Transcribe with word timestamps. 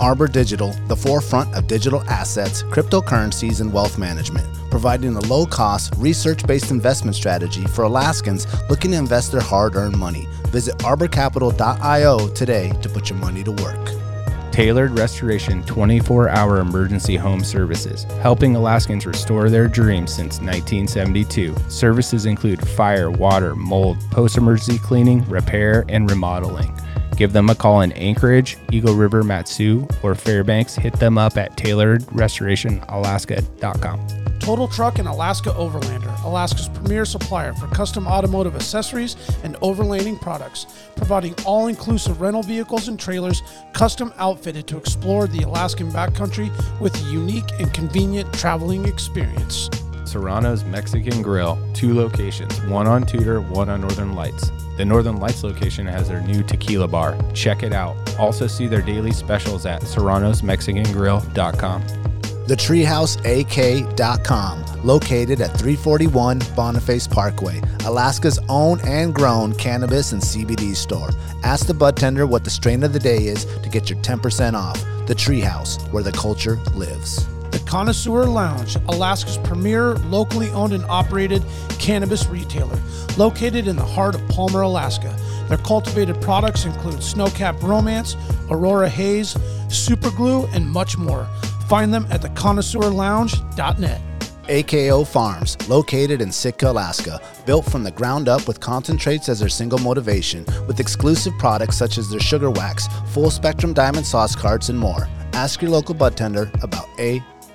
Arbor 0.00 0.28
Digital, 0.28 0.72
the 0.88 0.96
forefront 0.96 1.54
of 1.54 1.66
digital 1.66 2.02
assets, 2.02 2.62
cryptocurrencies, 2.64 3.60
and 3.60 3.72
wealth 3.72 3.98
management, 3.98 4.46
providing 4.70 5.16
a 5.16 5.20
low 5.20 5.46
cost, 5.46 5.94
research 5.96 6.46
based 6.46 6.70
investment 6.70 7.16
strategy 7.16 7.64
for 7.64 7.84
Alaskans 7.84 8.46
looking 8.68 8.90
to 8.92 8.96
invest 8.96 9.32
their 9.32 9.40
hard 9.40 9.76
earned 9.76 9.96
money. 9.96 10.26
Visit 10.48 10.76
arborcapital.io 10.78 12.28
today 12.28 12.72
to 12.82 12.88
put 12.88 13.10
your 13.10 13.18
money 13.18 13.42
to 13.44 13.52
work. 13.52 13.90
Tailored 14.56 14.98
Restoration 14.98 15.62
24 15.64 16.30
hour 16.30 16.60
emergency 16.60 17.14
home 17.14 17.44
services, 17.44 18.04
helping 18.22 18.56
Alaskans 18.56 19.04
restore 19.04 19.50
their 19.50 19.68
dreams 19.68 20.14
since 20.14 20.40
1972. 20.40 21.54
Services 21.68 22.24
include 22.24 22.66
fire, 22.66 23.10
water, 23.10 23.54
mold, 23.54 23.98
post 24.10 24.38
emergency 24.38 24.78
cleaning, 24.78 25.28
repair, 25.28 25.84
and 25.90 26.10
remodeling. 26.10 26.74
Give 27.16 27.32
them 27.32 27.48
a 27.48 27.54
call 27.54 27.80
in 27.80 27.92
Anchorage, 27.92 28.58
Eagle 28.70 28.94
River, 28.94 29.22
Mat-Su, 29.22 29.88
or 30.02 30.14
Fairbanks. 30.14 30.74
Hit 30.74 30.92
them 30.94 31.16
up 31.16 31.36
at 31.36 31.56
tailoredrestorationalaska.com. 31.56 34.06
Total 34.38 34.68
Truck 34.68 34.98
and 35.00 35.08
Alaska 35.08 35.50
Overlander, 35.50 36.22
Alaska's 36.22 36.68
premier 36.68 37.04
supplier 37.04 37.52
for 37.54 37.66
custom 37.68 38.06
automotive 38.06 38.54
accessories 38.54 39.16
and 39.42 39.56
overlanding 39.56 40.20
products, 40.20 40.66
providing 40.94 41.34
all 41.44 41.66
inclusive 41.66 42.20
rental 42.20 42.44
vehicles 42.44 42.86
and 42.86 43.00
trailers 43.00 43.42
custom 43.72 44.14
outfitted 44.18 44.68
to 44.68 44.76
explore 44.76 45.26
the 45.26 45.42
Alaskan 45.42 45.90
backcountry 45.90 46.48
with 46.80 46.94
a 46.94 47.10
unique 47.10 47.50
and 47.58 47.74
convenient 47.74 48.32
traveling 48.34 48.84
experience. 48.84 49.68
Serrano's 50.06 50.64
Mexican 50.64 51.22
Grill, 51.22 51.58
two 51.74 51.94
locations, 51.94 52.60
one 52.62 52.86
on 52.86 53.04
Tudor, 53.04 53.40
one 53.40 53.68
on 53.68 53.80
Northern 53.80 54.14
Lights. 54.14 54.50
The 54.76 54.84
Northern 54.84 55.18
Lights 55.18 55.42
location 55.42 55.86
has 55.86 56.08
their 56.08 56.20
new 56.20 56.42
tequila 56.42 56.88
bar. 56.88 57.18
Check 57.32 57.62
it 57.62 57.72
out. 57.72 57.96
Also 58.18 58.46
see 58.46 58.66
their 58.66 58.82
daily 58.82 59.12
specials 59.12 59.64
at 59.66 59.82
serranosmexicangrill.com. 59.82 61.82
The 62.46 62.54
TheTreehouseAK.com, 62.54 64.64
located 64.84 65.40
at 65.40 65.58
341 65.58 66.40
Boniface 66.54 67.08
Parkway, 67.08 67.60
Alaska's 67.84 68.38
own 68.48 68.80
and 68.82 69.12
grown 69.12 69.52
cannabis 69.54 70.12
and 70.12 70.22
CBD 70.22 70.76
store. 70.76 71.10
Ask 71.42 71.66
the 71.66 71.74
bud 71.74 71.96
tender 71.96 72.24
what 72.24 72.44
the 72.44 72.50
strain 72.50 72.84
of 72.84 72.92
the 72.92 73.00
day 73.00 73.26
is 73.26 73.46
to 73.46 73.68
get 73.68 73.90
your 73.90 73.98
10% 74.00 74.54
off. 74.54 74.80
The 75.08 75.14
Treehouse, 75.14 75.82
where 75.92 76.04
the 76.04 76.12
culture 76.12 76.60
lives. 76.74 77.26
Connoisseur 77.66 78.24
Lounge, 78.26 78.76
Alaska's 78.88 79.38
premier 79.38 79.94
locally 79.96 80.50
owned 80.50 80.72
and 80.72 80.84
operated 80.84 81.42
cannabis 81.78 82.26
retailer, 82.26 82.78
located 83.18 83.66
in 83.66 83.76
the 83.76 83.84
heart 83.84 84.14
of 84.14 84.26
Palmer, 84.28 84.62
Alaska. 84.62 85.14
Their 85.48 85.58
cultivated 85.58 86.20
products 86.20 86.64
include 86.64 86.96
Snowcap 86.96 87.62
Romance, 87.62 88.16
Aurora 88.50 88.88
Haze, 88.88 89.36
Super 89.68 90.10
Glue, 90.10 90.46
and 90.46 90.66
much 90.66 90.96
more. 90.96 91.28
Find 91.68 91.92
them 91.92 92.06
at 92.10 92.22
theconnoisseurlounge.net. 92.22 94.00
AKO 94.48 95.04
Farms, 95.04 95.56
located 95.68 96.22
in 96.22 96.30
Sitka, 96.30 96.70
Alaska, 96.70 97.20
built 97.46 97.64
from 97.64 97.82
the 97.82 97.90
ground 97.90 98.28
up 98.28 98.46
with 98.46 98.60
concentrates 98.60 99.28
as 99.28 99.40
their 99.40 99.48
single 99.48 99.80
motivation, 99.80 100.44
with 100.68 100.78
exclusive 100.78 101.32
products 101.38 101.76
such 101.76 101.98
as 101.98 102.08
their 102.08 102.20
sugar 102.20 102.50
wax, 102.50 102.86
full 103.08 103.30
spectrum 103.30 103.72
diamond 103.72 104.06
sauce 104.06 104.36
carts, 104.36 104.68
and 104.68 104.78
more. 104.78 105.08
Ask 105.32 105.60
your 105.60 105.72
local 105.72 105.94
bud 105.94 106.16
tender 106.16 106.50
about 106.62 106.86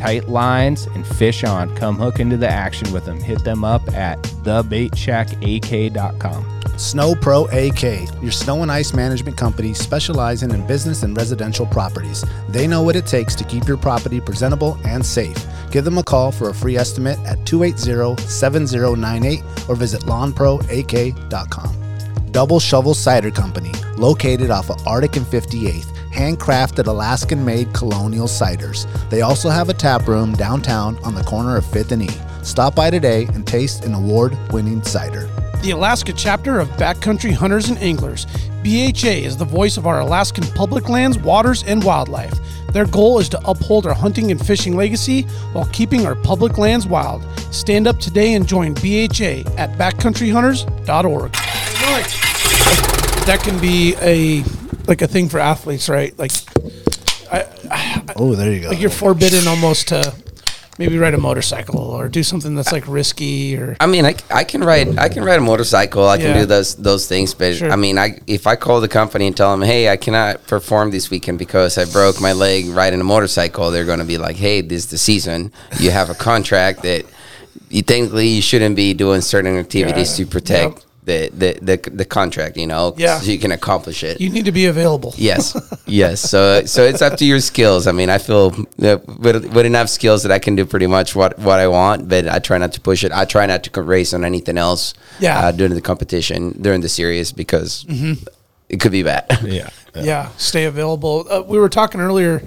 Tight 0.00 0.28
lines 0.30 0.86
and 0.86 1.06
fish 1.06 1.44
on. 1.44 1.76
Come 1.76 1.96
hook 1.96 2.20
into 2.20 2.38
the 2.38 2.48
action 2.48 2.90
with 2.90 3.04
them. 3.04 3.20
Hit 3.20 3.44
them 3.44 3.64
up 3.64 3.86
at 3.92 4.22
thebaitshackak.com. 4.22 6.60
Snow 6.78 7.14
Pro 7.14 7.44
AK, 7.48 7.82
your 8.22 8.30
snow 8.30 8.62
and 8.62 8.72
ice 8.72 8.94
management 8.94 9.36
company 9.36 9.74
specializing 9.74 10.52
in 10.52 10.66
business 10.66 11.02
and 11.02 11.14
residential 11.14 11.66
properties. 11.66 12.24
They 12.48 12.66
know 12.66 12.82
what 12.82 12.96
it 12.96 13.04
takes 13.04 13.34
to 13.34 13.44
keep 13.44 13.68
your 13.68 13.76
property 13.76 14.22
presentable 14.22 14.78
and 14.86 15.04
safe. 15.04 15.36
Give 15.70 15.84
them 15.84 15.98
a 15.98 16.02
call 16.02 16.32
for 16.32 16.48
a 16.48 16.54
free 16.54 16.78
estimate 16.78 17.18
at 17.26 17.44
280 17.44 18.26
7098 18.26 19.42
or 19.68 19.76
visit 19.76 20.00
lawnproak.com. 20.04 21.76
Double 22.30 22.58
Shovel 22.58 22.94
Cider 22.94 23.30
Company, 23.30 23.72
located 23.98 24.50
off 24.50 24.70
of 24.70 24.86
Arctic 24.86 25.16
and 25.16 25.26
58th, 25.26 25.94
handcrafted 26.10 26.86
Alaskan 26.86 27.44
made 27.44 27.72
colonial 27.72 28.26
ciders. 28.26 28.86
They 29.10 29.22
also 29.22 29.48
have 29.48 29.68
a 29.68 29.74
tap 29.74 30.06
room 30.06 30.32
downtown 30.34 30.98
on 31.04 31.14
the 31.14 31.24
corner 31.24 31.56
of 31.56 31.64
5th 31.64 31.92
and 31.92 32.02
E. 32.02 32.08
Stop 32.42 32.74
by 32.74 32.90
today 32.90 33.26
and 33.26 33.46
taste 33.46 33.84
an 33.84 33.94
award 33.94 34.36
winning 34.52 34.82
cider. 34.82 35.28
The 35.62 35.72
Alaska 35.72 36.12
chapter 36.12 36.58
of 36.58 36.68
Backcountry 36.70 37.32
Hunters 37.32 37.68
and 37.68 37.78
Anglers. 37.78 38.26
BHA 38.62 39.24
is 39.24 39.36
the 39.36 39.44
voice 39.44 39.76
of 39.76 39.86
our 39.86 40.00
Alaskan 40.00 40.44
public 40.54 40.88
lands, 40.88 41.18
waters, 41.18 41.62
and 41.64 41.84
wildlife. 41.84 42.34
Their 42.72 42.86
goal 42.86 43.18
is 43.18 43.28
to 43.30 43.40
uphold 43.48 43.86
our 43.86 43.94
hunting 43.94 44.30
and 44.30 44.44
fishing 44.44 44.76
legacy 44.76 45.22
while 45.52 45.66
keeping 45.66 46.06
our 46.06 46.14
public 46.14 46.56
lands 46.56 46.86
wild. 46.86 47.24
Stand 47.52 47.86
up 47.86 47.98
today 47.98 48.34
and 48.34 48.46
join 48.46 48.74
BHA 48.74 49.44
at 49.58 49.76
backcountryhunters.org. 49.76 51.32
That 53.26 53.40
can 53.42 53.60
be 53.60 53.94
a 54.00 54.42
like 54.86 55.02
a 55.02 55.06
thing 55.08 55.28
for 55.28 55.38
athletes, 55.38 55.88
right? 55.88 56.16
Like 56.18 56.32
Oh, 58.16 58.34
there 58.34 58.52
you 58.52 58.60
go. 58.62 58.68
like 58.70 58.80
you're 58.80 58.90
forbidden 58.90 59.46
almost 59.46 59.88
to 59.88 60.14
maybe 60.78 60.98
ride 60.98 61.14
a 61.14 61.18
motorcycle 61.18 61.78
or 61.78 62.08
do 62.08 62.22
something 62.22 62.54
that's 62.56 62.72
like 62.72 62.88
risky 62.88 63.56
or 63.56 63.76
I 63.80 63.86
mean, 63.86 64.04
I, 64.04 64.14
I 64.34 64.44
can 64.44 64.64
ride 64.64 64.98
I 64.98 65.08
can 65.08 65.22
ride 65.24 65.38
a 65.38 65.42
motorcycle. 65.42 66.08
I 66.08 66.18
can 66.18 66.36
do 66.36 66.46
those 66.46 66.74
those 66.74 67.06
things, 67.06 67.34
but 67.34 67.54
Sure. 67.56 67.70
I 67.70 67.76
mean, 67.76 67.98
I 67.98 68.18
if 68.26 68.46
I 68.46 68.56
call 68.56 68.80
the 68.80 68.88
company 68.88 69.26
and 69.28 69.36
tell 69.36 69.50
them, 69.56 69.62
hey, 69.66 69.88
I 69.88 69.96
cannot 69.96 70.46
perform 70.46 70.90
this 70.90 71.10
weekend 71.10 71.38
because 71.38 71.78
I 71.78 71.84
broke 71.84 72.20
my 72.20 72.32
leg 72.32 72.66
riding 72.68 73.00
a 73.00 73.04
motorcycle, 73.04 73.70
they're 73.70 73.84
going 73.84 74.00
to 74.00 74.04
be 74.04 74.18
like, 74.18 74.36
hey, 74.36 74.60
this 74.62 74.84
is 74.84 74.90
the 74.90 74.98
season. 74.98 75.52
You 75.78 75.90
have 75.92 76.10
a 76.10 76.14
contract 76.14 76.82
that 76.82 77.04
you 77.68 77.82
technically 77.82 78.28
you 78.28 78.42
shouldn't 78.42 78.74
be 78.74 78.92
doing 78.94 79.20
certain 79.20 79.56
activities 79.56 80.18
Yeah. 80.18 80.24
to 80.24 80.30
protect 80.30 80.74
Yep. 80.74 80.84
The, 81.10 81.20
the 81.42 81.50
the 81.68 81.76
the 82.00 82.04
contract. 82.18 82.56
You 82.56 82.66
know, 82.72 82.94
Yeah. 82.96 83.18
so 83.20 83.30
you 83.34 83.38
can 83.44 83.52
accomplish 83.52 84.02
it. 84.10 84.20
you 84.20 84.30
need 84.36 84.44
to 84.44 84.52
be 84.52 84.66
available. 84.74 85.12
Yes, 85.16 85.44
yes. 85.86 86.20
So, 86.32 86.64
so 86.66 86.80
it's 86.90 87.02
up 87.02 87.14
to 87.18 87.24
your 87.24 87.40
skills. 87.40 87.86
I 87.86 87.92
mean, 87.92 88.10
I 88.10 88.18
feel 88.18 88.50
that 88.78 88.98
with, 89.24 89.36
with 89.54 89.66
enough 89.66 89.88
skills 89.88 90.22
that 90.24 90.32
I 90.32 90.38
can 90.38 90.54
do 90.56 90.64
pretty 90.66 90.86
much 90.86 91.14
what, 91.16 91.32
what 91.38 91.58
I 91.60 91.68
want, 91.68 92.08
but 92.08 92.28
I 92.28 92.38
try 92.38 92.58
not 92.58 92.72
to 92.74 92.80
push 92.80 93.04
it. 93.04 93.12
I 93.12 93.24
try 93.24 93.46
not 93.46 93.62
to 93.64 93.82
race 93.82 94.14
on 94.14 94.24
anything 94.24 94.58
else. 94.58 94.94
Yeah. 95.20 95.38
Uh, 95.40 95.52
during 95.52 95.74
the 95.74 95.80
competition, 95.92 96.40
during 96.62 96.80
the 96.82 96.88
series, 96.88 97.32
because 97.32 97.84
it 98.68 98.80
could 98.80 98.92
be 98.92 99.02
bad. 99.02 99.24
Yeah. 99.42 99.70
yeah, 99.94 100.28
stay 100.36 100.64
available. 100.66 101.26
Uh, 101.28 101.42
we 101.52 101.58
were 101.58 101.68
talking 101.68 102.00
earlier 102.00 102.42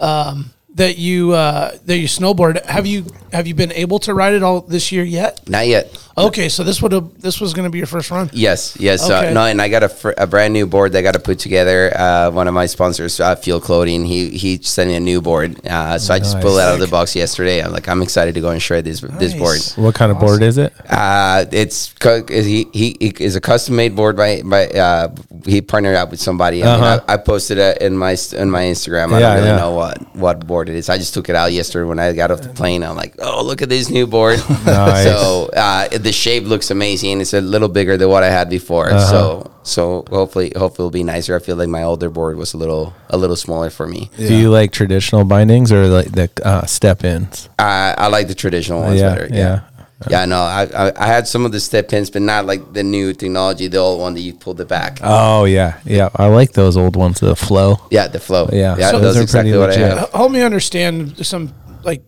um, 0.00 0.50
that 0.74 0.98
you 0.98 1.32
uh, 1.32 1.70
that 1.86 1.98
you 1.98 2.08
snowboard. 2.08 2.64
Have 2.66 2.86
you 2.86 3.04
have 3.32 3.46
you 3.46 3.54
been 3.54 3.72
able 3.72 3.98
to 4.00 4.14
ride 4.14 4.34
it 4.34 4.42
all 4.42 4.60
this 4.60 4.92
year 4.92 5.04
yet? 5.04 5.48
Not 5.48 5.66
yet. 5.66 5.96
Okay, 6.16 6.50
so 6.50 6.62
this 6.62 6.82
would 6.82 6.92
have 6.92 7.20
this 7.22 7.40
was 7.40 7.54
going 7.54 7.64
to 7.64 7.70
be 7.70 7.78
your 7.78 7.86
first 7.86 8.10
run. 8.10 8.28
Yes, 8.34 8.76
yes. 8.78 9.02
Okay. 9.08 9.30
Uh, 9.30 9.32
no, 9.32 9.46
and 9.46 9.62
I 9.62 9.68
got 9.70 9.82
a, 9.82 9.88
fr- 9.88 10.12
a 10.18 10.26
brand 10.26 10.52
new 10.52 10.66
board 10.66 10.92
that 10.92 10.98
I 10.98 11.02
got 11.02 11.14
to 11.14 11.18
put 11.20 11.38
together. 11.38 11.90
Uh, 11.96 12.30
one 12.30 12.46
of 12.48 12.52
my 12.52 12.66
sponsors, 12.66 13.18
uh, 13.18 13.34
Field 13.34 13.62
Clothing, 13.62 14.04
he 14.04 14.28
he 14.28 14.58
sent 14.62 14.90
me 14.90 14.96
a 14.96 15.00
new 15.00 15.22
board. 15.22 15.66
Uh, 15.66 15.98
so 15.98 16.12
I 16.12 16.18
just 16.18 16.38
pulled 16.42 16.58
it 16.58 16.62
out 16.62 16.74
of 16.74 16.80
the 16.80 16.86
box 16.86 17.16
yesterday. 17.16 17.62
I'm 17.62 17.72
like, 17.72 17.88
I'm 17.88 18.02
excited 18.02 18.34
to 18.34 18.42
go 18.42 18.50
and 18.50 18.60
shred 18.60 18.84
this 18.84 19.00
this 19.00 19.32
board. 19.32 19.58
What 19.76 19.94
kind 19.94 20.12
of 20.12 20.18
board 20.20 20.42
is 20.42 20.58
it? 20.58 20.74
Uh, 20.90 21.46
it's 21.50 21.94
co- 21.94 22.26
he, 22.28 22.66
he 22.74 22.96
he 23.00 23.08
is 23.18 23.34
a 23.36 23.40
custom 23.40 23.76
made 23.76 23.96
board 23.96 24.14
by 24.14 24.42
by 24.42 24.66
uh, 24.68 25.08
he 25.46 25.62
partnered 25.62 25.96
up 25.96 26.10
with 26.10 26.20
somebody. 26.20 26.62
I, 26.62 26.66
mean, 26.66 26.74
Uh-huh. 26.84 27.00
I, 27.08 27.14
I 27.14 27.16
posted 27.16 27.56
it 27.56 27.80
in 27.80 27.96
my 27.96 28.16
in 28.36 28.50
my 28.50 28.64
Instagram. 28.64 29.14
I 29.14 29.20
Yeah, 29.20 29.28
don't 29.28 29.36
really 29.36 29.48
yeah. 29.48 29.56
know 29.56 29.70
what 29.72 30.14
what 30.14 30.46
board 30.46 30.68
it 30.68 30.74
is. 30.74 30.90
I 30.90 30.98
just 30.98 31.14
took 31.14 31.30
it 31.30 31.36
out 31.36 31.52
yesterday 31.52 31.88
when 31.88 31.98
I 31.98 32.12
got 32.12 32.30
off 32.30 32.42
the 32.42 32.50
plane. 32.50 32.82
I'm 32.82 32.96
like, 32.96 33.14
oh 33.22 33.42
look 33.44 33.62
at 33.62 33.68
this 33.68 33.88
new 33.90 34.06
board. 34.06 34.38
Nice. 34.66 35.04
So 35.04 35.50
uh, 35.56 35.88
the 35.88 36.12
shape 36.12 36.44
looks 36.44 36.70
amazing. 36.70 37.20
It's 37.20 37.32
a 37.34 37.40
little 37.40 37.68
bigger 37.68 37.96
than 37.96 38.08
what 38.08 38.22
I 38.22 38.30
had 38.30 38.48
before. 38.50 38.90
Uh-huh. 38.90 39.10
So 39.10 39.50
so 39.62 40.04
hopefully 40.10 40.52
hopefully 40.56 40.86
it'll 40.86 40.90
be 40.90 41.04
nicer. 41.04 41.36
I 41.36 41.38
feel 41.40 41.56
like 41.56 41.68
my 41.68 41.82
older 41.82 42.10
board 42.10 42.36
was 42.36 42.54
a 42.54 42.56
little 42.58 42.94
a 43.10 43.16
little 43.16 43.36
smaller 43.36 43.70
for 43.70 43.86
me. 43.86 44.10
Do 44.16 44.34
you 44.34 44.50
like 44.50 44.72
traditional 44.72 45.24
bindings 45.24 45.72
or 45.72 45.86
like 45.86 46.12
the 46.12 46.30
uh, 46.44 46.66
step 46.66 47.04
ins? 47.04 47.48
I 47.58 47.94
I 47.98 48.06
like 48.08 48.28
the 48.28 48.34
traditional 48.34 48.80
ones 48.82 49.00
yeah, 49.00 49.08
better. 49.14 49.28
yeah. 49.32 49.38
Yeah, 49.38 50.08
Yeah, 50.10 50.24
no, 50.26 50.40
I, 50.42 50.62
I 50.74 50.92
I 50.96 51.06
had 51.06 51.28
some 51.28 51.46
of 51.46 51.52
the 51.52 51.60
step 51.60 51.88
pins, 51.88 52.10
but 52.10 52.22
not 52.22 52.44
like 52.44 52.72
the 52.72 52.82
new 52.82 53.12
technology, 53.14 53.68
the 53.68 53.78
old 53.78 54.00
one 54.00 54.14
that 54.14 54.20
you 54.26 54.34
pulled 54.34 54.60
it 54.60 54.66
back. 54.68 54.98
Oh 55.02 55.44
yeah, 55.44 55.78
yeah. 55.84 56.08
I 56.16 56.26
like 56.26 56.52
those 56.52 56.76
old 56.76 56.96
ones, 56.96 57.20
the 57.20 57.36
flow. 57.36 57.78
yeah, 57.90 58.08
the 58.08 58.18
flow. 58.18 58.48
Yeah, 58.52 58.74
yeah, 58.78 58.90
so 58.90 58.98
that's 58.98 59.02
those 59.02 59.16
are 59.18 59.22
exactly 59.22 59.52
pretty 59.52 59.62
what 59.62 59.70
I 59.78 60.00
have. 60.00 60.10
Help 60.10 60.32
me 60.32 60.42
understand 60.42 61.24
some 61.24 61.54
like 61.84 62.02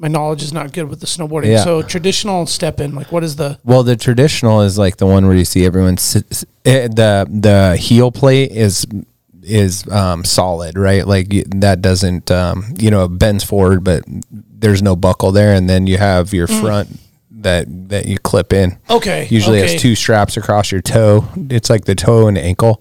my 0.00 0.08
knowledge 0.08 0.42
is 0.42 0.52
not 0.52 0.72
good 0.72 0.88
with 0.88 1.00
the 1.00 1.06
snowboarding. 1.06 1.46
Yeah. 1.50 1.64
So 1.64 1.82
traditional 1.82 2.46
step 2.46 2.80
in, 2.80 2.94
like 2.94 3.10
what 3.10 3.24
is 3.24 3.36
the 3.36 3.58
Well, 3.64 3.82
the 3.82 3.96
traditional 3.96 4.62
is 4.62 4.78
like 4.78 4.96
the 4.98 5.06
one 5.06 5.26
where 5.26 5.36
you 5.36 5.44
see 5.44 5.66
everyone 5.66 5.96
sit, 5.96 6.24
s- 6.30 6.44
eh, 6.64 6.86
the 6.88 7.26
the 7.28 7.76
heel 7.76 8.12
plate 8.12 8.52
is 8.52 8.86
is 9.42 9.86
um, 9.88 10.24
solid, 10.24 10.78
right? 10.78 11.06
Like 11.06 11.28
that 11.56 11.82
doesn't 11.82 12.30
um, 12.30 12.74
you 12.78 12.90
know 12.90 13.04
it 13.04 13.18
bends 13.18 13.42
forward, 13.44 13.82
but 13.82 14.04
there's 14.30 14.82
no 14.82 14.94
buckle 14.96 15.32
there, 15.32 15.52
and 15.54 15.68
then 15.68 15.86
you 15.86 15.96
have 15.98 16.32
your 16.32 16.46
front 16.46 16.88
that 17.30 17.66
that 17.88 18.06
you 18.06 18.18
clip 18.18 18.52
in. 18.52 18.78
Okay, 18.90 19.26
Usually 19.30 19.60
okay. 19.62 19.72
has 19.72 19.80
two 19.82 19.94
straps 19.94 20.36
across 20.36 20.70
your 20.70 20.80
toe. 20.82 21.26
It's 21.50 21.70
like 21.70 21.84
the 21.86 21.94
toe 21.94 22.28
and 22.28 22.38
ankle. 22.38 22.80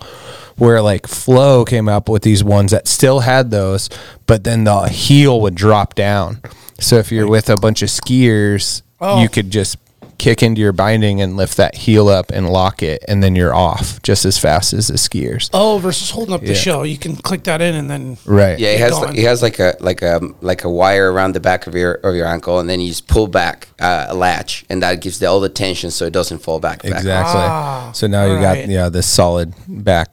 Where 0.58 0.82
like 0.82 1.06
Flow 1.08 1.64
came 1.66 1.88
up 1.88 2.10
with 2.10 2.24
these 2.24 2.44
ones 2.44 2.72
that 2.72 2.88
still 2.88 3.20
had 3.20 3.52
those, 3.52 3.90
but 4.26 4.44
then 4.44 4.64
the 4.64 4.88
heel 4.90 5.40
would 5.42 5.54
drop 5.56 5.94
down. 5.94 6.42
So 6.80 6.98
if 6.98 7.12
you're 7.12 7.28
with 7.28 7.50
a 7.50 7.56
bunch 7.56 7.82
of 7.82 7.90
skiers, 7.90 8.82
Oh. 9.00 9.22
you 9.22 9.30
could 9.30 9.52
just 9.52 9.78
kick 10.18 10.42
into 10.42 10.60
your 10.60 10.72
binding 10.74 11.22
and 11.22 11.38
lift 11.38 11.58
that 11.58 11.76
heel 11.76 12.08
up 12.08 12.32
and 12.32 12.50
lock 12.50 12.82
it, 12.82 13.06
and 13.08 13.22
then 13.22 13.36
you're 13.36 13.54
off 13.54 14.02
just 14.02 14.26
as 14.26 14.36
fast 14.40 14.74
as 14.74 14.88
the 14.88 14.96
skiers. 14.96 15.48
oh 15.54 15.78
versus 15.78 16.10
holding 16.10 16.34
up 16.34 16.42
the 16.42 16.48
Yeah. 16.48 16.54
shell? 16.56 16.86
You 16.88 16.98
can 16.98 17.16
click 17.16 17.44
that 17.44 17.62
in 17.62 17.76
and 17.76 17.88
then 17.88 18.18
Right. 18.26 18.58
Yeah, 18.58 18.70
it 18.70 18.80
has 18.80 18.92
gone. 18.94 19.16
it 19.16 19.24
has 19.24 19.44
like 19.44 19.60
a 19.60 19.76
like 19.80 20.02
a 20.02 20.20
like 20.42 20.64
a 20.64 20.70
wire 20.72 21.12
around 21.12 21.34
the 21.34 21.40
back 21.40 21.68
of 21.68 21.76
your 21.76 21.94
of 22.04 22.16
your 22.16 22.26
ankle, 22.26 22.58
and 22.60 22.68
then 22.68 22.80
you 22.80 22.88
just 22.90 23.08
pull 23.08 23.28
back 23.28 23.68
uh, 23.80 24.08
a 24.10 24.16
latch, 24.16 24.66
and 24.72 24.82
that 24.82 25.02
gives 25.02 25.20
the, 25.20 25.28
all 25.28 25.40
the 25.40 25.50
tension 25.50 25.92
so 25.92 26.06
it 26.06 26.14
doesn't 26.14 26.40
fall 26.40 26.60
back. 26.60 26.82
back. 26.82 26.94
Exactly. 26.94 27.42
Ah, 27.44 27.92
so 27.94 28.08
now 28.08 28.26
you 28.26 28.38
alright. 28.38 28.66
got 28.66 28.70
yeah 28.70 28.90
this 28.90 29.06
solid 29.06 29.54
back. 29.68 30.10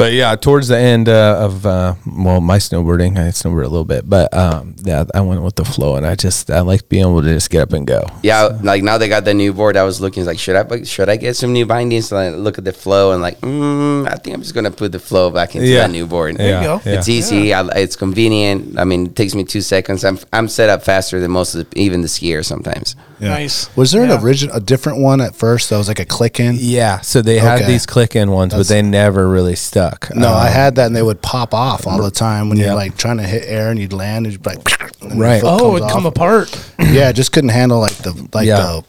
But 0.00 0.14
yeah, 0.14 0.34
towards 0.34 0.68
the 0.68 0.78
end 0.78 1.10
uh, 1.10 1.36
of 1.44 1.66
uh, 1.66 1.94
well, 2.06 2.40
my 2.40 2.56
snowboarding, 2.56 3.18
I 3.18 3.28
snowboard 3.32 3.66
a 3.66 3.68
little 3.68 3.84
bit, 3.84 4.08
but 4.08 4.32
um, 4.32 4.74
yeah, 4.82 5.04
I 5.12 5.20
went 5.20 5.42
with 5.42 5.56
the 5.56 5.64
flow, 5.66 5.96
and 5.96 6.06
I 6.06 6.14
just 6.14 6.50
I 6.50 6.60
like 6.60 6.88
being 6.88 7.02
able 7.02 7.20
to 7.20 7.28
just 7.28 7.50
get 7.50 7.60
up 7.60 7.74
and 7.74 7.86
go. 7.86 8.06
Yeah, 8.22 8.44
like 8.62 8.82
now 8.82 8.96
they 8.96 9.08
got 9.10 9.26
the 9.26 9.34
new 9.34 9.52
board. 9.52 9.76
I 9.76 9.82
was 9.84 10.00
looking 10.00 10.24
like, 10.24 10.38
should 10.38 10.56
I 10.56 10.84
should 10.84 11.10
I 11.10 11.16
get 11.16 11.36
some 11.36 11.52
new 11.52 11.66
bindings? 11.66 12.10
And 12.12 12.18
I 12.18 12.30
look 12.30 12.56
at 12.56 12.64
the 12.64 12.72
flow 12.72 13.12
and 13.12 13.20
like, 13.20 13.38
mm, 13.42 14.08
I 14.08 14.16
think 14.16 14.34
I'm 14.36 14.40
just 14.40 14.54
gonna 14.54 14.70
put 14.70 14.90
the 14.92 14.98
flow 14.98 15.30
back 15.30 15.54
into 15.54 15.68
Yeah. 15.68 15.80
that 15.80 15.90
new 15.90 16.06
board. 16.06 16.38
There 16.38 16.60
you 16.62 16.66
go. 16.66 16.80
Yeah. 16.86 16.94
It's 16.96 17.08
easy. 17.10 17.52
I, 17.52 17.60
it's 17.76 17.96
convenient. 17.96 18.78
I 18.78 18.84
mean, 18.84 19.08
it 19.08 19.16
takes 19.16 19.34
me 19.34 19.44
two 19.44 19.60
seconds. 19.60 20.02
I'm 20.02 20.18
I'm 20.32 20.48
set 20.48 20.70
up 20.70 20.82
faster 20.82 21.20
than 21.20 21.30
most 21.30 21.54
of 21.54 21.68
the, 21.68 21.78
even 21.78 22.00
the 22.00 22.08
skiers 22.08 22.46
sometimes. 22.46 22.96
nice. 23.20 23.68
Was 23.76 23.92
there 23.92 24.06
Yeah. 24.06 24.16
an 24.16 24.24
original, 24.24 24.56
a 24.56 24.60
different 24.60 25.00
one 25.02 25.20
at 25.20 25.34
first 25.34 25.68
that 25.68 25.76
was 25.76 25.88
like 25.88 26.00
a 26.00 26.06
click 26.06 26.40
in? 26.40 26.56
Yeah, 26.58 27.00
so 27.00 27.20
they 27.20 27.38
had 27.38 27.66
these 27.66 27.84
click-in 27.84 28.30
ones, 28.30 28.54
but 28.54 28.66
they 28.66 28.80
never 28.80 29.28
really 29.28 29.56
stuck. 29.56 29.89
No, 30.14 30.28
I 30.32 30.46
Um, 30.48 30.52
had 30.52 30.74
that, 30.76 30.86
and 30.86 30.96
they 30.96 31.02
would 31.02 31.20
pop 31.22 31.54
off 31.54 31.86
all 31.86 32.02
the 32.02 32.10
time 32.10 32.48
when 32.48 32.58
Yeah. 32.58 32.66
you're 32.66 32.74
like 32.74 32.96
trying 32.96 33.16
to 33.18 33.22
hit 33.24 33.44
air 33.46 33.70
and 33.70 33.78
you'd 33.78 33.92
land, 33.92 34.26
and 34.26 34.32
you'd 34.32 34.42
be 34.42 34.50
like, 34.50 34.80
and 35.02 35.18
Right. 35.20 35.42
Oh, 35.44 35.72
it'd 35.76 35.84
off. 35.84 35.92
come 35.92 36.06
apart. 36.06 36.56
Yeah, 36.78 37.12
just 37.12 37.32
couldn't 37.32 37.50
handle 37.50 37.80
like 37.80 37.94
the 37.96 38.12
like 38.32 38.46
Yeah. 38.46 38.56
the, 38.60 38.84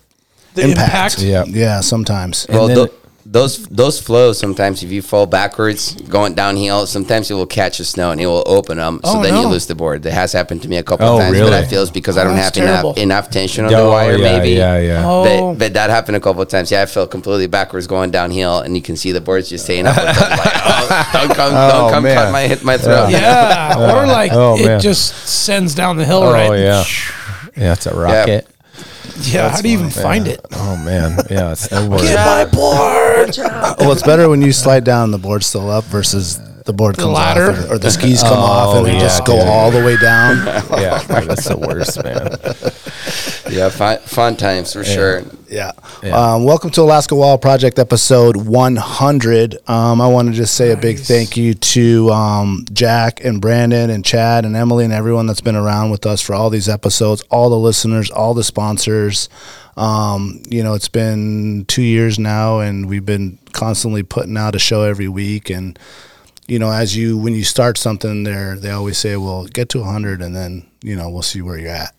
The 0.56 0.62
impact. 0.70 1.20
impact. 1.20 1.20
Yeah. 1.20 1.44
yeah, 1.48 1.82
sometimes. 1.82 2.46
And 2.46 2.58
well, 2.58 2.68
then- 2.68 2.76
tho- 2.78 2.90
those 3.32 3.66
those 3.68 3.98
flows 4.02 4.38
sometimes 4.38 4.84
if 4.84 4.92
you 4.92 5.02
fall 5.02 5.26
backwards 5.26 5.96
going 6.10 6.34
downhill, 6.36 6.86
sometimes 6.86 7.32
it 7.32 7.34
will 7.34 7.46
catch 7.48 7.78
the 7.78 7.86
snow 7.86 8.12
and 8.12 8.20
it 8.20 8.26
will 8.26 8.44
open 8.46 8.78
them. 8.78 9.00
So 9.06 9.20
Oh, 9.20 9.24
then 9.24 9.38
you 9.42 9.48
lose 9.48 9.68
the 9.68 9.74
board. 9.76 10.04
That 10.04 10.12
has 10.12 10.34
happened 10.34 10.62
to 10.64 10.68
me 10.68 10.76
a 10.76 10.84
couple 10.84 11.08
Oh, 11.08 11.14
of 11.16 11.22
times, 11.22 11.40
but 11.40 11.54
I 11.54 11.64
feel 11.64 11.82
it's 11.82 11.92
because 11.92 12.18
I 12.18 12.24
Oh, 12.24 12.26
don't 12.26 12.36
have 12.36 12.52
terrible. 12.52 12.92
enough 12.92 12.98
enough 12.98 13.30
tension 13.30 13.64
on 13.64 13.74
Oh, 13.74 13.86
the 13.86 13.90
wire. 13.90 14.18
yeah, 14.18 14.38
maybe. 14.38 14.50
yeah, 14.56 14.78
yeah. 14.80 15.04
Oh. 15.06 15.24
But, 15.54 15.60
but 15.60 15.74
that 15.76 15.90
happened 15.90 16.18
a 16.18 16.20
couple 16.20 16.42
of 16.42 16.50
times. 16.50 16.72
Yeah, 16.72 16.82
I 16.82 16.86
felt 16.88 17.10
completely 17.10 17.48
backwards 17.48 17.88
going 17.88 18.12
downhill, 18.12 18.60
and 18.60 18.76
you 18.76 18.82
can 18.82 18.98
see 18.98 19.14
the 19.14 19.22
boards 19.22 19.48
just 19.50 19.64
staying 19.64 19.88
up. 19.88 19.96
with 19.96 20.14
them, 20.14 20.30
like, 20.30 20.52
oh, 20.66 21.10
don't 21.14 21.34
come, 21.34 21.54
Oh, 21.56 21.70
don't 21.70 21.92
come 21.94 22.04
cut 22.04 22.32
my 22.34 22.42
hit 22.48 22.64
my 22.66 22.78
throat. 22.78 23.12
Yeah, 23.12 23.78
or 23.80 24.08
like 24.08 24.34
Oh, 24.34 24.58
it 24.58 24.66
man. 24.66 24.80
just 24.82 25.16
sends 25.26 25.74
down 25.74 25.96
the 25.96 26.04
hill, 26.06 26.24
Oh 26.24 26.34
right? 26.34 26.60
yeah, 26.60 26.84
yeah, 27.56 27.74
it's 27.74 27.86
a 27.86 27.96
rocket. 27.96 28.46
Yeah, 29.20 29.50
how 29.50 29.62
do 29.62 29.70
you 29.70 29.78
even 29.78 29.90
find 29.90 30.28
it? 30.28 30.40
Oh 30.54 30.78
man, 30.78 31.18
yeah, 31.30 31.52
snowboard. 31.54 32.00
Get 32.02 32.26
my 32.26 32.46
board. 32.46 33.38
Well, 33.80 33.92
it's 33.92 34.04
better 34.04 34.30
when 34.30 34.42
you 34.42 34.52
slide 34.52 34.84
down, 34.84 35.12
the 35.12 35.18
board's 35.18 35.46
still 35.46 35.70
up 35.70 35.84
versus 35.86 36.40
the 36.66 36.74
board 36.74 36.96
The 36.96 37.04
comes 37.04 37.14
ladder? 37.14 37.52
off 37.52 37.70
or, 37.70 37.74
or 37.76 37.78
the 37.78 37.92
skis 37.92 38.22
come 38.22 38.34
oh, 38.38 38.42
off 38.42 38.78
and 38.78 38.86
they 38.86 38.94
yeah, 38.94 39.00
just 39.00 39.26
go 39.26 39.38
dude. 39.38 39.48
all 39.48 39.72
the 39.72 39.84
way 39.84 39.98
down. 39.98 40.38
yeah, 40.46 41.00
that's 41.04 41.46
the 41.48 41.58
worst, 41.58 42.04
man. 42.04 42.28
Yeah, 43.52 43.68
fun, 43.70 43.98
fun 44.00 44.38
times 44.38 44.72
for 44.72 44.84
sure. 44.84 45.24
Yeah. 45.50 45.72
Um, 46.04 46.46
welcome 46.46 46.70
to 46.72 46.82
Alaska 46.82 47.16
Wild 47.16 47.42
Project 47.42 47.80
episode 47.80 48.38
100. 48.38 49.58
Um, 49.68 50.00
I 50.00 50.08
want 50.08 50.30
to 50.30 50.34
just 50.34 50.56
say 50.56 50.72
a 50.72 50.78
big 50.78 51.00
thank 51.00 51.36
you 51.36 51.54
to 51.54 52.10
um, 52.12 52.66
Jack 52.72 53.26
and 53.26 53.42
Brandon 53.42 53.90
and 53.90 54.06
Chad 54.06 54.46
and 54.46 54.56
Emily 54.56 54.86
and 54.86 54.94
everyone 54.94 55.26
that's 55.26 55.42
been 55.42 55.58
around 55.58 55.92
with 55.92 56.06
us 56.06 56.22
for 56.22 56.34
all 56.34 56.50
these 56.50 56.70
episodes, 56.70 57.24
all 57.30 57.50
the 57.50 57.58
listeners, 57.58 58.10
all 58.10 58.34
the 58.34 58.44
sponsors. 58.44 59.28
Um, 59.76 60.42
you 60.50 60.64
know, 60.64 60.74
it's 60.74 60.88
been 60.90 61.66
two 61.68 61.82
years 61.84 62.18
now, 62.18 62.60
and 62.60 62.88
we've 62.88 63.06
been 63.06 63.38
constantly 63.52 64.04
putting 64.04 64.38
out 64.38 64.56
a 64.56 64.60
show 64.60 64.84
every 64.84 65.10
week. 65.10 65.50
And 65.50 65.78
you 66.48 66.58
know, 66.60 66.72
as 66.72 66.96
you 66.96 67.18
when 67.18 67.34
you 67.34 67.44
start 67.44 67.78
something, 67.78 68.24
there 68.24 68.56
they 68.56 68.70
always 68.72 68.98
say, 68.98 69.18
"Well, 69.18 69.46
get 69.46 69.68
to 69.70 69.80
100, 69.80 70.22
and 70.22 70.34
then 70.36 70.68
you 70.82 70.96
know 70.96 71.10
we'll 71.10 71.22
see 71.22 71.42
where 71.42 71.58
you're 71.58 71.72
at." 71.72 71.94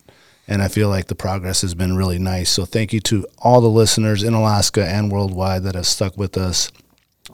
And 0.48 0.60
I 0.60 0.68
feel 0.68 0.88
like 0.88 1.06
the 1.06 1.14
progress 1.14 1.62
has 1.62 1.74
been 1.74 1.96
really 1.96 2.18
nice. 2.18 2.50
So 2.50 2.64
thank 2.64 2.92
you 2.92 3.00
to 3.00 3.26
all 3.38 3.60
the 3.60 3.70
listeners 3.70 4.22
in 4.22 4.34
Alaska 4.34 4.84
and 4.86 5.10
worldwide 5.10 5.62
that 5.62 5.74
have 5.76 5.86
stuck 5.86 6.16
with 6.16 6.36
us 6.36 6.70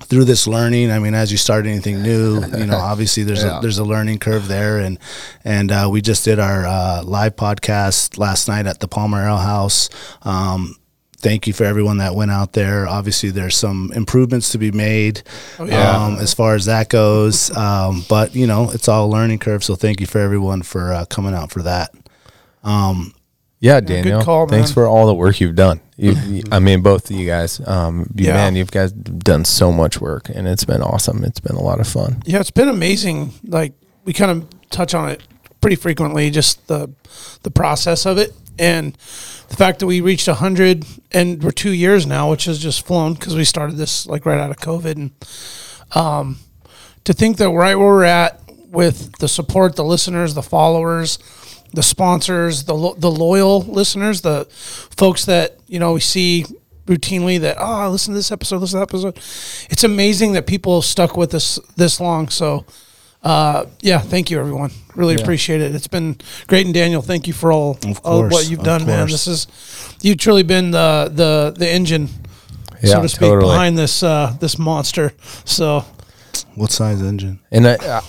through 0.03 0.25
this 0.25 0.47
learning. 0.47 0.91
I 0.93 0.99
mean, 0.99 1.15
as 1.15 1.33
you 1.33 1.39
start 1.39 1.67
anything 1.67 2.03
new, 2.03 2.45
you 2.57 2.67
know, 2.67 2.77
obviously 2.93 3.23
there's 3.25 3.43
Yeah. 3.43 3.59
a 3.59 3.61
there's 3.63 3.79
a 3.79 3.85
learning 3.85 4.19
curve 4.19 4.47
there, 4.47 4.79
and 4.79 4.99
and 5.45 5.73
uh, 5.73 5.89
we 5.91 6.01
just 6.03 6.25
did 6.25 6.39
our 6.39 6.67
uh, 6.67 7.03
live 7.03 7.35
podcast 7.35 8.19
last 8.19 8.47
night 8.47 8.67
at 8.67 8.81
the 8.81 8.89
Palmer 8.89 9.27
Ale 9.27 9.39
House. 9.39 9.89
Um, 10.23 10.77
thank 11.17 11.47
you 11.49 11.53
for 11.53 11.65
everyone 11.65 11.97
that 11.99 12.15
went 12.15 12.31
out 12.31 12.53
there. 12.53 12.87
Obviously, 12.87 13.31
there's 13.31 13.57
some 13.57 13.91
improvements 13.95 14.51
to 14.53 14.59
be 14.59 14.71
made 14.71 15.23
yeah. 15.59 15.97
um, 15.97 16.19
as 16.19 16.35
far 16.35 16.55
as 16.55 16.67
that 16.67 16.91
goes, 16.91 17.51
um, 17.57 18.05
but 18.09 18.37
you 18.37 18.47
know, 18.47 18.71
it's 18.71 18.87
all 18.87 19.07
a 19.07 19.11
learning 19.11 19.39
curve. 19.41 19.65
So 19.65 19.75
thank 19.75 20.01
you 20.01 20.07
for 20.07 20.19
everyone 20.21 20.63
for 20.63 20.93
uh, 20.93 21.07
coming 21.07 21.35
out 21.35 21.51
for 21.51 21.63
that. 21.63 21.91
Yeah, 23.61 23.81
Daniel. 23.81 24.23
call, 24.23 24.47
thanks 24.47 24.71
for 24.73 24.87
all 24.87 25.07
the 25.07 25.15
work 25.15 25.41
you've 25.41 25.57
done. 25.57 25.81
You, 26.01 26.13
you- 26.13 26.43
I 26.53 26.61
mean, 26.61 26.81
both 26.81 27.11
of 27.11 27.17
you 27.17 27.27
guys. 27.27 27.61
Um, 27.67 28.09
you, 28.15 28.27
Yeah. 28.27 28.35
man, 28.35 28.55
you've 28.55 28.71
guys 28.71 28.93
done 28.93 29.45
so 29.45 29.73
much 29.73 30.01
work, 30.01 30.29
and 30.33 30.47
it's 30.47 30.65
been 30.65 30.81
awesome. 30.81 31.25
It's 31.25 31.41
been 31.41 31.57
a 31.57 31.61
lot 31.61 31.81
of 31.81 31.89
fun. 31.89 32.23
Yeah, 32.25 32.39
it's 32.39 32.53
been 32.53 32.69
amazing. 32.69 33.33
Like 33.45 33.73
we 34.05 34.13
kind 34.13 34.31
of 34.31 34.47
touch 34.71 34.95
on 34.95 35.11
it 35.11 35.21
pretty 35.61 35.75
frequently, 35.75 36.31
just 36.31 36.69
the 36.69 36.91
the 37.43 37.51
process 37.51 38.07
of 38.07 38.17
it, 38.17 38.33
and 38.61 38.93
the 39.49 39.57
fact 39.57 39.81
that 39.81 39.87
we 39.89 40.01
reached 40.01 40.29
hundred 40.29 40.87
and 41.11 41.43
we're 41.43 41.51
two 41.51 41.73
years 41.73 42.07
now, 42.07 42.31
which 42.31 42.45
has 42.45 42.61
just 42.61 42.87
flown 42.87 43.15
because 43.15 43.35
we 43.35 43.43
started 43.45 43.75
this 43.77 44.07
like 44.07 44.25
right 44.25 44.39
out 44.39 44.51
of 44.53 44.59
COVID, 44.59 44.93
and 44.95 45.11
um, 45.97 46.39
to 47.03 47.13
think 47.13 47.39
that 47.39 47.51
right 47.51 47.75
where 47.75 47.89
we're 47.89 48.05
at 48.05 48.41
with 48.71 49.19
the 49.19 49.27
support, 49.27 49.75
the 49.75 49.85
listeners, 49.85 50.35
the 50.35 50.43
followers, 50.45 51.19
the 51.73 51.83
sponsors, 51.83 52.65
the 52.65 52.75
lo- 52.75 52.95
the 52.95 53.11
loyal 53.11 53.63
listeners, 53.63 54.23
the 54.23 54.47
folks 54.51 55.25
that 55.27 55.57
you 55.67 55.79
know 55.79 55.95
we 55.95 56.01
see 56.01 56.45
routinely 56.87 57.39
that 57.41 57.57
oh 57.59 57.91
listen 57.91 58.13
to 58.13 58.19
this 58.19 58.33
episode, 58.33 58.59
listen 58.59 58.81
to 58.81 58.87
that 58.87 58.95
episode. 58.95 59.17
It's 59.71 59.85
amazing 59.85 60.33
that 60.33 60.47
people 60.47 60.83
stuck 60.83 61.17
with 61.17 61.35
us 61.35 61.59
this 61.77 62.01
long. 62.01 62.29
So 62.29 62.65
uh, 63.23 63.67
yeah, 63.81 63.99
thank 63.99 64.31
you, 64.31 64.39
everyone. 64.39 64.71
Really 64.95 65.17
appreciate 65.17 65.61
it. 65.61 65.75
It's 65.75 65.89
been 65.89 66.17
great, 66.47 66.67
and 66.67 66.75
Daniel, 66.75 67.03
thank 67.03 67.27
you 67.27 67.33
for 67.33 67.53
all, 67.53 67.73
Of 67.87 68.01
all 68.05 68.21
course, 68.21 68.33
what 68.33 68.51
you've 68.51 68.63
done, 68.63 68.87
man. 68.87 69.09
This 69.09 69.27
is 69.27 69.47
you've 70.01 70.19
truly 70.19 70.45
been 70.45 70.71
the 70.71 71.11
the 71.13 71.55
the 71.57 71.69
engine, 71.69 72.09
so 72.83 73.03
to 73.03 73.09
speak, 73.09 73.29
totally. 73.29 73.53
behind 73.53 73.77
this 73.77 74.03
uh, 74.03 74.37
this 74.41 74.59
monster. 74.59 75.13
So 75.45 75.85
What 76.59 76.71
size 76.73 77.03
engine? 77.03 77.41
And 77.51 77.67
I, 77.67 77.75
uh, 77.75 78.01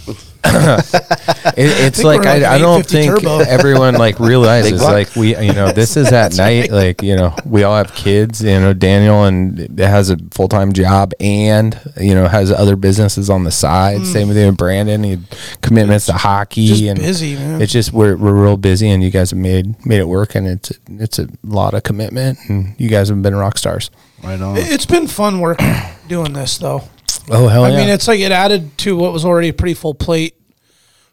it, 0.43 1.53
it's 1.57 1.97
think 1.97 2.05
like 2.05 2.19
like 2.21 2.43
I, 2.43 2.55
I 2.55 2.57
don't 2.57 2.85
think 2.85 3.11
turbo. 3.19 3.39
everyone 3.47 3.95
like 3.95 4.19
realizes 4.19 4.81
like 4.81 5.13
we 5.15 5.35
you 5.37 5.53
know 5.53 5.71
this 5.71 5.97
is 5.97 6.11
at 6.13 6.35
night 6.37 6.71
like 6.71 7.01
you 7.01 7.15
know 7.15 7.35
we 7.45 7.63
all 7.63 7.75
have 7.75 7.93
kids 7.93 8.41
you 8.41 8.59
know 8.59 8.73
Daniel 8.73 9.25
and 9.25 9.77
has 9.79 10.09
a 10.09 10.17
full 10.31 10.47
time 10.47 10.71
job 10.73 11.11
and 11.19 11.79
you 11.99 12.15
know 12.15 12.27
has 12.27 12.51
other 12.51 12.75
businesses 12.75 13.29
on 13.29 13.43
the 13.43 13.51
side. 13.51 14.05
Same 14.05 14.27
with 14.29 14.37
you 14.37 14.47
and 14.47 14.57
Brandon. 14.57 15.03
He 15.03 15.11
had 15.11 15.37
commitments 15.61 16.05
to 16.07 16.13
hockey 16.13 16.59
Mm. 16.59 16.67
Just 16.69 16.83
and 16.83 16.99
busy, 16.99 17.35
man. 17.35 17.61
It's 17.61 17.71
just 17.71 17.93
we're 17.93 18.15
we're 18.15 18.33
real 18.33 18.57
busy 18.57 18.89
and 18.89 19.03
you 19.03 19.11
guys 19.11 19.31
have 19.31 19.39
made 19.39 19.85
made 19.85 19.99
it 19.99 20.07
work 20.07 20.35
and 20.35 20.47
it's 20.47 20.71
it's 20.87 21.19
a 21.19 21.27
lot 21.43 21.73
of 21.73 21.83
commitment 21.83 22.37
and 22.47 22.75
you 22.79 22.89
guys 22.89 23.09
have 23.09 23.21
been 23.21 23.35
rock 23.35 23.57
stars. 23.57 23.91
Right 24.23 24.39
on. 24.41 24.57
it's 24.57 24.85
been 24.85 25.07
fun 25.07 25.39
work 25.39 25.59
doing 26.07 26.33
this, 26.33 26.57
though. 26.57 26.83
Oh 27.29 27.47
hell 27.47 27.65
I 27.65 27.69
mean, 27.71 27.89
it's 27.89 28.07
like 28.07 28.19
it 28.19 28.31
added 28.31 28.77
to 28.79 28.95
what 28.95 29.13
was 29.13 29.25
already 29.25 29.49
a 29.49 29.53
pretty 29.53 29.73
full 29.75 29.93
plate 29.93 30.35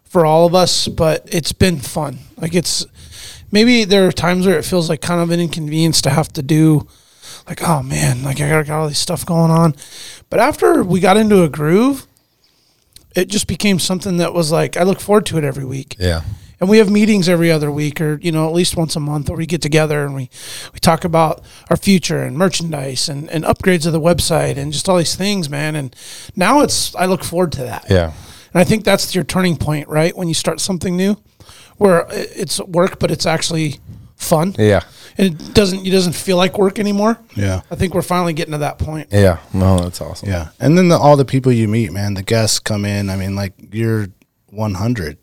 for 0.03 0.25
all 0.25 0.45
of 0.45 0.55
us, 0.55 0.87
but 0.87 1.27
it's 1.31 1.51
been 1.51 1.77
fun. 1.79 2.19
Like 2.37 2.55
it's 2.55 2.85
maybe 3.51 3.83
there 3.83 4.07
are 4.07 4.11
times 4.11 4.45
where 4.45 4.57
it 4.57 4.65
feels 4.65 4.89
like 4.89 5.01
kind 5.01 5.21
of 5.21 5.29
an 5.31 5.39
inconvenience 5.39 6.01
to 6.03 6.09
have 6.09 6.29
to 6.33 6.41
do 6.41 6.87
like, 7.47 7.61
oh 7.61 7.81
man, 7.81 8.23
like 8.23 8.41
I 8.41 8.49
got, 8.49 8.65
got 8.67 8.79
all 8.81 8.87
this 8.89 8.99
stuff 8.99 9.25
going 9.25 9.51
on. 9.51 9.75
But 10.29 10.39
after 10.39 10.83
we 10.83 10.99
got 10.99 11.17
into 11.17 11.43
a 11.43 11.49
groove, 11.49 12.05
it 13.15 13.27
just 13.29 13.47
became 13.47 13.79
something 13.79 14.17
that 14.17 14.33
was 14.33 14.51
like 14.51 14.77
I 14.77 14.83
look 14.83 14.99
forward 14.99 15.25
to 15.27 15.37
it 15.37 15.43
every 15.43 15.65
week. 15.65 15.95
yeah. 15.99 16.21
And 16.59 16.69
we 16.69 16.79
have 16.79 16.89
meetings 16.89 17.29
every 17.29 17.51
other 17.51 17.71
week 17.71 18.01
or, 18.01 18.19
you 18.21 18.31
know, 18.31 18.47
at 18.47 18.53
least 18.53 18.75
once 18.75 18.95
a 18.95 18.99
month 18.99 19.29
where 19.29 19.37
we 19.37 19.45
get 19.45 19.61
together 19.61 20.05
and 20.05 20.15
we, 20.15 20.29
we 20.73 20.79
talk 20.79 21.03
about 21.03 21.43
our 21.69 21.77
future 21.77 22.23
and 22.23 22.37
merchandise 22.37 23.09
and, 23.09 23.29
and 23.29 23.43
upgrades 23.43 23.85
of 23.85 23.93
the 23.93 24.01
website 24.01 24.57
and 24.57 24.73
just 24.73 24.89
all 24.89 24.97
these 24.97 25.15
things, 25.15 25.49
man. 25.49 25.75
And 25.75 25.95
now 26.35 26.61
it's, 26.61 26.95
I 26.95 27.05
look 27.05 27.23
forward 27.23 27.51
to 27.53 27.63
that. 27.63 27.85
Yeah. 27.89 28.13
And 28.53 28.61
I 28.61 28.63
think 28.63 28.85
that's 28.85 29.13
your 29.13 29.23
turning 29.23 29.57
point, 29.57 29.87
right? 29.87 30.15
When 30.17 30.27
you 30.27 30.33
start 30.33 30.59
something 30.59 30.97
new 30.97 31.17
where 31.77 32.07
it's 32.09 32.59
work, 32.61 32.97
but 32.99 33.11
it's 33.11 33.25
actually 33.25 33.79
fun. 34.15 34.55
Yeah. 34.57 34.81
And 35.17 35.27
it 35.27 35.53
doesn't, 35.53 35.85
it 35.85 35.91
doesn't 35.91 36.13
feel 36.13 36.37
like 36.37 36.57
work 36.57 36.79
anymore. 36.79 37.19
Yeah. 37.35 37.61
I 37.69 37.75
think 37.75 37.93
we're 37.93 38.01
finally 38.01 38.33
getting 38.33 38.53
to 38.53 38.59
that 38.59 38.79
point. 38.79 39.09
Yeah. 39.11 39.39
No, 39.53 39.77
that's 39.77 40.01
awesome. 40.01 40.29
Yeah. 40.29 40.49
And 40.59 40.77
then 40.77 40.89
the, 40.89 40.97
all 40.97 41.17
the 41.17 41.25
people 41.25 41.51
you 41.51 41.67
meet, 41.67 41.91
man, 41.91 42.15
the 42.15 42.23
guests 42.23 42.59
come 42.59 42.83
in. 42.83 43.09
I 43.11 43.15
mean, 43.15 43.35
like 43.35 43.53
you're 43.71 44.07
100. 44.47 45.17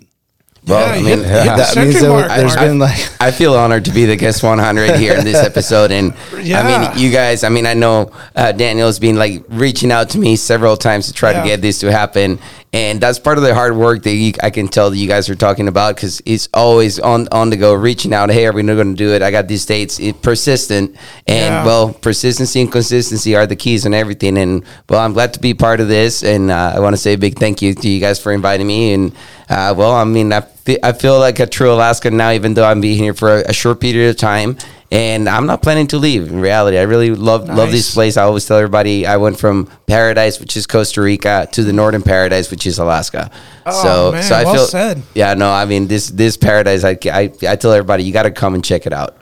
Well, 0.66 0.80
Yeah, 0.80 0.92
I 0.92 0.96
mean, 0.96 1.04
hit- 1.04 1.18
hit 1.18 1.26
that 1.26 1.66
century 1.68 1.84
means 1.90 2.00
there, 2.00 2.10
mark, 2.10 2.30
has 2.30 2.44
Mark. 2.56 2.58
been 2.68 2.78
like, 2.78 3.08
I 3.20 3.30
feel 3.32 3.54
honored 3.54 3.84
to 3.84 3.90
be 3.90 4.06
the 4.06 4.16
guest 4.16 4.42
100 4.42 4.96
here 4.96 5.14
in 5.14 5.24
this 5.24 5.36
episode, 5.50 5.90
and 5.92 6.14
Yeah. 6.40 6.60
I 6.60 6.88
mean, 6.94 6.98
you 6.98 7.10
guys. 7.10 7.44
I 7.44 7.50
mean, 7.50 7.66
I 7.66 7.74
know 7.74 8.10
uh, 8.34 8.52
Daniel's 8.52 8.98
been 8.98 9.16
like 9.16 9.44
reaching 9.48 9.92
out 9.92 10.08
to 10.10 10.18
me 10.18 10.36
several 10.36 10.76
times 10.78 11.06
to 11.08 11.12
try 11.12 11.32
Yeah. 11.32 11.42
to 11.42 11.46
get 11.48 11.60
this 11.60 11.80
to 11.80 11.92
happen, 11.92 12.38
and 12.74 13.00
that's 13.00 13.20
part 13.20 13.38
of 13.38 13.44
the 13.44 13.54
hard 13.54 13.76
work 13.76 14.02
that 14.02 14.14
you, 14.14 14.32
I 14.42 14.50
can 14.50 14.66
tell 14.66 14.90
that 14.90 14.96
you 14.96 15.06
guys 15.06 15.30
are 15.30 15.36
talking 15.36 15.68
about 15.68 15.94
because 15.94 16.20
it's 16.26 16.48
always 16.52 16.98
on 16.98 17.28
on 17.30 17.50
the 17.50 17.56
go, 17.56 17.72
reaching 17.72 18.12
out. 18.12 18.30
Hey, 18.30 18.46
are 18.46 18.52
we 18.52 18.62
not 18.62 18.74
going 18.74 18.96
to 18.96 18.96
do 18.96 19.14
it? 19.14 19.22
I 19.22 19.30
got 19.30 19.46
these 19.46 19.64
dates. 19.64 20.00
It 20.00 20.20
persistent, 20.22 20.96
and 21.28 21.54
Yeah. 21.54 21.64
well, 21.64 21.92
persistency 21.92 22.60
and 22.60 22.70
consistency 22.72 23.36
are 23.36 23.46
the 23.46 23.54
keys 23.54 23.86
on 23.86 23.94
everything. 23.94 24.36
And 24.36 24.64
well, 24.88 24.98
I'm 25.00 25.12
glad 25.12 25.32
to 25.34 25.40
be 25.40 25.54
part 25.54 25.78
of 25.78 25.86
this, 25.86 26.24
and 26.24 26.50
uh, 26.50 26.72
I 26.74 26.80
want 26.80 26.94
to 26.94 27.00
say 27.00 27.12
a 27.14 27.18
big 27.18 27.38
thank 27.38 27.62
you 27.62 27.74
to 27.74 27.88
you 27.88 28.00
guys 28.00 28.18
for 28.20 28.32
inviting 28.32 28.66
me. 28.66 28.92
And 28.92 29.12
uh, 29.48 29.72
well, 29.76 29.92
I 29.92 30.02
mean, 30.02 30.32
I, 30.32 30.42
I 30.82 30.92
feel 30.92 31.20
like 31.20 31.38
a 31.38 31.46
true 31.46 31.72
Alaskan 31.72 32.16
now, 32.16 32.32
even 32.32 32.54
though 32.54 32.64
I'm 32.66 32.80
being 32.80 32.98
here 32.98 33.14
for 33.14 33.36
a 33.42 33.52
short 33.52 33.80
period 33.80 34.10
of 34.10 34.16
time. 34.16 34.56
And 34.94 35.28
I'm 35.28 35.46
not 35.46 35.60
planning 35.60 35.88
to 35.88 35.98
leave. 35.98 36.28
In 36.28 36.38
reality, 36.38 36.78
I 36.78 36.82
really 36.82 37.10
love 37.10 37.48
love 37.48 37.72
this 37.72 37.92
place. 37.92 38.16
I 38.16 38.22
always 38.22 38.46
tell 38.46 38.58
everybody 38.58 39.06
I 39.06 39.16
went 39.16 39.40
from 39.40 39.66
paradise, 39.88 40.38
which 40.38 40.56
is 40.56 40.68
Costa 40.68 41.02
Rica, 41.02 41.48
to 41.50 41.64
the 41.64 41.72
northern 41.72 42.02
paradise, 42.02 42.48
which 42.48 42.64
is 42.64 42.78
Alaska. 42.78 43.28
Oh, 43.66 43.82
so, 43.82 44.12
man, 44.12 44.22
so 44.22 44.34
I 44.36 44.44
well 44.44 44.54
feel, 44.54 44.66
said. 44.66 45.02
yeah, 45.12 45.34
no, 45.34 45.50
I 45.50 45.64
mean 45.64 45.88
this 45.88 46.10
this 46.10 46.36
paradise. 46.36 46.84
I, 46.84 46.96
I, 47.06 47.32
I 47.48 47.56
tell 47.56 47.72
everybody 47.72 48.04
you 48.04 48.12
got 48.12 48.22
to 48.22 48.30
come 48.30 48.54
and 48.54 48.64
check 48.64 48.86
it 48.86 48.92
out. 48.92 49.16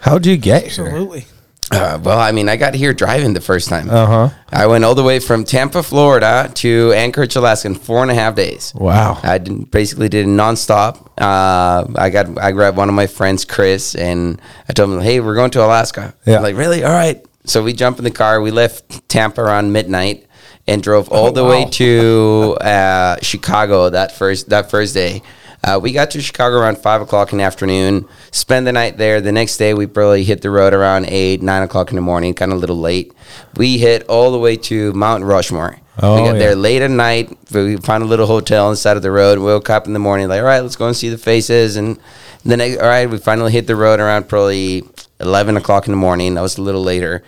How'd 0.00 0.26
you 0.26 0.36
get 0.36 0.68
here? 0.68 0.86
Absolutely. 0.86 1.26
Uh, 1.72 1.98
well, 2.00 2.18
I 2.20 2.30
mean, 2.30 2.48
I 2.48 2.54
got 2.56 2.74
here 2.74 2.92
driving 2.94 3.34
the 3.34 3.40
first 3.40 3.68
time. 3.68 3.90
Uh 3.90 4.06
huh. 4.06 4.28
I 4.50 4.66
went 4.68 4.84
all 4.84 4.94
the 4.94 5.02
way 5.02 5.18
from 5.18 5.42
Tampa, 5.44 5.82
Florida 5.82 6.48
to 6.54 6.92
Anchorage, 6.94 7.34
Alaska 7.34 7.66
in 7.68 7.74
four 7.74 8.02
and 8.02 8.10
a 8.10 8.14
half 8.14 8.36
days. 8.36 8.72
Wow. 8.74 9.18
I 9.22 9.38
did, 9.38 9.70
basically 9.72 10.08
did 10.08 10.26
it 10.26 10.28
nonstop. 10.28 11.08
Uh, 11.18 11.84
I 11.96 12.10
got 12.10 12.38
I 12.38 12.52
grabbed 12.52 12.76
one 12.76 12.88
of 12.88 12.94
my 12.94 13.08
friends, 13.08 13.44
Chris, 13.44 13.96
and 13.96 14.40
I 14.68 14.74
told 14.74 14.92
him, 14.92 15.00
"Hey, 15.00 15.18
we're 15.18 15.34
going 15.34 15.50
to 15.52 15.64
Alaska." 15.64 16.14
Yeah. 16.24 16.36
I'm 16.36 16.42
like, 16.44 16.56
really? 16.56 16.84
All 16.84 16.92
right. 16.92 17.24
So 17.46 17.62
we 17.64 17.72
jumped 17.72 17.98
in 17.98 18.04
the 18.04 18.10
car. 18.12 18.40
We 18.40 18.52
left 18.52 19.08
Tampa 19.08 19.40
around 19.40 19.72
midnight 19.72 20.26
and 20.68 20.82
drove 20.82 21.08
all 21.10 21.26
Oh, 21.26 21.30
the 21.30 21.42
wow. 21.44 21.50
way 21.50 21.64
to 21.64 22.56
uh, 22.60 23.16
Chicago 23.22 23.90
that 23.90 24.12
first 24.12 24.50
that 24.50 24.70
first 24.70 24.94
day. 24.94 25.20
Uh, 25.66 25.80
we 25.80 25.90
got 25.90 26.12
to 26.12 26.22
Chicago 26.22 26.58
around 26.58 26.78
five 26.78 27.02
o'clock 27.02 27.32
in 27.32 27.38
the 27.38 27.44
afternoon. 27.44 28.08
Spend 28.30 28.68
the 28.68 28.72
night 28.72 28.98
there. 28.98 29.20
The 29.20 29.32
next 29.32 29.56
day, 29.56 29.74
we 29.74 29.86
probably 29.86 30.22
hit 30.22 30.40
the 30.40 30.50
road 30.50 30.72
around 30.72 31.06
eight, 31.06 31.42
nine 31.42 31.64
o'clock 31.64 31.90
in 31.90 31.96
the 31.96 32.02
morning, 32.02 32.34
kind 32.34 32.52
of 32.52 32.58
a 32.58 32.60
little 32.60 32.78
late. 32.78 33.12
We 33.56 33.78
hit 33.78 34.04
all 34.04 34.30
the 34.30 34.38
way 34.38 34.56
to 34.58 34.92
Mount 34.92 35.24
Rushmore. 35.24 35.80
Oh, 35.98 36.14
we 36.14 36.28
got 36.28 36.34
yeah. 36.34 36.38
there 36.38 36.54
late 36.54 36.82
at 36.82 36.90
night. 36.90 37.36
We 37.52 37.78
found 37.78 38.04
a 38.04 38.06
little 38.06 38.26
hotel 38.26 38.66
on 38.66 38.74
the 38.74 38.76
side 38.76 38.96
of 38.96 39.02
the 39.02 39.10
road. 39.10 39.38
We 39.38 39.46
woke 39.46 39.68
up 39.68 39.88
in 39.88 39.92
the 39.92 39.98
morning, 39.98 40.28
like, 40.28 40.40
all 40.40 40.46
right, 40.46 40.60
let's 40.60 40.76
go 40.76 40.86
and 40.86 40.96
see 40.96 41.08
the 41.08 41.18
faces. 41.18 41.76
And 41.76 41.98
then, 42.44 42.60
all 42.60 42.86
right, 42.86 43.10
we 43.10 43.18
finally 43.18 43.50
hit 43.50 43.66
the 43.66 43.74
road 43.74 43.98
around 43.98 44.28
probably 44.28 44.84
11 45.18 45.56
o'clock 45.56 45.86
in 45.88 45.92
the 45.92 45.96
morning. 45.96 46.34
That 46.34 46.42
was 46.42 46.58
a 46.58 46.62
little 46.62 46.82
later. 46.82 47.24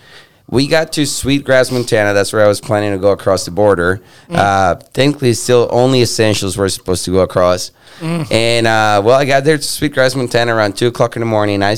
We 0.51 0.67
got 0.67 0.93
to 0.95 1.05
Sweetgrass, 1.07 1.71
Montana. 1.71 2.15
That's 2.15 2.33
where 2.33 2.43
I 2.43 2.49
was 2.49 2.61
planning 2.61 2.93
to 2.93 2.99
go 2.99 3.13
across 3.13 3.45
the 3.45 3.51
border. 3.51 4.01
Uh, 4.31 4.77
thankfully, 4.77 5.35
still 5.35 5.69
only 5.71 6.01
essentials 6.01 6.57
were 6.57 6.69
supposed 6.71 7.05
to 7.05 7.11
go 7.13 7.21
across. 7.21 7.71
And 8.01 8.67
uh, 8.67 9.03
well, 9.05 9.19
I 9.19 9.25
got 9.27 9.45
there 9.45 9.59
to 9.59 9.63
Sweetgrass, 9.63 10.15
Montana 10.15 10.55
around 10.55 10.77
2 10.77 10.87
o'clock 10.87 11.17
in 11.17 11.21
the 11.21 11.27
morning. 11.27 11.63
I 11.63 11.77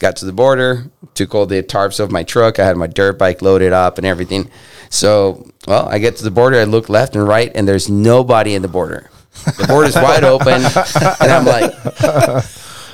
got 0.00 0.16
to 0.16 0.24
the 0.24 0.32
border, 0.32 0.90
took 1.14 1.34
all 1.34 1.44
the 1.46 1.62
tarps 1.62 2.02
off 2.02 2.10
my 2.10 2.22
truck. 2.22 2.58
I 2.58 2.64
had 2.64 2.76
my 2.76 2.86
dirt 2.86 3.18
bike 3.18 3.42
loaded 3.42 3.72
up 3.72 3.98
and 3.98 4.06
everything. 4.06 4.50
So, 4.88 5.50
well, 5.66 5.86
I 5.88 5.98
get 5.98 6.16
to 6.16 6.24
the 6.24 6.30
border. 6.30 6.58
I 6.58 6.64
look 6.64 6.88
left 6.88 7.16
and 7.16 7.26
right, 7.26 7.52
and 7.54 7.66
there's 7.68 7.90
nobody 7.90 8.54
in 8.54 8.62
the 8.62 8.68
border. 8.68 9.10
The 9.44 9.66
border's 9.66 9.94
wide 10.06 10.24
open, 10.24 10.62
and 10.64 11.32
I'm 11.32 11.44
like, 11.44 11.70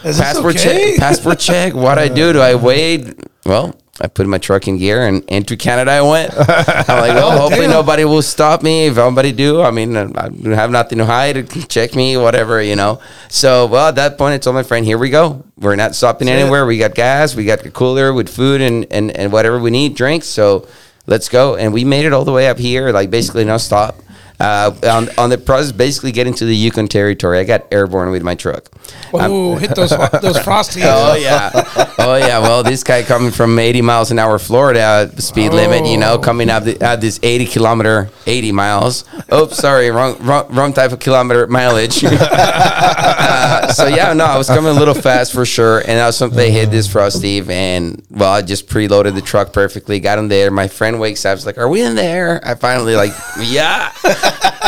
Is 0.05 0.19
passport 0.19 0.57
okay? 0.57 0.91
check. 0.93 0.99
Passport 0.99 1.38
check. 1.38 1.75
What 1.75 1.95
do 1.95 2.00
I 2.00 2.09
do? 2.09 2.33
Do 2.33 2.41
I 2.41 2.55
wait? 2.57 3.14
Well, 3.45 3.76
I 4.01 4.09
put 4.09 4.27
my 4.27 4.39
truck 4.39 4.67
in 4.69 4.79
gear 4.79 5.07
and 5.07 5.23
into 5.25 5.55
Canada 5.55 5.91
I 5.91 6.01
went. 6.01 6.33
I'm 6.39 6.47
like, 6.47 7.15
well, 7.15 7.33
oh, 7.33 7.39
hopefully 7.39 7.67
damn. 7.67 7.73
nobody 7.73 8.07
will 8.07 8.23
stop 8.23 8.63
me. 8.63 8.87
If 8.87 8.95
somebody 8.95 9.33
do, 9.33 9.61
I 9.61 9.71
mean, 9.71 9.95
I 9.95 10.31
have 10.55 10.71
nothing 10.71 10.97
to 10.97 11.05
hide. 11.05 11.51
Check 11.69 11.95
me, 11.95 12.17
whatever, 12.17 12.63
you 12.63 12.75
know. 12.75 13.01
So, 13.29 13.67
well, 13.67 13.89
at 13.89 13.97
that 13.97 14.17
point, 14.17 14.33
I 14.33 14.39
told 14.39 14.55
my 14.55 14.63
friend, 14.63 14.87
here 14.87 14.97
we 14.97 15.11
go. 15.11 15.45
We're 15.59 15.77
not 15.77 15.95
stopping 15.95 16.27
That's 16.27 16.39
it. 16.39 16.43
anywhere. 16.43 16.65
We 16.65 16.79
got 16.79 16.95
gas. 16.95 17.37
We 17.37 17.45
got 17.45 17.67
a 17.67 17.71
cooler 17.71 18.15
with 18.15 18.31
food 18.31 18.63
and, 18.63 18.87
and, 18.91 19.15
and 19.15 19.31
whatever 19.31 19.59
we 19.59 19.71
need, 19.71 19.95
drinks. 19.95 20.27
So 20.27 20.67
let's 21.07 21.29
go. 21.29 21.57
And 21.57 21.75
we 21.75 21.85
made 21.85 22.07
it 22.07 22.15
all 22.15 22.25
the 22.25 22.33
way 22.33 22.49
up 22.49 22.59
here, 22.59 22.93
like 22.93 23.11
basically 23.11 23.45
no 23.45 23.59
stop. 23.59 23.97
Uh, 24.41 24.75
on, 24.85 25.09
on 25.19 25.31
the 25.31 25.39
process, 25.39 25.71
basically 25.73 26.11
getting 26.12 26.35
to 26.35 26.45
the 26.45 26.55
Yukon 26.57 26.89
territory, 26.89 27.39
I 27.39 27.45
got 27.45 27.67
airborne 27.73 28.11
with 28.11 28.23
my 28.23 28.35
truck. 28.35 28.69
Oh, 29.15 29.57
hit 29.57 29.75
those 29.77 29.91
those 29.91 30.39
frosties. 30.47 30.83
Oh 30.85 31.15
yeah, 31.15 31.51
oh 31.99 32.17
yeah. 32.17 32.41
Well, 32.41 32.62
this 32.65 32.83
guy 32.83 33.03
coming 33.05 33.31
from 33.31 33.57
80 33.59 33.83
miles 33.83 34.11
an 34.11 34.19
hour 34.19 34.39
Florida 34.39 35.11
speed 35.21 35.51
limit, 35.53 35.87
you 35.87 35.97
know, 35.99 36.15
Oh. 36.15 36.19
coming 36.19 36.51
up 36.51 36.65
the, 36.65 36.81
at 36.83 37.01
this 37.01 37.21
80 37.23 37.47
kilometer, 37.47 38.11
80 38.27 38.53
miles. 38.53 39.05
Oh, 39.31 39.47
sorry, 39.49 39.91
wrong, 39.91 40.17
wrong, 40.21 40.47
wrong 40.53 40.73
type 40.73 40.93
of 40.93 40.99
kilometer 40.99 41.47
mileage. 41.47 42.03
uh, 42.05 43.73
so 43.73 43.87
yeah, 43.87 44.12
no, 44.12 44.25
I 44.25 44.37
was 44.39 44.49
coming 44.49 44.75
a 44.75 44.79
little 44.79 44.95
fast 44.95 45.33
for 45.33 45.45
sure, 45.47 45.81
and 45.81 46.01
I 46.01 46.07
was 46.07 46.17
something 46.17 46.37
they 46.37 46.51
hit 46.51 46.71
this 46.71 46.87
frosty, 46.91 47.41
and 47.49 48.03
well, 48.11 48.33
I 48.33 48.43
just 48.43 48.67
preloaded 48.69 49.15
the 49.15 49.21
truck 49.23 49.53
perfectly, 49.53 50.01
got 50.01 50.19
him 50.19 50.29
there. 50.29 50.51
My 50.51 50.69
friend 50.69 50.99
wakes 51.01 51.25
up, 51.25 51.37
was 51.37 51.47
like, 51.47 51.59
"Are 51.59 51.69
we 51.69 51.83
in 51.83 51.95
there?" 51.95 52.41
I 52.45 52.55
finally 52.57 52.97
like, 52.97 53.12
yeah. 53.41 53.93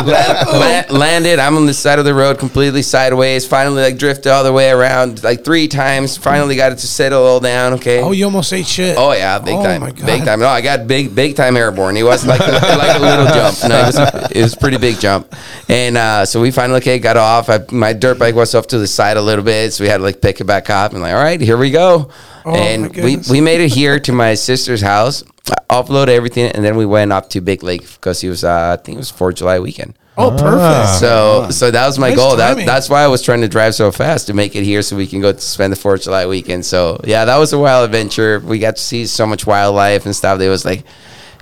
La- 0.05 0.85
landed. 0.91 1.39
I'm 1.39 1.57
on 1.57 1.67
the 1.67 1.75
side 1.75 1.99
of 1.99 2.05
the 2.05 2.15
road, 2.15 2.39
completely 2.39 2.83
sideways. 2.83 3.47
Finally, 3.47 3.83
like 3.83 3.97
drifted 3.99 4.31
all 4.31 4.45
the 4.45 4.53
way 4.53 4.71
around, 4.71 5.23
like 5.23 5.45
three 5.45 5.69
times. 5.69 6.17
Finally, 6.17 6.57
got 6.57 6.73
it 6.73 6.79
to 6.79 6.87
settle 6.87 7.23
all 7.25 7.41
down. 7.41 7.75
Okay. 7.75 8.01
Oh, 8.01 8.13
you 8.13 8.25
almost 8.25 8.53
ate 8.53 8.67
shit. 8.67 8.97
Oh 8.99 9.13
yeah, 9.13 9.39
big 9.39 9.55
Oh, 9.55 9.63
time, 9.63 9.81
my 9.81 9.93
God. 9.93 10.07
big 10.07 10.25
time. 10.25 10.41
No, 10.41 10.49
I 10.49 10.61
got 10.61 10.87
big, 10.87 11.15
big 11.15 11.37
time 11.37 11.57
airborne. 11.57 11.97
It 11.97 12.03
was 12.03 12.27
like 12.27 12.41
like 12.41 12.97
a 12.97 13.01
little 13.01 13.27
jump. 13.27 13.57
No, 13.69 13.81
it 13.81 13.87
was 13.87 14.31
it 14.33 14.43
was 14.43 14.55
a 14.55 14.57
pretty 14.59 14.77
big 14.79 14.99
jump. 14.99 15.35
And 15.69 15.97
uh, 15.97 16.27
so 16.27 16.41
we 16.41 16.51
finally 16.51 16.79
okay 16.79 16.99
got 16.99 17.17
off. 17.17 17.49
I, 17.49 17.61
my 17.71 17.93
dirt 17.93 18.19
bike 18.19 18.35
was 18.35 18.55
off 18.55 18.67
to 18.69 18.79
the 18.79 18.87
side 18.87 19.17
a 19.17 19.23
little 19.23 19.45
bit, 19.45 19.73
so 19.73 19.85
we 19.85 19.89
had 19.89 19.99
to 19.99 20.03
like 20.03 20.21
pick 20.21 20.41
it 20.41 20.45
back 20.45 20.71
up. 20.71 20.93
And 20.93 21.03
like, 21.03 21.15
all 21.15 21.23
right, 21.23 21.41
here 21.41 21.57
we 21.57 21.71
go. 21.71 22.11
Oh, 22.45 22.55
and 22.55 22.95
we 22.95 23.17
we 23.31 23.41
made 23.41 23.61
it 23.61 23.73
here 23.73 23.99
to 24.01 24.13
my 24.13 24.35
sister's 24.35 24.83
house. 24.83 25.23
I 25.51 25.83
offloaded 25.83 26.09
everything, 26.09 26.51
and 26.53 26.65
then 26.65 26.77
we 26.77 26.87
went 26.87 27.13
up 27.13 27.29
to 27.31 27.41
Big 27.41 27.63
Lake 27.63 27.83
because 27.83 28.23
it 28.25 28.29
was 28.29 28.45
uh, 28.45 28.77
I 28.79 28.83
think 28.83 28.97
it 28.97 28.99
was 28.99 29.11
Fourth 29.11 29.37
July 29.37 29.59
weekend. 29.59 29.95
Oh, 30.17 30.31
perfect. 30.31 31.01
So, 31.01 31.51
so 31.51 31.71
that 31.73 31.87
was 31.87 31.99
my 31.99 32.11
Nice 32.11 32.17
goal. 32.17 32.37
That, 32.37 32.65
that's 32.65 32.89
why 32.89 33.03
I 33.03 33.09
was 33.09 33.21
trying 33.21 33.41
to 33.41 33.49
drive 33.49 33.75
so 33.75 33.91
fast 33.91 34.29
to 34.29 34.35
make 34.35 34.55
it 34.55 34.63
here, 34.63 34.81
so 34.81 34.97
we 34.97 35.09
can 35.09 35.21
go 35.21 35.33
to 35.33 35.41
spend 35.41 35.73
the 35.73 35.77
Fourth 35.77 36.01
of 36.01 36.05
July 36.05 36.27
weekend. 36.27 36.65
So, 36.65 37.01
yeah, 37.05 37.25
that 37.25 37.37
was 37.37 37.53
a 37.53 37.59
wild 37.59 37.85
adventure. 37.85 38.39
We 38.39 38.61
got 38.61 38.77
to 38.77 38.83
see 38.83 39.07
so 39.07 39.27
much 39.27 39.45
wildlife 39.45 40.07
and 40.07 40.15
stuff. 40.15 40.41
It 40.41 40.49
was 40.49 40.65
like 40.65 40.85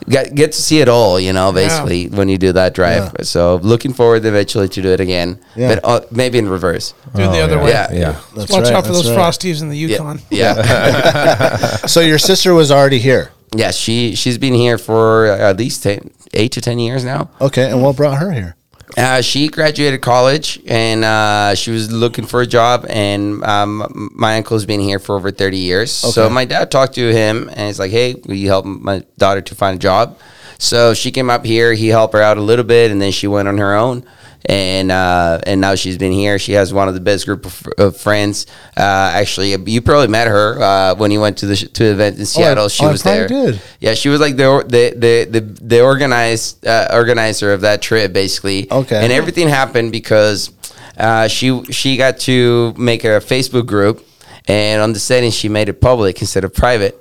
get 0.08 0.34
get 0.34 0.52
to 0.52 0.62
see 0.62 0.80
it 0.80 0.88
all, 0.88 1.20
you 1.20 1.34
know, 1.34 1.52
basically 1.52 2.08
when 2.08 2.30
you 2.30 2.38
do 2.38 2.52
that 2.52 2.74
drive. 2.74 3.14
So, 3.24 3.56
looking 3.56 3.92
forward 3.92 4.24
eventually 4.24 4.68
to 4.70 4.80
do 4.82 4.88
it 4.88 5.00
again, 5.00 5.38
Yeah. 5.54 5.74
but 5.74 5.84
uh, 5.84 6.06
maybe 6.10 6.38
in 6.38 6.48
reverse. 6.48 6.94
Do 7.14 7.22
it 7.24 7.26
the 7.28 7.40
other 7.40 7.56
yeah. 7.56 7.62
way. 7.62 7.70
Yeah, 7.70 7.92
Yeah. 7.92 8.20
That's 8.34 8.50
Watch 8.50 8.64
right, 8.64 8.72
out 8.72 8.86
for 8.86 8.92
that's 8.92 9.04
those 9.04 9.10
right. 9.10 9.18
frosties 9.18 9.60
in 9.60 9.68
the 9.68 9.76
Yukon. 9.76 10.20
yeah. 10.30 10.56
yeah. 10.56 11.76
So 11.86 12.00
your 12.00 12.18
sister 12.18 12.54
was 12.54 12.72
already 12.72 12.98
here. 13.00 13.32
Yeah, 13.54 13.70
she 13.70 14.14
she's 14.14 14.38
been 14.38 14.54
here 14.54 14.78
for 14.78 15.26
at 15.26 15.58
least 15.58 15.82
10, 15.82 16.10
eight 16.34 16.52
to 16.52 16.60
ten 16.60 16.78
years 16.78 17.04
now. 17.04 17.30
Okay, 17.40 17.70
and 17.70 17.82
what 17.82 17.96
brought 17.96 18.18
her 18.18 18.30
here? 18.30 18.56
Uh, 18.96 19.22
she 19.22 19.48
graduated 19.48 20.02
college 20.02 20.60
and 20.66 21.02
uh, 21.04 21.54
she 21.54 21.70
was 21.70 21.90
looking 21.90 22.26
for 22.26 22.42
a 22.42 22.46
job. 22.46 22.84
And 22.88 23.42
um, 23.44 24.10
my 24.14 24.36
uncle's 24.36 24.66
been 24.66 24.80
here 24.80 24.98
for 24.98 25.16
over 25.16 25.30
thirty 25.30 25.58
years. 25.58 25.90
So 25.92 26.28
my 26.28 26.44
dad 26.44 26.70
talked 26.70 26.94
to 26.94 27.12
him 27.12 27.48
and 27.48 27.60
he's 27.60 27.78
like, 27.78 27.90
"Hey, 27.90 28.14
will 28.26 28.34
you 28.34 28.48
help 28.48 28.64
my 28.64 29.04
daughter 29.18 29.40
to 29.40 29.54
find 29.54 29.76
a 29.76 29.78
job?" 29.78 30.18
So 30.58 30.94
she 30.94 31.10
came 31.10 31.28
up 31.30 31.44
here. 31.44 31.72
He 31.72 31.88
helped 31.88 32.14
her 32.14 32.22
out 32.22 32.38
a 32.38 32.42
little 32.42 32.64
bit, 32.64 32.90
and 32.90 33.00
then 33.00 33.12
she 33.12 33.26
went 33.26 33.48
on 33.48 33.58
her 33.58 33.74
own. 33.74 34.04
And 34.46 34.90
uh, 34.90 35.40
and 35.46 35.60
now 35.60 35.76
she's 35.76 35.98
been 35.98 36.12
here. 36.12 36.38
She 36.38 36.52
has 36.52 36.74
one 36.74 36.88
of 36.88 36.94
the 36.94 37.00
best 37.00 37.26
group 37.26 37.46
of, 37.46 37.66
of 37.78 37.96
friends. 37.96 38.46
Uh, 38.76 39.12
actually, 39.14 39.54
you 39.70 39.80
probably 39.80 40.08
met 40.08 40.26
her 40.26 40.60
uh, 40.60 40.94
when 40.96 41.10
you 41.10 41.20
went 41.20 41.38
to 41.38 41.46
the 41.46 41.56
sh- 41.56 41.68
to 41.72 41.84
the 41.84 41.92
event 41.92 42.18
in 42.18 42.26
Seattle. 42.26 42.68
she 42.68 42.84
oh, 42.84 42.88
I 42.88 42.92
was 42.92 43.02
there. 43.02 43.28
did. 43.28 43.62
Yeah, 43.78 43.94
she 43.94 44.08
was 44.08 44.20
like 44.20 44.36
the 44.36 44.64
the 44.68 44.94
the 44.98 45.40
the, 45.40 45.40
the 45.40 45.80
organized 45.80 46.66
uh, 46.66 46.88
organizer 46.92 47.52
of 47.52 47.60
that 47.60 47.82
trip, 47.82 48.12
basically. 48.12 48.70
Okay. 48.70 49.02
And 49.02 49.12
everything 49.12 49.48
happened 49.48 49.92
because 49.92 50.50
uh, 50.96 51.28
she 51.28 51.62
she 51.64 51.96
got 51.96 52.18
to 52.20 52.74
make 52.76 53.04
a 53.04 53.20
Facebook 53.20 53.66
group, 53.66 54.06
and 54.48 54.82
on 54.82 54.92
the 54.92 54.98
settings 54.98 55.34
she 55.34 55.48
made 55.48 55.68
it 55.68 55.80
public 55.80 56.20
instead 56.20 56.44
of 56.44 56.52
private. 56.52 56.98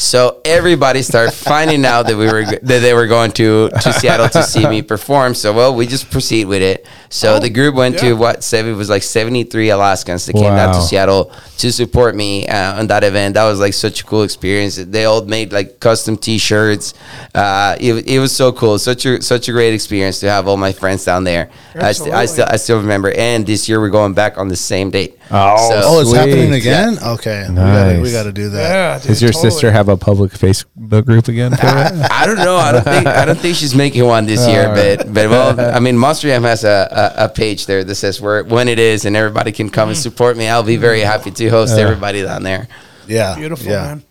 So 0.00 0.40
everybody 0.44 1.02
started 1.02 1.32
finding 1.32 1.84
out 1.84 2.06
that 2.06 2.16
we 2.16 2.26
were 2.26 2.44
that 2.44 2.62
they 2.62 2.94
were 2.94 3.08
going 3.08 3.32
to 3.32 3.68
to 3.68 3.92
Seattle 3.92 4.28
to 4.28 4.44
see 4.44 4.66
me 4.66 4.80
perform. 4.80 5.34
So 5.34 5.52
well, 5.52 5.74
we 5.74 5.88
just 5.88 6.08
proceed 6.10 6.46
with 6.46 6.62
it. 6.62 6.86
So 7.10 7.40
the 7.40 7.50
group 7.50 7.74
went 7.74 7.96
yeah. 7.96 8.10
to 8.10 8.12
what 8.14 8.44
seven 8.44 8.72
it 8.72 8.76
was 8.76 8.88
like 8.88 9.02
seventy 9.02 9.42
three 9.42 9.70
Alaskans 9.70 10.26
that 10.26 10.34
came 10.34 10.54
down 10.54 10.72
to 10.74 10.80
Seattle 10.80 11.32
to 11.58 11.72
support 11.72 12.14
me 12.14 12.46
uh, 12.46 12.78
on 12.78 12.86
that 12.86 13.02
event. 13.02 13.34
That 13.34 13.44
was 13.44 13.58
like 13.58 13.74
such 13.74 14.02
a 14.02 14.04
cool 14.04 14.22
experience. 14.22 14.76
They 14.76 15.04
all 15.04 15.24
made 15.24 15.52
like 15.52 15.80
custom 15.80 16.16
T-shirts. 16.16 16.94
Uh, 17.34 17.76
it, 17.80 18.06
it 18.06 18.20
was 18.20 18.30
so 18.34 18.52
cool. 18.52 18.78
Such 18.78 19.04
a 19.04 19.20
such 19.20 19.48
a 19.48 19.52
great 19.52 19.74
experience 19.74 20.20
to 20.20 20.30
have 20.30 20.46
all 20.46 20.56
my 20.56 20.70
friends 20.70 21.04
down 21.04 21.24
there. 21.24 21.50
I, 21.74 21.90
st- 21.90 22.14
I 22.14 22.26
still 22.26 22.46
I 22.48 22.56
still 22.56 22.78
remember. 22.78 23.10
And 23.10 23.44
this 23.44 23.68
year 23.68 23.80
we're 23.80 23.90
going 23.90 24.14
back 24.14 24.38
on 24.38 24.46
the 24.46 24.56
same 24.56 24.90
date. 24.90 25.18
Oh, 25.30 25.70
So- 25.70 25.82
Oh, 25.88 26.00
it's 26.00 26.10
Sweet. 26.10 26.18
happening 26.18 26.52
again. 26.54 26.98
Okay, 27.02 27.46
we 27.48 27.54
gotta, 27.56 28.00
we 28.02 28.12
got 28.12 28.22
to 28.24 28.32
do 28.32 28.50
that. 28.50 28.68
Yeah. 28.68 28.98
dude, 28.98 29.08
Does 29.08 29.22
your 29.22 29.32
totally. 29.32 29.50
sister 29.50 29.70
have 29.72 29.87
a 29.88 29.96
public 29.96 30.32
Facebook 30.32 31.04
group 31.06 31.28
again? 31.28 31.52
for 31.52 31.66
it? 31.66 32.10
I 32.10 32.26
don't 32.26 32.36
know. 32.36 32.56
I 32.56 32.72
don't 32.72 32.84
think 32.84 33.06
I 33.06 33.24
don't 33.24 33.38
think 33.38 33.56
she's 33.56 33.74
making 33.74 34.04
one 34.04 34.26
this 34.26 34.46
year. 34.46 34.68
All 34.68 34.74
But 34.74 35.12
but 35.12 35.30
well, 35.30 35.60
I 35.76 35.80
mean, 35.80 35.96
Monster 35.98 36.28
Jam 36.28 36.42
has 36.42 36.64
a, 36.64 37.14
a, 37.18 37.24
a 37.24 37.28
page 37.28 37.66
there 37.66 37.84
that 37.84 37.94
says 37.94 38.20
where 38.20 38.44
when 38.44 38.68
it 38.68 38.78
is, 38.78 39.04
and 39.04 39.16
everybody 39.16 39.52
can 39.52 39.70
come 39.70 39.88
and 39.88 39.98
mm. 39.98 40.02
support 40.02 40.36
me. 40.36 40.48
I'll 40.48 40.62
be 40.62 40.76
very 40.76 41.00
happy 41.00 41.30
to 41.30 41.48
host 41.48 41.78
everybody 41.78 42.22
down 42.22 42.42
there. 42.42 42.68
Yeah, 43.06 43.36
Beautiful, 43.36 43.66
yeah. 43.66 43.82
man. 43.82 44.02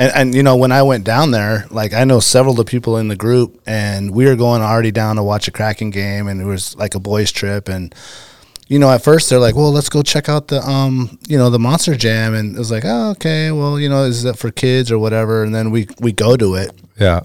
And, 0.00 0.12
and 0.14 0.34
you 0.34 0.42
know 0.42 0.56
when 0.56 0.72
I 0.72 0.82
went 0.82 1.04
down 1.04 1.30
there, 1.30 1.66
like 1.70 1.92
I 1.92 2.04
know 2.04 2.20
several 2.20 2.52
of 2.52 2.56
the 2.56 2.64
people 2.64 2.96
in 2.96 3.08
the 3.08 3.16
group, 3.16 3.60
and 3.66 4.12
we 4.12 4.24
were 4.24 4.36
going 4.36 4.62
already 4.62 4.90
down 4.90 5.16
to 5.16 5.22
watch 5.22 5.46
a 5.46 5.50
Kraken 5.50 5.90
game, 5.90 6.26
and 6.26 6.40
it 6.40 6.46
was 6.46 6.74
like 6.76 6.94
a 6.94 7.00
boys' 7.00 7.30
trip, 7.30 7.68
and 7.68 7.94
you 8.70 8.78
know 8.78 8.88
at 8.90 9.02
first 9.02 9.28
they're 9.28 9.38
like, 9.40 9.56
well, 9.56 9.72
let's 9.72 9.88
go 9.90 10.00
check 10.02 10.28
out 10.30 10.48
the 10.48 10.62
um 10.62 11.18
you 11.28 11.36
know 11.36 11.50
the 11.50 11.58
Monster 11.58 11.96
Jam, 11.96 12.32
and 12.34 12.54
it 12.54 12.58
was 12.58 12.70
like, 12.70 12.84
oh 12.86 13.10
okay, 13.10 13.50
well 13.50 13.78
you 13.78 13.88
know 13.90 14.04
is 14.04 14.22
that 14.22 14.38
for 14.38 14.50
kids 14.50 14.90
or 14.90 14.98
whatever, 14.98 15.42
and 15.42 15.54
then 15.54 15.70
we 15.70 15.88
we 16.00 16.12
go 16.12 16.36
to 16.36 16.54
it. 16.54 16.70
yeah. 16.98 17.20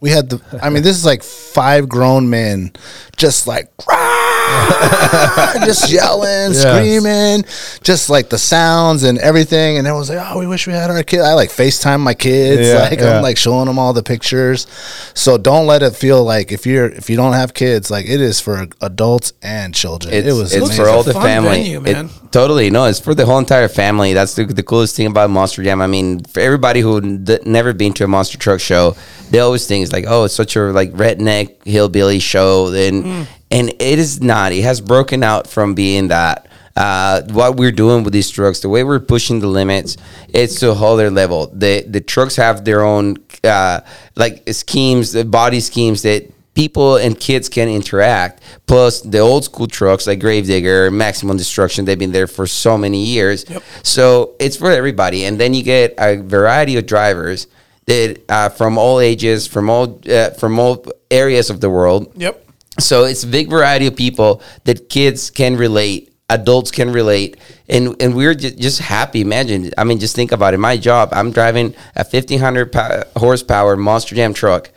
We 0.00 0.10
had 0.10 0.28
the, 0.28 0.42
I 0.62 0.68
mean, 0.68 0.82
this 0.82 0.98
is 0.98 1.06
like 1.06 1.22
five 1.22 1.88
grown 1.88 2.28
men, 2.28 2.74
just 3.16 3.46
like, 3.46 3.70
"Rah!" 3.88 4.03
just 5.64 5.90
yelling, 5.90 6.52
screaming, 6.52 7.44
just 7.82 8.10
like 8.10 8.28
the 8.28 8.38
sounds 8.38 9.02
and 9.02 9.18
everything. 9.18 9.78
And 9.78 9.86
everyone's 9.86 10.10
like, 10.10 10.18
oh, 10.20 10.38
we 10.38 10.46
wish 10.46 10.66
we 10.66 10.72
had 10.72 10.90
our 10.90 11.02
kid. 11.02 11.20
I 11.20 11.34
like 11.34 11.50
FaceTime 11.50 12.00
my 12.00 12.14
kids. 12.14 12.68
Yeah, 12.68 12.74
like, 12.90 12.98
yeah. 13.00 13.16
I'm 13.16 13.22
like 13.22 13.36
showing 13.36 13.66
them 13.66 13.78
all 13.78 13.92
the 13.92 14.02
pictures. 14.02 14.66
So 15.14 15.38
don't 15.38 15.66
let 15.66 15.82
it 15.82 15.94
feel 15.94 16.22
like 16.24 16.52
if 16.52 16.66
you're, 16.66 16.86
if 16.86 17.08
you 17.10 17.16
don't 17.16 17.32
have 17.32 17.54
kids, 17.54 17.90
like 17.90 18.06
it 18.06 18.20
is 18.20 18.40
for 18.40 18.66
adults 18.80 19.32
and 19.42 19.74
children. 19.74 20.14
It's, 20.14 20.26
it 20.28 20.32
was 20.32 20.52
it's 20.54 20.64
amazing. 20.66 20.84
for 20.84 20.90
all 20.90 21.02
the 21.02 21.12
fun 21.14 21.22
family. 21.22 21.48
venue, 21.62 21.78
It- 21.84 21.92
man. 21.94 22.10
totally 22.30 22.70
no, 22.70 22.84
it's 22.86 23.00
for 23.00 23.14
the 23.14 23.26
whole 23.26 23.38
entire 23.38 23.68
family. 23.68 24.12
That's 24.14 24.34
the, 24.34 24.44
the 24.44 24.62
coolest 24.62 24.96
thing 24.96 25.06
about 25.06 25.30
Monster 25.30 25.62
Jam. 25.62 25.80
I 25.80 25.86
mean, 25.86 26.24
for 26.24 26.40
everybody 26.40 26.80
who 26.80 26.98
n- 26.98 27.24
d- 27.24 27.38
never 27.46 27.72
been 27.72 27.92
to 27.94 28.04
a 28.04 28.08
monster 28.08 28.38
truck 28.38 28.60
show, 28.60 28.96
they 29.30 29.40
always 29.40 29.66
think 29.66 29.82
it's 29.82 29.92
like, 29.92 30.04
oh, 30.06 30.24
it's 30.24 30.34
such 30.34 30.56
a 30.56 30.60
like 30.72 30.92
redneck 30.92 31.64
hillbilly 31.64 32.18
show, 32.18 32.68
and 32.72 33.04
Mm. 33.04 33.26
And 33.54 33.70
it 33.70 33.98
is 33.98 34.20
not. 34.20 34.52
It 34.52 34.62
has 34.62 34.80
broken 34.80 35.22
out 35.22 35.46
from 35.46 35.74
being 35.74 36.08
that. 36.08 36.48
Uh, 36.76 37.22
what 37.30 37.54
we're 37.54 37.70
doing 37.70 38.02
with 38.02 38.12
these 38.12 38.28
trucks, 38.28 38.58
the 38.58 38.68
way 38.68 38.82
we're 38.82 38.98
pushing 38.98 39.38
the 39.38 39.46
limits, 39.46 39.96
it's 40.30 40.58
to 40.58 40.72
a 40.72 40.74
whole 40.74 40.94
other 40.94 41.08
level. 41.08 41.46
The 41.46 41.84
the 41.86 42.00
trucks 42.00 42.34
have 42.34 42.64
their 42.64 42.82
own 42.82 43.18
uh, 43.44 43.80
like 44.16 44.42
schemes, 44.52 45.12
the 45.12 45.24
body 45.24 45.60
schemes 45.60 46.02
that 46.02 46.32
people 46.54 46.96
and 46.96 47.18
kids 47.18 47.48
can 47.48 47.68
interact. 47.68 48.42
Plus 48.66 49.02
the 49.02 49.20
old 49.20 49.44
school 49.44 49.68
trucks 49.68 50.08
like 50.08 50.18
Gravedigger, 50.18 50.90
Maximum 50.90 51.36
Destruction, 51.36 51.84
they've 51.84 51.98
been 51.98 52.12
there 52.12 52.26
for 52.26 52.46
so 52.48 52.76
many 52.76 53.04
years. 53.04 53.44
So 53.84 54.34
it's 54.40 54.56
for 54.56 54.72
everybody. 54.72 55.24
And 55.26 55.38
then 55.38 55.54
you 55.54 55.62
get 55.62 55.94
a 55.96 56.16
variety 56.16 56.76
of 56.76 56.86
drivers 56.86 57.46
that 57.86 58.20
uh, 58.28 58.48
from 58.48 58.78
all 58.78 58.98
ages, 58.98 59.46
from 59.46 59.70
all 59.70 60.00
uh, 60.10 60.30
from 60.30 60.58
all 60.58 60.84
areas 61.08 61.50
of 61.50 61.60
the 61.60 61.70
world. 61.70 62.10
Yep. 62.16 62.43
So 62.78 63.04
it's 63.04 63.22
a 63.22 63.26
big 63.26 63.48
variety 63.48 63.86
of 63.86 63.96
people 63.96 64.42
that 64.64 64.88
kids 64.88 65.30
can 65.30 65.56
relate, 65.56 66.12
adults 66.28 66.70
can 66.70 66.92
relate, 66.92 67.36
and 67.68 68.00
and 68.00 68.14
we're 68.14 68.34
just, 68.34 68.80
happy. 68.80 69.20
Imagine, 69.20 69.70
I 69.78 69.84
mean, 69.84 70.00
just 70.00 70.16
think 70.16 70.32
about 70.32 70.54
it. 70.54 70.58
My 70.58 70.76
job, 70.76 71.10
I'm 71.12 71.30
driving 71.30 71.74
a 71.94 72.04
1500 72.04 72.74
horsepower 73.16 73.76
Monster 73.76 74.14
Jam 74.14 74.34
truck. 74.34 74.70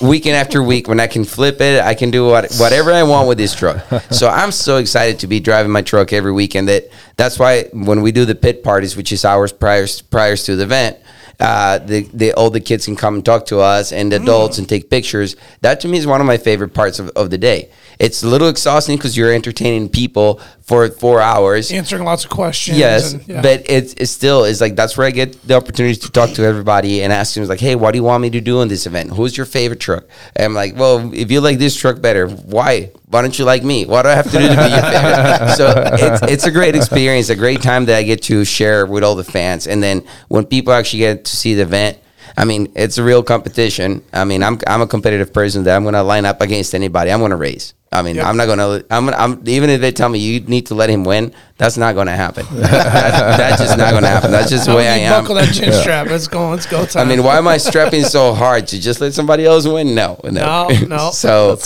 Weekend 0.00 0.36
after 0.36 0.62
week, 0.62 0.88
when 0.88 0.98
I 0.98 1.06
can 1.06 1.24
flip 1.24 1.60
it, 1.60 1.80
I 1.80 1.94
can 1.94 2.10
do 2.10 2.26
what, 2.26 2.52
whatever 2.54 2.92
I 2.92 3.04
want 3.04 3.28
with 3.28 3.38
this 3.38 3.54
truck. 3.54 3.84
So 4.12 4.28
I'm 4.28 4.50
so 4.50 4.78
excited 4.78 5.20
to 5.20 5.26
be 5.28 5.38
driving 5.38 5.70
my 5.70 5.82
truck 5.82 6.12
every 6.12 6.32
weekend. 6.32 6.68
That 6.68 6.88
that's 7.16 7.38
why 7.38 7.64
when 7.72 8.02
we 8.02 8.12
do 8.12 8.24
the 8.24 8.34
pit 8.34 8.62
parties, 8.64 8.96
which 8.96 9.12
is 9.12 9.24
hours 9.24 9.52
prior 9.52 9.86
prior 10.10 10.36
to 10.36 10.56
the 10.56 10.64
event, 10.64 10.98
uh, 11.40 11.78
the, 11.78 12.08
the 12.12 12.32
all 12.34 12.50
the 12.50 12.60
kids 12.60 12.84
can 12.84 12.96
come 12.96 13.16
and 13.16 13.24
talk 13.24 13.46
to 13.46 13.60
us 13.60 13.92
and 13.92 14.12
adults 14.12 14.58
and 14.58 14.68
take 14.68 14.90
pictures. 14.90 15.36
That 15.60 15.80
to 15.80 15.88
me 15.88 15.98
is 15.98 16.06
one 16.06 16.20
of 16.20 16.26
my 16.26 16.38
favorite 16.38 16.74
parts 16.74 16.98
of, 16.98 17.08
of 17.10 17.30
the 17.30 17.38
day. 17.38 17.70
It's 17.98 18.22
a 18.22 18.26
little 18.28 18.48
exhausting 18.48 18.96
because 18.96 19.16
you're 19.16 19.32
entertaining 19.32 19.88
people 19.88 20.40
for 20.62 20.88
four 20.88 21.20
hours. 21.20 21.70
Answering 21.70 22.04
lots 22.04 22.24
of 22.24 22.30
questions. 22.30 22.78
Yes, 22.78 23.12
and- 23.12 23.28
yeah. 23.28 23.42
but 23.42 23.68
it's, 23.68 23.94
it's 23.94 24.10
still 24.10 24.44
is 24.44 24.60
like 24.60 24.74
that's 24.76 24.96
where 24.96 25.06
I 25.06 25.10
get 25.10 25.40
the 25.46 25.54
opportunity 25.54 25.96
to 25.96 26.10
talk 26.10 26.30
to 26.30 26.44
everybody 26.44 27.02
and 27.02 27.12
ask 27.12 27.34
them 27.34 27.46
like, 27.46 27.60
hey, 27.60 27.74
what 27.74 27.92
do 27.92 27.98
you 27.98 28.04
want 28.04 28.22
me 28.22 28.30
to 28.30 28.40
do 28.40 28.62
in 28.62 28.68
this 28.68 28.86
event? 28.86 29.10
Who's 29.10 29.36
your 29.36 29.46
favorite 29.46 29.80
truck? 29.80 30.04
And 30.36 30.46
I'm 30.46 30.54
like, 30.54 30.76
well, 30.76 31.12
if 31.12 31.30
you 31.30 31.40
like 31.40 31.58
this 31.58 31.76
truck 31.76 32.00
better, 32.00 32.28
why? 32.28 32.90
Why 33.06 33.20
don't 33.22 33.38
you 33.38 33.44
like 33.44 33.62
me? 33.62 33.84
What 33.84 34.02
do 34.02 34.08
I 34.08 34.14
have 34.14 34.30
to 34.30 34.38
do 34.38 34.48
to 34.48 34.56
be 34.56 34.70
your 34.70 34.82
favorite? 34.82 35.54
so 35.56 35.74
it's 35.76 36.22
it's 36.32 36.44
a 36.46 36.50
great 36.50 36.74
experience, 36.74 37.28
a 37.28 37.36
great 37.36 37.60
time 37.62 37.84
that 37.86 37.96
I 37.98 38.02
get 38.02 38.22
to 38.24 38.44
share 38.44 38.86
with 38.86 39.04
all 39.04 39.14
the 39.16 39.24
fans. 39.24 39.66
And 39.66 39.82
then 39.82 40.04
when 40.28 40.46
people 40.46 40.72
actually 40.72 41.00
get 41.00 41.24
to 41.26 41.36
see 41.36 41.54
the 41.54 41.62
event. 41.62 41.98
I 42.34 42.46
mean, 42.46 42.72
it's 42.74 42.96
a 42.96 43.02
real 43.04 43.22
competition. 43.22 44.02
I 44.10 44.24
mean, 44.24 44.42
I'm 44.42 44.58
I'm 44.66 44.80
a 44.80 44.86
competitive 44.86 45.34
person 45.34 45.64
that 45.64 45.76
I'm 45.76 45.82
going 45.82 45.92
to 45.92 46.02
line 46.02 46.24
up 46.24 46.40
against 46.40 46.74
anybody. 46.74 47.10
I'm 47.12 47.18
going 47.18 47.30
to 47.30 47.36
race. 47.36 47.74
I 47.92 48.02
mean, 48.02 48.16
Yep. 48.16 48.26
I'm 48.26 48.36
not 48.36 48.46
gonna. 48.46 48.82
I'm, 48.90 49.08
I'm 49.10 49.42
even 49.46 49.68
if 49.70 49.80
they 49.80 49.92
tell 49.92 50.08
me 50.08 50.18
you 50.18 50.40
need 50.40 50.66
to 50.66 50.74
let 50.74 50.88
him 50.88 51.04
win, 51.04 51.32
that's 51.62 51.76
not 51.76 51.94
gonna 51.94 52.16
happen. 52.16 52.44
That- 52.52 53.36
that's 53.38 53.62
just 53.62 53.78
not 53.78 53.92
gonna 53.92 54.08
happen. 54.08 54.30
That's 54.30 54.50
just 54.50 54.66
the 54.66 54.74
way 54.74 54.88
I 54.88 54.96
you 54.96 55.02
am. 55.04 55.22
Buckle 55.22 55.36
that 55.36 55.52
chin 55.54 55.72
strap. 55.72 56.06
Let's 56.08 56.26
go. 56.28 56.50
Let's 56.50 56.66
go. 56.66 56.86
I 56.96 57.04
mean, 57.04 57.22
why 57.22 57.38
am 57.38 57.46
I 57.48 57.56
strapping 57.58 58.02
so 58.04 58.34
hard 58.44 58.66
to 58.68 58.80
just 58.80 59.00
let 59.00 59.14
somebody 59.14 59.44
else 59.46 59.66
win? 59.66 59.94
No, 59.94 60.18
no, 60.24 60.30
No, 60.30 60.68
no. 60.96 61.10
so, 61.10 61.56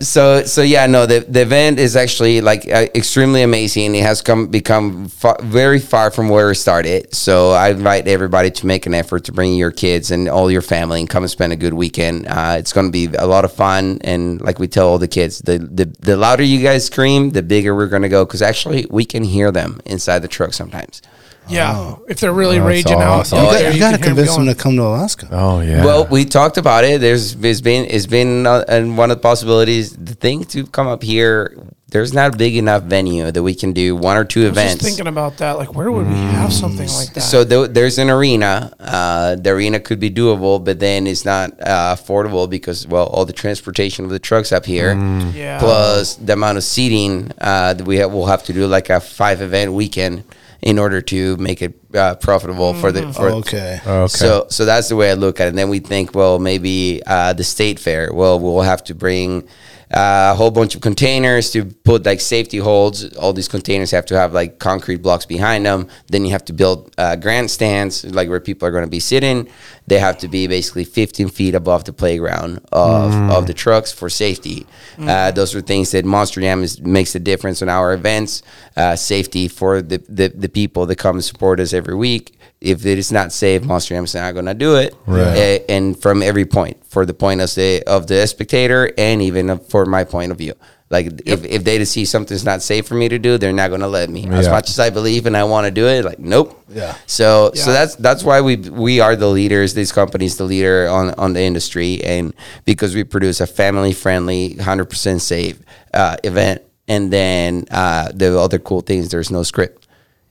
so, 0.00 0.42
so 0.44 0.62
yeah, 0.62 0.86
no. 0.86 1.06
The 1.06 1.20
the 1.28 1.42
event 1.42 1.78
is 1.78 1.96
actually 1.96 2.40
like 2.40 2.66
uh, 2.70 2.86
extremely 2.94 3.42
amazing. 3.42 3.94
It 3.94 4.02
has 4.02 4.22
come 4.22 4.46
become 4.48 5.08
fa- 5.08 5.36
very 5.42 5.78
far 5.78 6.10
from 6.10 6.28
where 6.28 6.50
it 6.50 6.56
started. 6.56 7.14
So 7.14 7.50
I 7.50 7.70
invite 7.70 8.08
everybody 8.08 8.50
to 8.50 8.66
make 8.66 8.86
an 8.86 8.94
effort 8.94 9.24
to 9.24 9.32
bring 9.32 9.54
your 9.54 9.70
kids 9.70 10.10
and 10.10 10.28
all 10.28 10.50
your 10.50 10.62
family 10.62 11.00
and 11.00 11.08
come 11.08 11.22
and 11.24 11.30
spend 11.30 11.52
a 11.52 11.56
good 11.56 11.74
weekend. 11.74 12.26
Uh, 12.26 12.56
it's 12.58 12.72
going 12.72 12.86
to 12.86 12.92
be 12.92 13.14
a 13.16 13.26
lot 13.26 13.44
of 13.44 13.52
fun, 13.52 13.98
and 14.04 14.40
like 14.40 14.58
we 14.58 14.68
tell 14.68 14.88
all 14.88 14.98
the 14.98 15.08
kids, 15.08 15.38
the 15.40 15.58
the, 15.58 15.84
the 16.00 16.16
louder 16.16 16.42
you 16.42 16.62
guys 16.62 16.86
scream, 16.86 17.30
the 17.30 17.42
bigger 17.42 17.74
we're 17.74 17.88
going 17.88 18.02
to 18.02 18.08
go. 18.08 18.24
Because 18.24 18.42
actually, 18.42 18.53
we 18.90 19.04
can 19.04 19.24
hear 19.24 19.50
them 19.50 19.80
inside 19.84 20.20
the 20.20 20.28
truck 20.28 20.52
sometimes. 20.52 21.02
Yeah, 21.48 21.96
if 22.08 22.20
they're 22.20 22.32
really 22.32 22.58
Oh, 22.58 22.64
raging 22.66 22.94
out, 22.94 23.20
awesome. 23.20 23.38
out 23.38 23.48
Oh, 23.48 23.52
there, 23.52 23.62
yeah. 23.62 23.68
you 23.68 23.74
you 23.74 23.80
got 23.80 23.90
to 23.92 23.96
can 23.98 24.02
hear 24.04 24.10
'em 24.10 24.16
convince 24.16 24.36
them 24.36 24.44
going. 24.46 24.56
to 24.56 24.62
come 24.62 24.76
to 24.76 24.82
Alaska. 24.82 25.28
Oh 25.30 25.60
yeah. 25.60 25.84
Well, 25.84 26.06
we 26.10 26.24
talked 26.24 26.56
about 26.56 26.84
it. 26.84 27.00
There's 27.00 27.34
it's 27.34 27.60
been 27.60 27.86
it's 27.90 28.06
been 28.06 28.46
uh, 28.46 28.64
and 28.68 28.96
one 28.96 29.10
of 29.10 29.18
the 29.18 29.22
possibilities. 29.22 29.92
The 29.96 30.14
thing 30.14 30.44
to 30.46 30.66
come 30.66 30.86
up 30.86 31.02
here, 31.02 31.54
there's 31.90 32.12
not 32.14 32.34
a 32.34 32.36
big 32.36 32.56
enough 32.56 32.84
venue 32.84 33.30
that 33.30 33.42
we 33.42 33.54
can 33.54 33.72
do 33.72 33.94
one 33.94 34.16
or 34.16 34.24
two 34.24 34.46
I 34.46 34.48
was 34.48 34.54
just 34.54 34.64
events. 34.66 34.84
thinking 34.84 35.06
about 35.06 35.36
that. 35.38 35.58
Like, 35.58 35.74
where 35.74 35.92
would 35.92 36.08
we 36.08 36.14
have 36.14 36.52
something 36.52 36.88
like 36.88 37.12
that? 37.14 37.20
So 37.20 37.44
th- 37.44 37.70
there's 37.70 37.98
an 37.98 38.08
arena. 38.10 38.72
Uh, 38.80 39.36
the 39.36 39.50
arena 39.50 39.78
could 39.80 40.00
be 40.00 40.10
doable, 40.10 40.64
but 40.64 40.80
then 40.80 41.06
it's 41.06 41.24
not 41.26 41.52
uh, 41.60 41.94
affordable 41.94 42.48
because 42.48 42.86
well, 42.88 43.06
all 43.08 43.26
the 43.26 43.32
transportation 43.34 44.04
of 44.06 44.10
the 44.10 44.18
trucks 44.18 44.50
up 44.50 44.64
here, 44.64 44.94
Yeah. 45.34 45.58
plus 45.60 46.14
the 46.14 46.32
amount 46.32 46.56
of 46.58 46.64
seating 46.64 47.30
uh, 47.40 47.74
that 47.74 47.86
we 47.86 47.98
have, 47.98 48.12
we'll 48.12 48.26
have 48.26 48.44
to 48.44 48.52
do 48.54 48.66
like 48.66 48.88
a 48.88 48.98
five 48.98 49.42
event 49.42 49.74
weekend 49.74 50.24
in 50.64 50.78
order 50.78 51.02
to 51.02 51.36
make 51.36 51.60
it 51.60 51.78
uh, 51.94 52.14
profitable 52.14 52.72
for 52.72 52.90
the 52.90 53.12
for 53.12 53.28
okay. 53.28 53.78
okay. 53.86 54.06
so 54.06 54.46
so 54.48 54.64
that's 54.64 54.88
the 54.88 54.96
way 54.96 55.10
I 55.10 55.14
look 55.14 55.38
at 55.38 55.46
it. 55.46 55.48
And 55.50 55.58
then 55.58 55.68
we 55.68 55.78
think, 55.78 56.14
well, 56.14 56.38
maybe 56.38 57.02
uh, 57.06 57.34
the 57.34 57.44
state 57.44 57.78
fair. 57.78 58.12
Well, 58.12 58.40
we'll 58.40 58.62
have 58.62 58.82
to 58.84 58.94
bring 58.94 59.46
uh, 59.94 60.32
a 60.32 60.34
whole 60.34 60.50
bunch 60.50 60.74
of 60.74 60.80
containers 60.80 61.52
to 61.52 61.64
put 61.64 62.04
like 62.04 62.20
safety 62.20 62.58
holds. 62.58 63.16
All 63.16 63.32
these 63.32 63.46
containers 63.46 63.92
have 63.92 64.04
to 64.06 64.16
have 64.16 64.32
like 64.32 64.58
concrete 64.58 64.96
blocks 65.02 65.24
behind 65.24 65.64
them. 65.64 65.86
Then 66.08 66.24
you 66.24 66.32
have 66.32 66.44
to 66.46 66.52
build 66.52 66.92
uh, 66.98 67.14
grandstands, 67.14 68.04
like 68.04 68.28
where 68.28 68.40
people 68.40 68.66
are 68.66 68.72
going 68.72 68.84
to 68.84 68.90
be 68.90 68.98
sitting. 68.98 69.48
They 69.86 70.00
have 70.00 70.18
to 70.18 70.28
be 70.28 70.48
basically 70.48 70.84
15 70.84 71.28
feet 71.28 71.54
above 71.54 71.84
the 71.84 71.92
playground 71.92 72.60
of, 72.72 73.14
of 73.30 73.46
the 73.46 73.54
trucks 73.54 73.92
for 73.92 74.10
safety. 74.10 74.66
Uh, 74.98 75.30
those 75.30 75.54
are 75.54 75.60
things 75.60 75.92
that 75.92 76.04
Monster 76.04 76.40
Jam 76.40 76.62
is, 76.62 76.80
makes 76.80 77.14
a 77.14 77.20
difference 77.20 77.62
on 77.62 77.68
our 77.68 77.92
events. 77.92 78.42
Uh, 78.76 78.96
safety 78.96 79.46
for 79.46 79.80
the, 79.80 79.98
the, 80.08 80.28
the 80.28 80.48
people 80.48 80.86
that 80.86 80.96
come 80.96 81.16
and 81.16 81.24
support 81.24 81.60
us 81.60 81.72
every 81.72 81.94
week. 81.94 82.36
If 82.64 82.86
it 82.86 82.98
is 82.98 83.12
not 83.12 83.32
safe, 83.32 83.62
Monster 83.62 83.94
Jam 83.94 84.04
is 84.04 84.14
not 84.14 84.32
going 84.32 84.46
to 84.46 84.54
do 84.54 84.76
it. 84.76 84.94
Right. 85.06 85.60
Uh, 85.60 85.64
and 85.68 86.00
from 86.00 86.22
every 86.22 86.46
point, 86.46 86.84
for 86.86 87.04
the 87.04 87.14
point 87.14 87.40
of 87.40 87.54
the 87.54 87.82
of 87.86 88.06
the 88.06 88.26
spectator, 88.26 88.90
and 88.96 89.20
even 89.22 89.58
for 89.58 89.84
my 89.86 90.04
point 90.04 90.32
of 90.32 90.38
view. 90.38 90.54
Like 90.90 91.06
if, 91.26 91.44
if 91.44 91.64
they 91.64 91.84
see 91.86 92.04
something's 92.04 92.44
not 92.44 92.62
safe 92.62 92.86
for 92.86 92.94
me 92.94 93.08
to 93.08 93.18
do, 93.18 93.36
they're 93.36 93.52
not 93.52 93.68
going 93.68 93.80
to 93.80 93.88
let 93.88 94.10
me. 94.10 94.28
As 94.30 94.48
much 94.48 94.68
as 94.68 94.78
I 94.78 94.90
believe 94.90 95.26
and 95.26 95.36
I 95.36 95.42
want 95.42 95.64
to 95.64 95.70
do 95.70 95.88
it, 95.88 96.04
like 96.04 96.20
nope. 96.20 96.62
Yeah. 96.68 96.94
So 97.06 97.50
so 97.54 97.72
that's 97.72 97.96
that's 97.96 98.22
why 98.22 98.40
we 98.42 98.56
we 98.56 99.00
are 99.00 99.16
the 99.16 99.28
leaders. 99.28 99.74
This 99.74 99.90
company's 99.90 100.36
the 100.36 100.44
leader 100.44 100.88
on 100.88 101.10
on 101.14 101.32
the 101.32 101.40
industry, 101.40 102.04
and 102.04 102.32
because 102.64 102.94
we 102.94 103.02
produce 103.02 103.40
a 103.40 103.46
family 103.46 103.92
friendly, 103.92 104.54
hundred 104.54 104.86
percent 104.86 105.22
safe 105.22 105.58
uh, 105.94 106.16
event, 106.22 106.62
and 106.86 107.12
then 107.12 107.64
uh, 107.70 108.12
the 108.14 108.38
other 108.38 108.58
cool 108.58 108.82
things, 108.82 109.08
there's 109.08 109.30
no 109.30 109.42
script. 109.42 109.83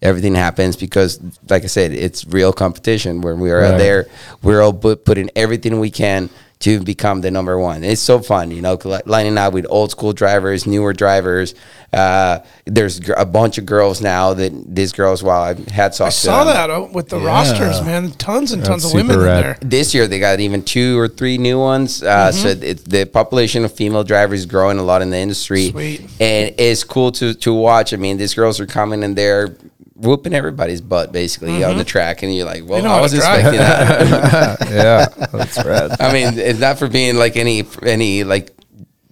Everything 0.04 0.36
happens 0.36 0.76
because, 0.76 1.20
like 1.50 1.64
I 1.64 1.68
said, 1.68 1.92
it's 1.94 2.26
real 2.28 2.54
competition. 2.54 3.22
Where 3.22 3.36
we 3.36 3.50
are 3.52 3.62
Right. 3.62 3.78
there, 3.78 4.06
we're 4.44 4.62
all 4.62 4.74
put, 4.74 5.06
putting 5.06 5.30
everything 5.36 5.80
we 5.80 5.90
can 5.90 6.30
to 6.60 6.80
become 6.82 7.20
the 7.22 7.30
number 7.30 7.60
one. 7.60 7.84
It's 7.84 8.00
so 8.02 8.20
fun, 8.20 8.50
you 8.52 8.62
know, 8.62 8.78
lining 9.06 9.38
up 9.38 9.52
with 9.54 9.66
old 9.70 9.92
school 9.92 10.14
drivers, 10.14 10.66
newer 10.66 10.94
drivers. 10.94 11.56
Uh, 11.92 12.40
there's 12.66 13.02
gr- 13.02 13.14
a 13.18 13.26
bunch 13.26 13.58
of 13.58 13.66
girls 13.66 14.02
now 14.02 14.34
that 14.34 14.52
these 14.74 14.94
girls, 14.94 15.22
wow, 15.22 15.42
I 15.42 15.56
had 15.72 15.92
off 15.92 16.02
I 16.02 16.10
saw 16.10 16.44
them. 16.46 16.54
that 16.54 16.70
uh, 16.70 16.88
with 16.94 17.10
the 17.10 17.20
Yeah. 17.20 17.28
rosters, 17.28 17.82
man. 17.82 18.12
Tons 18.12 18.54
and 18.54 18.64
tons 18.64 18.86
of 18.86 18.94
women 18.94 19.16
super 19.18 19.28
in 19.28 19.42
there. 19.42 19.58
This 19.62 19.94
year 19.94 20.08
they 20.08 20.20
got 20.20 20.40
even 20.40 20.64
two 20.64 20.98
or 20.98 21.08
three 21.10 21.38
new 21.38 21.60
ones. 21.60 22.02
Uh, 22.02 22.32
Mm-hmm. 22.32 22.38
So 22.42 22.48
it, 22.66 22.90
the 22.90 23.06
population 23.06 23.66
of 23.66 23.74
female 23.74 24.04
drivers 24.06 24.40
is 24.42 24.46
growing 24.46 24.80
a 24.80 24.84
lot 24.84 25.02
in 25.02 25.10
the 25.10 25.18
industry, 25.18 25.70
Sweet. 25.72 26.02
and 26.22 26.56
it's 26.58 26.84
cool 26.86 27.12
to 27.14 27.34
to 27.34 27.54
watch. 27.54 27.94
I 27.94 27.98
mean, 27.98 28.18
these 28.18 28.34
girls 28.34 28.60
are 28.62 28.66
coming 28.68 29.04
and 29.04 29.16
they're 29.18 29.54
whooping 29.96 30.34
everybody's 30.34 30.82
butt 30.82 31.12
basically 31.12 31.64
on 31.64 31.78
the 31.78 31.84
track, 31.84 32.24
and 32.24 32.34
you're 32.36 32.46
like, 32.46 32.64
well, 32.68 32.80
Mm-hmm. 32.80 32.88
know 32.88 32.94
I 32.96 33.02
was 33.02 33.14
expecting 33.14 33.60
that. 33.60 34.58
yeah, 34.72 35.28
that's 35.32 35.58
rad. 35.66 36.00
I 36.00 36.12
mean, 36.14 36.38
it's 36.40 36.60
not 36.60 36.80
for 36.80 36.88
being 36.88 37.16
like 37.16 37.38
any 37.38 37.64
any 37.84 38.24
like 38.24 38.52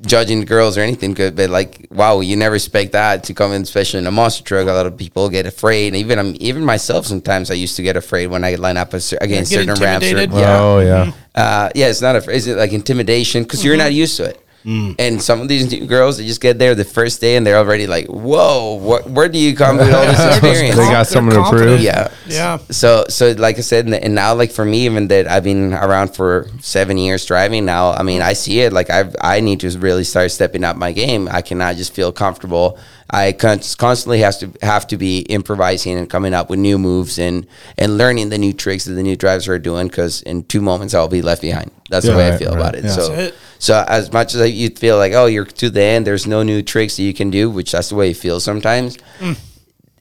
judging 0.02 0.42
girls 0.46 0.80
or 0.80 0.82
anything 0.82 1.14
good, 1.14 1.36
but 1.36 1.50
like 1.52 1.88
wow, 1.92 2.20
you 2.22 2.36
never 2.36 2.56
expect 2.56 2.94
that 2.94 3.24
to 3.26 3.34
come 3.36 3.52
in, 3.54 3.62
especially 3.62 4.00
in 4.00 4.08
a 4.08 4.12
monster 4.12 4.44
truck. 4.44 4.68
A 4.68 4.72
lot 4.72 4.88
of 4.88 4.98
people 4.98 5.30
get 5.30 5.46
afraid. 5.46 5.96
Even 5.96 6.18
um, 6.20 6.36
even 6.40 6.66
myself 6.66 7.06
sometimes 7.06 7.52
I 7.52 7.54
used 7.56 7.76
to 7.76 7.84
get 7.84 7.96
afraid 7.96 8.28
when 8.28 8.44
I 8.44 8.56
line 8.56 8.78
up 8.78 8.94
against 8.94 9.52
certain 9.52 9.76
ramps. 9.76 10.12
Or, 10.12 10.18
yeah, 10.24 10.58
Oh 10.60 10.80
yeah. 10.80 11.12
uh, 11.36 11.70
yeah, 11.76 11.88
it's 11.90 12.02
not 12.02 12.16
a. 12.16 12.32
Is 12.32 12.48
it 12.48 12.58
like 12.58 12.74
intimidation? 12.74 13.44
Because 13.44 13.60
Mm-hmm. 13.60 13.68
you're 13.68 13.78
not 13.78 13.94
used 13.94 14.18
to 14.18 14.24
it. 14.26 14.44
Mm. 14.66 14.96
And 15.00 15.22
some 15.22 15.42
of 15.42 15.48
these 15.48 15.72
new 15.72 15.88
girls, 15.88 16.18
they 16.18 16.26
just 16.28 16.42
get 16.42 16.60
there 16.60 16.76
the 16.76 16.86
first 16.86 17.20
day 17.20 17.36
and 17.36 17.46
they're 17.46 17.58
already 17.58 17.88
like, 17.88 18.06
"Whoa, 18.08 18.76
what, 18.76 19.10
where 19.10 19.28
do 19.28 19.40
you 19.40 19.56
come 19.56 19.78
with 19.78 19.94
all 19.94 20.06
this 20.06 20.20
experience?" 20.38 20.76
They 20.82 20.86
got 20.86 21.08
They're 21.08 21.22
to 21.22 21.50
prove. 21.50 21.82
Yeah. 21.82 22.10
Yeah. 22.28 22.58
So, 22.70 23.06
so 23.10 23.32
like 23.32 23.58
I 23.58 23.62
said, 23.62 23.86
and- 23.86 23.96
and 23.96 24.14
now 24.16 24.36
like 24.36 24.52
for 24.52 24.64
me, 24.66 24.86
even 24.86 25.08
that 25.08 25.28
I've 25.28 25.44
been 25.44 25.74
around 25.74 26.16
for 26.16 26.48
seven 26.60 26.98
years 26.98 27.26
driving 27.26 27.66
now. 27.66 27.92
I 27.92 28.04
mean, 28.04 28.22
I 28.22 28.34
see 28.34 28.60
it. 28.62 28.72
Like 28.72 28.90
I, 28.90 29.12
I 29.20 29.40
need 29.40 29.62
to 29.62 29.70
really 29.80 30.04
start 30.04 30.32
stepping 30.32 30.64
up 30.64 30.76
my 30.78 30.92
game. 30.92 31.28
I 31.32 31.42
cannot 31.42 31.76
just 31.78 31.94
feel 31.94 32.12
comfortable. 32.12 32.78
I 33.14 33.34
con- 33.34 33.60
constantly 33.78 34.20
has 34.20 34.38
to 34.40 34.52
have 34.62 34.88
to 34.88 34.98
be 34.98 35.20
improvising 35.24 35.98
and 35.98 36.10
coming 36.10 36.34
up 36.34 36.50
with 36.50 36.60
new 36.60 36.78
moves 36.80 37.20
and 37.20 37.46
and 37.78 37.98
learning 37.98 38.30
the 38.30 38.38
new 38.38 38.54
tricks 38.54 38.86
that 38.86 38.94
the 38.94 39.04
new 39.04 39.16
drivers 39.18 39.48
are 39.50 39.60
doing. 39.60 39.88
Because 39.88 40.22
in 40.22 40.44
two 40.44 40.62
moments 40.62 40.94
I'll 40.94 41.08
be 41.10 41.22
left 41.22 41.42
behind. 41.42 41.72
That's 41.90 42.06
the 42.06 42.14
Yeah, 42.14 42.18
way 42.18 42.34
I 42.34 42.38
feel 42.38 42.52
right. 42.52 42.58
about 42.60 42.76
it. 42.76 42.86
Yeah. 42.86 42.92
So, 42.92 43.14
it. 43.14 43.36
so 43.60 43.84
as 43.88 44.12
much 44.14 44.34
as 44.34 44.50
you 44.52 44.70
feel 44.70 44.98
like 44.98 45.12
oh 45.14 45.26
you're 45.26 45.46
to 45.46 45.70
the 45.70 45.82
end, 45.82 46.08
there's 46.08 46.26
no 46.26 46.42
new 46.44 46.62
tricks 46.62 46.96
that 46.98 47.04
you 47.04 47.14
can 47.14 47.30
do, 47.30 47.50
which 47.50 47.74
that's 47.74 47.90
the 47.90 47.96
way 47.96 48.12
it 48.12 48.18
feels 48.18 48.44
sometimes. 48.46 48.98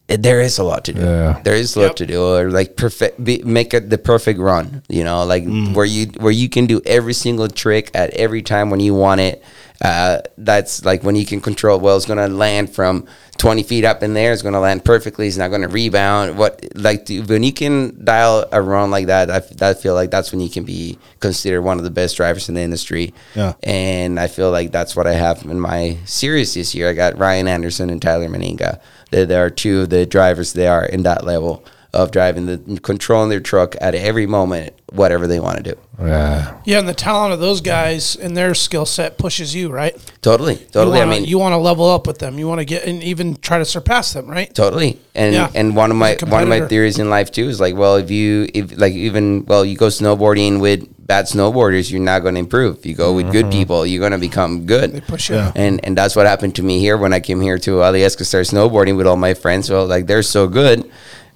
it- 0.07 0.23
there 0.23 0.41
is 0.41 0.57
a 0.57 0.63
lot 0.63 0.83
to 0.85 0.93
do. 0.93 1.01
Yeah. 1.01 1.39
There 1.43 1.55
is 1.55 1.75
a 1.75 1.79
lot 1.79 1.85
Yep. 1.87 1.95
to 1.97 2.05
do, 2.05 2.23
or 2.23 2.49
like 2.51 2.75
perfect, 2.75 3.23
be, 3.23 3.41
make 3.43 3.73
it 3.73 3.89
the 3.89 3.97
perfect 3.97 4.39
run. 4.39 4.83
You 4.89 5.03
know, 5.03 5.23
like 5.25 5.43
hmm. 5.43 5.73
where 5.73 5.85
you 5.85 6.07
where 6.19 6.33
you 6.33 6.49
can 6.49 6.65
do 6.65 6.81
every 6.85 7.13
single 7.13 7.47
trick 7.47 7.91
at 7.93 8.09
every 8.11 8.41
time 8.41 8.69
when 8.69 8.79
you 8.79 8.93
want 8.93 9.21
it. 9.21 9.41
Uh, 9.81 10.21
that's 10.37 10.85
like 10.85 11.03
when 11.03 11.15
you 11.15 11.25
can 11.25 11.41
control. 11.41 11.79
Well, 11.79 11.97
it's 11.97 12.05
gonna 12.05 12.27
land 12.27 12.69
from 12.69 13.07
twenty 13.37 13.63
feet 13.63 13.83
up 13.83 14.03
in 14.03 14.13
there. 14.13 14.31
It's 14.31 14.43
gonna 14.43 14.59
land 14.59 14.85
perfectly. 14.85 15.27
It's 15.27 15.37
not 15.37 15.49
gonna 15.49 15.67
rebound. 15.67 16.37
What 16.37 16.63
like 16.75 17.07
to, 17.07 17.21
when 17.21 17.41
you 17.41 17.51
can 17.51 18.05
dial 18.05 18.45
a 18.51 18.61
run 18.61 18.91
like 18.91 19.07
that, 19.07 19.31
I, 19.31 19.41
I 19.69 19.73
feel 19.73 19.95
like 19.95 20.11
that's 20.11 20.31
when 20.31 20.39
you 20.39 20.49
can 20.49 20.65
be 20.65 20.99
considered 21.19 21.63
one 21.63 21.79
of 21.79 21.83
the 21.83 21.89
best 21.89 22.15
drivers 22.15 22.47
in 22.47 22.55
the 22.55 22.61
industry. 22.61 23.13
Yeah. 23.35 23.53
And 23.63 24.19
I 24.19 24.27
feel 24.27 24.51
like 24.51 24.71
that's 24.71 24.95
what 24.95 25.07
I 25.07 25.13
have 25.13 25.43
in 25.45 25.59
my 25.59 25.97
series 26.05 26.53
this 26.53 26.75
year. 26.75 26.89
I 26.89 26.93
got 26.93 27.17
Ryan 27.17 27.47
Anderson 27.47 27.89
and 27.89 28.01
Tyler 28.01 28.27
Menninga. 28.27 28.79
There, 29.09 29.25
there 29.25 29.43
are 29.43 29.49
two 29.49 29.81
of 29.81 29.89
the 29.89 30.05
drivers 30.05 30.53
they 30.53 30.67
are 30.67 30.85
in 30.85 31.03
that 31.03 31.25
level 31.25 31.65
of 31.93 32.11
driving 32.11 32.45
the 32.45 32.79
controlling 32.81 33.29
their 33.29 33.41
truck 33.41 33.75
at 33.81 33.95
every 33.95 34.25
moment, 34.25 34.73
whatever 34.91 35.27
they 35.27 35.39
want 35.39 35.57
to 35.57 35.63
do. 35.63 35.79
Yeah. 35.99 36.59
Yeah, 36.63 36.79
and 36.79 36.87
the 36.87 36.93
talent 36.93 37.33
of 37.33 37.39
those 37.39 37.59
guys 37.59 38.15
and 38.15 38.35
their 38.35 38.53
skill 38.55 38.85
set 38.85 39.17
pushes 39.17 39.53
you, 39.53 39.69
right? 39.69 39.93
Totally, 40.21 40.55
totally. 40.55 40.99
Wanna, 40.99 41.11
I 41.11 41.19
mean, 41.19 41.25
you 41.25 41.37
want 41.37 41.53
to 41.53 41.57
level 41.57 41.89
up 41.89 42.07
with 42.07 42.19
them. 42.19 42.39
You 42.39 42.47
want 42.47 42.59
to 42.59 42.65
get 42.65 42.85
and 42.85 43.03
even 43.03 43.35
try 43.35 43.57
to 43.57 43.65
surpass 43.65 44.13
them, 44.13 44.27
right? 44.27 44.53
Totally, 44.53 44.99
and 45.13 45.33
Yeah. 45.33 45.51
and 45.53 45.75
one 45.75 45.91
of 45.91 45.97
my 45.97 46.17
one 46.27 46.43
of 46.43 46.49
my 46.49 46.65
theories 46.65 46.97
in 46.97 47.09
life 47.09 47.29
too 47.29 47.49
is 47.49 47.59
like, 47.59 47.75
well, 47.75 47.97
if 47.97 48.09
you 48.09 48.47
if 48.53 48.77
like 48.77 48.93
even 48.93 49.45
well, 49.45 49.65
you 49.65 49.75
go 49.75 49.87
snowboarding 49.87 50.61
with 50.61 50.87
bad 51.05 51.25
snowboarders, 51.25 51.91
you're 51.91 51.99
not 51.99 52.19
going 52.19 52.35
to 52.35 52.39
improve. 52.39 52.85
You 52.85 52.95
go 52.95 53.13
with 53.13 53.33
good 53.33 53.47
mm-hmm. 53.47 53.59
people, 53.59 53.85
you're 53.85 53.99
going 53.99 54.13
to 54.13 54.17
become 54.17 54.65
good. 54.65 54.93
They 54.93 55.01
push 55.01 55.29
you. 55.29 55.35
Yeah. 55.35 55.51
And 55.55 55.83
and 55.83 55.97
that's 55.97 56.15
what 56.15 56.25
happened 56.25 56.55
to 56.55 56.63
me 56.63 56.79
here 56.79 56.95
when 56.95 57.11
I 57.11 57.19
came 57.19 57.41
here 57.41 57.57
to 57.59 57.71
Alyeska 57.83 58.25
start 58.25 58.45
snowboarding 58.45 58.95
with 58.95 59.07
all 59.07 59.17
my 59.17 59.33
friends. 59.33 59.69
Well, 59.69 59.85
like 59.85 60.07
they're 60.07 60.23
so 60.23 60.47
good. 60.47 60.89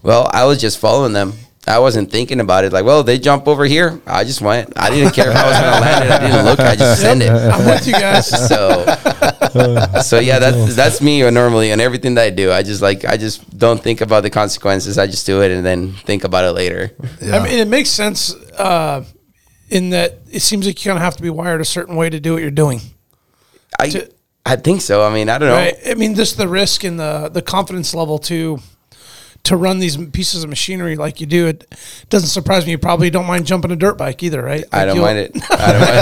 Well, 0.05 0.29
I 0.31 0.45
was 0.45 0.61
just 0.61 0.77
following 0.77 1.13
them. 1.13 1.33
I 1.67 1.79
wasn't 1.79 2.11
thinking 2.11 2.39
about 2.39 2.63
it. 2.63 2.71
Like, 2.71 2.85
well, 2.85 3.01
they 3.01 3.17
jump 3.17 3.47
over 3.47 3.65
here. 3.65 3.99
I 4.05 4.23
just 4.23 4.39
went. 4.39 4.71
I 4.77 4.91
didn't 4.91 5.13
care 5.13 5.31
if 5.31 5.35
I 5.35 5.47
was 5.49 5.59
going 5.59 5.73
to 5.73 5.79
land 5.81 6.03
it. 6.05 6.11
I 6.11 6.19
didn't 6.19 6.45
look. 6.45 6.59
I 6.59 6.75
just 6.75 7.01
send 7.01 7.23
it. 7.23 7.31
I'm 7.31 7.65
with 7.65 7.87
you 7.87 7.93
guys. 7.93 8.29
So, 9.55 10.01
so 10.01 10.19
yeah, 10.19 10.37
that's 10.39 10.75
that's 10.75 11.01
me 11.01 11.21
normally 11.31 11.71
on 11.71 11.79
everything 11.79 12.15
that 12.15 12.23
I 12.23 12.29
do. 12.29 12.51
I 12.51 12.61
just 12.61 12.81
like 12.81 13.05
I 13.05 13.15
just 13.17 13.57
don't 13.57 13.81
think 13.81 14.01
about 14.01 14.21
the 14.23 14.29
consequences. 14.29 14.97
I 14.97 15.07
just 15.07 15.25
do 15.25 15.41
it 15.41 15.51
and 15.51 15.65
then 15.65 15.93
think 15.93 16.23
about 16.25 16.43
it 16.45 16.51
later. 16.51 16.91
I 17.21 17.39
mean, 17.39 17.59
it 17.59 17.67
makes 17.67 17.89
sense 17.89 18.33
uh, 18.59 19.05
in 19.69 19.91
that 19.91 20.19
it 20.29 20.41
seems 20.41 20.65
like 20.67 20.83
you 20.83 20.89
kind 20.89 20.97
of 20.97 21.03
have 21.03 21.15
to 21.15 21.23
be 21.23 21.29
wired 21.29 21.61
a 21.61 21.65
certain 21.65 21.95
way 21.95 22.09
to 22.09 22.19
do 22.19 22.33
what 22.33 22.41
you're 22.41 22.51
doing. 22.51 22.81
I 23.79 23.89
To- 23.89 24.11
I 24.45 24.57
think 24.57 24.81
so. 24.81 25.03
I 25.03 25.13
mean, 25.13 25.29
I 25.29 25.37
don't 25.37 25.49
know. 25.49 25.55
Right. 25.55 25.75
I 25.87 25.93
mean, 25.95 26.13
just 26.15 26.37
the 26.37 26.47
risk 26.47 26.83
and 26.83 26.99
the 26.99 27.29
the 27.29 27.41
confidence 27.41 27.95
level 27.95 28.19
to 28.19 28.59
to 29.45 29.55
run 29.55 29.79
these 29.79 29.97
pieces 29.97 30.43
of 30.43 30.49
machinery 30.49 30.95
like 30.95 31.21
you 31.21 31.25
do. 31.25 31.47
It 31.47 31.65
doesn't 32.09 32.29
surprise 32.29 32.65
me. 32.65 32.71
You 32.71 32.77
probably 32.77 33.09
don't 33.09 33.25
mind 33.25 33.45
jumping 33.45 33.71
a 33.71 33.75
dirt 33.75 33.97
bike 33.97 34.21
either, 34.23 34.43
right? 34.43 34.63
I 34.71 34.85
don't 34.85 34.99
mind 34.99 35.19
it. 35.19 35.31
I 35.51 35.71
don't 35.71 35.81
mind 35.81 35.95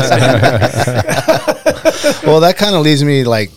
it. 2.04 2.24
well, 2.26 2.40
that 2.42 2.58
kind 2.58 2.76
of 2.76 2.82
leads 2.82 3.04
me 3.04 3.24
like 3.24 3.52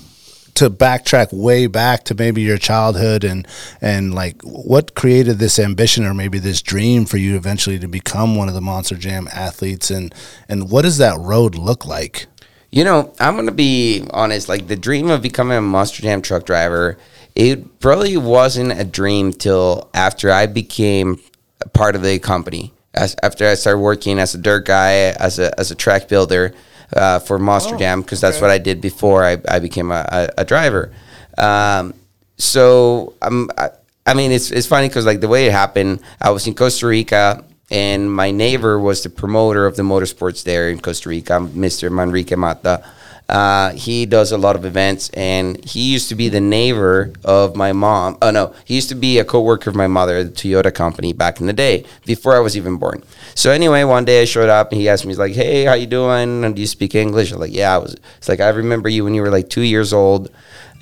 to 0.55 0.71
backtrack 0.71 1.33
way 1.33 1.67
back 1.67 2.05
to 2.05 2.15
maybe 2.15 2.41
your 2.43 2.57
childhood 2.57 3.25
and 3.25 3.47
and 3.81 4.15
like 4.15 4.41
what 4.43 4.95
created 4.95 5.39
this 5.39 5.59
ambition 5.59 6.05
or 6.05 6.15
maybe 6.15 6.39
this 6.39 6.63
dream 6.63 7.05
for 7.05 7.19
you 7.19 7.37
eventually 7.37 7.79
to 7.79 7.87
become 7.87 8.37
one 8.37 8.49
of 8.49 8.55
the 8.55 8.61
Monster 8.61 8.97
Jam 8.97 9.29
athletes 9.33 9.91
and 9.91 10.15
and 10.49 10.71
what 10.71 10.83
does 10.83 10.99
that 10.99 11.19
road 11.21 11.55
look 11.55 11.87
like? 11.87 12.27
You 12.71 12.85
know, 12.85 13.15
I'm 13.21 13.37
gonna 13.37 13.53
be 13.53 14.05
honest. 14.11 14.49
Like 14.49 14.67
the 14.67 14.77
dream 14.77 15.11
of 15.11 15.23
becoming 15.23 15.57
a 15.57 15.63
Monster 15.63 16.03
Jam 16.03 16.23
truck 16.23 16.45
driver 16.45 16.99
it 17.37 17.81
probably 17.81 18.17
wasn't 18.17 18.73
a 18.73 18.85
dream 18.85 19.33
till 19.33 19.89
after 19.93 20.33
I 20.33 20.47
became 20.47 21.21
a 21.61 21.69
part 21.69 21.95
of 21.95 22.03
the 22.03 22.19
company. 22.19 22.73
As, 22.95 23.15
after 23.23 23.47
I 23.47 23.55
started 23.55 23.81
working 23.81 24.19
as 24.19 24.35
a 24.35 24.39
dirt 24.39 24.65
guy, 24.65 25.13
as 25.21 25.39
a 25.39 25.59
as 25.61 25.71
a 25.71 25.75
track 25.75 26.09
builder 26.09 26.55
uh, 26.95 27.19
for 27.19 27.39
Monster 27.39 27.75
Oh, 27.75 27.79
Jam, 27.79 28.01
because 28.01 28.23
that's 28.23 28.41
what 28.41 28.49
I 28.49 28.57
did 28.57 28.81
before 28.81 29.23
I, 29.23 29.37
I 29.47 29.59
became 29.59 29.91
a, 29.91 30.07
a, 30.09 30.29
a 30.39 30.45
driver. 30.47 30.93
Um, 31.37 31.93
so 32.39 33.13
um, 33.21 33.51
I, 33.59 33.69
I 34.07 34.15
mean, 34.15 34.33
it's 34.33 34.51
it's 34.51 34.67
funny 34.67 34.89
because 34.89 35.05
like 35.05 35.21
the 35.21 35.29
way 35.29 35.47
it 35.47 35.53
happened, 35.53 36.01
I 36.19 36.31
was 36.31 36.47
in 36.47 36.55
Costa 36.55 36.87
Rica, 36.87 37.45
and 37.71 38.11
my 38.11 38.31
neighbor 38.31 38.81
was 38.81 39.03
the 39.03 39.11
promoter 39.11 39.67
of 39.67 39.77
the 39.77 39.83
motorsports 39.83 40.43
there 40.43 40.71
in 40.71 40.81
Costa 40.81 41.11
Rica, 41.11 41.35
Mr. 41.35 41.91
Manrique 41.91 42.37
Mata. 42.37 42.83
Uh, 43.29 43.73
he 43.73 44.07
does 44.07 44.31
a 44.31 44.39
lot 44.39 44.55
of 44.55 44.65
events, 44.65 45.11
and 45.11 45.63
he 45.65 45.93
used 45.93 46.09
to 46.09 46.15
be 46.15 46.29
the 46.29 46.41
neighbor 46.41 47.13
of 47.25 47.57
my 47.57 47.73
mom. 47.73 48.17
Oh 48.23 48.31
no, 48.31 48.55
he 48.65 48.77
used 48.77 48.89
to 48.91 48.95
be 48.95 49.19
a 49.19 49.25
coworker 49.25 49.69
of 49.69 49.75
my 49.75 49.89
mother 49.89 50.19
at 50.19 50.27
the 50.27 50.33
Toyota 50.33 50.73
company 50.73 51.13
back 51.13 51.41
in 51.41 51.47
the 51.47 51.53
day, 51.53 51.85
before 52.05 52.37
I 52.37 52.41
was 52.41 52.57
even 52.57 52.77
born. 52.77 53.03
So 53.35 53.51
anyway, 53.51 53.83
one 53.85 54.05
day 54.05 54.23
I 54.23 54.27
showed 54.27 54.49
up, 54.49 54.71
and 54.71 54.81
he 54.81 54.89
asked 54.89 55.05
me, 55.05 55.11
he's 55.11 55.19
like, 55.19 55.35
"Hey, 55.35 55.65
how 55.65 55.75
you 55.75 55.87
doing? 55.87 56.45
And 56.45 56.55
do 56.55 56.61
you 56.61 56.69
speak 56.69 56.95
English?" 56.95 57.33
I'm 57.33 57.41
like, 57.41 57.53
"Yeah." 57.53 57.75
I 57.75 57.79
was. 57.79 57.97
It's 58.19 58.29
like 58.29 58.41
I 58.41 58.49
remember 58.51 58.89
you 58.89 59.03
when 59.05 59.15
you 59.15 59.23
were 59.23 59.31
like 59.31 59.51
two 59.51 59.63
years 59.63 59.93
old 59.93 60.31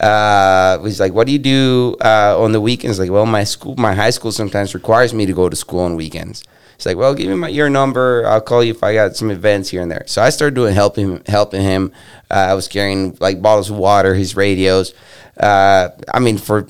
uh, 0.01 0.83
he's 0.83 1.01
like, 1.01 1.13
"What 1.13 1.27
do 1.27 1.33
you 1.33 1.39
do 1.39 1.97
uh, 2.05 2.37
on 2.39 2.53
the 2.53 2.61
weekends?" 2.61 2.99
Like, 2.99 3.11
well, 3.11 3.27
my 3.27 3.45
school, 3.45 3.75
my 3.77 3.95
high 3.95 4.11
school 4.11 4.33
sometimes 4.33 4.75
requires 4.75 5.15
me 5.15 5.27
to 5.27 5.33
go 5.33 5.49
to 5.49 5.57
school 5.57 5.81
on 5.81 5.97
weekends. 5.97 6.45
He's 6.77 6.87
like, 6.87 6.97
"Well, 6.97 7.15
give 7.15 7.29
me 7.29 7.35
my 7.37 7.49
your 7.49 7.71
number. 7.71 8.27
I'll 8.27 8.41
call 8.41 8.63
you 8.65 8.73
if 8.73 8.83
I 8.83 8.95
got 8.95 9.17
some 9.17 9.31
events 9.31 9.69
here 9.71 9.83
and 9.83 9.91
there." 9.91 10.05
So 10.07 10.23
I 10.23 10.31
started 10.31 10.55
doing 10.55 10.75
helping 10.75 11.23
helping 11.27 11.63
him. 11.63 11.93
Uh, 12.31 12.35
I 12.51 12.55
was 12.55 12.69
carrying 12.69 13.17
like 13.21 13.41
bottles 13.43 13.71
of 13.71 13.77
water, 13.77 14.15
his 14.15 14.37
radios. 14.37 14.93
Uh, 15.39 15.89
I 16.13 16.21
mean, 16.21 16.39
for 16.39 16.67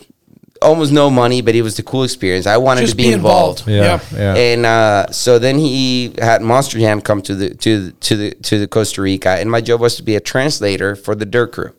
almost 0.62 0.93
no 0.93 1.11
money, 1.11 1.43
but 1.43 1.55
it 1.55 1.62
was 1.62 1.77
the 1.77 1.83
cool 1.83 2.05
experience. 2.05 2.47
I 2.47 2.57
wanted 2.57 2.81
Just 2.83 2.93
to 2.93 2.97
be 2.97 3.05
be 3.09 3.12
involved. 3.12 3.69
involved. 3.69 4.12
Yeah, 4.12 4.35
yeah. 4.35 4.35
And 4.40 4.64
uh, 4.67 5.11
so 5.12 5.38
then 5.38 5.59
he 5.59 6.14
had 6.19 6.40
Monster 6.43 6.79
Jam 6.79 7.01
come 7.03 7.21
to 7.23 7.35
the 7.35 7.55
to 7.57 7.81
the, 7.87 7.93
to 7.93 8.17
the 8.17 8.31
to 8.35 8.59
the 8.59 8.67
Costa 8.69 9.03
Rica, 9.03 9.31
and 9.31 9.51
my 9.51 9.61
job 9.61 9.81
was 9.81 9.97
to 9.97 10.03
be 10.03 10.17
a 10.17 10.21
translator 10.21 10.97
for 10.97 11.14
the 11.14 11.27
dirt 11.27 11.53
crew. 11.53 11.73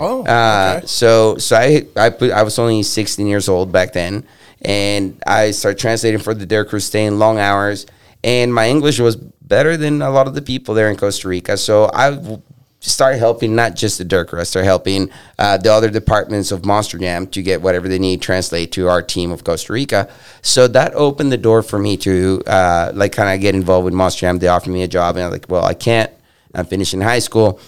Oh, 0.00 0.24
Uh, 0.24 0.76
okay. 0.78 0.86
So 0.86 1.36
so 1.38 1.56
I 1.56 1.86
I 1.96 2.10
put 2.10 2.32
I 2.32 2.42
was 2.42 2.58
only 2.58 2.82
16 2.82 3.26
years 3.28 3.48
old 3.48 3.70
back 3.70 3.92
then, 3.92 4.24
and 4.64 5.20
I 5.26 5.50
started 5.50 5.78
translating 5.78 6.20
for 6.20 6.34
the 6.34 6.46
Dare 6.46 6.64
Crew, 6.64 6.80
staying 6.80 7.18
long 7.18 7.38
hours, 7.38 7.86
and 8.22 8.52
my 8.52 8.68
English 8.68 8.98
was 8.98 9.16
better 9.16 9.76
than 9.76 10.02
a 10.02 10.10
lot 10.10 10.26
of 10.26 10.34
the 10.34 10.42
people 10.42 10.74
there 10.74 10.90
in 10.90 10.96
Costa 10.96 11.28
Rica. 11.28 11.56
So 11.56 11.90
I 11.92 12.38
started 12.80 13.18
helping 13.18 13.54
not 13.54 13.74
just 13.74 13.98
the 13.98 14.24
Crew, 14.24 14.40
I 14.40 14.44
started 14.44 14.66
helping 14.66 15.10
uh, 15.38 15.56
the 15.56 15.72
other 15.72 15.90
departments 15.90 16.52
of 16.52 16.64
Monster 16.64 16.98
Jam 16.98 17.26
to 17.28 17.42
get 17.42 17.62
whatever 17.62 17.88
they 17.88 17.98
need 17.98 18.22
translate 18.22 18.72
to 18.72 18.88
our 18.88 19.02
team 19.02 19.30
of 19.32 19.44
Costa 19.44 19.72
Rica. 19.72 20.10
So 20.42 20.68
that 20.68 20.94
opened 20.94 21.32
the 21.32 21.38
door 21.38 21.62
for 21.62 21.78
me 21.78 21.96
to 21.98 22.42
uh, 22.46 22.92
like 22.94 23.12
kind 23.12 23.34
of 23.34 23.40
get 23.40 23.54
involved 23.54 23.84
with 23.84 23.94
Monster 23.94 24.20
Jam. 24.20 24.38
They 24.38 24.48
offered 24.48 24.70
me 24.70 24.82
a 24.82 24.88
job, 24.88 25.16
and 25.16 25.24
I 25.24 25.28
was 25.28 25.32
like, 25.32 25.46
well, 25.48 25.64
I 25.64 25.74
can't. 25.74 26.10
I'm 26.54 26.66
finishing 26.66 27.00
high 27.00 27.18
school. 27.18 27.60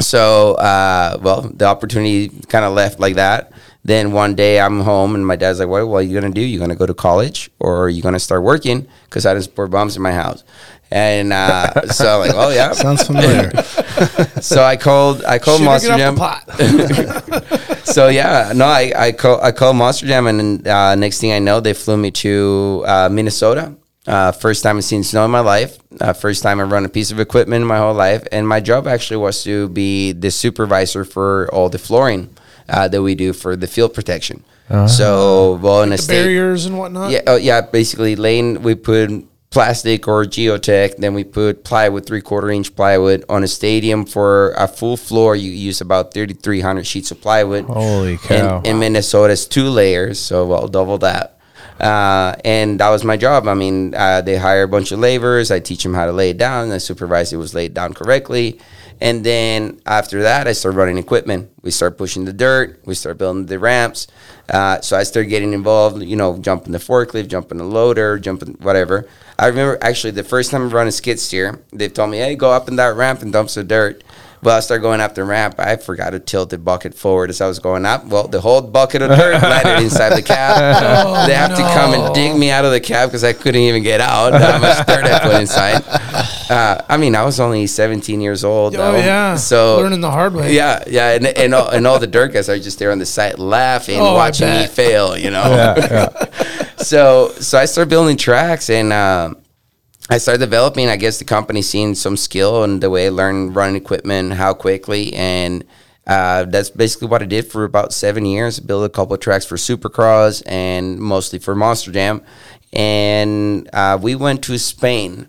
So, 0.00 0.54
uh, 0.54 1.18
well, 1.20 1.42
the 1.42 1.66
opportunity 1.66 2.28
kind 2.48 2.64
of 2.64 2.74
left 2.74 3.00
like 3.00 3.14
that. 3.14 3.52
Then 3.84 4.12
one 4.12 4.34
day 4.34 4.60
I'm 4.60 4.80
home 4.80 5.14
and 5.14 5.26
my 5.26 5.36
dad's 5.36 5.58
like, 5.60 5.68
"What, 5.68 5.86
what 5.86 5.98
are 5.98 6.02
you 6.02 6.18
gonna 6.18 6.32
do? 6.32 6.40
You're 6.40 6.60
gonna 6.60 6.74
go 6.74 6.86
to 6.86 6.94
college 6.94 7.50
or 7.58 7.84
are 7.84 7.88
you 7.90 8.02
gonna 8.02 8.18
start 8.18 8.42
working?" 8.42 8.86
Because 9.04 9.26
I 9.26 9.34
didn't 9.34 9.44
support 9.44 9.70
bombs 9.70 9.94
in 9.94 10.02
my 10.02 10.12
house. 10.12 10.42
And 10.90 11.32
uh, 11.32 11.86
so 11.88 12.22
I'm 12.22 12.28
like, 12.28 12.36
"Oh 12.36 12.50
yeah." 12.50 12.72
Sounds 12.72 13.06
familiar. 13.06 13.52
So 14.40 14.62
I 14.62 14.76
called. 14.76 15.24
I 15.24 15.38
called 15.38 15.60
Shooting 15.60 15.66
Monster 15.66 15.96
Jam. 15.96 16.16
pot. 16.16 16.42
so 17.84 18.08
yeah, 18.08 18.52
no, 18.54 18.66
I 18.66 18.92
I 18.94 19.12
call 19.12 19.40
I 19.40 19.52
called 19.52 19.76
Monster 19.76 20.06
Jam, 20.06 20.26
and 20.26 20.66
uh, 20.66 20.94
next 20.96 21.20
thing 21.20 21.32
I 21.32 21.38
know, 21.38 21.60
they 21.60 21.72
flew 21.72 21.96
me 21.96 22.10
to 22.10 22.84
uh, 22.86 23.08
Minnesota. 23.10 23.74
Uh, 24.06 24.32
first 24.32 24.62
time 24.62 24.76
I've 24.76 24.84
seen 24.84 25.02
snow 25.02 25.24
in 25.24 25.30
my 25.30 25.40
life. 25.40 25.78
Uh, 26.00 26.12
first 26.12 26.42
time 26.42 26.60
I've 26.60 26.70
run 26.70 26.84
a 26.84 26.90
piece 26.90 27.10
of 27.10 27.20
equipment 27.20 27.62
in 27.62 27.68
my 27.68 27.78
whole 27.78 27.94
life, 27.94 28.26
and 28.32 28.46
my 28.46 28.60
job 28.60 28.86
actually 28.86 29.16
was 29.16 29.42
to 29.44 29.68
be 29.68 30.12
the 30.12 30.30
supervisor 30.30 31.04
for 31.04 31.48
all 31.54 31.68
the 31.70 31.78
flooring 31.78 32.28
uh, 32.68 32.88
that 32.88 33.02
we 33.02 33.14
do 33.14 33.32
for 33.32 33.56
the 33.56 33.66
field 33.66 33.94
protection. 33.94 34.44
So, 34.86 35.58
well, 35.62 35.82
in 35.82 35.92
a 35.92 35.98
state, 35.98 36.22
barriers 36.22 36.64
and 36.64 36.78
whatnot. 36.78 37.10
yeah, 37.10 37.20
oh, 37.26 37.36
yeah. 37.36 37.60
Basically, 37.60 38.16
lane 38.16 38.62
we 38.62 38.74
put 38.74 39.10
plastic 39.50 40.08
or 40.08 40.24
geotech, 40.24 40.96
then 40.96 41.12
we 41.14 41.22
put 41.22 41.64
plywood, 41.64 42.06
three 42.06 42.22
quarter 42.22 42.50
inch 42.50 42.74
plywood 42.74 43.24
on 43.28 43.44
a 43.44 43.46
stadium 43.46 44.06
for 44.06 44.52
a 44.56 44.66
full 44.66 44.96
floor. 44.96 45.36
You 45.36 45.50
use 45.50 45.82
about 45.82 46.14
thirty 46.14 46.32
three 46.32 46.60
hundred 46.60 46.86
sheets 46.86 47.10
of 47.10 47.20
plywood. 47.20 47.66
Holy 47.66 48.16
cow. 48.16 48.60
In, 48.60 48.66
in 48.66 48.78
Minnesota, 48.78 49.34
it's 49.34 49.44
two 49.44 49.68
layers, 49.68 50.18
so 50.18 50.46
well 50.46 50.66
double 50.66 50.96
that. 50.98 51.38
Uh, 51.78 52.34
and 52.44 52.80
that 52.80 52.88
was 52.88 53.04
my 53.04 53.16
job. 53.16 53.48
I 53.48 53.54
mean, 53.54 53.94
uh, 53.94 54.22
they 54.22 54.36
hire 54.36 54.62
a 54.62 54.68
bunch 54.68 54.92
of 54.92 54.98
laborers. 54.98 55.50
I 55.50 55.60
teach 55.60 55.82
them 55.82 55.92
how 55.92 56.06
to 56.06 56.12
lay 56.12 56.30
it 56.30 56.38
down. 56.38 56.70
I 56.70 56.78
supervise 56.78 57.32
it 57.32 57.36
was 57.36 57.52
laid 57.52 57.74
down 57.74 57.92
correctly. 57.94 58.60
And 59.00 59.24
then 59.24 59.80
after 59.86 60.22
that, 60.22 60.46
I 60.46 60.52
started 60.52 60.78
running 60.78 60.98
equipment. 60.98 61.50
We 61.62 61.70
start 61.70 61.98
pushing 61.98 62.24
the 62.24 62.32
dirt. 62.32 62.80
We 62.84 62.94
start 62.94 63.18
building 63.18 63.46
the 63.46 63.58
ramps. 63.58 64.06
Uh, 64.48 64.80
so 64.80 64.96
I 64.96 65.02
started 65.02 65.28
getting 65.28 65.52
involved. 65.52 66.02
You 66.02 66.16
know, 66.16 66.38
jumping 66.38 66.72
the 66.72 66.78
forklift, 66.78 67.28
jumping 67.28 67.58
the 67.58 67.64
loader, 67.64 68.18
jumping 68.18 68.54
whatever. 68.60 69.06
I 69.38 69.46
remember 69.48 69.78
actually 69.82 70.12
the 70.12 70.24
first 70.24 70.50
time 70.50 70.62
I 70.62 70.66
run 70.66 70.86
a 70.86 70.92
skid 70.92 71.18
steer, 71.18 71.60
they 71.72 71.88
told 71.88 72.10
me, 72.10 72.18
"Hey, 72.18 72.36
go 72.36 72.50
up 72.50 72.68
in 72.68 72.76
that 72.76 72.96
ramp 72.96 73.22
and 73.22 73.32
dump 73.32 73.50
some 73.50 73.66
dirt." 73.66 74.02
Well, 74.44 74.58
I 74.58 74.60
started 74.60 74.82
going 74.82 75.00
up 75.00 75.14
the 75.14 75.24
ramp. 75.24 75.54
I 75.58 75.76
forgot 75.76 76.10
to 76.10 76.20
tilt 76.20 76.50
the 76.50 76.58
bucket 76.58 76.94
forward 76.94 77.30
as 77.30 77.40
I 77.40 77.46
was 77.46 77.58
going 77.58 77.86
up. 77.86 78.04
Well, 78.04 78.28
the 78.28 78.42
whole 78.42 78.60
bucket 78.60 79.00
of 79.00 79.08
dirt 79.08 79.40
landed 79.40 79.82
inside 79.82 80.10
the 80.10 80.20
cab. 80.20 81.26
they 81.26 81.32
have 81.32 81.56
to 81.56 81.62
come 81.62 81.94
and 81.94 82.14
dig 82.14 82.36
me 82.36 82.50
out 82.50 82.66
of 82.66 82.70
the 82.70 82.80
cab 82.80 83.08
because 83.08 83.24
I 83.24 83.32
couldn't 83.32 83.62
even 83.62 83.82
get 83.82 84.02
out. 84.02 84.34
How 84.34 84.58
much 84.58 84.86
dirt 84.86 85.06
I 85.06 85.18
put 85.20 85.40
inside. 85.40 85.82
Uh, 86.50 86.82
I 86.88 86.96
mean, 86.96 87.14
I 87.16 87.24
was 87.24 87.40
only 87.40 87.66
17 87.66 88.20
years 88.20 88.44
old. 88.44 88.74
Oh 88.74 88.78
though. 88.92 88.98
yeah. 88.98 89.34
So 89.36 89.78
learning 89.78 90.00
the 90.02 90.10
hard 90.10 90.34
way. 90.34 90.54
yeah, 90.54 90.84
yeah, 90.86 91.12
and 91.12 91.26
and 91.26 91.54
all, 91.54 91.68
and 91.68 91.86
all 91.86 91.98
the 91.98 92.06
dirt 92.06 92.32
guys 92.32 92.48
are 92.48 92.58
just 92.58 92.78
there 92.78 92.92
on 92.92 92.98
the 92.98 93.06
site 93.06 93.38
laughing, 93.38 93.98
Oh, 94.00 94.14
watching 94.14 94.48
me 94.50 94.66
fail. 94.66 95.16
You 95.16 95.30
know. 95.30 96.08
so 96.76 97.28
so 97.40 97.58
I 97.58 97.64
started 97.64 97.90
building 97.90 98.16
tracks 98.16 98.68
and. 98.70 98.92
Um, 98.92 99.38
I 100.10 100.18
started 100.18 100.40
developing, 100.40 100.90
I 100.90 100.96
guess, 100.96 101.18
the 101.18 101.24
company 101.24 101.62
seeing 101.62 101.94
some 101.94 102.18
skill 102.18 102.62
and 102.62 102.82
the 102.82 102.90
way 102.90 103.06
I 103.06 103.08
learned 103.08 103.56
running 103.56 103.76
equipment, 103.76 104.34
how 104.34 104.52
quickly, 104.52 105.14
and 105.14 105.64
uh, 106.06 106.44
that's 106.44 106.68
basically 106.68 107.08
what 107.08 107.22
I 107.22 107.24
did 107.24 107.46
for 107.50 107.64
about 107.64 107.94
seven 107.94 108.26
years. 108.26 108.60
Built 108.60 108.84
a 108.84 108.90
couple 108.90 109.14
of 109.14 109.20
tracks 109.20 109.46
for 109.46 109.56
Supercross 109.56 110.42
and 110.44 110.98
mostly 110.98 111.38
for 111.38 111.54
Monster 111.54 111.90
Jam, 111.90 112.20
and 112.74 113.66
uh, 113.72 113.98
we 114.00 114.14
went 114.14 114.44
to 114.44 114.58
Spain. 114.58 115.28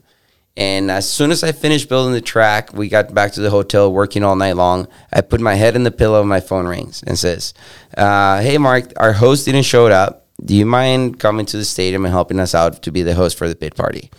And 0.58 0.90
as 0.90 1.10
soon 1.10 1.32
as 1.32 1.44
I 1.44 1.52
finished 1.52 1.90
building 1.90 2.14
the 2.14 2.22
track, 2.22 2.72
we 2.74 2.88
got 2.88 3.14
back 3.14 3.34
to 3.34 3.42
the 3.42 3.50
hotel 3.50 3.92
working 3.92 4.24
all 4.24 4.38
night 4.38 4.56
long. 4.56 4.88
I 5.12 5.20
put 5.22 5.42
my 5.42 5.56
head 5.56 5.76
in 5.76 5.84
the 5.84 5.92
pillow, 5.92 6.22
and 6.22 6.30
my 6.30 6.40
phone 6.40 6.66
rings 6.66 7.04
and 7.06 7.20
says, 7.20 7.54
uh, 7.98 8.40
"Hey, 8.42 8.58
Mark, 8.58 8.94
our 8.96 9.14
host 9.14 9.46
didn't 9.46 9.64
show 9.64 9.88
up. 9.88 10.26
Do 10.44 10.56
you 10.56 10.66
mind 10.66 11.20
coming 11.20 11.46
to 11.48 11.58
the 11.58 11.66
stadium 11.66 12.06
and 12.06 12.14
helping 12.14 12.40
us 12.40 12.56
out 12.56 12.82
to 12.84 12.92
be 12.92 13.02
the 13.02 13.16
host 13.16 13.38
for 13.38 13.50
the 13.50 13.56
pit 13.56 13.76
party?" 13.76 14.10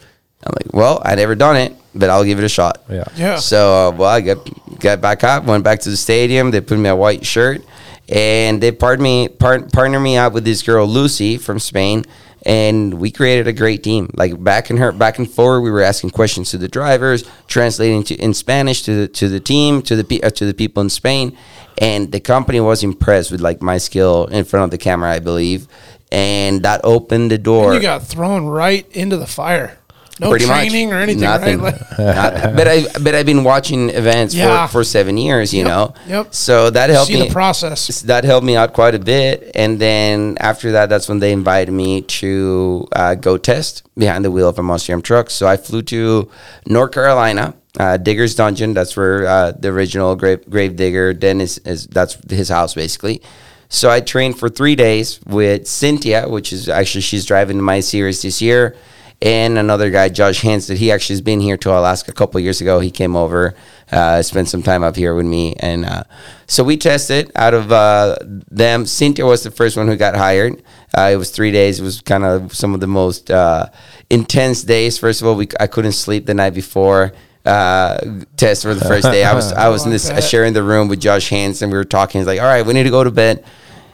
I'm 0.45 0.53
like, 0.53 0.75
"Well, 0.75 1.01
I 1.05 1.15
never 1.15 1.35
done 1.35 1.57
it, 1.57 1.75
but 1.95 2.11
I'll 2.11 2.25
give 2.25 2.39
it 2.39 2.45
a 2.45 2.51
shot." 2.51 2.83
Yeah. 2.91 3.05
Yeah. 3.17 3.37
So, 3.37 3.89
uh, 3.89 3.91
well, 3.93 4.11
I 4.11 4.21
got 4.21 4.79
got 4.79 5.01
back 5.01 5.25
up, 5.25 5.45
went 5.45 5.65
back 5.65 5.81
to 5.81 5.91
the 5.91 5.97
stadium. 5.97 6.51
They 6.51 6.61
put 6.61 6.79
me 6.79 6.91
a 6.91 6.97
white 6.97 7.25
shirt, 7.25 7.63
and 8.11 8.61
they 8.61 8.73
partnered 8.73 9.03
me 9.03 9.29
part, 9.29 9.73
partnered 9.73 10.03
me 10.03 10.19
up 10.19 10.35
with 10.35 10.45
this 10.45 10.63
girl 10.63 10.87
Lucy 10.87 11.39
from 11.39 11.59
Spain, 11.59 12.05
and 12.45 12.95
we 12.95 13.11
created 13.11 13.49
a 13.49 13.53
great 13.53 13.83
team. 13.83 14.11
Like 14.15 14.43
back 14.43 14.71
and 14.71 14.79
her 14.79 14.93
back 14.93 15.19
and 15.19 15.31
forward, 15.31 15.63
we 15.63 15.71
were 15.71 15.83
asking 15.83 16.11
questions 16.11 16.51
to 16.51 16.59
the 16.59 16.69
drivers, 16.69 17.25
translating 17.47 18.03
to 18.05 18.15
in 18.17 18.35
Spanish 18.35 18.83
to 18.83 18.95
the 18.95 19.09
to 19.09 19.29
the 19.29 19.41
team 19.41 19.83
to 19.83 20.03
the 20.03 20.23
uh, 20.23 20.31
to 20.31 20.47
the 20.47 20.55
people 20.55 20.83
in 20.83 20.91
Spain, 20.91 21.37
and 21.79 22.13
the 22.13 22.21
company 22.21 22.61
was 22.61 22.83
impressed 22.83 23.31
with 23.31 23.41
like 23.41 23.63
my 23.63 23.79
skill 23.79 24.27
in 24.27 24.45
front 24.45 24.65
of 24.65 24.71
the 24.71 24.79
camera, 24.79 25.11
I 25.11 25.19
believe, 25.19 25.67
and 26.13 26.63
that 26.63 26.81
opened 26.85 27.31
the 27.31 27.39
door. 27.39 27.73
And 27.73 27.83
you 27.83 27.89
got 27.89 28.03
thrown 28.03 28.47
right 28.47 28.87
into 28.93 29.17
the 29.17 29.27
fire. 29.27 29.79
No 30.19 30.31
Pretty 30.31 30.47
much. 30.47 30.57
training 30.69 30.93
or 30.95 30.97
anything, 30.97 31.21
Nothing. 31.21 31.61
right? 31.61 31.75
Like-. 31.99 31.99
But 32.57 32.67
I 32.69 32.87
but 33.03 33.15
I've 33.15 33.27
been 33.27 33.45
watching 33.45 33.91
events 33.91 34.35
Yeah. 34.35 34.67
for, 34.67 34.73
for 34.81 34.85
seven 34.85 35.19
years, 35.19 35.53
you 35.53 35.61
Yep, 35.65 35.69
know. 35.69 35.95
yep. 36.09 36.35
So 36.35 36.71
that 36.71 36.89
helped 36.89 37.09
See 37.09 37.21
me. 37.21 37.29
the 37.29 37.33
process. 37.35 38.01
that 38.03 38.25
helped 38.25 38.47
me 38.47 38.57
out 38.57 38.73
quite 38.73 38.95
a 38.95 38.99
bit. 38.99 39.51
And 39.55 39.79
then 39.79 40.37
after 40.41 40.73
that, 40.73 40.89
that's 40.89 41.07
when 41.09 41.19
they 41.19 41.33
invited 41.33 41.71
me 41.73 42.01
to 42.21 42.89
uh, 42.93 43.15
go 43.15 43.37
test 43.37 43.83
behind 43.99 44.25
the 44.25 44.31
wheel 44.31 44.49
of 44.49 44.59
a 44.59 44.63
Monster 44.63 44.93
Jam 44.93 45.03
truck. 45.03 45.29
So 45.29 45.47
I 45.47 45.57
flew 45.59 45.83
to 45.83 46.31
North 46.67 46.93
Carolina, 46.93 47.55
uh, 47.79 47.99
Digger's 47.99 48.35
Dungeon. 48.35 48.73
That's 48.73 48.97
where 48.97 49.27
uh, 49.27 49.53
the 49.53 49.69
original 49.69 50.17
grave, 50.17 50.49
grave 50.49 50.77
digger 50.77 51.13
Dennis 51.13 51.59
is. 51.59 51.87
That's 51.89 52.17
his 52.31 52.49
house 52.49 52.73
basically. 52.75 53.21
So 53.69 53.91
I 53.91 54.01
trained 54.01 54.39
for 54.39 54.49
three 54.49 54.77
days 54.77 55.21
with 55.27 55.67
Cynthia, 55.67 56.27
which 56.29 56.53
is 56.55 56.69
actually 56.71 57.03
she's 57.03 57.27
driving 57.27 57.61
my 57.61 57.81
series 57.81 58.23
this 58.23 58.41
year. 58.41 58.77
And 59.23 59.59
another 59.59 59.91
guy, 59.91 60.09
Josh 60.09 60.43
Hansen. 60.43 60.77
He 60.77 60.93
actually 60.93 61.15
has 61.15 61.21
been 61.21 61.41
here 61.41 61.57
to 61.59 61.71
Alaska 61.71 62.11
a 62.11 62.15
couple 62.15 62.39
years 62.41 62.61
ago. 62.61 62.81
He 62.81 62.91
came 62.91 63.17
over, 63.17 63.55
uh, 63.91 64.23
spent 64.23 64.49
some 64.49 64.63
time 64.63 64.83
up 64.83 64.97
here 64.97 65.15
with 65.15 65.27
me, 65.27 65.55
and 65.55 65.87
uh, 65.87 66.03
so 66.47 66.63
we 66.63 66.77
tested. 66.77 67.33
Out 67.35 67.55
of 67.55 67.73
uh, 67.73 68.17
them, 68.51 68.85
Cynthia 68.87 69.25
was 69.25 69.43
the 69.43 69.51
first 69.51 69.77
one 69.77 69.89
who 69.89 69.97
got 69.97 70.17
hired. 70.17 70.63
Uh, 70.97 71.11
it 71.13 71.17
was 71.17 71.31
three 71.31 71.51
days. 71.51 71.81
It 71.81 71.83
was 71.83 72.01
kind 72.03 72.25
of 72.25 72.55
some 72.55 72.75
of 72.75 72.81
the 72.81 72.87
most 72.87 73.31
uh, 73.31 73.69
intense 74.11 74.63
days. 74.63 74.99
First 74.99 75.23
of 75.23 75.29
all, 75.29 75.37
we 75.37 75.49
I 75.59 75.67
couldn't 75.67 75.93
sleep 75.93 76.27
the 76.27 76.35
night 76.35 76.55
before 76.55 77.13
uh, 77.47 77.99
test 78.37 78.63
for 78.63 78.75
the 78.75 78.85
first 78.85 79.11
day. 79.11 79.25
I 79.25 79.35
was 79.35 79.53
I 79.53 79.69
was 79.69 79.85
in 79.85 79.93
this 79.93 80.09
that. 80.09 80.25
sharing 80.31 80.53
the 80.53 80.63
room 80.63 80.89
with 80.89 81.01
Josh 81.01 81.29
Hansen. 81.31 81.71
We 81.71 81.77
were 81.77 81.85
talking. 81.85 82.21
He's 82.21 82.27
like, 82.27 82.41
"All 82.41 82.47
right, 82.47 82.67
we 82.67 82.75
need 82.75 82.85
to 82.85 82.91
go 82.91 83.05
to 83.05 83.11
bed." 83.11 83.45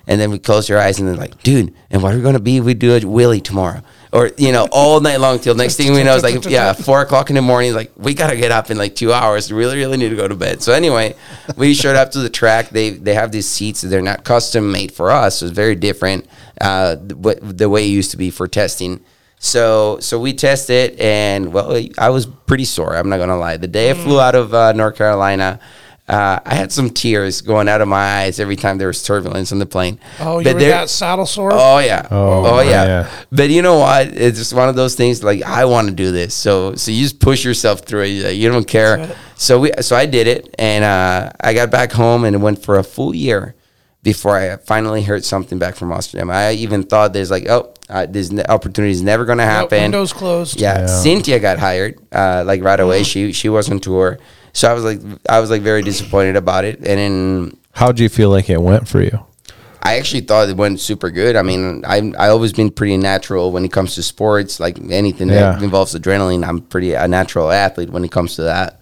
And 0.06 0.20
then 0.20 0.32
we 0.32 0.38
close 0.40 0.68
your 0.68 0.80
eyes 0.80 0.98
and 0.98 1.08
then 1.08 1.16
like, 1.16 1.44
dude, 1.44 1.72
and 1.88 2.02
what 2.02 2.12
are 2.12 2.16
we 2.16 2.22
gonna 2.22 2.40
be? 2.40 2.60
We 2.60 2.74
do 2.74 2.96
a 2.96 3.00
wheelie 3.00 3.42
tomorrow, 3.42 3.82
or 4.12 4.30
you 4.36 4.52
know, 4.52 4.68
all 4.72 5.00
night 5.00 5.18
long 5.20 5.38
till 5.38 5.54
next 5.54 5.76
thing 5.76 5.92
we 5.94 6.02
know 6.02 6.14
it's 6.14 6.22
like, 6.22 6.44
yeah, 6.44 6.72
four 6.88 7.00
o'clock 7.00 7.30
in 7.30 7.36
the 7.36 7.42
morning. 7.42 7.72
Like, 7.74 7.92
we 7.96 8.12
gotta 8.14 8.36
get 8.36 8.52
up 8.52 8.70
in 8.70 8.76
like 8.76 8.94
two 8.94 9.12
hours. 9.12 9.50
We 9.50 9.58
really, 9.58 9.76
really 9.78 9.96
need 9.96 10.10
to 10.10 10.16
go 10.16 10.28
to 10.28 10.34
bed. 10.36 10.62
So 10.62 10.72
anyway, 10.72 11.14
we 11.56 11.72
showed 11.74 11.96
up 11.96 12.10
to 12.12 12.18
the 12.20 12.28
track. 12.30 12.68
They 12.70 12.90
they 12.90 13.14
have 13.14 13.32
these 13.32 13.48
seats. 13.48 13.80
They're 13.80 14.02
not 14.02 14.24
custom 14.24 14.70
made 14.70 14.92
for 14.92 15.10
us. 15.10 15.38
So 15.38 15.46
it's 15.46 15.54
very 15.54 15.74
different. 15.74 16.26
Uh, 16.60 16.96
the, 16.96 17.38
the 17.42 17.68
way 17.70 17.84
it 17.84 17.88
used 17.90 18.10
to 18.12 18.16
be 18.16 18.30
for 18.30 18.46
testing. 18.46 19.00
So 19.38 19.98
so 20.00 20.20
we 20.20 20.34
tested 20.34 21.00
and 21.00 21.52
well, 21.52 21.76
I 21.98 22.10
was 22.10 22.26
pretty 22.26 22.64
sore. 22.64 22.94
I'm 22.96 23.08
not 23.08 23.18
gonna 23.18 23.38
lie. 23.38 23.56
The 23.56 23.66
day 23.66 23.90
I 23.90 23.94
flew 23.94 24.16
Mm. 24.18 24.22
out 24.22 24.34
of 24.36 24.54
uh, 24.54 24.72
North 24.72 24.96
Carolina. 24.96 25.58
Uh, 26.08 26.40
I 26.44 26.56
had 26.56 26.72
some 26.72 26.90
tears 26.90 27.40
going 27.42 27.68
out 27.68 27.80
of 27.80 27.86
my 27.88 28.22
eyes 28.22 28.40
every 28.40 28.56
time 28.56 28.76
there 28.76 28.88
was 28.88 29.02
turbulence 29.04 29.52
on 29.52 29.60
the 29.60 29.66
plane. 29.66 30.00
Oh, 30.18 30.38
you 30.40 30.44
But 30.44 30.54
were 30.54 30.60
there- 30.60 30.70
that 30.72 30.90
saddle 30.90 31.26
sore? 31.26 31.50
Oh 31.54 31.78
yeah. 31.78 32.06
Oh, 32.10 32.44
Oh, 32.44 32.60
yeah. 32.60 32.84
yeah. 32.84 33.08
But 33.30 33.50
you 33.50 33.62
know 33.62 33.78
what? 33.78 34.08
It's 34.08 34.36
just 34.36 34.52
one 34.52 34.68
of 34.68 34.74
those 34.74 34.94
things. 34.96 35.22
Like 35.22 35.42
I 35.42 35.64
want 35.64 35.88
to 35.88 35.94
do 35.94 36.10
this, 36.10 36.34
so 36.34 36.74
so 36.74 36.90
you 36.90 37.02
just 37.02 37.20
push 37.20 37.44
yourself 37.44 37.80
through 37.80 38.02
it. 38.02 38.08
You- 38.08 38.28
You 38.28 38.48
don't 38.50 38.66
care. 38.66 39.14
So 39.36 39.60
we 39.60 39.70
so 39.80 39.94
I 39.96 40.06
did 40.06 40.26
it, 40.26 40.52
and 40.58 40.84
uh, 40.84 41.30
I 41.40 41.54
got 41.54 41.70
back 41.70 41.92
home, 41.92 42.24
and 42.24 42.34
it 42.34 42.40
went 42.40 42.62
for 42.62 42.78
a 42.78 42.84
full 42.84 43.14
year 43.14 43.54
before 44.02 44.36
I 44.36 44.56
finally 44.56 45.02
heard 45.02 45.24
something 45.24 45.58
back 45.60 45.76
from 45.76 45.92
Amsterdam. 45.92 46.28
I 46.30 46.52
even 46.54 46.82
thought 46.82 47.12
there's 47.12 47.30
like, 47.30 47.48
oh, 47.48 47.72
uh, 47.88 48.06
this 48.06 48.32
ne- 48.32 48.44
opportunity 48.48 48.90
is 48.90 49.02
never 49.02 49.24
going 49.24 49.38
to 49.38 49.44
Yep, 49.44 49.52
happen. 49.52 49.82
windows 49.82 50.12
closed. 50.12 50.60
Yeah, 50.60 50.80
Yeah. 50.80 50.86
Cynthia 50.88 51.38
got 51.38 51.58
hired 51.60 51.94
uh, 52.10 52.42
like 52.44 52.60
right 52.64 52.80
away. 52.80 53.04
She 53.04 53.32
she 53.32 53.48
was 53.48 53.70
on 53.70 53.78
tour, 53.78 54.18
so 54.52 54.70
I 54.70 54.74
was 54.74 54.84
like 54.84 55.00
I 55.28 55.40
was 55.40 55.50
like 55.50 55.62
very 55.62 55.82
disappointed 55.82 56.36
about 56.36 56.64
it, 56.64 56.76
and 56.78 56.98
then 56.98 57.56
how 57.72 57.92
do 57.92 58.02
you 58.02 58.08
feel 58.08 58.30
like 58.30 58.50
it 58.50 58.60
went 58.60 58.86
for 58.88 59.00
you? 59.02 59.18
I 59.84 59.96
actually 59.98 60.20
thought 60.20 60.48
it 60.48 60.56
went 60.56 60.78
super 60.78 61.10
good. 61.10 61.34
I 61.34 61.42
mean, 61.42 61.84
I 61.86 62.12
I 62.18 62.28
always 62.28 62.52
been 62.52 62.70
pretty 62.70 62.96
natural 62.96 63.50
when 63.50 63.64
it 63.64 63.72
comes 63.72 63.94
to 63.96 64.02
sports, 64.02 64.60
like 64.60 64.78
anything 64.90 65.28
Yeah. 65.28 65.52
that 65.52 65.62
involves 65.62 65.94
adrenaline. 65.94 66.46
I'm 66.46 66.60
pretty 66.60 66.92
a 66.92 67.08
natural 67.08 67.50
athlete 67.50 67.90
when 67.90 68.04
it 68.04 68.12
comes 68.12 68.36
to 68.36 68.42
that. 68.42 68.80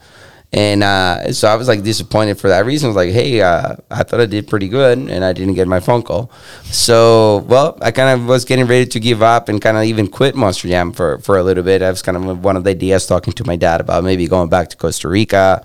And 0.52 0.82
uh, 0.82 1.32
so 1.32 1.46
I 1.46 1.54
was 1.54 1.68
like 1.68 1.84
disappointed 1.84 2.40
for 2.40 2.48
that 2.48 2.66
reason. 2.66 2.86
I 2.86 2.88
was 2.88 2.96
like, 2.96 3.12
hey, 3.12 3.40
uh, 3.40 3.76
I 3.88 4.02
thought 4.02 4.20
I 4.20 4.26
did 4.26 4.48
pretty 4.48 4.68
good, 4.68 4.98
and 4.98 5.24
I 5.24 5.32
didn't 5.32 5.54
get 5.54 5.68
my 5.68 5.78
phone 5.78 6.02
call. 6.02 6.32
So, 6.64 7.44
well, 7.48 7.78
I 7.80 7.92
kind 7.92 8.20
of 8.20 8.26
was 8.26 8.44
getting 8.44 8.66
ready 8.66 8.86
to 8.86 8.98
give 8.98 9.22
up 9.22 9.48
and 9.48 9.62
kind 9.62 9.76
of 9.76 9.84
even 9.84 10.08
quit 10.08 10.34
Monster 10.34 10.66
Jam 10.66 10.92
for, 10.92 11.18
for 11.18 11.38
a 11.38 11.44
little 11.44 11.62
bit. 11.62 11.82
I 11.82 11.90
was 11.90 12.02
kind 12.02 12.16
of 12.16 12.42
one 12.42 12.56
of 12.56 12.64
the 12.64 12.70
ideas 12.70 13.06
talking 13.06 13.32
to 13.34 13.44
my 13.46 13.54
dad 13.54 13.80
about 13.80 14.02
maybe 14.02 14.26
going 14.26 14.48
back 14.48 14.70
to 14.70 14.76
Costa 14.76 15.08
Rica, 15.08 15.64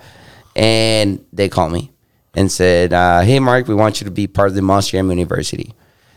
and 0.55 1.25
they 1.33 1.49
called 1.49 1.71
me 1.71 1.91
and 2.35 2.51
said, 2.51 2.93
uh, 2.93 3.21
"Hey, 3.21 3.39
Mark, 3.39 3.67
we 3.67 3.73
want 3.73 4.01
you 4.01 4.05
to 4.05 4.11
be 4.11 4.27
part 4.27 4.49
of 4.49 4.55
the 4.55 4.61
Monster 4.61 4.97
Jam 4.97 5.09
University." 5.09 5.73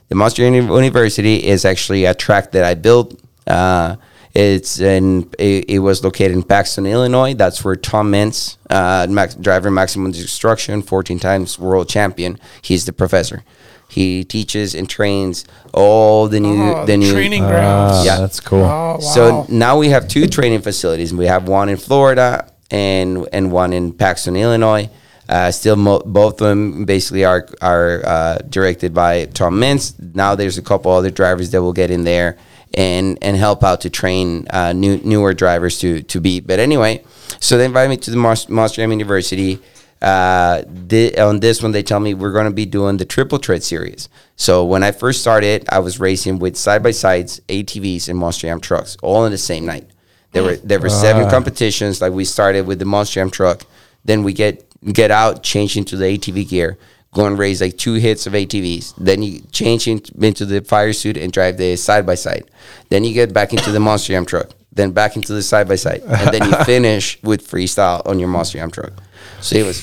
The 0.09 0.15
Monster 0.15 0.43
Jam 0.43 0.55
University 0.55 1.47
is 1.47 1.65
actually 1.65 2.05
a 2.05 2.15
track 2.15 2.53
that 2.53 2.65
I 2.65 2.75
built. 2.75 3.19
Uh, 3.47 3.97
it's 4.35 4.79
in 4.81 5.31
it, 5.39 5.65
it 5.69 5.79
was 5.81 6.05
located 6.05 6.33
in 6.33 6.43
Paxton, 6.43 6.87
Illinois. 6.87 7.35
That's 7.35 7.65
where 7.65 7.77
Tom 7.77 8.11
Meents, 8.11 8.59
uh, 8.71 9.07
max, 9.11 9.35
driver 9.35 9.71
maximum 9.71 10.13
destruction, 10.13 10.83
14 10.83 11.19
times 11.19 11.59
world 11.59 11.89
champion. 11.89 12.39
He's 12.63 12.85
the 12.87 12.93
professor. 12.93 13.43
He 13.91 14.23
teaches 14.25 14.75
and 14.75 14.89
trains 14.89 15.47
all 15.73 16.29
the 16.29 16.41
new 16.41 16.63
Oh, 16.63 16.81
the 16.81 16.93
the 16.93 16.97
new 16.99 17.11
training 17.13 17.43
grounds. 17.45 17.93
Ah, 17.97 18.03
Yeah. 18.05 18.17
that's 18.21 18.39
cool. 18.39 18.61
Oh, 18.65 18.65
wow. 18.65 18.99
so 19.01 19.47
now 19.49 19.79
we 19.79 19.89
have 19.89 20.07
two 20.09 20.27
training 20.27 20.61
facilities. 20.61 21.13
We 21.15 21.27
have 21.27 21.49
one 21.49 21.69
in 21.71 21.79
Florida 21.79 22.53
and 22.71 23.27
and 23.33 23.51
one 23.51 23.73
in 23.73 23.93
Paxton, 23.93 24.37
Illinois. 24.37 24.91
Uh, 25.27 25.51
still, 25.51 25.77
mo- 25.77 26.03
both 26.05 26.41
of 26.43 26.49
them 26.49 26.85
basically 26.85 27.25
are 27.25 27.47
are 27.63 28.03
uh, 28.05 28.39
directed 28.51 28.93
by 28.93 29.25
Tom 29.27 29.59
Meents. 29.59 29.95
Now 30.15 30.35
there's 30.35 30.59
a 30.59 30.63
couple 30.63 30.93
other 30.93 31.11
drivers 31.11 31.51
that 31.53 31.63
will 31.63 31.73
get 31.75 31.91
in 31.91 32.05
there 32.05 32.37
and 32.75 33.19
and 33.23 33.37
help 33.37 33.65
out 33.65 33.81
to 33.83 33.91
train 33.91 34.47
uh, 34.51 34.73
new 34.73 34.99
newer 34.99 35.35
drivers 35.35 35.79
to 35.81 36.03
to 36.03 36.21
beat. 36.21 36.47
But 36.47 36.59
anyway, 36.59 37.03
so 37.41 37.59
they 37.59 37.65
invited 37.65 37.89
me 37.91 37.97
to 37.99 38.11
the 38.11 38.17
Mas- 38.17 38.49
Monster 38.49 38.83
Jam 38.83 38.91
University. 38.91 39.59
Uh, 40.01 40.63
thi- 40.89 41.17
on 41.19 41.41
this 41.41 41.61
one, 41.61 41.73
they 41.73 41.83
tell 41.83 41.99
me 41.99 42.15
we're 42.15 42.33
going 42.33 42.45
to 42.47 42.53
be 42.53 42.65
doing 42.67 42.99
the 42.99 43.05
triple 43.05 43.39
tread 43.39 43.65
series. 43.65 44.09
So 44.37 44.65
when 44.65 44.85
I 44.85 44.93
first 44.93 45.21
started, 45.21 45.67
I 45.71 45.81
was 45.81 45.99
racing 45.99 46.39
with 46.39 46.57
side 46.57 46.85
by 46.85 46.93
sides, 46.93 47.41
ATVs, 47.49 48.09
and 48.09 48.17
Monster 48.17 48.47
Jam 48.47 48.61
trucks, 48.61 48.97
all 49.03 49.25
in 49.25 49.33
the 49.33 49.39
same 49.39 49.67
night. 49.67 49.91
There 50.33 50.43
were 50.45 50.57
there 50.57 50.79
were 50.79 50.89
seven 50.91 51.23
competitions. 51.31 52.01
Like 52.01 52.13
we 52.13 52.25
started 52.25 52.67
with 52.67 52.79
the 52.79 52.85
Monster 52.85 53.15
Jam 53.15 53.31
truck, 53.31 53.65
then 54.05 54.23
we 54.23 54.33
get 54.33 54.65
get 54.93 55.11
out, 55.11 55.43
change 55.43 55.77
into 55.77 55.97
the 55.97 56.05
ATV 56.05 56.49
gear, 56.49 56.79
go 57.13 57.27
and 57.27 57.39
race 57.39 57.61
like 57.61 57.77
two 57.79 57.95
hits 57.95 58.27
of 58.27 58.33
ATVs. 58.33 58.95
Then 58.97 59.23
you 59.23 59.41
change 59.53 59.89
in, 59.89 60.01
into 60.21 60.45
the 60.47 60.61
fire 60.63 60.93
suit 60.93 61.17
and 61.17 61.33
drive 61.33 61.57
the 61.57 61.77
side 61.77 62.07
by 62.07 62.15
side. 62.15 62.51
Then 62.91 63.05
you 63.05 63.13
get 63.15 63.33
back 63.33 63.53
into 63.53 63.71
the 63.73 63.81
Monster 63.81 64.13
Jam 64.13 64.25
truck. 64.27 64.51
Then 64.73 64.93
back 64.93 65.17
into 65.17 65.33
the 65.33 65.43
side 65.43 65.67
by 65.67 65.75
side, 65.75 66.03
and 66.03 66.33
then 66.33 66.49
you 66.49 66.57
finish 66.65 67.21
with 67.23 67.45
freestyle 67.45 68.07
on 68.07 68.19
your 68.21 68.29
Monster 68.29 68.59
Jam 68.59 68.71
truck. 68.71 68.93
So 69.41 69.57
it 69.57 69.67
was 69.67 69.79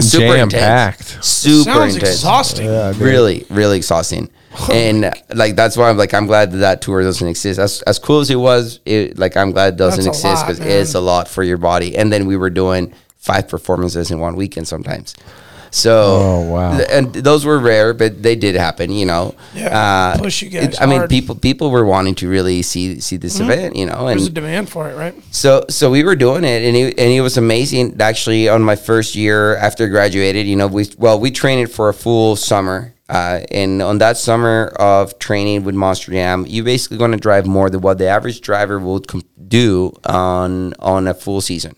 super 0.00 0.36
intense, 0.36 0.52
Jam-packed. 0.52 1.24
super 1.24 1.70
Sounds 1.70 1.94
intense 1.94 2.14
exhausting. 2.16 2.66
really 2.98 3.46
really 3.50 3.76
exhausting 3.76 4.30
and 4.72 5.04
uh, 5.04 5.12
like 5.34 5.54
that's 5.54 5.76
why 5.76 5.88
i'm 5.88 5.96
like 5.96 6.12
i'm 6.12 6.26
glad 6.26 6.50
that 6.50 6.58
that 6.58 6.82
tour 6.82 7.02
doesn't 7.02 7.28
exist 7.28 7.58
as, 7.60 7.82
as 7.82 7.98
cool 7.98 8.20
as 8.20 8.30
it 8.30 8.36
was 8.36 8.80
it 8.84 9.18
like 9.18 9.36
i'm 9.36 9.52
glad 9.52 9.74
it 9.74 9.76
doesn't 9.76 10.04
That's 10.04 10.18
exist 10.18 10.46
because 10.46 10.58
it's 10.60 10.94
a 10.94 11.00
lot 11.00 11.28
for 11.28 11.42
your 11.42 11.58
body 11.58 11.96
and 11.96 12.12
then 12.12 12.26
we 12.26 12.36
were 12.36 12.50
doing 12.50 12.92
five 13.16 13.48
performances 13.48 14.10
in 14.10 14.18
one 14.18 14.34
weekend 14.34 14.66
sometimes 14.66 15.14
so 15.70 15.92
Oh, 15.92 16.40
wow. 16.52 16.76
th- 16.76 16.88
and 16.90 17.12
those 17.12 17.44
were 17.44 17.58
rare 17.58 17.92
but 17.94 18.22
they 18.22 18.36
did 18.36 18.54
happen 18.54 18.90
you 18.90 19.06
know 19.06 19.34
Yeah, 19.54 20.16
push 20.18 20.42
you 20.42 20.48
guys 20.50 20.64
it- 20.74 20.80
i 20.82 20.86
mean 20.86 21.06
people 21.08 21.34
people 21.34 21.70
were 21.70 21.84
wanting 21.84 22.14
to 22.16 22.28
really 22.28 22.62
see 22.62 23.00
see 23.00 23.16
this 23.16 23.40
event 23.40 23.76
you 23.76 23.86
know 23.86 24.06
and 24.08 24.18
There's 24.20 24.28
a 24.28 24.32
demand 24.32 24.68
for 24.68 24.88
it, 24.90 24.96
right? 24.96 25.14
so 25.30 25.64
so 25.68 25.90
we 25.90 26.02
were 26.04 26.16
doing 26.16 26.44
it, 26.44 26.62
and 26.66 26.76
it, 26.76 26.98
and 26.98 27.10
it 27.12 27.20
was 27.20 27.36
amazing. 27.36 27.96
Actually, 28.00 28.48
on 28.48 28.62
my 28.62 28.76
first 28.76 29.14
year 29.14 29.56
after 29.56 29.84
I 29.84 29.88
graduated, 29.88 30.46
you 30.46 30.56
know, 30.56 30.66
we 30.66 30.86
well 30.98 31.18
we 31.20 31.30
trained 31.30 31.60
it 31.68 31.72
for 31.72 31.88
a 31.88 31.94
full 31.94 32.36
summer, 32.36 32.94
uh, 33.08 33.40
and 33.50 33.82
on 33.82 33.98
that 33.98 34.16
summer 34.16 34.72
of 34.78 35.18
training 35.18 35.64
with 35.64 35.74
Monster 35.74 36.12
Jam, 36.12 36.46
you're 36.48 36.64
basically 36.64 36.98
going 36.98 37.12
to 37.12 37.18
drive 37.18 37.46
more 37.46 37.68
than 37.70 37.80
what 37.80 37.98
the 37.98 38.06
average 38.08 38.40
driver 38.40 38.78
would 38.78 39.06
com- 39.08 39.22
do 39.48 39.92
on 40.04 40.72
on 40.78 41.06
a 41.08 41.14
full 41.14 41.40
season. 41.40 41.74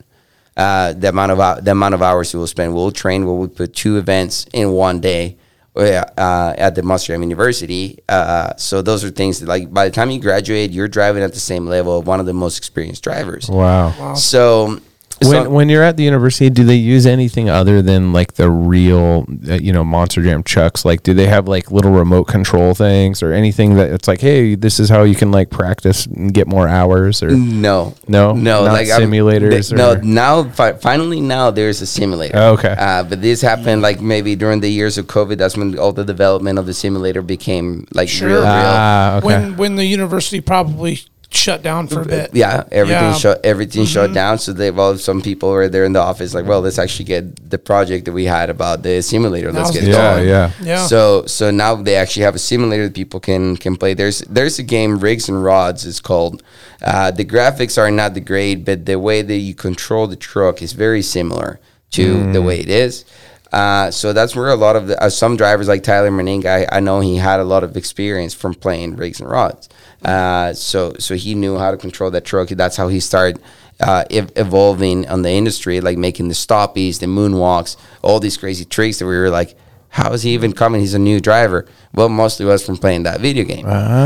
Uh, 0.59 0.93
the 0.93 1.09
amount 1.09 1.33
of 1.33 1.65
the 1.65 1.71
amount 1.71 1.95
of 1.95 2.03
hours 2.03 2.35
we 2.35 2.41
will 2.41 2.47
spend, 2.47 2.75
we'll 2.75 2.91
train. 2.91 3.25
We'll 3.25 3.49
put 3.49 3.73
two 3.75 3.97
events 3.97 4.45
in 4.53 4.73
one 4.73 5.01
day. 5.01 5.39
Uh, 5.77 6.55
at 6.59 6.75
the 6.75 6.83
Monster 6.83 7.13
Jam 7.13 7.23
University, 7.23 8.01
uh, 8.09 8.57
so 8.57 8.83
those 8.83 9.05
are 9.05 9.11
things 9.11 9.39
that, 9.39 9.47
like, 9.47 9.73
by 9.73 9.85
the 9.85 9.95
time 9.95 10.11
you 10.11 10.21
graduate, 10.21 10.73
you're 10.73 10.89
driving 10.89 11.23
at 11.23 11.33
the 11.35 11.39
same 11.39 11.67
level 11.67 11.97
of 11.97 12.05
one 12.05 12.19
of 12.19 12.27
the 12.27 12.33
most 12.33 12.59
experienced 12.59 13.05
drivers. 13.05 13.49
Wow. 13.49 14.15
So, 14.15 14.81
When, 15.21 15.45
so- 15.45 15.51
when 15.51 15.69
you're 15.69 15.83
at 15.83 15.97
the 15.97 16.05
university, 16.05 16.49
do 16.49 16.65
they 16.65 16.77
use 16.77 17.05
anything 17.07 17.49
other 17.51 17.83
than 17.83 18.13
like 18.13 18.35
the 18.35 18.51
real, 18.51 19.27
uh, 19.49 19.55
you 19.55 19.73
know, 19.73 19.83
Monster 19.85 20.23
Jam 20.23 20.45
chucks? 20.45 20.85
Like, 20.85 21.03
do 21.03 21.13
they 21.13 21.27
have 21.27 21.49
like 21.49 21.71
little 21.73 21.91
remote 21.91 22.25
control 22.25 22.75
things 22.75 23.23
or 23.23 23.33
anything 23.33 23.75
that 23.77 23.91
it's 23.91 24.07
like, 24.07 24.21
hey, 24.21 24.55
this 24.55 24.79
is 24.79 24.89
how 24.89 25.03
you 25.03 25.15
can 25.17 25.31
like 25.33 25.51
practice 25.51 26.07
and 26.07 26.33
get 26.33 26.47
more 26.47 26.69
hours? 26.69 27.23
Or 27.23 27.31
no, 27.31 27.95
No? 28.07 28.33
no, 28.33 28.65
Not 28.65 28.73
like 28.73 28.89
I'm- 28.91 29.03
simulators 29.11 29.69
th- 29.69 29.73
no, 29.73 29.95
now 29.95 30.45
fi- 30.51 30.75
finally 30.75 31.21
now 31.21 31.51
there's 31.51 31.83
a 31.83 31.87
simulator. 31.87 32.37
Oh, 32.39 32.53
okay. 32.53 32.77
uh, 32.79 33.03
but 33.03 33.21
this 33.21 33.41
happened 33.43 33.83
like 33.83 34.01
maybe 34.01 34.37
during 34.37 34.61
the 34.61 34.71
years 34.71 34.99
of 34.99 35.07
COVID. 35.07 35.37
That's 35.39 35.57
when 35.57 35.79
all 35.79 35.93
the 35.93 36.05
development 36.05 36.59
of 36.59 36.67
the 36.67 36.75
simulator 36.75 37.23
became 37.23 37.87
like 37.93 38.09
Sure. 38.09 38.29
real, 38.29 38.39
real. 38.43 38.47
ah, 38.47 39.17
okay. 39.17 39.27
When 39.27 39.57
when 39.57 39.77
the 39.77 39.85
university 39.85 40.41
probably 40.41 41.01
shut 41.31 41.63
down 41.63 41.87
for 41.89 42.03
a 42.03 42.05
bit. 42.05 42.31
Yeah, 42.33 42.65
everything 42.73 43.03
Yeah. 43.03 43.11
Mm-hmm. 43.11 43.19
shut 43.19 43.41
everything 43.45 43.85
shut 43.85 44.13
down. 44.15 44.39
So 44.39 44.53
they 44.53 44.71
well, 44.71 44.97
some 44.97 45.21
people 45.21 45.51
were 45.51 45.69
there 45.69 45.85
in 45.85 45.93
the 45.93 46.01
office 46.01 46.35
like, 46.35 46.47
well, 46.47 46.61
let's 46.61 46.79
actually 46.79 47.05
get 47.05 47.51
the 47.51 47.59
project 47.59 48.07
that 48.07 48.13
we 48.13 48.25
had 48.25 48.51
about 48.51 48.83
the 48.83 49.03
simulator. 49.03 49.53
Let's 49.53 49.71
get 49.71 49.83
the 49.83 49.91
it 49.91 49.93
yeah, 49.93 50.15
going. 50.15 50.29
yeah. 50.29 50.51
Yeah. 50.63 50.87
So 50.87 51.27
so 51.27 51.51
now 51.51 51.75
they 51.77 51.97
actually 51.97 52.23
have 52.25 52.35
a 52.35 52.39
simulator 52.39 52.85
that 52.85 52.95
people 52.95 53.21
can 53.21 53.57
can 53.57 53.77
play. 53.77 53.95
There's 53.95 54.21
there's 54.21 54.59
a 54.59 54.63
game 54.63 54.99
Rigs 54.99 55.29
and 55.29 55.43
Rods 55.43 55.85
is 55.85 56.01
called. 56.01 56.43
Uh, 56.83 57.11
the 57.11 57.25
graphics 57.25 57.77
are 57.77 57.91
not 57.91 58.15
the 58.15 58.21
great, 58.21 58.65
but 58.65 58.87
the 58.87 58.99
way 58.99 59.23
that 59.23 59.37
you 59.37 59.55
control 59.55 60.07
the 60.07 60.17
truck 60.17 60.63
is 60.63 60.73
very 60.73 61.03
similar 61.03 61.59
to 61.91 62.33
the 62.33 62.43
way 62.43 62.61
it 62.61 62.69
is. 62.69 63.05
Uh, 63.53 63.91
so 63.91 64.13
that's 64.13 64.37
where 64.37 64.51
a 64.51 64.57
lot 64.57 64.77
of 64.77 64.89
the, 64.89 65.03
uh, 65.03 65.09
some 65.09 65.37
drivers 65.37 65.69
like 65.69 65.83
Tyler 65.83 66.11
Menninga, 66.11 66.69
I, 66.71 66.77
I 66.77 66.81
know 66.81 67.01
he 67.01 67.17
had 67.17 67.41
a 67.41 67.45
lot 67.45 67.65
of 67.65 67.77
experience 67.77 68.35
from 68.35 68.55
playing 68.55 68.97
rigs 68.97 69.21
and 69.21 69.31
rods. 69.31 69.69
Uh, 70.05 70.53
so 70.53 70.95
so 70.99 71.15
he 71.15 71.35
knew 71.35 71.59
how 71.59 71.71
to 71.71 71.77
control 71.77 72.11
that 72.11 72.25
truck. 72.25 72.49
That's 72.49 72.77
how 72.77 72.89
he 72.89 73.01
started 73.01 73.41
uh, 73.81 74.05
ev- 74.11 74.33
evolving 74.37 75.09
on 75.09 75.23
the 75.23 75.31
industry, 75.31 75.81
like 75.81 75.99
making 75.99 76.29
the 76.29 76.35
stoppies, 76.35 77.01
the 77.01 77.07
moonwalks, 77.07 77.77
all 78.03 78.21
these 78.21 78.37
crazy 78.37 78.65
tricks 78.65 78.99
that 78.99 79.07
we 79.07 79.17
were 79.17 79.31
like, 79.31 79.57
how 79.91 80.13
is 80.13 80.23
he 80.23 80.31
even 80.31 80.53
coming? 80.53 80.81
He's 80.81 80.95
a 80.95 80.99
new 80.99 81.21
driver. 81.21 81.67
Well, 81.95 82.09
mostly 82.09 82.45
was 82.45 82.65
from 82.65 82.77
playing 82.77 83.05
that 83.05 83.21
video 83.21 83.45
game. 83.45 83.65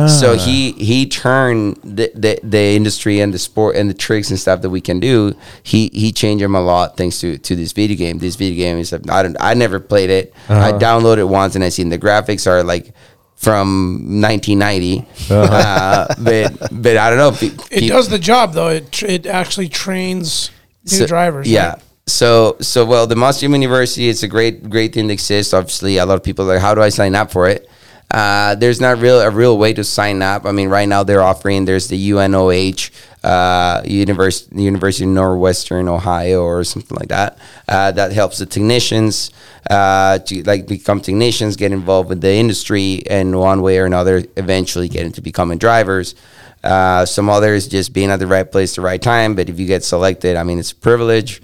So 0.09 0.35
ah. 0.35 0.37
he 0.39 0.72
he 0.72 1.07
turned 1.07 1.76
the, 1.83 2.11
the 2.14 2.39
the 2.43 2.76
industry 2.76 3.20
and 3.20 3.35
the 3.35 3.39
sport 3.39 3.76
and 3.76 3.91
the 3.91 3.95
tricks 3.95 4.30
and 4.30 4.39
stuff 4.39 4.62
that 4.62 4.70
we 4.70 4.80
can 4.80 5.01
do. 5.01 5.35
He 5.62 5.91
he 5.93 6.12
changed 6.12 6.45
them 6.45 6.55
a 6.55 6.61
lot 6.61 6.97
thanks 6.97 7.20
to 7.20 7.37
to 7.39 7.57
this 7.57 7.72
video 7.72 7.97
game. 7.97 8.18
This 8.18 8.37
video 8.37 8.57
game 8.57 8.78
is 8.78 8.93
I 8.93 9.22
don't 9.22 9.37
I 9.41 9.55
never 9.55 9.80
played 9.80 10.11
it. 10.11 10.33
I 10.49 10.70
uh-huh. 10.70 10.78
downloaded 10.78 11.18
it 11.18 11.24
once 11.24 11.55
and 11.57 11.64
I 11.64 11.68
seen 11.68 11.89
the 11.89 11.99
graphics 11.99 12.47
are 12.47 12.62
like 12.62 12.95
from 13.37 14.20
1990. 14.22 15.01
Uh-huh. 15.30 15.55
uh 15.55 16.14
but 16.18 16.68
but 16.70 16.97
I 16.97 17.11
don't 17.11 17.18
know. 17.18 17.33
pe- 17.33 17.74
It 17.76 17.80
peop- 17.80 17.93
does 17.93 18.09
the 18.09 18.20
job 18.20 18.55
though. 18.55 18.68
It 18.68 18.93
tr- 18.93 19.07
it 19.07 19.26
actually 19.26 19.68
trains 19.68 20.51
new 20.85 20.99
so- 20.99 21.07
drivers. 21.07 21.49
Yeah. 21.51 21.70
right? 21.70 21.83
So 22.07 22.57
so 22.61 22.84
well, 22.84 23.07
the 23.07 23.16
Monster 23.16 23.46
University 23.46 24.09
it's 24.09 24.22
a 24.22 24.28
great 24.28 24.68
great 24.68 24.92
thing 24.92 25.09
to 25.09 25.14
exist. 25.14 25.55
Obviously, 25.55 25.98
a 25.98 26.07
lot 26.07 26.14
of 26.14 26.24
people 26.24 26.44
are 26.50 26.55
like, 26.55 26.62
how 26.62 26.74
do 26.74 26.82
I 26.82 26.88
sign 26.88 27.14
up 27.14 27.30
for 27.30 27.48
it? 27.48 27.68
Uh, 28.12 28.55
there's 28.57 28.78
not 28.78 28.98
real 28.98 29.20
a 29.20 29.30
real 29.30 29.57
way 29.57 29.72
to 29.72 29.82
sign 29.82 30.20
up. 30.20 30.44
I 30.44 30.53
mean, 30.53 30.68
right 30.68 30.86
now 30.86 31.03
they're 31.03 31.22
offering 31.22 31.64
there's 31.64 31.88
the 31.88 32.11
UNOH, 32.11 32.90
uh, 33.24 33.82
University 33.86 34.62
University 34.62 35.05
of 35.05 35.11
Northwestern 35.11 35.88
Ohio 35.88 36.42
or 36.42 36.62
something 36.64 36.96
like 36.98 37.09
that. 37.09 37.38
Uh, 37.66 37.90
that 37.92 38.12
helps 38.12 38.38
the 38.38 38.46
technicians 38.46 39.30
uh, 39.70 40.18
to 40.18 40.42
like 40.42 40.66
become 40.66 41.00
technicians, 41.00 41.57
get 41.57 41.72
involved 41.72 42.11
with 42.11 42.20
the 42.20 42.32
industry, 42.34 43.03
and 43.09 43.38
one 43.38 43.62
way 43.62 43.78
or 43.78 43.86
another, 43.86 44.24
eventually 44.36 44.88
get 44.88 45.07
into 45.07 45.22
becoming 45.22 45.57
drivers. 45.57 46.14
Uh, 46.62 47.07
some 47.07 47.30
others 47.30 47.66
just 47.66 47.92
being 47.92 48.11
at 48.11 48.18
the 48.18 48.26
right 48.26 48.53
place, 48.53 48.76
the 48.76 48.82
right 48.82 49.00
time. 49.00 49.34
But 49.34 49.48
if 49.48 49.59
you 49.59 49.66
get 49.66 49.84
selected, 49.84 50.36
I 50.36 50.42
mean, 50.42 50.59
it's 50.59 50.72
a 50.72 50.76
privilege. 50.76 51.40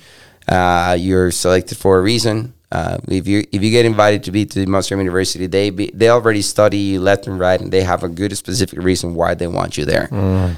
Uh, 0.48 0.96
you're 0.98 1.30
selected 1.30 1.76
for 1.78 1.98
a 1.98 2.02
reason. 2.02 2.54
Uh, 2.70 2.98
if 3.08 3.26
you 3.26 3.44
if 3.50 3.62
you 3.62 3.70
get 3.70 3.86
invited 3.86 4.22
to 4.24 4.30
be 4.30 4.44
to 4.44 4.60
the 4.60 4.66
Monster 4.66 4.94
University, 4.96 5.46
they 5.46 5.70
be, 5.70 5.90
they 5.94 6.10
already 6.10 6.42
study 6.42 6.76
you 6.76 7.00
left 7.00 7.26
and 7.26 7.38
right, 7.38 7.60
and 7.60 7.72
they 7.72 7.82
have 7.82 8.02
a 8.02 8.08
good 8.10 8.36
specific 8.36 8.78
reason 8.82 9.14
why 9.14 9.34
they 9.34 9.46
want 9.46 9.78
you 9.78 9.86
there. 9.86 10.08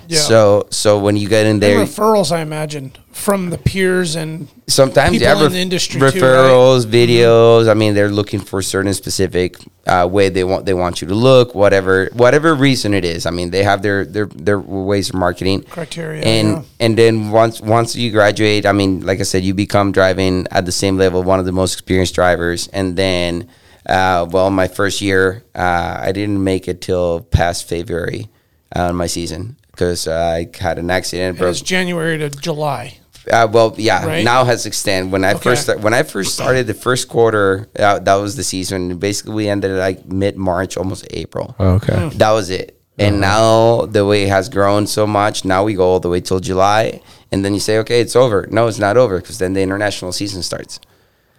Yeah. 0.09 0.19
So 0.19 0.67
so 0.71 0.99
when 0.99 1.17
you 1.17 1.29
get 1.29 1.47
in 1.47 1.53
And 1.53 1.63
there, 1.63 1.79
referrals, 1.85 2.33
I 2.33 2.41
imagine, 2.41 2.93
from 3.13 3.51
the 3.51 3.59
peers 3.59 4.15
and 4.15 4.49
sometimes 4.67 5.11
people 5.11 5.27
yeah, 5.27 5.37
in 5.37 5.43
ref- 5.43 5.53
the 5.53 5.59
industry 5.59 5.99
too, 5.99 6.05
right? 6.07 6.15
referrals, 6.15 6.87
videos. 6.87 7.69
I 7.69 7.75
mean, 7.75 7.95
they're 7.95 8.11
looking 8.11 8.41
for 8.41 8.61
a 8.61 8.63
certain 8.63 8.95
specific 8.95 9.57
uh, 9.87 10.09
way 10.11 10.29
they 10.29 10.45
want 10.45 10.65
they 10.65 10.75
want 10.75 11.03
you 11.03 11.09
to 11.09 11.15
look, 11.15 11.55
whatever 11.55 12.09
whatever 12.13 12.55
reason 12.55 12.95
it 12.95 13.05
is. 13.05 13.27
I 13.27 13.31
mean, 13.31 13.51
they 13.51 13.65
have 13.65 13.83
their 13.83 14.05
their 14.05 14.27
their 14.27 14.59
ways 14.59 15.11
of 15.11 15.17
marketing 15.17 15.63
Criteria, 15.65 16.23
and 16.23 16.49
yeah. 16.49 16.63
and 16.79 16.97
then 16.97 17.31
once 17.31 17.61
once 17.61 17.97
you 17.97 18.11
graduate, 18.11 18.65
I 18.65 18.73
mean, 18.73 19.05
like 19.05 19.21
I 19.21 19.25
said, 19.25 19.43
you 19.43 19.55
become 19.55 19.93
driving 19.93 20.47
at 20.51 20.65
the 20.65 20.73
same 20.73 20.97
level, 20.97 21.23
one 21.23 21.41
of 21.41 21.47
the 21.47 21.53
most 21.53 21.73
experienced 21.75 22.15
drivers, 22.15 22.69
and 22.69 22.97
then. 22.97 23.49
Uh, 23.89 24.29
well, 24.31 24.51
my 24.51 24.69
first 24.69 25.01
year, 25.01 25.43
uh, 25.55 25.99
I 26.01 26.13
didn't 26.13 26.45
make 26.45 26.69
it 26.69 26.83
till 26.83 27.23
past 27.23 27.67
February 27.67 28.29
uh, 28.77 28.93
my 28.93 29.07
season 29.07 29.57
because 29.71 30.07
I 30.07 30.49
had 30.59 30.79
an 30.79 30.91
accident. 30.91 31.41
it 31.41 31.45
was 31.45 31.63
January 31.63 32.19
to 32.19 32.29
July. 32.29 33.00
Uh, 33.33 33.47
well, 33.51 33.75
yeah, 33.79 34.05
Right? 34.07 34.25
now 34.25 34.45
has 34.45 34.67
extended. 34.67 35.13
When 35.13 35.25
I 35.25 35.33
Okay. 35.35 35.41
first 35.43 35.69
when 35.81 35.95
I 35.95 36.03
first 36.03 36.35
started 36.35 36.67
the 36.67 36.75
first 36.75 37.09
quarter, 37.09 37.69
uh, 37.79 37.99
that 38.01 38.15
was 38.17 38.37
the 38.37 38.45
season. 38.45 38.99
Basically, 38.99 39.35
we 39.35 39.49
ended 39.49 39.73
like 39.73 40.05
mid 40.07 40.37
March, 40.37 40.77
almost 40.77 41.07
April. 41.11 41.55
Okay. 41.59 42.11
That 42.17 42.33
was 42.33 42.51
it. 42.51 42.77
And 42.99 43.19
now 43.21 43.87
the 43.87 44.05
way 44.05 44.25
it 44.25 44.29
has 44.29 44.51
grown 44.51 44.87
so 44.87 45.07
much, 45.07 45.45
now 45.47 45.65
we 45.65 45.73
go 45.73 45.85
all 45.89 46.01
the 46.01 46.11
way 46.11 46.21
till 46.21 46.39
July, 46.39 47.01
and 47.33 47.43
then 47.43 47.55
you 47.55 47.61
say, 47.61 47.79
okay, 47.79 48.01
it's 48.03 48.15
over. 48.15 48.47
No, 48.51 48.67
it's 48.67 48.79
not 48.79 48.99
over 48.99 49.19
because 49.21 49.39
then 49.39 49.55
the 49.55 49.63
international 49.63 50.13
season 50.13 50.43
starts. 50.43 50.81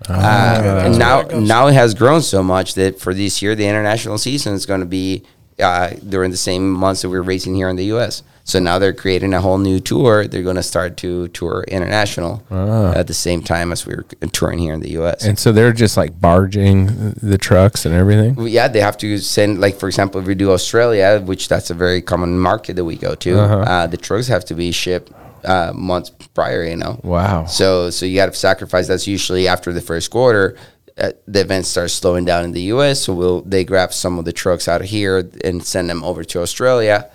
Uh, 0.09 0.81
and 0.85 0.97
now, 0.97 1.19
it 1.19 1.35
now 1.37 1.67
it 1.67 1.73
has 1.73 1.93
grown 1.93 2.21
so 2.23 2.41
much 2.41 2.73
that 2.73 2.99
for 2.99 3.13
this 3.13 3.41
year, 3.43 3.53
the 3.53 3.67
international 3.67 4.17
season 4.17 4.53
is 4.55 4.65
going 4.65 4.79
to 4.79 4.85
be 4.87 5.21
uh, 5.59 5.91
during 6.09 6.31
the 6.31 6.37
same 6.37 6.71
months 6.71 7.03
that 7.03 7.09
we're 7.09 7.21
racing 7.21 7.53
here 7.53 7.69
in 7.69 7.75
the 7.75 7.85
U.S. 7.85 8.23
So 8.43 8.59
now 8.59 8.79
they're 8.79 8.93
creating 8.93 9.33
a 9.33 9.41
whole 9.41 9.57
new 9.57 9.79
tour. 9.79 10.27
They're 10.27 10.43
going 10.43 10.55
to 10.55 10.63
start 10.63 10.97
to 10.97 11.27
tour 11.29 11.63
international 11.67 12.43
at 12.49 13.07
the 13.07 13.13
same 13.13 13.41
time 13.43 13.71
as 13.71 13.85
we're 13.85 14.03
touring 14.31 14.59
here 14.59 14.73
in 14.73 14.79
the 14.81 14.91
U.S. 14.91 15.23
And 15.23 15.37
so 15.37 15.51
they're 15.51 15.73
just 15.73 15.95
like 15.97 16.19
barging 16.19 17.11
the 17.21 17.37
trucks 17.37 17.85
and 17.85 17.93
everything. 17.93 18.35
Well, 18.35 18.47
yeah, 18.47 18.67
they 18.67 18.81
have 18.81 18.97
to 18.97 19.17
send 19.19 19.59
like 19.59 19.75
for 19.77 19.87
example, 19.87 20.19
if 20.21 20.27
we 20.27 20.35
do 20.35 20.51
Australia, 20.51 21.21
which 21.23 21.47
that's 21.47 21.69
a 21.69 21.73
very 21.75 22.01
common 22.01 22.39
market 22.39 22.75
that 22.75 22.85
we 22.85 22.95
go 22.95 23.15
to, 23.15 23.39
uh 23.39 23.87
the 23.87 23.97
trucks 23.97 24.27
have 24.27 24.45
to 24.45 24.53
be 24.55 24.71
shipped 24.71 25.11
uh, 25.45 25.71
months 25.73 26.09
prior. 26.33 26.63
You 26.63 26.75
know. 26.77 26.99
Wow. 27.03 27.45
So 27.45 27.89
so 27.89 28.05
you 28.05 28.15
got 28.15 28.27
to 28.27 28.33
sacrifice. 28.33 28.87
That's 28.87 29.07
usually 29.07 29.47
after 29.47 29.71
the 29.73 29.81
first 29.81 30.11
quarter. 30.11 30.57
Uh, 30.97 31.13
the 31.25 31.39
event 31.39 31.65
starts 31.65 31.93
slowing 31.93 32.25
down 32.25 32.43
in 32.43 32.51
the 32.51 32.63
U.S. 32.63 33.01
So 33.01 33.13
we'll 33.13 33.41
they 33.43 33.63
grab 33.63 33.93
some 33.93 34.19
of 34.19 34.25
the 34.25 34.33
trucks 34.33 34.67
out 34.67 34.81
of 34.81 34.87
here 34.87 35.27
and 35.43 35.63
send 35.63 35.89
them 35.89 36.03
over 36.03 36.23
to 36.25 36.41
Australia, 36.41 37.09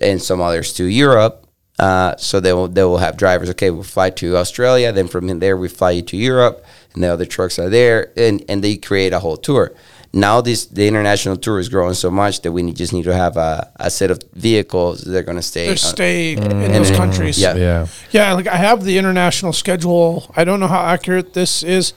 and 0.00 0.20
some 0.22 0.40
others 0.40 0.72
to 0.74 0.84
Europe. 0.84 1.46
Uh, 1.78 2.14
so 2.16 2.40
they 2.40 2.52
will 2.52 2.68
they 2.68 2.84
will 2.84 2.98
have 2.98 3.16
drivers. 3.16 3.48
Okay, 3.50 3.70
we'll 3.70 3.82
fly 3.82 4.10
to 4.10 4.36
Australia. 4.36 4.92
Then 4.92 5.08
from 5.08 5.38
there 5.38 5.56
we 5.56 5.68
fly 5.68 5.92
you 5.92 6.02
to 6.02 6.16
Europe, 6.16 6.62
and 6.94 7.02
the 7.02 7.08
other 7.08 7.24
trucks 7.24 7.58
are 7.58 7.70
there, 7.70 8.12
and 8.16 8.44
and 8.48 8.62
they 8.62 8.76
create 8.76 9.12
a 9.14 9.20
whole 9.20 9.38
tour. 9.38 9.72
Now 10.12 10.40
this 10.40 10.66
the 10.66 10.86
international 10.88 11.36
tour 11.36 11.58
is 11.60 11.68
growing 11.68 11.94
so 11.94 12.10
much 12.10 12.42
that 12.42 12.52
we 12.52 12.62
need, 12.62 12.76
just 12.76 12.92
need 12.92 13.04
to 13.04 13.14
have 13.14 13.36
a, 13.36 13.70
a 13.76 13.90
set 13.90 14.10
of 14.10 14.20
vehicles 14.34 15.02
that 15.02 15.16
are 15.16 15.22
going 15.22 15.36
to 15.36 15.42
stay. 15.42 15.66
They 15.66 15.70
on- 15.70 15.76
stay 15.76 16.32
in 16.32 16.72
those 16.72 16.90
countries. 16.90 17.38
Yeah. 17.38 17.54
Yeah. 17.54 17.86
Yeah, 18.10 18.32
like 18.34 18.48
I 18.48 18.56
have 18.56 18.84
the 18.84 18.98
international 18.98 19.52
schedule. 19.52 20.30
I 20.36 20.44
don't 20.44 20.58
know 20.60 20.66
how 20.66 20.84
accurate 20.84 21.32
this 21.32 21.62
is. 21.62 21.94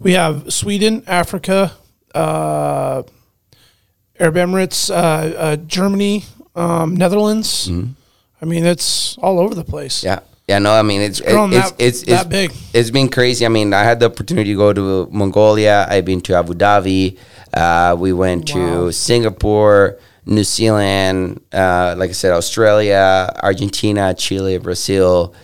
We 0.00 0.12
have 0.14 0.52
Sweden, 0.52 1.02
Africa, 1.06 1.72
uh, 2.14 3.04
Arab 4.20 4.34
Emirates, 4.36 4.90
uh, 4.90 4.94
uh, 5.36 5.56
Germany, 5.56 6.24
um, 6.56 6.96
Netherlands. 6.96 7.68
I 8.40 8.44
mean, 8.44 8.64
it's 8.66 9.16
all 9.18 9.38
over 9.38 9.54
the 9.54 9.64
place. 9.64 9.98
Mm-hmm. 9.98 10.06
Yeah. 10.06 10.20
Yeah, 10.48 10.58
no, 10.60 10.72
I 10.72 10.80
mean 10.80 11.02
it's 11.02 11.20
it's 11.20 11.28
it's, 11.28 11.70
that- 11.70 11.74
it's, 11.78 12.02
that 12.04 12.20
it's 12.20 12.24
big. 12.24 12.52
It's 12.72 12.90
been 12.90 13.10
crazy. 13.10 13.44
I 13.44 13.50
mean, 13.50 13.74
I 13.74 13.82
had 13.84 14.00
the 14.00 14.06
opportunity 14.06 14.52
to 14.54 14.56
go 14.56 14.72
to 14.72 15.06
Mongolia. 15.12 15.86
I've 15.90 16.06
been 16.06 16.22
to 16.22 16.34
Abu 16.36 16.54
Dhabi. 16.54 17.18
Uh, 17.52 17.94
we 17.98 18.14
went 18.14 18.48
Wow. 18.54 18.86
to 18.86 18.92
Singapore, 18.92 19.98
New 20.24 20.44
Zealand. 20.44 21.42
Uh, 21.52 21.94
like 21.98 22.08
I 22.08 22.12
said, 22.14 22.32
Australia, 22.32 23.30
Argentina, 23.42 24.14
Chile, 24.14 24.56
Brazil. 24.56 25.34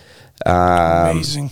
Um, 0.43 0.55
Amazing. 1.21 1.51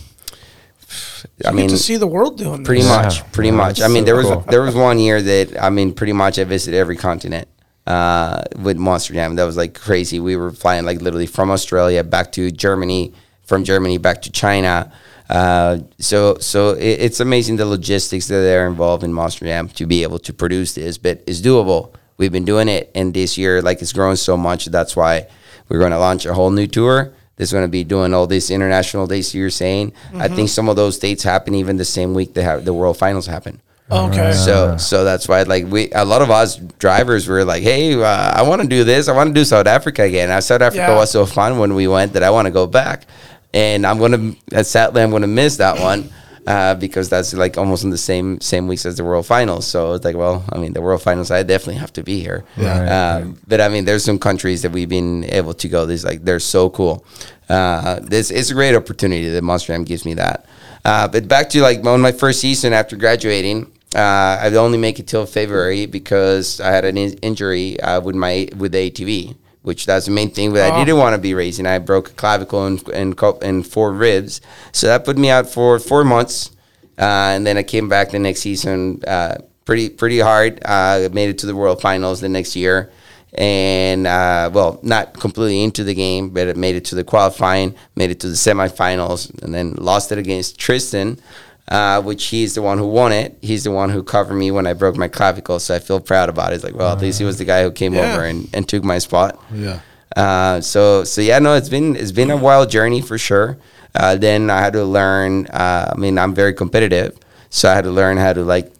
I 1.44 1.50
You 1.50 1.56
mean, 1.56 1.66
get 1.68 1.74
to 1.76 1.78
see 1.78 1.96
the 1.96 2.06
world 2.06 2.38
doing 2.38 2.64
pretty 2.64 2.82
this. 2.82 2.90
much, 2.90 3.32
pretty 3.32 3.50
Yeah, 3.50 3.56
much. 3.56 3.80
I 3.80 3.88
mean, 3.88 4.02
so 4.02 4.04
there 4.06 4.16
was 4.16 4.26
cool. 4.26 4.40
there 4.48 4.62
was 4.62 4.74
one 4.74 4.98
year 4.98 5.20
that 5.22 5.62
I 5.62 5.70
mean, 5.70 5.92
pretty 5.94 6.12
much 6.12 6.38
I 6.38 6.44
visited 6.44 6.76
every 6.78 6.96
continent 6.96 7.48
uh, 7.86 8.42
with 8.62 8.76
Monster 8.76 9.14
Jam. 9.14 9.36
That 9.36 9.44
was 9.44 9.56
like 9.56 9.74
crazy. 9.74 10.20
We 10.20 10.36
were 10.36 10.50
flying 10.50 10.84
like 10.84 11.00
literally 11.00 11.26
from 11.26 11.50
Australia 11.50 12.02
back 12.04 12.32
to 12.32 12.50
Germany, 12.50 13.12
from 13.42 13.64
Germany 13.64 13.98
back 13.98 14.22
to 14.22 14.32
China. 14.32 14.92
Uh, 15.28 15.78
so 15.98 16.36
so 16.38 16.70
it, 16.72 17.00
it's 17.00 17.20
amazing 17.20 17.56
the 17.56 17.66
logistics 17.66 18.28
that 18.28 18.44
are 18.56 18.66
involved 18.66 19.02
in 19.04 19.12
Monster 19.12 19.46
Jam 19.46 19.68
to 19.70 19.86
be 19.86 20.02
able 20.02 20.18
to 20.20 20.32
produce 20.32 20.74
this, 20.74 20.98
but 20.98 21.22
it's 21.26 21.40
doable. 21.40 21.94
We've 22.16 22.30
been 22.32 22.44
doing 22.44 22.68
it, 22.68 22.90
and 22.94 23.12
this 23.12 23.36
year, 23.36 23.60
like 23.62 23.82
it's 23.82 23.92
grown 23.92 24.16
so 24.16 24.36
much. 24.36 24.66
That's 24.66 24.94
why 24.94 25.26
we're 25.68 25.78
going 25.80 25.90
to 25.92 25.98
launch 25.98 26.26
a 26.26 26.34
whole 26.34 26.50
new 26.50 26.66
tour. 26.66 27.12
That's 27.36 27.50
going 27.52 27.64
to 27.64 27.68
be 27.68 27.82
doing 27.82 28.14
all 28.14 28.26
these 28.26 28.50
international 28.50 29.06
dates 29.06 29.34
you're 29.34 29.50
saying. 29.50 29.92
I 30.14 30.28
think 30.28 30.48
some 30.48 30.68
of 30.68 30.76
those 30.76 30.98
dates 30.98 31.22
happen 31.24 31.54
even 31.54 31.76
the 31.76 31.84
same 31.84 32.14
week 32.14 32.34
they 32.34 32.42
have 32.42 32.64
the 32.64 32.72
World 32.72 32.96
Finals 32.96 33.26
happen. 33.26 33.60
Okay. 33.90 34.32
So 34.32 34.76
so 34.78 35.04
that's 35.04 35.28
why 35.28 35.42
like 35.42 35.66
we 35.66 35.90
a 35.92 36.04
lot 36.04 36.22
of 36.22 36.30
us 36.30 36.56
drivers 36.56 37.28
were 37.28 37.44
like, 37.44 37.62
hey, 37.62 37.94
uh, 38.00 38.06
I 38.06 38.42
want 38.42 38.62
to 38.62 38.68
do 38.68 38.82
this. 38.84 39.08
I 39.08 39.12
want 39.14 39.28
to 39.28 39.34
do 39.34 39.44
South 39.44 39.66
Africa 39.66 40.02
again. 40.02 40.30
Uh, 40.30 40.40
South 40.40 40.62
Africa 40.62 40.86
Yeah. 40.88 40.96
was 40.96 41.10
so 41.10 41.26
fun 41.26 41.58
when 41.58 41.74
we 41.74 41.86
went 41.86 42.14
that 42.14 42.22
I 42.22 42.30
want 42.30 42.46
to 42.46 42.50
go 42.52 42.66
back. 42.66 43.04
And 43.52 43.86
I'm 43.86 43.98
gonna 43.98 44.34
uh, 44.54 44.62
sadly 44.62 45.02
I'm 45.02 45.10
gonna 45.10 45.26
miss 45.26 45.58
that 45.58 45.78
one. 45.80 46.08
Uh, 46.46 46.74
because 46.74 47.08
that's 47.08 47.32
like 47.32 47.56
almost 47.56 47.84
in 47.84 47.90
the 47.90 47.96
same 47.96 48.38
same 48.40 48.66
weeks 48.66 48.84
as 48.84 48.98
the 48.98 49.04
World 49.04 49.24
Finals, 49.24 49.66
so 49.66 49.94
it's 49.94 50.04
like, 50.04 50.14
well, 50.14 50.44
I 50.52 50.58
mean, 50.58 50.74
the 50.74 50.82
World 50.82 51.00
Finals, 51.00 51.30
I 51.30 51.42
definitely 51.42 51.76
have 51.80 51.92
to 51.94 52.02
be 52.02 52.20
here. 52.20 52.44
Yeah. 52.58 53.20
Um, 53.22 53.38
but 53.48 53.62
I 53.62 53.68
mean, 53.68 53.86
there's 53.86 54.04
some 54.04 54.18
countries 54.18 54.60
that 54.60 54.70
we've 54.70 54.88
been 54.88 55.24
able 55.24 55.54
to 55.54 55.68
go. 55.68 55.86
This 55.86 56.04
like 56.04 56.22
they're 56.22 56.40
so 56.40 56.68
cool. 56.68 57.06
Uh, 57.48 58.00
this 58.00 58.30
it's 58.30 58.50
a 58.50 58.54
great 58.54 58.74
opportunity 58.74 59.28
that 59.30 59.42
Monster 59.42 59.72
Jam 59.72 59.84
gives 59.84 60.04
me 60.04 60.14
that. 60.14 60.44
Uh, 60.84 61.08
but 61.08 61.26
back 61.28 61.48
to 61.50 61.62
like 61.62 61.84
on 61.86 62.00
my 62.02 62.12
first 62.12 62.40
season 62.40 62.74
after 62.74 62.94
graduating, 62.96 63.72
uh, 63.94 64.38
I 64.40 64.52
only 64.54 64.78
make 64.78 64.98
it 64.98 65.06
till 65.06 65.24
February 65.24 65.86
because 65.86 66.60
I 66.60 66.70
had 66.72 66.84
an 66.84 66.98
in- 66.98 67.18
injury 67.22 67.80
uh, 67.80 68.00
with 68.00 68.16
my 68.16 68.48
with 68.56 68.72
the 68.72 68.90
ATV, 68.90 69.36
which 69.64 69.84
that's 69.86 70.06
the 70.06 70.12
main 70.12 70.30
thing. 70.30 70.52
But 70.52 70.62
I 70.62 70.76
Oh. 70.76 70.84
didn't 70.84 70.98
want 70.98 71.14
to 71.14 71.20
be 71.20 71.34
racing. 71.34 71.66
I 71.66 71.78
broke 71.78 72.10
a 72.10 72.12
clavicle 72.12 72.64
and 72.66 72.88
and, 72.90 73.20
and 73.42 73.66
four 73.66 73.92
ribs, 73.92 74.40
so 74.72 74.86
that 74.86 75.04
put 75.04 75.18
me 75.18 75.28
out 75.30 75.48
for 75.50 75.78
four 75.80 76.04
months. 76.04 76.50
Uh, 76.96 77.34
and 77.34 77.44
then 77.44 77.56
I 77.58 77.64
came 77.64 77.88
back 77.88 78.12
the 78.12 78.20
next 78.20 78.40
season, 78.40 79.02
uh, 79.06 79.34
pretty 79.64 79.88
pretty 79.88 80.20
hard. 80.20 80.60
Uh, 80.64 81.08
made 81.12 81.28
it 81.30 81.38
to 81.38 81.46
the 81.46 81.56
World 81.56 81.80
Finals 81.80 82.20
the 82.20 82.28
next 82.28 82.54
year, 82.54 82.90
and 83.34 84.06
uh, 84.06 84.48
well, 84.52 84.78
not 84.82 85.18
completely 85.18 85.62
into 85.64 85.82
the 85.82 85.94
game, 85.94 86.30
but 86.30 86.46
it 86.46 86.56
made 86.56 86.76
it 86.76 86.84
to 86.86 86.94
the 86.94 87.02
qualifying, 87.02 87.74
made 87.96 88.10
it 88.10 88.20
to 88.20 88.28
the 88.28 88.34
semifinals, 88.36 89.30
and 89.42 89.52
then 89.52 89.72
lost 89.76 90.12
it 90.12 90.18
against 90.18 90.56
Tristan. 90.58 91.18
Uh, 91.66 92.02
which 92.02 92.26
he's 92.26 92.54
the 92.54 92.60
one 92.60 92.76
who 92.76 92.86
won 92.86 93.10
it. 93.10 93.38
He's 93.40 93.64
the 93.64 93.70
one 93.70 93.88
who 93.88 94.02
covered 94.02 94.34
me 94.34 94.50
when 94.50 94.66
I 94.66 94.74
broke 94.74 94.96
my 94.96 95.08
clavicle, 95.08 95.58
so 95.58 95.74
I 95.74 95.78
feel 95.78 95.98
proud 95.98 96.28
about 96.28 96.52
it. 96.52 96.56
It's 96.56 96.64
like, 96.64 96.74
well, 96.74 96.92
at 96.92 97.00
least 97.00 97.18
he 97.18 97.24
was 97.24 97.38
the 97.38 97.46
guy 97.46 97.62
who 97.62 97.70
came 97.72 97.94
Yeah. 97.94 98.12
over 98.12 98.24
and, 98.24 98.50
and 98.52 98.68
took 98.68 98.84
my 98.84 98.98
spot. 98.98 99.42
Yeah. 99.50 99.80
Uh, 100.14 100.60
so 100.60 101.04
so 101.04 101.22
yeah, 101.22 101.38
no, 101.38 101.54
it's 101.54 101.70
been 101.70 101.96
it's 101.96 102.12
been 102.12 102.30
a 102.30 102.36
wild 102.36 102.70
journey 102.70 103.00
for 103.00 103.16
sure. 103.16 103.56
Uh, 103.94 104.14
then 104.16 104.50
I 104.50 104.60
had 104.60 104.74
to 104.74 104.84
learn. 104.84 105.46
Uh, 105.46 105.92
I 105.96 105.98
mean, 105.98 106.18
I'm 106.18 106.34
very 106.34 106.52
competitive, 106.52 107.16
so 107.48 107.70
I 107.70 107.74
had 107.74 107.84
to 107.84 107.90
learn 107.90 108.18
how 108.18 108.34
to 108.34 108.42
like 108.44 108.70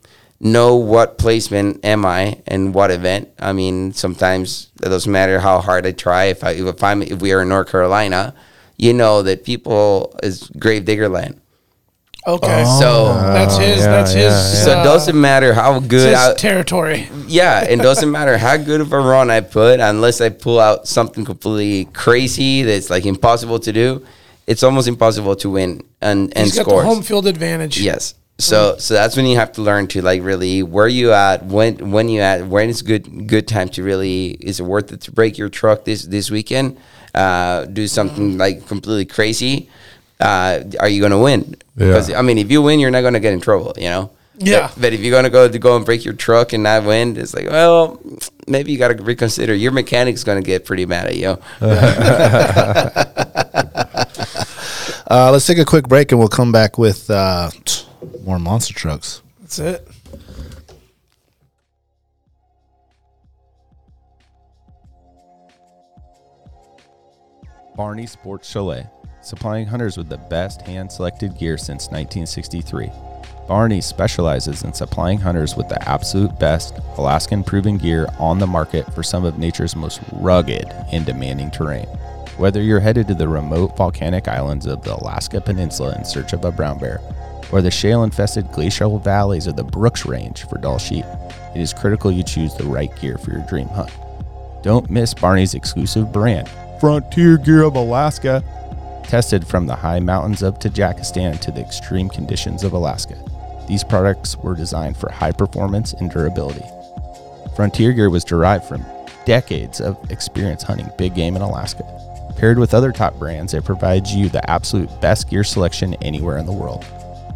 know 0.40 0.76
what 0.76 1.16
placement 1.16 1.82
am 1.86 2.04
I 2.04 2.36
and 2.46 2.74
what 2.74 2.90
event. 2.90 3.30
I 3.38 3.52
mean, 3.54 3.92
sometimes 3.94 4.68
it 4.82 4.90
doesn't 4.90 5.10
matter 5.10 5.40
how 5.40 5.60
hard 5.60 5.86
I 5.86 5.92
try. 5.92 6.24
If 6.24 6.44
I 6.44 6.50
if 6.50 6.82
I'm 6.84 7.00
if 7.02 7.22
we 7.22 7.32
are 7.32 7.40
in 7.42 7.48
North 7.48 7.70
Carolina, 7.70 8.34
you 8.76 8.92
know 8.92 9.22
that 9.22 9.42
people 9.44 10.14
is 10.22 10.50
grave 10.58 10.84
digger 10.84 11.08
land. 11.08 11.40
Okay. 12.26 12.64
So 12.80 13.14
that's 13.14 13.58
his. 13.58 13.80
yeah, 13.80 13.86
that's 13.86 14.12
his. 14.12 14.24
yeah, 14.24 14.64
so 14.64 14.70
it 14.70 14.76
uh, 14.78 14.84
doesn't 14.84 15.20
matter 15.20 15.52
how 15.52 15.76
it's 15.76 15.86
good 15.86 16.08
his 16.08 16.18
I, 16.18 16.34
territory. 16.34 17.08
yeah, 17.26 17.64
it 17.64 17.76
doesn't 17.76 18.10
matter 18.18 18.38
how 18.38 18.56
good 18.56 18.80
of 18.80 18.92
a 18.92 18.98
run 18.98 19.30
I 19.30 19.40
put, 19.40 19.80
unless 19.80 20.20
I 20.20 20.30
pull 20.30 20.58
out 20.58 20.88
something 20.88 21.24
completely 21.24 21.84
crazy 21.92 22.62
that's 22.62 22.88
like 22.88 23.04
impossible 23.04 23.58
to 23.60 23.72
do. 23.72 24.06
It's 24.46 24.62
almost 24.62 24.88
impossible 24.88 25.36
to 25.36 25.50
win 25.50 25.82
and 26.00 26.32
and 26.36 26.46
He's 26.46 26.56
got 26.56 26.66
scores. 26.66 26.82
the 26.82 26.88
home 26.88 27.02
field 27.02 27.26
advantage. 27.26 27.80
Yes. 27.80 28.14
So 28.38 28.76
so 28.78 28.94
that's 28.94 29.16
when 29.16 29.26
you 29.26 29.36
have 29.36 29.52
to 29.52 29.62
learn 29.62 29.86
to 29.88 30.02
like 30.02 30.22
really 30.22 30.62
where 30.62 30.88
you 30.88 31.12
at 31.12 31.44
when 31.44 31.92
when 31.92 32.08
you 32.08 32.20
at 32.20 32.46
when 32.46 32.68
is 32.68 32.82
good 32.82 33.28
good 33.28 33.46
time 33.46 33.68
to 33.70 33.82
really 33.82 34.30
is 34.40 34.60
it 34.60 34.64
worth 34.64 34.92
it 34.92 35.02
to 35.02 35.12
break 35.12 35.38
your 35.38 35.48
truck 35.48 35.84
this 35.84 36.02
this 36.04 36.30
weekend? 36.30 36.76
Uh, 37.14 37.64
do 37.66 37.86
something 37.86 38.36
like 38.36 38.66
completely 38.66 39.04
crazy. 39.06 39.68
Uh, 40.18 40.62
are 40.80 40.88
you 40.88 41.00
gonna 41.00 41.18
win? 41.20 41.54
Because 41.76 42.12
I 42.12 42.22
mean, 42.22 42.38
if 42.38 42.50
you 42.50 42.62
win, 42.62 42.80
you're 42.80 42.90
not 42.90 43.02
gonna 43.02 43.20
get 43.20 43.32
in 43.32 43.40
trouble. 43.40 43.72
You 43.76 43.90
know. 43.90 44.10
Yeah. 44.36 44.68
But, 44.74 44.80
but 44.80 44.92
if 44.92 45.00
you're 45.00 45.14
gonna 45.14 45.30
go 45.30 45.48
to 45.48 45.58
go 45.58 45.76
and 45.76 45.84
break 45.84 46.04
your 46.04 46.14
truck 46.14 46.52
and 46.52 46.62
not 46.62 46.84
win, 46.84 47.16
it's 47.16 47.34
like, 47.34 47.48
well, 47.48 48.00
maybe 48.48 48.72
you 48.72 48.78
gotta 48.78 49.00
reconsider. 49.02 49.54
Your 49.54 49.72
mechanic's 49.72 50.24
gonna 50.24 50.42
get 50.42 50.64
pretty 50.64 50.86
mad 50.86 51.06
at 51.06 51.16
you. 51.16 51.38
Uh, 55.06 55.30
let's 55.30 55.46
take 55.46 55.58
a 55.58 55.64
quick 55.64 55.86
break 55.86 56.10
and 56.12 56.18
we'll 56.18 56.28
come 56.28 56.50
back 56.50 56.78
with 56.78 57.10
uh, 57.10 57.50
more 58.24 58.38
monster 58.38 58.72
trucks. 58.72 59.20
That's 59.40 59.58
it. 59.58 59.86
Barney 67.76 68.06
Sports 68.06 68.48
Chalet, 68.48 68.86
supplying 69.24 69.66
hunters 69.66 69.96
with 69.96 70.08
the 70.08 70.18
best 70.18 70.62
hand 70.62 70.92
selected 70.92 71.36
gear 71.38 71.56
since 71.56 71.86
1963. 71.86 72.90
Barney 73.48 73.80
specializes 73.80 74.64
in 74.64 74.72
supplying 74.72 75.18
hunters 75.18 75.56
with 75.56 75.68
the 75.68 75.88
absolute 75.88 76.38
best 76.38 76.78
Alaskan 76.96 77.44
proven 77.44 77.76
gear 77.76 78.06
on 78.18 78.38
the 78.38 78.46
market 78.46 78.92
for 78.94 79.02
some 79.02 79.24
of 79.24 79.38
nature's 79.38 79.76
most 79.76 80.00
rugged 80.12 80.66
and 80.92 81.04
demanding 81.04 81.50
terrain. 81.50 81.86
Whether 82.36 82.62
you're 82.62 82.80
headed 82.80 83.06
to 83.08 83.14
the 83.14 83.28
remote 83.28 83.76
volcanic 83.76 84.28
islands 84.28 84.66
of 84.66 84.82
the 84.82 84.94
Alaska 84.94 85.40
Peninsula 85.40 85.94
in 85.96 86.04
search 86.04 86.32
of 86.32 86.44
a 86.44 86.52
brown 86.52 86.78
bear, 86.78 87.00
or 87.52 87.60
the 87.60 87.70
shale 87.70 88.02
infested 88.02 88.50
glacial 88.52 88.98
valleys 88.98 89.46
of 89.46 89.56
the 89.56 89.64
Brooks 89.64 90.06
Range 90.06 90.42
for 90.48 90.58
Dall 90.58 90.78
sheep, 90.78 91.04
it 91.54 91.60
is 91.60 91.72
critical 91.72 92.10
you 92.10 92.24
choose 92.24 92.54
the 92.54 92.64
right 92.64 92.94
gear 93.00 93.18
for 93.18 93.30
your 93.30 93.46
dream 93.46 93.68
hunt. 93.68 93.92
Don't 94.62 94.90
miss 94.90 95.12
Barney's 95.12 95.54
exclusive 95.54 96.12
brand, 96.12 96.48
Frontier 96.80 97.36
Gear 97.38 97.62
of 97.62 97.76
Alaska, 97.76 98.42
tested 99.04 99.46
from 99.46 99.66
the 99.66 99.76
high 99.76 100.00
mountains 100.00 100.42
of 100.42 100.58
Tajikistan 100.58 101.40
to 101.40 101.50
the 101.50 101.60
extreme 101.60 102.08
conditions 102.08 102.64
of 102.64 102.72
Alaska. 102.72 103.16
These 103.68 103.84
products 103.84 104.36
were 104.36 104.54
designed 104.54 104.96
for 104.96 105.10
high 105.10 105.32
performance 105.32 105.92
and 105.92 106.10
durability. 106.10 106.64
Frontier 107.56 107.92
Gear 107.92 108.10
was 108.10 108.24
derived 108.24 108.64
from 108.64 108.84
decades 109.24 109.80
of 109.80 109.98
experience 110.10 110.62
hunting 110.62 110.90
big 110.98 111.14
game 111.14 111.36
in 111.36 111.42
Alaska. 111.42 111.84
Paired 112.36 112.58
with 112.58 112.74
other 112.74 112.92
top 112.92 113.14
brands, 113.18 113.54
it 113.54 113.64
provides 113.64 114.14
you 114.14 114.28
the 114.28 114.50
absolute 114.50 114.90
best 115.00 115.30
gear 115.30 115.44
selection 115.44 115.94
anywhere 116.02 116.38
in 116.38 116.46
the 116.46 116.52
world. 116.52 116.84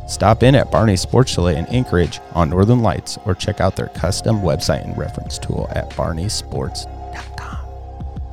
Stop 0.09 0.43
in 0.43 0.55
at 0.55 0.71
Barney's 0.71 1.03
Sports 1.03 1.33
Chalet 1.33 1.57
in 1.57 1.67
Anchorage 1.67 2.21
on 2.35 2.51
Northern 2.51 2.83
Lights 2.83 3.19
or 3.25 3.35
check 3.35 3.61
out 3.61 3.77
their 3.77 3.89
custom 3.89 4.41
website 4.41 4.85
and 4.85 4.97
reference 4.97 5.39
tool 5.39 5.69
at 5.73 5.91
barneysports.com. 5.91 7.59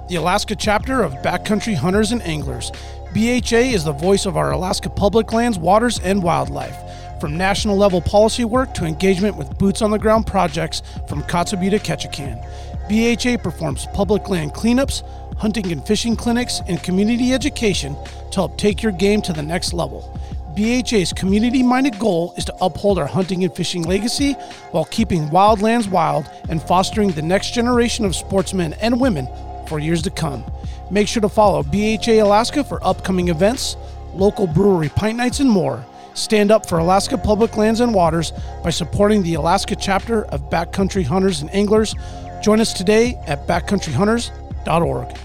The 0.08 0.16
Alaska 0.16 0.56
chapter 0.56 1.04
of 1.04 1.14
Backcountry 1.16 1.76
Hunters 1.76 2.12
and 2.12 2.22
Anglers. 2.22 2.72
BHA 3.16 3.72
is 3.72 3.86
the 3.86 3.94
voice 3.94 4.26
of 4.26 4.36
our 4.36 4.52
Alaska 4.52 4.90
public 4.90 5.32
lands, 5.32 5.58
waters, 5.58 6.00
and 6.00 6.22
wildlife. 6.22 6.76
From 7.22 7.38
national 7.38 7.78
level 7.78 8.02
policy 8.02 8.44
work 8.44 8.74
to 8.74 8.84
engagement 8.84 9.38
with 9.38 9.58
boots 9.58 9.82
on 9.82 9.90
the 9.90 9.98
ground 9.98 10.28
projects 10.28 10.82
from 11.08 11.24
Kotzebue 11.24 11.70
to 11.70 11.80
Ketchikan, 11.80 12.44
BHA 12.90 13.42
performs 13.42 13.88
public 13.94 14.28
land 14.28 14.54
cleanups, 14.54 15.08
hunting 15.38 15.72
and 15.72 15.88
fishing 15.88 16.18
clinics, 16.18 16.60
and 16.68 16.84
community 16.84 17.32
education 17.32 17.96
to 18.32 18.36
help 18.36 18.58
take 18.58 18.84
your 18.84 18.92
game 18.92 19.22
to 19.22 19.32
the 19.32 19.42
next 19.42 19.72
level. 19.72 20.20
BHA's 20.54 21.14
community 21.14 21.64
minded 21.64 21.98
goal 21.98 22.34
is 22.36 22.44
to 22.44 22.56
uphold 22.60 23.00
our 23.00 23.08
hunting 23.08 23.46
and 23.46 23.56
fishing 23.56 23.84
legacy 23.84 24.34
while 24.72 24.86
keeping 24.86 25.30
wildlands 25.30 25.90
wild 25.90 26.30
and 26.50 26.62
fostering 26.62 27.12
the 27.12 27.22
next 27.22 27.54
generation 27.54 28.04
of 28.04 28.14
sportsmen 28.14 28.74
and 28.82 29.00
women 29.00 29.26
for 29.68 29.80
years 29.80 30.02
to 30.02 30.10
come. 30.10 30.44
Make 30.92 31.08
sure 31.08 31.22
to 31.22 31.30
follow 31.30 31.64
BHA 31.64 32.24
Alaska 32.24 32.64
for 32.64 32.86
upcoming 32.86 33.30
events, 33.30 33.76
local 34.14 34.48
brewery 34.48 34.90
pint 34.90 35.18
nights, 35.18 35.40
and 35.40 35.50
more. 35.50 35.86
Stand 36.14 36.52
up 36.52 36.68
for 36.68 36.78
Alaska 36.78 37.18
public 37.18 37.58
lands 37.58 37.82
and 37.82 37.94
waters 37.94 38.32
by 38.64 38.70
supporting 38.70 39.22
the 39.24 39.34
Alaska 39.34 39.76
chapter 39.76 40.26
of 40.26 40.50
Backcountry 40.50 41.06
Hunters 41.06 41.42
and 41.42 41.54
Anglers. 41.54 41.96
Join 42.42 42.62
us 42.62 42.74
today 42.74 43.20
at 43.28 43.48
backcountryhunters.org. 43.48 45.18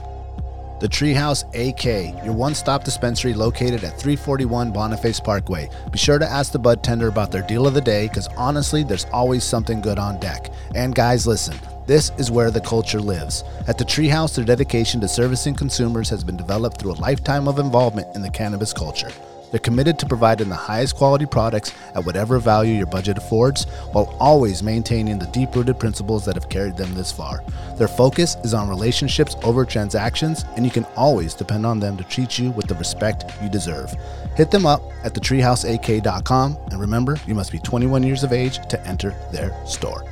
The 0.80 0.88
Treehouse 0.88 1.44
AK, 1.54 2.24
your 2.24 2.32
one 2.32 2.54
stop 2.54 2.84
dispensary 2.84 3.34
located 3.34 3.84
at 3.84 4.00
341 4.00 4.72
Boniface 4.72 5.20
Parkway. 5.20 5.68
Be 5.92 5.98
sure 5.98 6.18
to 6.18 6.26
ask 6.26 6.52
the 6.52 6.58
bud 6.58 6.82
tender 6.82 7.08
about 7.08 7.30
their 7.30 7.42
deal 7.42 7.66
of 7.66 7.74
the 7.74 7.82
day 7.82 8.08
because 8.08 8.28
honestly, 8.28 8.82
there's 8.82 9.04
always 9.12 9.44
something 9.44 9.82
good 9.82 9.98
on 9.98 10.18
deck. 10.20 10.50
And 10.74 10.94
guys, 10.94 11.26
listen, 11.26 11.54
this 11.86 12.10
is 12.18 12.30
where 12.30 12.50
the 12.50 12.60
culture 12.60 13.00
lives. 13.00 13.44
At 13.66 13.78
the 13.78 13.84
Treehouse, 13.84 14.34
their 14.34 14.44
dedication 14.44 15.00
to 15.00 15.08
servicing 15.08 15.54
consumers 15.54 16.08
has 16.10 16.22
been 16.22 16.36
developed 16.36 16.78
through 16.78 16.92
a 16.92 17.02
lifetime 17.02 17.48
of 17.48 17.58
involvement 17.58 18.14
in 18.14 18.22
the 18.22 18.30
cannabis 18.30 18.72
culture. 18.72 19.10
They're 19.50 19.60
committed 19.60 19.98
to 19.98 20.06
providing 20.06 20.48
the 20.48 20.54
highest 20.54 20.96
quality 20.96 21.26
products 21.26 21.72
at 21.94 22.04
whatever 22.04 22.38
value 22.38 22.74
your 22.74 22.86
budget 22.86 23.18
affords, 23.18 23.64
while 23.92 24.14
always 24.20 24.62
maintaining 24.62 25.18
the 25.18 25.26
deep 25.26 25.54
rooted 25.54 25.78
principles 25.78 26.24
that 26.24 26.36
have 26.36 26.48
carried 26.48 26.76
them 26.76 26.94
this 26.94 27.10
far. 27.10 27.42
Their 27.76 27.88
focus 27.88 28.36
is 28.44 28.54
on 28.54 28.68
relationships 28.68 29.36
over 29.42 29.64
transactions, 29.64 30.44
and 30.56 30.64
you 30.64 30.70
can 30.70 30.84
always 30.96 31.34
depend 31.34 31.66
on 31.66 31.80
them 31.80 31.96
to 31.96 32.04
treat 32.04 32.38
you 32.38 32.52
with 32.52 32.66
the 32.66 32.76
respect 32.76 33.24
you 33.42 33.48
deserve. 33.48 33.92
Hit 34.36 34.50
them 34.50 34.66
up 34.66 34.82
at 35.02 35.14
thetreehouseak.com, 35.14 36.58
and 36.70 36.80
remember, 36.80 37.16
you 37.26 37.34
must 37.34 37.52
be 37.52 37.58
21 37.58 38.02
years 38.02 38.22
of 38.22 38.32
age 38.32 38.66
to 38.68 38.86
enter 38.86 39.14
their 39.32 39.54
store. 39.66 40.04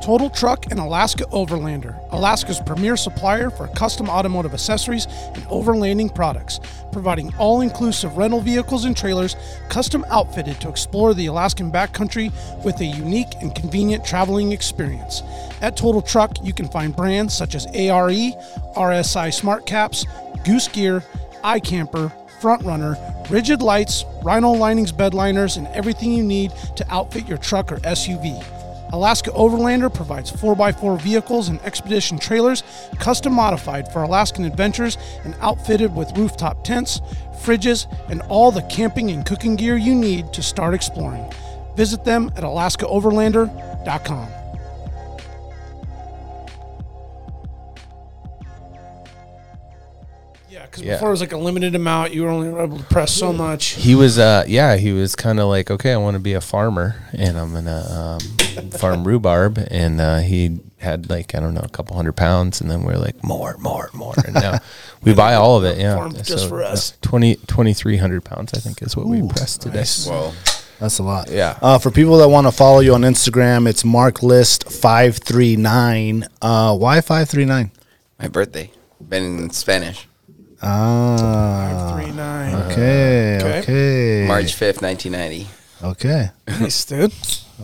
Total 0.00 0.30
Truck 0.30 0.70
and 0.70 0.78
Alaska 0.78 1.24
Overlander, 1.32 1.98
Alaska's 2.12 2.60
premier 2.60 2.96
supplier 2.96 3.50
for 3.50 3.66
custom 3.68 4.08
automotive 4.08 4.52
accessories 4.52 5.06
and 5.06 5.42
overlanding 5.44 6.14
products, 6.14 6.60
providing 6.92 7.34
all 7.36 7.60
inclusive 7.60 8.16
rental 8.16 8.40
vehicles 8.40 8.84
and 8.84 8.96
trailers 8.96 9.36
custom 9.68 10.04
outfitted 10.08 10.60
to 10.60 10.68
explore 10.68 11.14
the 11.14 11.26
Alaskan 11.26 11.72
backcountry 11.72 12.32
with 12.64 12.80
a 12.80 12.84
unique 12.84 13.34
and 13.40 13.54
convenient 13.54 14.04
traveling 14.04 14.52
experience. 14.52 15.22
At 15.60 15.76
Total 15.76 16.02
Truck, 16.02 16.36
you 16.42 16.52
can 16.52 16.68
find 16.68 16.94
brands 16.94 17.34
such 17.34 17.54
as 17.54 17.66
ARE, 17.74 18.10
RSI 18.76 19.32
Smart 19.32 19.66
Caps, 19.66 20.06
Goose 20.44 20.68
Gear, 20.68 21.02
iCamper, 21.42 22.12
Front 22.40 22.62
Runner, 22.64 22.96
Rigid 23.30 23.62
Lights, 23.62 24.04
Rhino 24.22 24.52
Linings 24.52 24.92
bed 24.92 25.14
liners, 25.14 25.56
and 25.56 25.66
everything 25.68 26.12
you 26.12 26.22
need 26.22 26.52
to 26.76 26.86
outfit 26.92 27.26
your 27.26 27.38
truck 27.38 27.72
or 27.72 27.78
SUV. 27.78 28.44
Alaska 28.92 29.30
Overlander 29.30 29.92
provides 29.92 30.30
4x4 30.30 31.00
vehicles 31.00 31.48
and 31.48 31.60
expedition 31.62 32.18
trailers 32.18 32.62
custom 32.98 33.32
modified 33.32 33.90
for 33.92 34.02
Alaskan 34.02 34.44
adventures 34.44 34.96
and 35.24 35.34
outfitted 35.40 35.94
with 35.94 36.16
rooftop 36.16 36.64
tents, 36.64 37.00
fridges, 37.42 37.86
and 38.08 38.22
all 38.22 38.50
the 38.50 38.62
camping 38.62 39.10
and 39.10 39.26
cooking 39.26 39.56
gear 39.56 39.76
you 39.76 39.94
need 39.94 40.32
to 40.32 40.42
start 40.42 40.74
exploring. 40.74 41.30
Visit 41.76 42.04
them 42.04 42.32
at 42.36 42.42
alaskaoverlander.com. 42.42 44.45
because 50.76 50.86
Yeah. 50.88 50.94
before 50.94 51.08
it 51.08 51.12
was 51.12 51.20
like 51.20 51.32
a 51.32 51.36
limited 51.38 51.74
amount. 51.74 52.12
You 52.14 52.22
were 52.22 52.28
only 52.28 52.48
able 52.48 52.78
to 52.78 52.84
press 52.84 53.12
so 53.12 53.32
much. 53.32 53.64
He 53.68 53.94
was, 53.94 54.18
uh, 54.18 54.44
yeah, 54.46 54.76
he 54.76 54.92
was 54.92 55.16
kind 55.16 55.40
of 55.40 55.48
like, 55.48 55.70
okay, 55.70 55.92
I 55.92 55.96
want 55.96 56.14
to 56.14 56.20
be 56.20 56.34
a 56.34 56.40
farmer, 56.40 56.96
and 57.12 57.38
I'm 57.38 57.52
gonna 57.52 58.18
um, 58.60 58.70
farm 58.70 59.04
rhubarb, 59.04 59.58
and 59.70 60.00
uh, 60.00 60.18
he 60.18 60.60
had 60.78 61.08
like 61.10 61.34
I 61.34 61.40
don't 61.40 61.54
know 61.54 61.62
a 61.64 61.68
couple 61.70 61.96
hundred 61.96 62.16
pounds, 62.16 62.60
and 62.60 62.70
then 62.70 62.82
we 62.84 62.92
are 62.92 62.98
like 62.98 63.22
more, 63.24 63.56
more, 63.58 63.90
more, 63.92 64.14
and 64.24 64.34
now 64.34 64.58
we 65.02 65.14
buy 65.14 65.34
all 65.34 65.56
of 65.56 65.64
it. 65.64 65.78
Yeah, 65.78 65.96
Farm 65.96 66.14
just 66.14 66.48
for 66.48 66.62
us. 66.62 66.92
20, 67.02 67.36
2,300 67.36 68.24
pounds, 68.24 68.52
I 68.54 68.58
think, 68.58 68.82
is 68.82 68.96
what 68.96 69.06
we 69.06 69.26
pressed 69.26 69.62
today. 69.62 69.84
Whoa. 70.06 70.32
That's 70.78 70.98
a 70.98 71.02
lot. 71.02 71.30
Yeah. 71.30 71.58
Uh, 71.62 71.78
for 71.78 71.90
people 71.90 72.18
that 72.18 72.28
want 72.28 72.46
to 72.46 72.52
follow 72.52 72.80
you 72.80 72.92
on 72.94 73.00
Instagram, 73.00 73.66
it's 73.66 73.82
Mark 73.82 74.22
List 74.22 74.70
five 74.70 75.16
three 75.16 75.56
nine. 75.56 76.26
Uh, 76.42 76.76
why 76.76 77.00
five 77.00 77.30
three 77.30 77.46
nine? 77.46 77.70
My 78.20 78.28
birthday. 78.28 78.70
Been 79.08 79.38
in 79.38 79.50
Spanish. 79.50 80.06
Ah. 80.62 81.94
Three 81.96 82.12
nine. 82.12 82.54
Okay. 82.72 83.38
Okay. 83.40 83.58
Okay. 83.60 84.24
March 84.26 84.54
5th, 84.56 84.82
1990. 84.82 85.46
Okay. 85.82 86.30
Nice, 86.48 86.84
dude. 86.84 87.12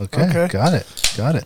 Okay. 0.01 0.22
Okay. 0.28 0.49
Got 0.49 0.74
it. 0.74 1.12
Got 1.16 1.34
it. 1.36 1.45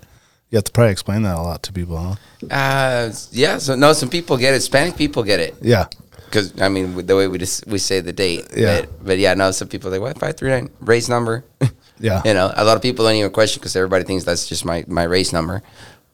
You 0.50 0.56
have 0.56 0.64
to 0.64 0.72
probably 0.72 0.92
explain 0.92 1.22
that 1.22 1.36
a 1.36 1.42
lot 1.42 1.62
to 1.64 1.72
people, 1.72 1.96
huh? 1.96 2.14
Uh, 2.50 3.12
yeah, 3.32 3.58
so 3.58 3.74
no, 3.74 3.92
some 3.92 4.08
people 4.08 4.36
get 4.36 4.52
it. 4.52 4.56
Hispanic 4.56 4.96
people 4.96 5.22
get 5.22 5.40
it. 5.40 5.54
Yeah. 5.60 5.86
Because, 6.24 6.60
I 6.60 6.68
mean, 6.68 7.06
the 7.06 7.16
way 7.16 7.28
we 7.28 7.38
just, 7.38 7.66
we 7.66 7.78
say 7.78 8.00
the 8.00 8.12
date. 8.12 8.46
Yeah. 8.56 8.80
But, 8.82 9.04
but 9.04 9.18
yeah, 9.18 9.34
no, 9.34 9.50
some 9.50 9.68
people 9.68 9.88
are 9.88 9.92
like, 9.92 10.00
what, 10.00 10.14
539? 10.18 10.70
Race 10.80 11.08
number? 11.08 11.44
Yeah. 11.98 12.20
you 12.26 12.34
know, 12.34 12.52
a 12.54 12.62
lot 12.62 12.76
of 12.76 12.82
people 12.82 13.06
don't 13.06 13.14
even 13.14 13.30
question 13.32 13.58
because 13.58 13.74
everybody 13.74 14.04
thinks 14.04 14.24
that's 14.24 14.46
just 14.46 14.66
my, 14.66 14.84
my 14.86 15.04
race 15.04 15.32
number. 15.32 15.62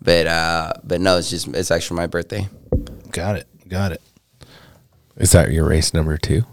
But 0.01 0.29
uh, 0.29 0.75
but 0.85 1.01
no, 1.01 1.19
it's 1.19 1.29
just, 1.29 1.49
it's 1.49 1.73
actually 1.73 1.97
my 1.97 2.07
birthday. 2.07 2.49
Got 3.11 3.35
it. 3.39 3.49
Got 3.69 3.91
it. 3.91 4.01
Is 5.17 5.33
that 5.33 5.53
your 5.53 5.69
race 5.69 5.93
number 5.95 6.17
two? 6.17 6.45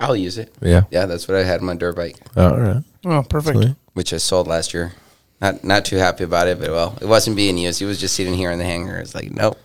I'll 0.00 0.16
use 0.16 0.38
it. 0.38 0.54
Yeah. 0.60 0.84
Yeah, 0.90 1.06
that's 1.06 1.26
what 1.28 1.36
I 1.36 1.44
had 1.44 1.60
on 1.60 1.66
my 1.66 1.74
dirt 1.74 1.96
bike, 1.96 2.16
All 2.36 2.56
right. 2.58 2.82
Oh, 3.04 3.22
perfect. 3.22 3.56
Sweet. 3.58 3.74
which 3.94 4.12
I 4.12 4.16
sold 4.18 4.46
last 4.46 4.72
year. 4.74 4.92
Not 5.40 5.62
not 5.64 5.84
too 5.84 5.96
happy 5.96 6.24
about 6.24 6.48
it, 6.48 6.58
but 6.60 6.70
well, 6.70 6.96
it 7.00 7.06
wasn't 7.06 7.36
being 7.36 7.58
used. 7.58 7.80
It 7.80 7.86
was 7.86 8.00
just 8.00 8.14
sitting 8.14 8.34
here 8.34 8.50
in 8.50 8.58
the 8.58 8.64
hangar. 8.64 8.98
It's 8.98 9.14
like, 9.14 9.30
nope, 9.32 9.56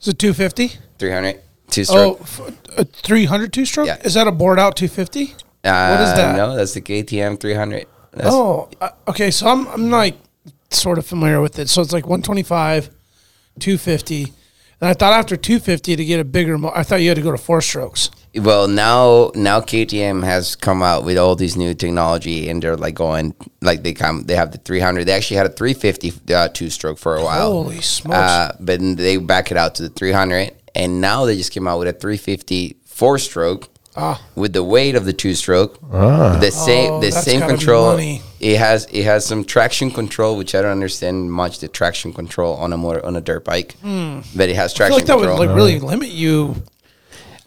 Is 0.00 0.08
it 0.08 0.18
two 0.18 0.32
fifty? 0.32 0.72
300, 0.98 1.40
two 1.68 1.80
Oh, 1.82 1.84
stroke. 1.84 2.20
f- 2.22 2.78
a 2.78 2.84
300 2.84 3.52
two 3.52 3.64
stroke? 3.64 3.86
Yeah. 3.88 3.98
Is 4.04 4.14
that 4.14 4.26
a 4.28 4.32
board 4.32 4.58
out 4.58 4.76
250? 4.76 5.34
uh, 5.64 5.88
what 5.96 6.00
is 6.00 6.14
that? 6.16 6.36
No, 6.36 6.54
that's 6.56 6.74
the 6.74 6.80
KTM 6.80 7.38
300. 7.40 7.86
That's, 8.12 8.28
Oh, 8.30 8.68
uh, 8.80 8.90
okay. 9.08 9.30
So 9.32 9.46
I'm 9.48 9.66
I'm 9.68 9.90
like 9.90 10.16
sort 10.70 10.98
of 10.98 11.06
familiar 11.06 11.40
with 11.40 11.58
it. 11.58 11.68
So 11.68 11.82
it's 11.82 11.92
like 11.92 12.04
125, 12.06 12.88
250. 13.58 14.32
And 14.80 14.90
I 14.90 14.92
thought 14.92 15.14
after 15.14 15.36
250 15.36 15.96
to 15.96 16.04
get 16.04 16.20
a 16.20 16.24
bigger, 16.24 16.58
mo- 16.58 16.72
I 16.74 16.82
thought 16.82 17.00
you 17.00 17.08
had 17.08 17.16
to 17.16 17.22
go 17.22 17.32
to 17.32 17.38
four 17.38 17.62
strokes. 17.62 18.10
Well, 18.34 18.68
now 18.68 19.30
now 19.34 19.60
KTM 19.60 20.22
has 20.22 20.54
come 20.54 20.82
out 20.82 21.04
with 21.04 21.16
all 21.16 21.34
these 21.36 21.56
new 21.56 21.72
technology, 21.72 22.50
and 22.50 22.62
they're 22.62 22.76
like 22.76 22.94
going 22.94 23.34
like 23.62 23.82
they 23.82 23.94
come. 23.94 24.24
They 24.24 24.36
have 24.36 24.52
the 24.52 24.58
300. 24.58 25.04
They 25.06 25.12
actually 25.12 25.38
had 25.38 25.46
a 25.46 25.50
350 25.50 26.34
uh, 26.34 26.48
two 26.48 26.68
stroke 26.68 26.98
for 26.98 27.16
a 27.16 27.24
while. 27.24 27.50
Holy 27.50 27.80
smokes! 27.80 28.14
Uh, 28.14 28.54
but 28.60 28.80
they 28.80 29.16
back 29.16 29.50
it 29.50 29.56
out 29.56 29.76
to 29.76 29.84
the 29.84 29.88
300, 29.88 30.54
and 30.74 31.00
now 31.00 31.24
they 31.24 31.36
just 31.36 31.50
came 31.50 31.66
out 31.66 31.78
with 31.78 31.88
a 31.88 31.94
350 31.94 32.76
four 32.84 33.18
stroke 33.18 33.70
Ah. 33.96 34.20
with 34.34 34.52
the 34.52 34.62
weight 34.62 34.94
of 34.94 35.04
the 35.04 35.12
two 35.12 35.34
stroke. 35.34 35.80
The 35.90 36.50
same 36.50 36.92
Oh, 36.92 37.00
the 37.00 37.10
same 37.12 37.40
control. 37.40 37.98
It 38.38 38.58
has 38.58 38.86
it 38.90 39.04
has 39.04 39.24
some 39.24 39.44
traction 39.44 39.90
control, 39.90 40.36
which 40.36 40.54
I 40.54 40.62
don't 40.62 40.72
understand 40.72 41.32
much 41.32 41.60
the 41.60 41.68
traction 41.68 42.12
control 42.12 42.54
on 42.56 42.72
a 42.72 42.76
motor 42.76 43.04
on 43.04 43.16
a 43.16 43.20
dirt 43.20 43.44
bike, 43.44 43.76
but 43.82 44.48
it 44.48 44.56
has 44.56 44.72
traction 44.74 45.02
I 45.02 45.04
feel 45.04 45.06
traction 45.06 45.06
like 45.06 45.06
that 45.06 45.18
would 45.38 45.48
like 45.48 45.56
really 45.56 45.78
limit 45.80 46.08
you. 46.10 46.62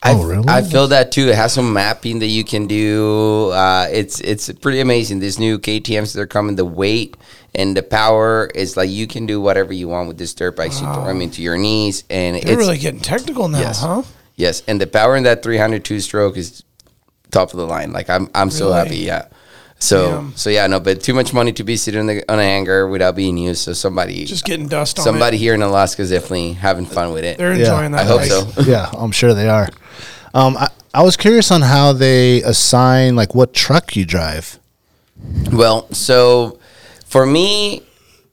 I, 0.01 0.13
Oh, 0.13 0.23
really? 0.23 0.47
I 0.47 0.61
feel 0.61 0.87
that 0.87 1.11
too. 1.11 1.27
It 1.27 1.35
has 1.35 1.51
some 1.53 1.73
mapping 1.73 2.19
that 2.19 2.27
you 2.27 2.45
can 2.45 2.67
do. 2.67 3.49
Uh, 3.51 3.87
it's 3.91 4.21
it's 4.21 4.49
pretty 4.53 4.79
amazing. 4.79 5.19
These 5.19 5.39
new 5.39 5.59
KTM's 5.59 6.13
that 6.13 6.21
are 6.21 6.25
coming, 6.27 6.55
the 6.55 6.63
weight 6.65 7.17
and 7.53 7.75
the 7.75 7.83
power 7.83 8.49
is 8.55 8.77
like 8.77 8.89
you 8.89 9.07
can 9.07 9.25
do 9.25 9.41
whatever 9.41 9.73
you 9.73 9.89
want 9.89 10.07
with 10.07 10.17
this 10.17 10.33
dirt 10.33 10.55
bike. 10.55 10.71
So, 10.71 10.85
throw 10.93 11.05
them 11.05 11.21
into 11.21 11.41
your 11.41 11.57
knees, 11.57 12.05
and 12.09 12.37
You're 12.37 12.53
it's 12.53 12.57
really 12.57 12.77
getting 12.77 13.01
technical 13.01 13.49
now, 13.49 13.59
yes, 13.59 13.81
huh? 13.81 14.03
Yes, 14.39 14.63
and 14.67 14.79
the 14.81 14.87
power 14.87 15.15
in 15.15 15.23
that 15.23 15.43
302 15.43 15.99
stroke 15.99 16.37
is 16.37 16.63
top 17.31 17.51
of 17.51 17.57
the 17.57 17.67
line. 17.67 17.91
Like 17.93 18.09
I'm 18.09 18.29
I'm 18.33 18.49
so 18.49 18.65
Really? 18.69 18.77
happy. 18.77 18.97
Yeah. 18.97 19.25
So 19.81 19.97
Damn. 20.11 20.35
so 20.35 20.49
yeah 20.49 20.67
no, 20.67 20.79
but 20.79 21.01
too 21.03 21.13
much 21.13 21.31
money 21.33 21.53
to 21.53 21.63
be 21.63 21.77
sitting 21.77 22.01
on, 22.01 22.07
the, 22.07 22.23
on 22.31 22.39
a 22.39 22.43
hanger 22.43 22.87
without 22.87 23.15
being 23.15 23.37
used. 23.37 23.61
So 23.61 23.73
somebody 23.73 24.25
Just 24.25 24.43
getting 24.45 24.67
dust 24.67 24.97
on 24.99 25.03
somebody 25.05 25.37
it. 25.37 25.39
here 25.39 25.53
in 25.53 25.61
Alaska 25.61 26.01
is 26.01 26.09
definitely 26.09 26.53
having 26.53 26.85
fun 26.85 27.13
with 27.13 27.23
it. 27.23 27.37
They're 27.37 27.53
Yeah, 27.53 27.59
enjoying 27.71 27.91
that. 27.93 28.01
I 28.01 28.03
hope 28.03 28.23
so. 28.23 28.51
yeah, 28.63 28.89
I'm 28.97 29.11
sure 29.11 29.33
they 29.33 29.47
are. 29.47 29.69
Um, 30.33 30.57
I, 30.57 30.67
I 30.93 31.03
was 31.03 31.15
curious 31.15 31.49
on 31.51 31.61
how 31.61 31.93
they 31.93 32.41
assign 32.43 33.15
like 33.15 33.33
what 33.35 33.53
truck 33.53 33.95
you 33.95 34.05
drive. 34.05 34.59
Well, 35.51 35.87
so 35.93 36.59
for 37.05 37.25
me, 37.25 37.83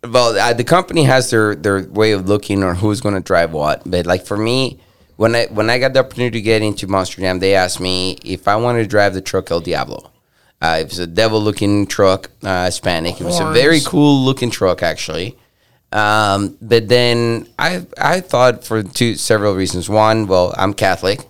well, 0.02 0.36
uh, 0.38 0.52
the 0.52 0.64
company 0.64 1.04
has 1.04 1.30
their 1.30 1.54
their 1.54 1.82
way 1.88 2.12
of 2.12 2.28
looking 2.28 2.62
or 2.64 2.74
who's 2.74 3.00
going 3.00 3.14
to 3.14 3.20
drive 3.20 3.52
what. 3.52 3.82
But 3.88 4.04
like 4.07 4.24
for 4.26 4.36
me, 4.36 4.80
when 5.16 5.34
I 5.34 5.46
when 5.46 5.70
I 5.70 5.78
got 5.78 5.92
the 5.92 6.00
opportunity 6.00 6.38
to 6.38 6.42
get 6.42 6.62
into 6.62 6.86
Monster 6.86 7.20
Jam, 7.20 7.38
they 7.38 7.54
asked 7.54 7.80
me 7.80 8.18
if 8.24 8.48
I 8.48 8.56
wanted 8.56 8.82
to 8.82 8.88
drive 8.88 9.14
the 9.14 9.20
truck 9.20 9.50
El 9.50 9.60
Diablo. 9.60 10.10
Uh, 10.60 10.78
it 10.80 10.88
was 10.88 10.98
a 10.98 11.06
devil 11.06 11.40
looking 11.40 11.86
truck, 11.86 12.30
uh, 12.42 12.64
Hispanic. 12.64 13.20
It 13.20 13.24
was 13.24 13.40
a 13.40 13.52
very 13.52 13.80
cool 13.80 14.24
looking 14.24 14.50
truck, 14.50 14.82
actually. 14.82 15.36
Um, 15.92 16.56
but 16.60 16.88
then 16.88 17.48
I 17.58 17.86
I 17.98 18.20
thought 18.20 18.64
for 18.64 18.82
two 18.82 19.14
several 19.16 19.54
reasons. 19.54 19.88
One, 19.88 20.26
well, 20.26 20.54
I'm 20.56 20.72
Catholic, 20.74 21.20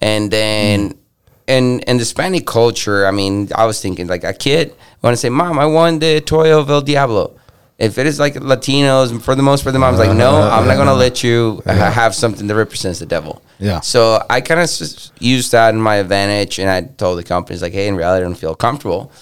and 0.00 0.30
then 0.30 0.98
and 1.46 1.88
and 1.88 1.98
the 1.98 2.02
Hispanic 2.02 2.46
culture. 2.46 3.06
I 3.06 3.12
mean, 3.12 3.50
I 3.54 3.66
was 3.66 3.80
thinking 3.80 4.08
like 4.08 4.24
a 4.24 4.32
kid 4.32 4.74
I 5.02 5.06
want 5.06 5.14
to 5.14 5.20
say, 5.20 5.28
"Mom, 5.28 5.58
I 5.58 5.66
want 5.66 6.00
the 6.00 6.20
toy 6.20 6.52
of 6.56 6.68
El 6.68 6.80
Diablo." 6.80 7.38
If 7.78 7.98
it 7.98 8.06
is 8.06 8.18
like 8.18 8.34
Latinos, 8.34 9.20
for 9.22 9.34
the 9.34 9.42
most 9.42 9.62
part, 9.62 9.74
the 9.74 9.78
mom's 9.78 9.98
like, 9.98 10.16
"No, 10.16 10.30
I'm 10.54 10.66
not 10.66 10.76
gonna 10.76 10.94
let 10.94 11.22
you 11.22 11.62
ha- 11.66 11.90
have 11.90 12.14
something 12.14 12.46
that 12.46 12.54
represents 12.54 12.98
the 13.00 13.06
devil." 13.06 13.42
Yeah. 13.58 13.80
So 13.80 14.24
I 14.30 14.40
kind 14.40 14.60
of 14.60 14.64
s- 14.64 15.12
used 15.20 15.52
that 15.52 15.74
in 15.74 15.80
my 15.82 15.96
advantage, 15.96 16.58
and 16.58 16.70
I 16.70 16.82
told 16.82 17.18
the 17.18 17.22
companies 17.24 17.60
like, 17.60 17.74
"Hey, 17.74 17.86
in 17.88 17.94
reality, 17.96 18.24
I 18.24 18.26
don't 18.28 18.34
feel 18.34 18.54
comfortable." 18.54 19.12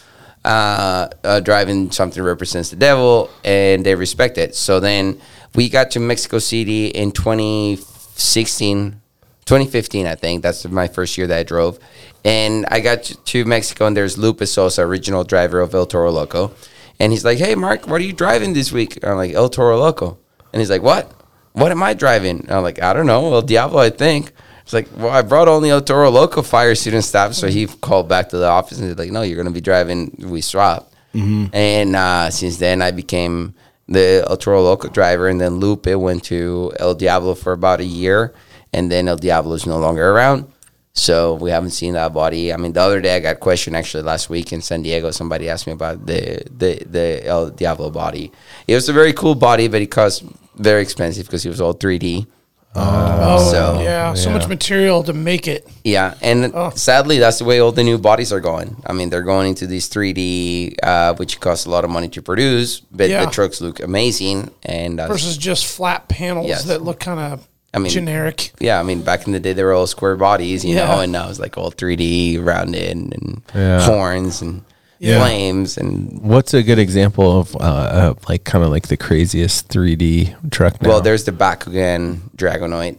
uh, 0.46 1.09
uh, 1.24 1.40
driving 1.40 1.90
something 1.90 2.22
that 2.22 2.26
represents 2.28 2.68
the 2.68 2.76
devil, 2.76 3.30
and 3.44 3.82
they 3.84 3.94
respect 3.94 4.36
it. 4.36 4.55
So 4.55 4.78
then 4.78 5.18
we 5.55 5.70
got 5.70 5.90
to 5.92 6.00
Mexico 6.00 6.38
City 6.38 6.88
in 6.88 7.12
2016, 7.12 9.00
2015, 9.46 10.07
I 10.07 10.14
think. 10.14 10.42
That's 10.42 10.64
my 10.66 10.86
first 10.88 11.16
year 11.18 11.26
that 11.26 11.38
I 11.38 11.42
drove. 11.42 11.78
And 12.24 12.66
I 12.70 12.80
got 12.80 13.05
to, 13.05 13.16
to 13.16 13.44
Mexico, 13.44 13.86
and 13.86 13.96
there's 13.96 14.16
Lucas 14.18 14.55
Soza, 14.55 14.80
original 14.82 15.24
driver 15.24 15.61
of 15.61 15.74
El 15.74 15.86
Toro 15.86 16.11
Loco. 16.11 16.52
And 17.01 17.12
he's 17.12 17.24
like, 17.24 17.38
hey, 17.38 17.55
Mark, 17.55 17.86
what 17.86 18.01
are 18.01 18.05
you 18.05 18.12
driving 18.12 18.53
this 18.53 18.72
week? 18.72 18.97
And 18.97 19.05
I'm 19.07 19.16
like, 19.16 19.32
El 19.32 19.49
Toro 19.49 19.78
Loco. 19.78 20.18
And 20.53 20.61
he's 20.61 20.70
like, 20.70 20.82
what? 20.82 21.11
What 21.53 21.72
am 21.72 21.82
I 21.82 21.95
driving? 21.95 22.40
And 22.40 22.51
I'm 22.51 22.62
like, 22.62 22.80
I 22.82 22.92
don't 22.92 23.07
know. 23.07 23.34
El 23.34 23.42
Diablo, 23.42 23.78
I 23.80 23.90
think. 23.90 24.32
It's 24.62 24.72
like, 24.72 24.88
well, 24.97 25.11
I 25.11 25.22
brought 25.22 25.47
only 25.49 25.70
El 25.70 25.82
Toro 25.82 26.11
Loco 26.11 26.42
fire 26.42 26.74
student 26.74 27.05
staff. 27.05 27.34
So 27.34 27.49
he 27.49 27.66
called 27.66 28.09
back 28.09 28.30
to 28.30 28.38
the 28.38 28.47
office 28.47 28.78
and 28.78 28.88
he's 28.88 28.97
like, 28.99 29.11
no, 29.11 29.22
you're 29.22 29.36
going 29.36 29.47
to 29.47 29.53
be 29.53 29.61
driving 29.61 30.16
We 30.18 30.40
Swap. 30.40 30.90
And 31.53 31.95
uh, 31.97 32.30
since 32.30 32.57
then, 32.59 32.82
I 32.82 32.90
became 32.90 33.55
the 33.86 34.24
El 34.28 34.36
Toro 34.36 34.62
Loco 34.62 34.88
driver. 34.88 35.28
And 35.28 35.40
then 35.40 35.57
Lupe 35.57 35.86
went 35.86 36.24
to 36.24 36.72
El 36.80 36.95
Diablo 36.95 37.34
for 37.34 37.53
about 37.53 37.80
a 37.80 37.84
year. 37.84 38.34
And 38.72 38.90
then 38.90 39.07
El 39.07 39.16
Diablo 39.16 39.53
is 39.55 39.66
no 39.66 39.78
longer 39.78 40.11
around. 40.11 40.51
So 40.97 41.34
we 41.34 41.51
haven't 41.51 41.70
seen 41.70 41.95
that 41.95 42.12
body. 42.12 42.53
I 42.53 42.57
mean, 42.57 42.72
the 42.72 42.80
other 42.80 43.01
day 43.01 43.16
I 43.16 43.20
got 43.20 43.40
questioned 43.40 43.74
actually 43.76 44.05
last 44.05 44.30
week 44.30 44.53
in 44.53 44.62
San 44.62 44.82
Diego. 44.82 45.11
Somebody 45.11 45.51
asked 45.51 45.66
me 45.66 45.72
about 45.72 46.07
the 46.07 46.42
the 46.57 46.82
the 46.86 47.26
El 47.26 47.51
Diablo 47.51 47.90
body. 47.90 48.30
It 48.68 48.74
was 48.76 48.88
a 48.88 48.92
very 48.92 49.12
cool 49.12 49.34
body, 49.34 49.66
but 49.66 49.82
it 49.82 49.86
cost 49.90 50.22
very 50.57 50.82
expensive 50.82 51.26
because 51.26 51.45
it 51.45 51.49
was 51.49 51.61
all 51.61 51.74
3D. 51.74 52.26
Oh, 52.76 53.51
So- 53.53 53.80
yeah, 53.82 54.14
so 54.14 54.30
much 54.30 54.47
material 54.49 55.03
to 55.05 55.12
make 55.12 55.47
it. 55.49 55.66
Yeah, 55.84 56.14
and 56.22 56.53
Oh. 56.55 56.70
sadly, 56.74 57.18
that's 57.18 57.38
the 57.38 57.45
way 57.45 57.61
all 57.61 57.70
the 57.72 57.82
new 57.84 57.99
bodies 57.99 58.32
are 58.32 58.40
going. 58.40 58.76
I 58.86 58.92
mean, 58.92 59.11
they're 59.11 59.22
going 59.22 59.49
into 59.49 59.66
these 59.68 59.88
3D, 59.88 60.76
uh, 60.82 61.14
which 61.14 61.38
costs 61.40 61.66
a 61.66 61.70
lot 61.70 61.84
of 61.84 61.90
money 61.90 62.09
to 62.09 62.22
produce, 62.22 62.80
but 62.92 63.11
Yeah. 63.11 63.24
the 63.24 63.30
trucks 63.30 63.61
look 63.61 63.80
amazing. 63.80 64.51
And 64.64 64.99
uh, 65.01 65.07
versus 65.09 65.36
just 65.36 65.66
flat 65.66 66.09
panels 66.09 66.47
Yes. 66.49 66.64
that 66.64 66.82
look 66.82 66.99
kind 67.01 67.20
of 67.20 67.47
I 67.75 67.79
mean- 67.79 67.91
generic. 67.91 68.53
yeah, 68.61 68.79
I 68.81 68.83
mean, 68.85 69.03
back 69.03 69.27
in 69.27 69.33
the 69.33 69.41
day, 69.41 69.53
they 69.53 69.64
were 69.64 69.72
all 69.72 69.87
square 69.87 70.16
bodies, 70.16 70.64
you 70.64 70.75
Yeah. 70.77 70.87
know, 70.87 71.01
and 71.01 71.12
now 71.12 71.29
it's 71.29 71.39
like 71.41 71.59
all 71.59 71.70
3D, 71.70 72.39
rounded, 72.39 72.91
and 72.97 73.43
Yeah. 73.55 73.81
horns 73.83 74.41
and 74.43 74.62
Yeah. 75.01 75.18
flames 75.18 75.77
and 75.77 76.20
What's 76.22 76.55
a 76.55 76.62
good 76.62 76.79
example 76.79 77.41
of 77.41 77.55
uh, 77.57 77.59
uh 77.59 78.14
like 78.29 78.45
kind 78.45 78.64
of 78.64 78.70
like 78.70 78.87
the 78.89 78.97
craziest 78.97 79.68
3D 79.68 80.35
truck? 80.51 80.81
Now? 80.81 80.89
Well, 80.89 81.01
there's 81.01 81.25
the 81.25 81.33
Bakugan 81.33 82.20
Dragonoid. 82.37 82.97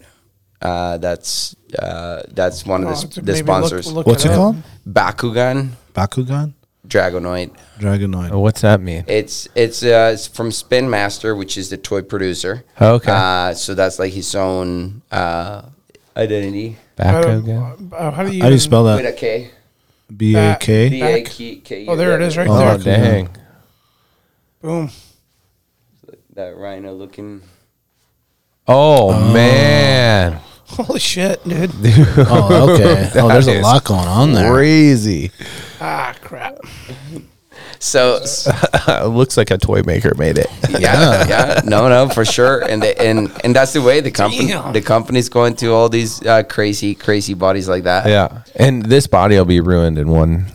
Uh, 0.62 0.98
that's 0.98 1.56
uh, 1.80 2.22
that's 2.34 2.66
one 2.66 2.84
of 2.84 2.90
Oh, 2.90 3.02
the, 3.02 3.22
the 3.22 3.34
maybe 3.34 3.38
look- 3.38 3.46
sponsors. 3.48 3.92
look 3.92 4.08
What's 4.08 4.26
it 4.26 4.32
up. 4.32 4.38
called? 4.38 4.56
Bakugan 4.88 5.70
Bakugan, 5.94 6.54
Dragonoid. 6.88 7.52
Dragonoid. 7.80 8.32
Oh, 8.32 8.40
what's 8.40 8.62
that 8.62 8.80
mean? 8.82 9.04
It's 9.08 9.48
it's 9.56 9.84
uh, 9.84 10.12
it's 10.14 10.28
from 10.28 10.52
Spin 10.52 10.90
Master, 10.90 11.36
which 11.36 11.58
is 11.58 11.70
the 11.70 11.78
toy 11.78 12.02
producer. 12.02 12.64
Oh, 12.80 12.96
okay. 12.96 13.12
Uh, 13.12 13.54
so 13.54 13.74
that's 13.74 13.98
like 14.00 14.14
his 14.14 14.34
own 14.36 15.02
uh, 15.12 15.64
identity. 16.16 16.78
Back 16.96 17.26
Uh, 17.26 17.30
again. 17.40 17.92
uh, 17.92 18.12
how 18.12 18.24
do 18.24 18.32
you 18.32 18.42
How 18.42 18.48
do 18.48 18.54
you 18.54 18.56
even- 18.56 18.60
spell 18.60 18.84
With 18.86 19.04
that? 19.04 19.14
a 19.14 19.18
K. 19.18 19.52
B 20.16 20.36
A 20.36 20.56
K. 20.60 20.90
B 20.90 21.02
A 21.02 21.22
K 21.24 21.56
K. 21.58 21.86
Oh, 21.88 21.96
there 21.96 22.14
it 22.16 22.22
is 22.22 22.38
right 22.38 22.48
Oh, 22.48 22.58
there. 22.58 22.74
Oh 22.74 22.78
dang. 22.78 23.30
Boom. 24.62 24.90
That 26.36 26.56
rhino 26.58 26.94
looking. 26.94 27.42
Oh, 28.68 29.12
man. 29.34 30.40
Holy 30.70 31.00
shit, 31.00 31.44
dude. 31.48 31.72
Oh, 32.18 32.74
okay. 32.74 33.12
oh, 33.20 33.28
there's 33.28 33.48
a 33.48 33.62
lot 33.62 33.84
going 33.84 34.08
on 34.08 34.34
there. 34.34 34.52
Crazy. 34.52 35.32
ah, 35.80 36.14
crap. 36.22 36.58
So 37.80 38.20
it 38.24 39.08
looks 39.10 39.38
like 39.38 39.52
a 39.52 39.60
toy 39.60 39.84
maker 39.84 40.14
made 40.16 40.40
it. 40.40 40.48
yeah, 40.70 41.28
yeah, 41.28 41.62
no, 41.66 41.88
no, 41.88 42.10
for 42.10 42.26
sure, 42.26 42.64
and 42.68 42.82
the, 42.82 43.00
and 43.00 43.32
and 43.44 43.56
that's 43.56 43.74
the 43.74 43.82
way 43.82 44.00
the 44.00 44.10
company 44.10 44.48
Damn. 44.48 44.74
the 44.74 44.82
company's 44.82 45.30
going 45.30 45.56
to 45.58 45.68
all 45.72 45.88
these 45.88 46.26
uh, 46.26 46.42
crazy 46.44 46.96
crazy 46.96 47.36
bodies 47.36 47.70
like 47.70 47.84
that. 47.84 48.08
yeah. 48.08 48.42
And 48.56 48.86
this 48.86 49.06
body 49.06 49.36
will 49.38 49.46
be 49.46 49.60
ruined 49.60 50.00
in 50.00 50.08
one. 50.08 50.48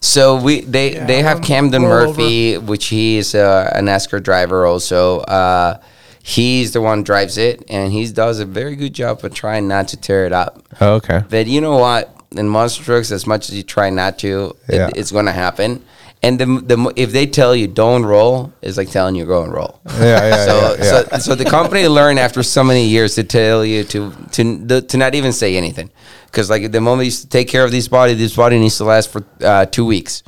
So 0.00 0.40
we 0.40 0.60
they 0.60 0.94
Yeah, 0.94 1.06
they 1.06 1.22
have 1.22 1.42
Camden 1.42 1.82
roll 1.82 2.08
Murphy, 2.08 2.58
which 2.58 2.86
he 2.86 3.16
is 3.16 3.34
uh, 3.34 3.72
a 3.74 3.80
NASCAR 3.80 4.22
driver 4.22 4.64
also. 4.64 5.20
Uh, 5.20 5.80
he's 6.26 6.72
the 6.72 6.80
one 6.80 7.04
drives 7.04 7.38
it, 7.38 7.62
and 7.68 7.92
he 7.92 8.10
does 8.10 8.40
a 8.40 8.44
very 8.44 8.74
good 8.74 8.92
job 8.92 9.24
of 9.24 9.32
trying 9.32 9.68
not 9.68 9.86
to 9.88 9.96
tear 9.96 10.26
it 10.26 10.32
up. 10.32 10.60
Oh, 10.80 10.94
okay. 10.94 11.22
But 11.30 11.46
you 11.46 11.60
know 11.60 11.78
what? 11.78 12.12
In 12.36 12.48
monster 12.48 12.82
trucks, 12.82 13.12
as 13.12 13.26
much 13.26 13.48
as 13.48 13.54
you 13.56 13.62
try 13.62 13.90
not 13.90 14.18
to, 14.18 14.56
Yeah. 14.68 14.88
it, 14.88 14.96
it's 14.96 15.12
going 15.12 15.26
to 15.26 15.32
happen. 15.32 15.84
And 16.22 16.38
the, 16.40 16.46
the 16.46 16.92
if 16.96 17.12
they 17.12 17.26
tell 17.26 17.54
you 17.54 17.68
don't 17.68 18.04
roll, 18.04 18.52
it's 18.60 18.76
like 18.76 18.90
telling 18.90 19.14
you 19.14 19.24
go 19.26 19.44
and 19.44 19.52
roll. 19.52 19.80
Yeah, 19.86 20.28
yeah, 20.28 20.44
so, 20.46 20.54
yeah, 20.56 20.84
yeah. 20.84 21.02
so 21.12 21.18
so 21.18 21.34
the 21.36 21.44
company 21.44 21.86
learned 21.86 22.18
after 22.18 22.42
so 22.42 22.64
many 22.64 22.86
years 22.88 23.14
to 23.14 23.22
tell 23.22 23.64
you 23.64 23.84
to 23.84 24.10
to 24.32 24.80
to 24.80 24.96
not 24.96 25.14
even 25.14 25.32
say 25.32 25.56
anything, 25.56 25.90
because 26.26 26.50
like 26.50 26.72
the 26.72 26.80
moment 26.80 27.06
you 27.06 27.28
take 27.28 27.48
care 27.48 27.64
of 27.64 27.70
this 27.70 27.86
body, 27.86 28.14
this 28.14 28.34
body 28.34 28.58
needs 28.58 28.76
to 28.78 28.84
last 28.84 29.12
for 29.12 29.22
uh, 29.42 29.66
two 29.66 29.84
weeks, 29.84 30.22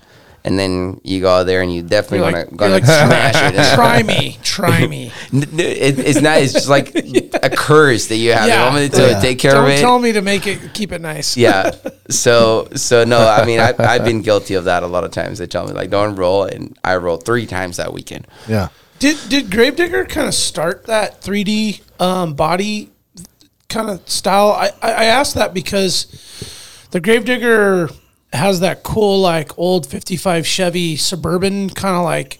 and 0.49 0.59
then 0.59 0.99
you 1.05 1.21
go 1.21 1.29
out 1.29 1.45
there 1.45 1.61
and 1.61 1.71
you 1.73 1.83
definitely 1.83 2.19
You're 2.19 2.31
gonna 2.33 2.45
like- 2.47 2.57
gonna 2.57 2.73
like, 2.75 2.85
smash 2.85 3.35
it. 3.55 3.75
Try 3.75 4.03
me. 4.03 4.39
Try 4.43 4.87
me. 4.95 5.13
N- 5.33 5.43
n- 5.53 5.61
it, 5.61 5.99
it's 5.99 6.21
not. 6.23 6.39
It's 6.41 6.55
just 6.55 6.69
like 6.71 6.95
a 7.43 7.51
curse 7.51 8.07
that 8.07 8.17
you 8.17 8.33
have. 8.33 8.49
Yeah. 8.49 8.65
The 8.65 8.71
moment 8.73 8.95
to 8.95 9.03
Yeah. 9.11 9.21
take 9.21 9.39
care 9.39 9.53
Don't 9.53 9.65
of 9.67 9.71
it. 9.71 9.81
tell 9.81 9.99
me 9.99 10.13
to 10.13 10.23
make 10.23 10.47
it, 10.47 10.73
keep 10.73 10.91
it 10.93 11.01
nice. 11.03 11.37
Yeah. 11.37 11.73
So 12.09 12.69
so 12.75 13.05
no, 13.05 13.19
I 13.19 13.45
mean 13.45 13.61
I 13.61 13.75
I've 13.79 14.05
been 14.05 14.23
guilty 14.23 14.55
of 14.55 14.65
that 14.65 14.83
a 14.83 14.87
lot 14.87 15.05
of 15.05 15.11
times. 15.11 15.39
They 15.39 15.47
tell 15.47 15.67
me 15.67 15.75
like 15.75 15.91
don't 15.91 16.17
roll, 16.17 16.45
and 16.45 16.77
I 16.83 16.97
rolled 16.97 17.25
three 17.27 17.45
times 17.47 17.77
that 17.77 17.93
weekend. 17.93 18.27
Yeah. 18.49 18.69
Did 18.99 19.17
did 19.29 19.51
Gravedigger 19.51 20.07
kind 20.07 20.27
of 20.27 20.35
start 20.35 20.87
that 20.87 21.21
3D 21.21 21.83
um, 22.01 22.35
body 22.35 22.91
kind 23.69 23.91
of 23.91 24.09
style? 24.09 24.51
I, 24.53 24.71
I 24.83 24.91
I 24.93 25.05
asked 25.05 25.35
that 25.35 25.53
because 25.53 26.07
the 26.91 27.01
Gravedigger 27.01 27.91
has 28.33 28.61
that 28.61 28.83
cool 28.83 29.21
like 29.21 29.59
old 29.59 29.87
55 29.87 30.47
Chevy 30.47 30.97
Suburban 30.97 31.71
kind 31.71 31.97
of 31.97 32.05
like 32.05 32.39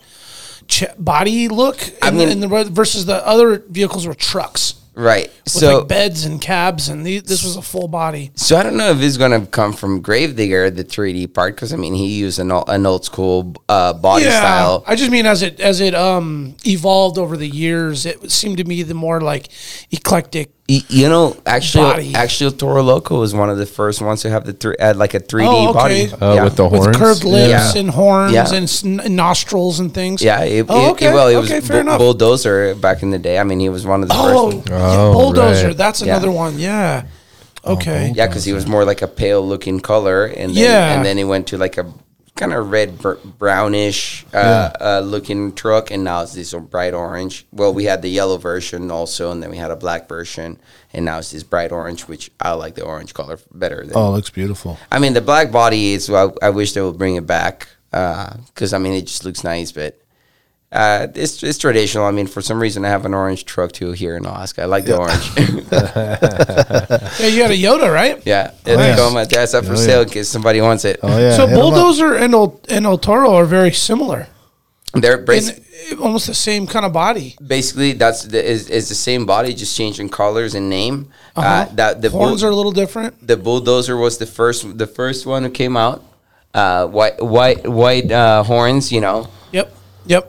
ch- 0.67 0.85
body 0.99 1.49
look. 1.49 1.79
I 2.03 2.09
in 2.09 2.17
mean- 2.17 2.27
the, 2.27 2.33
in 2.33 2.41
the 2.41 2.71
versus 2.71 3.07
the 3.07 3.27
other 3.27 3.59
vehicles 3.69 4.07
were 4.07 4.15
trucks 4.15 4.75
Right. 4.95 5.31
with 5.45 5.53
So 5.53 5.79
like 5.79 5.89
beds 5.89 6.25
and 6.25 6.41
cabs, 6.41 6.89
and 6.89 7.07
the, 7.07 7.21
this 7.21 7.45
was 7.45 7.55
a 7.55 7.63
full 7.63 7.87
body. 7.87 8.33
so 8.35 8.57
I 8.57 8.65
don't 8.65 8.77
know 8.77 8.91
if 8.91 9.01
it's 9.01 9.17
gonna 9.17 9.47
come 9.47 9.73
from 9.73 10.01
Gravedigger 10.03 10.71
the 10.71 10.83
3D 10.83 11.33
part 11.33 11.55
because 11.55 11.73
I 11.73 11.77
mean 11.77 11.95
he 11.95 12.19
used 12.19 12.41
an 12.41 12.51
old, 12.51 12.69
an 12.69 12.85
old 12.85 13.05
school 13.05 13.55
uh, 13.69 13.93
body 13.93 14.25
style. 14.25 14.83
I 14.89 14.97
just 14.97 15.13
mean 15.13 15.25
as 15.25 15.43
it 15.43 15.61
as 15.61 15.81
it 15.81 15.95
um 15.95 16.57
evolved 16.67 17.17
over 17.17 17.37
the 17.37 17.47
years, 17.49 18.07
it 18.07 18.31
seemed 18.33 18.57
to 18.59 18.65
me 18.65 18.83
the 18.83 18.95
more 18.95 19.21
like 19.21 19.51
eclectic. 19.93 20.51
Y- 20.71 20.83
You 20.89 21.09
know, 21.09 21.35
actually, 21.47 21.85
Body. 21.85 22.15
actually, 22.15 22.51
Toro 22.53 22.83
Loco 22.83 23.19
was 23.21 23.33
one 23.35 23.49
of 23.49 23.57
the 23.57 23.65
first 23.65 24.03
ones 24.03 24.21
to 24.23 24.29
have 24.29 24.45
the 24.45 24.53
three, 24.53 24.77
uh, 24.79 24.93
like 24.95 25.15
a 25.15 25.21
3D 25.21 25.47
Oh, 25.49 25.73
body. 25.73 26.11
Uh, 26.13 26.35
yeah. 26.35 26.45
With 26.45 26.57
the 26.57 26.69
horns, 26.69 26.87
with 26.89 26.97
horns. 26.97 27.19
curved 27.21 27.25
lips 27.25 27.75
Yeah. 27.75 27.81
and 27.81 27.91
horns 27.91 28.33
Yeah. 28.35 28.53
and 28.53 28.65
s- 28.65 28.85
nostrils 28.85 29.81
and 29.81 29.95
things. 29.95 30.21
Yeah, 30.21 30.43
it, 30.43 30.67
Oh, 30.69 30.91
okay. 30.91 31.07
it- 31.07 31.15
well, 31.15 31.29
it 31.29 31.37
was 31.37 31.51
Okay, 31.51 31.61
fair 31.61 31.77
Bu- 31.77 31.89
enough. 31.89 31.99
bulldozer 31.99 32.75
back 32.75 33.03
in 33.03 33.11
the 33.11 33.19
day. 33.19 33.39
I 33.39 33.45
mean, 33.45 33.61
he 33.61 33.71
was 33.71 33.87
one 33.87 34.03
of 34.03 34.11
the 34.11 34.15
Oh, 34.19 34.51
first. 34.51 34.69
yeah, 34.69 34.77
Oh, 34.79 35.13
bulldozer. 35.15 35.69
right. 35.69 35.77
That's 35.77 36.03
Yeah. 36.03 36.17
another 36.17 36.31
one. 36.31 36.59
Yeah. 36.59 37.03
Okay. 37.67 38.13
Yeah, 38.15 38.27
because 38.27 38.45
he 38.45 38.53
was 38.53 38.67
more 38.67 38.85
like 38.85 39.01
a 39.01 39.09
pale 39.09 39.41
looking 39.47 39.81
color, 39.81 40.27
and 40.27 40.55
then, 40.55 40.65
Yeah. 40.65 40.93
and 40.93 41.05
then 41.05 41.17
he 41.17 41.25
went 41.25 41.47
to 41.49 41.57
like 41.57 41.79
a 41.79 41.87
kind 42.39 42.55
of 42.55 42.71
red 42.71 42.99
br- 42.99 43.15
brownish 43.25 44.25
uh, 44.33 44.71
uh, 44.81 45.03
looking 45.05 45.53
truck, 45.53 45.91
and 45.91 46.05
now 46.05 46.23
it's 46.23 46.33
this 46.35 46.55
bright 46.55 46.95
orange. 46.95 47.45
Well, 47.53 47.75
we 47.75 47.85
had 47.85 48.01
the 48.01 48.09
yellow 48.09 48.39
version 48.39 48.91
also, 48.91 49.31
and 49.31 49.43
then 49.43 49.51
we 49.51 49.57
had 49.59 49.71
a 49.71 49.77
black 49.77 50.09
version, 50.09 50.59
and 50.95 51.05
now 51.05 51.19
it's 51.19 51.33
this 51.33 51.43
bright 51.43 51.73
orange, 51.73 52.03
which 52.09 52.31
I 52.41 52.53
like 52.53 52.77
the 52.77 52.85
orange 52.85 53.13
color 53.13 53.39
better. 53.53 53.85
Than, 53.85 53.97
Oh, 53.97 54.09
it 54.09 54.17
looks 54.17 54.31
beautiful. 54.31 54.79
I 54.91 54.99
mean, 55.01 55.13
the 55.13 55.21
black 55.21 55.51
body 55.51 55.93
is. 55.93 56.09
I, 56.09 56.29
I 56.41 56.51
wish 56.51 56.73
they 56.73 56.81
would 56.81 56.97
bring 56.97 57.17
it 57.17 57.27
back 57.27 57.69
because 57.91 58.73
I 58.73 58.79
mean 58.79 58.93
it 58.95 59.07
just 59.07 59.25
looks 59.25 59.45
nice, 59.45 59.73
but. 59.73 60.01
Uh, 60.71 61.07
it's 61.15 61.43
it's 61.43 61.57
traditional. 61.59 62.05
I 62.05 62.11
mean, 62.11 62.27
for 62.27 62.43
some 62.43 62.61
reason, 62.61 62.85
I 62.85 62.89
have 62.91 63.07
an 63.07 63.15
orange 63.15 63.47
truck 63.47 63.73
too 63.73 63.93
here 63.93 64.17
in 64.17 64.27
Alaska. 64.27 64.63
I 64.63 64.67
like 64.67 64.85
the 64.85 64.99
orange. 64.99 65.31
Yeah, 67.21 67.27
you 67.27 67.43
had 67.43 67.51
a 67.51 67.57
Yoda, 67.57 67.93
right? 67.93 68.21
yeah, 68.27 68.53
it's 68.67 68.77
Nice. 68.77 68.97
going 68.97 69.15
my 69.15 69.25
dad's 69.25 69.55
up 69.55 69.65
for 69.65 69.73
Oh, 69.73 69.77
sale 69.77 69.99
yeah. 70.01 70.03
in 70.03 70.09
case 70.11 70.29
somebody 70.29 70.61
wants 70.61 70.85
it. 70.85 71.01
Oh 71.03 71.09
yeah. 71.19 71.37
so 71.37 71.47
hit 71.47 71.57
'em 71.57 71.59
up. 71.59 71.73
bulldozer 71.73 72.15
and 72.17 72.35
El, 72.35 72.61
and 72.69 72.87
El 72.87 72.99
Toro 72.99 73.35
are 73.35 73.45
very 73.47 73.73
similar. 73.73 74.27
They're 74.95 75.25
basi- 75.25 75.61
almost 76.01 76.27
the 76.27 76.35
same 76.35 76.67
kind 76.67 76.85
of 76.85 76.93
body. 76.93 77.37
basically 77.47 77.93
that's 77.95 78.23
the, 78.25 78.45
is, 78.45 78.69
is 78.71 78.89
the 78.89 78.95
same 78.95 79.27
body, 79.27 79.55
just 79.55 79.77
changing 79.77 80.09
colors 80.11 80.55
and 80.55 80.69
name. 80.69 81.09
uh 81.37 81.41
Uh-huh. 81.41 81.67
that 81.77 82.03
the 82.03 82.11
Horns 82.11 82.41
bull- 82.43 82.49
are 82.49 82.53
a 82.53 82.57
little 82.57 82.73
different. 82.73 83.27
the 83.27 83.37
bulldozer 83.37 83.97
was 83.97 84.19
the 84.19 84.27
first 84.27 84.77
the 84.79 84.87
first 84.87 85.25
one 85.27 85.45
who 85.45 85.51
came 85.51 85.77
out. 85.77 86.03
Uh, 86.55 86.87
white 86.87 87.23
white 87.23 87.67
white 87.69 88.11
uh, 88.13 88.43
horns, 88.43 88.91
you 88.93 89.01
know. 89.01 89.29
Yep. 89.53 89.73
Yep. 90.07 90.25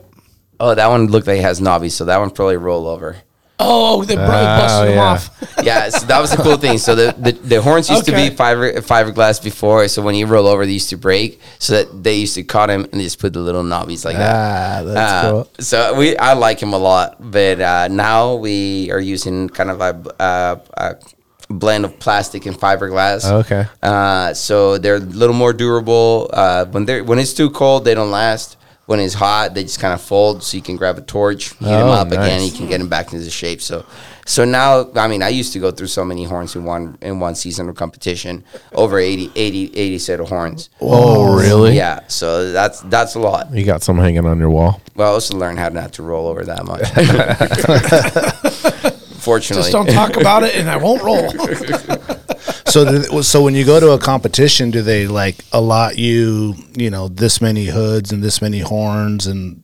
Oh, 0.60 0.76
that 0.76 0.88
one 0.88 1.07
looked 1.07 1.28
like 1.28 1.39
it 1.39 1.43
has 1.43 1.60
knobbies, 1.62 1.91
so 1.91 2.05
that 2.05 2.20
one 2.20 2.32
probably 2.32 2.57
roll 2.57 2.88
over. 2.88 3.18
Oh, 3.62 4.05
they 4.05 4.16
br- 4.16 4.22
busted 4.22 4.89
them 4.89 4.95
yeah. 4.95 5.03
off. 5.03 5.53
yeah, 5.64 5.89
so 5.89 6.05
that 6.05 6.22
was 6.22 6.32
the 6.32 6.38
cool 6.38 6.55
thing. 6.55 6.78
So 6.78 6.95
the, 6.95 7.14
the, 7.18 7.34
the 7.34 7.62
horns 7.62 7.89
used 7.89 8.05
to 8.05 8.14
be 8.14 8.30
fiber 8.30 8.74
fiberglass 8.82 9.43
before. 9.43 9.88
So 9.89 10.01
when 10.01 10.16
you 10.16 10.28
roll 10.28 10.47
over, 10.47 10.66
they 10.66 10.72
used 10.72 10.89
to 10.91 10.97
break. 10.97 11.41
So 11.60 11.74
that 11.74 12.03
they 12.03 12.16
used 12.16 12.36
to 12.36 12.43
cut 12.43 12.70
him 12.70 12.86
and 12.86 12.93
they 12.93 13.03
just 13.03 13.20
put 13.20 13.34
the 13.34 13.39
little 13.39 13.64
knobbies 13.64 14.05
like 14.05 14.16
that. 14.16 14.36
Ah, 14.36 14.84
that's 14.84 15.26
Uh, 15.26 15.32
cool. 15.32 15.49
So 15.60 15.93
we, 15.95 16.16
I 16.16 16.34
like 16.34 16.62
him 16.62 16.72
a 16.72 16.78
lot, 16.78 17.18
but 17.20 17.60
uh, 17.60 17.88
now 17.89 18.36
we 18.36 18.91
are 18.91 18.99
using 18.99 19.49
kind 19.49 19.70
of 19.70 19.82
a, 19.82 20.03
a, 20.24 20.62
a 20.78 20.95
blend 21.49 21.84
of 21.84 21.99
plastic 21.99 22.45
and 22.45 22.57
fiberglass. 22.57 23.30
Okay. 23.30 23.66
Uh, 23.84 24.34
so 24.34 24.78
they're 24.78 24.95
a 24.95 24.99
little 24.99 25.36
more 25.36 25.51
durable. 25.51 26.30
Uh, 26.32 26.64
when 26.66 26.86
they 26.86 26.99
are 26.99 27.03
when 27.03 27.20
it's 27.20 27.34
too 27.34 27.49
cold, 27.49 27.84
they 27.84 27.93
don't 27.93 28.12
last. 28.12 28.55
When 28.90 29.00
it's 29.00 29.14
hot, 29.14 29.54
they 29.54 29.62
just 29.62 29.80
kind 29.80 29.94
of 29.94 30.02
fold, 30.02 30.42
so 30.42 30.58
you 30.58 30.64
can 30.64 30.76
grab 30.76 30.98
a 30.98 31.02
torch, 31.02 31.50
heat 31.50 31.60
them 31.60 31.90
Oh, 31.90 31.92
up 31.92 32.08
again, 32.08 32.44
you 32.44 32.52
can 32.52 32.68
get 32.68 32.80
them 32.80 32.90
back 32.90 33.14
into 33.14 33.30
shape. 33.30 33.62
So, 33.62 33.86
so 34.26 34.46
now, 34.46 34.90
I 34.96 35.08
mean, 35.08 35.22
I 35.22 35.30
used 35.30 35.54
to 35.54 35.60
go 35.60 35.70
through 35.70 35.90
so 35.90 36.04
many 36.04 36.24
horns 36.24 36.56
in 36.56 36.66
one 36.66 36.98
in 37.00 37.20
one 37.20 37.36
season 37.36 37.70
of 37.70 37.76
competition, 37.76 38.44
over 38.74 38.98
80, 38.98 39.32
80, 39.36 39.78
80 39.78 40.00
set 40.00 40.20
of 40.20 40.30
horns. 40.30 40.72
Oh, 40.82 41.38
really? 41.38 41.76
Yeah, 41.76 42.00
so 42.08 42.52
that's 42.52 42.82
that's 42.82 43.14
a 43.14 43.20
lot. 43.20 43.54
You 43.54 43.64
got 43.64 43.84
some 43.84 44.00
hanging 44.00 44.26
on 44.26 44.40
your 44.40 44.50
wall. 44.50 44.82
Well, 44.96 45.12
I 45.12 45.14
also 45.14 45.38
learned 45.38 45.60
how 45.60 45.70
not 45.70 45.94
to 45.94 46.02
roll 46.02 46.28
over 46.28 46.44
that 46.46 46.66
much. 46.66 46.82
Fortunately, 49.20 49.62
Just 49.62 49.72
don't 49.72 49.86
talk 49.86 50.18
about 50.18 50.42
it, 50.42 50.56
and 50.56 50.68
I 50.68 50.78
won't 50.78 51.04
roll. 51.04 51.32
So, 52.70 52.86
do- 52.86 53.24
so 53.24 53.41
when 53.41 53.55
you 53.55 53.65
go 53.65 53.80
to 53.80 53.91
a 53.91 53.97
competition, 53.99 54.72
do 54.72 54.82
they 54.82 55.07
like 55.07 55.43
allot 55.51 55.97
you, 55.97 56.55
you 56.76 56.89
know, 56.89 57.07
this 57.07 57.41
many 57.41 57.65
hoods 57.65 58.11
and 58.11 58.24
this 58.24 58.41
many 58.41 58.59
horns 58.59 59.28
and 59.28 59.63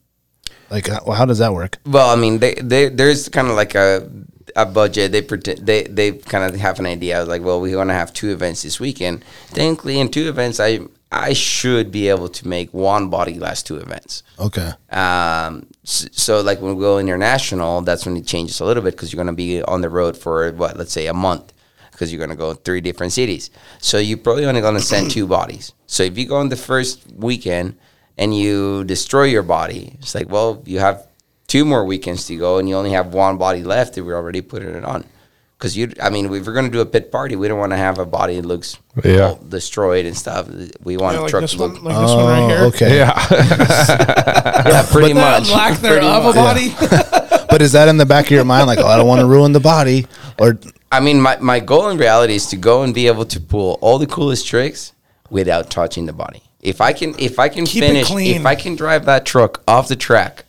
like 0.69 0.87
how, 0.87 1.11
how 1.11 1.25
does 1.25 1.39
that 1.39 1.53
work? 1.53 1.77
Well, 1.85 2.09
I 2.09 2.15
mean, 2.15 2.39
they, 2.39 2.55
they 2.55 2.89
there's 2.89 3.29
kind 3.29 3.47
of 3.49 3.55
like 3.55 3.75
a 3.75 4.09
a 4.55 4.65
budget. 4.65 5.11
They 5.11 5.21
pretend 5.21 5.65
they 5.65 5.83
they 5.83 6.13
kind 6.13 6.43
of 6.43 6.59
have 6.59 6.79
an 6.79 6.85
idea. 6.85 7.23
Like, 7.25 7.43
well, 7.43 7.61
we're 7.61 7.75
gonna 7.75 7.93
have 7.93 8.13
two 8.13 8.31
events 8.31 8.63
this 8.63 8.79
weekend. 8.79 9.23
Technically, 9.53 9.99
in 9.99 10.09
two 10.09 10.27
events, 10.27 10.59
I 10.59 10.79
I 11.11 11.33
should 11.33 11.91
be 11.91 12.09
able 12.09 12.29
to 12.29 12.47
make 12.47 12.73
one 12.73 13.09
body 13.09 13.35
last 13.39 13.67
two 13.67 13.77
events. 13.77 14.23
Okay. 14.39 14.71
Um, 14.89 15.67
s- 15.85 16.09
so 16.11 16.41
like 16.41 16.59
when 16.61 16.75
we 16.75 16.81
go 16.81 16.97
international, 16.99 17.81
that's 17.81 18.05
when 18.05 18.17
it 18.17 18.25
changes 18.25 18.59
a 18.59 18.65
little 18.65 18.81
bit 18.83 18.91
because 18.95 19.13
you're 19.13 19.23
gonna 19.23 19.33
be 19.33 19.61
on 19.61 19.81
the 19.81 19.89
road 19.89 20.17
for 20.17 20.51
what, 20.53 20.77
let's 20.77 20.91
say 20.91 21.05
a 21.07 21.13
month, 21.13 21.53
because 21.95 22.11
you're 22.11 22.19
gonna 22.19 22.35
go 22.35 22.51
in 22.51 22.57
three 22.57 22.81
different 22.81 23.13
cities. 23.13 23.49
So 23.79 23.97
you're 23.97 24.17
probably 24.19 24.45
only 24.45 24.59
gonna 24.61 24.81
send 24.81 25.09
two 25.11 25.25
bodies. 25.27 25.71
So 25.87 26.03
if 26.03 26.17
you 26.17 26.27
go 26.27 26.35
on 26.37 26.49
the 26.49 26.57
first 26.59 26.99
weekend 27.15 27.77
and 28.17 28.35
you 28.35 28.83
destroy 28.83 29.23
your 29.31 29.43
body, 29.43 29.95
it's 30.01 30.13
like, 30.13 30.29
well, 30.29 30.61
you 30.65 30.79
have 30.79 31.07
two 31.47 31.63
more 31.63 31.85
weekends 31.85 32.25
to 32.27 32.35
go 32.35 32.57
and 32.57 32.67
you 32.67 32.75
only 32.75 32.91
have 32.91 33.13
one 33.13 33.37
body 33.37 33.63
left. 33.63 33.95
And 33.97 34.05
we're 34.05 34.15
already 34.17 34.41
putting 34.41 34.69
it 34.75 34.83
on. 34.83 35.05
Because 35.57 35.77
you, 35.77 35.93
I 36.03 36.09
mean, 36.09 36.25
if 36.33 36.45
we're 36.45 36.53
gonna 36.53 36.69
do 36.69 36.81
a 36.81 36.85
pit 36.85 37.13
party, 37.13 37.37
we 37.37 37.47
don't 37.47 37.57
want 37.59 37.71
to 37.71 37.77
have 37.77 37.97
a 37.97 38.05
body 38.05 38.35
that 38.35 38.45
looks 38.45 38.77
Yeah. 39.05 39.29
all 39.29 39.35
destroyed 39.47 40.05
and 40.05 40.17
stuff. 40.17 40.49
We 40.83 40.97
want 40.97 41.15
Yeah, 41.15 41.19
a 41.19 41.23
like 41.23 41.31
truck 41.31 41.41
this 41.43 41.51
to 41.53 41.59
one, 41.59 41.73
look, 41.75 41.83
like 41.83 41.95
this 41.95 42.11
one 42.13 42.25
right 42.25 42.49
here. 42.49 42.57
Oh, 42.59 42.67
okay. 42.67 42.97
Yeah. 42.97 43.27
yeah, 43.79 44.85
pretty 44.91 45.13
That 45.13 45.41
much. 45.43 45.51
lack 45.51 45.79
Pretty 45.79 45.95
thereof 46.01 46.23
a 46.23 46.27
much. 46.27 46.35
body. 46.35 46.75
But 47.49 47.61
is 47.61 47.71
that 47.71 47.87
in 47.87 47.95
the 47.97 48.05
back 48.05 48.25
of 48.25 48.31
your 48.31 48.43
mind, 48.43 48.67
like, 48.67 48.79
oh, 48.79 48.87
I 48.87 48.97
don't 48.97 49.07
want 49.07 49.21
to 49.21 49.27
ruin 49.27 49.53
the 49.53 49.61
body, 49.61 50.07
or 50.39 50.57
I 50.95 50.99
mean, 51.01 51.19
my, 51.21 51.37
my 51.41 51.59
goal 51.59 51.89
in 51.89 51.97
reality 51.97 52.35
is 52.35 52.47
to 52.47 52.55
go 52.57 52.83
and 52.83 52.93
be 52.93 53.07
able 53.07 53.25
to 53.25 53.39
pull 53.39 53.77
all 53.81 53.97
the 53.99 54.07
coolest 54.07 54.47
tricks 54.47 54.93
without 55.29 55.69
touching 55.69 56.05
the 56.05 56.13
body. 56.13 56.41
If 56.61 56.81
I 56.81 56.93
can, 56.93 57.13
if 57.19 57.37
I 57.37 57.49
can 57.49 57.65
Keep 57.65 57.83
it 57.83 57.87
finish, 57.87 58.07
clean. 58.07 58.35
if 58.39 58.45
I 58.45 58.55
can 58.55 58.75
drive 58.75 59.05
that 59.05 59.25
truck 59.25 59.61
off 59.67 59.87
the 59.87 59.95
track 59.95 60.45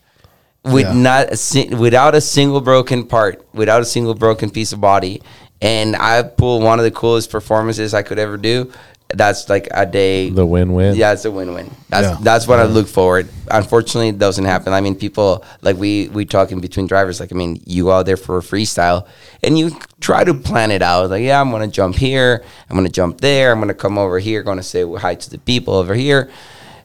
with 0.65 0.87
Yeah. 0.87 0.93
not 0.95 1.33
a, 1.33 1.37
si- 1.37 1.75
without 1.75 2.15
a 2.15 2.21
single 2.21 2.61
broken 2.61 3.07
part, 3.07 3.45
without 3.53 3.83
a 3.83 3.85
single 3.85 4.15
broken 4.15 4.51
piece 4.51 4.73
of 4.73 4.81
body, 4.81 5.21
and 5.61 5.97
I 5.97 6.23
pull 6.23 6.61
one 6.61 6.79
of 6.79 6.85
the 6.85 6.91
coolest 6.91 7.31
performances 7.31 7.93
I 7.93 8.03
could 8.03 8.19
ever 8.19 8.37
do, 8.37 8.73
that's 9.15 9.49
like 9.49 9.69
a 9.71 9.87
day. 9.87 10.31
The 10.31 10.45
win-win. 10.45 10.97
Yeah, 10.97 11.13
it's 11.13 11.25
a 11.25 11.31
win-win. 11.31 11.71
That's 11.89 12.09
Yeah. 12.09 12.19
that's 12.21 12.49
what 12.49 12.59
I 12.59 12.65
look 12.65 12.89
forward. 12.89 13.29
Unfortunately, 13.51 14.09
it 14.09 14.19
doesn't 14.19 14.45
happen. 14.45 14.73
I 14.73 14.81
mean, 14.81 14.97
people 14.97 15.45
like 15.63 15.77
we 15.77 16.09
we 16.13 16.25
talk 16.25 16.51
in 16.51 16.61
between 16.61 16.87
drivers. 16.87 17.21
Like, 17.21 17.33
I 17.33 17.37
mean, 17.37 17.63
you 17.67 17.85
go 17.85 17.93
out 17.93 18.07
there 18.07 18.17
for 18.17 18.39
a 18.39 18.43
freestyle, 18.43 19.07
and 19.43 19.57
you 19.59 19.71
try 20.01 20.25
to 20.25 20.35
plan 20.35 20.71
it 20.71 20.83
out. 20.83 21.11
Like, 21.11 21.23
yeah, 21.23 21.41
I'm 21.41 21.51
gonna 21.51 21.69
jump 21.69 21.97
here. 21.97 22.43
I'm 22.69 22.77
gonna 22.77 22.89
jump 22.89 23.21
there. 23.21 23.53
I'm 23.53 23.61
gonna 23.61 23.75
come 23.75 23.97
over 23.97 24.19
here. 24.19 24.43
Going 24.43 24.59
to 24.59 24.63
say 24.65 24.85
hi 24.97 25.15
to 25.15 25.31
the 25.31 25.39
people 25.39 25.75
over 25.75 25.95
here. 25.95 26.29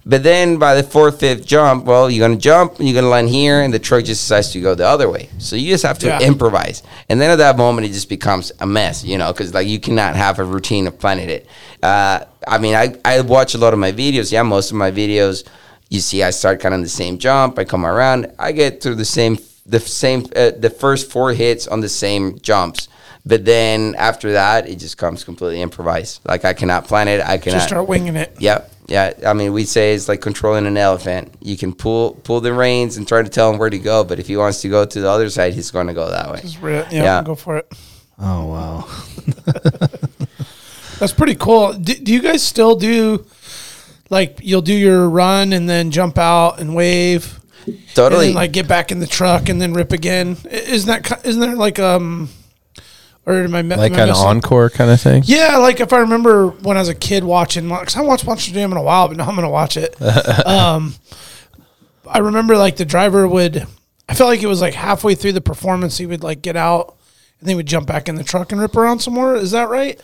But 0.05 0.23
then 0.23 0.57
by 0.57 0.73
the 0.75 0.81
fourth, 0.83 1.19
fifth 1.19 1.45
jump, 1.45 1.85
well, 1.85 2.09
you're 2.09 2.27
gonna 2.27 2.39
jump 2.39 2.79
and 2.79 2.87
you're 2.87 2.95
gonna 2.95 3.07
land 3.11 3.29
here, 3.29 3.61
and 3.61 3.71
the 3.73 3.77
truck 3.79 4.03
just 4.03 4.21
decides 4.23 4.51
to 4.53 4.59
go 4.61 4.73
the 4.73 4.87
other 4.87 5.09
way. 5.09 5.29
So 5.37 5.55
you 5.55 5.69
just 5.71 5.83
have 5.83 5.99
to 5.99 6.07
Yeah. 6.07 6.19
improvise. 6.21 6.81
And 7.07 7.21
then 7.21 7.29
at 7.29 7.37
that 7.37 7.55
moment, 7.57 7.85
it 7.87 7.93
just 7.93 8.09
becomes 8.09 8.51
a 8.59 8.65
mess, 8.65 9.03
you 9.03 9.17
know, 9.17 9.31
because 9.31 9.53
like 9.53 9.67
you 9.67 9.79
cannot 9.79 10.15
have 10.15 10.39
a 10.39 10.43
routine 10.43 10.87
of 10.87 10.97
planning 10.99 11.29
it. 11.29 11.45
Uh, 11.83 12.21
I 12.47 12.57
mean, 12.57 12.73
I 12.73 12.95
I 13.05 13.21
watch 13.21 13.53
a 13.53 13.59
lot 13.59 13.73
of 13.73 13.79
my 13.79 13.91
videos. 13.91 14.31
Yeah, 14.31 14.41
most 14.43 14.71
of 14.71 14.77
my 14.77 14.89
videos, 14.91 15.43
you 15.89 15.99
see, 15.99 16.23
I 16.23 16.31
start 16.31 16.59
kind 16.59 16.73
of 16.73 16.81
the 16.81 16.89
same 16.89 17.19
jump. 17.19 17.59
I 17.59 17.63
come 17.63 17.85
around. 17.85 18.27
I 18.39 18.53
get 18.53 18.81
through 18.81 18.95
the 18.95 19.05
same 19.05 19.37
the 19.67 19.79
same 19.79 20.25
uh, 20.35 20.49
the 20.59 20.71
first 20.71 21.11
four 21.11 21.33
hits 21.33 21.67
on 21.67 21.81
the 21.81 21.89
same 21.89 22.39
jumps. 22.41 22.87
But 23.23 23.45
then 23.45 23.93
after 23.99 24.31
that, 24.33 24.67
it 24.67 24.79
just 24.79 24.97
comes 24.97 25.23
completely 25.23 25.61
improvised. 25.61 26.21
Like 26.25 26.43
I 26.43 26.53
cannot 26.53 26.87
plan 26.87 27.07
it. 27.07 27.21
I 27.21 27.37
cannot 27.37 27.57
Just 27.57 27.67
start 27.67 27.87
winging 27.87 28.15
it. 28.15 28.35
yeah, 28.39 28.61
yeah. 28.91 29.13
I 29.25 29.33
mean, 29.33 29.53
we 29.53 29.65
say 29.65 29.93
it's 29.95 30.07
like 30.07 30.21
controlling 30.21 30.65
an 30.67 30.77
elephant. 30.77 31.33
You 31.41 31.57
can 31.57 31.73
pull 31.73 32.13
pull 32.23 32.41
the 32.41 32.53
reins 32.53 32.97
and 32.97 33.07
try 33.07 33.21
to 33.23 33.29
tell 33.29 33.49
him 33.51 33.57
where 33.57 33.69
to 33.69 33.79
go, 33.79 34.03
but 34.03 34.19
if 34.19 34.27
he 34.27 34.37
wants 34.37 34.61
to 34.61 34.69
go 34.69 34.85
to 34.85 35.01
the 35.01 35.09
other 35.09 35.29
side, 35.29 35.53
he's 35.53 35.71
going 35.71 35.87
to 35.87 35.93
go 35.93 36.09
that 36.09 36.31
way. 36.31 36.41
Just 36.41 36.61
yeah, 36.61 36.85
Yeah. 36.91 37.23
go 37.23 37.35
for 37.35 37.57
it. 37.57 37.71
Oh 38.19 38.45
wow. 38.47 38.87
That's 40.99 41.13
pretty 41.13 41.35
cool. 41.35 41.73
Do, 41.73 41.95
do 41.95 42.13
you 42.13 42.21
guys 42.21 42.43
still 42.43 42.75
do 42.75 43.25
like 44.09 44.39
you'll 44.43 44.61
do 44.61 44.73
your 44.73 45.09
run 45.09 45.53
and 45.53 45.67
then 45.67 45.89
jump 45.89 46.17
out 46.19 46.59
and 46.59 46.75
wave, 46.75 47.39
Totally. 47.95 48.27
and 48.27 48.29
then 48.29 48.35
like 48.35 48.51
get 48.51 48.67
back 48.67 48.91
in 48.91 48.99
the 48.99 49.07
truck 49.07 49.49
and 49.49 49.59
then 49.61 49.73
rip 49.73 49.91
again? 49.91 50.37
Isn't 50.51 50.87
that 50.87 51.03
ki- 51.03 51.27
isn't 51.27 51.41
there 51.41 51.55
like 51.55 51.79
um 51.79 52.29
or 53.25 53.47
mi- 53.47 53.61
Like 53.63 53.93
an 53.93 54.09
encore 54.09 54.69
kind 54.69 54.89
of 54.89 54.99
thing. 54.99 55.23
Yeah, 55.25 55.57
like 55.57 55.79
if 55.79 55.93
I 55.93 55.99
remember 55.99 56.47
when 56.47 56.77
I 56.77 56.79
was 56.79 56.89
a 56.89 56.95
kid 56.95 57.23
watching, 57.23 57.67
because 57.69 57.95
I 57.95 58.01
watched 58.01 58.25
Monster 58.25 58.53
Jam 58.53 58.71
in 58.71 58.77
a 58.77 58.81
while, 58.83 59.07
but 59.07 59.17
now 59.17 59.27
I'm 59.27 59.35
gonna 59.35 59.49
watch 59.49 59.77
it. 59.77 59.99
um, 60.45 60.95
I 62.07 62.19
remember 62.19 62.57
like 62.57 62.77
the 62.77 62.85
driver 62.85 63.27
would. 63.27 63.65
I 64.09 64.13
felt 64.13 64.29
like 64.29 64.43
it 64.43 64.47
was 64.47 64.61
like 64.61 64.73
halfway 64.73 65.15
through 65.15 65.33
the 65.33 65.41
performance, 65.41 65.97
he 65.97 66.05
would 66.05 66.23
like 66.23 66.41
get 66.41 66.55
out 66.55 66.97
and 67.39 67.47
then 67.47 67.53
he 67.53 67.55
would 67.55 67.65
jump 67.65 67.87
back 67.87 68.07
in 68.09 68.15
the 68.15 68.23
truck 68.23 68.51
and 68.51 68.59
rip 68.61 68.75
around 68.75 68.99
some 68.99 69.13
more. 69.13 69.35
Is 69.35 69.51
that 69.51 69.69
right? 69.69 69.99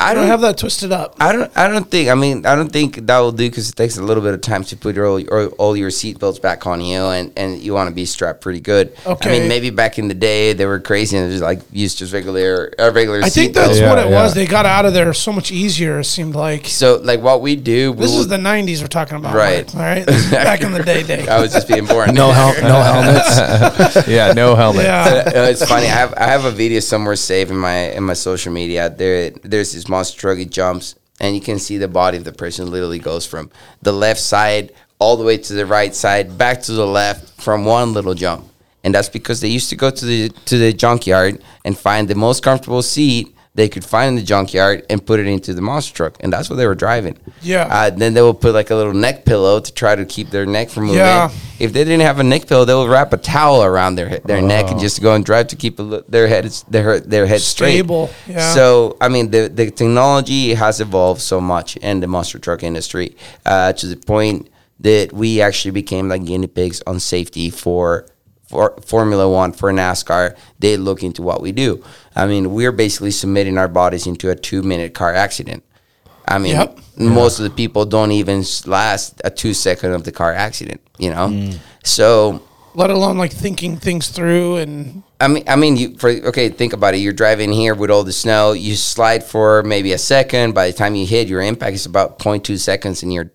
I 0.00 0.10
I 0.10 0.14
don't 0.14 0.22
don't 0.22 0.30
have 0.30 0.40
that 0.42 0.56
twisted 0.58 0.92
up. 0.92 1.16
I 1.20 1.32
don't. 1.32 1.50
I 1.56 1.66
don't 1.68 1.90
think. 1.90 2.08
I 2.08 2.14
mean, 2.14 2.46
I 2.46 2.54
don't 2.54 2.70
think 2.72 3.06
that 3.06 3.18
will 3.18 3.32
do 3.32 3.48
because 3.50 3.68
it 3.68 3.74
takes 3.76 3.96
a 3.98 4.02
little 4.02 4.22
bit 4.22 4.32
of 4.32 4.40
time 4.40 4.62
to 4.64 4.76
put 4.76 4.94
your 4.94 5.06
all, 5.06 5.18
your, 5.18 5.48
all 5.58 5.76
your 5.76 5.90
seatbelts 5.90 6.40
back 6.40 6.66
on 6.66 6.80
you, 6.80 7.00
and, 7.00 7.32
and 7.36 7.58
you 7.60 7.74
want 7.74 7.88
to 7.88 7.94
be 7.94 8.04
strapped 8.04 8.40
pretty 8.40 8.60
good. 8.60 8.96
Okay. 9.04 9.28
I 9.36 9.38
mean, 9.40 9.48
maybe 9.48 9.70
back 9.70 9.98
in 9.98 10.06
the 10.08 10.14
day 10.14 10.52
they 10.52 10.66
were 10.66 10.78
crazy 10.78 11.16
and 11.16 11.30
just 11.30 11.42
like 11.42 11.60
used 11.72 11.98
just 11.98 12.12
regular 12.12 12.72
uh, 12.78 12.92
regular. 12.92 13.22
I 13.22 13.28
think 13.28 13.54
that's 13.54 13.78
Yeah, 13.80 13.88
what 13.90 13.98
it 13.98 14.08
yeah. 14.10 14.22
was. 14.22 14.34
They 14.34 14.46
got 14.46 14.66
out 14.66 14.84
of 14.86 14.94
there 14.94 15.12
so 15.14 15.32
much 15.32 15.50
easier. 15.50 15.98
It 15.98 16.04
seemed 16.04 16.34
like 16.36 16.66
so. 16.66 17.00
Like 17.02 17.20
what 17.20 17.40
we 17.42 17.56
do. 17.56 17.92
this 17.94 18.10
we'll- 18.12 18.20
is 18.20 18.28
the 18.28 18.36
'90s 18.36 18.80
we're 18.80 18.86
talking 18.86 19.16
about, 19.16 19.34
Right. 19.34 19.66
Mike, 19.66 19.74
All 19.74 19.80
right, 19.82 20.06
This 20.06 20.24
is 20.26 20.30
back 20.30 20.60
in 20.62 20.72
the 20.72 20.82
day, 20.82 21.02
day. 21.02 21.26
I 21.36 21.40
was 21.40 21.52
just 21.52 21.66
being 21.66 21.86
born. 21.86 22.14
No 22.14 22.30
hel- 22.30 22.54
no 22.62 22.80
helmets. 22.90 24.06
yeah, 24.08 24.32
no 24.32 24.54
helmet. 24.54 24.84
Yeah, 24.84 25.24
Uh, 25.26 25.42
it's 25.50 25.64
funny. 25.66 25.86
I 25.86 25.90
have 25.90 26.14
I 26.16 26.26
have 26.26 26.44
a 26.44 26.50
video 26.52 26.78
somewhere 26.80 27.16
saved 27.16 27.50
in 27.50 27.56
my 27.58 27.90
in 27.92 28.04
my 28.04 28.14
social 28.14 28.52
media. 28.52 28.88
There 28.90 29.30
there's 29.42 29.72
this 29.72 29.87
monster 29.88 30.18
truck. 30.18 30.38
It 30.38 30.50
jumps, 30.50 30.94
and 31.20 31.34
you 31.34 31.40
can 31.40 31.58
see 31.58 31.78
the 31.78 31.88
body 31.88 32.18
of 32.18 32.24
the 32.24 32.32
person 32.32 32.70
literally 32.70 32.98
goes 32.98 33.26
from 33.26 33.50
the 33.82 33.92
left 33.92 34.20
side 34.20 34.72
all 34.98 35.16
the 35.16 35.24
way 35.24 35.36
to 35.36 35.52
the 35.52 35.66
right 35.66 35.94
side, 35.94 36.36
back 36.36 36.60
to 36.62 36.72
the 36.72 36.86
left 36.86 37.40
from 37.40 37.64
one 37.64 37.92
little 37.92 38.14
jump. 38.14 38.44
And 38.84 38.94
that's 38.94 39.08
because 39.08 39.40
they 39.40 39.48
used 39.48 39.70
to 39.70 39.76
go 39.76 39.90
to 39.90 40.04
the 40.04 40.28
to 40.46 40.58
the 40.58 40.72
junkyard 40.72 41.42
and 41.64 41.76
find 41.76 42.08
the 42.08 42.14
most 42.14 42.42
comfortable 42.42 42.82
seat 42.82 43.34
they 43.54 43.68
could 43.68 43.84
find 43.84 44.10
in 44.10 44.14
the 44.16 44.22
junkyard 44.22 44.86
and 44.88 45.04
put 45.04 45.18
it 45.18 45.26
into 45.26 45.52
the 45.52 45.60
monster 45.60 45.92
truck, 45.94 46.16
and 46.20 46.32
that's 46.32 46.48
what 46.48 46.56
they 46.56 46.66
were 46.66 46.76
driving. 46.76 47.18
Yeah. 47.42 47.66
Uh, 47.68 47.90
then 47.90 48.14
they 48.14 48.22
will 48.22 48.34
put 48.34 48.54
like 48.54 48.70
a 48.70 48.74
little 48.76 48.92
neck 48.94 49.24
pillow 49.24 49.58
to 49.58 49.72
try 49.74 49.96
to 49.96 50.04
keep 50.04 50.30
their 50.30 50.46
neck 50.46 50.70
from 50.70 50.84
moving. 50.84 50.98
Yeah. 50.98 51.30
If 51.58 51.72
they 51.72 51.82
didn't 51.82 52.02
have 52.02 52.20
a 52.20 52.22
neck 52.22 52.46
pillow, 52.46 52.64
they 52.64 52.74
would 52.74 52.88
wrap 52.88 53.12
a 53.12 53.16
towel 53.16 53.64
around 53.64 53.96
their 53.96 54.08
he- 54.08 54.18
their 54.24 54.40
neck 54.42 54.70
and 54.70 54.78
just 54.78 55.02
go 55.02 55.14
and 55.14 55.24
drive 55.24 55.48
to 55.48 55.56
keep 55.56 55.80
a, 55.80 56.04
their 56.08 56.28
head 56.28 56.44
their 56.68 57.00
their 57.00 57.26
head 57.26 57.40
Stable, 57.40 58.08
straight. 58.08 58.34
yeah. 58.36 58.54
So 58.54 58.96
I 59.00 59.08
mean, 59.08 59.30
the 59.32 59.48
the 59.48 59.70
technology 59.72 60.54
has 60.54 60.80
evolved 60.80 61.20
so 61.20 61.40
much 61.40 61.76
in 61.78 61.98
the 62.00 62.06
monster 62.06 62.38
truck 62.38 62.62
industry 62.62 63.16
uh, 63.44 63.72
to 63.72 63.86
the 63.86 63.96
point 63.96 64.48
that 64.80 65.12
we 65.12 65.40
actually 65.40 65.72
became 65.72 66.08
like 66.08 66.24
guinea 66.24 66.46
pigs 66.46 66.80
on 66.86 67.00
safety 67.00 67.50
for. 67.50 68.06
For 68.48 68.74
Formula 68.84 69.28
One, 69.28 69.52
for 69.52 69.70
NASCAR, 69.72 70.34
they 70.58 70.76
look 70.78 71.02
into 71.02 71.20
what 71.22 71.42
we 71.42 71.52
do. 71.52 71.84
I 72.16 72.26
mean, 72.26 72.52
we're 72.54 72.72
basically 72.72 73.10
submitting 73.10 73.58
our 73.58 73.68
bodies 73.68 74.06
into 74.06 74.30
a 74.30 74.34
two-minute 74.34 74.94
car 74.94 75.14
accident. 75.14 75.62
I 76.26 76.38
mean, 76.38 76.56
Yep. 76.56 76.78
most 76.96 77.38
of 77.38 77.44
the 77.44 77.50
people 77.50 77.84
don't 77.84 78.10
even 78.12 78.44
last 78.66 79.20
a 79.24 79.30
two 79.30 79.52
second 79.54 79.92
of 79.92 80.04
the 80.04 80.12
car 80.12 80.32
accident. 80.32 80.80
You 80.98 81.10
know, 81.10 81.28
Mm. 81.28 81.58
so 81.84 82.40
let 82.74 82.90
alone 82.90 83.18
like 83.18 83.32
thinking 83.32 83.76
things 83.76 84.08
through 84.08 84.56
and 84.56 85.02
I 85.20 85.26
mean, 85.28 85.44
I 85.48 85.56
mean, 85.56 85.76
you 85.76 85.96
for 85.98 86.10
okay, 86.10 86.48
think 86.48 86.72
about 86.72 86.94
it. 86.94 86.98
You're 86.98 87.12
driving 87.12 87.52
here 87.52 87.74
with 87.74 87.90
all 87.90 88.04
the 88.04 88.12
snow. 88.12 88.52
You 88.52 88.76
slide 88.76 89.24
for 89.24 89.62
maybe 89.64 89.92
a 89.92 89.98
second. 89.98 90.54
By 90.54 90.68
the 90.68 90.72
time 90.72 90.94
you 90.94 91.04
hit 91.06 91.28
your 91.28 91.42
impact, 91.42 91.74
is 91.74 91.86
about 91.86 92.18
0.2 92.20 92.56
seconds, 92.56 93.02
and 93.02 93.12
you're 93.12 93.30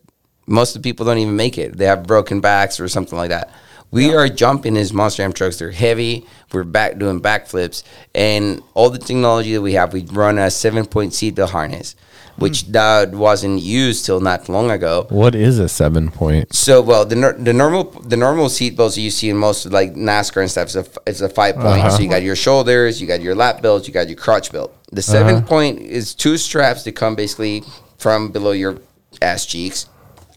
most 0.48 0.76
of 0.76 0.82
the 0.82 0.88
people 0.90 1.06
don't 1.06 1.18
even 1.18 1.36
make 1.36 1.58
it. 1.58 1.78
They 1.78 1.86
have 1.86 2.08
broken 2.08 2.40
backs 2.42 2.80
or 2.80 2.88
something 2.88 3.18
like 3.18 3.30
that. 3.30 3.50
We 3.94 4.16
are 4.16 4.28
jumping 4.28 4.76
as 4.76 4.92
monster 4.92 5.22
am 5.22 5.34
trucks. 5.34 5.60
They're 5.60 5.70
heavy. 5.70 6.26
We're 6.52 6.64
back 6.64 6.98
doing 6.98 7.22
backflips, 7.22 7.84
and 8.16 8.64
all 8.74 8.90
the 8.90 8.98
technology 8.98 9.54
that 9.54 9.62
we 9.62 9.74
have. 9.74 9.94
We 9.94 10.04
run 10.06 10.40
a 10.40 10.50
seven 10.50 10.88
point 10.88 11.12
seatbelt 11.12 11.52
harness, 11.52 11.96
which 12.38 12.64
hmm. 12.64 12.72
that 12.72 13.12
wasn't 13.12 13.62
used 13.62 14.06
till 14.08 14.20
not 14.20 14.50
long 14.50 14.72
ago. 14.72 15.06
What 15.10 15.36
is 15.36 15.60
a 15.60 15.70
seven 15.70 16.10
point? 16.10 16.56
So 16.56 16.82
well, 16.82 17.06
the 17.06 17.36
the 17.38 17.54
normal 17.54 17.84
the 17.84 18.18
normal 18.18 18.50
seat 18.50 18.76
belts 18.76 18.98
you 18.98 19.12
see 19.12 19.30
in 19.30 19.38
most 19.38 19.68
of 19.68 19.72
like 19.72 19.94
NASCAR 19.94 20.42
and 20.42 20.50
stuff 20.50 20.70
is 20.70 20.76
a, 20.76 20.86
it's 21.06 21.22
a 21.22 21.30
five 21.30 21.56
point. 21.56 21.68
Uh-huh. 21.68 21.92
So 21.92 22.02
you 22.02 22.10
got 22.10 22.24
your 22.24 22.36
shoulders, 22.36 23.00
you 23.00 23.08
got 23.08 23.22
your 23.22 23.36
lap 23.36 23.62
belts, 23.62 23.88
you 23.88 23.94
got 23.94 24.08
your 24.08 24.18
crotch 24.18 24.52
belt. 24.52 24.76
The 24.92 25.02
uh-huh. 25.02 25.30
7 25.30 25.44
point 25.44 25.80
is 25.80 26.16
two 26.16 26.38
straps 26.38 26.84
that 26.84 26.96
come 26.96 27.16
basically 27.16 27.64
from 27.98 28.32
below 28.32 28.52
your 28.52 28.80
ass 29.22 29.46
cheeks 29.46 29.88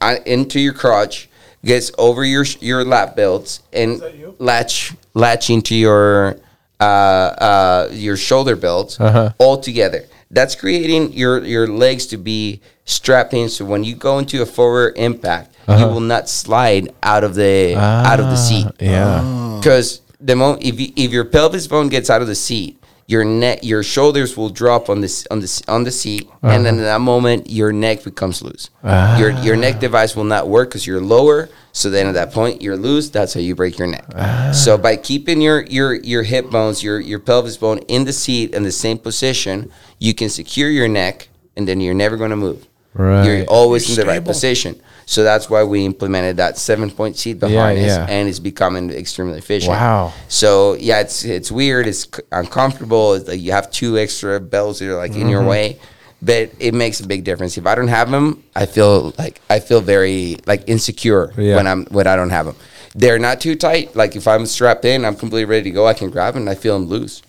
uh, 0.00 0.16
into 0.24 0.60
your 0.60 0.72
crotch, 0.72 1.28
gets 1.66 1.90
over 1.98 2.24
your 2.24 2.44
your 2.60 2.84
lap 2.84 3.16
belts 3.16 3.60
and 3.72 4.00
latch 4.38 4.94
latch 5.14 5.50
into 5.50 5.74
your 5.74 6.38
uh, 6.80 6.84
uh, 6.84 7.88
your 7.92 8.16
shoulder 8.16 8.56
belts 8.56 8.98
all 9.38 9.58
together. 9.60 10.04
That's 10.30 10.54
creating 10.54 11.12
your 11.12 11.44
your 11.44 11.66
legs 11.66 12.06
to 12.06 12.16
be 12.16 12.60
strapped 12.84 13.34
in. 13.34 13.48
So 13.48 13.64
when 13.64 13.84
you 13.84 13.94
go 13.96 14.18
into 14.18 14.42
a 14.42 14.46
forward 14.46 14.94
impact, 14.96 15.54
you 15.68 15.86
will 15.86 16.00
not 16.00 16.28
slide 16.28 16.94
out 17.02 17.24
of 17.24 17.34
the 17.34 17.74
out 17.76 18.20
of 18.20 18.26
the 18.26 18.36
seat. 18.36 18.66
Yeah. 18.80 19.58
Because 19.58 20.00
the 20.20 20.36
moment 20.36 20.62
if 20.62 20.80
you, 20.80 20.92
if 20.96 21.12
your 21.12 21.24
pelvis 21.24 21.66
bone 21.66 21.88
gets 21.88 22.10
out 22.10 22.22
of 22.22 22.28
the 22.28 22.34
seat, 22.34 22.82
your 23.08 23.24
neck, 23.24 23.60
your 23.62 23.82
shoulders 23.82 24.36
will 24.36 24.48
drop 24.50 24.90
on 24.90 25.00
this 25.00 25.26
on 25.30 25.40
this 25.40 25.62
on 25.68 25.84
the 25.84 25.92
seat, 25.92 26.28
and 26.42 26.64
then 26.64 26.74
uh-huh. 26.74 26.78
in 26.78 26.84
that 26.84 27.00
moment, 27.00 27.48
your 27.48 27.72
neck 27.72 28.02
becomes 28.02 28.42
loose. 28.42 28.70
Ah. 28.82 29.18
Your 29.18 29.30
your 29.30 29.56
neck 29.56 29.78
device 29.78 30.16
will 30.16 30.24
not 30.24 30.48
work 30.48 30.70
because 30.70 30.86
you're 30.86 31.00
lower. 31.00 31.48
So 31.70 31.90
then 31.90 32.06
at 32.06 32.14
that 32.14 32.32
point, 32.32 32.62
you're 32.62 32.76
loose. 32.76 33.10
That's 33.10 33.34
how 33.34 33.40
you 33.40 33.54
break 33.54 33.78
your 33.78 33.86
neck. 33.86 34.06
Ah. 34.16 34.50
So 34.52 34.76
by 34.76 34.96
keeping 34.96 35.40
your 35.40 35.62
your 35.66 35.94
your 35.94 36.24
hip 36.24 36.50
bones, 36.50 36.82
your 36.82 36.98
your 36.98 37.20
pelvis 37.20 37.56
bone 37.56 37.78
in 37.86 38.04
the 38.04 38.12
seat 38.12 38.54
in 38.54 38.64
the 38.64 38.72
same 38.72 38.98
position, 38.98 39.70
you 40.00 40.12
can 40.12 40.28
secure 40.28 40.70
your 40.70 40.88
neck, 40.88 41.28
and 41.56 41.68
then 41.68 41.80
you're 41.80 41.94
never 41.94 42.16
going 42.16 42.30
to 42.30 42.36
move. 42.36 42.66
Right. 42.94 43.24
You're 43.24 43.46
always 43.46 43.88
You're 43.88 44.00
in 44.00 44.06
the 44.06 44.12
right 44.12 44.24
position. 44.24 44.80
So 45.08 45.22
that's 45.22 45.48
why 45.48 45.62
we 45.62 45.84
implemented 45.86 46.36
that 46.38 46.58
seven 46.58 46.90
point 46.90 47.16
seat 47.16 47.38
Yeah, 47.40 47.48
behind 47.48 47.78
us, 47.78 47.86
yeah. 47.96 48.06
and 48.08 48.28
it's 48.28 48.40
becoming 48.40 48.90
extremely 48.90 49.38
efficient. 49.38 49.70
Wow. 49.70 50.12
So 50.28 50.74
yeah, 50.74 50.98
it's 51.00 51.24
it's 51.24 51.50
weird. 51.52 51.86
It's 51.86 52.02
c- 52.04 52.22
uncomfortable. 52.32 53.14
It's 53.14 53.28
like 53.28 53.40
you 53.40 53.52
have 53.52 53.70
two 53.70 53.96
extra 53.98 54.40
bells 54.40 54.80
that 54.80 54.88
are 54.90 54.96
like 54.96 55.14
in 55.14 55.28
your 55.28 55.40
Mm-hmm. 55.42 55.48
way, 55.48 55.78
but 56.22 56.50
it 56.58 56.74
makes 56.74 56.98
a 56.98 57.06
big 57.06 57.22
difference. 57.22 57.56
If 57.56 57.66
I 57.66 57.76
don't 57.76 57.86
have 57.88 58.10
them, 58.10 58.42
I 58.56 58.66
feel 58.66 59.14
like 59.16 59.40
I 59.48 59.60
feel 59.60 59.80
very 59.80 60.38
like 60.44 60.64
insecure 60.68 61.32
Yeah. 61.38 61.54
when 61.56 61.66
I'm 61.68 61.86
when 61.86 62.08
I 62.08 62.16
don't 62.16 62.30
have 62.30 62.46
them. 62.46 62.56
They're 62.96 63.20
not 63.20 63.40
too 63.40 63.54
tight. 63.54 63.94
Like 63.94 64.16
if 64.16 64.26
I'm 64.26 64.44
strapped 64.44 64.84
in, 64.84 65.04
I'm 65.04 65.14
completely 65.14 65.44
ready 65.44 65.64
to 65.64 65.70
go. 65.70 65.86
I 65.86 65.94
can 65.94 66.10
grab 66.10 66.34
them 66.34 66.42
and 66.42 66.50
I 66.50 66.56
feel 66.56 66.76
them 66.78 66.88
loose. 66.88 67.22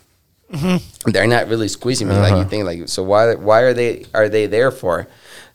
They're 1.05 1.28
not 1.28 1.47
really 1.47 1.67
squeezing 1.67 2.07
me 2.07 2.15
like 2.15 2.34
you 2.34 2.45
think. 2.49 2.65
Like 2.65 2.88
so, 2.88 3.03
why 3.03 3.36
why 3.36 3.61
are 3.61 3.73
they 3.73 4.05
are 4.15 4.30
they 4.30 4.47
there 4.47 4.71
for? 4.71 5.05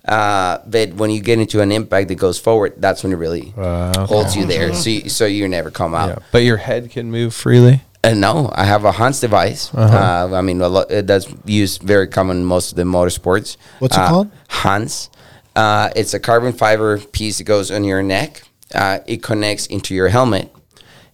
Uh, 0.04 0.58
but 0.66 0.94
when 0.94 1.10
you 1.10 1.20
get 1.20 1.38
into 1.38 1.60
an 1.60 1.70
impact 1.70 2.08
that 2.08 2.16
goes 2.16 2.38
forward, 2.38 2.74
that's 2.78 3.02
when 3.04 3.12
it 3.12 3.16
really 3.16 3.52
Uh, 3.56 4.06
holds 4.06 4.34
you 4.36 4.44
there. 4.46 4.74
So 4.74 4.90
you, 4.90 5.08
so 5.08 5.26
you 5.26 5.46
never 5.48 5.70
come 5.70 5.94
out. 5.94 6.08
Yeah. 6.08 6.18
But 6.32 6.42
your 6.42 6.56
head 6.56 6.90
can 6.90 7.10
move 7.10 7.34
freely. 7.34 7.82
Uh, 8.04 8.14
no, 8.14 8.50
I 8.52 8.64
have 8.64 8.84
a 8.84 8.90
Hans 8.90 9.20
device. 9.20 9.70
uh 9.72 10.28
I 10.32 10.40
mean, 10.42 10.60
a 10.60 10.68
lot, 10.68 10.90
it 10.90 11.06
does 11.06 11.28
use 11.46 11.78
very 11.78 12.08
common 12.08 12.38
in 12.38 12.44
most 12.44 12.72
of 12.72 12.76
the 12.76 12.82
motorsports. 12.82 13.56
What's 13.78 13.96
it 13.96 14.00
Uh, 14.02 14.08
called? 14.08 14.30
Hans. 14.48 15.08
Uh, 15.54 15.90
it's 15.94 16.12
a 16.14 16.18
carbon 16.18 16.52
fiber 16.52 16.98
piece 16.98 17.38
that 17.38 17.44
goes 17.44 17.70
on 17.70 17.84
your 17.84 18.02
neck. 18.02 18.42
Uh, 18.74 18.98
it 19.06 19.22
connects 19.22 19.66
into 19.66 19.94
your 19.94 20.08
helmet, 20.08 20.50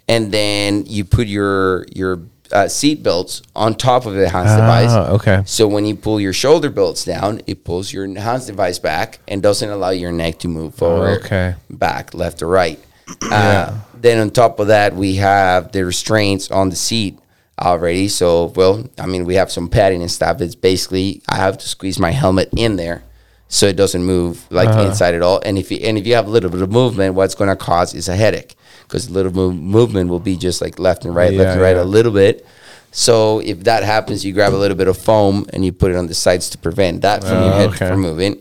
and 0.08 0.32
then 0.32 0.84
you 0.86 1.04
put 1.04 1.26
your 1.26 1.84
your 1.92 2.20
uh, 2.52 2.68
seat 2.68 3.02
belts 3.02 3.42
on 3.54 3.74
top 3.74 4.06
of 4.06 4.14
the 4.14 4.28
Hans 4.28 4.50
device. 4.50 4.90
Ah, 4.90 5.10
okay. 5.12 5.42
So 5.46 5.66
when 5.68 5.84
you 5.84 5.94
pull 5.96 6.20
your 6.20 6.32
shoulder 6.32 6.70
belts 6.70 7.04
down, 7.04 7.40
it 7.46 7.64
pulls 7.64 7.92
your 7.92 8.06
Hans 8.18 8.46
device 8.46 8.78
back 8.78 9.18
and 9.28 9.42
doesn't 9.42 9.68
allow 9.68 9.90
your 9.90 10.12
neck 10.12 10.38
to 10.40 10.48
move 10.48 10.74
forward, 10.74 11.20
okay. 11.24 11.54
back, 11.70 12.14
left, 12.14 12.42
or 12.42 12.48
right. 12.48 12.78
Uh, 13.32 13.74
then 13.94 14.18
on 14.18 14.30
top 14.30 14.60
of 14.60 14.66
that, 14.68 14.94
we 14.94 15.16
have 15.16 15.72
the 15.72 15.84
restraints 15.84 16.50
on 16.50 16.68
the 16.70 16.76
seat 16.76 17.18
already. 17.58 18.06
So, 18.08 18.46
well, 18.54 18.84
I 18.98 19.06
mean, 19.06 19.24
we 19.24 19.34
have 19.36 19.50
some 19.50 19.68
padding 19.68 20.02
and 20.02 20.10
stuff. 20.10 20.40
It's 20.40 20.54
basically 20.54 21.22
I 21.28 21.36
have 21.36 21.58
to 21.58 21.66
squeeze 21.68 21.98
my 21.98 22.10
helmet 22.12 22.50
in 22.56 22.76
there 22.76 23.02
so 23.48 23.66
it 23.66 23.76
doesn't 23.76 24.04
move 24.04 24.46
like 24.50 24.68
Uh-huh. 24.68 24.88
inside 24.88 25.14
at 25.14 25.22
all. 25.22 25.40
And 25.44 25.58
if 25.58 25.70
you, 25.72 25.78
and 25.78 25.96
if 25.98 26.06
you 26.06 26.14
have 26.14 26.26
a 26.26 26.30
little 26.30 26.50
bit 26.50 26.60
of 26.62 26.70
movement, 26.70 27.14
what's 27.14 27.34
going 27.34 27.48
to 27.50 27.56
cause 27.56 27.94
is 27.94 28.08
a 28.08 28.14
headache 28.16 28.54
because 28.88 29.06
a 29.08 29.12
little 29.12 29.32
move, 29.32 29.54
movement 29.54 30.08
will 30.10 30.18
be 30.20 30.36
just 30.36 30.60
like 30.62 30.78
left 30.78 31.04
and 31.04 31.14
right, 31.14 31.32
Yeah, 31.32 31.38
left 31.40 31.52
and 31.52 31.60
right 31.60 31.76
yeah. 31.76 31.82
a 31.82 31.84
little 31.96 32.12
bit. 32.12 32.44
So 32.90 33.40
if 33.40 33.64
that 33.64 33.82
happens, 33.84 34.24
you 34.24 34.32
grab 34.32 34.54
a 34.54 34.56
little 34.56 34.76
bit 34.76 34.88
of 34.88 34.96
foam 34.96 35.46
and 35.52 35.62
you 35.64 35.72
put 35.72 35.90
it 35.92 35.96
on 35.96 36.06
the 36.06 36.14
sides 36.14 36.48
to 36.50 36.58
prevent 36.58 37.02
that 37.02 37.22
from 37.22 37.42
your 37.44 37.52
Oh, 37.52 37.58
head 37.58 37.68
okay. 37.70 37.88
from 37.88 38.00
moving. 38.00 38.40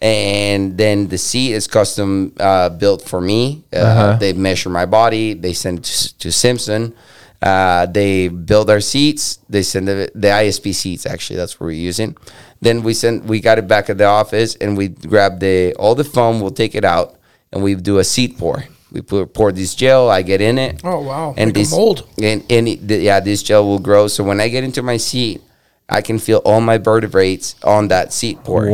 And 0.00 0.76
then 0.76 1.08
the 1.08 1.18
seat 1.18 1.52
is 1.52 1.66
custom 1.68 2.32
uh, 2.40 2.70
built 2.70 3.02
for 3.02 3.20
me. 3.20 3.62
Uh, 3.72 3.76
Uh-huh. 3.76 4.16
They 4.18 4.32
measure 4.32 4.70
my 4.70 4.86
body. 4.86 5.34
They 5.34 5.52
send 5.52 5.78
it 5.78 5.84
to, 5.84 6.18
to 6.18 6.32
Simpson. 6.32 6.94
Uh, 7.40 7.86
they 7.86 8.28
build 8.28 8.70
our 8.70 8.80
seats. 8.80 9.38
They 9.48 9.62
send 9.62 9.86
the, 9.88 10.10
the 10.14 10.28
ISP 10.28 10.74
seats. 10.74 11.06
Actually, 11.06 11.36
that's 11.36 11.58
what 11.60 11.66
we're 11.66 11.72
using. 11.90 12.16
Then 12.60 12.82
we 12.82 12.94
send. 12.94 13.28
We 13.28 13.40
got 13.40 13.58
it 13.58 13.66
back 13.66 13.90
at 13.90 13.98
the 13.98 14.04
office, 14.06 14.54
and 14.56 14.76
we 14.76 14.88
grab 14.88 15.40
the 15.40 15.74
all 15.74 15.96
the 15.96 16.04
foam. 16.04 16.40
We'll 16.40 16.52
take 16.54 16.76
it 16.76 16.84
out, 16.84 17.16
and 17.52 17.62
we 17.64 17.74
do 17.74 17.98
a 17.98 18.04
seat 18.04 18.38
pour. 18.38 18.64
We 18.92 19.00
put, 19.00 19.32
pour 19.32 19.52
this 19.52 19.74
gel. 19.74 20.10
I 20.10 20.22
get 20.22 20.40
in 20.40 20.58
it. 20.58 20.80
Oh, 20.84 21.00
wow. 21.00 21.34
And 21.36 21.48
Like 21.48 21.56
a 21.56 21.60
this 21.60 21.70
mold. 21.72 22.06
And, 22.22 22.44
and 22.50 22.68
it, 22.68 22.86
the- 22.86 22.98
yeah, 22.98 23.20
this 23.20 23.42
gel 23.42 23.66
will 23.66 23.78
grow. 23.78 24.06
So 24.08 24.22
when 24.22 24.40
I 24.40 24.48
get 24.48 24.64
into 24.64 24.82
my 24.82 24.98
seat, 24.98 25.40
I 25.88 26.00
can 26.00 26.18
feel 26.18 26.38
all 26.44 26.60
my 26.60 26.78
vertebrates 26.78 27.54
on 27.64 27.88
that 27.88 28.12
seat 28.14 28.42
pour. 28.44 28.64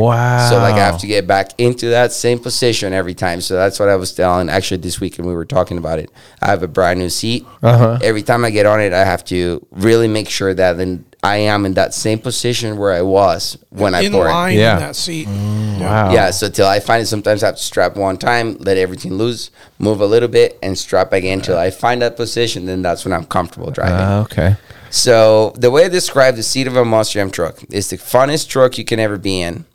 So 0.49 0.57
like 0.57 0.75
I 0.75 0.77
have 0.85 0.99
to 0.99 1.07
get 1.07 1.27
back 1.27 1.51
into 1.57 1.89
that 1.89 2.13
same 2.13 2.39
position 2.39 2.93
every 2.93 3.13
time. 3.13 3.41
So 3.41 3.55
that's 3.55 3.79
what 3.79 3.89
I 3.89 3.95
was 3.97 4.13
telling. 4.13 4.47
Actually, 4.47 4.77
this 4.77 5.01
weekend 5.01 5.27
we 5.27 5.33
were 5.33 5.43
talking 5.45 5.77
about 5.77 5.99
it. 5.99 6.09
I 6.41 6.47
have 6.47 6.63
a 6.63 6.67
brand 6.67 6.99
new 6.99 7.09
seat. 7.09 7.45
Uh-huh. 7.61 7.97
Every 8.01 8.23
time 8.23 8.45
I 8.45 8.51
get 8.51 8.65
on 8.65 8.79
it, 8.79 8.93
I 8.93 9.03
have 9.03 9.25
to 9.25 9.65
really 9.71 10.07
make 10.07 10.29
sure 10.29 10.53
that 10.53 10.77
then 10.77 11.03
I 11.21 11.37
am 11.37 11.65
in 11.65 11.73
that 11.73 11.93
same 11.93 12.19
position 12.19 12.77
where 12.77 12.93
I 12.93 13.01
was 13.01 13.57
when 13.69 13.93
I 13.93 14.01
in 14.01 14.11
pour 14.13 14.27
it. 14.27 14.31
line 14.31 14.57
Yeah. 14.57 14.73
in 14.75 14.79
that 14.79 14.95
seat. 14.95 15.27
Wow. 15.27 16.13
Yeah, 16.13 16.31
so 16.31 16.49
till 16.49 16.65
I 16.67 16.79
find 16.79 17.01
it, 17.03 17.07
sometimes 17.07 17.43
I 17.43 17.47
have 17.47 17.55
to 17.57 17.61
strap 17.61 17.95
one 17.97 18.17
time, 18.17 18.55
let 18.59 18.77
everything 18.77 19.13
loose, 19.15 19.51
move 19.79 19.99
a 20.01 20.05
little 20.05 20.29
bit, 20.29 20.57
and 20.63 20.77
strap 20.77 21.11
again 21.11 21.41
till 21.41 21.57
I 21.57 21.71
find 21.71 22.01
that 22.01 22.15
position. 22.15 22.65
Then 22.65 22.81
that's 22.81 23.03
when 23.03 23.13
I'm 23.13 23.25
comfortable 23.25 23.69
driving. 23.71 23.95
Ah, 23.99 24.21
okay. 24.21 24.55
So 24.91 25.53
the 25.57 25.69
way 25.71 25.85
I 25.85 25.89
describe 25.89 26.35
the 26.35 26.43
seat 26.43 26.67
of 26.67 26.75
a 26.75 26.83
Monster 26.85 27.19
Jam 27.19 27.31
truck 27.31 27.63
is 27.69 27.89
the 27.89 27.97
funnest 27.97 28.47
truck 28.47 28.77
you 28.77 28.85
can 28.85 28.99
ever 28.99 29.17
be 29.17 29.41
in, 29.41 29.65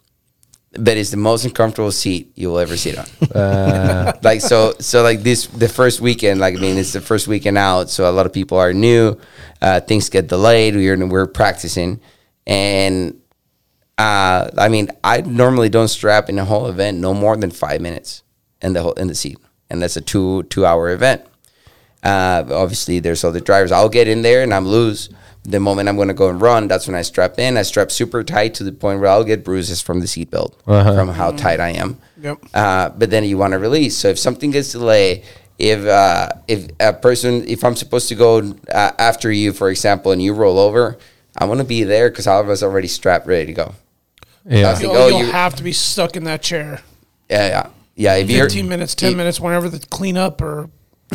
but 0.78 0.96
it's 0.96 1.10
the 1.10 1.16
most 1.16 1.44
uncomfortable 1.44 1.92
seat 1.92 2.32
you 2.34 2.48
will 2.48 2.58
ever 2.58 2.76
sit 2.76 2.98
on. 2.98 3.06
like 4.22 4.40
so, 4.40 4.74
so 4.80 5.02
like 5.02 5.20
this 5.20 5.46
the 5.46 5.68
first 5.68 6.00
weekend. 6.00 6.40
Like 6.40 6.56
I 6.56 6.60
mean, 6.60 6.78
it's 6.78 6.92
the 6.92 7.00
first 7.00 7.28
weekend 7.28 7.58
out, 7.58 7.90
so 7.90 8.08
a 8.08 8.12
lot 8.12 8.26
of 8.26 8.32
people 8.32 8.58
are 8.58 8.72
new. 8.72 9.18
Uh, 9.60 9.80
things 9.80 10.08
get 10.08 10.28
delayed. 10.28 10.74
We're 10.74 11.06
we're 11.06 11.26
practicing, 11.26 12.00
and 12.46 13.20
uh, 13.98 14.50
I 14.58 14.68
mean, 14.68 14.90
I 15.02 15.20
normally 15.20 15.68
don't 15.68 15.88
strap 15.88 16.28
in 16.28 16.38
a 16.38 16.44
whole 16.44 16.66
event 16.66 16.98
no 16.98 17.14
more 17.14 17.36
than 17.36 17.50
five 17.50 17.80
minutes 17.80 18.22
in 18.60 18.72
the 18.72 18.82
whole 18.82 18.92
in 18.94 19.08
the 19.08 19.14
seat, 19.14 19.38
and 19.70 19.82
that's 19.82 19.96
a 19.96 20.00
two 20.00 20.42
two 20.44 20.66
hour 20.66 20.90
event. 20.90 21.22
Uh, 22.02 22.44
obviously, 22.50 22.98
there's 22.98 23.24
other 23.24 23.40
drivers. 23.40 23.72
I'll 23.72 23.88
get 23.88 24.08
in 24.08 24.22
there 24.22 24.42
and 24.42 24.52
I'm 24.52 24.66
loose. 24.66 25.08
The 25.46 25.60
moment 25.60 25.88
I'm 25.90 25.96
going 25.96 26.08
to 26.08 26.14
go 26.14 26.30
and 26.30 26.40
run, 26.40 26.68
that's 26.68 26.86
when 26.86 26.94
I 26.96 27.02
strap 27.02 27.38
in. 27.38 27.58
I 27.58 27.62
strap 27.62 27.90
super 27.90 28.24
tight 28.24 28.54
to 28.54 28.64
the 28.64 28.72
point 28.72 29.00
where 29.00 29.10
I'll 29.10 29.24
get 29.24 29.44
bruises 29.44 29.82
from 29.82 30.00
the 30.00 30.06
seatbelt 30.06 30.54
from 30.64 31.08
how 31.08 31.32
tight 31.32 31.60
I 31.60 31.70
am. 31.70 31.98
Yep. 32.20 32.38
Uh, 32.54 32.88
but 32.88 33.10
then 33.10 33.24
you 33.24 33.36
want 33.36 33.52
to 33.52 33.58
release. 33.58 33.94
So 33.96 34.08
if 34.08 34.18
something 34.18 34.50
gets 34.50 34.72
delayed, 34.72 35.22
if 35.58 35.84
uh, 35.86 36.30
if 36.48 36.68
a 36.80 36.94
person, 36.94 37.46
if 37.46 37.62
I'm 37.62 37.76
supposed 37.76 38.08
to 38.08 38.14
go 38.14 38.54
uh, 38.72 38.92
after 38.98 39.30
you, 39.30 39.52
for 39.52 39.68
example, 39.68 40.12
and 40.12 40.22
you 40.22 40.32
roll 40.32 40.58
over, 40.58 40.96
I 41.36 41.44
want 41.44 41.58
to 41.60 41.64
be 41.66 41.84
there 41.84 42.08
because 42.08 42.26
all 42.26 42.40
of 42.40 42.48
us 42.48 42.62
already 42.62 42.88
strapped, 42.88 43.26
ready 43.26 43.46
to 43.46 43.52
go. 43.52 43.74
Yeah. 44.46 44.74
think, 44.74 44.92
You'll, 44.92 44.96
oh, 45.02 45.08
you'll 45.08 45.18
you- 45.26 45.32
have 45.32 45.54
to 45.56 45.62
be 45.62 45.72
stuck 45.72 46.16
in 46.16 46.24
that 46.24 46.42
chair. 46.42 46.80
Yeah, 47.28 47.46
yeah, 47.48 47.66
yeah. 47.96 48.14
If 48.16 48.30
you're 48.30 48.44
15 48.46 48.68
minutes, 48.68 48.94
10 48.94 49.10
you- 49.12 49.16
minutes, 49.16 49.38
whenever 49.40 49.68
the 49.68 49.78
cleanup 49.90 50.40
or 50.40 50.70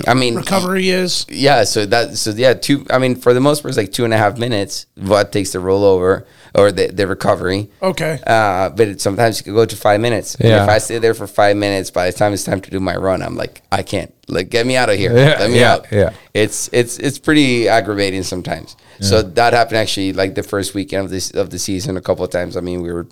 I 0.07 0.13
mean, 0.13 0.35
recovery 0.35 0.89
is. 0.89 1.25
Yeah, 1.29 1.63
so 1.63 1.85
that 1.87 2.17
so 2.17 2.31
yeah, 2.31 2.53
two. 2.53 2.85
I 2.89 2.97
mean, 2.99 3.15
for 3.15 3.33
the 3.33 3.39
most 3.39 3.61
part, 3.61 3.69
it's 3.71 3.77
like 3.77 3.91
two 3.91 4.05
and 4.05 4.13
a 4.13 4.17
half 4.17 4.37
minutes. 4.37 4.85
What 4.95 5.31
takes 5.31 5.51
the 5.53 5.59
rollover 5.59 6.25
or 6.55 6.71
the, 6.71 6.87
the 6.87 7.05
recovery? 7.07 7.69
Okay. 7.81 8.19
Uh, 8.25 8.69
but 8.69 8.87
it, 8.87 9.01
sometimes 9.01 9.37
you 9.39 9.43
could 9.43 9.53
go 9.53 9.65
to 9.65 9.75
five 9.75 9.99
minutes. 10.01 10.35
And 10.35 10.49
Yeah. 10.49 10.63
if 10.63 10.69
I 10.69 10.77
stay 10.79 10.97
there 10.97 11.13
for 11.13 11.27
five 11.27 11.55
minutes, 11.57 11.91
by 11.91 12.09
the 12.09 12.17
time 12.17 12.33
it's 12.33 12.43
time 12.43 12.59
to 12.61 12.69
do 12.71 12.79
my 12.79 12.95
run, 12.95 13.21
I'm 13.21 13.35
like, 13.35 13.61
I 13.71 13.83
can't. 13.83 14.13
Like, 14.27 14.49
get 14.49 14.65
me 14.65 14.75
out 14.75 14.89
of 14.89 14.97
here. 14.97 15.15
Yeah, 15.15 15.37
Let 15.39 15.49
me 15.51 15.59
yeah, 15.59 15.73
out. 15.73 15.85
yeah. 15.91 16.09
It's 16.33 16.69
it's 16.71 16.97
it's 16.99 17.17
pretty 17.19 17.67
aggravating 17.67 18.23
sometimes. 18.23 18.75
So 19.01 19.21
that 19.21 19.53
happened 19.53 19.77
actually 19.77 20.11
like 20.13 20.35
the 20.35 20.43
first 20.43 20.73
weekend 20.73 21.05
of 21.05 21.09
this 21.11 21.31
of 21.31 21.49
the 21.51 21.59
season 21.59 21.95
a 21.97 22.01
couple 22.01 22.23
of 22.25 22.31
times. 22.31 22.57
I 22.57 22.61
mean, 22.61 22.81
we 22.81 22.91
were 22.91 23.07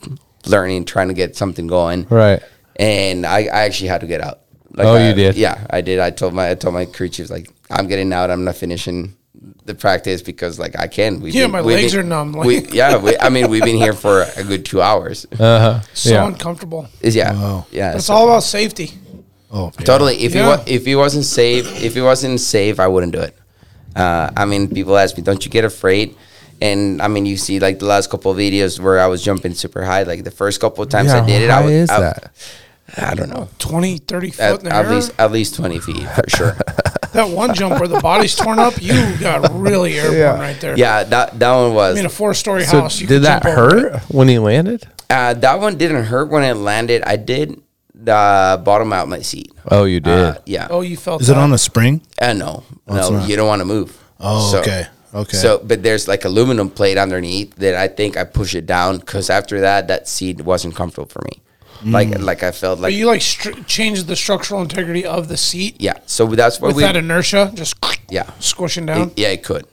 learning, 0.45 0.85
trying 0.85 1.07
to 1.09 1.13
get 1.13 1.35
something 1.35 1.67
going 1.67 2.05
Right. 2.09 2.41
and 2.77 3.25
I, 3.25 3.39
I 3.45 3.61
actually 3.65 3.89
had 3.89 4.01
to 4.01 4.07
get 4.07 4.21
out. 4.21 4.39
Like 4.73 4.87
Oh, 4.87 4.95
I- 4.95 5.07
you 5.09 5.13
did? 5.15 5.35
Yeah, 5.35 5.65
I 5.69 5.81
did. 5.81 5.99
I 5.99 6.09
told 6.11 6.33
my 6.33 6.51
I 6.51 6.55
told 6.55 6.73
my 6.73 6.85
crew 6.85 7.09
chiefs 7.09 7.29
like 7.29 7.49
I'm 7.69 7.87
getting 7.87 8.11
out. 8.13 8.29
I'm 8.31 8.43
not 8.43 8.55
finishing 8.55 9.15
the 9.65 9.75
practice 9.75 10.21
because 10.21 10.57
like 10.59 10.77
I 10.77 10.87
can. 10.87 11.21
We've 11.21 11.33
Yeah, 11.33 11.47
my 11.47 11.61
we've 11.61 11.77
legs 11.77 11.95
are 11.95 12.03
numb, 12.03 12.33
like- 12.33 12.47
we, 12.47 12.67
yeah, 12.69 12.97
we, 12.97 13.17
I 13.17 13.29
mean 13.29 13.49
we've 13.49 13.63
been 13.63 13.77
here 13.77 13.93
for 13.93 14.23
a 14.35 14.43
good 14.43 14.65
two 14.65 14.81
hours. 14.81 15.25
Uh 15.39 15.59
huh. 15.59 15.79
So 15.93 16.09
yeah. 16.11 16.27
uncomfortable. 16.27 16.87
Is 17.01 17.15
yeah, 17.15 17.33
Wow. 17.33 17.65
yeah. 17.71 17.95
It's 17.95 18.05
so- 18.05 18.13
all 18.13 18.25
about 18.27 18.43
safety. 18.43 18.91
Oh, 19.51 19.71
yeah. 19.79 19.85
totally. 19.85 20.17
If 20.23 20.33
he 20.33 20.39
Yeah. 20.39 20.47
wa- 20.57 20.63
if 20.65 20.85
he 20.85 20.95
wasn't 20.95 21.25
safe, 21.25 21.65
if 21.83 21.93
he 21.95 22.01
wasn't 22.01 22.39
safe, 22.41 22.79
I 22.79 22.87
wouldn't 22.87 23.13
do 23.13 23.21
it. 23.21 23.35
Uh, 23.95 24.29
I 24.35 24.45
mean, 24.45 24.67
people 24.67 24.97
ask 24.97 25.15
me, 25.17 25.23
"Don't 25.23 25.43
you 25.45 25.49
get 25.49 25.63
afraid?" 25.63 26.15
And 26.61 27.01
I 27.01 27.07
mean, 27.07 27.25
you 27.25 27.37
see 27.37 27.59
like 27.59 27.79
the 27.79 27.85
last 27.85 28.09
couple 28.09 28.31
of 28.31 28.37
videos 28.37 28.79
where 28.79 28.99
I 28.99 29.07
was 29.07 29.21
jumping 29.23 29.53
super 29.53 29.83
high. 29.85 30.03
Like 30.03 30.23
the 30.23 30.31
first 30.31 30.59
couple 30.59 30.83
of 30.83 30.89
times 30.89 31.09
Yeah, 31.09 31.23
I 31.23 31.25
did 31.25 31.41
it, 31.43 31.49
I 31.49 31.61
was. 31.61 31.71
is 31.71 31.89
I, 31.89 31.99
that? 32.01 32.31
I 32.95 33.15
don't 33.15 33.29
know. 33.29 33.49
20, 33.59 33.97
30 33.97 34.31
foot 34.31 34.39
At, 34.41 34.59
in 34.59 34.65
the 34.65 34.73
at 34.73 34.85
air. 34.85 34.91
least 34.93 35.11
at 35.19 35.31
least 35.31 35.55
twenty 35.55 35.79
feet 35.79 36.07
for 36.09 36.23
sure. 36.29 36.51
that 37.13 37.29
one 37.29 37.53
jump 37.53 37.79
where 37.79 37.87
the 37.87 37.99
body's 37.99 38.33
torn 38.35 38.59
up, 38.59 38.81
you 38.81 38.93
got 39.19 39.51
really 39.53 39.93
airborne 39.99 40.17
Yeah. 40.17 40.39
right 40.39 40.59
there. 40.61 40.77
yeah, 40.77 41.03
that 41.03 41.37
that 41.39 41.53
one 41.55 41.73
was. 41.73 41.95
I 41.95 41.99
mean, 41.99 42.05
a 42.05 42.09
four 42.09 42.33
story 42.33 42.63
So 42.63 42.81
house. 42.81 42.99
You 43.01 43.07
did 43.07 43.23
that 43.23 43.43
jump 43.43 43.57
over 43.57 43.89
hurt 43.89 44.01
when 44.09 44.27
he 44.29 44.39
landed? 44.39 44.87
Uh, 45.09 45.33
that 45.33 45.59
one 45.59 45.77
didn't 45.77 46.05
hurt 46.05 46.29
when 46.29 46.43
it 46.43 46.53
landed. 46.55 47.03
I 47.03 47.17
did 47.17 47.61
uh, 48.07 48.57
bottom 48.57 48.93
out 48.93 49.07
my 49.09 49.21
seat. 49.21 49.51
Oh, 49.69 49.83
you 49.83 49.99
did. 49.99 50.13
Uh, 50.19 50.37
yeah. 50.45 50.67
Oh, 50.69 50.81
you 50.81 50.95
felt 50.97 51.21
Is 51.21 51.29
it 51.29 51.37
on 51.37 51.51
a 51.53 51.57
spring? 51.57 52.01
Uh, 52.21 52.33
no, 52.33 52.63
it's 52.87 53.09
no, 53.09 53.25
you 53.25 53.35
don't 53.35 53.47
want 53.47 53.59
to 53.61 53.65
move. 53.65 54.01
Oh, 54.19 54.51
So- 54.51 54.59
okay. 54.61 54.87
Okay. 55.13 55.37
So, 55.37 55.59
but 55.63 55.81
there's 55.83 56.07
like 56.07 56.25
aluminum 56.25 56.69
plate 56.69 56.97
underneath 56.97 57.55
that 57.55 57.75
I 57.75 57.87
think 57.87 58.17
I 58.17 58.23
push 58.25 58.53
it 58.53 58.65
down 58.65 58.97
because 58.99 59.29
after 59.29 59.61
that, 59.61 59.87
that 59.87 60.07
seat 60.07 60.41
wasn't 60.41 60.75
comfortable 60.75 61.07
for 61.07 61.21
me. 61.23 61.41
Mm. 61.83 61.91
Like, 61.91 62.19
like 62.19 62.43
I 62.43 62.51
felt 62.51 62.79
But 62.79 62.83
like, 62.83 62.93
you 62.93 63.05
like 63.05 63.21
str- 63.21 63.51
changed 63.65 64.07
the 64.07 64.15
structural 64.15 64.61
integrity 64.61 65.05
of 65.05 65.27
the 65.27 65.37
seat 65.37 65.75
yeah. 65.79 65.93
So 66.05 66.25
that's 66.27 66.59
what 66.59 66.67
with 66.69 66.77
we, 66.77 66.83
that 66.83 66.95
inertia, 66.95 67.51
just 67.53 67.75
yeah. 68.09 68.29
squishing 68.39 68.85
down. 68.85 69.09
It- 69.09 69.19
yeah, 69.19 69.27
it 69.29 69.43
could. 69.43 69.65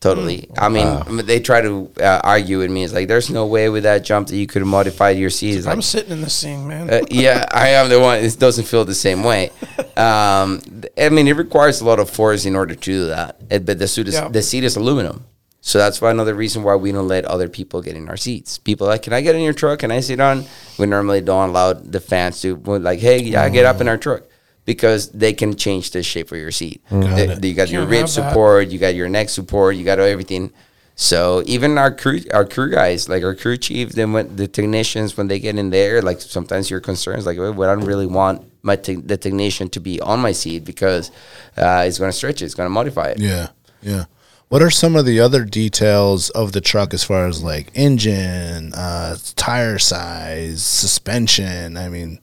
Totally. 0.00 0.48
Mm. 0.56 0.58
I 0.58 0.68
mean, 1.14 1.26
they 1.26 1.38
try 1.38 1.60
to 1.60 1.88
uh, 2.00 2.20
argue 2.24 2.58
with 2.58 2.72
me. 2.72 2.82
It's 2.82 2.92
like, 2.92 3.06
there's 3.06 3.30
no 3.30 3.46
way 3.46 3.68
with 3.68 3.84
that 3.84 4.02
jump 4.02 4.26
that 4.28 4.36
you 4.36 4.48
could 4.48 4.62
have 4.62 4.68
modified 4.68 5.16
your 5.16 5.30
seat. 5.30 5.54
It's 5.54 5.64
like, 5.66 5.72
I'm 5.76 5.80
sitting 5.82 6.10
in 6.10 6.20
this 6.22 6.42
thing, 6.42 6.66
man. 6.66 6.90
Uh, 6.90 7.02
yeah, 7.08 7.46
I 7.52 7.68
am 7.68 7.88
the 7.88 8.00
one. 8.00 8.18
It 8.18 8.36
doesn't 8.36 8.64
feel 8.64 8.84
the 8.84 8.94
same 8.96 9.22
way. 9.22 9.50
Um, 9.94 10.60
th- 10.62 10.92
I 10.98 11.10
mean, 11.10 11.28
it 11.28 11.36
requires 11.36 11.82
a 11.82 11.84
lot 11.84 12.00
of 12.00 12.08
force 12.08 12.46
in 12.46 12.56
order 12.56 12.74
to 12.74 12.80
do 12.80 13.06
that. 13.08 13.36
It- 13.50 13.66
but 13.66 13.78
the 13.78 13.86
suit 13.86 14.08
is 14.08 14.14
Yeah. 14.14 14.28
the 14.28 14.42
seat 14.42 14.64
is 14.64 14.74
aluminum, 14.74 15.24
so 15.64 15.78
that's 15.78 16.00
why 16.00 16.10
another 16.10 16.34
reason 16.34 16.64
why 16.64 16.74
we 16.74 16.90
don't 16.90 17.06
let 17.06 17.24
other 17.24 17.48
people 17.48 17.80
get 17.80 17.94
in 17.96 18.08
our 18.08 18.16
seats. 18.16 18.58
People 18.58 18.88
are 18.88 18.90
like, 18.90 19.02
can 19.02 19.12
I 19.12 19.20
get 19.20 19.36
in 19.36 19.42
your 19.42 19.52
truck? 19.54 19.78
Can 19.78 19.92
I 19.92 20.00
sit 20.00 20.18
on? 20.20 20.44
We 20.76 20.86
normally 20.86 21.20
don't 21.20 21.50
allow 21.50 21.72
the 21.72 22.00
fans 22.00 22.40
to 22.42 22.56
like, 22.56 22.98
hey, 22.98 23.22
yeah, 23.22 23.48
get 23.48 23.64
up 23.64 23.80
in 23.80 23.86
our 23.88 23.96
truck. 23.96 24.24
Because 24.64 25.10
they 25.10 25.32
can 25.32 25.54
change 25.56 25.92
the 25.92 26.02
shape 26.02 26.30
of 26.32 26.38
your 26.38 26.50
seat. 26.50 26.82
The- 26.90 27.32
it. 27.38 27.44
you 27.44 27.54
got 27.54 27.70
your 27.70 27.82
Can't 27.82 27.90
rib 27.90 28.00
have 28.00 28.14
that. 28.14 28.30
support, 28.30 28.68
you 28.68 28.78
got 28.78 28.94
your 28.94 29.08
neck 29.08 29.28
support, 29.28 29.76
you 29.76 29.84
got 29.84 29.98
everything. 30.00 30.52
So 30.94 31.42
even 31.46 31.78
our 31.78 31.92
crew, 31.94 32.20
our 32.34 32.44
crew 32.44 32.70
guys, 32.70 33.08
like 33.08 33.22
our 33.24 33.34
crew 33.34 33.56
chief, 33.56 33.90
then 33.90 34.12
when 34.12 34.36
the 34.36 34.46
technicians, 34.46 35.16
when 35.16 35.26
they 35.28 35.38
get 35.38 35.56
in 35.56 35.70
there, 35.70 36.02
like 36.02 36.20
sometimes 36.20 36.70
your 36.70 36.80
concerns, 36.80 37.24
like, 37.24 37.38
well, 37.38 37.64
I 37.64 37.74
don't 37.74 37.86
really 37.86 38.06
want 38.06 38.44
my 38.62 38.76
te- 38.76 38.96
the 38.96 39.16
technician 39.16 39.68
to 39.70 39.80
be 39.80 40.00
on 40.00 40.20
my 40.20 40.32
seat 40.32 40.64
because 40.64 41.10
uh, 41.56 41.84
it's 41.86 41.98
going 41.98 42.10
to 42.10 42.16
stretch 42.16 42.42
it, 42.42 42.44
it's 42.44 42.54
going 42.54 42.66
to 42.66 42.70
modify 42.70 43.06
it. 43.06 43.18
Yeah, 43.20 43.48
yeah. 43.80 44.04
What 44.52 44.60
are 44.60 44.70
some 44.70 44.96
of 44.96 45.06
the 45.06 45.18
other 45.18 45.46
details 45.46 46.28
of 46.28 46.52
the 46.52 46.60
truck 46.60 46.92
as 46.92 47.02
far 47.02 47.26
as 47.26 47.42
like 47.42 47.70
engine, 47.72 48.74
uh, 48.74 49.16
tire 49.34 49.78
size, 49.78 50.62
suspension? 50.62 51.78
I 51.78 51.88
mean, 51.88 52.20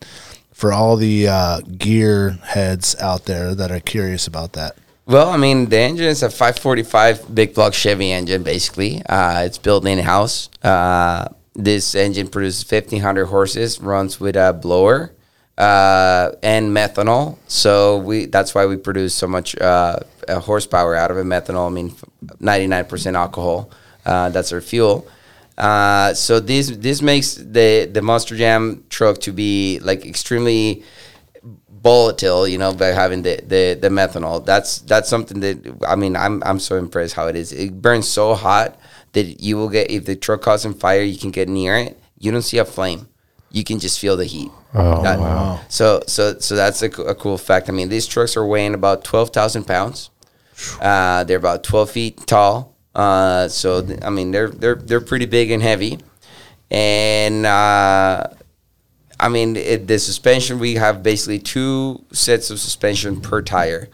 for 0.54 0.72
all 0.72 0.96
the 0.96 1.28
uh, 1.28 1.62
gear 1.62 2.38
heads 2.44 2.96
out 3.00 3.26
there 3.26 3.56
that 3.56 3.72
are 3.72 3.80
curious 3.80 4.28
about 4.28 4.54
that. 4.54 4.78
Well, 5.08 5.32
I 5.32 5.38
mean, 5.38 5.70
the 5.70 5.80
engine 5.80 6.06
is 6.06 6.22
a 6.22 6.30
545 6.30 7.34
big 7.34 7.56
block 7.56 7.74
Chevy 7.74 8.12
engine, 8.12 8.44
basically. 8.44 9.02
Uh, 9.08 9.42
it's 9.46 9.58
built 9.58 9.88
in 9.88 9.98
house. 9.98 10.52
Uh, 10.62 11.30
this 11.56 11.96
engine 11.96 12.28
produces 12.28 12.64
1,500 12.72 13.26
horses, 13.26 13.82
runs 13.82 14.20
with 14.20 14.36
a 14.36 14.54
blower 14.54 15.14
uh, 15.60 16.32
and 16.42 16.76
methanol. 16.76 17.38
So 17.48 17.98
we 17.98 18.26
that's 18.26 18.56
why 18.56 18.66
we 18.66 18.78
produce 18.78 19.14
so 19.14 19.28
much 19.28 19.56
uh, 19.60 20.00
uh, 20.28 20.40
horsepower 20.40 20.96
out 20.96 21.12
of 21.12 21.18
it. 21.18 21.26
Methanol, 21.26 21.68
I 21.68 21.70
mean, 21.70 21.92
99% 22.26 23.16
alcohol. 23.16 23.70
Uh, 24.06 24.30
that's 24.30 24.52
our 24.54 24.62
fuel. 24.62 25.08
Uh, 25.58 26.14
so 26.14 26.40
this 26.40 26.70
this 26.70 27.02
makes 27.02 27.36
the 27.36 27.90
the 27.92 28.02
Monster 28.02 28.38
Jam 28.38 28.86
truck 28.90 29.20
to 29.20 29.34
be 29.34 29.80
like 29.80 30.06
extremely 30.06 30.84
volatile, 31.84 32.48
you 32.48 32.58
know, 32.58 32.74
by 32.74 32.88
having 32.88 33.22
the, 33.24 33.42
the, 33.46 33.78
the 33.80 33.90
methanol. 33.90 34.46
That's 34.46 34.80
that's 34.80 35.10
something 35.10 35.42
that 35.42 35.84
I 35.86 35.96
mean, 35.96 36.16
I'm 36.16 36.42
I'm 36.46 36.60
so 36.60 36.78
impressed 36.78 37.16
how 37.16 37.28
it 37.28 37.36
is. 37.36 37.52
It 37.52 37.82
burns 37.82 38.08
so 38.08 38.36
hot 38.36 38.80
that 39.12 39.42
you 39.42 39.58
will 39.58 39.70
get 39.70 39.92
if 39.92 40.06
the 40.06 40.16
truck 40.16 40.48
on 40.48 40.74
fire, 40.76 41.02
you 41.02 41.18
can 41.18 41.32
get 41.32 41.50
near 41.50 41.76
it. 41.76 42.00
You 42.18 42.32
don't 42.32 42.42
see 42.42 42.58
a 42.58 42.66
flame. 42.66 43.10
You 43.52 43.64
can 43.64 43.80
just 43.80 44.00
feel 44.00 44.16
the 44.18 44.26
heat. 44.26 44.52
Oh, 44.74 45.02
That- 45.04 45.20
wow. 45.20 45.60
So 45.70 46.02
so 46.08 46.38
so 46.40 46.56
that's 46.56 46.82
a, 46.84 46.88
a 47.02 47.16
cool 47.16 47.38
fact. 47.38 47.70
I 47.70 47.72
mean, 47.72 47.90
these 47.90 48.06
trucks 48.08 48.38
are 48.38 48.46
weighing 48.46 48.74
about 48.74 49.04
twelve 49.04 49.32
thousand 49.32 49.66
pounds. 49.66 50.10
Uh, 50.82 51.24
they're 51.24 51.38
about 51.38 51.64
twelve 51.64 51.90
feet 51.92 52.26
tall. 52.28 52.76
Uh, 52.94 53.48
so 53.48 53.82
th- 53.82 54.00
I 54.04 54.10
mean, 54.10 54.32
they're 54.32 54.50
they're 54.50 54.76
they're 54.76 55.02
pretty 55.02 55.26
big 55.26 55.52
and 55.52 55.64
heavy, 55.64 56.00
and 56.70 57.46
uh, 57.46 58.28
I 59.20 59.30
mean, 59.30 59.56
it, 59.56 59.88
the 59.88 60.00
suspension 60.00 60.60
we 60.60 60.76
have 60.76 61.02
basically 61.04 61.40
two 61.40 62.04
sets 62.12 62.50
of 62.50 62.60
suspension 62.60 63.22
per 63.22 63.42
tire. 63.42 63.90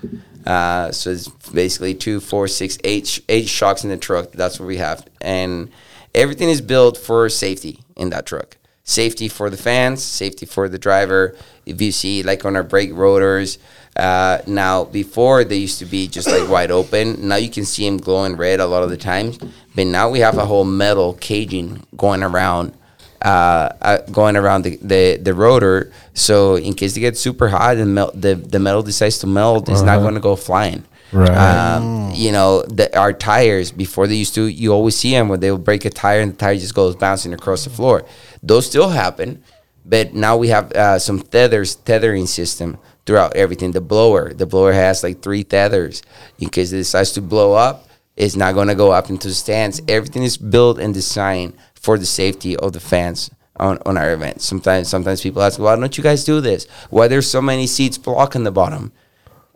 Uh, 0.46 0.92
so 0.92 1.10
it's 1.12 1.28
basically 1.52 1.96
two, 1.96 2.20
four, 2.20 2.48
six, 2.48 2.78
eight, 2.84 3.08
sh- 3.08 3.20
eight 3.30 3.48
shocks 3.48 3.84
in 3.84 3.90
the 3.90 3.98
truck. 3.98 4.32
That's 4.32 4.60
what 4.60 4.68
we 4.68 4.78
have, 4.78 5.08
and 5.22 5.72
everything 6.14 6.50
is 6.50 6.62
built 6.62 6.98
for 6.98 7.30
safety 7.30 7.80
in 7.96 8.10
that 8.12 8.26
truck. 8.26 8.58
Safety 8.88 9.28
for 9.28 9.50
the 9.50 9.58
fans, 9.58 10.04
safety 10.04 10.46
for 10.46 10.70
the 10.70 10.78
driver. 10.78 11.36
If 11.66 11.82
you 11.82 11.92
see, 11.92 12.22
like 12.22 12.46
on 12.46 12.56
our 12.56 12.64
brake 12.64 12.92
rotors, 12.94 13.58
uh, 13.96 14.40
now 14.46 14.84
before 14.84 15.44
they 15.44 15.58
used 15.58 15.80
to 15.80 15.86
be 15.86 16.08
just 16.08 16.28
like 16.28 16.48
wide 16.50 16.70
open. 16.70 17.28
Now 17.28 17.38
you 17.38 17.50
can 17.50 17.66
see 17.66 17.86
them 17.86 17.98
glowing 17.98 18.38
red 18.38 18.60
a 18.60 18.68
lot 18.68 18.84
of 18.84 18.92
the 18.92 18.98
times, 18.98 19.40
but 19.74 19.88
now 19.88 20.10
we 20.10 20.20
have 20.20 20.38
a 20.38 20.46
whole 20.46 20.66
metal 20.66 21.14
caging 21.14 21.84
going 21.98 22.22
around 22.22 22.74
uh, 23.22 23.70
uh, 23.82 23.98
going 24.12 24.36
around 24.36 24.62
the, 24.64 24.78
the, 24.84 25.18
the 25.18 25.34
rotor. 25.34 25.92
So 26.14 26.58
in 26.58 26.76
case 26.76 26.96
it 26.96 27.00
gets 27.00 27.20
super 27.20 27.48
hot 27.48 27.78
and 27.78 27.96
melt, 27.96 28.22
the, 28.22 28.36
the 28.36 28.60
metal 28.60 28.84
decides 28.84 29.18
to 29.20 29.28
melt, 29.28 29.68
it's 29.68 29.82
not 29.82 30.00
going 30.02 30.14
to 30.14 30.20
go 30.20 30.36
flying. 30.36 30.84
Right. 31.12 31.30
Um, 31.30 32.12
you 32.14 32.32
know, 32.32 32.64
the, 32.64 32.96
our 32.98 33.14
tires 33.14 33.72
before 33.72 34.06
they 34.06 34.16
used 34.16 34.36
to, 34.36 34.46
you 34.46 34.74
always 34.74 34.96
see 34.96 35.12
them 35.12 35.30
when 35.30 35.40
they 35.40 35.50
will 35.50 35.58
break 35.58 35.86
a 35.86 35.90
tire 35.90 36.20
and 36.20 36.34
the 36.34 36.38
tire 36.38 36.56
just 36.56 36.76
goes 36.76 36.96
bouncing 36.96 37.34
across 37.34 37.64
the 37.64 37.70
floor. 37.70 38.06
Those 38.46 38.68
still 38.68 38.90
happen, 38.90 39.44
but 39.84 40.14
now 40.14 40.38
we 40.38 40.50
have 40.50 40.72
uh, 40.74 41.00
some 41.00 41.20
tethers, 41.20 41.76
tethering 41.76 42.28
system 42.28 42.78
throughout 43.06 43.36
everything. 43.36 43.72
The 43.72 43.82
blower, 43.82 44.34
the 44.34 44.46
blower 44.46 44.72
has 44.72 45.04
like 45.04 45.22
three 45.22 45.44
tethers 45.44 46.04
in 46.38 46.50
case 46.50 46.72
it 46.72 46.78
decides 46.78 47.12
to 47.14 47.22
blow 47.22 47.54
up. 47.54 47.88
It's 48.16 48.36
not 48.36 48.54
going 48.54 48.68
to 48.68 48.76
go 48.76 48.92
up 48.92 49.10
into 49.10 49.28
the 49.30 49.34
stands. 49.34 49.82
Everything 49.88 50.24
is 50.24 50.38
built 50.38 50.80
and 50.80 50.94
designed 50.94 51.54
for 51.74 51.98
the 51.98 52.06
safety 52.06 52.56
of 52.56 52.74
the 52.74 52.80
fans 52.80 53.32
on, 53.58 53.80
on 53.86 53.98
our 53.98 54.14
event. 54.14 54.42
Sometimes 54.42 54.90
sometimes 54.90 55.22
people 55.22 55.42
ask, 55.42 55.60
why 55.60 55.76
don't 55.76 55.98
you 55.98 56.04
guys 56.04 56.24
do 56.24 56.40
this? 56.40 56.68
Why 56.92 57.08
there's 57.08 57.30
so 57.30 57.42
many 57.42 57.66
seats 57.68 57.98
blocking 57.98 58.44
the 58.44 58.52
bottom? 58.52 58.92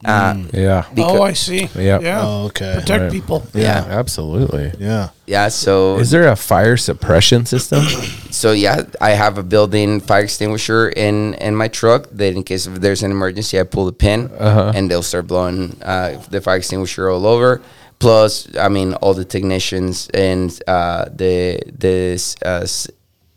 Uh, 0.05 0.35
Yeah. 0.53 0.85
Because- 0.95 1.19
oh, 1.19 1.23
I 1.23 1.33
see. 1.33 1.69
Yep. 1.75 2.01
Yeah. 2.01 2.21
Oh, 2.23 2.45
okay. 2.45 2.73
Protect 2.79 3.01
Right. 3.01 3.11
people. 3.11 3.43
Yeah, 3.53 3.85
absolutely. 3.89 4.71
Yeah. 4.79 5.09
Yeah, 5.27 5.49
so 5.49 5.97
Is 5.99 6.09
there 6.11 6.27
a 6.29 6.35
fire 6.35 6.77
suppression 6.77 7.45
system? 7.45 7.83
so 8.31 8.51
yeah, 8.53 8.83
I 9.01 9.11
have 9.11 9.37
a 9.37 9.43
built-in 9.43 9.99
fire 9.99 10.23
extinguisher 10.23 10.89
in 10.89 11.33
in 11.35 11.55
my 11.55 11.67
truck 11.67 12.07
that 12.17 12.33
in 12.35 12.43
case 12.43 12.65
if 12.67 12.79
there's 12.81 13.03
an 13.03 13.11
emergency, 13.11 13.59
I 13.59 13.63
pull 13.63 13.85
the 13.85 13.91
pin 14.05 14.29
Uh-huh. 14.39 14.71
and 14.75 14.89
they'll 14.89 15.03
start 15.03 15.27
blowing 15.27 15.75
uh, 15.83 16.17
the 16.31 16.39
fire 16.41 16.57
extinguisher 16.57 17.09
all 17.09 17.25
over. 17.25 17.59
Plus, 17.99 18.47
I 18.57 18.69
mean, 18.69 18.93
all 19.01 19.13
the 19.13 19.25
technicians 19.25 20.07
and 20.13 20.49
uh, 20.67 21.05
the 21.13 21.59
the 21.79 22.15
uh, 22.45 22.63
s- 22.63 22.87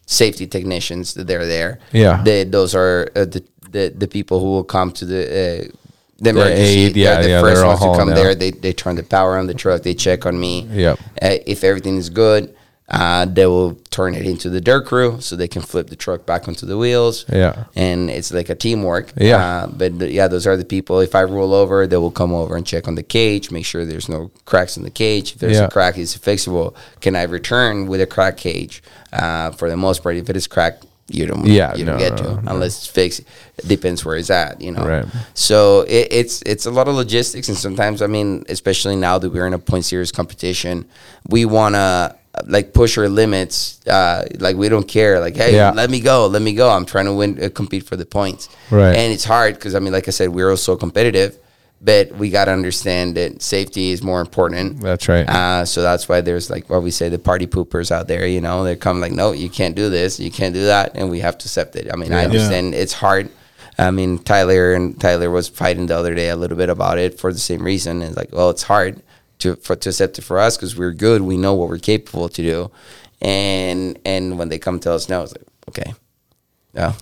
safety 0.07 0.47
technicians 0.47 1.15
that 1.15 1.27
they're 1.27 1.47
there. 1.47 1.79
Yeah. 1.93 2.23
they, 2.25 2.45
those 2.45 2.73
are 2.79 3.11
uh, 3.17 3.25
the, 3.27 3.43
the 3.73 3.93
the 3.99 4.07
people 4.07 4.39
who 4.39 4.51
will 4.55 4.65
come 4.65 4.93
to 4.93 5.05
the. 5.05 5.23
Uh, 5.27 5.65
the 6.23 6.31
emergency, 6.31 6.63
aid, 6.63 6.97
yeah, 6.97 7.21
the 7.21 7.29
yeah, 7.29 7.41
first 7.41 7.65
ones 7.65 7.81
to 7.81 7.95
come 7.97 8.09
there. 8.11 8.35
They, 8.35 8.51
they 8.53 8.73
turn 8.73 8.97
the 8.97 9.03
power 9.03 9.37
on 9.37 9.47
the 9.47 9.55
truck. 9.55 9.83
They 9.83 9.95
check 9.95 10.25
on 10.25 10.39
me. 10.39 10.63
Yep. 10.71 10.99
Uh, 11.21 11.37
if 11.47 11.65
everything 11.65 11.97
is 11.97 12.11
good, 12.11 12.55
uh, 12.89 13.25
they 13.25 13.47
will 13.47 13.75
turn 13.91 14.15
it 14.15 14.27
into 14.27 14.51
the 14.51 14.61
dirt 14.61 14.87
crew 14.87 15.19
so 15.21 15.35
they 15.35 15.49
can 15.49 15.63
flip 15.63 15.89
the 15.89 15.97
truck 15.97 16.27
back 16.27 16.47
onto 16.47 16.67
the 16.67 16.77
wheels. 16.77 17.25
Yeah. 17.29 17.65
And 17.75 18.11
it's 18.11 18.33
like 18.33 18.51
a 18.51 18.55
teamwork. 18.55 19.13
Yeah. 19.17 19.37
Uh, 19.37 19.67
but 19.69 19.99
th- 19.99 20.13
yeah, 20.13 20.29
those 20.29 20.47
are 20.47 20.57
the 20.57 20.65
people. 20.65 21.01
If 21.01 21.15
I 21.15 21.23
roll 21.25 21.55
over, 21.55 21.87
they 21.87 21.97
will 21.97 22.11
come 22.11 22.33
over 22.35 22.55
and 22.55 22.67
check 22.67 22.87
on 22.87 22.95
the 22.95 23.03
cage, 23.03 23.51
make 23.51 23.65
sure 23.65 23.85
there's 23.85 24.09
no 24.11 24.31
cracks 24.45 24.77
in 24.77 24.83
the 24.83 24.91
cage. 24.91 25.33
If 25.33 25.39
there's 25.39 25.57
Yeah. 25.59 25.67
a 25.67 25.71
crack, 25.71 25.97
it's 25.97 26.17
fixable. 26.17 26.75
Can 27.01 27.17
I 27.17 27.23
return 27.23 27.87
with 27.87 28.01
a 28.01 28.07
crack 28.07 28.37
cage? 28.37 28.83
Uh, 29.13 29.51
for 29.53 29.71
the 29.71 29.77
most 29.77 30.03
part, 30.03 30.17
if 30.17 30.29
it 30.29 30.37
is 30.37 30.47
cracked, 30.47 30.85
you 31.15 31.27
don't. 31.27 31.47
Yeah, 31.47 31.75
you 31.75 31.85
don't 31.85 31.99
get 31.99 32.17
to 32.19 32.25
no. 32.25 32.43
unless 32.47 32.79
it's 32.79 32.87
fixed. 32.87 33.21
It 33.59 33.69
depends 33.69 34.05
where 34.05 34.17
it's 34.17 34.31
at. 34.31 34.61
You 34.61 34.73
know. 34.73 34.85
Right. 34.87 35.05
So 35.35 35.83
it, 35.83 36.09
it's 36.11 36.43
it's 36.43 36.67
a 36.67 36.71
lot 36.71 36.89
of 36.89 36.95
logistics, 36.95 37.49
and 37.49 37.57
sometimes 37.57 38.03
I 38.03 38.07
mean, 38.07 38.45
especially 38.49 38.97
now 38.97 39.19
that 39.19 39.31
we're 39.31 39.47
in 39.47 39.55
a 39.55 39.59
point 39.59 39.85
series 39.85 40.13
competition, 40.13 40.87
we 41.29 41.45
wanna 41.45 42.17
like 42.47 42.73
push 42.73 42.97
our 42.99 43.09
limits. 43.09 43.87
Uh, 43.87 44.27
like 44.39 44.57
we 44.57 44.69
don't 44.69 44.89
care. 44.89 45.21
Like 45.21 45.37
hey, 45.37 45.55
Yeah. 45.55 45.71
let 45.73 45.91
me 45.91 46.01
go, 46.01 46.27
let 46.27 46.43
me 46.43 46.55
go. 46.55 46.71
I'm 46.71 46.87
trying 46.87 47.05
to 47.07 47.15
win, 47.15 47.43
uh, 47.43 47.49
compete 47.51 47.85
for 47.85 47.97
the 47.97 48.07
points. 48.07 48.49
Right. 48.71 48.97
And 48.97 49.13
it's 49.13 49.25
hard 49.25 49.55
because 49.55 49.75
I 49.75 49.79
mean, 49.81 49.93
like 49.93 50.09
I 50.09 50.13
said, 50.13 50.31
we're 50.31 50.51
also 50.51 50.77
competitive, 50.77 51.37
but 51.85 52.13
we 52.13 52.31
gotta 52.31 52.53
understand 52.53 53.17
that 53.17 53.43
safety 53.43 53.91
is 53.91 54.03
more 54.03 54.21
important. 54.21 54.81
That's 54.81 55.09
right. 55.09 55.29
Uh, 55.29 55.65
so 55.65 55.83
that's 55.83 56.09
why 56.09 56.21
there's 56.21 56.49
like 56.49 56.71
what 56.71 56.83
we 56.83 56.91
say 56.93 57.09
the 57.09 57.19
party 57.19 57.47
poopers 57.47 57.91
out 57.91 58.07
there. 58.07 58.25
You 58.27 58.41
know, 58.41 58.63
they 58.63 58.77
come 58.77 59.01
like, 59.01 59.13
no, 59.13 59.33
you 59.33 59.51
can't 59.51 59.75
do 59.75 59.91
this, 59.91 60.21
you 60.21 60.31
can't 60.31 60.55
do 60.55 60.65
that, 60.67 60.93
and 60.95 61.11
we 61.11 61.21
have 61.21 61.37
to 61.39 61.47
accept 61.47 61.75
it. 61.77 61.89
I 61.93 61.97
mean, 61.97 62.13
I 62.13 62.21
Yeah. 62.21 62.27
understand 62.27 62.75
it's 62.75 62.93
hard. 62.93 63.29
I 63.79 63.91
mean, 63.91 64.19
Tyler 64.19 64.75
and 64.75 64.99
Tyler 65.01 65.31
was 65.31 65.49
fighting 65.49 65.87
the 65.87 65.97
other 65.97 66.15
day 66.15 66.29
a 66.29 66.37
little 66.37 66.57
bit 66.57 66.69
about 66.69 66.99
it 66.99 67.19
for 67.19 67.33
the 67.33 67.39
same 67.41 67.63
reason. 67.65 68.01
It's 68.03 68.17
like, 68.17 68.31
well, 68.33 68.51
it's 68.51 68.63
hard 68.65 69.03
to 69.41 69.57
for 69.57 69.75
to 69.75 69.89
accept 69.89 70.19
it 70.19 70.23
for 70.23 70.39
us 70.39 70.57
because 70.57 70.77
we're 70.77 70.93
good. 70.93 71.23
We 71.23 71.37
know 71.37 71.55
what 71.55 71.69
we're 71.69 71.79
capable 71.79 72.29
to 72.29 72.43
do, 72.43 72.71
and 73.21 73.99
and 74.05 74.39
when 74.39 74.49
they 74.51 74.59
come 74.59 74.79
tell 74.79 74.95
us 74.95 75.09
no, 75.09 75.23
it's 75.23 75.33
like, 75.33 75.47
okay, 75.71 75.95
yeah, 76.75 76.93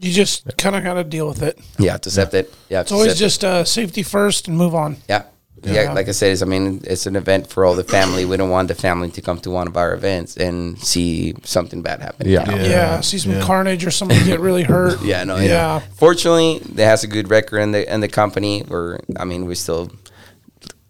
You 0.00 0.12
just 0.12 0.56
kind 0.56 0.76
of 0.76 0.84
got 0.84 0.94
to 0.94 1.04
deal 1.04 1.26
with 1.28 1.42
it. 1.42 1.58
Yeah, 1.78 1.92
have 1.92 2.02
to 2.02 2.08
accept 2.08 2.34
it. 2.34 2.54
Yeah, 2.68 2.82
It's 2.82 2.92
always 2.92 3.18
just 3.18 3.44
uh, 3.44 3.64
safety 3.64 4.02
first 4.02 4.46
and 4.48 4.56
move 4.56 4.74
on. 4.74 4.96
Yeah. 5.08 5.24
yeah. 5.64 5.92
like 5.92 6.08
I 6.08 6.12
said, 6.12 6.30
it's, 6.32 6.42
I 6.42 6.44
mean, 6.44 6.82
it's 6.84 7.06
an 7.06 7.16
event 7.16 7.48
for 7.48 7.64
all 7.64 7.74
the 7.74 7.82
family. 7.82 8.24
We 8.24 8.36
don't 8.36 8.50
want 8.50 8.68
the 8.68 8.76
family 8.76 9.10
to 9.10 9.20
come 9.20 9.40
to 9.40 9.50
one 9.50 9.66
of 9.66 9.76
our 9.76 9.92
events 9.94 10.36
and 10.36 10.78
see 10.78 11.34
something 11.42 11.82
bad 11.82 12.00
happen. 12.00 12.28
Yeah. 12.28 12.48
you 12.48 12.56
know? 12.58 12.64
Yeah. 12.64 13.00
see 13.00 13.18
some 13.18 13.32
yeah. 13.32 13.42
carnage 13.42 13.84
or 13.84 13.90
somebody 13.90 14.24
get 14.24 14.38
really 14.40 14.62
hurt. 14.62 15.02
Yeah, 15.02 15.24
no, 15.24 15.36
Yeah. 15.36 15.46
yeah. 15.48 15.78
Fortunately, 15.96 16.60
they 16.60 16.84
has 16.84 17.02
a 17.02 17.08
good 17.08 17.28
record 17.28 17.58
in 17.58 17.72
the 17.72 17.92
in 17.92 18.00
the 18.00 18.08
company. 18.08 18.62
We're, 18.68 19.00
I 19.18 19.24
mean, 19.24 19.46
we're 19.46 19.56
still 19.56 19.90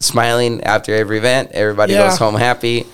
smiling 0.01 0.63
after 0.65 0.95
every 0.95 1.19
event. 1.19 1.53
Everybody 1.53 1.95
Yeah. 1.95 2.09
goes 2.09 2.19
home 2.19 2.35
happy, 2.35 2.87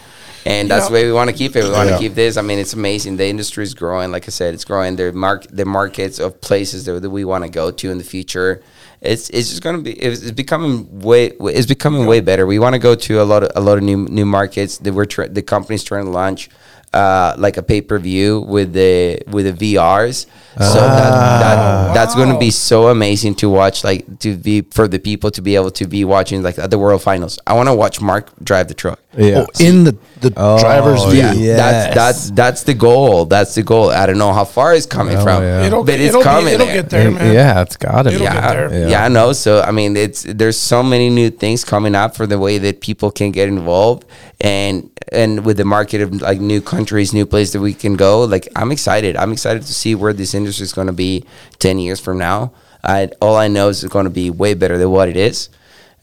and 0.47 0.71
that's 0.71 0.85
Yeah. 0.85 0.89
the 0.89 0.95
way 0.95 1.05
we 1.07 1.13
want 1.13 1.31
to 1.31 1.37
keep 1.37 1.57
it. 1.57 1.65
We 1.65 1.71
want 1.71 1.89
to 1.89 1.95
Yeah. 1.95 1.99
keep 1.99 2.15
this. 2.15 2.37
I 2.37 2.43
mean, 2.43 2.59
it's 2.59 2.73
amazing. 2.75 3.17
The 3.17 3.27
industry 3.27 3.65
is 3.65 3.75
growing. 3.75 4.11
Like 4.13 4.25
I 4.27 4.31
said, 4.31 4.55
it's 4.55 4.65
growing. 4.65 4.97
The 4.97 5.13
mark 5.13 5.47
the 5.51 5.65
markets 5.65 6.19
of 6.19 6.41
places 6.41 6.85
that, 6.85 7.01
that 7.03 7.11
we 7.11 7.25
want 7.25 7.45
to 7.45 7.51
go 7.51 7.71
to 7.71 7.91
in 7.91 7.99
the 7.99 8.05
future. 8.05 8.61
It's 9.01 9.29
it's 9.31 9.51
just 9.51 9.63
gonna 9.63 9.79
be 9.79 9.93
it's, 9.93 10.23
it's 10.23 10.31
becoming 10.31 11.01
way 11.01 11.33
it's 11.41 11.67
becoming 11.67 12.07
way 12.07 12.21
better. 12.21 12.47
We 12.47 12.59
want 12.59 12.75
to 12.75 12.79
go 12.79 12.95
to 12.95 13.21
a 13.23 13.25
lot 13.33 13.43
of 13.45 13.51
a 13.55 13.61
lot 13.61 13.77
of 13.79 13.85
new 13.85 13.99
new 14.09 14.25
markets 14.25 14.79
that 14.79 14.93
we're 14.95 15.05
tr- 15.05 15.25
the 15.39 15.43
company's 15.43 15.85
trying 15.85 16.07
to 16.07 16.11
launch. 16.11 16.49
uh, 16.95 17.35
like 17.39 17.57
a 17.57 17.63
pay 17.63 17.81
per 17.81 17.99
view 17.99 18.41
with 18.55 18.73
the 18.73 19.19
with 19.29 19.45
the 19.59 19.75
VRs. 19.75 20.27
So 20.59 20.79
Ah. 20.81 20.87
that, 20.87 21.11
that 21.41 21.95
that's 21.95 22.15
going 22.15 22.29
to 22.33 22.39
be 22.39 22.51
so 22.51 22.89
amazing 22.89 23.35
to 23.37 23.49
watch, 23.49 23.83
like 23.83 24.05
to 24.21 24.37
be 24.37 24.63
for 24.71 24.87
the 24.87 24.99
people 24.99 25.31
to 25.33 25.43
be 25.43 25.57
able 25.57 25.71
to 25.73 25.87
be 25.87 26.05
watching 26.05 26.43
like 26.43 26.59
at 26.59 26.71
the 26.71 26.79
World 26.79 27.03
Finals. 27.03 27.39
I 27.47 27.55
want 27.55 27.69
to 27.69 27.75
watch 27.75 28.01
Mark 28.01 28.31
drive 28.43 28.69
the 28.69 28.75
truck. 28.75 29.01
Yeah. 29.17 29.45
Oh, 29.45 29.47
in 29.61 29.85
the 29.85 29.97
the 30.21 30.33
Oh, 30.37 30.59
driver's 30.59 31.05
view. 31.05 31.23
Yeah, 31.23 31.33
Yes. 31.35 31.57
that's 31.59 31.95
that's 31.95 32.31
that's 32.31 32.63
the 32.65 32.75
goal. 32.75 33.25
That's 33.27 33.55
the 33.55 33.63
goal. 33.63 33.91
I 33.91 34.07
don't 34.07 34.19
know 34.19 34.33
how 34.33 34.45
far 34.45 34.75
it's 34.75 34.87
coming 34.87 35.17
Oh, 35.17 35.23
from, 35.25 35.43
yeah. 35.43 35.67
It'll, 35.67 35.85
but 35.85 35.95
it's 36.01 36.09
it'll, 36.11 36.23
coming. 36.23 36.47
be, 36.47 36.53
it'll 36.55 36.67
there. 36.67 36.83
get 36.83 36.91
there, 36.91 37.11
man. 37.11 37.33
yeah, 37.35 37.63
it's 37.63 37.77
got 37.77 38.03
to 38.03 38.11
be. 38.11 38.17
It'll 38.17 38.27
get 38.27 38.35
Yeah, 38.35 38.55
there. 38.69 38.89
yeah, 38.91 39.05
I 39.05 39.09
know. 39.09 39.33
So 39.33 39.61
I 39.63 39.71
mean, 39.71 39.97
it's 39.97 40.23
there's 40.23 40.57
so 40.59 40.83
many 40.83 41.11
new 41.11 41.31
things 41.31 41.65
coming 41.65 41.95
up 41.95 42.15
for 42.17 42.27
the 42.27 42.39
way 42.39 42.59
that 42.59 42.81
people 42.81 43.11
can 43.13 43.31
get 43.33 43.49
involved, 43.49 44.05
and 44.41 44.91
and 45.13 45.45
with 45.45 45.59
the 45.59 45.65
market 45.65 46.01
of 46.01 46.21
like 46.21 46.41
new 46.41 46.61
countries, 46.61 47.13
new 47.13 47.27
places 47.27 47.53
that 47.55 47.61
we 47.61 47.73
can 47.75 47.95
go. 47.95 48.25
Like 48.25 48.49
I'm 48.57 48.73
excited. 48.73 49.17
I'm 49.17 49.33
excited 49.33 49.63
to 49.63 49.73
see 49.75 49.95
where 49.95 50.13
this 50.13 50.35
industry 50.35 50.44
is 50.49 50.73
going 50.73 50.87
to 50.87 50.93
be 50.93 51.25
ten 51.59 51.79
years 51.79 52.01
from 52.01 52.19
now. 52.19 52.53
I 52.83 53.11
all 53.21 53.37
I 53.37 53.49
know 53.49 53.69
is 53.69 53.83
it's 53.85 53.93
going 53.93 54.05
to 54.05 54.11
be 54.11 54.31
way 54.31 54.55
better 54.55 54.79
than 54.79 54.91
what 54.91 55.09
it 55.09 55.17
is. 55.17 55.49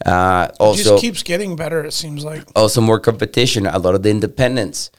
Uh, 0.06 0.48
It 0.50 0.58
also, 0.60 0.84
just 0.84 1.02
keeps 1.02 1.24
getting 1.24 1.56
better. 1.56 1.84
It 1.86 1.94
seems 1.94 2.24
like. 2.26 2.44
also 2.56 2.82
more 2.82 3.00
competition. 3.00 3.68
A 3.68 3.78
lot 3.78 3.94
of 3.94 4.02
the 4.04 4.10
independents. 4.10 4.90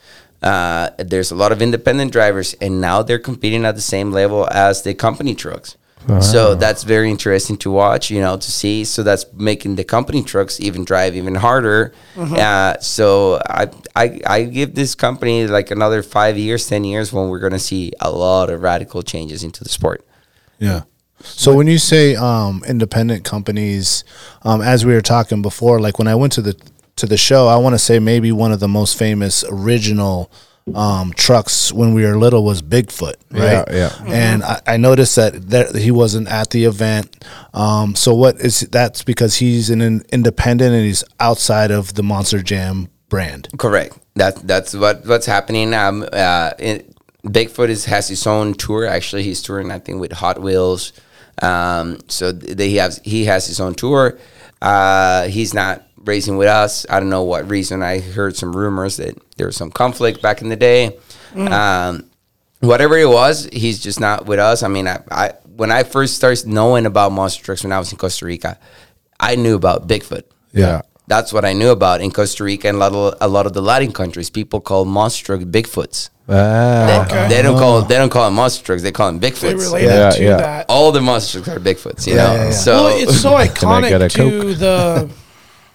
Uh, 0.41 0.89
there's 0.97 1.31
a 1.31 1.35
lot 1.35 1.51
of 1.51 1.61
independent 1.61 2.11
drivers, 2.11 2.53
and 2.61 2.81
now 2.81 3.01
they're 3.01 3.19
competing 3.19 3.65
at 3.65 3.75
the 3.75 3.81
same 3.81 4.11
level 4.11 4.47
as 4.51 4.81
the 4.83 4.93
company 4.93 5.35
trucks. 5.35 5.77
So 6.21 6.55
that's 6.55 6.83
very 6.83 7.09
interesting 7.09 7.57
to 7.57 7.71
watch, 7.71 8.11
you 8.11 8.19
know, 8.19 8.35
to 8.37 8.51
see. 8.51 8.83
So 8.83 9.03
that's 9.03 9.25
making 9.33 9.75
the 9.75 9.83
company 9.83 10.21
trucks 10.23 10.59
even 10.59 10.83
drive 10.83 11.15
even 11.15 11.35
harder. 11.35 11.93
Uh, 12.17 12.79
so 12.79 13.41
I, 13.47 13.69
I 13.95 14.19
I 14.25 14.43
give 14.43 14.75
this 14.75 14.95
company 14.95 15.47
like 15.47 15.71
another 15.71 16.03
five 16.03 16.37
years, 16.37 16.67
ten 16.67 16.83
years 16.83 17.13
when 17.13 17.29
we're 17.29 17.39
gonna 17.39 17.59
see 17.59 17.93
a 17.99 18.11
lot 18.11 18.49
of 18.49 18.61
radical 18.61 19.01
changes 19.01 19.43
into 19.43 19.63
the 19.63 19.69
sport. 19.69 20.05
Yeah. 20.59 20.81
So 21.23 21.55
when 21.55 21.67
you 21.67 21.77
say 21.77 22.15
um, 22.15 22.63
independent 22.67 23.23
companies, 23.23 24.03
um, 24.43 24.61
as 24.61 24.85
we 24.85 24.93
were 24.93 25.01
talking 25.01 25.41
before, 25.41 25.79
like 25.79 25.97
when 25.97 26.07
I 26.07 26.15
went 26.15 26.33
to 26.33 26.41
the 26.41 26.55
to 26.97 27.05
the 27.05 27.17
show, 27.17 27.47
I 27.47 27.57
want 27.57 27.73
to 27.73 27.79
say 27.79 27.99
maybe 27.99 28.31
one 28.31 28.51
of 28.51 28.59
the 28.59 28.67
most 28.67 28.97
famous 28.97 29.43
original 29.49 30.29
um, 30.73 31.11
trucks 31.13 31.73
when 31.73 31.93
we 31.93 32.03
were 32.05 32.17
little 32.17 32.43
was 32.43 32.61
Bigfoot, 32.61 33.15
right? 33.31 33.65
Yeah, 33.69 33.91
yeah. 34.05 34.05
And 34.07 34.43
I, 34.43 34.61
I 34.65 34.77
noticed 34.77 35.15
that 35.17 35.49
there, 35.49 35.71
he 35.73 35.91
wasn't 35.91 36.27
at 36.27 36.51
the 36.51 36.65
event. 36.65 37.25
Um, 37.53 37.95
so 37.95 38.13
what 38.13 38.39
is 38.39 38.61
that's 38.61 39.03
because 39.03 39.35
he's 39.35 39.69
an, 39.69 39.81
in- 39.81 40.05
independent 40.11 40.73
and 40.73 40.85
he's 40.85 41.03
outside 41.19 41.71
of 41.71 41.95
the 41.95 42.03
Monster 42.03 42.41
Jam 42.41 42.89
brand. 43.09 43.49
Correct. 43.57 43.97
That 44.15 44.35
that's 44.47 44.73
what 44.73 45.05
what's 45.05 45.25
happening. 45.25 45.73
Um, 45.73 46.07
uh, 46.13 46.51
it, 46.59 46.89
Bigfoot 47.25 47.69
is 47.69 47.85
has 47.85 48.07
his 48.07 48.25
own 48.27 48.53
tour. 48.53 48.85
Actually, 48.85 49.23
he's 49.23 49.41
touring 49.41 49.71
I 49.71 49.79
think 49.79 49.99
with 49.99 50.11
Hot 50.13 50.41
Wheels. 50.41 50.93
Um, 51.41 51.99
so 52.07 52.31
th- 52.31 52.55
they 52.55 52.71
have 52.73 52.99
he 53.03 53.25
has 53.25 53.47
his 53.47 53.59
own 53.59 53.75
tour. 53.75 54.17
Uh, 54.61 55.27
he's 55.27 55.53
not 55.53 55.83
racing 55.97 56.37
with 56.37 56.47
us. 56.47 56.85
I 56.89 56.99
don't 56.99 57.09
know 57.09 57.23
what 57.23 57.49
reason. 57.49 57.81
I 57.81 57.99
heard 57.99 58.35
some 58.35 58.55
rumors 58.55 58.97
that 58.97 59.17
there 59.37 59.47
was 59.47 59.55
some 59.55 59.71
conflict 59.71 60.21
back 60.21 60.41
in 60.41 60.49
the 60.49 60.55
day. 60.55 60.97
Um, 61.35 62.09
whatever 62.59 62.97
it 62.97 63.09
was, 63.09 63.49
he's 63.51 63.79
just 63.79 63.99
not 63.99 64.25
with 64.25 64.39
us. 64.39 64.63
I 64.63 64.67
mean, 64.67 64.87
I, 64.87 64.99
I 65.11 65.33
when 65.55 65.71
I 65.71 65.83
first 65.83 66.15
started 66.15 66.47
knowing 66.47 66.85
about 66.85 67.11
monster 67.11 67.43
trucks 67.43 67.63
when 67.63 67.71
I 67.71 67.79
was 67.79 67.91
in 67.91 67.97
Costa 67.97 68.25
Rica, 68.25 68.57
I 69.19 69.35
knew 69.35 69.55
about 69.55 69.87
Bigfoot. 69.87 70.23
Yeah. 70.51 70.81
That's 71.07 71.33
what 71.33 71.43
I 71.43 71.51
knew 71.53 71.69
about 71.69 71.99
in 72.01 72.11
Costa 72.11 72.43
Rica 72.45 72.69
and 72.69 72.77
a 72.77 72.79
lot 72.79 72.93
of, 72.93 73.17
a 73.19 73.27
lot 73.27 73.45
of 73.45 73.51
the 73.53 73.61
Latin 73.61 73.91
countries. 73.91 74.29
People 74.29 74.61
call 74.61 74.85
monster 74.85 75.25
truck 75.37 75.41
Bigfoots. 75.41 76.09
Ah. 76.29 76.85
They, 76.87 76.99
Okay. 77.17 77.27
they 77.27 77.41
don't 77.41 77.57
call 77.59 77.81
they 77.81 77.95
don't 77.95 78.09
call 78.09 78.25
them 78.25 78.35
monster 78.35 78.63
trucks. 78.63 78.81
They 78.83 78.93
call 78.93 79.07
them 79.11 79.19
They 79.19 79.31
Bigfoots. 79.31 79.59
related 79.59 79.87
Yeah, 79.89 80.09
to 80.11 80.23
yeah. 80.23 80.37
that. 80.37 80.65
All 80.69 80.91
the 80.93 81.01
monster 81.01 81.41
trucks 81.41 81.57
are 81.57 81.59
Bigfoots. 81.59 82.07
You 82.07 82.15
Yeah, 82.15 82.23
know, 82.27 82.33
yeah, 82.35 82.43
yeah. 82.45 82.51
so 82.51 82.83
well, 82.85 82.97
it's 83.03 83.19
so 83.21 83.33
I 83.35 83.47
get 83.47 83.55
iconic 83.57 84.05
a 84.05 84.09
to 84.09 84.53
the 84.55 85.09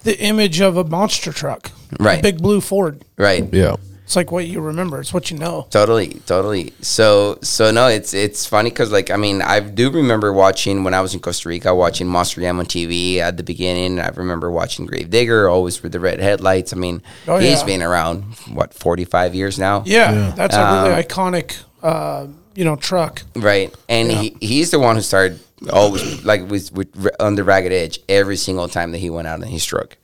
the 0.05 0.19
image 0.21 0.61
of 0.61 0.77
a 0.77 0.85
monster 0.85 1.33
truck, 1.33 1.71
a 1.99 2.03
Right. 2.03 2.23
big 2.23 2.41
blue 2.43 2.61
Ford. 2.61 3.05
right. 3.17 3.49
Yeah. 3.53 3.77
It's 4.05 4.17
like 4.17 4.33
what 4.33 4.47
you 4.47 4.63
remember. 4.63 5.01
It's 5.01 5.13
what 5.13 5.31
you 5.31 5.37
know. 5.37 5.67
Totally, 5.69 6.15
totally. 6.25 6.73
So, 6.81 7.39
so 7.43 7.71
no, 7.71 7.89
it's 7.89 8.15
it's 8.15 8.47
funny 8.47 8.71
because 8.71 8.91
like 8.91 9.11
I 9.11 9.17
mean, 9.19 9.43
I 9.43 9.61
do 9.61 9.91
remember 9.91 10.33
watching 10.33 10.83
when 10.83 10.95
I 10.95 11.03
was 11.03 11.13
in 11.13 11.21
Costa 11.21 11.47
Rica, 11.51 11.75
watching 11.75 12.07
Monster 12.09 12.41
Jam 12.41 12.59
on 12.59 12.65
TV 12.65 13.19
at 13.19 13.37
the 13.37 13.43
beginning. 13.43 14.01
I 14.01 14.09
remember 14.09 14.51
watching 14.51 14.87
Grave 14.87 15.11
Digger, 15.11 15.47
always 15.51 15.83
with 15.83 15.93
the 15.93 16.01
red 16.01 16.21
headlights. 16.21 16.73
I 16.73 16.77
mean, 16.77 17.03
Oh, 17.27 17.37
he's 17.37 17.61
yeah. 17.61 17.67
been 17.67 17.83
around 17.83 18.23
what 18.55 18.73
forty 18.73 19.05
five 19.05 19.35
years 19.35 19.59
now. 19.59 19.83
Yeah, 19.85 20.33
that's 20.35 20.57
a 20.57 20.59
really 20.59 20.95
Um, 20.95 21.03
iconic, 21.03 21.57
uh, 21.83 22.29
you 22.55 22.65
know, 22.65 22.77
truck. 22.77 23.25
Right, 23.37 23.75
and 23.91 24.11
he, 24.11 24.35
he's 24.41 24.71
the 24.71 24.79
one 24.79 24.97
who 24.97 25.03
started 25.03 25.39
always 25.73 26.25
like 26.25 26.49
with, 26.49 26.73
with 26.73 27.09
on 27.21 27.35
the 27.35 27.45
ragged 27.45 27.73
edge 27.73 28.01
every 28.09 28.37
single 28.37 28.69
time 28.69 28.93
that 28.93 28.99
he 28.99 29.11
went 29.11 29.29
out 29.29 29.41
and 29.41 29.49
he 29.51 29.59
struck. 29.59 29.97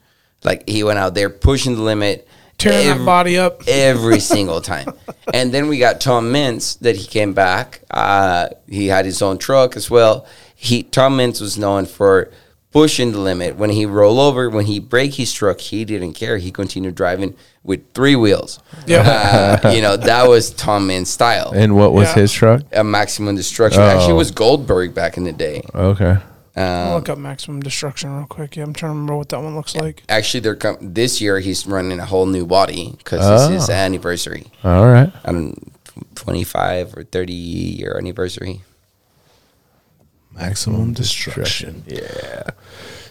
Like 0.43 0.68
he 0.68 0.82
went 0.85 0.98
out 0.98 1.14
there 1.14 1.31
pushing 1.31 1.76
the 1.76 1.82
limit, 1.82 2.28
Tearing 2.59 2.86
that 2.89 3.01
ev- 3.01 3.06
body 3.06 3.39
up. 3.39 3.62
every 3.66 4.20
single 4.35 4.60
time. 4.60 4.89
And 5.32 5.52
then 5.52 5.68
we 5.68 5.78
got 5.78 6.01
Tom 6.01 6.31
Meents 6.31 6.76
that 6.76 6.97
he 6.97 7.06
came 7.06 7.32
back. 7.35 7.81
Uh, 7.90 8.48
he 8.68 8.89
had 8.89 9.05
his 9.06 9.22
own 9.22 9.39
truck 9.39 9.76
as 9.76 9.90
well. 9.90 10.26
He 10.55 10.82
Tom 10.82 11.16
Meents 11.16 11.40
was 11.40 11.56
known 11.59 11.86
for 11.86 12.31
pushing 12.74 13.12
the 13.12 13.18
limit. 13.18 13.56
When 13.56 13.70
he 13.70 13.86
roll 13.86 14.18
over, 14.20 14.51
when 14.51 14.66
he 14.66 14.78
break 14.80 15.14
his 15.14 15.32
truck, 15.32 15.60
he 15.60 15.84
didn't 15.86 16.12
care. 16.14 16.36
He 16.38 16.51
continued 16.51 16.96
driving 16.96 17.34
with 17.62 17.80
three 17.94 18.16
wheels. 18.16 18.59
Yeah. 18.86 19.60
Uh, 19.64 19.68
you 19.70 19.80
know 19.80 19.96
that 19.96 20.28
was 20.28 20.51
Tom 20.51 20.88
Meents 20.88 21.10
style 21.10 21.52
And 21.55 21.76
what 21.76 21.92
was 21.94 22.09
Yeah. 22.09 22.14
his 22.22 22.32
truck? 22.32 22.62
a 22.72 22.84
maximum 22.84 23.36
destruction. 23.36 23.80
Actually, 23.80 24.10
it 24.10 24.12
Oh. 24.12 24.16
was 24.16 24.30
Goldberg 24.32 24.92
back 24.92 25.16
in 25.16 25.24
the 25.24 25.32
day. 25.32 25.62
Okay. 25.74 26.18
I'll 26.56 26.94
look 26.96 27.09
up 27.09 27.18
maximum 27.18 27.60
destruction 27.60 28.16
real 28.16 28.26
quick. 28.26 28.55
Yeah, 28.56 28.62
I'm 28.64 28.72
trying 28.72 28.90
to 28.90 28.94
remember 28.94 29.16
what 29.16 29.28
that 29.30 29.40
one 29.42 29.56
looks 29.56 29.74
like. 29.74 30.02
Actually, 30.09 30.40
they're 30.40 30.55
com- 30.55 30.78
this 30.80 31.20
year 31.20 31.40
he's 31.40 31.66
running 31.66 31.98
a 31.98 32.05
whole 32.06 32.26
new 32.26 32.44
body 32.46 32.94
because 32.98 33.20
Oh. 33.22 33.34
it's 33.55 33.62
his 33.62 33.70
anniversary. 33.70 34.46
All 34.62 34.86
right. 34.86 35.10
I 35.24 35.32
don't, 35.32 35.56
twenty 36.16 36.44
five 36.44 36.94
or 36.96 37.02
thirty 37.05 37.32
year 37.32 37.96
anniversary. 37.98 38.62
Maximum 40.35 40.93
destruction. 40.93 41.85
Yeah. 41.86 42.43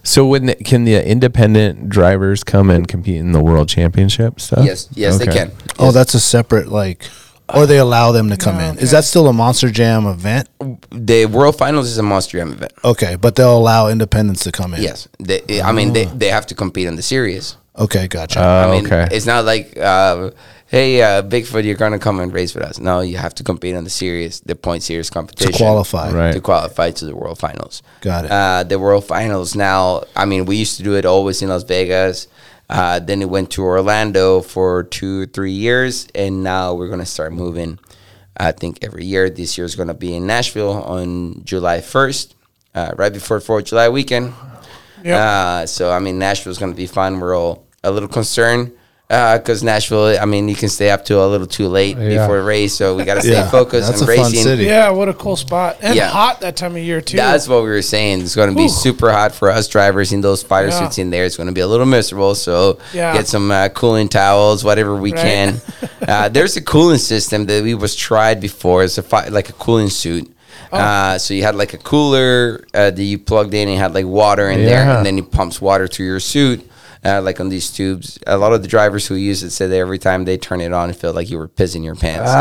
So 0.03 0.25
when 0.25 0.47
the, 0.47 0.55
can 0.55 0.83
the 0.83 0.95
independent 1.09 1.87
drivers 1.89 2.43
come 2.43 2.69
and 2.69 2.87
compete 2.87 3.17
in 3.17 3.31
the 3.31 3.41
world 3.41 3.69
championship 3.69 4.41
stuff? 4.41 4.65
Yes, 4.65 4.89
yes, 4.93 5.17
they 5.17 5.25
Okay. 5.29 5.45
can. 5.45 5.51
Oh, 5.79 5.91
that's 5.91 6.13
a 6.13 6.19
separate 6.19 6.67
like, 6.67 7.05
or 7.53 7.65
they 7.65 7.77
allow 7.77 8.11
them 8.11 8.29
to 8.29 8.35
come 8.37 8.57
No, 8.57 8.65
in. 8.65 8.71
okay. 8.75 8.83
Is 8.83 8.91
that 8.91 9.05
still 9.05 9.27
a 9.27 9.33
Monster 9.33 9.69
Jam 9.71 10.05
event? 10.05 10.49
The 10.91 11.25
World 11.27 11.57
Finals 11.57 11.87
is 11.89 11.97
a 11.97 12.03
Monster 12.03 12.39
Jam 12.39 12.51
event. 12.51 12.73
Okay, 12.83 13.15
but 13.15 13.35
they'll 13.37 13.57
allow 13.57 13.87
independents 13.87 14.43
to 14.43 14.51
come 14.51 14.73
in. 14.73 14.81
Yes, 14.81 15.07
they, 15.19 15.61
I 15.61 15.71
mean 15.71 15.93
they, 15.93 16.05
they 16.05 16.27
have 16.29 16.45
to 16.47 16.55
compete 16.55 16.87
in 16.87 16.97
the 16.97 17.01
series. 17.01 17.55
Okay, 17.77 18.07
gotcha. 18.07 18.39
Oh, 18.39 18.69
I 18.69 18.71
mean, 18.71 18.85
okay. 18.85 19.07
it's 19.11 19.25
not 19.25 19.45
like, 19.45 19.75
uh, 19.77 20.29
hey, 20.73 21.03
uh, 21.03 21.21
Bigfoot, 21.21 21.65
you're 21.65 21.75
gonna 21.75 21.99
come 21.99 22.19
and 22.19 22.33
race 22.33 22.55
with 22.55 22.63
us. 22.63 22.79
No, 22.79 23.01
you 23.01 23.17
have 23.17 23.35
to 23.35 23.43
compete 23.43 23.75
in 23.75 23.83
the 23.83 23.91
series, 23.91 24.39
the 24.41 24.55
point 24.55 24.81
series 24.81 25.11
competition 25.11 25.51
to 25.51 25.57
qualify. 25.57 26.11
Right. 26.11 26.33
To 26.33 26.41
qualify 26.41 26.89
to 26.91 27.05
the 27.05 27.15
World 27.15 27.37
Finals. 27.37 27.83
Got 28.01 28.25
it. 28.25 28.31
Uh, 28.31 28.63
the 28.63 28.79
World 28.79 29.05
Finals 29.05 29.55
now. 29.55 30.03
I 30.15 30.25
mean, 30.25 30.45
we 30.45 30.57
used 30.57 30.77
to 30.77 30.83
do 30.83 30.95
it 30.95 31.05
always 31.05 31.43
in 31.43 31.49
Las 31.49 31.63
Vegas. 31.63 32.27
Uh, 32.69 32.97
then 32.97 33.21
it 33.21 33.29
went 33.29 33.51
to 33.51 33.63
Orlando 33.63 34.41
for 34.41 34.83
two, 34.83 35.27
three 35.27 35.51
years, 35.51 36.07
and 36.15 36.43
now 36.43 36.73
we're 36.73 36.89
gonna 36.89 37.05
start 37.05 37.33
moving. 37.33 37.77
I 38.35 38.51
think 38.51 38.79
every 38.81 39.05
year. 39.05 39.29
This 39.29 39.59
year 39.59 39.65
is 39.65 39.75
gonna 39.75 39.93
be 39.93 40.15
in 40.15 40.25
Nashville 40.25 40.71
on 40.71 41.43
July 41.45 41.81
first, 41.81 42.33
uh, 42.73 42.93
right 42.95 43.13
before 43.13 43.39
Fourth 43.39 43.65
of 43.65 43.69
July 43.69 43.89
weekend. 43.89 44.33
Yep. 45.03 45.19
Uh, 45.19 45.65
so 45.67 45.91
I 45.91 45.99
mean, 45.99 46.17
Nashville's 46.17 46.57
gonna 46.57 46.73
be 46.73 46.87
fun. 46.87 47.19
We're 47.19 47.37
all 47.37 47.67
a 47.83 47.91
little 47.91 48.09
concerned 48.09 48.71
because 49.37 49.63
Nashville. 49.63 50.17
I 50.19 50.25
mean, 50.25 50.47
you 50.49 50.55
can 50.55 50.69
stay 50.69 50.89
up 50.89 51.05
to 51.05 51.19
a 51.21 51.27
little 51.27 51.45
too 51.47 51.67
late 51.67 51.97
Yeah. 51.97 52.17
before 52.19 52.37
a 52.39 52.43
race, 52.43 52.73
so 52.75 52.95
we 52.95 53.03
gotta 53.03 53.21
stay 53.21 53.31
Yeah, 53.33 53.49
focused 53.49 53.87
that's 53.89 54.01
on 54.01 54.09
a 54.09 54.15
fun 54.15 54.25
racing. 54.25 54.43
city. 54.43 54.63
yeah, 54.65 54.89
what 54.89 55.09
a 55.09 55.13
cool 55.13 55.35
spot. 55.35 55.77
And 55.81 55.95
Yeah. 55.95 56.07
hot 56.07 56.41
that 56.41 56.55
time 56.55 56.71
of 56.75 56.81
year, 56.81 57.01
too. 57.01 57.17
That's 57.17 57.47
what 57.47 57.63
we 57.63 57.69
were 57.69 57.81
saying. 57.81 58.21
It's 58.21 58.35
going 58.35 58.49
to 58.49 58.55
be 58.55 58.63
Whew. 58.63 58.69
super 58.69 59.11
hot 59.11 59.33
for 59.35 59.51
us 59.51 59.67
drivers 59.67 60.11
in 60.11 60.21
those 60.21 60.41
fire 60.43 60.67
Yeah. 60.67 60.79
suits 60.79 60.97
in 60.97 61.09
there. 61.11 61.25
It's 61.25 61.37
going 61.37 61.47
to 61.47 61.53
be 61.53 61.61
a 61.61 61.67
little 61.67 61.85
miserable. 61.85 62.35
So 62.35 62.77
Yeah. 62.93 63.13
get 63.13 63.27
some 63.27 63.51
uh, 63.51 63.69
cooling 63.69 64.09
towels, 64.09 64.63
whatever 64.63 64.95
we 64.95 65.11
Right. 65.13 65.21
can. 65.21 65.61
uh, 66.07 66.29
there's 66.29 66.55
a 66.57 66.61
cooling 66.61 66.97
system 66.99 67.45
that 67.47 67.63
we 67.63 67.73
was 67.75 67.95
tried 67.95 68.39
before. 68.41 68.83
It's 68.83 68.97
a 68.97 69.03
fi- 69.03 69.27
like 69.29 69.49
a 69.49 69.53
cooling 69.53 69.89
suit. 69.89 70.29
Oh. 70.71 70.77
Uh, 70.77 71.17
so 71.19 71.33
you 71.35 71.43
had 71.43 71.55
like 71.55 71.73
a 71.73 71.77
cooler 71.77 72.63
uh, 72.73 72.89
that 72.89 73.03
you 73.03 73.19
plugged 73.19 73.53
in. 73.53 73.69
and 73.69 73.77
had 73.77 73.93
like 73.93 74.05
water 74.07 74.49
in 74.49 74.65
there, 74.65 74.83
and 74.89 75.05
then 75.05 75.17
it 75.19 75.29
pumps 75.31 75.61
water 75.61 75.87
to 75.87 76.03
your 76.03 76.19
suit. 76.19 76.67
Uh, 77.05 77.21
like 77.21 77.39
on 77.41 77.49
these 77.49 77.69
tubes, 77.69 78.17
a 78.25 78.37
lot 78.37 78.53
of 78.53 78.61
the 78.61 78.67
drivers 78.67 79.05
who 79.07 79.15
use 79.15 79.43
it 79.43 79.49
said 79.49 79.69
that 79.71 79.75
every 79.77 79.99
time 79.99 80.23
they 80.23 80.37
turn 80.37 80.61
it 80.61 80.71
on, 80.71 80.89
it 80.89 80.95
felt 80.95 81.15
like 81.15 81.29
you 81.29 81.37
were 81.37 81.49
pissing 81.49 81.83
your 81.83 81.95
pants. 81.95 82.29
oh, 82.31 82.33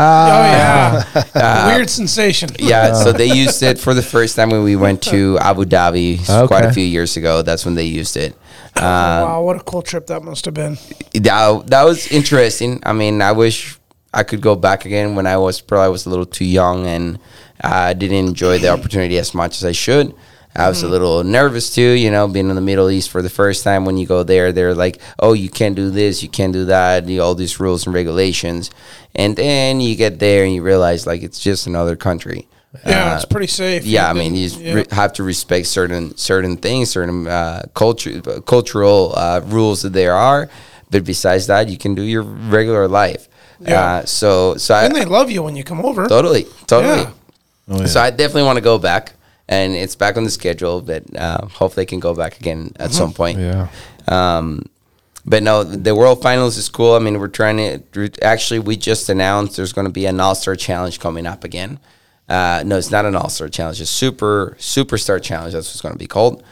yeah. 1.35 1.67
Weird 1.75 1.89
sensation. 1.89 2.49
Yeah, 2.57 2.93
so 2.93 3.11
they 3.11 3.25
used 3.43 3.61
it 3.61 3.77
for 3.77 3.93
the 3.93 4.01
first 4.01 4.37
time 4.37 4.49
when 4.51 4.63
we 4.63 4.77
went 4.77 5.01
to 5.03 5.37
Abu 5.39 5.65
Dhabi 5.65 6.25
quite 6.47 6.63
a 6.63 6.71
few 6.71 6.85
years 6.85 7.17
ago. 7.17 7.41
That's 7.41 7.65
when 7.65 7.75
they 7.75 7.83
used 7.83 8.15
it. 8.15 8.35
Oh, 8.77 8.81
Uh, 8.81 9.25
wow, 9.27 9.41
what 9.43 9.55
a 9.57 9.63
cool 9.63 9.81
trip 9.81 10.07
that 10.07 10.23
must 10.23 10.45
have 10.45 10.53
been. 10.53 10.77
that, 11.13 11.63
that 11.67 11.83
was 11.83 12.07
interesting. 12.11 12.79
I 12.85 12.93
mean, 12.93 13.21
I 13.21 13.33
wish 13.33 13.77
I 14.13 14.23
could 14.23 14.39
go 14.41 14.55
back 14.55 14.85
again 14.85 15.15
when 15.15 15.27
I 15.27 15.35
was 15.37 15.59
probably 15.59 15.91
was 15.91 16.05
a 16.05 16.09
little 16.09 16.25
too 16.25 16.45
young 16.45 16.87
and 16.87 17.19
I 17.61 17.93
didn't 17.93 18.27
enjoy 18.27 18.59
the 18.59 18.69
opportunity 18.69 19.17
as 19.17 19.33
much 19.33 19.57
as 19.57 19.65
I 19.65 19.73
should. 19.73 20.15
I 20.55 20.69
was 20.69 20.83
a 20.83 20.87
little 20.87 21.23
nervous 21.23 21.73
too, 21.73 21.81
you 21.81 22.11
know, 22.11 22.27
being 22.27 22.49
in 22.49 22.55
the 22.55 22.61
Middle 22.61 22.89
East 22.91 23.09
for 23.09 23.21
the 23.21 23.29
first 23.29 23.63
time. 23.63 23.85
When 23.85 23.97
you 23.97 24.05
go 24.05 24.21
there, 24.23 24.51
they're 24.51 24.75
like, 24.75 24.99
"Oh, 25.19 25.33
you 25.33 25.49
can't 25.49 25.75
do 25.75 25.89
this, 25.89 26.21
you 26.21 26.29
can't 26.29 26.53
do 26.53 26.65
that," 26.65 27.07
you 27.09 27.17
know, 27.17 27.23
all 27.25 27.35
these 27.35 27.59
rules 27.59 27.85
and 27.87 27.93
regulations. 27.95 28.69
And 29.15 29.35
then 29.35 29.81
you 29.81 29.95
get 29.95 30.19
there 30.19 30.43
and 30.43 30.53
you 30.53 30.61
realize 30.61 31.07
like 31.07 31.23
it's 31.23 31.39
just 31.39 31.65
another 31.67 31.95
country. 31.95 32.47
Yeah, 32.87 33.11
Uh, 33.13 33.15
it's 33.15 33.25
pretty 33.25 33.47
safe. 33.47 33.85
yeah, 33.85 34.09
I 34.09 34.13
mean, 34.13 34.33
you 34.35 34.47
yeah. 34.47 34.73
re- 34.73 34.85
have 34.91 35.13
to 35.13 35.23
respect 35.23 35.67
certain 35.67 36.15
certain 36.17 36.57
things, 36.57 36.89
certain 36.91 37.27
uh, 37.27 37.63
culture, 37.75 38.19
cultural 38.45 39.13
uh, 39.15 39.41
rules 39.45 39.81
that 39.83 39.93
there 39.93 40.13
are. 40.13 40.49
But 40.91 41.03
besides 41.03 41.47
that, 41.47 41.69
you 41.69 41.77
can 41.77 41.95
do 41.95 42.01
your 42.03 42.21
regular 42.23 42.87
life. 42.87 43.27
Yeah. 43.59 43.81
Uh, 43.81 44.05
so, 44.05 44.55
so 44.57 44.73
I 44.75 44.85
and 44.85 44.95
they 44.95 45.05
love 45.05 45.31
you 45.31 45.41
when 45.43 45.55
you 45.55 45.63
come 45.63 45.81
over. 45.85 46.07
totally, 46.07 46.45
totally. 46.67 47.01
Yeah. 47.03 47.09
Oh, 47.69 47.79
yeah. 47.81 47.85
So 47.87 48.01
I 48.01 48.09
definitely 48.09 48.43
want 48.43 48.57
to 48.57 48.61
go 48.61 48.77
back, 48.77 49.13
and 49.49 49.73
it's 49.73 49.95
back 49.95 50.17
on 50.17 50.23
the 50.23 50.29
schedule. 50.31 50.81
But 50.81 51.03
uh, 51.15 51.45
hopefully, 51.47 51.83
I 51.83 51.85
can 51.85 51.99
go 51.99 52.13
back 52.13 52.39
again 52.39 52.71
at 52.77 52.89
Mm-hmm. 52.89 52.97
some 52.97 53.13
point. 53.13 53.39
Yeah. 53.39 53.67
Um, 54.07 54.65
but 55.25 55.41
no, 55.41 55.63
the 55.63 55.95
World 55.95 56.21
Finals 56.21 56.57
is 56.57 56.67
cool. 56.69 56.93
I 56.95 56.99
mean, 56.99 57.17
we're 57.19 57.27
trying 57.29 57.57
to 57.57 58.09
actually. 58.21 58.59
We 58.59 58.75
just 58.75 59.07
announced 59.09 59.55
there's 59.55 59.73
going 59.73 59.87
to 59.87 59.93
be 59.93 60.05
an 60.05 60.19
All 60.19 60.35
Star 60.35 60.55
Challenge 60.55 60.99
coming 60.99 61.25
up 61.25 61.43
again. 61.43 61.79
Uh, 62.27 62.63
no, 62.65 62.77
it's 62.77 62.91
not 62.91 63.05
an 63.05 63.15
All 63.15 63.29
Star 63.29 63.47
Challenge. 63.49 63.79
It's 63.81 63.89
Super 63.89 64.55
Superstar 64.59 65.21
Challenge. 65.21 65.53
That's 65.53 65.67
what's 65.69 65.81
going 65.81 65.93
to 65.93 65.99
be 65.99 66.07
called. 66.07 66.43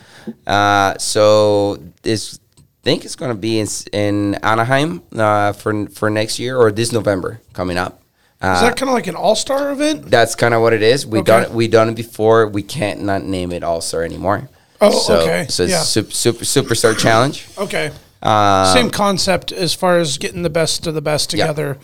Uh, 0.48 0.98
so 0.98 1.78
this 2.04 2.40
I 2.58 2.62
think 2.84 3.06
it's 3.06 3.16
going 3.16 3.32
to 3.32 3.38
be 3.38 3.60
in, 3.60 3.68
in 3.92 4.36
Anaheim 4.36 5.02
uh, 5.16 5.52
for 5.54 5.88
for 5.88 6.10
next 6.10 6.40
year 6.40 6.58
or 6.58 6.72
this 6.72 6.92
November 6.92 7.42
coming 7.54 7.78
up. 7.78 8.01
Uh, 8.42 8.54
Is 8.56 8.62
that 8.62 8.76
kind 8.76 8.90
of 8.90 8.96
like 8.96 9.06
an 9.08 9.16
all 9.16 9.36
star 9.36 9.72
event? 9.72 10.10
that's 10.10 10.34
kind 10.36 10.54
of 10.54 10.62
what 10.62 10.74
it 10.74 10.82
is. 10.82 11.06
We 11.06 11.20
Okay. 11.20 11.26
done 11.32 11.44
it. 11.44 11.52
We 11.52 11.68
done 11.68 11.90
it 11.90 11.96
before. 11.96 12.48
We 12.48 12.64
can't 12.64 13.04
not 13.04 13.24
name 13.24 13.52
it 13.52 13.64
All 13.64 13.82
Star 13.82 14.04
anymore. 14.04 14.50
Oh, 14.80 14.90
so, 14.90 15.20
okay. 15.22 15.46
So 15.48 15.64
it's 15.64 15.72
Yeah. 15.74 15.82
super, 15.82 16.12
super 16.12 16.44
superstar 16.46 16.98
challenge. 16.98 17.46
Okay. 17.58 17.92
Uh, 18.24 18.74
Same 18.74 18.90
concept 18.90 19.52
as 19.52 19.74
far 19.76 20.00
as 20.00 20.18
getting 20.18 20.42
the 20.42 20.50
best 20.50 20.88
of 20.88 20.96
the 20.96 21.02
best 21.02 21.34
Yeah. 21.34 21.46
together 21.48 21.78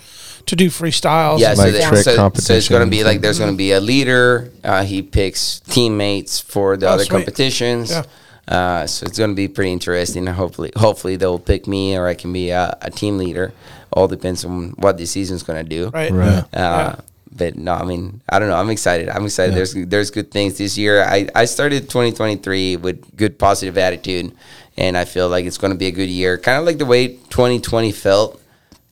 to 0.48 0.56
do 0.56 0.70
freestyles. 0.70 1.40
Yeah, 1.40 1.50
and 1.50 1.58
so, 1.58 1.64
Like 1.66 1.74
they- 1.74 1.80
stuff. 1.82 1.90
trick 1.92 2.04
so, 2.04 2.32
so 2.42 2.54
it's 2.56 2.70
going 2.70 2.84
to 2.84 2.90
be 2.90 3.04
like 3.04 3.22
there's 3.22 3.38
going 3.38 3.52
to 3.52 3.58
be 3.58 3.72
a 3.74 3.80
leader. 3.80 4.50
Uh, 4.64 4.84
he 4.84 5.04
picks 5.04 5.62
teammates 5.70 6.40
for 6.40 6.76
the 6.78 6.88
Oh, 6.88 6.94
other 6.94 7.04
sweet. 7.04 7.12
competitions. 7.12 7.92
Yeah. 7.92 8.04
Uh, 8.48 8.88
so 8.88 9.06
it's 9.06 9.18
going 9.18 9.30
to 9.32 9.36
be 9.36 9.48
pretty 9.48 9.74
interesting. 9.74 10.26
Hopefully, 10.26 10.72
hopefully 10.78 11.18
they'll 11.18 11.38
pick 11.40 11.68
me 11.68 11.96
or 11.98 12.08
I 12.08 12.14
can 12.16 12.32
be 12.34 12.50
a, 12.50 12.78
a 12.82 12.90
team 12.90 13.18
leader. 13.18 13.52
All 13.98 14.08
depends 14.08 14.46
on 14.46 14.70
what 14.78 14.98
the 14.98 15.06
season's 15.06 15.44
going 15.44 15.64
to 15.64 15.68
do. 15.78 15.90
Right. 15.90 16.12
Right. 16.12 16.28
Uh, 16.28 16.44
Yeah. 16.54 16.96
But 17.36 17.56
no, 17.56 17.74
I 17.74 17.84
mean, 17.84 18.22
I 18.30 18.40
don't 18.40 18.48
know. 18.50 18.56
I'm 18.58 18.70
excited. 18.70 19.10
I'm 19.10 19.26
excited. 19.26 19.54
There's 19.54 19.74
there's 19.94 20.10
good 20.10 20.32
things 20.32 20.58
this 20.58 20.78
year. 20.78 21.04
I, 21.04 21.28
I 21.36 21.46
started 21.46 21.82
2023 21.90 22.78
with 22.78 22.98
good 23.16 23.38
positive 23.38 23.78
attitude, 23.78 24.32
and 24.78 24.98
I 24.98 25.06
feel 25.06 25.30
like 25.30 25.46
it's 25.46 25.58
going 25.60 25.74
to 25.74 25.78
be 25.78 25.88
a 25.88 25.92
good 25.92 26.10
year. 26.10 26.38
Kind 26.38 26.58
of 26.58 26.66
like 26.66 26.78
the 26.80 26.86
way 26.86 27.10
2020 27.30 27.92
felt 27.92 28.42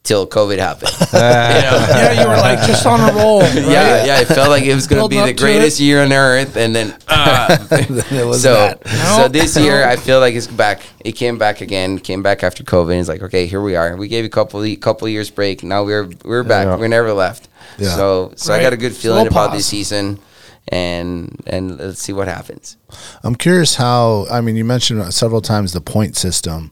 till 0.06 0.26
COVID 0.28 0.60
happened. 0.60 0.92
You 1.16 1.22
know? 1.22 1.86
Yeah, 1.90 2.22
you 2.22 2.28
were 2.28 2.36
like 2.36 2.60
just 2.68 2.86
on 2.86 3.00
a 3.00 3.14
roll. 3.14 3.40
Right? 3.46 3.56
Yeah, 3.56 4.06
yeah. 4.06 4.22
It 4.22 4.26
felt 4.28 4.50
like 4.50 4.64
it 4.64 4.76
was 4.76 4.88
going 4.88 5.02
to 5.02 5.10
be 5.10 5.22
the 5.22 5.34
greatest 5.34 5.80
it. 5.80 5.84
year 5.84 6.04
on 6.04 6.12
earth, 6.12 6.58
and 6.58 6.76
then 6.76 6.96
uh, 7.08 7.58
was 7.72 8.42
so 8.42 8.54
that. 8.54 8.88
so 9.16 9.28
this 9.28 9.58
year 9.58 9.88
I 9.88 9.96
feel 9.96 10.20
like 10.20 10.36
it's 10.36 10.48
back. 10.48 10.82
It 11.04 11.14
came 11.14 11.38
back 11.38 11.62
again. 11.62 12.00
Came 12.00 12.22
back 12.22 12.44
after 12.44 12.64
COVID. 12.64 13.00
It's 13.00 13.08
like 13.08 13.24
okay, 13.24 13.48
here 13.48 13.62
we 13.62 13.76
are. 13.76 13.96
We 13.96 14.08
gave 14.08 14.26
a 14.26 14.30
couple 14.30 14.64
couple 14.78 15.08
years 15.08 15.30
break. 15.30 15.64
Now 15.64 15.84
we're 15.84 16.10
we're 16.24 16.44
back. 16.44 16.68
Yeah. 16.68 16.78
We 16.78 16.88
never 16.88 17.14
left. 17.14 17.48
Yeah. 17.78 17.96
So 17.96 18.34
so 18.36 18.54
I 18.54 18.62
got 18.62 18.74
a 18.74 18.78
good 18.78 18.96
feeling 18.96 19.24
little 19.24 19.34
about 19.34 19.50
pause. 19.50 19.60
this 19.60 19.68
season, 19.68 20.20
and 20.68 21.42
and 21.48 21.78
let's 21.80 22.02
see 22.02 22.14
what 22.14 22.28
happens. 22.28 22.78
I'm 23.24 23.36
curious 23.36 23.76
how. 23.76 24.28
I 24.30 24.42
mean, 24.42 24.56
you 24.56 24.66
mentioned 24.66 25.14
several 25.14 25.42
times 25.42 25.72
the 25.72 25.82
point 25.82 26.18
system. 26.18 26.72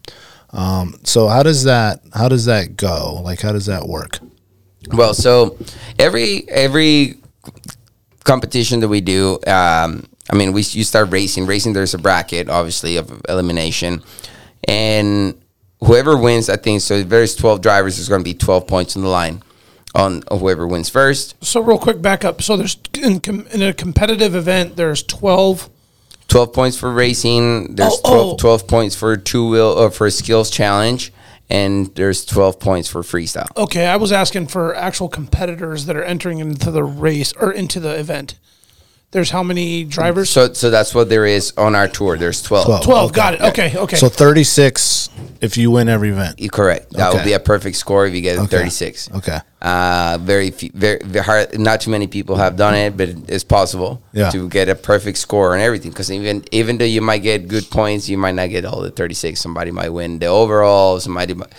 Um, 0.53 0.99
so 1.03 1.27
how 1.27 1.43
does 1.43 1.63
that 1.63 2.01
how 2.13 2.29
does 2.29 2.45
that 2.45 2.77
go? 2.77 3.21
Like, 3.23 3.41
how 3.41 3.51
does 3.51 3.65
that 3.65 3.87
work? 3.87 4.19
Well, 4.91 5.13
so 5.13 5.57
every 5.99 6.47
every 6.49 7.17
competition 8.23 8.79
that 8.81 8.87
we 8.87 9.01
do, 9.01 9.39
um, 9.47 10.05
I 10.29 10.35
mean, 10.35 10.53
we 10.53 10.61
you 10.61 10.83
start 10.83 11.11
racing. 11.11 11.45
Racing, 11.45 11.73
there's 11.73 11.93
a 11.93 11.97
bracket, 11.97 12.49
obviously, 12.49 12.97
of 12.97 13.21
elimination, 13.27 14.03
and 14.67 15.35
whoever 15.79 16.17
wins, 16.17 16.49
I 16.49 16.57
think. 16.57 16.81
So 16.81 16.95
if 16.95 17.09
there's 17.09 17.35
12 17.35 17.61
drivers. 17.61 17.97
There's 17.97 18.09
going 18.09 18.21
to 18.21 18.25
be 18.25 18.33
12 18.33 18.67
points 18.67 18.95
on 18.95 19.01
the 19.01 19.09
line 19.09 19.41
on 19.95 20.23
whoever 20.31 20.67
wins 20.67 20.89
first. 20.89 21.43
So 21.43 21.61
real 21.61 21.77
quick, 21.77 22.01
back 22.01 22.25
up. 22.25 22.41
So 22.41 22.57
there's 22.57 22.77
in, 22.93 23.19
com- 23.19 23.47
in 23.47 23.61
a 23.61 23.73
competitive 23.73 24.35
event, 24.35 24.75
there's 24.75 25.03
twelve. 25.03 25.69
12 26.33 26.51
points 26.51 26.75
for 26.77 26.91
racing. 26.91 27.75
There's 27.75 27.93
Oh, 28.03 28.09
12, 28.09 28.33
oh. 28.33 28.37
12 28.37 28.67
points 28.67 28.95
for 28.95 29.15
two 29.15 29.47
wheel 29.47 29.67
or 29.67 29.91
for 29.91 30.07
a 30.07 30.11
skills 30.11 30.49
challenge, 30.49 31.13
and 31.47 31.93
there's 31.93 32.25
12 32.25 32.59
points 32.59 32.89
for 32.89 33.03
freestyle. 33.03 33.55
Okay, 33.55 33.85
I 33.85 33.97
was 33.97 34.11
asking 34.11 34.47
for 34.47 34.75
actual 34.75 35.09
competitors 35.09 35.85
that 35.85 35.95
are 35.95 36.03
entering 36.03 36.39
into 36.39 36.71
the 36.71 36.83
race 36.83 37.33
or 37.33 37.51
into 37.51 37.79
the 37.79 37.93
event. 37.99 38.33
There's 39.13 39.29
how 39.29 39.43
many 39.43 39.83
drivers? 39.85 40.29
So 40.31 40.51
so 40.53 40.69
that's 40.71 40.93
what 40.95 41.07
there 41.07 41.25
is 41.25 41.53
on 41.55 41.75
our 41.75 41.87
tour. 41.87 42.17
There's 42.17 42.41
12. 42.41 42.65
12. 42.65 42.83
12. 42.83 43.09
Okay. 43.11 43.15
Got 43.15 43.33
it. 43.35 43.41
Okay. 43.41 43.77
Okay. 43.77 43.95
So 43.95 44.09
36 44.09 45.09
if 45.39 45.55
you 45.55 45.69
win 45.69 45.87
every 45.87 46.09
event. 46.09 46.39
You 46.39 46.49
correct. 46.49 46.93
That 46.93 47.13
would 47.13 47.23
be 47.23 47.33
a 47.33 47.39
perfect 47.39 47.75
score 47.75 48.07
if 48.07 48.15
you 48.15 48.21
get 48.21 48.37
a 48.37 48.41
Okay. 48.41 48.57
36. 48.57 49.11
Okay. 49.17 49.39
Uh, 49.61 50.17
very, 50.21 50.51
few, 50.51 50.71
very, 50.73 50.99
very 51.03 51.23
hard. 51.23 51.59
Not 51.59 51.81
too 51.81 51.91
many 51.91 52.07
people 52.07 52.37
have 52.37 52.55
done 52.55 52.73
it, 52.75 52.97
but 52.97 53.09
it's 53.27 53.43
possible 53.43 54.01
Yeah. 54.13 54.29
to 54.31 54.49
get 54.49 54.67
a 54.67 54.75
perfect 54.75 55.17
score 55.17 55.53
and 55.53 55.61
everything. 55.61 55.91
Because 55.91 56.11
even 56.11 56.43
even 56.51 56.77
though 56.79 56.85
you 56.85 57.01
might 57.01 57.21
get 57.23 57.47
good 57.47 57.69
points, 57.69 58.09
you 58.09 58.17
might 58.17 58.35
not 58.35 58.49
get 58.49 58.65
all 58.65 58.81
the 58.81 58.89
thirty 58.91 59.13
six. 59.13 59.41
Somebody 59.41 59.71
might 59.71 59.89
win 59.89 60.19
the 60.19 60.25
overall. 60.27 60.99
Somebody, 60.99 61.33
might, 61.35 61.51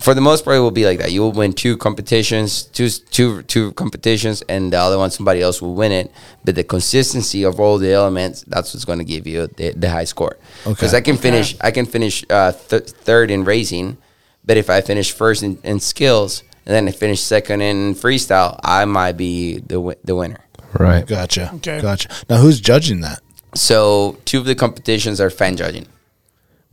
for 0.00 0.14
the 0.14 0.20
most 0.20 0.44
part, 0.44 0.56
it 0.56 0.60
will 0.60 0.70
be 0.70 0.84
like 0.86 0.98
that. 1.00 1.10
You 1.12 1.20
will 1.22 1.32
win 1.32 1.52
two 1.52 1.76
competitions, 1.76 2.62
two 2.64 2.88
two 2.88 3.42
two 3.42 3.72
competitions, 3.72 4.42
and 4.48 4.72
the 4.72 4.78
other 4.78 4.96
one 4.98 5.10
somebody 5.10 5.40
else 5.42 5.60
will 5.60 5.74
win 5.74 5.90
it. 5.92 6.12
But 6.44 6.54
the 6.54 6.64
consistency 6.64 7.42
of 7.44 7.58
all 7.60 7.78
the 7.78 7.92
elements, 7.92 8.44
that's 8.46 8.72
what's 8.72 8.84
going 8.84 8.98
to 9.00 9.04
give 9.04 9.26
you 9.26 9.48
the, 9.48 9.72
the 9.72 9.90
high 9.90 10.04
score. 10.04 10.36
Because 10.64 10.94
Okay. 10.94 10.98
I 10.98 11.00
can 11.00 11.16
finish, 11.16 11.56
I 11.60 11.70
can 11.70 11.86
finish 11.86 12.24
uh, 12.30 12.52
th- 12.52 12.90
third 12.90 13.30
in 13.30 13.44
racing, 13.44 13.96
but 14.44 14.56
if 14.56 14.70
I 14.70 14.80
finish 14.80 15.10
first 15.12 15.42
in, 15.42 15.58
in 15.64 15.80
skills 15.80 16.42
and 16.66 16.74
then 16.74 16.86
I 16.88 16.92
finish 16.92 17.20
second 17.20 17.60
in 17.60 17.94
freestyle, 17.94 18.58
I 18.62 18.84
might 18.84 19.16
be 19.16 19.54
the 19.58 19.74
wi- 19.76 19.96
the 20.04 20.14
winner. 20.14 20.40
Right. 20.78 21.06
Gotcha. 21.06 21.50
Okay. 21.56 21.80
Gotcha. 21.80 22.08
Now 22.30 22.38
who's 22.38 22.60
judging 22.60 23.00
that? 23.02 23.20
So 23.54 24.18
two 24.24 24.38
of 24.38 24.44
the 24.46 24.54
competitions 24.54 25.20
are 25.20 25.30
fan 25.30 25.56
judging, 25.56 25.86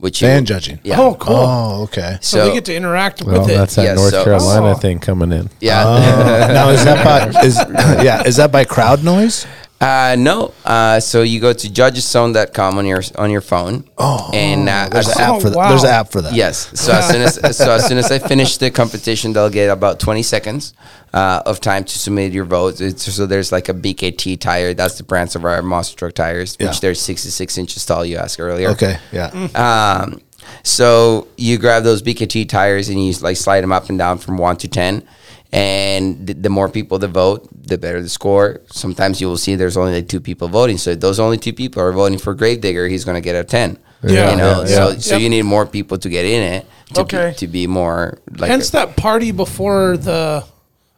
which 0.02 0.20
you- 0.20 0.26
Fan 0.26 0.44
judging. 0.44 0.80
Yeah. 0.82 1.00
Oh, 1.00 1.14
cool. 1.14 1.36
Oh, 1.36 1.82
okay. 1.84 2.18
so, 2.20 2.38
so- 2.38 2.44
they 2.48 2.54
get 2.54 2.64
to 2.64 2.74
interact 2.74 3.22
Well, 3.22 3.42
with 3.42 3.50
it. 3.50 3.54
that's 3.56 3.76
that 3.76 3.84
Yeah, 3.84 3.94
North 3.94 4.10
so- 4.10 4.24
Carolina 4.24 4.70
Oh. 4.72 4.74
thing 4.74 4.98
coming 4.98 5.30
in. 5.30 5.48
Yeah. 5.60 5.84
Oh. 5.86 6.52
now 6.52 6.70
is 6.70 6.84
that 6.84 7.04
by 7.04 7.40
is 7.44 7.56
yeah 8.04 8.22
is 8.26 8.34
that 8.36 8.50
by 8.50 8.64
crowd 8.64 9.04
noise? 9.04 9.46
Uh, 9.82 10.14
no. 10.18 10.54
Uh, 10.64 11.00
so 11.00 11.22
you 11.22 11.40
go 11.40 11.52
to 11.52 11.68
judgeszone.com 11.68 12.78
on 12.78 12.86
your 12.86 13.02
on 13.16 13.30
your 13.30 13.40
phone. 13.40 13.84
Oh, 13.98 14.30
and 14.32 14.68
uh, 14.68 14.88
there's 14.90 15.08
as- 15.08 15.16
an 15.16 15.22
Oh, 15.30 15.34
app 15.36 15.42
for 15.42 15.50
that. 15.50 15.56
wow. 15.56 15.68
There's 15.70 15.82
an 15.84 15.90
app 15.90 16.12
for 16.12 16.20
that. 16.22 16.34
Yes. 16.34 16.70
So 16.80 16.92
as 16.92 17.08
soon 17.08 17.22
as 17.22 17.56
so 17.56 17.72
as 17.72 17.86
soon 17.86 17.98
as 17.98 18.10
I 18.12 18.18
finish 18.18 18.56
the 18.58 18.70
competition, 18.70 19.32
they'll 19.32 19.50
get 19.50 19.68
about 19.70 19.98
twenty 19.98 20.22
seconds 20.22 20.72
uh, 21.12 21.42
of 21.44 21.60
time 21.60 21.84
to 21.84 21.98
submit 21.98 22.32
your 22.32 22.44
votes. 22.44 22.80
It's, 22.80 23.12
so 23.12 23.26
there's 23.26 23.50
like 23.50 23.68
a 23.68 23.74
BKT 23.74 24.38
tire. 24.40 24.72
That's 24.74 24.96
the 24.98 25.04
brands 25.04 25.34
of 25.36 25.44
our 25.44 25.60
monster 25.62 25.96
truck 25.96 26.14
tires, 26.14 26.56
Yeah. 26.60 26.68
which 26.68 26.80
they're 26.80 26.94
sixty 26.94 27.30
six 27.30 27.58
inches 27.58 27.84
tall. 27.84 28.04
You 28.04 28.18
asked 28.18 28.38
earlier. 28.40 28.68
Okay. 28.70 28.98
Yeah. 29.12 29.30
Um, 29.54 30.20
so 30.64 31.28
you 31.36 31.56
grab 31.58 31.82
those 31.84 32.02
BKT 32.02 32.48
tires 32.48 32.88
and 32.88 33.04
you 33.04 33.12
like 33.20 33.36
slide 33.36 33.60
them 33.62 33.72
up 33.72 33.88
and 33.88 33.98
down 33.98 34.18
from 34.18 34.38
one 34.38 34.56
to 34.58 34.68
ten, 34.68 35.02
and 35.52 36.26
the, 36.26 36.32
the 36.34 36.48
more 36.48 36.68
people 36.68 36.98
that 36.98 37.08
vote, 37.08 37.48
the 37.66 37.76
better 37.78 38.00
the 38.00 38.08
score. 38.08 38.60
Sometimes 38.70 39.20
you 39.20 39.26
will 39.28 39.36
see 39.36 39.54
there's 39.54 39.76
only 39.76 39.94
like 39.94 40.08
two 40.08 40.20
people 40.20 40.48
voting, 40.48 40.78
so 40.78 40.90
if 40.90 41.00
those 41.00 41.20
only 41.20 41.36
two 41.38 41.52
people 41.52 41.82
are 41.82 41.92
voting 41.92 42.18
for 42.18 42.34
Gravedigger, 42.34 42.88
he's 42.88 43.04
going 43.04 43.16
to 43.16 43.20
get 43.20 43.36
a 43.36 43.44
ten. 43.44 43.78
Yeah, 44.02 44.30
you 44.32 44.36
know. 44.36 44.60
yeah, 44.62 44.66
so 44.66 44.88
yeah. 44.90 44.98
so 44.98 45.14
Yep. 45.14 45.20
you 45.22 45.28
need 45.28 45.42
more 45.42 45.64
people 45.66 45.96
to 45.98 46.08
get 46.08 46.24
in 46.24 46.42
it 46.54 46.66
to 46.94 47.02
Okay. 47.02 47.30
be, 47.30 47.34
to 47.36 47.46
be 47.46 47.66
more 47.66 48.18
like. 48.36 48.50
Hence 48.50 48.70
that 48.70 48.96
party 48.96 49.30
before 49.30 49.96
the 49.96 50.44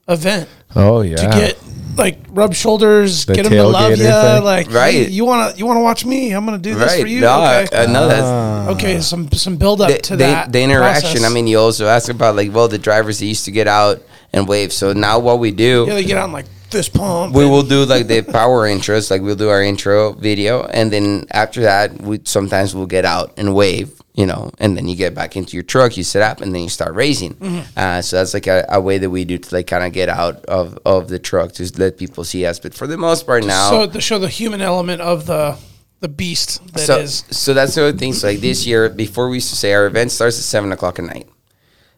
event 0.09 0.48
Oh 0.74 1.02
yeah. 1.02 1.16
to 1.16 1.26
get 1.39 1.59
like 1.98 2.18
rub 2.31 2.55
shoulders, 2.55 3.26
The 3.26 3.35
get 3.35 3.43
them 3.44 3.52
to 3.52 3.64
love 3.68 3.90
you. 3.90 3.97
thing? 3.98 4.43
Like, 4.43 4.70
Right. 4.72 4.94
hey, 4.94 5.09
you 5.09 5.24
wanna 5.26 5.52
you 5.56 5.66
wanna 5.66 5.82
watch 5.82 6.05
me? 6.06 6.32
I'm 6.32 6.44
gonna 6.47 6.59
do 6.59 6.74
this 6.74 6.93
right? 6.93 7.01
for 7.02 7.06
you. 7.06 7.18
Uh, 7.18 7.20
no, 7.20 7.60
okay. 7.66 7.76
I, 7.76 7.82
I 7.82 7.86
know 7.86 8.09
that's 8.09 8.22
ah. 8.26 8.68
okay. 8.70 9.01
Some 9.01 9.31
some 9.32 9.56
build 9.56 9.81
up 9.82 9.90
the, 9.90 9.98
to 9.98 10.16
the- 10.16 10.24
that. 10.24 10.51
the 10.52 10.62
interaction. 10.62 11.10
process. 11.10 11.31
I 11.31 11.32
mean, 11.35 11.47
you 11.47 11.59
also 11.59 11.86
ask 11.86 12.09
about 12.09 12.36
like 12.36 12.52
well 12.55 12.68
the 12.68 12.78
drivers 12.78 13.18
that 13.18 13.26
used 13.26 13.44
to 13.44 13.51
get 13.52 13.68
out 13.68 14.01
and 14.35 14.47
wave. 14.48 14.73
So 14.73 14.93
now 14.93 15.19
what 15.19 15.39
we 15.39 15.51
do. 15.51 15.85
yeah, 15.89 15.94
they 15.94 16.05
get 16.05 16.19
out 16.19 16.24
and 16.24 16.32
like 16.32 16.47
this 16.70 16.89
pump. 16.89 17.35
we 17.35 17.44
will 17.47 17.62
do 17.62 17.85
like 17.85 18.09
the 18.09 18.20
power 18.23 18.66
intros 18.69 19.09
like 19.09 19.23
we'll 19.23 19.36
do 19.36 19.48
our 19.48 19.62
intro 19.62 20.12
video 20.12 20.65
and 20.65 20.93
then 20.93 21.24
after 21.31 21.61
that 21.61 22.02
we 22.02 22.19
sometimes 22.24 22.74
we'll 22.74 22.86
get 22.86 23.05
out 23.05 23.32
and 23.36 23.55
wave 23.55 24.02
you 24.15 24.27
know, 24.27 24.52
and 24.59 24.77
then 24.77 24.86
you 24.86 24.94
get 24.94 25.12
back 25.12 25.36
into 25.36 25.56
your 25.56 25.65
truck, 25.65 25.97
you 25.97 26.05
sit 26.05 26.23
up, 26.23 26.40
and 26.40 26.55
then 26.55 26.62
you 26.62 26.69
start 26.69 26.94
racing. 26.94 27.35
Mm-hmm. 27.35 27.77
Uh, 27.77 28.01
so 28.01 28.16
that's 28.16 28.32
like 28.32 28.47
a, 28.47 28.65
a 28.69 28.81
way 28.81 28.98
that 28.98 29.11
we 29.11 29.24
do 29.24 29.39
to 29.39 29.55
like 29.55 29.66
kind 29.66 29.82
of 29.82 29.93
get 29.93 30.09
out 30.09 30.44
of, 30.44 30.78
of 30.86 31.09
the 31.09 31.19
truck 31.19 31.52
to 31.52 31.70
let 31.77 31.98
people 31.98 32.23
see 32.23 32.47
us. 32.47 32.61
But 32.61 32.74
for 32.74 32.86
the 32.86 32.97
most 32.97 33.27
part 33.27 33.44
now, 33.44 33.70
So 33.70 33.86
to 33.89 34.01
show 34.01 34.20
the 34.20 34.28
human 34.28 34.61
element 34.61 35.02
of 35.02 35.27
the 35.27 35.59
the 36.01 36.09
beast 36.09 36.61
that 36.74 36.81
so, 36.81 36.98
is. 36.98 37.24
so 37.31 37.55
that's 37.55 37.74
the 37.74 37.89
other 37.89 37.98
thing. 37.98 38.12
So 38.12 38.28
like 38.28 38.39
this 38.39 38.66
year, 38.66 38.89
before 38.89 39.28
we 39.28 39.39
used 39.39 39.51
to 39.51 39.56
say 39.56 39.73
our 39.73 39.86
event 39.86 40.12
starts 40.12 40.39
at 40.39 40.44
seven 40.44 40.70
o'clock 40.70 40.98
at 40.98 41.06
night. 41.06 41.28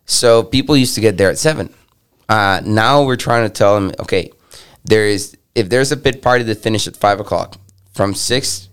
So 0.06 0.42
people 0.42 0.76
used 0.76 0.94
to 0.94 1.00
get 1.00 1.18
there 1.18 1.28
at 1.28 1.38
seven. 1.38 1.74
Uh, 2.28 2.61
now 2.65 3.05
we're 3.05 3.16
trying 3.16 3.44
to 3.48 3.53
tell 3.53 3.74
them, 3.74 3.93
okay, 4.01 4.31
there 4.85 5.07
is 5.07 5.36
if 5.55 5.69
there's 5.69 5.90
a 5.93 5.97
pit 5.97 6.20
party 6.23 6.44
that 6.44 6.59
finishes 6.59 6.89
at 6.89 6.97
five 6.97 7.19
o'clock, 7.20 7.57
from 7.94 8.15
six 8.15 8.69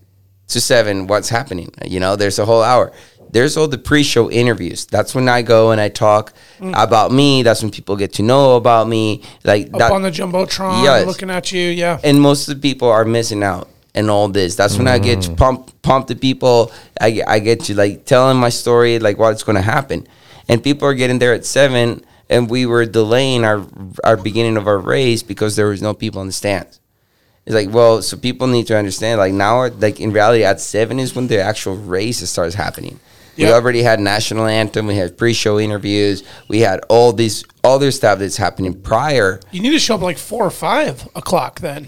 to 0.50 0.60
seven, 0.60 1.08
what's 1.08 1.30
happening? 1.30 1.72
You 1.86 2.00
know, 2.00 2.16
there's 2.16 2.40
a 2.40 2.46
whole 2.46 2.62
hour. 2.64 2.92
There's 3.32 3.58
all 3.58 3.68
the 3.68 3.80
pre-show 3.80 4.30
interviews. 4.30 4.86
That's 4.86 5.16
when 5.16 5.28
I 5.28 5.42
go 5.42 5.72
and 5.72 5.82
I 5.82 5.90
talk 5.90 6.34
about 6.62 7.12
me. 7.12 7.42
That's 7.42 7.64
when 7.64 7.72
people 7.72 7.96
get 7.96 8.14
to 8.14 8.22
know 8.24 8.56
about 8.58 8.88
me. 8.88 9.24
Like 9.44 9.68
Up 9.74 9.80
that, 9.80 9.92
on 9.92 10.04
the 10.04 10.12
jumbotron, 10.12 10.84
Yes. 10.84 11.08
looking 11.08 11.32
at 11.32 11.52
you, 11.52 11.62
yeah. 11.70 12.00
and 12.04 12.22
most 12.22 12.48
of 12.48 12.56
the 12.56 12.62
people 12.62 12.90
are 12.90 13.06
missing 13.06 13.42
out 13.44 13.70
and 13.96 14.12
all 14.12 14.28
this. 14.28 14.56
That's 14.56 14.78
when 14.78 14.88
I 14.88 15.00
get 15.00 15.22
to 15.24 15.32
pump 15.34 15.72
pump 15.82 16.08
the 16.08 16.16
people. 16.16 16.72
I 17.02 17.10
get- 17.12 17.28
I 17.30 17.40
get 17.40 17.62
to 17.66 17.76
like 17.76 18.06
telling 18.06 18.38
my 18.38 18.50
story, 18.50 19.00
like 19.00 19.18
what's 19.18 19.42
going 19.44 19.56
to 19.56 19.62
happen, 19.64 20.06
and 20.48 20.62
people 20.64 20.88
are 20.88 20.94
getting 20.94 21.18
there 21.20 21.34
at 21.34 21.44
seven, 21.46 22.04
and 22.34 22.50
we 22.50 22.66
were 22.66 22.86
delaying 22.86 23.44
our 23.46 23.66
our 24.04 24.18
beginning 24.18 24.58
of 24.58 24.68
our 24.68 24.80
race 24.80 25.24
because 25.24 25.56
there 25.56 25.68
was 25.68 25.82
no 25.82 25.94
people 25.94 26.22
in 26.22 26.28
the 26.28 26.34
stands. 26.34 26.80
It's 27.46 27.54
like, 27.54 27.70
well, 27.72 28.02
so 28.02 28.16
people 28.18 28.48
need 28.48 28.68
to 28.68 28.78
understand, 28.78 29.20
like 29.20 29.34
now, 29.34 29.68
like 29.68 30.00
in 30.00 30.14
reality, 30.14 30.44
at 30.46 30.62
seven 30.62 31.00
is 31.00 31.14
when 31.16 31.28
the 31.28 31.40
actual 31.42 31.76
race 31.76 32.28
starts 32.30 32.56
happening. 32.56 33.00
We 33.38 33.52
already 33.52 33.82
had 33.82 34.00
national 34.00 34.46
anthem. 34.46 34.86
We 34.88 34.96
had 34.96 35.18
pre-show 35.18 35.60
interviews. 35.60 36.24
We 36.48 36.60
had 36.60 36.82
all 36.88 37.12
these 37.14 37.44
other 37.64 37.90
stuff 37.92 38.20
that's 38.20 38.38
happening 38.38 38.80
prior. 38.80 39.40
You 39.52 39.62
need 39.62 39.72
to 39.72 39.80
show 39.80 39.96
up 39.96 40.02
like 40.02 40.20
four 40.20 40.46
or 40.46 40.52
five 40.52 41.08
o'clock 41.16 41.60
then 41.60 41.88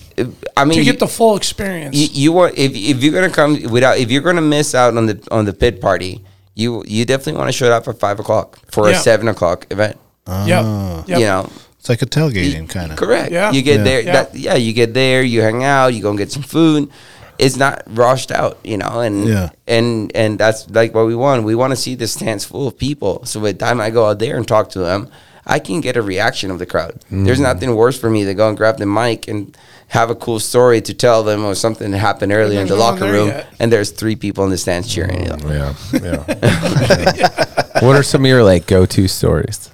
I 0.58 0.66
mean, 0.66 0.80
to 0.80 0.84
get 0.84 1.00
the 1.00 1.08
full 1.08 1.36
experience. 1.36 1.96
you, 1.96 2.08
you 2.12 2.32
want 2.32 2.58
if, 2.58 2.72
if 2.76 3.04
you're 3.04 3.14
gonna 3.14 3.30
come 3.30 3.62
without 3.70 3.98
if 4.00 4.10
you're 4.10 4.24
gonna 4.24 4.42
miss 4.42 4.74
out 4.74 4.98
on 4.98 5.06
the 5.06 5.28
on 5.30 5.46
the 5.46 5.54
pit 5.54 5.82
party, 5.82 6.24
you 6.56 6.84
you 6.88 7.06
definitely 7.06 7.38
want 7.38 7.50
to 7.50 7.54
show 7.54 7.72
up 7.72 7.88
at 7.88 8.00
five 8.00 8.20
o'clock 8.20 8.60
for 8.72 8.90
Yeah. 8.90 8.96
a 8.96 9.00
seven 9.00 9.28
o'clock 9.28 9.68
event. 9.70 9.98
Yep. 10.28 11.08
yep. 11.08 11.20
You 11.20 11.26
know, 11.26 11.50
It's 11.80 11.90
like 11.90 12.02
a 12.02 12.06
tailgating 12.06 12.68
kind 12.70 12.92
of. 12.92 12.98
correct. 12.98 13.32
Yeah. 13.32 13.52
You 13.52 13.62
get 13.62 13.78
Yeah. 13.78 13.84
there. 13.84 14.02
Yeah. 14.02 14.14
That, 14.14 14.36
yeah, 14.36 14.56
you 14.56 14.74
get 14.74 14.94
there. 14.94 15.22
You 15.24 15.42
hang 15.42 15.64
out. 15.64 15.94
You 15.94 16.02
go 16.02 16.10
and 16.10 16.18
get 16.18 16.32
some 16.32 16.44
food. 16.44 16.90
It's 17.38 17.58
not 17.58 17.84
rushed 17.88 18.32
out, 18.32 18.58
you 18.64 18.78
know, 18.78 19.02
and 19.02 19.28
Yeah. 19.28 19.50
and 19.68 20.12
and 20.16 20.40
that's 20.40 20.70
like 20.70 20.96
what 20.96 21.06
we 21.06 21.16
want. 21.16 21.44
We 21.44 21.54
want 21.56 21.72
to 21.72 21.76
see 21.76 21.96
the 21.96 22.08
stands 22.08 22.46
full 22.46 22.68
of 22.68 22.78
people. 22.78 23.26
So 23.26 23.40
by 23.42 23.52
the 23.52 23.58
time 23.58 23.82
I 23.82 23.90
go 23.90 24.06
out 24.08 24.20
there 24.20 24.38
and 24.38 24.48
talk 24.48 24.70
to 24.72 24.80
them, 24.80 25.10
I 25.46 25.60
can 25.60 25.82
get 25.82 25.96
a 25.98 26.02
reaction 26.02 26.50
of 26.50 26.58
the 26.60 26.66
crowd. 26.66 26.94
There's 27.12 27.40
mm. 27.40 27.44
nothing 27.44 27.76
worse 27.76 28.00
for 28.00 28.10
me 28.10 28.24
to 28.26 28.34
go 28.34 28.48
and 28.50 28.58
grab 28.58 28.78
the 28.78 28.86
mic 28.88 29.28
and 29.28 29.56
have 29.90 30.10
a 30.10 30.16
cool 30.16 30.40
story 30.40 30.82
to 30.82 30.94
tell 30.94 31.24
them 31.24 31.46
or 31.46 31.54
something 31.56 31.92
that 31.92 32.00
happened 32.00 32.32
earlier 32.32 32.62
in 32.62 32.68
the 32.68 32.76
locker 32.76 33.06
room, 33.12 33.28
yet. 33.28 33.48
and 33.60 33.72
there's 33.72 33.92
three 33.92 34.16
people 34.16 34.44
in 34.46 34.50
the 34.50 34.58
stands 34.58 34.88
cheering. 34.92 35.26
you 35.26 35.30
mm, 35.32 35.44
know. 35.44 35.76
Yeah, 36.02 37.14
yeah. 37.16 37.86
what 37.86 37.96
are 37.96 38.02
some 38.04 38.22
of 38.26 38.28
your 38.28 38.44
like 38.44 38.66
go-to 38.66 39.08
stories? 39.08 39.70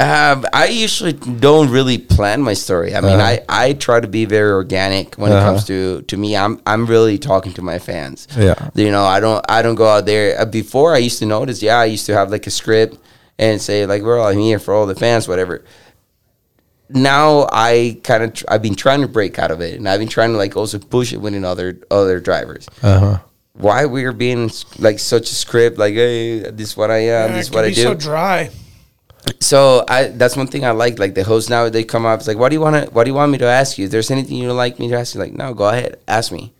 Um, 0.00 0.44
I 0.52 0.66
usually 0.66 1.12
don't 1.12 1.70
really 1.70 1.98
plan 1.98 2.42
my 2.42 2.54
story. 2.54 2.94
I 2.96 3.00
mean, 3.00 3.20
Uh-huh. 3.20 3.40
I, 3.48 3.66
I 3.68 3.72
try 3.74 4.00
to 4.00 4.08
be 4.08 4.24
very 4.24 4.50
organic 4.50 5.14
when 5.16 5.30
it 5.30 5.36
Uh-huh. 5.36 5.46
comes 5.52 5.64
to 5.66 6.02
to 6.02 6.16
me. 6.16 6.36
I'm 6.36 6.60
I'm 6.66 6.86
really 6.86 7.18
talking 7.18 7.52
to 7.54 7.62
my 7.62 7.78
fans. 7.78 8.26
Yeah. 8.36 8.54
you 8.74 8.90
know, 8.90 9.04
I 9.04 9.20
don't 9.20 9.44
I 9.48 9.62
don't 9.62 9.76
go 9.76 9.86
out 9.88 10.04
there. 10.06 10.40
Uh, 10.40 10.44
before 10.46 10.94
I 10.94 10.98
used 10.98 11.18
to 11.20 11.26
notice, 11.26 11.62
yeah, 11.62 11.78
I 11.78 11.84
used 11.86 12.06
to 12.06 12.14
have 12.14 12.30
like 12.30 12.46
a 12.46 12.50
script 12.50 12.98
and 13.38 13.60
say 13.62 13.86
like, 13.86 14.02
"Well, 14.02 14.26
I'm 14.26 14.38
here 14.38 14.58
for 14.58 14.74
all 14.74 14.86
the 14.86 14.94
fans, 14.96 15.28
whatever." 15.28 15.62
Now 16.90 17.48
I 17.50 17.98
kind 18.04 18.22
of 18.24 18.32
tr- 18.34 18.44
I've 18.48 18.62
been 18.62 18.74
trying 18.74 19.00
to 19.00 19.08
break 19.08 19.38
out 19.38 19.50
of 19.50 19.60
it, 19.60 19.78
and 19.78 19.88
I've 19.88 20.00
been 20.00 20.08
trying 20.08 20.32
to 20.32 20.38
like 20.38 20.56
also 20.56 20.78
push 20.78 21.12
it 21.12 21.20
with 21.20 21.34
other 21.44 21.78
other 21.90 22.20
drivers. 22.20 22.68
Uh 22.82 22.98
huh. 22.98 23.18
Why 23.54 23.84
we're 23.86 24.12
being 24.12 24.50
like 24.78 24.98
such 24.98 25.30
a 25.30 25.34
script, 25.34 25.78
like, 25.78 25.94
hey, 25.94 26.40
this 26.50 26.70
is 26.70 26.76
what 26.76 26.90
I 26.90 26.98
am, 26.98 27.06
Yeah, 27.06 27.26
this 27.28 27.36
it 27.36 27.40
is 27.40 27.48
can 27.50 27.54
what 27.56 27.64
I 27.64 27.68
be 27.68 27.74
do. 27.76 27.82
so 27.82 27.94
dry. 27.94 28.50
So 29.40 29.84
I 29.88 30.04
that's 30.08 30.36
one 30.36 30.46
thing 30.46 30.64
I 30.64 30.70
like. 30.72 30.98
Like 30.98 31.14
the 31.14 31.24
hosts 31.24 31.50
now, 31.50 31.68
they 31.68 31.84
come 31.84 32.06
up. 32.06 32.20
It's 32.20 32.28
like, 32.28 32.38
what 32.38 32.50
do 32.50 32.54
you 32.54 32.60
want 32.60 32.84
to? 32.84 32.90
What 32.92 33.04
do 33.04 33.10
you 33.10 33.14
want 33.14 33.32
me 33.32 33.38
to 33.38 33.46
ask 33.46 33.78
you? 33.78 33.86
If 33.86 33.90
there's 33.90 34.10
anything 34.10 34.36
you 34.36 34.52
like 34.52 34.78
me 34.78 34.88
to 34.88 34.98
ask 34.98 35.14
you, 35.14 35.20
like, 35.20 35.32
no, 35.32 35.54
go 35.54 35.68
ahead, 35.68 35.98
ask 36.06 36.32
me. 36.32 36.52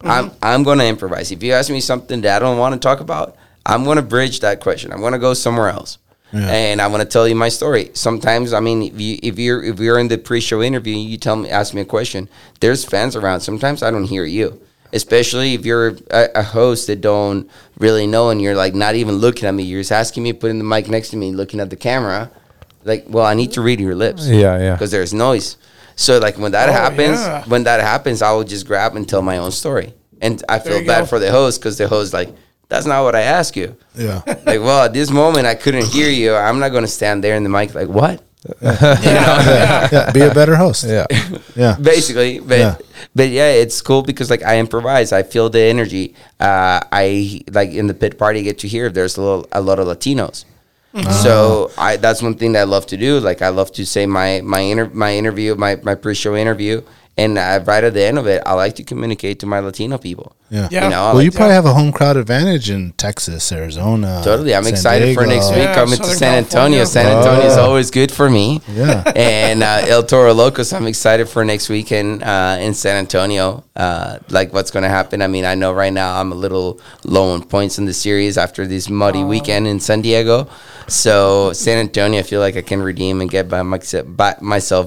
Mm-hmm. 0.00 0.10
I'm 0.10 0.30
I'm 0.42 0.62
gonna 0.62 0.84
improvise. 0.84 1.30
If 1.30 1.42
you 1.42 1.52
ask 1.52 1.70
me 1.70 1.80
something 1.80 2.20
that 2.22 2.36
I 2.36 2.38
don't 2.38 2.58
want 2.58 2.74
to 2.74 2.80
talk 2.80 3.00
about, 3.00 3.36
I'm 3.64 3.84
gonna 3.84 4.02
bridge 4.02 4.40
that 4.40 4.60
question. 4.60 4.92
I'm 4.92 5.00
gonna 5.00 5.18
go 5.18 5.34
somewhere 5.34 5.68
else, 5.68 5.98
and 6.32 6.80
I'm 6.80 6.90
gonna 6.90 7.04
tell 7.04 7.28
you 7.28 7.34
my 7.34 7.48
story. 7.48 7.90
Sometimes, 7.94 8.52
I 8.52 8.60
mean, 8.60 8.82
if 8.82 9.00
you 9.00 9.18
if 9.22 9.38
you're 9.38 9.62
if 9.62 9.78
you're 9.78 9.98
in 9.98 10.08
the 10.08 10.18
pre-show 10.18 10.62
interview, 10.62 10.96
you 10.96 11.16
tell 11.18 11.36
me, 11.36 11.50
ask 11.50 11.74
me 11.74 11.82
a 11.82 11.86
question. 11.86 12.28
There's 12.60 12.84
fans 12.84 13.16
around. 13.16 13.40
Sometimes 13.40 13.82
I 13.82 13.90
don't 13.90 14.04
hear 14.04 14.24
you. 14.24 14.60
Especially 14.92 15.54
if 15.54 15.64
you're 15.64 15.96
a, 16.10 16.28
a 16.36 16.42
host 16.42 16.86
that 16.88 17.00
don't 17.00 17.48
really 17.78 18.06
know 18.06 18.30
and 18.30 18.40
you're 18.42 18.56
like 18.56 18.74
not 18.74 18.94
even 18.96 19.16
looking 19.16 19.46
at 19.48 19.52
me, 19.54 19.62
you're 19.62 19.80
just 19.80 19.92
asking 19.92 20.22
me, 20.22 20.32
putting 20.32 20.58
the 20.58 20.64
mic 20.64 20.88
next 20.88 21.10
to 21.10 21.16
me, 21.16 21.32
looking 21.32 21.60
at 21.60 21.70
the 21.70 21.76
camera. 21.76 22.30
Like, 22.84 23.04
well, 23.08 23.24
I 23.26 23.34
need 23.34 23.52
to 23.52 23.60
read 23.60 23.78
your 23.78 23.94
lips 23.94 24.26
Yeah, 24.26 24.58
yeah. 24.58 24.72
because 24.72 24.90
there's 24.90 25.12
noise. 25.14 25.56
So 25.96 26.18
like 26.18 26.38
when 26.38 26.52
that 26.52 26.68
Oh, 26.68 26.72
happens, 26.72 27.18
yeah. 27.20 27.44
when 27.44 27.64
that 27.64 27.80
happens, 27.80 28.22
I 28.22 28.32
will 28.32 28.44
just 28.44 28.66
grab 28.66 28.96
and 28.96 29.06
tell 29.08 29.20
my 29.22 29.36
own 29.36 29.50
story, 29.52 29.92
and 30.22 30.42
I 30.48 30.58
feel 30.58 30.84
bad 30.86 31.00
go. 31.00 31.06
for 31.06 31.18
the 31.18 31.30
host 31.30 31.60
because 31.60 31.76
the 31.76 31.88
host 31.88 32.12
like 32.14 32.30
that's 32.68 32.86
not 32.86 33.02
what 33.02 33.14
I 33.14 33.20
asked 33.22 33.54
you. 33.56 33.76
Yeah. 33.94 34.22
Like, 34.26 34.60
well, 34.60 34.84
at 34.84 34.92
this 34.94 35.10
moment 35.10 35.46
I 35.46 35.56
couldn't 35.56 35.86
hear 35.88 36.08
you. 36.08 36.34
I'm 36.34 36.58
not 36.58 36.70
going 36.70 36.84
to 36.84 36.88
stand 36.88 37.22
there 37.22 37.36
in 37.36 37.42
the 37.42 37.48
mic 37.50 37.74
like 37.74 37.88
what? 37.88 38.22
yeah. 38.62 40.10
Be 40.12 40.20
a 40.22 40.32
better 40.32 40.56
host. 40.56 40.84
Yeah. 40.84 41.06
Yeah. 41.56 41.76
Basically, 41.80 42.40
but 42.40 42.58
Yeah. 42.58 42.74
but 43.14 43.28
yeah, 43.28 43.50
it's 43.50 43.80
cool 43.82 44.02
because 44.02 44.30
like 44.30 44.42
I 44.42 44.58
improvise. 44.58 45.12
I 45.12 45.22
feel 45.22 45.50
the 45.50 45.60
energy. 45.60 46.14
Uh, 46.38 46.80
I 46.92 47.42
like 47.52 47.70
in 47.70 47.86
the 47.86 47.94
pit 47.94 48.18
party 48.18 48.40
I 48.40 48.42
get 48.42 48.58
to 48.60 48.68
hear 48.68 48.88
there's 48.88 49.16
a 49.16 49.20
little 49.22 49.46
a 49.52 49.60
lot 49.60 49.78
of 49.78 49.86
Latinos. 49.86 50.44
So 51.22 51.70
I 51.78 51.96
that's 51.96 52.20
one 52.22 52.34
thing 52.34 52.52
that 52.52 52.60
I 52.62 52.64
love 52.64 52.86
to 52.86 52.96
do. 52.96 53.20
Like 53.20 53.42
I 53.42 53.48
love 53.50 53.70
to 53.72 53.84
say 53.86 54.06
my 54.06 54.40
my 54.42 54.60
inter- 54.60 54.90
my 54.92 55.14
interview, 55.14 55.54
my 55.54 55.76
my 55.84 55.94
pre-show 55.94 56.34
interview, 56.34 56.82
and 57.16 57.36
uh, 57.38 57.60
right 57.66 57.84
at 57.84 57.92
the 57.94 58.02
end 58.04 58.18
of 58.18 58.26
it, 58.26 58.42
I 58.46 58.54
like 58.54 58.76
to 58.76 58.84
communicate 58.84 59.40
to 59.40 59.46
my 59.46 59.58
Latino 59.60 59.98
people. 59.98 60.34
Yeah. 60.48 60.68
Yeah. 60.70 60.84
You 60.84 60.90
know, 60.90 61.02
Well, 61.04 61.14
like 61.16 61.24
you 61.26 61.30
probably 61.30 61.54
have 61.54 61.66
a 61.66 61.74
home 61.74 61.92
crowd 61.92 62.16
advantage 62.16 62.70
in 62.70 62.92
Texas, 62.92 63.52
Arizona. 63.52 64.20
Totally. 64.24 64.52
I'm 64.54 64.64
San 64.64 64.72
excited 64.72 65.14
for 65.14 65.24
next 65.26 65.48
week 65.50 65.58
Yeah, 65.58 65.74
coming 65.74 65.96
to 65.98 66.04
San 66.04 66.38
Antonio. 66.38 66.78
California. 66.78 66.86
San 66.86 67.06
Antonio 67.06 67.46
is 67.46 67.56
Oh. 67.56 67.62
always 67.66 67.90
good 67.92 68.10
for 68.10 68.28
me. 68.28 68.60
Yeah. 68.72 69.04
and 69.14 69.62
uh, 69.62 69.84
El 69.86 70.02
Toro 70.02 70.32
Locos, 70.34 70.72
I'm 70.72 70.86
excited 70.88 71.28
for 71.28 71.44
next 71.44 71.68
weekend 71.68 72.22
uh, 72.24 72.56
in 72.60 72.74
San 72.74 72.96
Antonio. 72.96 73.62
Uh, 73.76 74.18
like 74.30 74.52
what's 74.52 74.70
going 74.72 74.82
to 74.82 74.88
happen. 74.88 75.22
I 75.22 75.28
mean, 75.28 75.44
I 75.44 75.54
know 75.54 75.72
right 75.72 75.92
now 75.92 76.20
I'm 76.20 76.32
a 76.32 76.36
little 76.36 76.80
low 77.04 77.30
on 77.30 77.44
points 77.44 77.78
in 77.78 77.84
the 77.84 77.94
series 77.94 78.36
after 78.36 78.66
this 78.66 78.88
muddy 78.90 79.22
weekend 79.22 79.68
in 79.68 79.78
San 79.78 80.00
Diego. 80.00 80.48
So 80.90 81.52
San 81.52 81.78
Antonio, 81.78 82.18
I 82.20 82.22
feel 82.22 82.40
like 82.40 82.56
I 82.56 82.62
can 82.62 82.82
redeem 82.82 83.20
and 83.20 83.30
get 83.30 83.48
by 83.48 83.62
myself, 83.62 84.06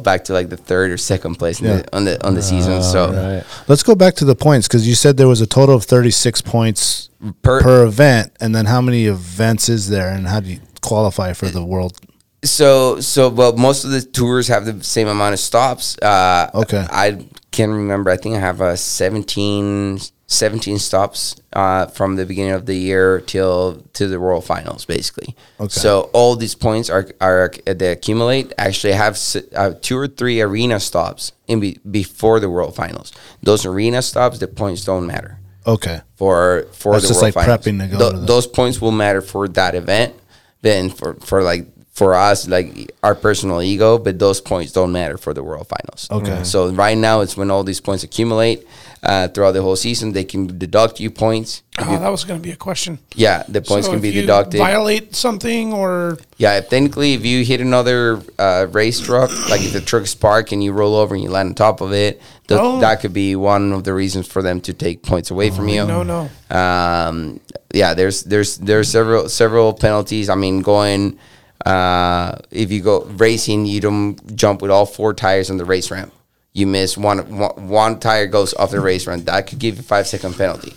back 0.04 0.24
to 0.26 0.34
like 0.34 0.50
the 0.50 0.58
third 0.58 0.92
or 0.92 0.98
second 0.98 1.36
place 1.36 1.60
in 1.62 1.68
Yeah. 1.68 1.78
the, 1.78 1.96
on 1.96 2.06
the 2.06 2.28
on 2.28 2.36
the 2.36 2.42
season. 2.42 2.84
So 2.84 3.12
Right. 3.12 3.44
Let's 3.68 3.84
go 3.84 3.96
back 3.96 4.16
to 4.16 4.26
the 4.26 4.36
points 4.36 4.68
because 4.68 4.88
you 4.88 4.96
said 4.96 5.18
there 5.18 5.28
was 5.28 5.42
a 5.42 5.48
total 5.48 5.76
of 5.76 5.86
36 5.86 6.42
points 6.42 7.10
Per- 7.42 7.62
per, 7.62 7.86
event. 7.86 8.34
And 8.42 8.54
then 8.54 8.66
how 8.66 8.82
many 8.82 9.06
events 9.06 9.70
is 9.70 9.90
there 9.90 10.10
and 10.10 10.28
how 10.28 10.42
do 10.42 10.50
you 10.50 10.60
qualify 10.82 11.32
for 11.34 11.48
the 11.48 11.64
world? 11.64 11.98
So, 12.44 13.00
so 13.00 13.30
well, 13.30 13.56
most 13.56 13.86
of 13.86 13.92
the 13.92 14.02
tours 14.02 14.50
have 14.50 14.66
the 14.66 14.84
same 14.84 15.08
amount 15.08 15.34
of 15.34 15.40
stops. 15.40 15.98
Uh, 16.02 16.50
Okay. 16.54 16.86
I 16.90 17.26
can 17.52 17.72
remember. 17.72 18.10
I 18.12 18.18
think 18.18 18.36
I 18.36 18.40
have 18.40 18.60
a 18.60 18.76
17, 18.76 20.00
17 20.28 20.80
stops 20.80 21.36
uh, 21.54 21.86
from 21.88 22.16
the 22.16 22.26
beginning 22.26 22.54
of 22.54 22.66
the 22.66 22.76
year 22.76 23.20
till 23.22 23.84
to 23.94 24.08
the 24.08 24.20
World 24.20 24.46
Finals, 24.46 24.86
basically. 24.86 25.36
Okay. 25.60 25.70
So 25.70 26.10
all 26.14 26.36
these 26.36 26.56
points 26.56 26.90
are 26.90 27.08
are 27.20 27.52
they 27.66 27.92
accumulate. 27.92 28.54
Actually, 28.58 28.94
have 28.94 29.20
uh, 29.56 29.74
two 29.82 29.98
or 29.98 30.08
three 30.08 30.42
arena 30.42 30.80
stops 30.80 31.34
in 31.48 31.60
be, 31.60 31.78
before 31.90 32.40
the 32.40 32.50
World 32.50 32.76
Finals. 32.76 33.12
Those 33.44 33.66
arena 33.66 34.02
stops, 34.02 34.40
the 34.40 34.48
points 34.48 34.86
don't 34.86 35.06
matter 35.06 35.40
Okay. 35.68 36.02
for 36.16 36.68
for 36.72 36.94
That's 36.94 37.04
the 37.04 37.08
just 37.10 37.22
World 37.22 37.36
like 37.36 37.46
Finals. 37.46 37.66
prepping 37.66 37.80
to 37.82 37.88
go 37.88 37.98
Tho- 38.00 38.12
to 38.14 38.18
those 38.26 38.48
points 38.48 38.82
will 38.82 38.92
matter 38.92 39.22
for 39.22 39.48
that 39.50 39.76
event. 39.76 40.16
Then 40.62 40.90
for 40.90 41.16
for 41.16 41.44
like 41.44 41.68
for 41.92 42.16
us 42.16 42.48
like 42.48 42.92
our 43.04 43.14
personal 43.14 43.62
ego, 43.62 44.00
but 44.00 44.18
those 44.18 44.42
points 44.42 44.72
don't 44.72 44.92
matter 44.92 45.18
for 45.18 45.32
the 45.34 45.44
World 45.44 45.68
Finals. 45.68 46.08
Okay. 46.10 46.44
So 46.44 46.72
right 46.72 46.98
now 46.98 47.22
it's 47.22 47.38
when 47.38 47.52
all 47.52 47.64
these 47.64 47.82
points 47.82 48.04
accumulate 48.04 48.66
uh, 49.04 49.28
throughout 49.28 49.52
the 49.52 49.62
whole 49.62 49.76
season. 49.76 50.14
They 50.14 50.24
can 50.24 50.58
deduct 50.58 51.00
you 51.00 51.12
points. 51.12 51.62
Oh, 51.78 51.92
you- 51.92 52.00
that 52.00 52.10
was 52.10 52.24
going 52.24 52.40
to 52.40 52.44
be 52.44 52.52
a 52.52 52.56
question. 52.56 53.00
yeah, 53.16 53.44
the 53.50 53.62
points 53.62 53.86
So 53.88 53.92
can 53.92 53.98
if 53.98 54.02
be 54.04 54.10
you 54.10 54.22
deducted. 54.22 54.58
Violate 54.60 55.14
something 55.16 55.74
or 55.74 56.18
Yeah, 56.38 56.58
if 56.58 56.70
technically, 56.70 57.14
if 57.14 57.26
you 57.26 57.44
hit 57.44 57.60
another 57.62 58.22
uh, 58.40 58.68
race 58.72 59.00
truck, 59.00 59.30
like 59.50 59.62
if 59.62 59.74
the 59.74 59.82
truck's 59.82 60.16
parked 60.16 60.52
and 60.54 60.64
you 60.64 60.72
roll 60.72 60.96
over 60.96 61.14
and 61.16 61.24
you 61.24 61.30
land 61.30 61.50
on 61.50 61.56
top 61.56 61.82
of 61.82 61.92
it, 61.94 62.22
th- 62.48 62.60
Oh. 62.62 62.80
that 62.80 63.02
could 63.02 63.14
be 63.14 63.36
one 63.36 63.74
of 63.74 63.84
the 63.84 63.94
reasons 63.94 64.28
for 64.28 64.42
them 64.42 64.62
to 64.62 64.74
take 64.74 65.04
points 65.04 65.32
away 65.32 65.50
from 65.50 65.68
you. 65.68 65.86
no, 65.86 66.04
no. 66.04 66.30
Um, 66.56 67.40
yeah, 67.74 67.94
there's 67.96 68.24
there's 68.24 68.58
there's 68.58 68.88
several 68.90 69.28
several 69.30 69.74
penalties. 69.74 70.30
I 70.30 70.36
mean, 70.36 70.62
going 70.62 71.18
uh, 71.66 72.36
if 72.52 72.72
you 72.72 72.82
go 72.82 73.04
racing, 73.18 73.66
you 73.66 73.80
don't 73.82 74.36
jump 74.36 74.62
with 74.62 74.70
all 74.70 74.86
four 74.86 75.14
tires 75.14 75.50
on 75.50 75.58
the 75.58 75.66
race 75.66 75.90
ramp. 75.90 76.14
You 76.54 76.68
miss 76.68 76.98
one 76.98 77.20
one, 77.38 77.68
one 77.68 78.00
tire 78.00 78.28
goes 78.28 78.54
off 78.54 78.72
the 78.72 78.80
race 78.80 79.08
run. 79.08 79.24
That 79.26 79.48
could 79.48 79.60
give 79.60 79.76
you 79.76 79.82
a 79.82 79.84
five 79.84 80.08
second 80.08 80.36
penalty. 80.36 80.74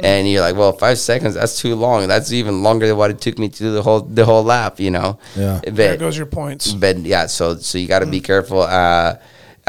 And 0.00 0.30
you're 0.30 0.42
like, 0.42 0.54
well, 0.54 0.72
five 0.72 0.98
seconds, 0.98 1.34
that's 1.34 1.58
too 1.58 1.74
long. 1.74 2.06
That's 2.06 2.30
even 2.30 2.62
longer 2.62 2.86
than 2.86 2.96
what 2.96 3.10
it 3.10 3.20
took 3.20 3.36
me 3.36 3.48
to 3.48 3.58
do 3.58 3.72
the 3.72 3.82
whole 3.82 4.00
the 4.00 4.24
whole 4.24 4.44
lap, 4.44 4.78
you 4.78 4.90
know. 4.90 5.18
Yeah. 5.34 5.60
But, 5.64 5.74
there 5.74 5.96
goes 5.96 6.16
your 6.16 6.26
points. 6.26 6.72
but 6.72 6.98
yeah, 6.98 7.26
so 7.26 7.56
so 7.56 7.78
you 7.78 7.88
got 7.88 8.00
to 8.00 8.06
be 8.06 8.20
careful. 8.20 8.60
Uh, 8.62 9.16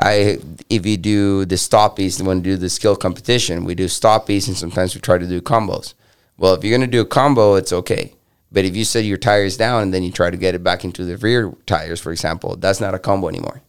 I 0.02 0.40
if 0.70 0.86
you 0.86 0.98
do 0.98 1.46
the 1.46 1.56
stoppies, 1.56 2.22
when 2.22 2.38
you 2.38 2.44
do 2.44 2.58
the 2.58 2.70
skill 2.70 2.96
competition, 2.96 3.64
we 3.64 3.76
do 3.76 3.86
stoppies 3.86 4.48
and 4.48 4.56
sometimes 4.58 4.94
we 4.94 5.02
try 5.02 5.18
to 5.18 5.26
do 5.26 5.42
combos. 5.42 5.94
Well, 6.38 6.54
if 6.54 6.64
you're 6.64 6.78
gonna 6.78 6.92
do 6.92 7.02
a 7.02 7.06
combo, 7.06 7.56
it's 7.56 7.74
okay. 7.74 8.14
But 8.52 8.66
if 8.66 8.76
you 8.76 8.84
set 8.84 9.06
your 9.06 9.18
tires 9.18 9.58
down 9.58 9.84
and 9.84 9.94
then 9.94 10.04
you 10.04 10.12
try 10.12 10.30
to 10.30 10.38
get 10.38 10.56
it 10.56 10.64
back 10.64 10.84
into 10.84 11.06
the 11.06 11.18
rear 11.18 11.54
tires, 11.66 12.00
for 12.00 12.12
example, 12.12 12.56
that's 12.56 12.80
not 12.82 12.94
a 12.94 13.00
combo 13.00 13.30
anymore. 13.30 13.62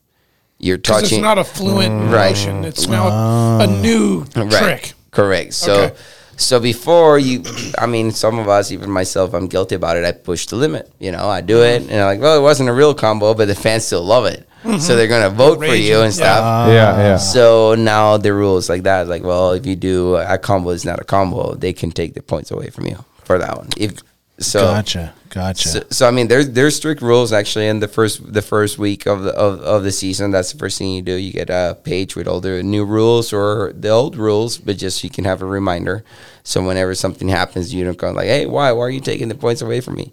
You're 0.61 0.77
Because 0.79 1.03
touching 1.03 1.19
it's 1.19 1.23
not 1.23 1.39
a 1.39 1.45
fluent 1.45 1.91
mm. 1.91 2.13
Right. 2.13 2.31
motion. 2.31 2.65
It's 2.65 2.87
now 2.87 3.09
a 3.09 3.11
ah. 3.11 3.81
new 3.81 4.27
trick. 4.27 4.93
Correct. 5.11 5.55
So, 5.55 5.85
Okay. 5.85 5.97
so 6.37 6.61
before 6.61 7.19
you, 7.19 7.43
I 7.79 7.87
mean, 7.87 8.11
some 8.13 8.39
of 8.39 8.47
us, 8.49 8.71
even 8.71 8.91
myself, 8.91 9.33
I'm 9.33 9.47
guilty 9.47 9.75
about 9.75 9.97
it. 9.97 10.05
I 10.05 10.13
push 10.13 10.47
the 10.47 10.57
limit. 10.57 10.93
You 10.99 11.13
know, 11.13 11.29
I 11.29 11.41
do 11.41 11.63
it, 11.63 11.83
and 11.83 11.93
I'm 11.93 12.07
like, 12.07 12.21
well, 12.21 12.39
it 12.39 12.43
wasn't 12.43 12.69
a 12.69 12.75
real 12.75 12.95
combo, 12.95 13.33
but 13.33 13.47
the 13.47 13.55
fans 13.55 13.87
still 13.87 14.05
love 14.05 14.27
it, 14.27 14.47
mm-hmm. 14.63 14.79
so 14.79 14.97
they're 14.97 15.09
gonna 15.09 15.31
vote 15.31 15.59
for 15.59 15.65
you 15.65 15.73
Raging, 15.73 16.05
and 16.05 16.15
stuff. 16.15 16.41
Ah. 16.43 16.69
yeah, 16.69 16.97
yeah. 16.99 17.17
So 17.17 17.75
now 17.75 18.19
the 18.19 18.35
rules 18.35 18.69
like 18.69 18.83
that, 18.83 19.09
like, 19.09 19.23
well, 19.25 19.53
if 19.53 19.65
you 19.65 19.77
do 19.77 20.17
a 20.17 20.37
combo 20.39 20.71
it's 20.71 20.85
not 20.85 21.01
a 21.01 21.05
combo, 21.05 21.55
they 21.55 21.73
can 21.73 21.91
take 21.91 22.13
the 22.15 22.23
points 22.23 22.51
away 22.51 22.69
from 22.69 22.87
you 22.87 23.03
for 23.25 23.39
that 23.39 23.57
one. 23.57 23.69
If 23.77 24.03
so, 24.41 24.61
Gotcha. 24.61 25.15
Gotcha. 25.29 25.69
so, 25.69 25.83
so 25.91 26.09
I 26.09 26.11
mean, 26.11 26.27
there's 26.27 26.51
there's 26.51 26.75
strict 26.75 27.03
rules 27.03 27.33
actually 27.33 27.69
in 27.69 27.79
the 27.79 27.87
first 27.87 28.33
the 28.33 28.43
first 28.43 28.79
week 28.79 29.07
of 29.07 29.23
the 29.23 29.31
of, 29.31 29.61
of 29.61 29.85
the 29.85 29.93
season. 29.93 30.33
That's 30.33 30.53
the 30.53 30.59
first 30.59 30.77
thing 30.79 30.93
you 30.93 31.03
do. 31.03 31.15
You 31.15 31.33
get 31.33 31.51
a 31.51 31.79
page 31.85 32.17
with 32.17 32.27
all 32.27 32.41
the 32.41 32.63
new 32.63 32.85
rules 32.85 33.33
or 33.33 33.73
the 33.73 33.91
old 33.91 34.17
rules, 34.17 34.59
but 34.59 34.77
just 34.77 35.05
you 35.05 35.11
can 35.11 35.25
have 35.25 35.41
a 35.41 35.47
reminder. 35.47 36.05
So 36.43 36.67
whenever 36.67 36.97
something 36.97 37.29
happens, 37.29 37.73
you 37.73 37.85
don't 37.85 37.97
go 37.97 38.11
like, 38.11 38.27
"Hey, 38.27 38.47
why 38.47 38.73
why 38.73 38.83
are 38.83 38.91
you 38.91 39.01
taking 39.01 39.29
the 39.29 39.37
points 39.37 39.63
away 39.63 39.81
from 39.81 39.95
me?" 39.95 40.13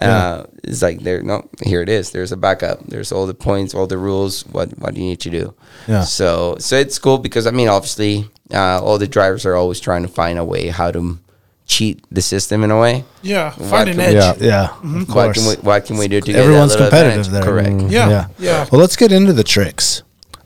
Uh, 0.00 0.44
it's 0.64 0.82
like 0.82 1.00
there 1.00 1.22
no 1.22 1.48
here 1.64 1.82
it 1.82 1.88
is. 1.88 2.10
There's 2.10 2.32
a 2.32 2.36
backup. 2.36 2.86
There's 2.86 3.12
all 3.12 3.26
the 3.26 3.34
points, 3.34 3.74
all 3.74 3.86
the 3.86 3.98
rules. 3.98 4.42
What 4.46 4.70
what 4.78 4.94
do 4.94 5.00
you 5.00 5.08
need 5.08 5.20
to 5.20 5.30
do? 5.30 5.54
Yeah. 5.88 6.02
So 6.02 6.56
so 6.58 6.76
it's 6.76 6.98
cool 6.98 7.18
because 7.18 7.46
I 7.46 7.50
mean, 7.50 7.68
obviously, 7.68 8.28
uh, 8.52 8.82
all 8.82 8.98
the 8.98 9.08
drivers 9.08 9.44
are 9.46 9.54
always 9.54 9.80
trying 9.80 10.02
to 10.02 10.08
find 10.08 10.38
a 10.38 10.44
way 10.44 10.68
how 10.68 10.90
to 10.90 11.18
cheat 11.66 12.04
the 12.10 12.20
system 12.22 12.64
in 12.64 12.70
a 12.70 12.78
way. 12.78 13.04
Yeah, 13.22 13.52
What 13.54 13.68
find 13.70 13.88
an 13.90 14.00
edge. 14.00 14.14
Yeah. 14.14 14.34
yeah. 14.38 14.66
Mm-hmm. 14.68 15.02
Of 15.02 15.08
What 15.08 15.14
course. 15.14 15.38
can 15.38 15.48
we 15.48 15.54
what 15.62 15.84
can 15.86 15.96
we 15.98 16.08
do 16.08 16.20
to 16.20 16.26
get 16.26 16.32
that 16.34 16.42
Everyone's 16.42 16.76
competitive 16.76 17.26
advantage? 17.26 17.28
there. 17.28 17.42
Correct. 17.42 17.92
Yeah, 17.92 18.26
yeah. 18.38 18.66
Well, 18.70 18.80
let's 18.80 18.96
get 18.96 19.12
into 19.12 19.32
the 19.32 19.44
tricks. 19.44 20.02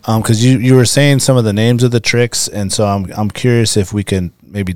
Um, 0.09 0.23
because 0.23 0.45
you 0.45 0.59
you 0.59 0.75
were 0.77 0.85
saying 0.85 1.19
some 1.21 1.37
of 1.37 1.45
the 1.45 1.53
names 1.53 1.83
of 1.83 1.91
the 1.91 1.99
tricks, 2.01 2.47
and 2.49 2.73
so 2.73 2.87
I'm 2.87 3.11
I'm 3.17 3.31
curious 3.31 3.77
if 3.77 3.93
we 3.93 4.05
can 4.05 4.33
maybe 4.43 4.75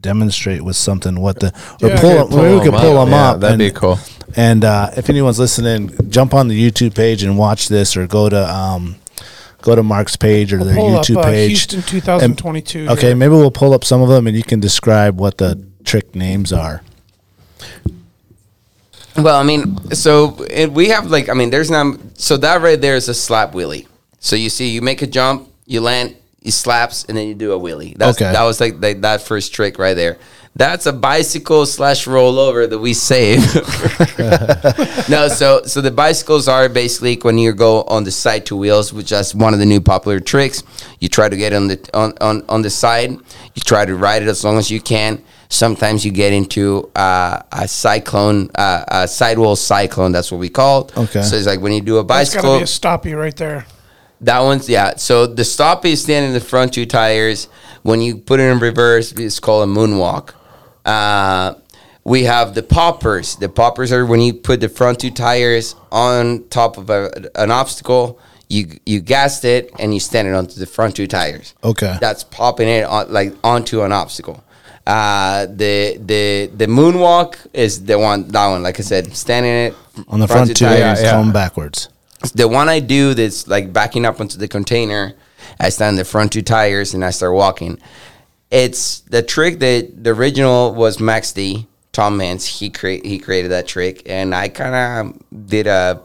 demonstrate 0.00 0.62
with 0.62 0.76
something 0.76 1.20
what 1.20 1.40
the 1.40 1.52
or 1.82 1.88
Yeah. 1.90 2.00
pull, 2.00 2.10
Okay, 2.10 2.18
up, 2.18 2.30
maybe 2.30 2.54
we 2.54 2.60
could 2.62 2.72
pull 2.80 2.94
them 3.04 3.10
Yeah, 3.10 3.30
up. 3.30 3.40
that'd 3.40 3.60
and, 3.60 3.72
be 3.74 3.78
cool. 3.78 3.98
And 4.34 4.64
uh, 4.64 4.90
if 4.96 5.10
anyone's 5.10 5.38
listening, 5.38 5.90
jump 6.08 6.32
on 6.32 6.48
the 6.48 6.58
YouTube 6.70 6.94
page 6.94 7.22
and 7.22 7.36
watch 7.36 7.68
this, 7.68 7.96
or 7.96 8.06
go 8.06 8.28
to 8.30 8.50
um, 8.50 8.96
go 9.60 9.74
to 9.76 9.82
Mark's 9.82 10.16
page 10.16 10.52
or 10.54 10.64
their 10.64 10.74
Pull 10.74 10.96
up 10.96 11.04
YouTube 11.06 11.18
uh, 11.18 11.22
page. 11.24 11.50
Houston 11.50 11.82
2022. 11.82 12.88
Okay, 12.88 13.08
here. 13.08 13.16
maybe 13.16 13.30
we'll 13.34 13.50
pull 13.50 13.74
up 13.74 13.84
some 13.84 14.00
of 14.00 14.08
them, 14.08 14.26
and 14.26 14.34
you 14.36 14.42
can 14.42 14.58
describe 14.58 15.20
what 15.20 15.36
the 15.38 15.62
trick 15.84 16.14
names 16.14 16.52
are. 16.52 16.82
Well, 19.16 19.38
I 19.38 19.42
mean, 19.42 19.90
so 19.90 20.36
we 20.70 20.88
have 20.88 21.06
like, 21.10 21.28
I 21.28 21.34
mean, 21.34 21.50
there's 21.50 21.70
not. 21.70 21.98
So 22.14 22.36
that 22.38 22.62
right 22.62 22.80
there 22.80 22.96
is 22.96 23.08
a 23.08 23.14
slap 23.14 23.52
wheelie. 23.52 23.86
So 24.20 24.36
you 24.36 24.48
see, 24.48 24.70
you 24.70 24.80
make 24.80 25.02
a 25.02 25.06
jump, 25.06 25.48
you 25.66 25.80
land, 25.80 26.16
you 26.40 26.50
slaps, 26.50 27.04
and 27.04 27.16
then 27.16 27.28
you 27.28 27.34
do 27.34 27.52
a 27.52 27.58
wheelie. 27.58 27.96
That's, 27.96 28.20
Okay. 28.20 28.32
That 28.32 28.44
was 28.44 28.60
like 28.60 28.80
the, 28.80 28.94
that 28.94 29.22
first 29.22 29.52
trick 29.52 29.78
right 29.78 29.94
there. 29.94 30.18
That's 30.54 30.84
a 30.84 30.92
bicycle 30.92 31.64
slash 31.64 32.06
rollover 32.06 32.68
that 32.68 32.78
we 32.78 32.92
save. 32.92 33.38
no, 35.08 35.28
so 35.28 35.62
so 35.64 35.80
the 35.80 35.90
bicycles 35.90 36.46
are 36.46 36.68
basically 36.68 37.16
when 37.16 37.38
you 37.38 37.52
go 37.54 37.82
on 37.84 38.04
the 38.04 38.10
side 38.10 38.44
two 38.44 38.56
wheels, 38.58 38.92
which 38.92 39.12
is 39.12 39.34
one 39.34 39.54
of 39.54 39.60
the 39.60 39.66
new 39.66 39.80
popular 39.80 40.20
tricks. 40.20 40.62
You 41.00 41.08
try 41.08 41.30
to 41.30 41.36
get 41.36 41.54
on 41.54 41.68
the 41.68 41.90
on, 41.94 42.12
on, 42.20 42.44
on 42.50 42.62
the 42.62 42.68
side. 42.70 43.10
You 43.10 43.62
try 43.64 43.86
to 43.86 43.94
ride 43.96 44.22
it 44.22 44.28
as 44.28 44.44
long 44.44 44.58
as 44.58 44.70
you 44.70 44.80
can. 44.80 45.22
Sometimes 45.52 46.02
you 46.02 46.10
get 46.12 46.32
into 46.32 46.90
uh, 46.96 47.42
a 47.52 47.68
cyclone, 47.68 48.50
uh, 48.54 48.84
a 48.88 49.06
sidewall 49.06 49.54
cyclone. 49.54 50.10
That's 50.10 50.32
what 50.32 50.38
we 50.38 50.48
call 50.48 50.86
it. 50.86 50.96
Okay. 50.96 51.20
So 51.20 51.36
it's 51.36 51.46
like 51.46 51.60
when 51.60 51.74
you 51.74 51.82
do 51.82 51.98
a 51.98 52.04
bicycle. 52.04 52.58
That's 52.58 52.78
got 52.78 52.96
to 52.96 53.04
be 53.04 53.10
a 53.10 53.12
stoppie 53.14 53.18
right 53.18 53.36
there. 53.36 53.66
That 54.22 54.40
one's 54.40 54.66
yeah. 54.66 54.96
So 54.96 55.26
the 55.26 55.44
stop 55.44 55.84
is 55.84 56.02
standing 56.02 56.30
in 56.30 56.34
the 56.34 56.40
front 56.40 56.72
two 56.72 56.86
tires. 56.86 57.48
When 57.82 58.00
you 58.00 58.16
put 58.16 58.40
it 58.40 58.44
in 58.44 58.60
reverse, 58.60 59.12
it's 59.12 59.40
called 59.40 59.68
a 59.68 59.70
moonwalk. 59.70 60.32
Uh, 60.86 61.54
we 62.02 62.24
have 62.24 62.54
the 62.54 62.62
poppers. 62.62 63.36
The 63.36 63.50
poppers 63.50 63.92
are 63.92 64.06
when 64.06 64.22
you 64.22 64.32
put 64.32 64.60
the 64.60 64.70
front 64.70 65.00
two 65.00 65.10
tires 65.10 65.74
on 65.90 66.48
top 66.48 66.78
of 66.78 66.88
a, 66.88 67.10
an 67.34 67.50
obstacle. 67.50 68.18
You 68.48 68.78
you 68.86 69.00
gassed 69.00 69.44
it 69.44 69.70
and 69.78 69.92
you 69.92 70.00
stand 70.00 70.28
it 70.28 70.34
onto 70.34 70.58
the 70.58 70.66
front 70.66 70.96
two 70.96 71.06
tires. 71.06 71.54
Okay. 71.62 71.98
That's 72.00 72.24
popping 72.24 72.68
it 72.68 72.84
on, 72.84 73.12
like 73.12 73.34
onto 73.44 73.82
an 73.82 73.92
obstacle. 73.92 74.42
Uh, 74.86 75.46
the 75.46 75.96
the 76.04 76.50
the 76.56 76.66
moonwalk 76.66 77.36
is 77.52 77.84
the 77.84 77.98
one 77.98 78.26
that 78.28 78.48
one. 78.48 78.62
Like 78.62 78.80
I 78.80 78.82
said, 78.82 79.14
standing 79.14 79.52
it 79.52 79.74
On 80.08 80.18
the 80.18 80.26
front 80.26 80.48
two, 80.48 80.54
tires 80.54 81.00
tires, 81.00 81.12
come 81.12 81.32
backwards. 81.32 81.88
the 82.34 82.48
one 82.48 82.68
I 82.68 82.80
do 82.80 83.14
that's 83.14 83.46
like 83.46 83.72
backing 83.72 84.04
up 84.04 84.20
onto 84.20 84.38
the 84.38 84.48
container, 84.48 85.14
I 85.60 85.68
stand 85.68 85.98
the 85.98 86.04
front 86.04 86.32
two 86.32 86.42
tires 86.42 86.94
and 86.94 87.04
I 87.04 87.10
start 87.10 87.34
walking. 87.34 87.78
It's 88.50 89.00
the 89.00 89.22
trick 89.22 89.60
that 89.60 90.02
the 90.02 90.10
original 90.10 90.74
was 90.74 90.98
Max 90.98 91.32
D, 91.32 91.68
Tom 91.92 92.16
Meents. 92.16 92.44
He 92.44 92.68
create 92.68 93.06
he 93.06 93.18
created 93.18 93.52
that 93.52 93.68
trick, 93.68 94.02
and 94.06 94.34
I 94.34 94.48
kind 94.48 94.74
of 94.74 95.46
did 95.48 95.68
a 95.68 96.02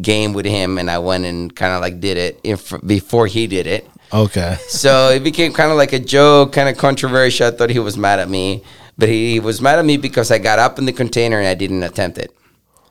game 0.00 0.32
with 0.32 0.46
him, 0.46 0.78
and 0.78 0.88
I 0.88 0.98
went 0.98 1.24
and 1.24 1.54
kind 1.54 1.72
of 1.72 1.80
like 1.80 2.00
did 2.00 2.16
it 2.16 2.40
if, 2.44 2.72
before 2.86 3.26
he 3.26 3.46
did 3.48 3.66
it. 3.66 3.88
Okay. 4.14 4.56
So 4.68 5.10
it 5.10 5.24
became 5.24 5.52
kind 5.52 5.72
of 5.72 5.76
like 5.76 5.92
a 5.92 5.98
joke, 5.98 6.52
kind 6.52 6.68
of 6.68 6.78
controversial. 6.78 7.48
I 7.48 7.50
thought 7.50 7.70
he 7.70 7.80
was 7.80 7.96
mad 7.98 8.20
at 8.20 8.28
me, 8.28 8.62
but 8.96 9.08
he 9.08 9.40
was 9.40 9.60
mad 9.60 9.80
at 9.80 9.84
me 9.84 9.96
because 9.96 10.30
I 10.30 10.38
got 10.38 10.60
up 10.60 10.78
in 10.78 10.86
the 10.86 10.92
container 10.92 11.38
and 11.38 11.48
I 11.48 11.54
didn't 11.54 11.82
attempt 11.82 12.18
it. 12.18 12.32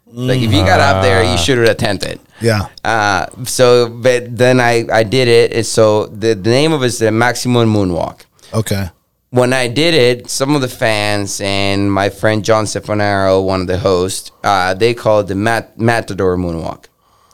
Like 0.07 0.41
if 0.41 0.53
you 0.53 0.63
got 0.65 0.79
up 0.79 1.01
there, 1.01 1.23
you 1.23 1.37
should 1.37 1.57
have 1.57 1.69
attempted. 1.69 2.19
Yeah. 2.41 2.67
Uh, 2.83 3.25
so, 3.45 3.89
but 3.89 4.37
then 4.37 4.59
I, 4.59 4.85
I 4.91 5.03
did 5.03 5.27
it. 5.27 5.53
And 5.53 5.65
so 5.65 6.07
the, 6.07 6.35
the 6.35 6.49
name 6.49 6.73
of 6.73 6.83
it 6.83 6.87
is 6.87 6.99
the 6.99 7.11
Maximum 7.11 7.73
Moonwalk. 7.73 8.25
Okay. 8.53 8.89
When 9.31 9.53
I 9.53 9.67
did 9.67 9.95
it, 9.95 10.29
some 10.29 10.55
of 10.55 10.61
the 10.61 10.67
fans 10.67 11.41
and 11.41 11.91
my 11.91 12.09
friend 12.09 12.45
John 12.45 12.65
Stefanaro, 12.65 13.43
one 13.43 13.61
of 13.61 13.67
the 13.67 13.79
hosts, 13.79 14.31
uh, 14.43 14.75
they 14.75 14.93
called 14.93 15.25
it 15.25 15.29
the 15.29 15.35
Mat- 15.35 15.79
Matador 15.79 16.37
Moonwalk. 16.37 16.85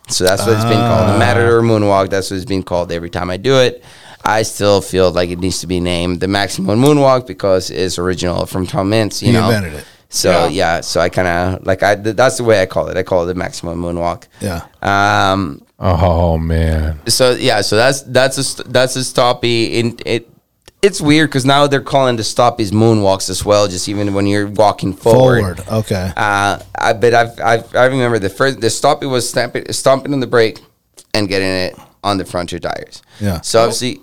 So 0.10 0.24
that's 0.26 0.46
what 0.46 0.56
it's 0.56 0.64
been 0.66 0.74
called. 0.80 1.14
The 1.14 1.20
Matador 1.20 1.62
Moonwalk. 1.62 2.10
That's 2.10 2.30
what 2.32 2.38
it's 2.38 2.46
been 2.46 2.64
called 2.64 2.92
every 2.92 3.10
time 3.10 3.30
I 3.30 3.38
do 3.38 3.56
it. 3.58 3.84
I 4.24 4.42
still 4.42 4.82
feel 4.82 5.12
like 5.12 5.30
it 5.30 5.40
needs 5.40 5.60
to 5.62 5.68
be 5.68 5.80
named 5.80 6.20
the 6.20 6.28
Maximum 6.28 6.82
Moonwalk 6.82 7.26
because 7.28 7.72
it's 7.72 7.98
original 7.98 8.46
from 8.46 8.68
Tom 8.68 8.90
Meents. 8.90 9.22
You 9.22 9.28
He 9.28 9.34
know, 9.34 9.46
invented 9.50 9.74
it. 9.80 9.86
So 10.10 10.32
Yeah. 10.32 10.48
yeah, 10.48 10.82
so 10.82 11.00
I 11.00 11.10
kind 11.10 11.28
of 11.28 11.66
like 11.68 11.84
I 11.84 11.96
that's 11.96 12.38
the 12.38 12.44
way 12.44 12.62
I 12.62 12.66
call 12.66 12.88
it. 12.90 12.98
I 12.98 13.04
call 13.04 13.24
it 13.24 13.28
the 13.28 13.36
Maximum 13.36 13.80
Moonwalk. 13.82 14.24
Yeah. 14.42 14.66
Um, 14.82 15.62
Oh 15.80 16.38
man. 16.38 17.00
so 17.08 17.32
yeah, 17.32 17.62
so 17.62 17.76
that's 17.78 18.02
that's 18.02 18.38
a 18.38 18.44
st- 18.44 18.74
that's 18.74 18.96
a 18.98 19.00
stoppy. 19.00 19.74
In 19.76 19.98
it, 20.06 20.29
it's 20.82 21.02
weird 21.02 21.30
because 21.30 21.46
now 21.46 21.68
they're 21.68 21.82
calling 21.82 22.16
the 22.16 22.24
stoppies 22.24 22.72
moonwalks 22.72 23.30
as 23.30 23.44
well. 23.44 23.68
Just 23.68 23.90
even 23.90 24.14
when 24.14 24.28
you're 24.28 24.48
walking 24.48 24.94
forward. 24.94 25.58
Forward. 25.58 25.86
Okay. 25.86 26.12
Uh, 26.16 26.60
I 26.78 26.94
but 26.94 27.14
I've, 27.14 27.40
I've 27.40 27.76
I 27.76 27.86
remember 27.86 28.20
the 28.20 28.30
first 28.30 28.62
the 28.62 28.68
stoppy 28.68 29.10
was 29.10 29.30
stamping 29.30 29.72
stomping 29.72 30.14
on 30.14 30.20
the 30.20 30.28
brake 30.28 30.60
and 31.14 31.28
getting 31.28 31.48
it 31.48 31.76
on 32.04 32.18
the 32.18 32.26
front 32.26 32.50
two 32.50 32.60
tires. 32.60 33.02
Yeah. 33.20 33.42
So 33.42 33.62
obviously. 33.62 34.02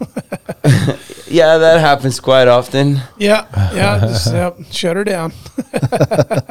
yeah, 1.26 1.58
that 1.58 1.80
happens 1.80 2.20
quite 2.20 2.48
often. 2.48 3.00
Yeah, 3.18 3.46
yeah, 3.74 4.00
just, 4.00 4.32
yep, 4.32 4.56
shut 4.70 4.96
her 4.96 5.04
down. 5.04 5.32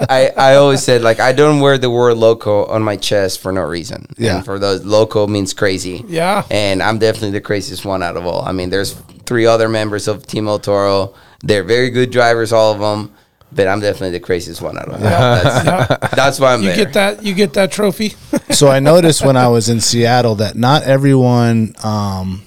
I, 0.10 0.32
I 0.38 0.56
always 0.56 0.84
said 0.84 1.02
like 1.02 1.20
I 1.20 1.32
don't 1.34 1.60
wear 1.60 1.78
the 1.78 1.90
word 1.90 2.18
loco 2.18 2.66
on 2.66 2.82
my 2.84 2.98
chest 2.98 3.42
for 3.42 3.52
no 3.52 3.62
reason. 3.64 4.06
Yeah. 4.18 4.38
And 4.38 4.46
for 4.46 4.60
those 4.60 4.84
loco 4.86 5.28
means 5.28 5.54
crazy. 5.54 6.04
Yeah. 6.08 6.46
And 6.52 6.82
I'm 6.84 7.00
definitely 7.00 7.32
the 7.32 7.42
craziest 7.42 7.86
one 7.86 8.04
out 8.04 8.18
of 8.18 8.26
all. 8.26 8.44
I 8.44 8.52
mean, 8.52 8.70
there's 8.70 8.94
three 9.26 9.46
other 9.46 9.70
members 9.70 10.08
of 10.08 10.26
Team 10.28 10.48
El 10.48 10.60
Toro. 10.60 11.14
They're 11.42 11.64
very 11.64 11.90
good 11.90 12.12
drivers, 12.12 12.52
all 12.54 12.74
of 12.74 12.80
them. 12.80 13.14
But 13.56 13.68
I'm 13.68 13.82
definitely 13.82 14.12
the 14.18 14.20
craziest 14.20 14.64
one 14.64 14.80
out 14.80 14.86
of 14.88 14.94
them. 14.94 15.02
That's, 15.04 15.66
Yeah. 15.66 15.98
that's 16.16 16.40
why 16.40 16.54
I'm 16.56 16.64
You 16.64 16.70
there. 16.70 16.78
get 16.86 16.94
that? 16.94 17.24
You 17.24 17.36
get 17.36 17.54
that 17.54 17.72
trophy? 17.72 18.16
so 18.50 18.68
I 18.68 18.80
noticed 18.92 19.24
when 19.24 19.38
I 19.38 19.48
was 19.48 19.70
in 19.70 19.80
Seattle 19.80 20.34
that 20.36 20.56
not 20.56 20.82
everyone. 20.84 21.76
Um, 21.84 22.42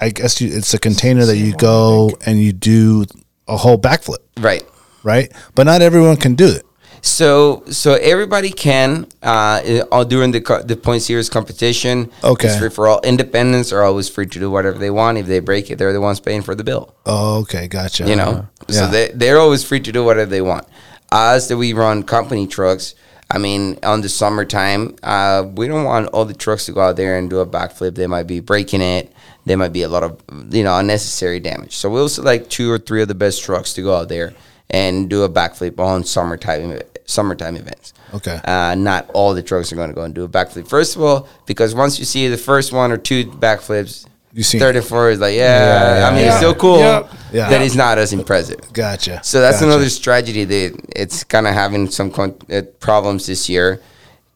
I 0.00 0.10
guess 0.10 0.40
you, 0.40 0.48
it's 0.56 0.74
a 0.74 0.78
container 0.78 1.24
that 1.26 1.36
you 1.36 1.54
go 1.56 2.10
and 2.26 2.38
you 2.40 2.52
do 2.52 3.04
a 3.48 3.56
whole 3.56 3.78
backflip, 3.78 4.18
Right. 4.38 4.62
right? 5.02 5.32
But 5.54 5.64
not 5.64 5.82
everyone 5.82 6.16
can 6.16 6.34
do 6.34 6.48
it. 6.48 6.64
So 7.04 7.64
so 7.68 7.94
everybody 7.94 8.50
can 8.50 9.06
uh, 9.24 9.82
all 9.90 10.04
during 10.04 10.30
the 10.30 10.40
co- 10.40 10.62
the 10.62 10.76
point 10.76 11.02
series 11.02 11.28
competition. 11.28 12.12
Okay. 12.22 12.46
It's 12.48 12.58
free 12.58 12.70
for 12.70 12.86
all. 12.86 13.00
Independents 13.02 13.72
are 13.72 13.82
always 13.82 14.08
free 14.08 14.26
to 14.26 14.38
do 14.38 14.48
whatever 14.52 14.78
they 14.78 14.90
want. 14.90 15.18
If 15.18 15.26
they 15.26 15.40
break 15.40 15.68
it, 15.70 15.78
they're 15.78 15.92
the 15.92 16.00
ones 16.00 16.20
paying 16.20 16.42
for 16.42 16.54
the 16.54 16.62
bill. 16.62 16.94
Oh, 17.04 17.40
okay, 17.40 17.66
gotcha. 17.66 18.08
you 18.08 18.14
know 18.14 18.46
so 18.68 18.82
Yeah. 18.84 18.86
they, 18.90 19.08
they're 19.14 19.38
always 19.40 19.64
free 19.64 19.80
to 19.80 19.90
do 19.90 20.04
whatever 20.04 20.30
they 20.30 20.42
want 20.42 20.64
us 21.10 21.48
that 21.48 21.56
we 21.56 21.72
run 21.72 22.04
company 22.04 22.46
trucks 22.46 22.94
i 23.30 23.36
mean 23.36 23.76
on 23.82 24.00
the 24.00 24.08
summertime 24.08 24.94
uh, 25.02 25.42
we 25.56 25.66
don't 25.68 25.84
want 25.84 26.06
all 26.14 26.24
the 26.24 26.32
trucks 26.32 26.64
to 26.66 26.72
go 26.72 26.80
out 26.80 26.96
there 26.96 27.18
and 27.18 27.28
do 27.28 27.40
a 27.40 27.46
backflip 27.46 27.94
they 27.96 28.06
might 28.06 28.26
be 28.28 28.38
breaking 28.40 28.80
it 28.80 29.12
there 29.44 29.56
might 29.56 29.72
be 29.72 29.82
a 29.82 29.88
lot 29.88 30.02
of 30.02 30.20
you 30.50 30.62
know 30.64 30.76
unnecessary 30.78 31.40
damage 31.40 31.74
so 31.76 31.90
we'll 31.90 32.08
select 32.08 32.50
two 32.50 32.70
or 32.70 32.78
three 32.78 33.02
of 33.02 33.08
the 33.08 33.14
best 33.14 33.42
trucks 33.42 33.72
to 33.74 33.82
go 33.82 33.94
out 33.96 34.08
there 34.08 34.32
and 34.70 35.10
do 35.10 35.22
a 35.24 35.28
backflip 35.28 35.78
on 35.78 36.04
summertime 36.04 36.78
summertime 37.04 37.56
events 37.56 37.92
Okay. 38.14 38.40
uh, 38.44 38.74
not 38.76 39.10
all 39.14 39.34
the 39.34 39.42
trucks 39.42 39.72
are 39.72 39.76
going 39.76 39.88
to 39.88 39.94
go 39.94 40.02
and 40.02 40.14
do 40.14 40.24
a 40.24 40.28
backflip 40.28 40.68
first 40.68 40.96
of 40.96 41.02
all 41.02 41.28
because 41.46 41.74
once 41.74 41.98
you 41.98 42.04
see 42.04 42.28
the 42.28 42.36
first 42.38 42.72
one 42.72 42.92
or 42.92 42.96
two 42.96 43.24
backflips 43.24 44.06
You 44.34 44.42
see- 44.44 44.58
34 44.58 45.10
is 45.10 45.20
like 45.20 45.34
yeah, 45.34 45.98
Yeah, 45.98 46.08
i 46.08 46.10
mean 46.10 46.20
yeah. 46.20 46.28
it's 46.28 46.36
still 46.36 46.54
cool 46.54 46.78
Yeah. 46.78 47.08
Yeah. 47.32 47.48
that 47.50 47.60
is 47.62 47.74
not 47.76 47.98
as 47.98 48.12
impressive 48.12 48.60
Gotcha. 48.72 49.20
so 49.24 49.40
that's 49.40 49.56
Gotcha. 49.60 49.66
another 49.72 49.88
strategy 49.90 50.44
that 50.44 50.80
it's 50.96 51.24
kind 51.24 51.46
of 51.46 51.52
having 51.54 51.90
some 51.90 52.10
con- 52.10 52.36
uh, 52.50 52.62
problems 52.80 53.26
this 53.26 53.48
year. 53.48 53.80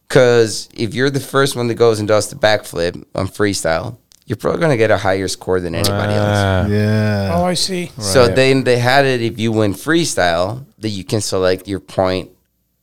Because 0.08 0.68
if 0.74 0.94
you're 0.94 1.10
the 1.10 1.18
first 1.20 1.56
one 1.56 1.66
that 1.68 1.74
goes 1.74 1.98
and 1.98 2.06
does 2.06 2.28
the 2.30 2.36
backflip 2.36 3.04
on 3.14 3.26
freestyle, 3.26 3.96
you're 4.26 4.36
probably 4.36 4.58
going 4.60 4.70
to 4.72 4.76
get 4.76 4.90
a 4.90 4.96
higher 4.98 5.28
score 5.28 5.60
than 5.60 5.74
anybody 5.74 6.12
else. 6.12 6.38
Ah, 6.38 6.66
Yeah. 6.66 7.30
Oh, 7.34 7.44
I 7.44 7.54
see. 7.54 7.90
So 7.98 8.26
Right. 8.26 8.34
then 8.36 8.64
they 8.64 8.78
had 8.78 9.04
it 9.06 9.22
if 9.22 9.38
you 9.38 9.52
win 9.52 9.72
freestyle 9.74 10.64
that 10.78 10.88
you 10.90 11.04
can 11.04 11.20
select 11.20 11.66
your 11.68 11.80
point 11.80 12.30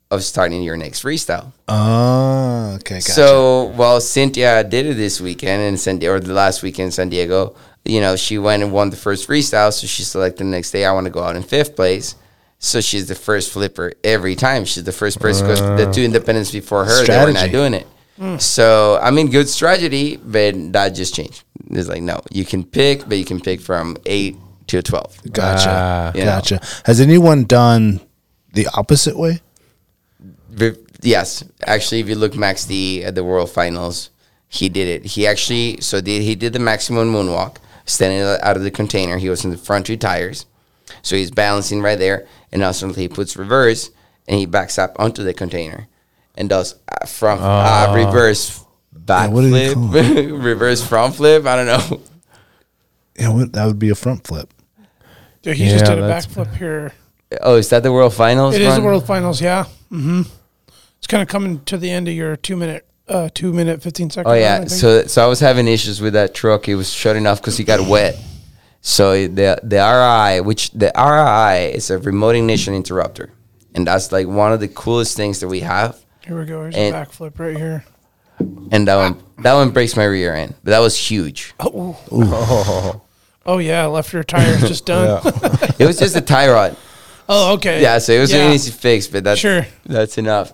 of 0.10 0.24
starting 0.24 0.62
your 0.64 0.78
next 0.78 1.04
freestyle. 1.04 1.52
Oh, 1.68 2.74
okay. 2.76 2.96
Gotcha. 2.96 3.12
So 3.12 3.72
while 3.76 4.00
Cynthia 4.00 4.64
did 4.64 4.86
it 4.86 4.96
this 4.96 5.20
weekend 5.20 5.62
in 5.64 5.78
San 5.78 5.98
Diego, 6.00 6.14
or 6.16 6.20
the 6.20 6.34
last 6.34 6.64
weekend 6.64 6.88
in 6.88 6.92
San 6.92 7.10
Diego, 7.10 7.56
you 7.84 8.00
know, 8.00 8.16
she 8.16 8.38
went 8.38 8.64
and 8.64 8.72
won 8.72 8.90
the 8.90 8.96
first 8.96 9.28
freestyle. 9.28 9.74
So 9.74 9.88
she 9.88 10.04
selected 10.04 10.40
the 10.46 10.50
next 10.50 10.72
day, 10.72 10.86
I 10.86 10.92
want 10.94 11.06
to 11.06 11.12
go 11.12 11.24
out 11.24 11.36
in 11.36 11.44
fifth 11.44 11.76
place. 11.76 12.16
So 12.60 12.80
she's 12.80 13.08
the 13.08 13.16
first 13.16 13.52
flipper 13.52 13.92
every 14.06 14.36
time. 14.38 14.64
She's 14.64 14.86
the 14.86 14.94
first 14.94 15.20
person 15.20 15.46
because 15.48 15.60
the 15.60 15.92
two 15.92 16.04
independents 16.04 16.52
before 16.52 16.86
her, 16.86 17.06
they 17.06 17.18
were 17.18 17.26
not 17.34 17.50
Strategy. 17.50 17.52
doing 17.52 17.74
it. 17.74 17.88
So 18.40 19.00
I 19.02 19.12
mean, 19.12 19.30
good 19.32 19.50
strategy, 19.50 20.18
but 20.18 20.74
that 20.74 20.90
just 20.90 21.16
changed. 21.16 21.44
It's 21.72 21.88
like 21.90 22.02
no, 22.04 22.22
you 22.32 22.46
can 22.46 22.64
pick, 22.64 23.08
but 23.08 23.18
you 23.18 23.26
can 23.26 23.40
pick 23.40 23.60
from 23.60 23.98
eight 24.06 24.36
to 24.68 24.82
twelve. 24.82 25.18
gotcha. 25.32 25.70
Ah. 25.70 26.12
You 26.14 26.22
know. 26.22 26.26
gotcha. 26.26 26.62
Has 26.86 27.02
anyone 27.02 27.44
done 27.46 28.00
the 28.54 28.68
opposite 28.76 29.18
way? 29.18 29.42
Ve- 30.50 30.78
Yes, 31.02 31.44
actually, 31.68 32.00
if 32.00 32.08
you 32.08 32.16
look 32.16 32.34
Max 32.34 32.64
D 32.64 33.04
at 33.04 33.14
the 33.14 33.26
World 33.26 33.52
Finals, 33.52 34.10
he 34.48 34.70
did 34.70 34.88
it. 34.88 35.06
He 35.12 35.28
actually 35.28 35.82
so 35.82 36.00
did 36.00 36.22
he 36.22 36.34
did 36.36 36.54
the 36.54 36.60
maximum 36.60 37.12
moonwalk, 37.12 37.58
standing 37.86 38.22
out 38.22 38.56
of 38.56 38.64
the 38.64 38.72
container. 38.72 39.18
He 39.18 39.28
was 39.28 39.44
in 39.44 39.52
the 39.52 39.58
front 39.58 39.86
two 39.88 39.98
tires, 39.98 40.46
so 41.02 41.18
he's 41.18 41.30
balancing 41.32 41.82
right 41.82 42.00
there, 42.00 42.26
and 42.54 42.64
also 42.64 42.94
he 42.94 43.10
puts 43.10 43.36
reverse 43.36 43.90
and 44.30 44.40
he 44.40 44.46
backs 44.46 44.78
up 44.80 44.96
onto 44.98 45.24
the 45.26 45.34
container, 45.34 45.90
and 46.36 46.50
does 46.50 46.76
uh, 46.88 47.06
front 47.06 47.42
uh, 47.42 47.94
reverse 47.96 48.64
back 48.92 49.32
what 49.32 49.44
flip, 49.44 49.76
reverse 50.32 50.86
front 50.86 51.16
flip. 51.16 51.46
I 51.46 51.56
don't 51.56 51.68
know. 51.68 52.02
Yeah, 53.18 53.30
what, 53.30 53.54
that 53.54 53.66
would 53.66 53.80
be 53.80 53.90
a 53.90 53.96
front 53.96 54.26
flip. 54.26 54.52
Dude, 55.44 55.58
he 55.58 55.70
just 55.70 55.86
did 55.86 56.00
a 56.00 56.02
that's- 56.02 56.26
backflip 56.26 56.56
here. 56.56 56.94
Oh, 57.42 57.56
is 57.56 57.70
that 57.70 57.84
the 57.84 57.92
World 57.92 58.14
Finals? 58.14 58.56
It 58.56 58.62
is 58.62 58.76
the? 58.76 58.82
World 58.82 59.08
Finals, 59.08 59.42
yeah. 59.42 59.66
Mm-hmm. 59.92 60.22
It's 60.98 61.08
kind 61.08 61.22
of 61.24 61.28
coming 61.28 61.64
to 61.66 61.78
the 61.78 61.90
end 61.90 62.08
of 62.08 62.14
your 62.14 62.36
two 62.36 62.56
minute, 62.56 62.86
uh, 63.08 63.30
two 63.34 63.52
minute 63.52 63.82
fifteen 63.82 64.10
second. 64.10 64.32
Oh 64.32 64.36
yeah, 64.36 64.60
think. 64.60 64.70
so 64.70 65.04
so 65.06 65.24
I 65.24 65.28
was 65.28 65.40
having 65.40 65.68
issues 65.68 66.00
with 66.00 66.14
that 66.14 66.34
truck. 66.36 66.70
It 66.70 66.76
was 66.76 66.92
shutting 66.92 67.26
off 67.28 67.42
because 67.42 67.58
he 67.58 67.64
got 67.64 67.88
wet. 67.88 68.16
So 68.82 69.28
the 69.28 69.60
the 69.64 69.78
RI, 69.78 70.42
which 70.42 70.72
the 70.72 70.92
RI 70.96 71.76
is 71.76 71.90
a 71.90 71.98
remote 71.98 72.36
ignition 72.36 72.74
interrupter, 72.74 73.32
and 73.74 73.88
that's 73.88 74.12
like 74.12 74.28
one 74.28 74.54
of 74.54 74.60
the 74.60 74.68
coolest 74.68 75.18
things 75.18 75.40
that 75.40 75.48
we 75.48 75.62
have. 75.62 76.03
Here 76.26 76.40
we 76.40 76.46
go. 76.46 76.62
Here's 76.64 76.76
and- 76.76 76.96
a 76.96 77.06
backflip 77.06 77.40
right 77.40 77.56
here. 77.58 77.84
And 78.72 78.88
that 78.88 78.96
one 78.96 79.24
that 79.44 79.54
one 79.54 79.70
breaks 79.70 79.96
my 79.96 80.06
rear 80.06 80.34
end, 80.34 80.56
but 80.64 80.72
that 80.72 80.80
was 80.80 80.98
huge. 80.98 81.54
Oh 81.60 81.98
oh. 82.12 83.02
oh 83.46 83.58
yeah, 83.60 83.86
left 83.86 84.12
rear 84.14 84.24
tire 84.24 84.56
is 84.56 84.62
just 84.68 84.86
done. 84.88 85.22
It 85.80 85.86
was 85.86 85.98
just 85.98 86.16
a 86.16 86.22
tie 86.22 86.50
rod. 86.50 86.76
oh 87.30 87.54
okay. 87.54 87.82
Yeah, 87.82 88.00
so 88.00 88.12
it 88.14 88.20
was 88.20 88.32
Yeah. 88.34 88.48
an 88.48 88.54
easy 88.54 88.72
fix, 88.72 89.08
but 89.08 89.24
that's 89.24 89.40
Sure. 89.40 89.66
that's 89.86 90.18
enough. 90.18 90.52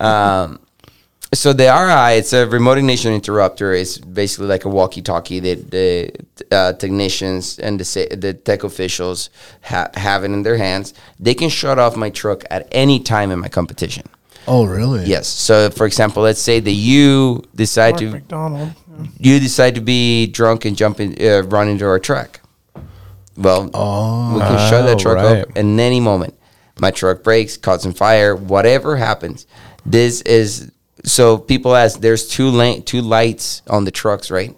um, 0.00 0.60
so 1.34 1.52
the 1.52 1.64
RI, 1.64 2.18
it's 2.18 2.32
a 2.32 2.46
remote 2.46 2.78
ignition 2.78 3.12
interrupter. 3.12 3.74
It's 3.74 3.98
basically 3.98 4.46
like 4.46 4.64
a 4.64 4.70
walkie-talkie 4.70 5.40
that 5.40 5.70
the 5.70 6.10
uh, 6.50 6.72
technicians 6.74 7.58
and 7.58 7.78
the 7.78 8.16
the 8.16 8.32
tech 8.32 8.62
officials 8.64 9.28
ha- 9.62 9.90
have 9.94 10.22
it 10.24 10.30
in 10.30 10.42
their 10.44 10.56
hands. 10.56 10.94
They 11.20 11.34
can 11.34 11.50
shut 11.50 11.78
off 11.78 11.96
my 11.96 12.08
truck 12.10 12.44
at 12.50 12.66
any 12.72 13.00
time 13.00 13.30
in 13.30 13.40
my 13.40 13.48
competition. 13.48 14.04
Oh, 14.48 14.64
really? 14.64 15.04
Yes. 15.04 15.28
So, 15.28 15.70
for 15.70 15.86
example, 15.86 16.22
let's 16.22 16.40
say 16.40 16.58
that 16.60 16.70
you 16.72 17.44
decide 17.54 17.90
Mark 17.92 17.98
to 18.00 18.10
McDonald. 18.10 18.72
you 19.18 19.38
decide 19.38 19.74
to 19.74 19.80
be 19.80 20.26
drunk 20.26 20.64
and 20.64 20.76
jump 20.76 21.00
in, 21.00 21.14
uh, 21.20 21.42
run 21.42 21.68
into 21.68 21.84
our 21.86 21.98
truck. 21.98 22.40
Well, 23.36 23.64
we 23.66 23.70
can 24.40 24.58
shut 24.70 24.84
that 24.86 24.96
Oh, 24.96 24.98
truck 24.98 25.16
right. 25.16 25.42
up 25.42 25.50
at 25.50 25.58
any 25.64 26.00
moment. 26.00 26.34
My 26.80 26.90
truck 26.90 27.22
breaks, 27.22 27.56
caught 27.56 27.84
on 27.86 27.92
fire, 27.92 28.34
whatever 28.34 28.96
happens. 28.96 29.46
This 29.86 30.22
is 30.22 30.70
so 31.04 31.38
people 31.38 31.74
ask. 31.76 32.00
There's 32.00 32.26
two 32.26 32.48
lane, 32.48 32.82
two 32.82 33.00
lights 33.00 33.62
on 33.68 33.84
the 33.84 33.90
trucks, 33.90 34.30
right? 34.30 34.56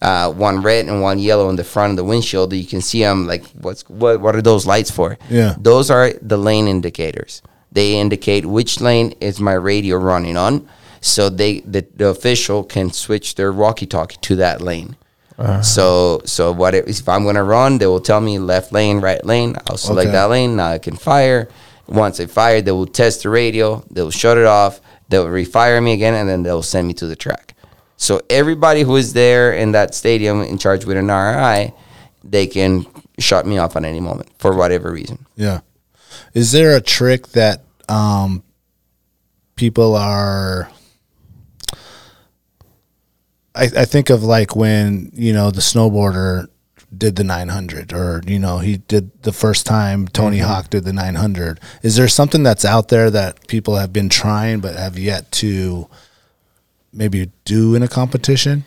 Uh, 0.00 0.32
one 0.32 0.62
red 0.62 0.86
and 0.86 1.02
one 1.02 1.18
yellow 1.18 1.48
in 1.50 1.56
the 1.56 1.64
front 1.64 1.90
of 1.90 1.96
the 1.96 2.04
windshield. 2.04 2.52
You 2.52 2.64
can 2.66 2.80
see 2.80 3.02
them. 3.02 3.26
Like, 3.26 3.44
what's 3.60 3.82
what? 3.88 4.20
What 4.20 4.34
are 4.36 4.42
those 4.42 4.64
lights 4.66 4.90
for? 4.90 5.18
Yeah. 5.28 5.54
those 5.58 5.90
are 5.90 6.12
the 6.22 6.36
lane 6.38 6.68
indicators. 6.68 7.42
They 7.72 7.94
indicate 7.94 8.46
which 8.46 8.80
lane 8.80 9.12
is 9.20 9.38
my 9.40 9.52
radio 9.52 9.96
running 9.96 10.36
on, 10.36 10.68
so 11.00 11.28
they 11.28 11.60
the, 11.60 11.86
the 11.96 12.08
official 12.08 12.64
can 12.64 12.90
switch 12.92 13.36
their 13.36 13.52
walkie-talkie 13.52 14.16
to 14.22 14.36
that 14.36 14.60
lane. 14.60 14.96
Uh-huh. 15.38 15.62
So 15.62 16.20
so 16.24 16.52
what 16.52 16.74
it, 16.74 16.88
if 16.88 17.08
I'm 17.08 17.24
gonna 17.24 17.44
run, 17.44 17.78
they 17.78 17.86
will 17.86 18.00
tell 18.00 18.20
me 18.20 18.38
left 18.38 18.72
lane, 18.72 19.00
right 19.00 19.24
lane. 19.24 19.54
I'll 19.68 19.76
select 19.78 20.08
Okay. 20.08 20.12
that 20.16 20.30
lane. 20.30 20.56
Now 20.56 20.72
I 20.72 20.78
can 20.78 20.96
fire. 20.96 21.48
Once 21.86 22.20
I 22.20 22.26
fire, 22.26 22.60
they 22.60 22.72
will 22.72 22.86
test 22.86 23.22
the 23.22 23.30
radio. 23.30 23.84
They 23.90 24.02
will 24.02 24.10
shut 24.10 24.36
it 24.38 24.46
off. 24.46 24.80
They 25.08 25.18
will 25.18 25.26
refire 25.26 25.82
me 25.82 25.92
again, 25.92 26.14
and 26.14 26.28
then 26.28 26.42
they 26.42 26.50
will 26.52 26.62
send 26.62 26.86
me 26.86 26.94
to 26.94 27.06
the 27.06 27.16
track. 27.16 27.54
So 27.96 28.20
everybody 28.30 28.82
who 28.82 28.96
is 28.96 29.12
there 29.12 29.52
in 29.52 29.72
that 29.72 29.94
stadium 29.94 30.42
in 30.42 30.56
charge 30.58 30.84
with 30.84 30.96
an 30.96 31.08
RI, 31.08 31.72
they 32.22 32.46
can 32.46 32.86
shut 33.18 33.44
me 33.46 33.58
off 33.58 33.76
at 33.76 33.84
any 33.84 34.00
moment 34.00 34.28
for 34.38 34.54
whatever 34.54 34.90
reason. 34.92 35.26
Yeah. 35.36 35.60
Is 36.34 36.52
there 36.52 36.76
a 36.76 36.80
trick 36.80 37.28
that 37.28 37.64
um, 37.88 38.42
people 39.56 39.96
are? 39.96 40.70
I, 43.54 43.64
I 43.64 43.84
think 43.84 44.10
of 44.10 44.22
like 44.22 44.54
when 44.54 45.10
you 45.12 45.32
know 45.32 45.50
the 45.50 45.60
snowboarder 45.60 46.46
did 46.96 47.16
the 47.16 47.24
900 47.24 47.92
or 47.92 48.20
you 48.26 48.38
know 48.38 48.58
he 48.58 48.78
did 48.78 49.22
the 49.22 49.32
first 49.32 49.64
time 49.64 50.08
Tony 50.08 50.38
Hawk 50.38 50.70
did 50.70 50.84
the 50.84 50.92
900 50.92 51.60
is 51.82 51.94
there 51.94 52.08
something 52.08 52.42
that's 52.42 52.64
out 52.64 52.88
there 52.88 53.10
that 53.10 53.46
people 53.46 53.76
have 53.76 53.92
been 53.92 54.08
trying 54.08 54.58
but 54.58 54.74
have 54.74 54.98
yet 54.98 55.30
to 55.32 55.88
maybe 56.92 57.30
do 57.44 57.76
in 57.76 57.84
a 57.84 57.88
competition 57.88 58.64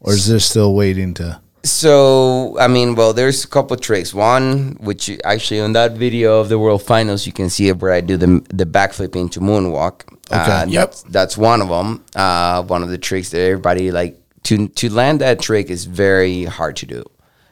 or 0.00 0.12
is 0.12 0.26
there 0.26 0.38
still 0.38 0.74
waiting 0.74 1.14
to 1.14 1.40
So 1.64 2.56
I 2.58 2.66
mean, 2.68 2.94
well, 2.94 3.12
there's 3.12 3.44
a 3.44 3.48
couple 3.48 3.76
tricks. 3.76 4.12
One, 4.12 4.76
which 4.80 5.10
actually 5.24 5.60
on 5.60 5.72
that 5.74 5.92
video 5.92 6.40
of 6.40 6.48
the 6.48 6.58
World 6.58 6.82
Finals, 6.82 7.26
you 7.26 7.32
can 7.32 7.50
see 7.50 7.68
it 7.68 7.80
where 7.80 7.92
I 7.92 8.00
do 8.00 8.16
the 8.16 8.44
the 8.52 8.66
backflip 8.66 9.14
into 9.14 9.40
moonwalk. 9.40 10.02
Okay. 10.30 10.40
Uh, 10.40 10.66
Yep. 10.66 10.72
That's, 10.90 11.02
that's 11.02 11.36
one 11.38 11.60
of 11.62 11.68
them. 11.68 12.04
Uh, 12.16 12.62
one 12.62 12.82
of 12.82 12.88
the 12.88 12.98
tricks 12.98 13.30
that 13.30 13.40
everybody 13.40 13.92
like 13.92 14.18
to 14.44 14.68
to 14.68 14.92
land 14.92 15.20
that 15.20 15.40
trick 15.40 15.70
is 15.70 15.84
very 15.84 16.44
hard 16.44 16.76
to 16.76 16.86
do. 16.86 17.04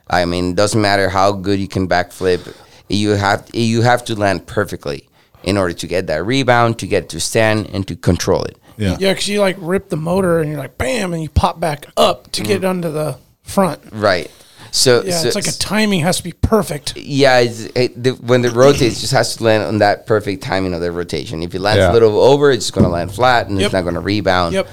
I 0.09 0.24
mean, 0.24 0.51
it 0.51 0.57
doesn't 0.57 0.81
matter 0.81 1.09
how 1.09 1.31
good 1.32 1.61
you 1.61 1.69
can 1.69 1.89
backflip, 1.89 2.53
you 2.89 3.11
have 3.11 3.49
you 3.55 3.82
have 3.82 4.05
to 4.07 4.16
land 4.16 4.47
perfectly 4.47 5.09
in 5.45 5.57
order 5.57 5.73
to 5.73 5.87
get 5.87 6.07
that 6.09 6.24
rebound, 6.27 6.78
to 6.81 6.87
get 6.87 7.09
to 7.11 7.20
stand, 7.20 7.70
and 7.73 7.87
to 7.87 7.97
control 7.97 8.43
it. 8.43 8.59
Yeah. 8.77 8.97
Yeah, 8.99 9.12
because 9.12 9.28
you 9.28 9.41
like 9.41 9.57
rip 9.61 9.89
the 9.89 9.97
motor 9.97 10.41
and 10.41 10.51
you're 10.51 10.59
like 10.59 10.78
bam, 10.78 11.12
and 11.12 11.23
you 11.23 11.28
pop 11.28 11.61
back 11.61 11.87
up 11.97 12.32
to 12.32 12.43
get 12.43 12.65
under 12.65 12.91
the 12.91 13.19
front. 13.51 13.81
Right. 13.93 14.31
So 14.73 15.03
Yeah, 15.03 15.19
so, 15.19 15.27
it's 15.27 15.35
like 15.35 15.49
a 15.49 15.59
timing 15.59 16.01
has 16.01 16.19
to 16.19 16.23
be 16.23 16.33
perfect. 16.33 16.97
yeah, 16.97 17.39
it's, 17.41 17.65
it, 17.75 18.01
the, 18.03 18.11
when 18.13 18.45
it 18.45 18.53
rotates, 18.53 18.99
it 18.99 19.01
just 19.01 19.13
has 19.13 19.35
to 19.37 19.45
land 19.45 19.65
on 19.65 19.79
that 19.79 20.07
perfect 20.07 20.43
timing 20.45 20.75
of 20.75 20.81
the 20.81 20.93
rotation. 20.93 21.43
If 21.43 21.55
it 21.55 21.61
lands 21.61 21.79
Yeah. 21.81 21.91
a 21.91 21.93
little 21.93 22.21
over, 22.21 22.53
it's 22.53 22.71
going 22.71 22.85
to 22.85 22.91
land 22.91 23.13
flat 23.13 23.49
and 23.49 23.59
Yep. 23.59 23.67
it's 23.67 23.73
not 23.73 23.83
going 23.83 23.95
to 23.97 24.01
rebound. 24.01 24.55
Yep. 24.55 24.69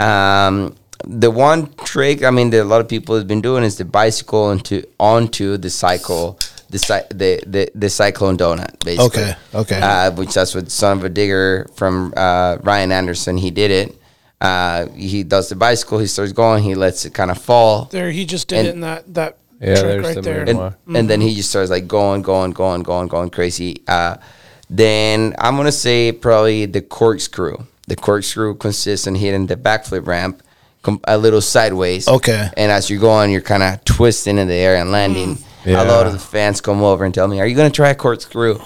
Um, 0.00 0.74
the 1.06 1.30
one 1.30 1.72
trick, 1.84 2.24
I 2.24 2.30
mean, 2.30 2.50
that 2.50 2.62
a 2.62 2.64
lot 2.64 2.80
of 2.80 2.88
people 2.88 3.14
have 3.16 3.28
been 3.28 3.40
doing 3.42 3.62
is 3.62 3.76
the 3.76 3.84
bicycle 3.84 4.50
into 4.50 4.82
onto 4.98 5.56
the 5.58 5.70
cycle, 5.70 6.38
the 6.70 6.78
the 7.14 7.40
the, 7.46 7.70
the 7.74 7.88
cyclone 7.90 8.36
donut, 8.36 8.80
basically. 8.84 9.22
Okay, 9.22 9.34
okay. 9.54 9.80
Uh, 9.80 10.10
which 10.12 10.34
that's 10.34 10.54
what 10.54 10.70
Son-uva 10.70 11.08
Digger 11.10 11.68
from 11.76 12.12
uh, 12.16 12.56
Ryan 12.62 12.90
Anderson. 12.90 13.36
He 13.36 13.50
did 13.52 13.70
it. 13.70 13.94
Uh, 14.40 14.86
he 14.90 15.22
does 15.22 15.48
the 15.48 15.56
bicycle. 15.56 15.98
He 15.98 16.06
starts 16.06 16.32
going. 16.32 16.62
He 16.62 16.74
lets 16.74 17.04
it 17.04 17.14
kind 17.14 17.30
of 17.30 17.38
fall. 17.38 17.86
There, 17.90 18.10
he 18.10 18.24
just 18.26 18.48
did 18.48 18.58
And- 18.60 18.68
it 18.68 18.74
in 18.74 18.80
that 18.82 19.14
that 19.14 19.38
Yeah, 19.60 19.80
trick 19.80 20.02
right 20.04 20.14
the 20.14 20.20
there. 20.22 20.44
moonwalk. 20.46 20.74
and, 20.86 20.96
and 20.96 21.10
then 21.10 21.20
he 21.22 21.34
just 21.34 21.48
starts 21.50 21.70
like 21.70 21.88
going, 21.88 22.20
going, 22.22 22.50
going, 22.52 22.82
going, 22.82 23.08
going 23.08 23.30
crazy. 23.30 23.82
Uh, 23.88 24.16
then 24.68 25.34
I'm 25.38 25.56
gonna 25.56 25.72
say 25.72 26.12
probably 26.12 26.66
the 26.66 26.82
corkscrew. 26.82 27.56
The 27.86 27.96
corkscrew 27.96 28.56
consists 28.56 29.06
in 29.06 29.14
hitting 29.14 29.46
the 29.46 29.56
backflip 29.56 30.06
ramp 30.06 30.42
com- 30.82 31.00
a 31.04 31.16
little 31.16 31.40
sideways. 31.40 32.06
Okay. 32.08 32.50
And 32.56 32.70
as 32.72 32.90
you're 32.90 33.00
going, 33.00 33.30
you're 33.30 33.40
kind 33.40 33.62
of 33.62 33.84
twisting 33.84 34.38
in 34.38 34.48
the 34.48 34.54
air 34.54 34.76
and 34.76 34.90
landing. 34.92 35.38
Yeah. 35.64 35.82
A 35.82 35.86
lot 35.86 36.06
of 36.06 36.12
the 36.12 36.18
fans 36.18 36.60
come 36.60 36.82
over 36.82 37.04
and 37.04 37.14
tell 37.14 37.26
me, 37.28 37.40
"Are 37.40 37.46
you 37.46 37.56
gonna 37.56 37.70
try 37.70 37.90
a 37.90 37.94
corkscrew?" 37.94 38.58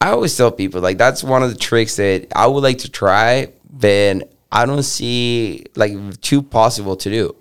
I 0.00 0.10
always 0.10 0.36
tell 0.36 0.50
people 0.50 0.80
like 0.80 0.98
that's 0.98 1.22
one 1.22 1.42
of 1.42 1.50
the 1.50 1.56
tricks 1.58 1.96
that 1.96 2.26
I 2.34 2.46
would 2.46 2.62
like 2.62 2.78
to 2.78 2.90
try, 2.90 3.48
but 3.70 4.30
I 4.54 4.64
don't 4.66 4.82
see 4.84 5.64
like 5.74 5.92
too 6.20 6.40
possible 6.42 6.96
to 6.96 7.10
do. 7.10 7.34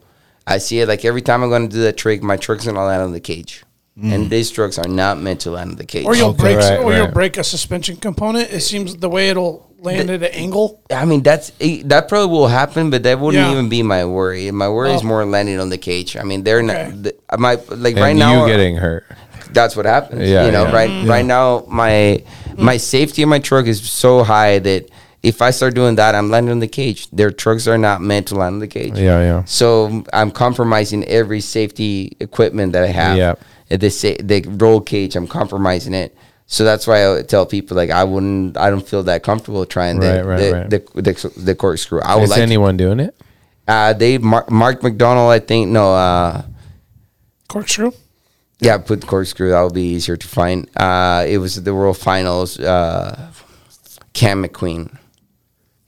I 0.47 0.57
see 0.57 0.79
it 0.81 0.87
like 0.87 1.05
every 1.05 1.21
time 1.21 1.43
I'm 1.43 1.49
going 1.49 1.69
to 1.69 1.73
do 1.75 1.83
that 1.83 1.95
trick, 1.95 2.21
my 2.21 2.35
truck's 2.37 2.65
going 2.65 2.75
to 2.75 2.81
land 2.83 3.01
on 3.01 3.13
the 3.13 3.21
cage, 3.21 3.63
and 4.01 4.29
these 4.29 4.49
trucks 4.51 4.77
are 4.77 4.87
not 4.89 5.21
meant 5.21 5.41
to 5.41 5.51
land 5.51 5.69
on 5.71 5.75
the 5.77 5.85
cage. 5.85 6.05
or 6.05 6.15
you'll 6.15 6.29
Okay, 6.31 6.41
break, 6.55 6.57
right, 6.57 6.79
or 6.79 6.93
you'll 6.93 7.07
break 7.21 7.37
a 7.37 7.43
suspension 7.43 7.95
component. 7.97 8.51
It 8.51 8.61
seems 8.61 8.97
the 8.97 9.07
way 9.09 9.29
it'll 9.29 9.69
land 9.79 10.09
at 10.09 10.23
an 10.23 10.31
angle. 10.33 10.81
I 10.91 11.05
mean, 11.05 11.21
that's 11.23 11.51
eh, 11.61 11.81
that 11.85 12.09
probably 12.09 12.31
will 12.35 12.47
happen, 12.47 12.89
but 12.89 13.03
that 13.03 13.19
wouldn't 13.19 13.41
Yeah. 13.45 13.51
even 13.53 13.69
be 13.69 13.83
my 13.83 14.03
worry. 14.05 14.49
My 14.51 14.67
worry 14.67 14.91
is 14.93 15.01
Oh. 15.03 15.05
more 15.05 15.23
landing 15.25 15.59
on 15.59 15.69
the 15.69 15.77
cage. 15.77 16.17
I 16.17 16.23
mean, 16.23 16.43
they're 16.43 16.57
Okay. 16.63 16.67
not. 16.91 17.03
The, 17.03 17.15
my 17.37 17.53
like 17.69 17.95
And 17.95 18.03
right 18.03 18.15
you 18.15 18.19
now, 18.19 18.47
getting 18.47 18.75
hurt. 18.77 19.05
that's 19.51 19.75
what 19.77 19.85
happens. 19.85 20.27
Yeah, 20.27 20.45
you 20.45 20.51
know, 20.51 20.63
yeah. 20.63 20.73
right 20.75 21.07
right 21.07 21.25
now 21.25 21.63
my 21.69 22.23
my 22.57 22.77
safety 22.77 23.21
in 23.21 23.29
my 23.29 23.39
truck 23.39 23.65
is 23.67 23.79
so 23.81 24.23
high 24.23 24.59
that 24.59 24.89
if 25.23 25.41
I 25.41 25.51
start 25.51 25.73
doing 25.73 25.95
that, 25.95 26.15
I'm 26.15 26.29
landing 26.29 26.51
on 26.51 26.59
the 26.59 26.67
cage. 26.67 27.09
Their 27.11 27.31
trucks 27.31 27.65
are 27.67 27.77
not 27.77 28.01
meant 28.01 28.27
to 28.27 28.35
land 28.35 28.55
on 28.55 28.59
the 28.59 28.67
cage. 28.67 28.97
Yeah, 28.97 29.19
yeah. 29.21 29.43
So 29.45 30.03
I'm 30.11 30.31
compromising 30.31 31.03
every 31.05 31.39
safety 31.41 32.15
equipment 32.19 32.73
that 32.73 32.83
I 32.83 32.87
have. 32.87 33.17
Yeah. 33.17 33.35
At 33.71 33.79
the 33.79 33.89
sa- 33.89 34.19
the 34.21 34.41
roll 34.47 34.81
cage, 34.81 35.15
I'm 35.15 35.25
compromising 35.27 35.93
it. 35.93 36.15
So 36.45 36.65
that's 36.65 36.85
why 36.85 37.17
I 37.17 37.21
tell 37.23 37.45
people 37.45 37.77
like 37.77 37.89
I 37.89 38.03
wouldn't, 38.03 38.57
I 38.57 38.69
don't 38.69 38.85
feel 38.87 39.01
that 39.03 39.23
comfortable 39.23 39.65
trying 39.65 39.99
the 40.01 40.07
Right, 40.07 40.25
right, 40.25 40.37
the, 40.39 40.51
right. 40.53 40.69
the, 40.69 41.01
the 41.01 41.39
the 41.41 41.55
corkscrew. 41.55 42.01
I 42.01 42.15
would 42.15 42.25
Is 42.25 42.29
like 42.31 42.41
anyone 42.41 42.75
doing 42.77 42.99
it? 42.99 43.15
uh, 43.67 43.93
they 43.93 44.17
Mark, 44.17 44.51
Mark 44.51 44.83
McDonald, 44.83 45.31
I 45.31 45.39
think 45.39 45.69
no, 45.71 45.93
uh, 45.95 46.43
Corkscrew. 47.47 47.91
yeah, 48.59 48.77
put 48.77 49.07
corkscrew. 49.07 49.49
That 49.51 49.61
would 49.61 49.73
be 49.73 49.93
easier 49.95 50.17
to 50.17 50.27
find. 50.27 50.67
Uh, 50.75 51.23
it 51.27 51.37
was 51.37 51.61
the 51.63 51.73
World 51.73 51.97
Finals. 51.97 52.59
Uh, 52.59 53.31
Cam 54.13 54.43
McQueen, 54.43 54.95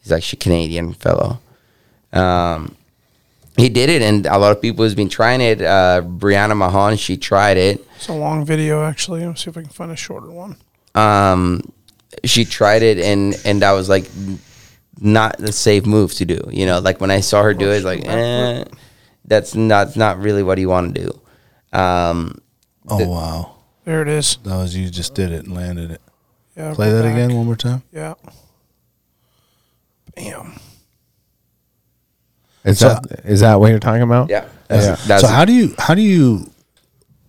he's 0.06 0.11
actually 0.11 0.38
a 0.38 0.44
Canadian 0.44 0.94
fellow. 0.94 1.40
Um, 2.14 2.77
he 3.57 3.69
did 3.69 3.90
it, 3.90 4.03
and 4.03 4.26
a 4.27 4.38
lot 4.38 4.52
of 4.52 4.61
people 4.61 4.84
has 4.84 4.94
been 4.94 5.10
trying 5.10 5.41
it. 5.41 5.61
Uh, 5.61 6.02
Brianna 6.06 6.56
Mahon, 6.56 6.95
she 6.95 7.18
tried 7.18 7.57
it. 7.57 7.84
It's 7.95 8.07
a 8.07 8.14
long 8.14 8.45
video 8.45 8.84
actually. 8.84 9.22
Let 9.22 9.30
me 9.30 9.36
see 9.36 9.49
if 9.49 9.57
I 9.57 9.61
can 9.61 9.69
find 9.72 9.91
a 9.91 9.95
shorter 9.95 10.30
one. 10.30 10.57
Um, 10.94 11.61
she 12.23 12.45
tried 12.45 12.84
it, 12.84 12.99
and 12.99 13.36
and 13.45 13.61
that 13.64 13.72
was 13.72 13.90
like 13.90 14.10
not 15.02 15.38
the 15.38 15.52
safe 15.52 15.86
move 15.86 16.14
to 16.15 16.26
do. 16.26 16.40
You 16.52 16.65
know, 16.68 16.80
like 16.80 17.02
when 17.02 17.11
I 17.11 17.22
saw 17.22 17.41
her 17.41 17.53
do 17.53 17.72
it, 17.72 17.84
like, 17.84 18.06
eh, 18.06 18.65
that's 19.26 19.56
not 19.56 19.95
not 19.95 20.19
really 20.19 20.44
what 20.44 20.57
you 20.60 20.69
want 20.69 20.94
to 20.95 21.02
do. 21.03 21.77
Um, 21.77 22.38
Oh 22.88 23.07
wow, 23.07 23.56
There 23.84 24.03
it 24.03 24.07
is. 24.07 24.38
that 24.44 24.56
was 24.56 24.76
you 24.77 24.90
just 24.91 25.15
did 25.15 25.32
it 25.32 25.45
and 25.45 25.56
landed 25.56 25.90
it. 25.90 26.02
Yeah. 26.56 26.73
Play 26.76 26.91
that 26.91 27.02
back. 27.02 27.14
again 27.14 27.36
one 27.36 27.48
more 27.48 27.56
time. 27.56 27.82
Yeah. 27.91 28.14
Bam. 30.16 30.54
Is 32.64 32.80
So- 32.80 32.90
that 32.90 33.22
is 33.26 33.42
that 33.42 33.60
what 33.60 33.70
you're 33.70 33.80
talking 33.80 34.02
about? 34.02 34.30
yeah, 34.30 34.46
that's, 34.68 34.86
Yeah. 34.86 34.96
that's 35.08 35.22
so 35.22 35.28
how 35.28 35.46
do 35.46 35.54
you 35.54 35.76
how 35.78 35.94
do 35.94 36.02
you 36.02 36.50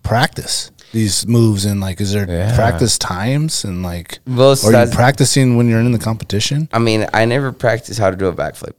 practice 0.03 0.71
these 0.93 1.27
moves 1.27 1.65
and 1.65 1.79
like 1.81 2.01
is 2.01 2.13
there 2.13 2.25
Yeah. 2.27 2.55
practice 2.55 2.97
times 2.97 3.63
and 3.63 3.83
like 3.83 4.19
Well, 4.25 4.57
are 4.65 4.85
you 4.85 4.91
practicing 4.91 5.57
when 5.57 5.67
you're 5.69 5.79
in 5.81 5.91
the 5.91 5.99
competition? 5.99 6.69
I 6.73 6.79
mean, 6.79 7.05
I 7.13 7.25
never 7.25 7.51
practiced 7.51 7.99
how 7.99 8.09
to 8.09 8.15
do 8.15 8.27
a 8.27 8.33
backflip. 8.33 8.73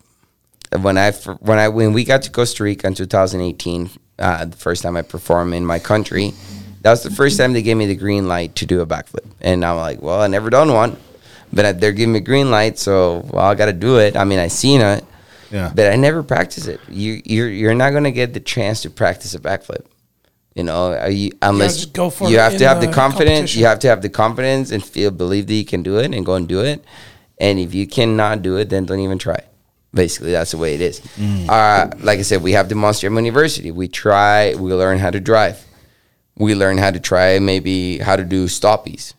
When 0.80 0.98
I 0.98 1.12
when 1.40 1.58
I 1.58 1.68
when 1.68 1.92
we 1.92 2.04
got 2.04 2.22
to 2.22 2.30
Costa 2.30 2.64
Rica 2.64 2.86
in 2.88 2.94
2018, 2.94 3.90
uh, 4.18 4.44
the 4.46 4.56
first 4.56 4.82
time 4.82 4.96
I 4.96 5.02
performed 5.02 5.54
in 5.54 5.64
my 5.64 5.78
country, 5.78 6.34
that 6.82 6.90
was 6.90 7.02
the 7.02 7.10
first 7.10 7.38
time 7.38 7.52
they 7.52 7.62
gave 7.62 7.76
me 7.76 7.86
the 7.86 7.94
green 7.94 8.26
light 8.26 8.56
to 8.56 8.66
do 8.66 8.80
a 8.80 8.86
backflip, 8.86 9.26
and 9.40 9.64
I'm 9.64 9.76
like, 9.76 10.02
well, 10.02 10.20
I 10.20 10.26
never 10.26 10.50
done 10.50 10.72
one, 10.72 10.96
but 11.52 11.80
they're 11.80 11.92
giving 11.92 12.12
me 12.12 12.20
green 12.20 12.50
light, 12.50 12.78
so 12.78 13.24
well, 13.30 13.44
I 13.46 13.54
got 13.54 13.66
to 13.66 13.72
do 13.72 13.98
it. 13.98 14.16
I 14.16 14.24
mean, 14.24 14.38
I 14.38 14.48
seen 14.48 14.80
it, 14.80 15.04
Yeah. 15.50 15.72
but 15.74 15.92
I 15.92 15.96
never 15.96 16.22
practice 16.22 16.66
it. 16.66 16.80
You 16.88 17.20
you're 17.24 17.48
you're 17.48 17.74
not 17.74 17.92
gonna 17.92 18.10
get 18.12 18.34
the 18.34 18.40
chance 18.40 18.82
to 18.82 18.90
practice 18.90 19.34
a 19.34 19.38
backflip. 19.38 19.84
You 20.54 20.64
know, 20.64 20.92
are 20.94 21.10
you, 21.10 21.30
unless 21.40 21.76
just 21.76 21.92
go 21.92 22.10
for 22.10 22.28
you 22.28 22.38
have 22.38 22.56
to 22.58 22.66
have 22.66 22.80
the 22.80 22.88
the 22.88 22.92
confidence. 22.92 23.54
You 23.54 23.66
have 23.66 23.78
to 23.80 23.88
have 23.88 24.02
the 24.02 24.08
confidence 24.10 24.72
and 24.72 24.82
feel 24.84 25.10
believe 25.12 25.46
that 25.46 25.54
you 25.54 25.64
can 25.64 25.82
do 25.84 25.98
it 25.98 26.12
and 26.14 26.26
go 26.26 26.34
and 26.34 26.48
do 26.48 26.60
it. 26.62 26.84
And 27.40 27.60
if 27.60 27.72
you 27.74 27.86
cannot 27.86 28.42
do 28.42 28.56
it, 28.56 28.68
then 28.68 28.84
don't 28.84 28.98
even 28.98 29.18
try. 29.18 29.40
Basically, 29.94 30.32
that's 30.32 30.50
the 30.50 30.58
way 30.58 30.74
it 30.74 30.80
is. 30.80 31.00
Uh, 31.48 31.88
like 32.00 32.18
I 32.18 32.22
said, 32.22 32.42
we 32.42 32.52
have 32.52 32.68
the 32.68 32.74
Monster 32.74 33.08
University. 33.08 33.70
We 33.70 33.86
try. 33.88 34.54
We 34.56 34.74
learn 34.74 34.98
how 34.98 35.10
to 35.10 35.20
drive. 35.20 35.64
We 36.36 36.54
learn 36.56 36.76
how 36.78 36.90
to 36.90 37.00
try 37.00 37.38
maybe 37.38 37.98
how 37.98 38.16
to 38.16 38.24
do 38.24 38.46
stoppies 38.46 39.14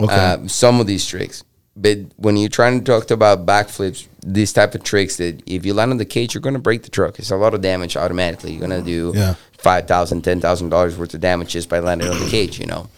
Okay. 0.00 0.14
uh, 0.14 0.46
some 0.46 0.80
of 0.80 0.86
these 0.86 1.04
tricks. 1.06 1.42
But 1.82 1.98
when 2.16 2.36
you're 2.36 2.50
trying 2.50 2.78
to 2.78 2.84
talk 2.84 3.10
about 3.10 3.46
backflips, 3.46 4.06
these 4.22 4.52
type 4.52 4.74
of 4.74 4.82
tricks 4.82 5.16
that 5.16 5.42
if 5.46 5.64
you 5.64 5.72
land 5.72 5.90
on 5.92 5.96
the 5.96 6.04
cage, 6.04 6.34
you're 6.34 6.42
gonna 6.42 6.58
break 6.58 6.82
the 6.82 6.90
truck. 6.90 7.18
It's 7.18 7.30
a 7.30 7.36
lot 7.36 7.54
of 7.54 7.62
damage 7.62 7.96
automatically. 7.96 8.52
You're 8.52 8.60
gonna 8.60 8.82
do 8.82 9.12
Yeah. 9.14 9.34
five 9.56 9.88
thousand, 9.88 10.22
ten 10.22 10.40
thousand 10.42 10.68
dollars 10.68 10.98
worth 10.98 11.14
of 11.14 11.20
damage 11.20 11.48
just 11.50 11.68
by 11.70 11.78
landing 11.78 12.08
on 12.08 12.18
the 12.20 12.28
cage. 12.28 12.60
You 12.60 12.66
know, 12.66 12.88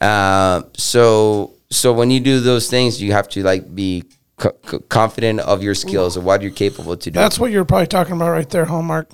uh, 0.00 0.62
so 0.76 1.52
so 1.70 1.92
when 1.94 2.10
you 2.10 2.20
do 2.20 2.40
those 2.40 2.68
things, 2.68 3.00
you 3.00 3.12
have 3.12 3.28
to 3.30 3.42
like 3.42 3.74
be 3.74 4.04
co- 4.36 4.52
co- 4.66 4.80
confident 4.90 5.40
of 5.40 5.62
your 5.62 5.74
skills 5.74 6.16
of 6.18 6.24
what 6.24 6.42
you're 6.42 6.50
capable 6.50 6.96
to 6.98 7.10
do. 7.10 7.14
That's 7.18 7.38
what 7.38 7.50
you're 7.50 7.64
probably 7.64 7.86
talking 7.86 8.14
about 8.14 8.30
right 8.30 8.48
there, 8.50 8.66
Hallmark, 8.66 9.08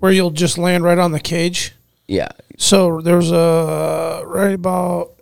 where 0.00 0.10
you'll 0.10 0.30
just 0.32 0.58
land 0.58 0.82
right 0.82 0.98
on 0.98 1.12
the 1.12 1.20
cage. 1.20 1.72
yeah, 2.08 2.28
So 2.58 3.00
there's 3.00 3.30
a 3.30 4.22
right 4.26 4.54
about 4.54 5.12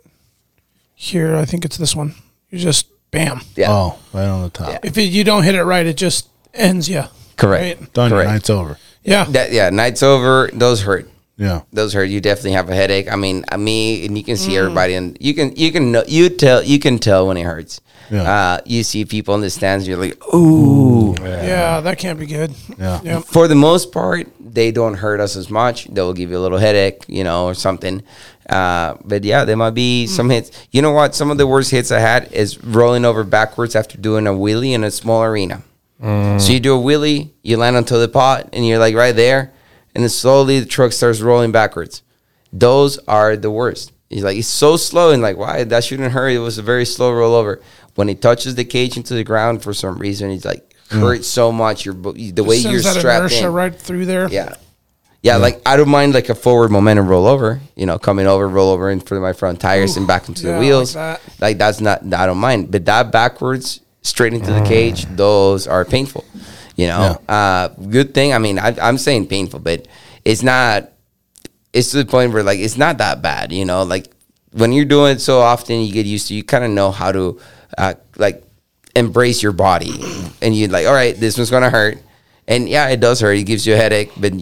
here. 0.95 1.37
I 1.37 1.45
think 1.45 1.65
it's 1.67 1.77
this 1.77 1.95
one. 1.95 2.15
You 2.51 2.59
just 2.59 2.87
bam. 3.11 3.41
yeah, 3.57 3.71
Oh, 3.71 3.99
right 4.13 4.27
on 4.27 4.43
the 4.43 4.51
top. 4.51 4.71
Yeah. 4.71 4.79
If 4.83 4.97
you 4.97 5.25
don't 5.25 5.43
hit 5.45 5.55
it 5.55 5.65
right, 5.65 5.87
it 5.87 5.97
just 5.97 6.29
ends 6.55 6.89
you. 6.89 7.05
correct. 7.37 7.81
Right? 7.81 7.93
Done. 7.93 8.11
Correct. 8.11 8.31
night's 8.31 8.51
over. 8.51 8.79
Yeah. 9.05 9.25
That, 9.25 9.53
yeah, 9.53 9.71
night's 9.71 10.03
over. 10.03 10.51
Those 10.53 10.83
hurt. 10.83 11.09
Yeah. 11.37 11.63
those 11.73 11.93
hurt. 11.93 12.05
You 12.11 12.21
definitely 12.21 12.53
have 12.53 12.69
a 12.69 12.75
headache. 12.75 13.11
I 13.11 13.15
mean, 13.15 13.45
I 13.49 13.57
me 13.57 14.05
and 14.05 14.19
you 14.19 14.25
can 14.25 14.37
see 14.37 14.57
everybody, 14.57 14.95
and 14.95 15.17
you 15.21 15.35
can 15.35 15.55
you 15.55 15.71
can 15.71 15.93
know, 15.93 16.03
you 16.09 16.31
tell 16.31 16.65
you 16.65 16.81
can 16.81 16.99
tell 16.99 17.29
when 17.29 17.37
it 17.37 17.45
hurts. 17.45 17.81
Yeah. 18.11 18.23
Uh, 18.23 18.61
you 18.65 18.83
see 18.83 19.05
people 19.05 19.35
in 19.35 19.43
the 19.43 19.51
stands, 19.51 19.87
you're 19.87 19.99
like, 19.99 20.17
ooh. 20.35 21.15
yeah, 21.21 21.81
that 21.81 21.99
can't 21.99 22.19
be 22.19 22.27
good. 22.27 22.55
Yeah. 22.79 23.01
Yeah. 23.05 23.21
For 23.21 23.47
the 23.47 23.55
most 23.55 23.93
part, 23.93 24.27
they 24.41 24.73
don't 24.73 24.95
hurt 24.95 25.21
us 25.21 25.37
as 25.37 25.51
much. 25.51 25.85
They'll 25.87 26.15
give 26.15 26.31
you 26.31 26.39
a 26.39 26.41
little 26.41 26.59
headache, 26.59 27.05
you 27.07 27.23
know, 27.23 27.45
or 27.47 27.55
something. 27.55 28.03
Uh, 28.49 28.97
but 29.05 29.25
yeah, 29.25 29.45
there 29.45 29.57
might 29.57 29.71
be 29.71 30.07
hmm. 30.07 30.13
some 30.13 30.31
hits. 30.31 30.51
You 30.71 30.83
know 30.83 30.93
what? 30.93 31.15
Some 31.15 31.31
of 31.31 31.39
the 31.39 31.47
worst 31.47 31.71
hits 31.71 31.91
I 31.91 31.99
had 31.99 32.33
is 32.33 32.63
rolling 32.65 33.05
over 33.05 33.25
backwards 33.25 33.77
after 33.77 33.99
doing 33.99 34.27
a 34.27 34.33
wheelie 34.33 34.73
in 34.73 34.85
a 34.85 34.91
small 34.91 35.23
arena. 35.23 35.63
Mm. 36.03 36.41
So 36.41 36.53
you 36.53 36.61
do 36.61 36.79
a 36.79 36.83
wheelie, 36.83 37.31
you 37.43 37.57
land 37.57 37.77
onto 37.77 37.99
the 37.99 38.09
pot, 38.09 38.51
and 38.53 38.67
you're 38.67 38.79
like 38.79 38.95
right 38.95 39.15
there, 39.15 39.53
and 39.95 40.05
then 40.05 40.09
slowly 40.09 40.61
the 40.61 40.67
truck 40.67 40.93
starts 40.93 41.21
rolling 41.21 41.53
backwards. 41.53 42.03
Those 42.53 42.99
are 43.09 43.37
the 43.37 43.51
worst. 43.51 43.93
He's 44.09 44.25
like, 44.25 44.39
it's 44.39 44.49
so 44.49 44.77
slow, 44.77 45.11
and 45.11 45.21
like, 45.21 45.37
why? 45.37 45.65
That 45.65 45.85
shouldn't 45.85 46.13
hurt. 46.13 46.29
It 46.29 46.39
was 46.39 46.57
a 46.57 46.63
very 46.63 46.85
slow 46.85 47.13
rollover. 47.13 47.61
When 47.97 48.09
it 48.09 48.23
touches 48.23 48.55
the 48.55 48.65
cage 48.65 48.97
into 48.97 49.15
the 49.15 49.25
ground, 49.25 49.63
for 49.63 49.75
some 49.75 49.99
reason, 49.99 50.31
it's 50.31 50.45
like 50.45 50.75
hmm. 50.89 51.01
hurts 51.01 51.27
so 51.27 51.51
much. 51.51 51.85
Your 51.85 51.95
the 51.95 52.45
way 52.45 52.61
Sends 52.61 52.73
you're 52.73 52.81
that 52.81 53.01
strapped 53.01 53.33
inertia 53.33 53.49
in. 53.49 53.53
right 53.53 53.75
through 53.75 54.07
there. 54.07 54.29
Yeah. 54.29 54.55
Yeah, 55.23 55.37
like 55.37 55.61
I 55.67 55.77
don't 55.77 55.89
mind 55.89 56.15
like 56.15 56.29
a 56.29 56.35
forward 56.35 56.71
momentum 56.71 57.07
rollover, 57.07 57.59
you 57.75 57.87
know, 57.87 57.99
coming 57.99 58.27
over, 58.27 58.49
roll 58.49 58.71
over 58.71 58.89
in 58.89 59.01
front 59.01 59.19
of 59.19 59.23
my 59.23 59.33
front 59.33 59.61
tires 59.61 59.97
and 59.97 60.07
back 60.07 60.29
into 60.29 60.43
yeah, 60.43 60.53
the 60.53 60.59
like 60.59 60.61
wheels. 60.61 60.95
that. 60.95 61.21
Like 61.41 61.59
that's 61.59 61.81
not 61.81 62.03
I 62.15 62.27
don't 62.27 62.39
mind, 62.39 62.71
but 62.71 62.85
that 62.85 63.11
backwards 63.11 63.81
straight 64.03 64.33
into 64.33 64.53
the 64.53 64.63
cage, 64.63 65.07
those 65.17 65.67
are 65.67 65.85
painful. 65.85 66.25
You 66.77 66.87
know, 66.87 67.21
uh, 67.29 67.69
good 67.69 68.15
thing. 68.15 68.33
I 68.33 68.39
mean, 68.39 68.61
I, 68.61 68.77
I'm 68.81 68.99
saying 68.99 69.27
painful, 69.27 69.59
but 69.59 69.89
it's 70.25 70.45
not. 70.45 70.93
It's 71.73 71.91
to 71.91 71.99
the 71.99 72.05
point 72.05 72.33
where 72.33 72.45
like 72.45 72.61
it's 72.61 72.79
not 72.79 72.99
that 72.99 73.21
bad. 73.21 73.51
You 73.51 73.65
know, 73.65 73.83
like 73.83 74.13
when 74.53 74.73
you're 74.73 74.85
doing 74.85 75.17
it 75.17 75.21
so 75.21 75.41
often, 75.41 75.81
you 75.81 75.93
get 75.93 76.07
used 76.07 76.29
to. 76.29 76.35
You 76.35 76.45
kind 76.45 76.63
of 76.65 76.71
know 76.71 76.93
how 76.93 77.11
to 77.11 77.41
uh, 77.77 77.95
like 78.17 78.45
embrace 78.95 79.43
your 79.43 79.53
body, 79.53 79.93
and 80.41 80.57
you're 80.57 80.69
like, 80.69 80.87
all 80.87 80.95
right, 80.95 81.17
this 81.17 81.37
one's 81.37 81.51
gonna 81.51 81.69
hurt, 81.71 81.99
and 82.47 82.69
yeah, 82.69 82.89
it 82.89 83.01
does 83.01 83.21
hurt. 83.21 83.33
It 83.33 83.45
gives 83.45 83.67
you 83.67 83.75
a 83.75 83.77
headache, 83.77 84.13
but 84.17 84.33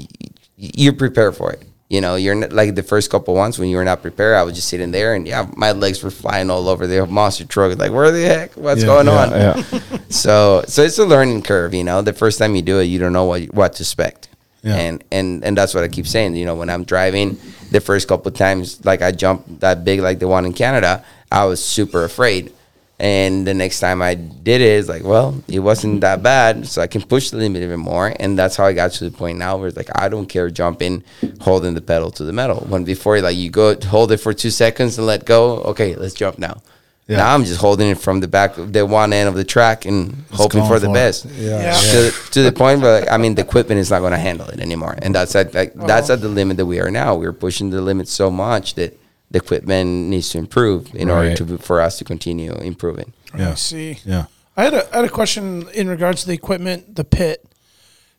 y- 0.59 0.71
you're 0.75 0.93
prepared 0.93 1.37
for 1.37 1.53
it. 1.53 1.63
You 1.89 2.01
know, 2.01 2.17
you're 2.17 2.35
not, 2.35 2.53
like 2.53 2.75
the 2.75 2.83
first 2.83 3.11
couple 3.11 3.35
ones 3.35 3.61
when 3.61 3.69
you 3.69 3.77
were 3.77 3.85
not 3.85 4.03
prepared. 4.03 4.37
I 4.37 4.43
was 4.43 4.55
just 4.57 4.69
sitting 4.69 4.91
there, 4.91 5.15
and 5.15 5.27
yeah, 5.27 5.49
my 5.57 5.71
legs 5.71 6.03
were 6.03 6.11
flying 6.11 6.51
all 6.51 6.69
over 6.69 6.87
the 6.89 7.07
monster 7.07 7.45
truck. 7.45 7.79
Like, 7.79 7.93
where 7.93 8.11
the 8.11 8.25
heck? 8.27 8.55
What's 8.55 8.81
Yeah, 8.81 8.87
going 8.87 9.07
yeah, 9.07 9.13
on? 9.23 9.31
yeah. 9.31 9.81
So, 10.09 10.65
so 10.67 10.83
it's 10.83 10.99
a 10.99 11.05
learning 11.05 11.43
curve. 11.43 11.75
You 11.75 11.85
know, 11.85 12.03
the 12.03 12.13
first 12.13 12.39
time 12.41 12.55
you 12.57 12.63
do 12.63 12.81
it, 12.81 12.85
you 12.85 12.99
don't 12.99 13.13
know 13.13 13.25
what 13.25 13.43
what 13.55 13.75
to 13.75 13.83
expect. 13.83 14.29
And 14.65 15.05
and 15.13 15.45
and 15.45 15.57
that's 15.57 15.75
what 15.75 15.85
I 15.85 15.89
keep 15.89 16.09
saying. 16.09 16.35
You 16.35 16.45
know, 16.45 16.57
when 16.57 16.71
I'm 16.71 16.83
driving, 16.83 17.39
the 17.71 17.81
first 17.81 18.09
couple 18.09 18.33
times, 18.33 18.85
like 18.85 19.01
I 19.01 19.13
jumped 19.13 19.61
that 19.61 19.85
big, 19.85 20.01
like 20.01 20.19
the 20.19 20.27
one 20.27 20.45
in 20.45 20.53
Canada, 20.55 21.05
I 21.31 21.45
was 21.45 21.65
super 21.65 22.03
afraid. 22.03 22.53
And 22.99 23.47
the 23.47 23.53
next 23.53 23.81
time 23.81 24.01
I 24.01 24.15
did 24.15 24.63
it, 24.63 24.79
it's 24.79 24.89
like, 24.89 25.05
well, 25.05 25.43
it 25.49 25.59
wasn't 25.59 26.01
that 26.01 26.23
bad, 26.23 26.67
so 26.67 26.81
I 26.81 26.87
can 26.87 27.03
push 27.03 27.29
the 27.29 27.37
limit 27.37 27.63
even 27.63 27.79
more. 27.79 28.15
And 28.19 28.39
that's 28.39 28.57
how 28.57 28.65
I 28.65 28.73
got 28.73 28.93
to 28.93 29.05
the 29.05 29.15
point 29.15 29.37
now 29.37 29.59
where 29.59 29.69
it's 29.69 29.77
like 29.77 29.91
I 29.95 30.09
don't 30.09 30.27
care 30.27 30.49
jumping, 30.49 31.05
holding 31.41 31.75
the 31.75 31.83
pedal 31.83 32.11
to 32.13 32.25
the 32.25 32.33
metal. 32.33 32.65
When 32.69 32.85
before, 32.85 33.21
like 33.21 33.37
you 33.37 33.51
go 33.51 33.79
hold 33.79 34.13
it 34.13 34.17
for 34.17 34.33
two 34.33 34.51
seconds 34.51 34.97
and 34.97 35.07
let 35.07 35.27
go. 35.27 35.59
Okay, 35.59 35.95
let's 35.95 36.15
jump 36.15 36.39
now. 36.39 36.63
Yeah. 37.07 37.19
Now 37.19 37.35
I'm 37.35 37.45
just 37.45 37.61
holding 37.61 37.91
it 37.91 37.99
from 37.99 38.21
the 38.21 38.29
back, 38.29 38.57
of 38.57 38.73
the 38.73 38.85
one 38.87 39.13
end 39.13 39.29
of 39.29 39.35
the 39.35 39.45
track, 39.45 39.85
and 39.85 40.25
hoping 40.33 40.61
going 40.61 40.71
for 40.71 40.79
the 40.81 40.91
it. 40.91 40.95
best. 40.95 41.27
Yeah. 41.27 41.61
Yeah. 41.61 41.73
To, 41.93 42.31
to 42.31 42.43
the 42.43 42.53
point 42.53 42.81
where 42.81 43.01
like, 43.01 43.13
I 43.13 43.19
mean, 43.19 43.35
the 43.35 43.43
equipment 43.43 43.79
is 43.79 43.91
not 43.91 44.01
going 44.01 44.13
to 44.13 44.19
handle 44.19 44.49
it 44.49 44.59
anymore, 44.59 44.97
and 45.03 45.15
that's 45.15 45.37
at 45.37 45.53
like, 45.53 45.75
that's 45.75 46.09
oh. 46.09 46.15
at 46.15 46.23
the 46.23 46.29
limit 46.29 46.57
that 46.57 46.67
we 46.67 46.81
are 46.81 46.91
now. 46.91 47.15
We're 47.15 47.35
pushing 47.35 47.69
the 47.69 47.83
limit 47.83 48.09
so 48.09 48.31
much 48.31 48.75
that 48.77 48.99
the 49.31 49.39
equipment 49.39 50.09
needs 50.09 50.31
to 50.31 50.39
improve 50.39 50.95
in 50.95 51.11
order 51.11 51.29
Right. 51.29 51.37
to 51.39 51.59
for 51.59 51.81
us 51.81 51.99
to 51.99 52.05
continue 52.05 52.53
improving. 52.55 53.13
Yeah. 53.37 53.51
I 53.53 53.55
see. 53.55 53.99
Yeah. 54.05 54.27
I 54.57 54.65
had 54.65 54.75
a 54.75 54.93
I 54.93 54.97
had 54.97 55.05
a 55.05 55.09
question 55.11 55.69
in 55.75 55.89
regards 55.89 56.23
to 56.23 56.27
the 56.29 56.33
equipment, 56.35 56.95
the 56.97 57.05
pit. 57.05 57.45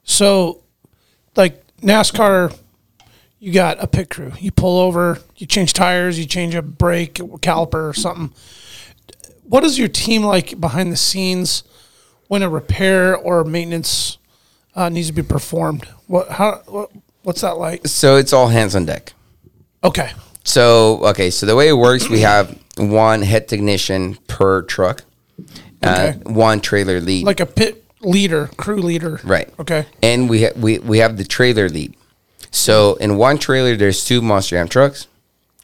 So, 0.03 0.63
like 1.35 1.63
NASCAR, 1.81 2.55
you 3.39 3.51
got 3.51 3.81
a 3.83 3.87
pit 3.87 4.09
crew. 4.09 4.31
You 4.39 4.51
pull 4.51 4.79
over, 4.79 5.19
you 5.35 5.47
change 5.47 5.73
tires, 5.73 6.17
you 6.19 6.25
change 6.25 6.55
a 6.55 6.61
brake 6.61 7.15
caliper 7.15 7.89
or 7.89 7.93
something. 7.93 8.33
What 9.43 9.63
is 9.63 9.79
your 9.79 9.87
team 9.87 10.23
like 10.23 10.59
behind 10.59 10.91
the 10.91 10.97
scenes 10.97 11.63
when 12.27 12.41
a 12.43 12.49
repair 12.49 13.15
or 13.15 13.43
maintenance 13.43 14.17
uh, 14.75 14.89
needs 14.89 15.07
to 15.07 15.13
be 15.13 15.23
performed? 15.23 15.85
What 16.07 16.29
how 16.29 16.61
what, 16.67 16.91
what's 17.23 17.41
that 17.41 17.57
like? 17.57 17.87
So 17.87 18.15
it's 18.17 18.33
all 18.33 18.47
hands 18.49 18.75
on 18.75 18.85
deck. 18.85 19.13
Okay, 19.83 20.11
So 20.47 21.03
okay, 21.07 21.29
so 21.29 21.45
the 21.45 21.55
way 21.57 21.67
it 21.67 21.73
works, 21.73 22.07
we 22.09 22.21
have 22.21 22.57
one 22.77 23.21
head 23.21 23.49
technician 23.49 24.15
per 24.27 24.61
truck, 24.61 25.03
uh, 25.83 26.11
Okay. 26.13 26.19
one 26.23 26.61
trailer 26.61 27.01
lead. 27.01 27.25
like 27.25 27.41
a 27.41 27.45
pit 27.45 27.83
leader, 28.01 28.49
crew 28.55 28.81
leader. 28.81 29.19
Right. 29.25 29.49
Okay. 29.59 29.85
And 30.01 30.29
we 30.29 30.43
ha- 30.43 30.55
we 30.55 30.79
we 30.79 30.99
have 30.99 31.17
the 31.17 31.25
trailer 31.25 31.67
lead. 31.67 31.95
So 32.49 32.95
in 32.95 33.17
one 33.17 33.37
trailer, 33.39 33.75
there's 33.75 34.05
two 34.05 34.21
Monster 34.21 34.55
Jam 34.55 34.69
trucks 34.69 35.07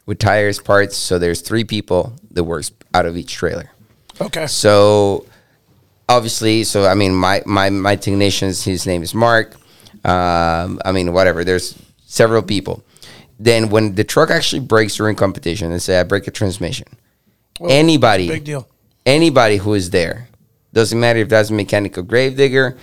with 0.04 0.18
tires, 0.18 0.60
parts. 0.60 0.98
So 0.98 1.18
there's 1.18 1.40
three 1.40 1.64
people 1.64 2.12
that 2.32 2.44
works 2.44 2.70
out 2.92 3.06
of 3.06 3.16
each 3.16 3.32
trailer. 3.32 3.70
Okay. 4.20 4.46
So 4.46 5.24
obviously, 6.10 6.62
so 6.64 6.84
I 6.84 6.92
mean, 6.94 7.14
my 7.14 7.40
my 7.46 7.70
my 7.70 7.96
technicians, 7.96 8.64
his 8.64 8.84
name 8.86 9.02
is 9.02 9.14
Mark. 9.14 9.56
Um, 10.04 10.78
I 10.84 10.92
mean, 10.92 11.14
whatever. 11.14 11.42
There's 11.42 11.74
several 12.04 12.42
people. 12.42 12.84
Then 13.38 13.68
when 13.70 13.94
the 13.94 14.04
truck 14.04 14.30
actually 14.30 14.60
breaks 14.60 14.96
during 14.96 15.16
competition, 15.16 15.72
and 15.72 15.82
say 15.82 15.98
I 15.98 16.04
break 16.04 16.26
a 16.26 16.30
transmission, 16.30 16.86
anybody, 17.68 18.28
Big 18.28 18.44
deal. 18.44 18.68
anybody 19.04 19.56
who 19.56 19.74
is 19.74 19.90
there, 19.90 20.28
doesn't 20.72 20.98
matter 20.98 21.18
if 21.20 21.28
that's 21.28 21.50
a 21.50 21.52
mechanical 21.52 22.02
grave 22.02 22.36
digger, 22.36 22.76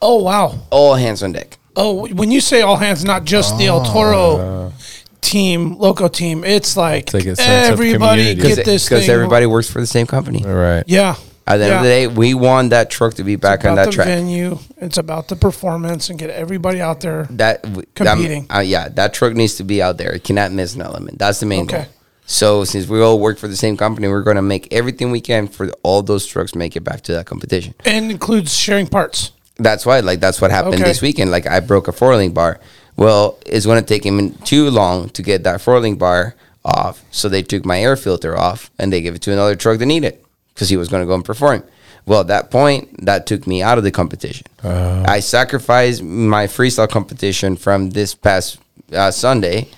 Oh 0.00 0.22
wow. 0.22 0.54
all 0.70 0.94
hands 0.94 1.22
on 1.22 1.32
deck. 1.32 1.58
Oh, 1.74 2.06
when 2.08 2.30
you 2.30 2.40
say 2.40 2.62
all 2.62 2.76
hands, 2.76 3.04
not 3.04 3.24
just 3.24 3.58
the 3.58 3.66
El 3.66 3.84
Toro 3.84 4.70
ah. 4.70 4.72
team, 5.20 5.76
loco 5.76 6.08
team, 6.08 6.42
it's 6.44 6.76
like, 6.76 7.12
like 7.12 7.26
a 7.26 7.36
sense 7.36 7.68
of 7.68 7.72
everybody 7.72 8.30
community. 8.34 8.54
get 8.56 8.64
this 8.64 8.88
because 8.88 9.06
thing. 9.06 9.14
everybody 9.14 9.46
works 9.46 9.70
for 9.70 9.80
the 9.80 9.86
same 9.86 10.06
company. 10.06 10.44
All 10.44 10.54
right. 10.54 10.84
yeah. 10.86 11.16
At 11.48 11.58
the 11.58 11.64
end 11.66 11.74
of 11.76 11.82
the 11.82 11.88
day, 11.88 12.06
we 12.08 12.34
want 12.34 12.70
that 12.70 12.90
truck 12.90 13.14
to 13.14 13.24
be 13.24 13.36
back 13.36 13.64
on 13.64 13.76
that 13.76 13.86
the 13.86 13.92
track. 13.92 14.06
venue. 14.08 14.58
It's 14.78 14.98
about 14.98 15.28
the 15.28 15.36
performance 15.36 16.10
and 16.10 16.18
get 16.18 16.30
everybody 16.30 16.80
out 16.80 17.00
there. 17.00 17.28
That 17.30 17.62
Competing. 17.94 18.46
that- 18.48 18.56
uh, 18.56 18.60
yeah, 18.60 18.88
that 18.88 19.14
truck 19.14 19.34
needs 19.34 19.54
to 19.56 19.64
be 19.64 19.80
out 19.80 19.96
there. 19.96 20.12
It 20.12 20.24
cannot 20.24 20.50
miss 20.52 20.74
an 20.74 20.82
element. 20.82 21.18
That's 21.20 21.38
the 21.38 21.46
main 21.46 21.62
Okay. 21.64 21.76
goal. 21.76 21.86
So 22.26 22.64
since 22.64 22.88
we 22.88 23.00
all 23.00 23.20
work 23.20 23.38
for 23.38 23.46
the 23.46 23.54
same 23.54 23.76
company, 23.76 24.08
we're 24.08 24.22
going 24.22 24.34
to 24.36 24.42
make 24.42 24.66
everything 24.72 25.12
we 25.12 25.20
can 25.20 25.46
for 25.46 25.70
all 25.84 26.02
those 26.02 26.26
trucks 26.26 26.56
make 26.56 26.74
it 26.74 26.82
back 26.82 27.02
to 27.02 27.12
that 27.12 27.26
competition. 27.26 27.74
And 27.84 28.10
includes 28.10 28.52
sharing 28.52 28.88
parts. 28.88 29.30
That's 29.58 29.86
why, 29.86 30.00
like, 30.00 30.18
that's 30.18 30.40
what 30.40 30.50
happened 30.50 30.74
Okay. 30.74 30.82
this 30.84 31.00
weekend. 31.00 31.30
Like, 31.30 31.46
I 31.46 31.60
broke 31.60 31.86
a 31.86 31.92
four 31.92 32.16
link 32.16 32.34
bar. 32.34 32.58
Well, 32.96 33.38
it's 33.46 33.64
going 33.66 33.80
to 33.80 33.86
take 33.86 34.04
him 34.04 34.32
too 34.44 34.68
long 34.70 35.10
to 35.10 35.22
get 35.22 35.44
that 35.44 35.60
four 35.60 35.78
link 35.78 36.00
bar 36.00 36.34
off. 36.64 37.04
So 37.12 37.28
they 37.28 37.42
took 37.42 37.64
my 37.64 37.80
air 37.80 37.94
filter 37.94 38.36
off 38.36 38.72
and 38.80 38.92
they 38.92 39.00
gave 39.00 39.14
it 39.14 39.22
to 39.22 39.32
another 39.32 39.54
truck 39.54 39.78
that 39.78 39.86
needed 39.86 40.08
it 40.08 40.25
because 40.56 40.70
he 40.70 40.76
was 40.78 40.88
going 40.88 41.02
to 41.02 41.06
go 41.06 41.14
and 41.14 41.22
perform. 41.24 41.62
Well, 42.06 42.20
at 42.22 42.28
that 42.28 42.50
point, 42.50 43.04
that 43.04 43.26
took 43.26 43.46
me 43.46 43.62
out 43.62 43.76
of 43.76 43.84
the 43.84 43.90
competition. 43.90 44.46
I 44.64 45.20
sacrificed 45.20 46.02
my 46.02 46.46
freestyle 46.46 46.88
competition 46.88 47.56
from 47.56 47.90
this 47.90 48.14
past 48.14 48.58
uh, 48.92 49.10
Sunday 49.10 49.68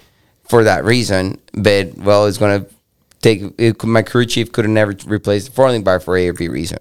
for 0.48 0.62
that 0.62 0.84
reason. 0.84 1.40
But, 1.52 1.96
well, 1.96 2.26
it's 2.26 2.38
going 2.38 2.64
to 2.64 2.70
take 3.22 3.42
it, 3.58 3.82
my 3.82 4.02
crew 4.02 4.24
chief 4.24 4.52
could 4.52 4.66
have 4.66 4.72
never 4.72 4.94
replaced 5.06 5.46
the 5.48 5.52
four 5.52 5.68
link 5.70 5.84
bar 5.84 5.98
for 5.98 6.16
A 6.16 6.28
or 6.28 6.32
B 6.32 6.48
reason. 6.48 6.78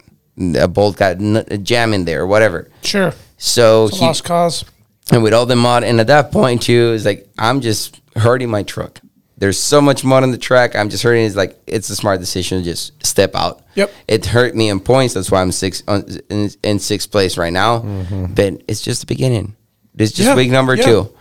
A 0.56 0.68
bolt 0.68 0.98
got 0.98 1.18
n- 1.18 1.44
a 1.48 1.58
jam 1.58 1.94
in 1.94 2.06
there 2.06 2.22
or 2.22 2.28
whatever. 2.28 2.70
Sure. 2.84 3.14
So 3.38 3.88
he, 3.88 4.06
lost 4.06 4.24
cause. 4.24 4.64
and 5.12 5.24
with 5.24 5.34
all 5.34 5.48
the 5.48 5.56
mod, 5.56 5.84
and 5.84 6.00
at 6.00 6.08
that 6.08 6.32
point 6.32 6.62
too, 6.62 6.92
it's 6.94 7.06
like 7.06 7.28
I'm 7.40 7.62
just 7.62 8.00
hurting 8.16 8.50
my 8.50 8.62
truck. 8.64 9.00
There's 9.38 9.60
so 9.60 9.82
much 9.82 10.04
mud 10.04 10.24
on 10.24 10.32
the 10.32 10.38
track. 10.38 10.76
I'm 10.76 10.90
just 10.90 11.04
hurting. 11.04 11.26
It's 11.26 11.36
like 11.36 11.60
it's 11.68 11.90
a 11.90 11.96
smart 11.96 12.20
decision 12.20 12.58
to 12.60 12.64
just 12.64 13.06
step 13.06 13.36
out. 13.36 13.64
Yep. 13.76 13.92
It 14.08 14.26
hurt 14.26 14.56
me 14.56 14.70
in 14.70 14.80
points. 14.80 15.14
That's 15.14 15.30
why 15.30 15.42
I'm 15.42 15.52
six 15.52 15.84
on, 15.88 16.06
in, 16.30 16.50
in 16.64 16.80
sixth 16.80 17.12
place 17.12 17.38
right 17.38 17.54
now. 17.54 17.80
Mm-hmm. 17.80 18.34
But 18.34 18.64
it's 18.68 18.82
just 18.82 19.02
the 19.02 19.06
beginning. 19.06 19.56
It's 19.96 20.12
just 20.12 20.30
Yeah, 20.30 20.36
week 20.36 20.50
number 20.52 20.76
yeah. 20.76 20.86
two. 20.86 21.14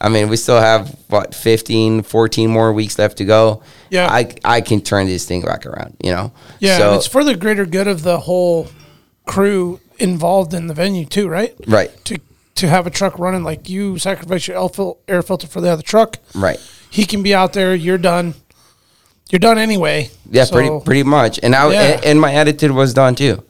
I 0.00 0.08
mean, 0.08 0.28
we 0.28 0.36
still 0.36 0.60
have 0.60 0.94
what 1.08 1.34
15, 1.34 2.02
14 2.02 2.50
more 2.50 2.72
weeks 2.72 2.98
left 2.98 3.18
to 3.18 3.24
go. 3.24 3.62
Yeah. 3.90 4.08
I 4.10 4.34
I 4.44 4.60
can 4.60 4.80
turn 4.80 5.06
this 5.06 5.26
thing 5.26 5.42
back 5.42 5.66
around. 5.66 5.96
You 6.02 6.12
know. 6.12 6.32
Yeah. 6.60 6.78
So 6.78 6.94
it's 6.94 7.06
for 7.06 7.24
the 7.24 7.34
greater 7.34 7.66
good 7.66 7.88
of 7.88 8.02
the 8.02 8.20
whole 8.20 8.68
crew 9.26 9.80
involved 9.98 10.54
in 10.54 10.66
the 10.66 10.74
venue, 10.74 11.06
too, 11.06 11.28
right? 11.28 11.54
right. 11.66 11.90
To 12.04 12.20
to 12.56 12.68
have 12.68 12.86
a 12.86 12.90
truck 12.90 13.18
running 13.18 13.42
like 13.42 13.68
you 13.68 13.98
sacrifice 13.98 14.46
your 14.46 14.96
air 15.08 15.22
filter 15.22 15.46
for 15.46 15.60
the 15.60 15.70
other 15.70 15.82
truck. 15.82 16.18
Right. 16.34 16.58
He 16.94 17.04
can 17.06 17.24
be 17.24 17.34
out 17.34 17.52
there. 17.54 17.74
You're 17.74 17.98
done. 17.98 18.34
You're 19.30 19.40
done 19.40 19.58
anyway. 19.58 20.10
Yeah, 20.30 20.44
So- 20.44 20.52
pretty 20.54 20.70
pretty 20.84 21.02
much. 21.02 21.40
And 21.42 21.52
I 21.56 21.68
Yeah. 21.72 22.00
and, 22.04 22.20
my 22.20 22.32
attitude 22.32 22.70
was 22.70 22.94
done 22.94 23.16
too. 23.16 23.42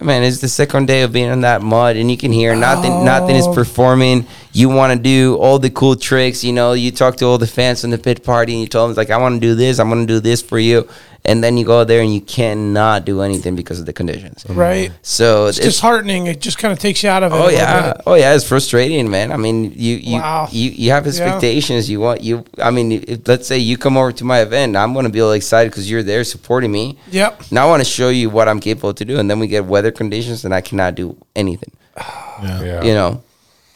Man, 0.00 0.22
it's 0.22 0.38
the 0.38 0.48
second 0.48 0.86
day 0.86 1.02
of 1.02 1.12
being 1.12 1.30
in 1.30 1.42
that 1.42 1.60
mud, 1.62 1.96
and 1.96 2.10
you 2.10 2.16
can 2.16 2.32
hear 2.32 2.54
nothing. 2.56 3.04
Nothing 3.04 3.36
is 3.36 3.46
Oh. 3.46 3.52
performing. 3.52 4.26
You 4.52 4.70
want 4.70 4.92
to 4.94 4.98
do 4.98 5.36
all 5.36 5.58
the 5.58 5.68
cool 5.70 5.96
tricks. 5.96 6.42
You 6.44 6.52
know, 6.54 6.72
you 6.72 6.90
talk 6.90 7.16
to 7.18 7.26
all 7.26 7.36
the 7.38 7.46
fans 7.46 7.84
in 7.84 7.90
the 7.90 7.98
pit 7.98 8.22
party, 8.24 8.52
and 8.52 8.60
you 8.62 8.66
tell 8.66 8.86
them 8.86 8.96
like, 8.96 9.10
"I 9.10 9.18
want 9.18 9.40
to 9.40 9.46
do 9.46 9.54
this. 9.54 9.78
I'm 9.78 9.90
going 9.90 10.06
to 10.06 10.12
do 10.14 10.20
this 10.20 10.40
for 10.40 10.58
you," 10.58 10.86
and 11.26 11.42
then 11.44 11.56
you 11.58 11.64
go 11.66 11.84
there 11.84 12.00
and 12.00 12.14
you 12.14 12.20
cannot 12.20 13.04
do 13.04 13.20
anything 13.20 13.54
because 13.56 13.78
of 13.80 13.86
the 13.86 13.92
conditions. 13.92 14.44
Mm-hmm. 14.44 14.58
Right. 14.58 14.92
So 15.02 15.46
It's 15.48 15.58
disheartening. 15.58 16.26
It 16.28 16.40
just 16.40 16.58
kind 16.58 16.72
of 16.72 16.78
takes 16.78 17.02
you 17.02 17.08
out 17.10 17.22
of 17.22 17.32
it. 17.32 17.36
Oh 17.36 17.48
yeah, 17.48 17.92
bit. 17.92 18.02
oh 18.06 18.14
yeah, 18.14 18.34
it's 18.34 18.46
frustrating, 18.46 19.10
man. 19.10 19.32
I 19.32 19.36
mean, 19.36 19.72
you 19.74 19.96
you 19.96 20.18
Wow. 20.18 20.48
you, 20.50 20.70
you 20.70 20.90
have 20.92 21.06
expectations. 21.06 21.90
You 21.90 22.00
want 22.00 22.22
you. 22.22 22.44
I 22.62 22.70
mean, 22.70 22.92
if, 22.92 23.26
let's 23.28 23.46
say 23.46 23.58
you 23.58 23.76
come 23.76 23.96
over 23.96 24.12
to 24.12 24.24
my 24.24 24.40
event, 24.40 24.76
I'm 24.76 24.94
gonna 24.94 25.10
be 25.10 25.20
all 25.20 25.32
excited 25.32 25.70
because 25.72 25.90
you're 25.90 26.02
there 26.02 26.24
supporting 26.24 26.72
me. 26.72 26.98
Yep. 27.10 27.50
Now 27.50 27.66
I 27.66 27.68
want 27.70 27.80
to 27.80 27.88
show 27.88 28.08
you 28.08 28.30
what 28.30 28.48
I'm 28.48 28.60
capable 28.60 28.94
to 28.94 29.04
do, 29.04 29.18
and 29.18 29.28
then 29.30 29.38
we 29.38 29.46
get 29.48 29.64
weather 29.66 29.90
conditions, 29.90 30.44
and 30.44 30.54
I 30.54 30.60
cannot 30.60 30.94
do 30.94 31.16
anything. 31.34 31.72
Yeah. 32.42 32.82
You 32.82 32.92
know, 32.92 33.22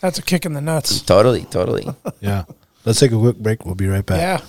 That's 0.03 0.19
a 0.19 0.23
kick 0.23 0.45
in 0.45 0.53
the 0.53 0.61
nuts. 0.61 1.01
totally, 1.01 1.45
totally. 1.45 1.89
Yeah. 2.21 2.45
Let's 2.85 3.01
take 3.01 3.11
a 3.13 3.19
quick 3.19 3.37
break. 3.37 3.65
We'll 3.65 3.75
be 3.75 3.89
right 3.89 4.05
back. 4.05 4.21
Yeah. 4.21 4.41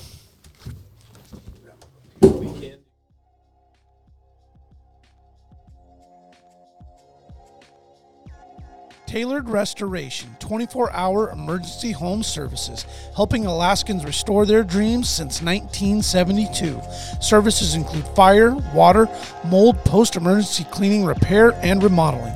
Tailored 9.12 9.50
Restoration 9.50 10.38
24 10.40 10.94
hour 10.94 11.30
emergency 11.32 11.92
home 11.92 12.24
services, 12.24 12.86
helping 13.14 13.46
Alaskans 13.46 14.06
restore 14.06 14.46
their 14.46 14.64
dreams 14.64 15.10
since 15.10 15.42
1972. 15.42 16.80
Services 17.20 17.76
include 17.76 18.08
fire, 18.16 18.56
water, 18.74 19.10
mold, 19.48 19.76
post 19.84 20.16
emergency 20.16 20.64
cleaning, 20.72 21.04
repair, 21.04 21.52
and 21.62 21.84
remodeling. 21.84 22.34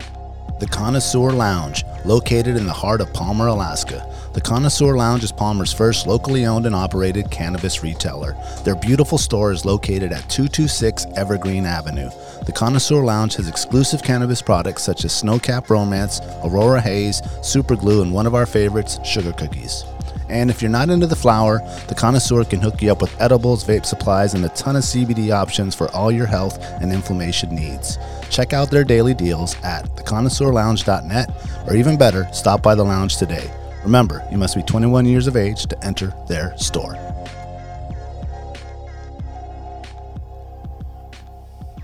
The 0.59 0.67
Connoisseur 0.67 1.31
Lounge, 1.31 1.83
located 2.05 2.55
in 2.55 2.67
the 2.67 2.71
heart 2.73 3.01
of 3.01 3.11
Palmer, 3.13 3.47
Alaska. 3.47 4.07
The 4.35 4.41
Connoisseur 4.41 4.95
Lounge 4.95 5.23
is 5.23 5.31
Palmer's 5.31 5.73
first 5.73 6.05
locally 6.05 6.45
owned 6.45 6.67
and 6.67 6.75
operated 6.75 7.31
cannabis 7.31 7.81
retailer. 7.81 8.35
Their 8.63 8.75
beautiful 8.75 9.17
store 9.17 9.51
is 9.51 9.65
located 9.65 10.11
at 10.11 10.29
226 10.29 11.07
Evergreen 11.15 11.65
Avenue. 11.65 12.11
The 12.45 12.51
Connoisseur 12.51 13.03
Lounge 13.03 13.37
has 13.37 13.47
exclusive 13.47 14.03
cannabis 14.03 14.41
products 14.41 14.83
such 14.83 15.03
as 15.03 15.11
Snowcap 15.11 15.69
Romance, 15.71 16.21
Aurora 16.43 16.79
Haze, 16.79 17.23
Super 17.41 17.75
Glue, 17.75 18.03
and 18.03 18.13
one 18.13 18.27
of 18.27 18.35
our 18.35 18.45
favorites, 18.45 18.99
Sugar 19.03 19.33
Cookies. 19.33 19.83
And 20.31 20.49
if 20.49 20.61
you're 20.61 20.71
not 20.71 20.89
into 20.89 21.07
the 21.07 21.15
flower, 21.15 21.59
the 21.89 21.95
connoisseur 21.95 22.45
can 22.45 22.61
hook 22.61 22.81
you 22.81 22.89
up 22.89 23.01
with 23.01 23.19
edibles, 23.19 23.65
vape 23.65 23.85
supplies, 23.85 24.33
and 24.33 24.45
a 24.45 24.49
ton 24.49 24.77
of 24.77 24.83
CBD 24.83 25.31
options 25.31 25.75
for 25.75 25.91
all 25.91 26.09
your 26.09 26.25
health 26.25 26.57
and 26.81 26.91
inflammation 26.91 27.53
needs. 27.53 27.97
Check 28.29 28.53
out 28.53 28.71
their 28.71 28.85
daily 28.85 29.13
deals 29.13 29.55
at 29.61 29.85
theconnoisseurlounge.net, 29.97 31.67
or 31.67 31.75
even 31.75 31.97
better, 31.97 32.29
stop 32.31 32.63
by 32.63 32.75
the 32.75 32.83
lounge 32.83 33.17
today. 33.17 33.51
Remember, 33.83 34.25
you 34.31 34.37
must 34.37 34.55
be 34.55 34.63
21 34.63 35.05
years 35.05 35.27
of 35.27 35.35
age 35.35 35.65
to 35.65 35.85
enter 35.85 36.13
their 36.29 36.57
store. 36.57 36.95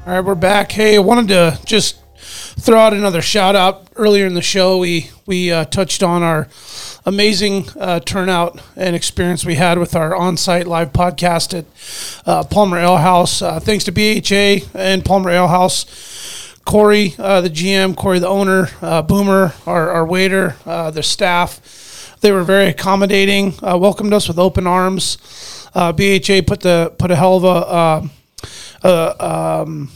All 0.05 0.13
right, 0.13 0.21
we're 0.21 0.35
back. 0.35 0.71
Hey, 0.71 0.95
I 0.95 0.99
wanted 0.99 1.27
to 1.27 1.59
just 1.65 1.97
throw 2.15 2.79
out 2.79 2.93
another 2.93 3.21
shout 3.21 3.57
out. 3.57 3.87
Earlier 3.97 4.25
in 4.25 4.35
the 4.35 4.41
show, 4.41 4.77
we 4.77 5.09
we 5.25 5.51
uh, 5.51 5.65
touched 5.65 6.01
on 6.01 6.23
our 6.23 6.47
amazing 7.07 7.65
uh, 7.79 8.01
turnout 8.01 8.61
and 8.75 8.93
experience 8.93 9.45
we 9.45 9.55
had 9.55 9.79
with 9.79 9.95
our 9.95 10.13
on-site 10.13 10.67
live 10.67 10.91
podcast 10.91 11.57
at 11.57 11.65
uh, 12.27 12.43
Palmer 12.43 12.77
Ale 12.77 12.97
House. 12.97 13.41
Uh, 13.41 13.61
thanks 13.61 13.85
to 13.85 13.93
BHA 13.93 14.67
and 14.77 15.05
Palmer 15.05 15.29
Ale 15.29 15.47
House, 15.47 16.53
Corey, 16.65 17.15
uh, 17.17 17.39
the 17.39 17.49
GM, 17.49 17.95
Corey, 17.95 18.19
the 18.19 18.27
owner, 18.27 18.69
uh, 18.81 19.01
Boomer, 19.01 19.53
our, 19.65 19.89
our 19.89 20.05
waiter, 20.05 20.57
the 20.65 21.01
staff. 21.01 22.17
They 22.19 22.33
were 22.33 22.43
very 22.43 22.67
accommodating. 22.67 23.53
welcomed 23.61 24.11
us 24.11 24.27
with 24.27 24.37
open 24.37 24.67
arms. 24.67 25.17
BHA 25.73 26.41
put 26.45 26.59
the 26.59 26.93
put 26.97 27.09
a 27.09 27.15
hell 27.15 27.37
of 27.37 27.43
a 27.45 28.09
uh, 28.83 29.63
um, 29.63 29.89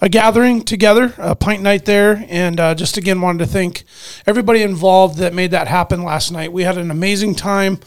a 0.00 0.08
gathering 0.08 0.62
together, 0.62 1.14
a 1.18 1.34
pint 1.34 1.62
night 1.62 1.84
there, 1.84 2.24
and 2.28 2.60
uh, 2.60 2.74
just 2.74 2.96
again 2.96 3.20
wanted 3.20 3.38
to 3.40 3.46
thank 3.46 3.84
everybody 4.26 4.62
involved 4.62 5.18
that 5.18 5.34
made 5.34 5.50
that 5.50 5.68
happen 5.68 6.02
last 6.02 6.30
night. 6.30 6.52
We 6.52 6.64
had 6.64 6.78
an 6.78 6.90
amazing 6.90 7.34
time. 7.34 7.80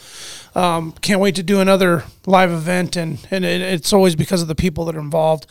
Um, 0.54 0.92
can't 1.00 1.20
wait 1.20 1.36
to 1.36 1.44
do 1.44 1.60
another 1.60 2.04
live 2.26 2.50
event, 2.50 2.96
and, 2.96 3.24
and 3.30 3.44
it, 3.44 3.60
it's 3.60 3.92
always 3.92 4.16
because 4.16 4.42
of 4.42 4.48
the 4.48 4.56
people 4.56 4.84
that 4.86 4.96
are 4.96 5.00
involved. 5.00 5.46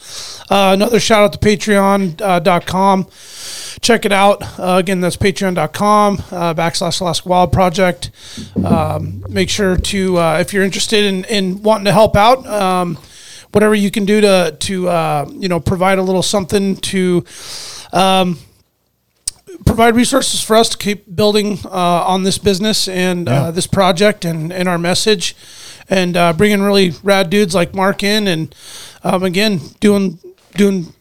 Uh, 0.49 0.71
another 0.73 0.99
shout 0.99 1.23
out 1.23 1.33
to 1.33 1.39
patreon.com. 1.39 3.01
Uh, 3.01 3.09
Check 3.81 4.05
it 4.05 4.11
out. 4.11 4.59
Uh, 4.59 4.75
again, 4.77 4.99
that's 4.99 5.15
patreon.com 5.15 6.15
uh, 6.31 6.53
backslash 6.53 6.99
Alaska 6.99 7.29
Wild 7.29 7.53
Project. 7.53 8.11
Um, 8.63 9.23
make 9.29 9.49
sure 9.49 9.77
to, 9.77 10.17
uh, 10.17 10.37
if 10.39 10.51
you're 10.51 10.63
interested 10.63 11.05
in, 11.05 11.23
in 11.25 11.63
wanting 11.63 11.85
to 11.85 11.93
help 11.93 12.17
out, 12.17 12.45
um, 12.45 12.97
whatever 13.51 13.75
you 13.75 13.91
can 13.91 14.05
do 14.05 14.21
to 14.21 14.55
to 14.59 14.89
uh, 14.89 15.29
you 15.31 15.47
know 15.47 15.59
provide 15.59 15.97
a 15.97 16.03
little 16.03 16.23
something 16.23 16.75
to 16.77 17.23
um, 17.93 18.37
provide 19.65 19.95
resources 19.95 20.41
for 20.41 20.55
us 20.55 20.69
to 20.69 20.77
keep 20.77 21.15
building 21.15 21.59
uh, 21.65 22.03
on 22.05 22.23
this 22.23 22.37
business 22.37 22.87
and 22.87 23.27
uh, 23.27 23.31
yeah. 23.31 23.41
uh, 23.43 23.51
this 23.51 23.67
project 23.67 24.25
and, 24.25 24.53
and 24.53 24.69
our 24.69 24.77
message 24.77 25.35
and 25.89 26.15
uh, 26.15 26.33
bringing 26.33 26.61
really 26.61 26.91
rad 27.03 27.29
dudes 27.29 27.55
like 27.55 27.73
Mark 27.73 28.03
in 28.03 28.27
and 28.27 28.53
um, 29.03 29.23
again 29.23 29.59
doing 29.79 30.19
doing 30.55 30.93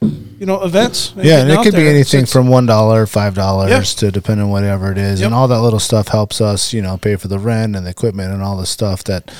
you 0.00 0.46
know 0.46 0.62
events. 0.62 1.12
Yeah, 1.16 1.40
and 1.40 1.50
it 1.50 1.62
could 1.62 1.72
there. 1.72 1.84
be 1.84 1.88
anything 1.88 2.26
so 2.26 2.32
from 2.32 2.48
one 2.48 2.66
dollar, 2.66 3.06
five 3.06 3.34
dollars 3.34 3.70
yeah. 3.70 3.80
to 3.80 4.10
depending 4.10 4.44
on 4.44 4.50
whatever 4.50 4.92
it 4.92 4.98
is, 4.98 5.20
yep. 5.20 5.26
and 5.26 5.34
all 5.34 5.48
that 5.48 5.60
little 5.60 5.78
stuff 5.78 6.08
helps 6.08 6.40
us, 6.40 6.72
you 6.72 6.82
know, 6.82 6.96
pay 6.96 7.16
for 7.16 7.28
the 7.28 7.38
rent 7.38 7.76
and 7.76 7.86
the 7.86 7.90
equipment 7.90 8.32
and 8.32 8.42
all 8.42 8.56
the 8.56 8.66
stuff 8.66 9.04
that, 9.04 9.34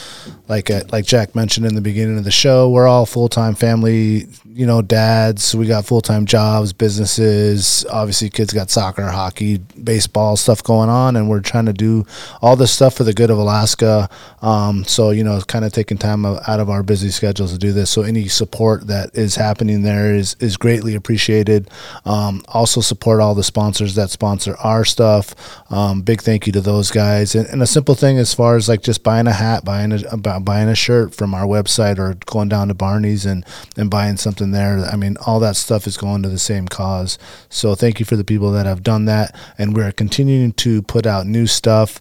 like 0.48 0.70
uh, 0.70 0.82
like 0.90 1.04
Jack 1.04 1.34
mentioned 1.34 1.66
in 1.66 1.74
the 1.74 1.80
beginning 1.80 2.18
of 2.18 2.24
the 2.24 2.30
show, 2.30 2.70
we're 2.70 2.88
all 2.88 3.06
full 3.06 3.28
time 3.28 3.54
family, 3.54 4.26
you 4.56 4.64
know, 4.64 4.80
dads. 4.80 5.54
We 5.54 5.66
got 5.66 5.84
full 5.84 6.00
time 6.00 6.24
jobs, 6.24 6.72
businesses. 6.72 7.84
Obviously, 7.90 8.30
kids 8.30 8.54
got 8.54 8.70
soccer, 8.70 9.06
hockey, 9.06 9.58
baseball 9.58 10.38
stuff 10.38 10.62
going 10.62 10.88
on, 10.88 11.14
and 11.14 11.28
we're 11.28 11.40
trying 11.40 11.66
to 11.66 11.74
do 11.74 12.06
all 12.40 12.56
this 12.56 12.72
stuff 12.72 12.94
for 12.94 13.04
the 13.04 13.12
good 13.12 13.28
of 13.28 13.36
Alaska. 13.36 14.08
Um, 14.40 14.84
so 14.84 15.10
you 15.10 15.22
know, 15.24 15.36
it's 15.36 15.44
kind 15.44 15.66
of 15.66 15.72
taking 15.72 15.98
time 15.98 16.24
out 16.24 16.58
of 16.58 16.70
our 16.70 16.82
busy 16.82 17.10
schedules 17.10 17.52
to 17.52 17.58
do 17.58 17.72
this. 17.72 17.90
So 17.90 18.00
any 18.00 18.28
support 18.28 18.86
that 18.86 19.14
is 19.14 19.36
happening 19.36 19.82
there 19.82 20.14
is 20.14 20.36
is 20.40 20.56
greatly 20.56 20.94
appreciated. 20.94 21.68
Um, 22.06 22.42
also 22.48 22.80
support 22.80 23.20
all 23.20 23.34
the 23.34 23.44
sponsors 23.44 23.94
that 23.96 24.08
sponsor 24.08 24.56
our 24.60 24.86
stuff. 24.86 25.34
Um, 25.70 26.00
big 26.00 26.22
thank 26.22 26.46
you 26.46 26.52
to 26.54 26.62
those 26.62 26.90
guys. 26.90 27.34
And, 27.34 27.46
and, 27.48 27.62
a 27.62 27.66
simple 27.66 27.94
thing 27.94 28.16
as 28.16 28.32
far 28.32 28.56
as 28.56 28.70
like 28.70 28.80
just 28.80 29.02
buying 29.02 29.26
a 29.26 29.32
hat, 29.32 29.66
buying 29.66 29.92
a 29.92 30.40
buying 30.40 30.68
a 30.70 30.74
shirt 30.74 31.14
from 31.14 31.34
our 31.34 31.44
website, 31.44 31.98
or 31.98 32.14
going 32.24 32.48
down 32.48 32.68
to 32.68 32.74
Barney's 32.74 33.26
and 33.26 33.44
and 33.76 33.90
buying 33.90 34.16
something 34.16 34.45
there. 34.50 34.78
I 34.78 34.96
mean, 34.96 35.16
all 35.26 35.40
that 35.40 35.56
stuff 35.56 35.86
is 35.86 35.96
going 35.96 36.22
to 36.22 36.28
the 36.28 36.38
same 36.38 36.68
cause. 36.68 37.18
So 37.48 37.74
thank 37.74 37.98
you 38.00 38.06
for 38.06 38.16
the 38.16 38.24
people 38.24 38.52
that 38.52 38.66
have 38.66 38.82
done 38.82 39.04
that, 39.06 39.34
and 39.58 39.76
we're 39.76 39.92
continuing 39.92 40.52
to 40.54 40.82
put 40.82 41.06
out 41.06 41.26
new 41.26 41.46
stuff. 41.46 42.00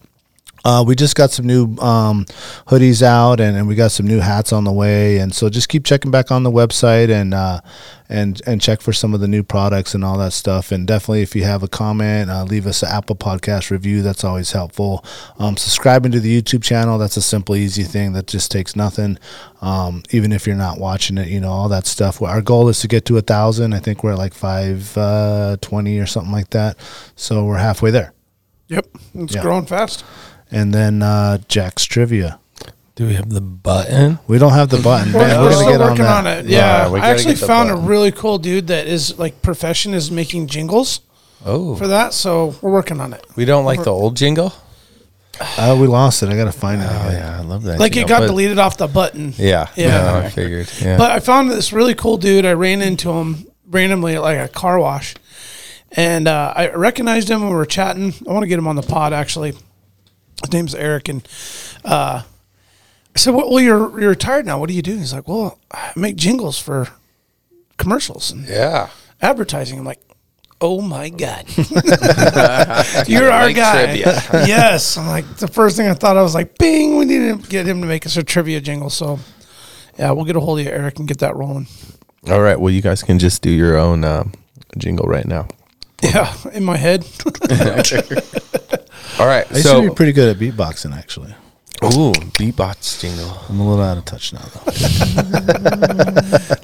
Uh, 0.65 0.83
we 0.85 0.95
just 0.95 1.15
got 1.15 1.29
some 1.29 1.45
new 1.45 1.77
um, 1.77 2.25
hoodies 2.65 3.03
out, 3.03 3.39
and, 3.39 3.55
and 3.55 3.67
we 3.67 3.75
got 3.75 3.91
some 3.91 4.07
new 4.07 4.19
hats 4.19 4.51
on 4.51 4.63
the 4.63 4.71
way. 4.71 5.19
And 5.19 5.33
so 5.33 5.47
just 5.47 5.69
keep 5.69 5.85
checking 5.85 6.09
back 6.09 6.31
on 6.31 6.41
the 6.41 6.49
website 6.49 7.11
and 7.11 7.35
uh, 7.35 7.61
and 8.09 8.41
and 8.47 8.59
check 8.59 8.81
for 8.81 8.91
some 8.91 9.13
of 9.13 9.19
the 9.19 9.27
new 9.27 9.43
products 9.43 9.93
and 9.93 10.03
all 10.03 10.17
that 10.17 10.33
stuff. 10.33 10.71
And 10.71 10.87
definitely, 10.87 11.21
if 11.21 11.35
you 11.35 11.43
have 11.43 11.61
a 11.61 11.67
comment, 11.67 12.31
uh, 12.31 12.45
leave 12.45 12.65
us 12.65 12.81
an 12.81 12.89
Apple 12.89 13.15
Podcast 13.15 13.69
review. 13.69 14.01
That's 14.01 14.23
always 14.23 14.53
helpful. 14.53 15.05
Um, 15.37 15.55
subscribing 15.55 16.11
to 16.13 16.19
the 16.19 16.41
YouTube 16.41 16.63
channel. 16.63 16.97
That's 16.97 17.15
a 17.15 17.21
simple, 17.21 17.55
easy 17.55 17.83
thing 17.83 18.13
that 18.13 18.25
just 18.25 18.49
takes 18.49 18.75
nothing. 18.75 19.19
Um, 19.61 20.01
even 20.09 20.31
if 20.31 20.47
you're 20.47 20.55
not 20.55 20.79
watching 20.79 21.19
it, 21.19 21.27
you 21.27 21.39
know 21.39 21.51
all 21.51 21.69
that 21.69 21.85
stuff. 21.85 22.23
Our 22.23 22.41
goal 22.41 22.69
is 22.69 22.79
to 22.79 22.87
get 22.87 23.05
to 23.05 23.17
a 23.17 23.21
thousand. 23.21 23.73
I 23.73 23.79
think 23.79 24.03
we're 24.03 24.13
at 24.13 24.17
like 24.17 24.33
five 24.33 24.97
uh, 24.97 25.57
twenty 25.61 25.99
or 25.99 26.07
something 26.07 26.33
like 26.33 26.49
that. 26.49 26.77
So 27.15 27.45
we're 27.45 27.57
halfway 27.57 27.91
there. 27.91 28.13
Yep, 28.67 28.87
it's 29.13 29.35
yeah. 29.35 29.43
growing 29.43 29.67
fast 29.67 30.03
and 30.51 30.73
then 30.73 31.01
uh, 31.01 31.39
Jack's 31.47 31.85
trivia. 31.85 32.39
Do 32.95 33.05
we 33.07 33.15
have 33.15 33.29
the 33.29 33.41
button? 33.41 34.19
We 34.25 34.37
don't 34.37 34.53
have 34.53 34.69
the 34.69 34.79
button. 34.79 35.11
We're, 35.11 35.19
we're, 35.19 35.41
we're 35.43 35.51
still 35.51 35.79
working 35.79 36.05
on, 36.05 36.25
on, 36.25 36.27
it. 36.27 36.45
Yeah, 36.45 36.89
yeah 36.89 36.93
I 36.93 37.09
actually 37.09 37.35
found 37.35 37.69
button. 37.69 37.83
a 37.83 37.87
really 37.87 38.11
cool 38.13 38.37
dude 38.37 38.67
that 38.67 38.87
is 38.87 39.19
like 39.19 39.41
profession 39.41 39.93
is 39.93 40.09
making 40.09 40.47
jingles. 40.47 41.01
Oh, 41.45 41.75
for 41.75 41.87
that, 41.89 42.13
so 42.13 42.55
we're 42.61 42.71
working 42.71 43.01
on 43.01 43.13
it. 43.13 43.23
We 43.35 43.43
don't 43.43 43.65
like 43.65 43.79
we're, 43.79 43.85
the 43.85 43.91
old 43.91 44.15
jingle. 44.15 44.53
Uh, 45.39 45.77
we 45.79 45.87
lost 45.87 46.23
it. 46.23 46.29
I 46.29 46.37
gotta 46.37 46.53
find 46.53 46.81
it. 46.81 46.87
Oh 46.89 47.09
yeah, 47.11 47.37
I 47.37 47.43
love 47.43 47.63
that. 47.63 47.79
Like 47.79 47.91
jingle, 47.91 48.15
it 48.15 48.19
got 48.19 48.25
deleted 48.27 48.57
off 48.57 48.77
the 48.77 48.87
button. 48.87 49.33
Yeah, 49.37 49.69
yeah. 49.75 49.89
No, 49.89 50.19
I 50.19 50.29
figured. 50.29 50.71
Yeah. 50.81 50.97
But 50.97 51.11
I 51.11 51.19
found 51.19 51.51
this 51.51 51.73
really 51.73 51.95
cool 51.95 52.15
dude. 52.17 52.45
I 52.45 52.53
ran 52.53 52.81
into 52.81 53.11
him 53.11 53.45
randomly 53.69 54.15
at 54.15 54.21
like 54.21 54.39
a 54.39 54.47
car 54.47 54.79
wash, 54.79 55.15
and 55.91 56.29
uh, 56.29 56.53
I 56.55 56.69
recognized 56.69 57.29
him. 57.29 57.41
and 57.41 57.51
We 57.51 57.57
were 57.57 57.65
chatting. 57.65 58.13
I 58.25 58.31
want 58.31 58.43
to 58.43 58.47
get 58.47 58.57
him 58.57 58.69
on 58.69 58.77
the 58.77 58.83
pod 58.83 59.11
actually 59.11 59.53
his 60.45 60.53
name's 60.53 60.75
Eric, 60.75 61.09
and 61.09 61.27
uh, 61.83 62.21
I 63.15 63.17
said, 63.19 63.33
well, 63.33 63.49
well, 63.49 63.59
you're 63.63 63.99
you're 63.99 64.09
retired 64.09 64.45
now. 64.45 64.59
What 64.59 64.69
do 64.69 64.75
you 64.75 64.81
do? 64.81 64.97
He's 64.97 65.13
like, 65.13 65.27
well, 65.27 65.59
I 65.71 65.91
make 65.95 66.15
jingles 66.15 66.59
for 66.59 66.87
commercials 67.77 68.31
and 68.31 68.47
Yeah. 68.47 68.89
advertising. 69.21 69.79
I'm 69.79 69.85
like, 69.85 70.01
oh 70.61 70.81
my 70.81 71.09
god, 71.09 71.45
you're 73.07 73.29
our 73.31 73.45
Like 73.47 73.55
guy. 73.55 73.85
trivia. 73.85 74.05
yes. 74.47 74.97
I'm 74.97 75.07
like 75.07 75.25
the 75.37 75.47
first 75.47 75.77
thing 75.77 75.87
I 75.87 75.93
thought 75.93 76.17
I 76.17 76.21
was 76.21 76.33
like, 76.35 76.57
bing, 76.57 76.97
we 76.97 77.05
need 77.05 77.41
to 77.43 77.49
get 77.49 77.65
him 77.67 77.81
to 77.81 77.87
make 77.87 78.05
us 78.05 78.17
a 78.17 78.23
trivia 78.23 78.61
jingle. 78.61 78.89
So 78.89 79.19
yeah, 79.97 80.11
we'll 80.11 80.25
get 80.25 80.35
a 80.35 80.39
hold 80.39 80.59
of 80.59 80.65
you, 80.65 80.71
Eric, 80.71 80.99
and 80.99 81.07
get 81.07 81.19
that 81.19 81.35
rolling. 81.35 81.67
All 82.29 82.41
right. 82.41 82.59
Well, 82.59 82.71
you 82.73 82.81
guys 82.81 83.03
can 83.03 83.19
just 83.19 83.41
do 83.41 83.49
your 83.51 83.77
own 83.77 84.03
um, 84.03 84.33
jingle 84.77 85.05
right 85.07 85.25
now. 85.25 85.47
Yeah, 86.01 86.33
in 86.53 86.63
my 86.65 86.75
head. 86.77 87.05
All 89.19 89.27
right. 89.27 89.49
I 89.51 89.55
used 89.55 89.67
to 89.69 89.89
be 89.89 89.95
pretty 89.95 90.11
good 90.11 90.35
at 90.35 90.41
beatboxing, 90.41 90.95
actually. 90.95 91.33
ooh, 91.83 92.11
beatbox 92.37 92.99
jingle. 93.01 93.37
I'm 93.49 93.59
a 93.59 93.67
little 93.69 93.83
out 93.83 93.97
of 93.97 94.05
touch 94.05 94.33
now, 94.33 94.41
though. 94.41 94.71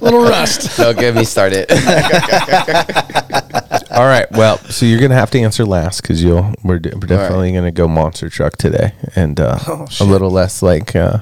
Little 0.00 0.22
rust. 0.22 0.76
Don't 0.76 0.98
get 0.98 1.14
me 1.14 1.24
started. 1.24 1.70
All 3.90 4.06
right. 4.06 4.30
Well, 4.32 4.58
so 4.58 4.86
you're 4.86 5.00
gonna 5.00 5.14
have 5.14 5.30
to 5.32 5.40
answer 5.40 5.64
last 5.64 6.02
because 6.02 6.22
you'll 6.22 6.54
we're, 6.64 6.78
de- 6.78 6.94
we're 6.94 7.06
definitely 7.06 7.52
gonna 7.52 7.70
go 7.70 7.88
monster 7.88 8.28
truck 8.28 8.56
today, 8.56 8.92
and 9.16 9.38
uh, 9.40 9.58
Oh, 9.66 9.86
a 10.00 10.04
little 10.04 10.30
less 10.30 10.62
like 10.62 10.94
uh, 10.96 11.18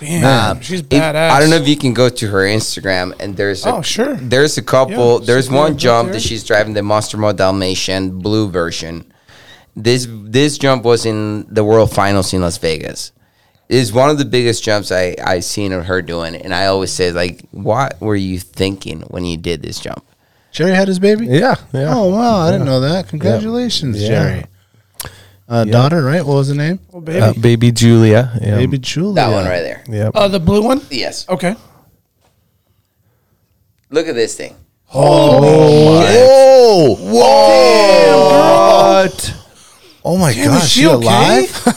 Damn, 0.00 0.50
Um, 0.56 0.60
she's 0.60 0.80
if- 0.80 0.88
badass. 0.88 1.30
I 1.30 1.38
don't 1.38 1.50
know 1.50 1.56
if 1.56 1.68
you 1.68 1.76
can 1.76 1.94
go 1.94 2.08
to 2.08 2.26
her 2.28 2.40
Instagram 2.40 3.12
and 3.20 3.36
there's 3.36 3.64
a, 3.64 3.76
Oh, 3.76 3.82
sure. 3.82 4.16
there's 4.20 4.58
a 4.58 4.62
couple 4.62 5.20
Yeah, 5.20 5.26
there's 5.26 5.48
one 5.50 5.78
jump 5.78 6.08
there. 6.08 6.14
that 6.14 6.22
she's 6.26 6.42
driving 6.42 6.74
the 6.74 6.82
Monster 6.82 7.16
Mutt 7.16 7.36
Dalmatian 7.36 8.18
blue 8.18 8.48
version. 8.60 9.04
This 9.76 10.08
this 10.36 10.56
jump 10.58 10.84
was 10.84 11.04
in 11.04 11.44
the 11.52 11.62
World 11.70 11.90
Finals 11.92 12.32
in 12.32 12.40
Las 12.40 12.56
Vegas. 12.58 13.12
It's 13.68 13.92
one 13.92 14.08
of 14.10 14.16
the 14.18 14.24
biggest 14.36 14.64
jumps 14.64 14.90
I 14.90 15.14
I 15.34 15.40
seen 15.40 15.72
of 15.76 15.84
her 15.90 16.00
doing, 16.00 16.34
and 16.42 16.54
I 16.54 16.66
always 16.72 16.92
say 16.92 17.12
like, 17.12 17.44
what 17.50 18.00
were 18.00 18.16
you 18.28 18.38
thinking 18.38 19.02
when 19.12 19.24
you 19.24 19.36
did 19.36 19.60
this 19.60 19.78
jump? 19.80 20.02
Jerry 20.56 20.72
had 20.74 20.88
his 20.88 20.98
baby? 20.98 21.26
Yeah, 21.26 21.56
yeah. 21.74 21.92
Oh, 21.94 22.08
wow. 22.08 22.36
I 22.46 22.50
didn't 22.52 22.64
know 22.64 22.80
that. 22.80 23.08
Congratulations, 23.12 24.00
Yeah. 24.00 24.08
Jerry. 24.08 24.44
Uh, 25.48 25.64
Daughter, 25.64 26.02
right? 26.02 26.24
What 26.24 26.36
was 26.40 26.48
the 26.48 26.54
name? 26.56 26.78
Oh, 26.94 27.00
baby. 27.00 27.20
Uh, 27.20 27.32
baby 27.34 27.70
Julia. 27.70 28.32
Yeah. 28.40 28.56
Baby 28.56 28.78
Julia. 28.78 29.14
That 29.20 29.30
one 29.36 29.44
right 29.44 29.60
there. 29.68 29.84
Yep. 29.86 30.12
uh, 30.16 30.28
the 30.32 30.40
blue 30.40 30.62
one. 30.62 30.80
Yes. 30.90 31.28
Okay. 31.28 31.54
Look 33.90 34.08
at 34.08 34.14
this 34.14 34.34
thing. 34.34 34.56
Oh, 34.94 35.40
Whoa! 36.94 36.94
what? 38.96 39.34
oh 40.04 40.16
my 40.16 40.32
Damn, 40.32 40.46
gosh. 40.50 40.64
is 40.64 40.70
She, 40.70 40.80
she 40.82 40.86
okay? 40.86 40.94
alive? 40.94 41.62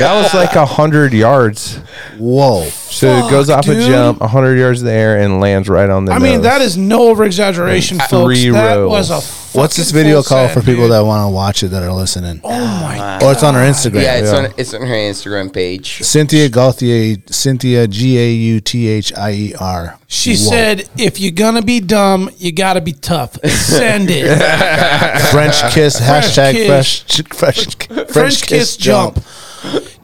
That 0.00 0.14
was 0.22 0.32
like 0.34 0.54
a 0.56 0.66
hundred 0.66 1.12
yards. 1.12 1.76
Whoa. 2.18 2.64
So 2.68 3.08
it 3.26 3.30
goes 3.30 3.48
Fuck, 3.48 3.58
off 3.58 3.68
a 3.68 3.74
jump, 3.80 4.20
a 4.20 4.28
hundred 4.28 4.56
yards 4.58 4.80
in 4.80 4.86
the 4.86 4.92
air, 4.92 5.18
and 5.20 5.40
lands 5.40 5.68
right 5.68 5.88
on 5.88 6.04
the. 6.06 6.12
I 6.12 6.18
mean, 6.18 6.42
that 6.42 6.60
is 6.62 6.76
no 6.76 7.08
over 7.08 7.24
exaggeration, 7.24 7.98
folks. 7.98 8.10
Three 8.40 8.50
that 8.50 8.74
rows. 8.76 8.90
was 8.90 9.10
a. 9.10 9.20
What's 9.52 9.74
this 9.76 9.90
video 9.90 10.22
called 10.22 10.52
for 10.52 10.60
people 10.60 10.84
dude. 10.84 10.92
that 10.92 11.00
want 11.04 11.28
to 11.28 11.34
watch 11.34 11.62
it 11.64 11.68
that 11.68 11.82
are 11.82 11.92
listening? 11.92 12.40
Oh, 12.44 12.50
oh 12.50 12.80
my. 12.82 12.96
God. 12.96 13.22
Or 13.24 13.32
it's 13.32 13.42
on 13.42 13.54
her 13.54 13.60
Instagram. 13.60 14.02
Yeah, 14.02 14.14
it's 14.16 14.30
Yeah. 14.32 14.38
on 14.38 14.54
it's 14.56 14.74
on 14.74 14.82
her 14.82 14.94
Instagram 14.94 15.52
page. 15.52 16.02
Cynthia 16.02 16.48
Gauthier, 16.48 17.16
Cynthia 17.26 17.88
G 17.88 18.16
A 18.18 18.30
U 18.30 18.60
T 18.60 18.86
H 18.88 19.12
I 19.16 19.32
E 19.32 19.54
R. 19.58 19.98
She 20.06 20.30
Whoa. 20.36 20.50
said, 20.50 20.88
"If 20.96 21.18
you're 21.18 21.32
gonna 21.32 21.62
be 21.62 21.80
dumb, 21.80 22.30
you 22.38 22.52
gotta 22.52 22.80
be 22.80 22.92
tough. 22.92 23.38
Send 23.44 24.08
it. 24.10 24.26
French 25.32 25.60
kiss, 25.72 26.00
hashtag 26.00 26.52
kiss. 26.52 26.66
fresh, 26.66 27.66
fresh, 27.66 28.10
French, 28.12 28.42
kiss, 28.42 28.76
jump. 28.76 29.18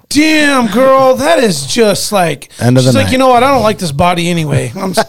Damn, 0.08 0.68
girl, 0.72 1.16
that 1.16 1.40
is 1.40 1.66
just 1.66 2.12
like. 2.12 2.50
End 2.60 2.76
of 2.78 2.84
she's 2.84 2.92
the 2.92 2.98
like, 2.98 3.06
night. 3.06 3.12
you 3.12 3.18
know 3.18 3.28
what? 3.28 3.42
I 3.42 3.50
don't 3.52 3.62
like 3.62 3.78
this 3.78 3.92
body 3.92 4.28
anyway. 4.30 4.72
I'm, 4.76 4.90
s- 4.96 5.04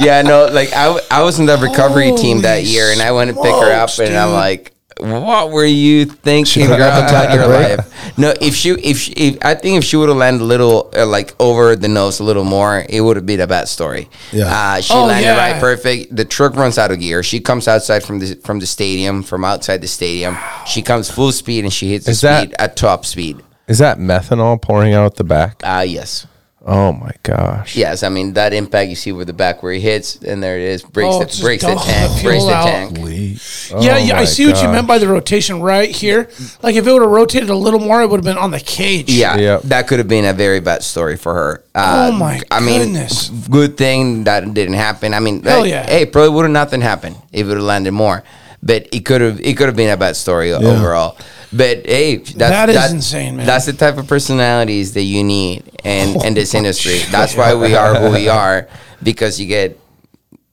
Yeah, 0.00 0.22
no, 0.22 0.46
like 0.46 0.72
I, 0.74 0.84
w- 0.86 1.04
I 1.10 1.22
was 1.22 1.40
in 1.40 1.46
the 1.46 1.56
recovery 1.56 2.12
team 2.16 2.42
that 2.42 2.58
Holy 2.60 2.70
year, 2.70 2.92
and 2.92 3.00
I 3.02 3.10
went 3.12 3.30
to 3.34 3.42
pick 3.42 3.52
her 3.52 3.72
up, 3.72 3.90
smokes, 3.90 4.08
and 4.10 4.16
I'm 4.18 4.28
dude. 4.28 4.34
like, 4.34 4.72
"What 5.00 5.50
were 5.50 5.64
you 5.64 6.04
thinking, 6.06 6.66
girl, 6.66 6.74
forgot 6.76 7.06
to 7.08 7.12
tap 7.12 7.24
about 7.24 7.46
the 7.46 7.52
your 7.68 7.76
life?" 7.76 8.18
No, 8.18 8.34
if 8.40 8.54
she, 8.54 8.70
if, 8.70 8.98
she, 8.98 9.12
if 9.12 9.38
I 9.44 9.54
think 9.54 9.78
if 9.78 9.84
she 9.84 9.96
would 9.96 10.08
have 10.08 10.18
landed 10.18 10.42
a 10.42 10.44
little, 10.46 10.90
uh, 10.96 11.06
like 11.06 11.34
over 11.40 11.76
the 11.76 11.88
nose 11.88 12.20
a 12.20 12.24
little 12.24 12.44
more, 12.44 12.84
it 12.88 13.00
would 13.00 13.16
have 13.16 13.26
been 13.26 13.40
a 13.40 13.46
bad 13.46 13.68
story. 13.68 14.08
Yeah. 14.32 14.46
uh, 14.46 14.80
she 14.80 14.92
Oh, 14.94 15.06
landed 15.06 15.24
yeah. 15.26 15.36
right, 15.52 15.60
perfect. 15.60 16.14
The 16.14 16.24
truck 16.24 16.54
runs 16.56 16.78
out 16.78 16.90
of 16.90 16.98
gear. 17.00 17.22
She 17.22 17.40
comes 17.40 17.68
outside 17.68 18.02
from 18.02 18.18
the 18.18 18.34
from 18.44 18.58
the 18.60 18.66
stadium, 18.66 19.22
from 19.22 19.44
outside 19.44 19.80
the 19.80 19.88
stadium. 19.88 20.36
She 20.66 20.82
comes 20.82 21.10
full 21.10 21.32
speed, 21.32 21.64
and 21.64 21.72
she 21.72 21.92
hits 21.92 22.04
the 22.06 22.10
Is 22.12 22.20
that- 22.22 22.42
speed 22.44 22.56
at 22.58 22.76
top 22.76 23.04
speed. 23.06 23.36
is 23.68 23.78
that 23.78 23.98
methanol 23.98 24.60
pouring 24.60 24.94
out 24.94 25.16
the 25.16 25.24
back? 25.24 25.60
Ah, 25.64 25.82
yes. 25.82 26.26
Oh 26.70 26.92
my 26.92 27.12
gosh. 27.22 27.74
Yes, 27.76 28.02
I 28.02 28.10
mean 28.10 28.34
that 28.34 28.52
impact 28.52 28.90
you 28.90 28.94
see 28.94 29.10
with 29.10 29.26
the 29.26 29.32
back 29.32 29.62
where 29.62 29.72
he 29.72 29.80
hits, 29.80 30.16
and 30.16 30.42
there 30.42 30.58
it 30.58 30.64
is, 30.64 30.82
breaks 30.82 31.14
Oh, 31.14 31.18
the 31.20 31.24
it's 31.24 31.32
just 31.36 31.42
breaks 31.42 31.62
the 31.64 31.68
dump 31.70 31.80
the 31.80 31.86
tank, 31.86 32.12
fuel 32.20 32.30
breaks 32.30 32.44
the 32.44 32.52
out. 32.52 32.64
tank. 32.66 33.84
yeah, 33.84 33.96
yeah. 33.96 34.16
I 34.16 34.18
my 34.20 34.24
see 34.26 34.46
what 34.46 34.60
you 34.62 34.68
meant 34.68 34.86
by 34.86 34.98
the 34.98 35.08
rotation 35.08 35.62
right 35.62 35.88
here. 35.88 36.28
Like 36.62 36.76
if 36.76 36.86
it 36.86 36.92
would 36.92 37.00
have 37.00 37.10
rotated 37.10 37.48
a 37.48 37.54
little 37.54 37.80
more, 37.80 38.02
it 38.02 38.10
would 38.10 38.18
have 38.18 38.24
been 38.24 38.36
on 38.36 38.50
the 38.50 38.60
cage. 38.60 39.10
Yeah, 39.10 39.36
Yeah. 39.38 39.60
that 39.64 39.88
could 39.88 39.98
have 39.98 40.08
been 40.08 40.26
a 40.26 40.34
very 40.34 40.60
bad 40.60 40.82
story 40.82 41.16
for 41.16 41.32
her. 41.32 41.64
Uh, 41.74 42.10
Oh, 42.12 42.16
my 42.18 42.42
I 42.50 42.60
mean, 42.60 42.80
goodness. 42.82 43.30
good 43.30 43.78
thing 43.78 44.24
that 44.24 44.52
didn't 44.52 44.74
happen. 44.74 45.14
I 45.14 45.20
mean, 45.20 45.42
Hell 45.42 45.62
hey, 45.64 45.70
yeah. 45.70 45.86
hey, 45.86 46.04
probably 46.04 46.30
would 46.34 46.42
have 46.42 46.52
nothing 46.52 46.82
happened 46.82 47.16
if 47.32 47.46
it 47.46 47.48
would 47.48 47.56
have 47.56 47.64
landed 47.64 47.92
more, 47.92 48.24
but 48.62 48.88
it 48.92 49.06
could 49.06 49.22
have 49.22 49.40
it 49.40 49.56
could 49.56 49.68
have 49.68 49.76
been 49.76 49.88
a 49.90 49.96
bad 49.96 50.16
story 50.16 50.52
overall. 50.52 51.16
But 51.50 51.86
hey, 51.86 52.16
that's, 52.16 52.36
That 52.36 52.68
is 52.68 52.92
insane, 52.92 53.36
man. 53.38 53.46
That's 53.46 53.64
the 53.64 53.72
type 53.72 53.96
of 53.96 54.06
personalities 54.06 54.92
that 54.92 55.04
you 55.04 55.24
need 55.24 55.62
in 55.88 56.24
in 56.26 56.34
this 56.34 56.54
oh, 56.54 56.58
industry. 56.58 56.98
That's 57.10 57.34
why 57.36 57.54
we 57.54 57.74
are 57.74 57.94
who 57.94 58.10
we 58.12 58.28
are 58.28 58.68
because 59.02 59.40
you 59.40 59.46
get 59.46 59.78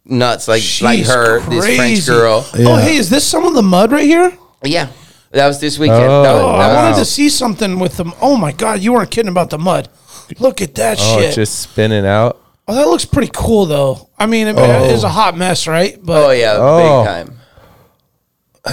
nuts 0.05 0.47
like 0.47 0.61
like 0.81 0.99
She's 0.99 1.07
her, 1.13 1.39
this 1.41 1.65
French 1.65 1.79
crazy. 1.79 2.11
girl. 2.11 2.45
Oh, 2.53 2.77
hey, 2.77 2.95
is 2.97 3.09
this 3.09 3.27
some 3.27 3.45
of 3.45 3.53
the 3.53 3.63
mud 3.63 3.91
right 3.91 4.05
here? 4.05 4.37
Yeah, 4.63 4.89
that 5.31 5.47
was 5.47 5.59
this 5.59 5.77
weekend. 5.79 6.03
Oh, 6.03 6.23
That 6.23 6.33
was- 6.33 6.41
Oh, 6.43 6.51
that 6.57 6.61
I 6.61 6.67
was- 6.67 6.75
wanted 6.75 6.97
to 6.99 7.05
see 7.05 7.29
something 7.29 7.79
with 7.79 7.97
them. 7.97 8.13
Oh 8.21 8.35
my 8.37 8.51
god, 8.51 8.79
you 8.81 8.93
weren't 8.93 9.11
kidding 9.11 9.29
about 9.31 9.49
the 9.49 9.57
mud. 9.57 9.89
Look 10.39 10.61
at 10.61 10.73
that 10.75 10.97
Oh, 10.99 11.15
shit. 11.17 11.25
it's 11.25 11.35
just 11.35 11.59
spinning 11.59 12.05
out. 12.05 12.41
Oh, 12.67 12.73
that 12.73 12.87
looks 12.87 13.05
pretty 13.05 13.29
cool 13.33 13.65
though. 13.67 14.09
I 14.17 14.25
mean, 14.25 14.47
it, 14.47 14.55
oh. 14.57 14.83
it 14.85 14.91
is 14.91 15.03
a 15.03 15.09
hot 15.09 15.37
mess, 15.37 15.67
right? 15.67 15.99
But 16.01 16.25
Oh 16.25 16.31
yeah, 16.31 16.55
Oh. 16.57 17.03
big 17.03 17.07
time. 17.27 17.39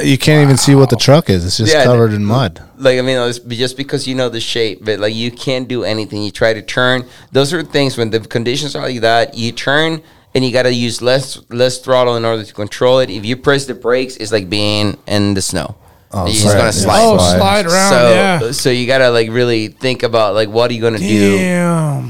You 0.02 0.16
can't 0.16 0.42
even 0.42 0.56
see 0.56 0.74
what 0.74 0.88
the 0.88 0.96
truck 0.96 1.28
is. 1.28 1.44
It's 1.44 1.58
just 1.58 1.74
Yeah, 1.74 1.84
covered 1.84 2.12
in 2.14 2.24
mud. 2.24 2.62
Like 2.78 2.98
I 2.98 3.02
mean, 3.02 3.18
it's 3.28 3.38
just 3.40 3.76
because 3.76 4.06
you 4.08 4.14
know 4.14 4.28
the 4.30 4.40
shape, 4.40 4.82
but 4.84 4.98
like 4.98 5.14
you 5.14 5.30
can't 5.30 5.68
do 5.68 5.84
anything. 5.84 6.22
You 6.22 6.30
try 6.30 6.54
to 6.54 6.62
turn. 6.62 7.04
Those 7.30 7.52
are 7.52 7.62
things 7.62 7.98
when 7.98 8.08
the 8.10 8.20
conditions 8.20 8.74
are 8.74 8.82
like 8.88 9.02
that. 9.02 9.34
You 9.34 9.52
turn 9.52 10.02
and 10.34 10.44
you 10.44 10.50
got 10.50 10.62
to 10.62 10.72
use 10.72 11.02
less 11.02 11.38
less 11.50 11.78
throttle 11.78 12.16
in 12.16 12.24
order 12.24 12.42
to 12.42 12.54
control 12.54 13.00
it. 13.00 13.10
If 13.10 13.26
you 13.26 13.36
press 13.36 13.66
the 13.66 13.74
brakes, 13.74 14.16
it's 14.16 14.32
like 14.32 14.48
being 14.48 14.96
in 15.06 15.34
the 15.34 15.42
snow. 15.42 15.76
Oh, 16.10 16.26
You're 16.26 16.34
slide. 16.36 16.52
just 16.52 16.56
gonna 16.56 16.64
Yeah. 16.64 16.70
slide. 16.70 17.02
oh, 17.02 17.36
slide 17.38 17.66
around. 17.66 17.90
so 17.90 18.10
yeah. 18.10 18.50
so 18.52 18.70
you 18.70 18.86
gotta 18.86 19.10
like 19.10 19.28
really 19.30 19.68
think 19.68 20.02
about 20.02 20.34
like 20.34 20.48
what 20.48 20.70
are 20.70 20.74
you 20.74 20.80
gonna 20.80 20.98
do. 20.98 22.08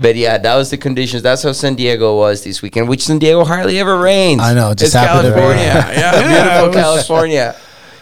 Damn. 0.00 0.02
But 0.02 0.16
yeah, 0.16 0.38
that 0.38 0.56
was 0.56 0.70
the 0.70 0.76
conditions. 0.78 1.22
That's 1.22 1.42
how 1.42 1.52
San 1.52 1.74
Diego 1.74 2.16
was 2.16 2.42
this 2.44 2.62
weekend, 2.62 2.88
which 2.88 3.02
San 3.04 3.18
Diego 3.18 3.44
hardly 3.44 3.78
ever 3.78 3.98
rains. 3.98 4.40
I 4.40 4.54
know, 4.54 4.70
it 4.70 4.78
just 4.78 4.94
it's 4.94 5.04
happened 5.04 5.28
to 5.28 5.34
be- 5.34 5.40
California. 5.40 5.64
yeah, 5.64 6.00
Yeah, 6.00 6.22
beautiful 6.62 6.66
was- 6.68 6.76
California. 6.76 7.56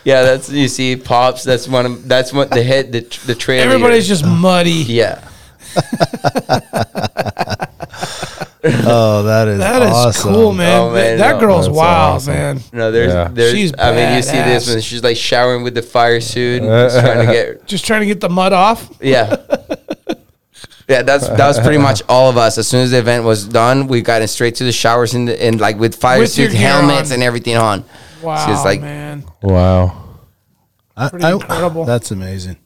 Yeah, 0.05 0.23
that's 0.23 0.49
you 0.49 0.69
see 0.69 0.97
pops. 0.97 1.43
That's 1.45 1.67
one. 1.69 1.85
Of, 1.87 2.09
that's 2.09 2.33
what 2.33 2.51
the 2.51 2.63
head 2.63 2.93
the 2.93 3.01
the 3.27 3.35
trailer. 3.35 3.65
Everybody's 3.65 4.07
just 4.09 4.25
muddy. 4.25 4.71
yeah. 4.71 5.21
Oh, 8.91 9.23
that 9.23 9.47
is 9.49 9.59
That 9.61 9.83
is 9.83 9.91
awesome. 9.93 10.35
cool, 10.35 10.53
man. 10.53 10.81
Oh, 10.81 10.93
man, 10.93 11.19
that 11.19 11.35
no, 11.35 11.41
girl's 11.41 11.69
wild, 11.71 12.17
awesome. 12.17 12.35
man. 12.35 12.61
No, 12.73 12.91
there's 12.91 13.13
Yeah. 13.13 13.29
there's. 13.33 13.53
She's 13.53 13.73
I 13.79 13.93
mean, 13.95 14.17
you 14.17 14.23
see 14.23 14.33
this 14.33 14.67
badass. 14.69 14.73
when 14.75 14.81
she's 14.83 15.03
like 15.03 15.17
showering 15.17 15.63
with 15.63 15.75
the 15.75 15.83
fire 15.83 16.21
suit, 16.21 16.63
and 16.63 16.69
just 16.71 16.99
trying 16.99 17.27
to 17.27 17.33
get 17.33 17.67
Just 17.67 17.85
trying 17.87 18.01
to 18.01 18.07
get 18.07 18.21
the 18.21 18.29
mud 18.29 18.53
off. 18.53 18.91
yeah. 19.01 19.37
Yeah, 20.89 21.03
that's 21.03 21.29
that 21.29 21.47
was 21.47 21.59
pretty 21.61 21.79
much 21.79 22.03
all 22.09 22.31
of 22.31 22.37
us. 22.39 22.57
As 22.59 22.67
soon 22.67 22.81
as 22.81 22.91
the 22.93 22.99
event 22.99 23.25
was 23.25 23.45
done, 23.47 23.87
we 23.89 24.01
got 24.01 24.23
in 24.23 24.29
straight 24.29 24.55
to 24.57 24.65
the 24.65 24.73
showers 24.73 25.15
and 25.15 25.29
and 25.29 25.61
like 25.61 25.79
with 25.79 25.95
fire 25.95 26.19
With 26.19 26.37
your 26.39 26.49
suits, 26.49 26.59
gear 26.59 26.69
helmets, 26.71 27.11
on. 27.11 27.15
and 27.17 27.23
everything 27.23 27.57
on. 27.57 27.85
Wow, 28.23 28.47
So 28.47 28.53
it's 28.53 28.65
like 28.65 28.81
man. 28.81 29.25
Wow. 29.43 30.05
I- 30.97 31.09
Pretty 31.11 31.25
I- 31.27 31.33
incredible. 31.33 31.85
That's 31.93 32.11
amazing. 32.11 32.57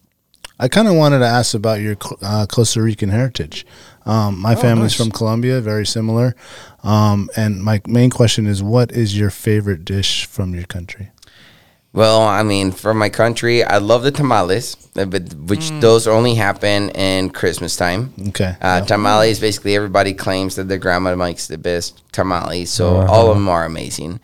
I 0.58 0.68
kind 0.68 0.86
of 0.86 0.94
wanted 0.94 1.18
to 1.20 1.26
ask 1.26 1.54
about 1.54 1.80
your 1.80 1.96
uh, 2.22 2.46
Costa 2.46 2.80
Rican 2.80 3.08
heritage. 3.08 3.66
Um, 4.06 4.38
my 4.38 4.54
family's 4.54 4.92
nice. 4.92 4.96
from 4.96 5.10
Colombia, 5.10 5.60
very 5.60 5.84
similar. 5.84 6.36
Um, 6.84 7.28
and 7.36 7.62
my 7.64 7.80
main 7.88 8.10
question 8.10 8.46
is, 8.46 8.62
what 8.62 8.92
is 8.92 9.18
your 9.18 9.30
favorite 9.30 9.84
dish 9.84 10.24
from 10.26 10.54
your 10.54 10.64
country? 10.64 11.10
Well, 11.94 12.22
I 12.22 12.42
mean, 12.42 12.72
for 12.72 12.94
my 12.94 13.10
country, 13.10 13.62
I 13.62 13.76
love 13.76 14.02
the 14.02 14.10
tamales, 14.10 14.76
uh, 14.96 15.04
but 15.04 15.34
which 15.34 15.70
those 15.80 16.06
only 16.06 16.34
happen 16.36 16.88
in 16.90 17.28
Christmas 17.30 17.76
time. 17.76 18.14
Okay. 18.28 18.56
Uh, 18.62 18.80
Yeah. 18.80 18.84
Tamales, 18.86 19.40
basically, 19.40 19.76
everybody 19.76 20.14
claims 20.14 20.54
that 20.56 20.68
their 20.68 20.78
grandma 20.78 21.14
makes 21.14 21.48
the 21.48 21.58
best 21.58 22.00
tamales, 22.12 22.70
so 22.70 22.96
all 23.06 23.30
of 23.30 23.36
them 23.36 23.48
are 23.48 23.66
amazing. 23.66 24.20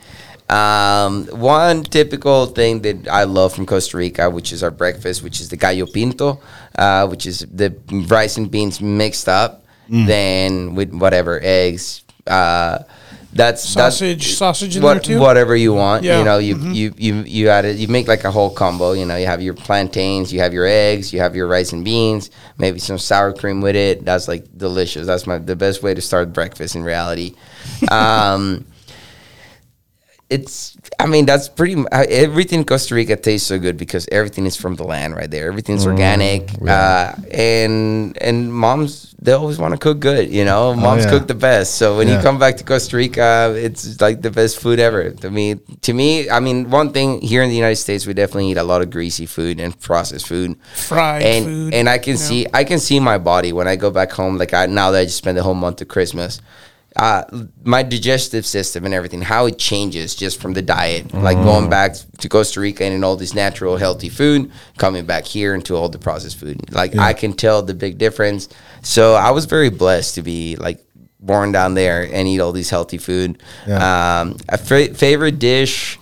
Um, 0.49 1.27
one 1.27 1.83
typical 1.85 2.47
thing 2.47 2.81
that 2.83 3.07
I 3.07 3.25
love 3.25 3.53
from 3.53 3.67
Costa 3.67 3.99
Rica, 3.99 4.31
which 4.31 4.51
is 4.51 4.63
our 4.63 4.71
breakfast, 4.71 5.23
which 5.23 5.39
is 5.43 5.51
the 5.51 5.59
gallo 5.59 5.85
pinto, 5.85 6.41
uh, 6.79 7.07
which 7.07 7.27
is 7.27 7.41
the 7.53 7.75
rice 8.09 8.39
and 8.39 8.51
beans 8.51 8.81
mixed 8.81 9.29
up, 9.29 9.65
then 9.91 10.75
with 10.75 10.91
whatever 10.95 11.39
eggs. 11.43 12.03
Uh, 12.27 12.79
that's 13.33 13.63
Sausage- 13.69 14.19
that's, 14.25 14.37
sausage 14.39 14.77
in 14.77 14.83
what- 14.83 14.95
there 14.95 15.03
too? 15.03 15.21
Whatever 15.21 15.55
you 15.55 15.75
want, 15.75 16.03
Yeah. 16.05 16.19
you 16.19 16.25
know, 16.25 16.39
you 16.39 16.57
you 16.73 16.95
you 16.97 17.15
you 17.27 17.49
add 17.51 17.65
it. 17.65 17.77
You 17.77 17.87
make 17.89 18.09
like 18.09 18.25
a 18.25 18.31
whole 18.31 18.51
combo. 18.51 18.93
You 18.93 19.05
know, 19.05 19.17
you 19.17 19.27
have 19.27 19.43
your 19.43 19.55
plantains, 19.55 20.33
you 20.33 20.41
have 20.41 20.53
your 20.55 20.67
eggs, 20.67 21.13
you 21.13 21.21
have 21.21 21.37
your 21.37 21.47
rice 21.47 21.73
and 21.73 21.85
beans, 21.85 22.31
maybe 22.57 22.79
some 22.79 22.99
sour 22.99 23.33
cream 23.33 23.61
with 23.61 23.77
it. 23.77 24.05
That's 24.05 24.29
like 24.29 24.45
delicious. 24.57 25.07
That's 25.07 25.27
my 25.27 25.39
the 25.39 25.57
best 25.57 25.83
way 25.83 25.95
to 25.95 26.01
start 26.01 26.33
breakfast 26.33 26.75
in 26.77 26.83
reality. 26.85 27.35
Um, 27.91 28.65
it's 30.31 30.77
I 30.99 31.07
mean 31.07 31.25
that's 31.25 31.49
pretty 31.49 31.77
mu- 31.77 31.87
uh, 31.91 32.05
everything 32.09 32.61
in 32.61 32.65
Costa 32.67 32.95
Rica 32.95 33.17
tastes 33.17 33.47
so 33.47 33.59
good 33.59 33.79
because 33.79 34.07
everything 34.13 34.45
is 34.45 34.57
from 34.57 34.77
the 34.77 34.85
land 34.85 35.17
right 35.17 35.31
there. 35.31 35.49
Everything's 35.49 35.87
organic, 35.87 36.51
uh, 36.63 37.15
and 37.31 38.17
and 38.21 38.53
moms 38.53 39.15
they 39.21 39.33
always 39.33 39.59
want 39.59 39.73
to 39.73 39.79
cook 39.79 40.01
good. 40.01 40.31
You 40.31 40.45
know, 40.45 40.75
moms 40.75 41.05
yeah. 41.05 41.11
cook 41.11 41.29
the 41.29 41.35
best. 41.35 41.77
So 41.77 41.97
when 41.97 42.09
you 42.09 42.19
come 42.19 42.39
back 42.39 42.59
to 42.59 42.65
Costa 42.65 42.97
Rica, 42.97 43.55
it's 43.57 44.01
like 44.01 44.21
the 44.21 44.31
best 44.31 44.61
food 44.61 44.79
ever. 44.79 45.11
To 45.11 45.31
me, 45.31 45.55
to 45.55 45.93
me, 45.95 46.29
I 46.29 46.41
mean, 46.41 46.69
one 46.69 46.93
thing 46.93 47.23
here 47.23 47.43
in 47.43 47.49
the 47.49 47.57
United 47.57 47.77
States, 47.77 48.07
we 48.07 48.13
definitely 48.13 48.51
eat 48.51 48.59
a 48.59 48.63
lot 48.63 48.83
of 48.83 48.91
greasy 48.91 49.25
food 49.25 49.61
and 49.61 49.79
processed 49.81 50.27
food, 50.27 50.59
Fried 50.75 51.23
and 51.23 51.45
food, 51.47 51.75
and 51.75 51.89
I 51.89 51.97
can 51.97 52.13
you 52.13 52.17
see 52.19 52.47
I 52.53 52.65
can 52.65 52.81
see 52.81 53.01
my 53.01 53.17
body 53.17 53.55
when 53.55 53.67
I 53.67 53.77
go 53.77 53.91
back 53.91 54.13
home. 54.13 54.37
Like 54.37 54.53
I 54.53 54.67
now 54.67 54.91
that 54.91 55.01
I 55.01 55.05
just 55.05 55.17
spent 55.17 55.37
the 55.37 55.43
whole 55.43 55.55
month 55.55 55.81
of 55.81 55.89
Christmas 55.89 56.41
uh, 56.99 57.23
my 57.63 57.85
digestive 57.85 58.45
system 58.45 58.85
and 58.85 58.93
everything, 58.93 59.23
how 59.23 59.47
it 59.47 59.57
changes 59.57 60.17
just 60.17 60.41
from 60.41 60.53
the 60.55 60.63
diet, 60.63 61.15
like 61.15 61.37
going 61.37 61.71
back 61.71 61.95
to 62.19 62.29
Costa 62.29 62.61
Rica 62.61 62.85
and 62.85 63.05
all 63.05 63.15
this 63.17 63.35
natural, 63.35 63.77
healthy 63.77 64.09
food, 64.09 64.51
coming 64.79 65.07
back 65.07 65.25
here 65.25 65.55
into 65.55 65.77
all 65.77 65.89
the 65.89 65.99
processed 65.99 66.39
food. 66.39 66.73
Like 66.73 66.97
I 66.97 67.13
can 67.13 67.33
tell 67.35 67.63
the 67.63 67.75
big 67.75 67.99
difference. 67.99 68.49
So 68.83 69.15
I 69.15 69.31
was 69.31 69.45
very 69.45 69.71
blessed 69.71 70.17
to 70.17 70.23
be 70.23 70.57
like 70.57 70.85
born 71.21 71.53
down 71.53 71.75
there 71.75 72.09
and 72.13 72.27
eat 72.27 72.41
all 72.41 72.53
these 72.53 72.71
healthy 72.71 72.99
food. 72.99 73.41
Um, 74.21 74.37
a 74.49 74.59
favorite 74.59 75.39
dish. 75.39 75.99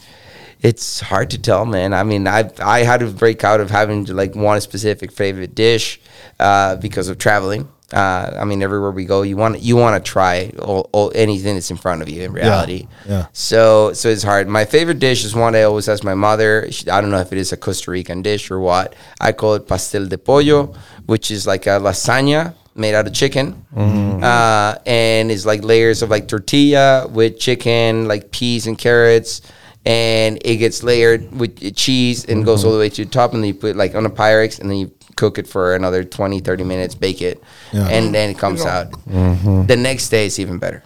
It's 0.62 1.00
hard 1.00 1.30
to 1.30 1.38
tell, 1.38 1.66
man. 1.66 1.92
I 1.92 2.02
mean, 2.04 2.26
I 2.26 2.50
I 2.58 2.80
had 2.80 3.00
to 3.00 3.10
break 3.10 3.44
out 3.44 3.60
of 3.60 3.70
having 3.70 4.06
to 4.06 4.14
like 4.14 4.34
want 4.34 4.56
a 4.56 4.60
specific 4.62 5.12
favorite 5.12 5.54
dish 5.54 6.00
uh, 6.40 6.76
because 6.76 7.08
of 7.08 7.18
traveling. 7.18 7.68
Uh, 7.92 8.36
I 8.40 8.44
mean, 8.44 8.62
everywhere 8.62 8.90
we 8.90 9.04
go, 9.04 9.22
you 9.22 9.36
want 9.36 9.62
you 9.62 9.76
want 9.76 10.04
to 10.04 10.10
try 10.10 10.50
all, 10.60 10.90
all, 10.92 11.12
anything 11.14 11.54
that's 11.54 11.70
in 11.70 11.76
front 11.76 12.02
of 12.02 12.08
you. 12.08 12.22
In 12.22 12.32
reality, 12.32 12.88
yeah. 13.08 13.26
So 13.32 13.92
so 13.92 14.08
it's 14.08 14.24
hard. 14.24 14.48
My 14.48 14.64
favorite 14.64 14.98
dish 14.98 15.24
is 15.24 15.36
one 15.36 15.54
I 15.54 15.62
always 15.62 15.88
ask 15.88 16.02
my 16.02 16.14
mother. 16.14 16.66
She, 16.72 16.88
I 16.90 17.00
don't 17.00 17.10
know 17.10 17.20
if 17.20 17.32
it 17.32 17.38
is 17.38 17.52
a 17.52 17.56
Costa 17.56 17.92
Rican 17.92 18.22
dish 18.22 18.50
or 18.50 18.58
what. 18.58 18.96
I 19.20 19.30
call 19.30 19.54
it 19.54 19.68
pastel 19.68 20.06
de 20.06 20.18
pollo, 20.18 20.74
which 21.06 21.30
is 21.30 21.46
like 21.46 21.66
a 21.66 21.78
lasagna 21.78 22.54
made 22.74 22.94
out 22.94 23.06
of 23.06 23.14
chicken, 23.14 23.64
uh, 23.74 24.76
and 24.84 25.30
it's 25.30 25.46
like 25.46 25.62
layers 25.62 26.02
of 26.02 26.10
like 26.10 26.26
tortilla 26.26 27.06
with 27.06 27.38
chicken, 27.38 28.08
like 28.08 28.32
peas 28.32 28.66
and 28.66 28.76
carrots, 28.76 29.42
and 29.86 30.38
it 30.44 30.56
gets 30.56 30.82
layered 30.82 31.32
with 31.32 31.74
cheese 31.76 32.24
and 32.24 32.44
goes 32.44 32.64
all 32.64 32.72
the 32.72 32.78
way 32.78 32.88
to 32.90 33.04
the 33.04 33.10
top, 33.10 33.32
and 33.32 33.42
then 33.42 33.48
you 33.48 33.54
put 33.54 33.76
like 33.76 33.94
on 33.94 34.04
a 34.04 34.10
Pyrex, 34.10 34.58
and 34.60 34.68
then 34.68 34.76
you 34.78 34.90
cook 35.14 35.38
it 35.38 35.46
for 35.46 35.74
another 35.74 36.04
20, 36.04 36.40
30 36.40 36.64
minutes, 36.64 36.94
bake 36.94 37.22
it, 37.22 37.42
Yeah. 37.72 37.86
and 37.88 38.14
then 38.14 38.28
it 38.30 38.38
comes 38.38 38.64
out. 38.66 38.90
The 39.06 39.76
next 39.78 40.08
day, 40.10 40.26
it's 40.26 40.38
even 40.38 40.58
better. 40.58 40.82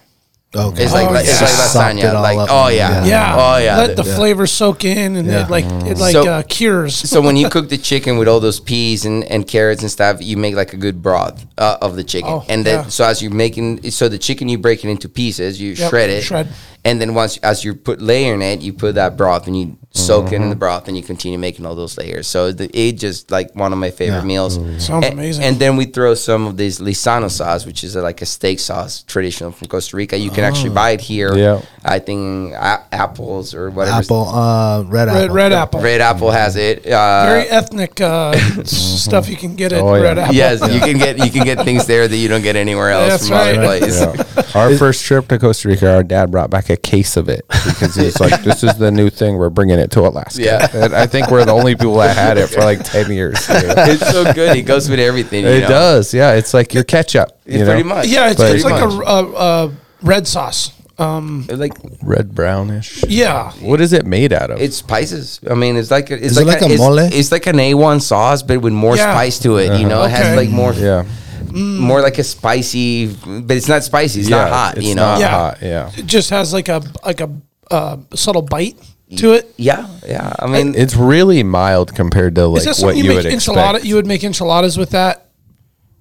Okay. 0.54 0.82
It's 0.82 0.92
like 0.92 1.08
Oh, 1.08 1.14
it's 1.14 1.28
yeah. 1.28 1.40
like 1.46 1.48
Sopped 1.48 1.94
it 1.94 2.02
lasagna. 2.02 2.22
Like 2.22 2.38
up. 2.38 2.48
oh 2.50 2.68
yeah, 2.68 3.04
Yeah. 3.04 3.36
oh 3.38 3.56
yeah. 3.58 3.76
Let 3.78 3.94
the 3.96 4.02
Yeah. 4.02 4.16
flavor 4.16 4.48
soak 4.48 4.84
in, 4.84 5.14
and 5.16 5.28
Yeah. 5.28 5.44
it 5.44 5.50
like 5.50 5.64
it 5.64 5.96
like 5.98 6.12
So- 6.12 6.26
uh, 6.28 6.42
cures. 6.42 6.96
so 6.96 7.20
when 7.20 7.36
you 7.36 7.48
cook 7.48 7.68
the 7.68 7.78
chicken 7.78 8.18
with 8.18 8.26
all 8.26 8.40
those 8.40 8.58
peas 8.58 9.04
and, 9.04 9.22
and 9.24 9.46
carrots 9.46 9.82
and 9.82 9.90
stuff, 9.90 10.16
you 10.20 10.36
make 10.36 10.56
like 10.56 10.72
a 10.72 10.76
good 10.76 11.02
broth 11.02 11.46
uh, 11.60 11.78
of 11.80 11.94
the 11.94 12.02
chicken. 12.02 12.30
Oh, 12.32 12.44
and 12.48 12.64
then 12.66 12.84
yeah. 12.84 12.88
so 12.88 13.04
as 13.04 13.22
you're 13.22 13.30
making 13.32 13.88
so 13.90 14.08
the 14.08 14.18
chicken 14.18 14.48
you 14.48 14.58
break 14.58 14.84
it 14.84 14.88
into 14.90 15.08
pieces, 15.08 15.60
you 15.60 15.72
Yep, 15.74 15.90
shred 15.90 16.10
it. 16.10 16.22
shred. 16.24 16.48
And 16.82 16.98
then 16.98 17.12
once 17.14 17.36
as 17.38 17.62
you 17.62 17.74
put 17.74 18.00
layering 18.00 18.40
it, 18.40 18.62
you 18.62 18.72
put 18.72 18.94
that 18.94 19.14
broth 19.18 19.46
and 19.46 19.54
you 19.54 19.76
soak 19.92 20.32
it 20.32 20.36
in 20.40 20.48
the 20.48 20.56
broth 20.56 20.88
and 20.88 20.96
you 20.96 21.02
continue 21.02 21.36
making 21.38 21.66
all 21.66 21.74
those 21.74 21.98
layers. 21.98 22.26
So 22.26 22.52
the, 22.52 22.70
it 22.72 22.92
just 22.92 23.30
like 23.30 23.54
one 23.54 23.74
of 23.74 23.78
my 23.78 23.90
favorite 23.90 24.20
Yeah. 24.20 24.24
meals. 24.24 24.54
Sounds 24.82 25.04
A- 25.04 25.10
amazing. 25.12 25.44
And 25.44 25.58
then 25.58 25.76
we 25.76 25.84
throw 25.84 26.14
some 26.14 26.46
of 26.46 26.56
this 26.56 26.80
Lizano 26.80 27.30
sauce, 27.30 27.66
which 27.66 27.84
is 27.84 27.96
a, 27.96 28.00
like 28.00 28.22
a 28.22 28.26
steak 28.26 28.60
sauce 28.60 29.02
traditional 29.02 29.50
from 29.52 29.68
Costa 29.68 29.94
Rica. 29.94 30.16
You 30.16 30.30
can 30.30 30.42
actually 30.44 30.70
buy 30.70 30.92
it 30.92 31.02
here. 31.02 31.36
Yeah. 31.36 31.60
I 31.84 31.98
think 31.98 32.54
a- 32.54 32.82
apples 32.92 33.52
or 33.54 33.68
whatever. 33.70 33.98
Apple, 33.98 34.28
uh, 34.28 34.82
red 34.84 35.08
apple. 35.10 35.20
red 35.20 35.32
red 35.32 35.52
apple. 35.52 35.80
Red 35.82 36.00
apple 36.00 36.30
has 36.30 36.56
it. 36.56 36.86
Uh, 36.86 37.26
Very 37.26 37.46
ethnic 37.48 38.00
uh, 38.00 38.32
stuff 38.64 39.28
you 39.28 39.36
can 39.36 39.54
get 39.54 39.72
at 39.74 39.82
Oh, 39.82 39.94
yeah. 39.96 40.02
Red 40.02 40.18
Apple. 40.18 40.34
Yes, 40.34 40.60
you 40.72 40.80
can 40.80 40.96
get 40.96 41.18
you 41.18 41.30
can 41.30 41.44
get 41.44 41.49
things 41.58 41.86
there 41.86 42.06
that 42.08 42.16
you 42.16 42.28
don't 42.28 42.42
get 42.42 42.56
anywhere 42.56 42.90
else 42.90 43.08
That's 43.10 43.28
from 43.28 43.36
other 43.38 43.58
right. 43.58 43.80
places. 43.80 44.00
Yeah. 44.00 44.60
Our 44.60 44.76
first 44.76 45.04
trip 45.04 45.28
to 45.28 45.38
Costa 45.38 45.68
Rica, 45.68 45.94
our 45.94 46.02
dad 46.02 46.30
brought 46.30 46.50
back 46.50 46.70
a 46.70 46.76
case 46.76 47.16
of 47.16 47.28
it 47.28 47.46
because 47.48 47.94
he 47.94 48.04
was 48.04 48.18
like, 48.20 48.42
"This 48.44 48.62
is 48.64 48.74
the 48.76 48.90
new 48.90 49.10
thing. 49.10 49.36
We're 49.36 49.50
bringing 49.50 49.78
it 49.78 49.90
to 49.92 50.00
Alaska." 50.00 50.42
Yeah. 50.42 50.68
and 50.72 50.94
I 50.94 51.06
think 51.06 51.30
we're 51.30 51.44
the 51.44 51.52
only 51.52 51.74
people 51.74 51.96
that 51.96 52.16
had 52.16 52.38
it 52.38 52.48
for 52.48 52.60
like 52.60 52.82
ten 52.84 53.10
years. 53.12 53.38
It's 53.48 54.10
so 54.10 54.32
good. 54.32 54.56
It 54.56 54.62
goes 54.62 54.88
with 54.88 54.98
everything. 55.00 55.44
you 55.44 55.50
It 55.50 55.60
know? 55.62 55.68
does, 55.68 56.12
yeah. 56.14 56.34
It's 56.34 56.52
like 56.54 56.74
your 56.74 56.84
ketchup. 56.84 57.38
You 57.46 57.64
pretty 57.64 57.82
know? 57.82 57.88
much. 57.96 58.06
Yeah, 58.06 58.30
it's, 58.30 58.40
it's 58.40 58.64
like 58.64 58.82
a, 58.82 58.86
Pretty 58.88 59.02
a, 59.06 59.24
a 59.24 59.72
red 60.02 60.26
sauce. 60.26 60.72
Um, 60.98 61.46
like 61.48 61.72
red 62.02 62.34
brownish. 62.34 63.02
yeah, 63.08 63.52
What 63.52 63.80
is 63.80 63.94
it 63.94 64.04
made 64.04 64.34
out 64.34 64.50
of? 64.50 64.60
it's 64.60 64.76
spices. 64.76 65.40
I 65.50 65.54
mean, 65.54 65.76
it's 65.76 65.90
like 65.90 66.10
it's 66.10 66.22
Is 66.32 66.36
it 66.38 66.46
like, 66.46 66.60
like 66.60 66.72
a 66.72 66.76
mole? 66.76 66.98
It's 66.98 67.32
like 67.32 67.46
an 67.46 67.56
A1 67.56 68.02
sauce, 68.02 68.42
but 68.42 68.60
with 68.60 68.74
more 68.74 68.96
Yeah. 68.96 69.10
spice 69.14 69.38
to 69.38 69.56
it. 69.56 69.80
You 69.80 69.88
know, 69.88 70.02
it 70.04 70.10
has 70.10 70.36
like 70.36 70.50
more 70.50 70.74
yeah, 70.74 71.06
more 71.52 72.00
like 72.00 72.18
a 72.18 72.24
spicy, 72.24 73.06
but 73.06 73.56
it's 73.56 73.68
not 73.68 73.82
spicy. 73.84 74.20
It's 74.20 74.28
yeah. 74.28 74.36
not 74.36 74.50
hot. 74.50 74.76
It's 74.78 74.86
you 74.86 74.94
know. 74.94 75.02
not 75.02 75.20
Yeah. 75.20 75.28
hot. 75.28 75.58
Yeah, 75.62 75.92
it 75.96 76.06
just 76.06 76.30
has 76.30 76.52
like 76.52 76.68
a 76.68 76.82
like 77.04 77.20
a 77.20 77.30
uh, 77.70 77.98
subtle 78.14 78.42
bite 78.42 78.76
to 79.16 79.32
it. 79.32 79.52
Yeah, 79.56 79.88
yeah. 80.06 80.32
I 80.38 80.46
mean, 80.46 80.74
it's 80.74 80.96
really 80.96 81.42
mild 81.42 81.94
compared 81.94 82.34
to 82.36 82.46
like 82.46 82.64
what 82.78 82.96
you, 82.96 83.04
you, 83.04 83.14
would 83.14 83.24
make 83.24 83.34
expect. 83.34 83.58
enchilada? 83.58 83.84
You 83.84 83.94
would 83.96 84.06
make 84.06 84.24
enchiladas 84.24 84.78
with 84.78 84.90
that? 84.90 85.29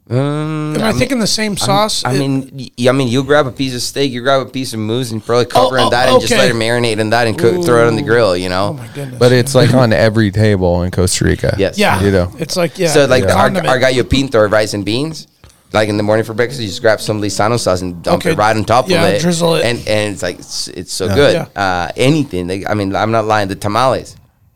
Um, 0.09 0.75
Am 0.75 0.83
I, 0.83 0.91
thinking 0.93 1.19
the 1.19 1.27
same 1.27 1.55
sauce? 1.55 2.03
I 2.03 2.13
It- 2.13 2.19
mean, 2.19 2.71
y- 2.79 2.89
I 2.89 2.91
mean, 2.93 3.09
you 3.09 3.23
grab 3.23 3.45
a 3.45 3.51
piece 3.51 3.75
of 3.75 3.81
steak, 3.83 4.11
you 4.11 4.21
grab 4.21 4.41
a 4.41 4.49
piece 4.49 4.73
of 4.73 4.79
moose, 4.79 5.11
and 5.11 5.23
probably 5.23 5.45
Oh, 5.45 5.49
cover 5.49 5.77
in 5.77 5.83
oh, 5.85 5.89
that 5.91 6.09
and 6.09 6.19
just 6.19 6.33
let 6.33 6.49
it 6.49 6.55
marinate 6.55 6.97
in 6.97 7.11
that 7.11 7.27
and 7.27 7.37
cook, 7.37 7.63
throw 7.63 7.83
it 7.83 7.87
on 7.87 7.95
the 7.95 8.01
grill. 8.01 8.35
You 8.35 8.49
know. 8.49 8.69
oh 8.69 8.73
my 8.73 8.87
goodness. 8.87 9.19
But 9.19 9.31
it's 9.33 9.53
like 9.53 9.71
on 9.83 9.93
every 9.93 10.31
table 10.31 10.81
in 10.81 10.89
Costa 10.91 11.25
Rica. 11.25 11.55
Yes. 11.59 11.77
yeah, 11.77 12.01
you 12.01 12.09
know. 12.11 12.31
it's 12.39 12.57
like 12.57 12.77
yeah. 12.79 12.87
so 12.87 13.05
like 13.05 13.23
yeah. 13.23 13.33
our, 13.35 13.43
condiment. 13.49 13.67
our 13.67 13.77
gallo 13.79 14.03
pinto 14.03 14.47
rice 14.47 14.73
and 14.73 14.83
beans. 14.83 15.27
Like 15.71 15.87
in 15.87 15.97
the 15.97 16.03
morning 16.03 16.25
for 16.25 16.33
breakfast, 16.33 16.59
you 16.59 16.67
just 16.67 16.81
grab 16.81 16.99
some 16.99 17.21
Lizano 17.21 17.59
sauce 17.59 17.81
and 17.83 18.01
dump 18.01 18.23
Okay. 18.23 18.31
it 18.31 18.37
right 18.39 18.55
on 18.57 18.65
top 18.65 18.89
Yeah, 18.89 19.05
of 19.05 19.13
it, 19.13 19.21
drizzle 19.21 19.53
it. 19.53 19.65
and 19.65 19.77
and 19.87 20.13
it's 20.13 20.23
like 20.23 20.39
it's, 20.39 20.67
it's 20.69 20.91
so 20.91 21.07
good. 21.07 21.33
Yeah. 21.55 21.61
Uh, 21.63 21.91
anything, 21.95 22.47
like, 22.47 22.63
I 22.67 22.73
mean, 22.73 22.95
I'm 22.95 23.11
not 23.11 23.25
lying. 23.25 23.49
The 23.49 23.55
tamales, 23.55 24.15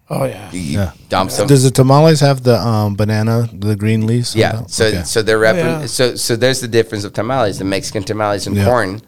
oh 0.09 0.25
yeah. 0.25 0.51
you 0.51 0.87
dump 1.09 1.31
some. 1.31 1.47
Does 1.47 1.63
the 1.63 1.71
tamales 1.71 2.19
have 2.21 2.43
the 2.43 2.55
um, 2.59 2.95
banana, 2.95 3.47
the 3.53 3.75
green 3.75 4.05
leaves? 4.07 4.35
Yeah. 4.35 4.65
So 4.67 4.85
Okay. 4.85 5.03
so 5.03 5.21
they're 5.21 5.39
wrapping. 5.39 5.65
yeah. 5.65 5.85
So 5.85 6.15
so 6.15 6.35
there's 6.35 6.59
the 6.61 6.67
difference 6.67 7.03
of 7.03 7.13
tamales: 7.13 7.57
the 7.59 7.65
Mexican 7.65 8.03
tamales 8.03 8.47
and 8.47 8.55
Yeah. 8.55 8.65
corn, 8.65 9.01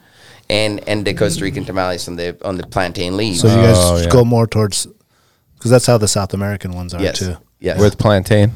and 0.49 0.79
and 0.87 1.05
the 1.05 1.13
Costa 1.13 1.43
Rican 1.43 1.65
tamales 1.65 2.07
on 2.07 2.15
the 2.15 2.35
on 2.45 2.57
the 2.57 2.65
plantain 2.67 3.17
leaves. 3.17 3.41
So 3.41 3.47
you 3.47 3.55
guys 3.55 3.75
Oh, 3.77 3.97
yeah. 3.97 4.09
go 4.09 4.23
more 4.25 4.47
towards 4.47 4.87
because 5.55 5.71
that's 5.71 5.85
how 5.85 5.97
the 5.97 6.07
South 6.07 6.33
American 6.33 6.71
ones 6.73 6.93
are 6.93 7.01
yes. 7.01 7.19
too. 7.19 7.37
Yes. 7.59 7.79
With 7.79 7.97
plantain. 7.97 8.51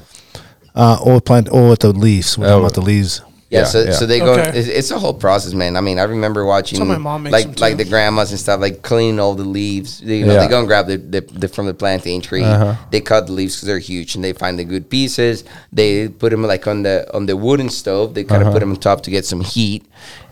Uh, 0.76 0.98
or 1.04 1.20
plant, 1.20 1.50
or 1.52 1.70
with 1.70 1.80
the 1.80 1.92
leaves. 1.92 2.38
We're 2.38 2.46
talking 2.46 2.56
Oh. 2.58 2.60
about 2.60 2.74
the 2.76 2.82
leaves. 2.82 3.22
Yeah, 3.50 3.60
Yeah, 3.62 3.66
so, 3.66 3.84
yeah. 3.84 3.92
so 3.94 4.06
they 4.06 4.20
go. 4.20 4.34
Okay. 4.34 4.60
It's, 4.60 4.68
it's 4.68 4.92
a 4.92 5.00
whole 5.00 5.14
process, 5.16 5.54
man. 5.54 5.76
I 5.76 5.82
mean, 5.82 5.98
I 5.98 6.04
remember 6.04 6.46
watching 6.46 6.86
my 6.88 7.00
mom 7.00 7.24
like 7.26 7.60
like 7.60 7.78
the 7.78 7.84
grandmas 7.86 8.30
and 8.30 8.40
stuff, 8.40 8.62
like 8.62 8.84
cleaning 8.84 9.20
all 9.20 9.34
the 9.34 9.44
leaves. 9.44 10.02
You 10.04 10.26
know, 10.28 10.34
Yeah. 10.34 10.42
they 10.42 10.48
go 10.48 10.60
and 10.60 10.68
grab 10.68 10.86
the, 10.86 10.98
the, 10.98 11.22
the 11.22 11.48
from 11.48 11.66
the 11.66 11.74
plantain 11.74 12.22
tree. 12.22 12.44
Uh-huh. 12.44 12.76
They 12.92 13.02
cut 13.02 13.26
the 13.26 13.34
leaves 13.34 13.56
because 13.56 13.66
they're 13.68 13.80
huge, 13.80 14.14
and 14.14 14.24
they 14.24 14.34
find 14.34 14.60
the 14.60 14.64
good 14.66 14.88
pieces. 14.90 15.44
They 15.74 16.10
put 16.10 16.30
them 16.30 16.44
like 16.44 16.68
on 16.68 16.84
the 16.84 17.10
on 17.16 17.26
the 17.26 17.36
wooden 17.36 17.70
stove. 17.70 18.14
They 18.14 18.24
kind 18.24 18.42
of 18.44 18.50
Uh-huh. 18.50 18.54
put 18.56 18.60
them 18.60 18.70
on 18.72 18.78
top 18.78 19.02
to 19.04 19.10
get 19.10 19.26
some 19.26 19.42
heat. 19.42 19.84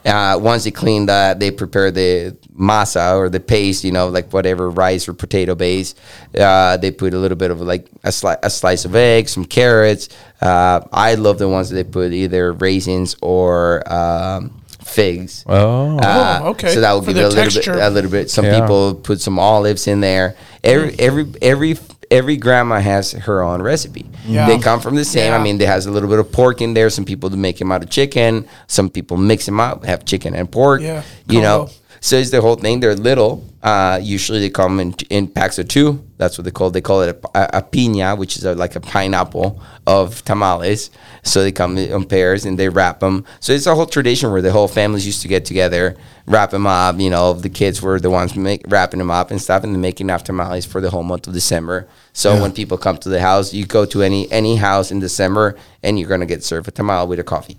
Uh, 0.08 0.40
once 0.40 0.64
they 0.64 0.72
clean 0.72 1.06
that, 1.08 1.40
they 1.40 1.52
prepare 1.52 1.92
the 1.92 2.36
masa 2.58 3.18
or 3.18 3.30
the 3.30 3.40
paste. 3.40 3.84
You 3.84 3.92
know, 3.92 4.08
like 4.08 4.32
whatever 4.32 4.70
rice 4.70 5.08
or 5.08 5.14
potato 5.14 5.54
base. 5.54 5.94
Uh, 6.38 6.78
they 6.78 6.92
put 6.92 7.14
a 7.14 7.18
little 7.18 7.38
bit 7.38 7.52
of 7.52 7.60
like 7.62 7.88
a, 8.04 8.10
sli- 8.10 8.40
a 8.42 8.50
slice 8.50 8.86
of 8.86 8.96
egg, 8.96 9.28
some 9.30 9.46
carrots. 9.46 10.10
Uh, 10.42 10.80
I 10.92 11.16
love 11.16 11.38
the 11.40 11.50
ones 11.50 11.70
that 11.70 11.76
they 11.76 11.84
put 11.84 12.14
either 12.14 12.54
raisins 12.54 13.16
or 13.22 13.84
um, 13.92 14.62
figs. 14.84 15.44
Oh. 15.48 15.98
Uh, 16.00 16.40
Oh, 16.44 16.50
okay. 16.52 16.74
So 16.74 16.82
that 16.82 16.94
will 16.94 17.02
For 17.02 17.08
give 17.14 17.18
it 17.18 17.26
a 17.26 17.30
little 17.30 17.62
bit. 17.76 17.82
A 17.82 17.90
little 17.90 18.12
bit. 18.12 18.30
Some 18.30 18.46
Yeah. 18.46 18.62
people 18.62 18.96
put 18.96 19.20
some 19.22 19.38
olives 19.40 19.88
in 19.88 20.00
there. 20.02 20.36
Every 20.64 20.96
every 21.00 21.26
every 21.42 21.76
every 22.12 22.38
grandma 22.38 22.80
has 22.80 23.12
her 23.12 23.42
own 23.44 23.62
recipe. 23.62 24.06
Yeah. 24.26 24.48
They 24.48 24.60
come 24.60 24.80
from 24.80 24.96
the 24.96 25.06
same. 25.06 25.34
I 25.34 25.38
mean, 25.42 25.58
there 25.58 25.68
has 25.68 25.86
a 25.86 25.92
little 25.92 26.10
bit 26.10 26.20
of 26.20 26.32
pork 26.32 26.62
in 26.62 26.74
there. 26.74 26.90
Some 26.90 27.06
people 27.06 27.30
make 27.30 27.58
them 27.58 27.72
out 27.72 27.84
of 27.84 27.90
chicken. 27.90 28.48
Some 28.68 28.90
people 28.90 29.18
mix 29.18 29.46
them 29.46 29.60
up, 29.60 29.84
have 29.86 30.06
chicken 30.06 30.34
and 30.36 30.52
pork. 30.52 30.82
Yeah, 30.82 31.04
You 31.28 31.42
know. 31.42 31.58
combo. 31.66 31.72
So 31.72 31.78
it's 32.18 32.30
the 32.32 32.42
whole 32.42 32.56
thing. 32.56 32.80
They're 32.80 32.96
little. 32.96 33.44
Uh, 33.64 34.00
usually 34.02 34.40
they 34.40 34.50
come 34.50 34.80
in, 34.80 34.94
in 35.10 35.28
packs 35.28 35.58
of 35.58 35.68
two. 35.68 36.04
That's 36.18 36.38
what 36.38 36.46
they 36.46 36.52
call. 36.52 36.70
They 36.70 36.80
call 36.82 37.02
it 37.02 37.10
a, 37.34 37.38
a, 37.38 37.60
a 37.60 37.62
piña, 37.64 38.18
which 38.18 38.38
is 38.38 38.46
a, 38.46 38.54
like 38.56 38.76
a 38.76 38.80
pineapple 38.80 39.62
of 39.86 40.24
tamales. 40.24 40.90
So 41.24 41.42
they 41.44 41.52
come 41.52 41.78
in 41.78 42.06
pairs 42.06 42.46
and 42.46 42.58
they 42.58 42.70
wrap 42.70 43.00
them. 43.00 43.26
So 43.40 43.52
it's 43.52 43.66
a 43.66 43.76
whole 43.76 43.88
tradition 43.88 44.32
where 44.32 44.42
the 44.42 44.52
whole 44.52 44.68
families 44.68 45.06
used 45.06 45.22
to 45.24 45.28
get 45.28 45.44
together, 45.44 45.98
wrap 46.28 46.52
them 46.52 46.68
up. 46.68 47.00
You 47.00 47.10
know, 47.10 47.34
the 47.34 47.50
kids 47.50 47.82
were 47.82 48.00
the 48.00 48.10
ones 48.10 48.36
make, 48.36 48.62
wrapping 48.68 49.00
them 49.00 49.12
up 49.12 49.32
and 49.32 49.42
stuff, 49.42 49.64
and 49.64 49.74
then 49.74 49.82
making 49.82 50.06
enough 50.06 50.24
tamales 50.24 50.66
for 50.66 50.80
the 50.80 50.90
whole 50.90 51.04
month 51.04 51.28
of 51.28 51.34
December. 51.34 51.88
So 52.14 52.40
when 52.42 52.52
people 52.54 52.78
come 52.78 52.98
to 53.00 53.10
the 53.10 53.20
house, 53.22 53.54
you 53.54 53.66
go 53.66 53.86
to 53.86 54.02
any 54.02 54.32
any 54.32 54.56
house 54.56 54.92
in 54.92 55.00
December, 55.00 55.56
and 55.84 56.00
you're 56.00 56.10
gonna 56.10 56.26
get 56.26 56.44
served 56.44 56.68
a 56.68 56.72
tamale 56.72 57.08
with 57.08 57.20
a 57.20 57.24
coffee. 57.24 57.58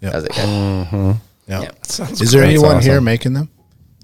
Yeah. 0.00 0.10
I 0.10 0.16
was 0.16 0.22
like, 0.24 0.36
"Yeah." 0.36 1.14
Yeah. 1.48 1.62
Yeah. 1.62 1.70
Sounds 1.82 2.20
Is 2.20 2.32
there 2.32 2.42
great. 2.42 2.50
anyone 2.50 2.82
here 2.82 3.00
making 3.00 3.34
them? 3.34 3.48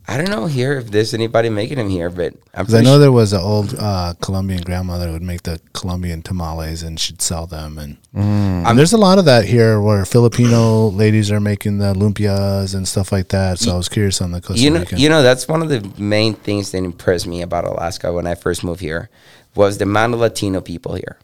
I 0.09 0.16
don't 0.16 0.31
know 0.31 0.47
here 0.47 0.79
if 0.79 0.91
there's 0.91 1.15
anybody 1.15 1.49
making 1.49 1.79
them 1.79 1.89
here, 1.89 2.11
but 2.11 2.35
I'm 2.55 2.65
Because 2.65 2.74
I 2.74 2.81
know 2.81 2.93
sure- 2.95 2.99
there 2.99 3.12
was 3.12 3.33
an 3.33 3.41
old 3.41 3.74
uh, 3.79 4.15
Colombian 4.20 4.62
grandmother 4.62 5.07
who 5.07 5.12
would 5.12 5.23
make 5.23 5.43
the 5.45 5.61
Colombian 5.74 6.23
tamales 6.23 6.83
and 6.83 6.99
she'd 6.99 7.23
sell 7.23 7.47
them. 7.47 7.79
And, 7.79 7.99
and 8.12 8.79
there's 8.79 8.93
a 8.93 8.99
lot 8.99 9.19
of 9.19 9.24
that 9.27 9.45
here 9.45 9.81
where 9.81 10.05
Filipino 10.05 10.89
ladies 10.89 11.31
are 11.31 11.41
making 11.41 11.79
the 11.79 11.95
lumpias 11.95 12.74
and 12.74 12.87
stuff 12.87 13.12
like 13.12 13.29
that. 13.29 13.59
So 13.61 13.73
I 13.73 13.77
was 13.77 13.89
curious 13.89 14.20
on 14.20 14.33
the 14.33 14.41
Costa 14.41 14.62
you 14.62 14.70
know, 14.70 14.81
Rican. 14.81 14.99
you 14.99 15.09
know, 15.09 15.23
that's 15.23 15.47
one 15.47 15.62
of 15.62 15.69
the 15.69 15.89
main 16.03 16.35
things 16.35 16.73
that 16.73 16.79
impressed 16.79 17.27
me 17.27 17.41
about 17.43 17.65
Alaska 17.65 18.12
when 18.12 18.27
I 18.27 18.35
first 18.35 18.65
moved 18.65 18.81
here 18.81 19.09
was 19.55 19.79
the 19.79 19.85
amount 19.85 20.15
of 20.15 20.20
Latino 20.20 20.61
people 20.61 20.95
here. 20.95 21.19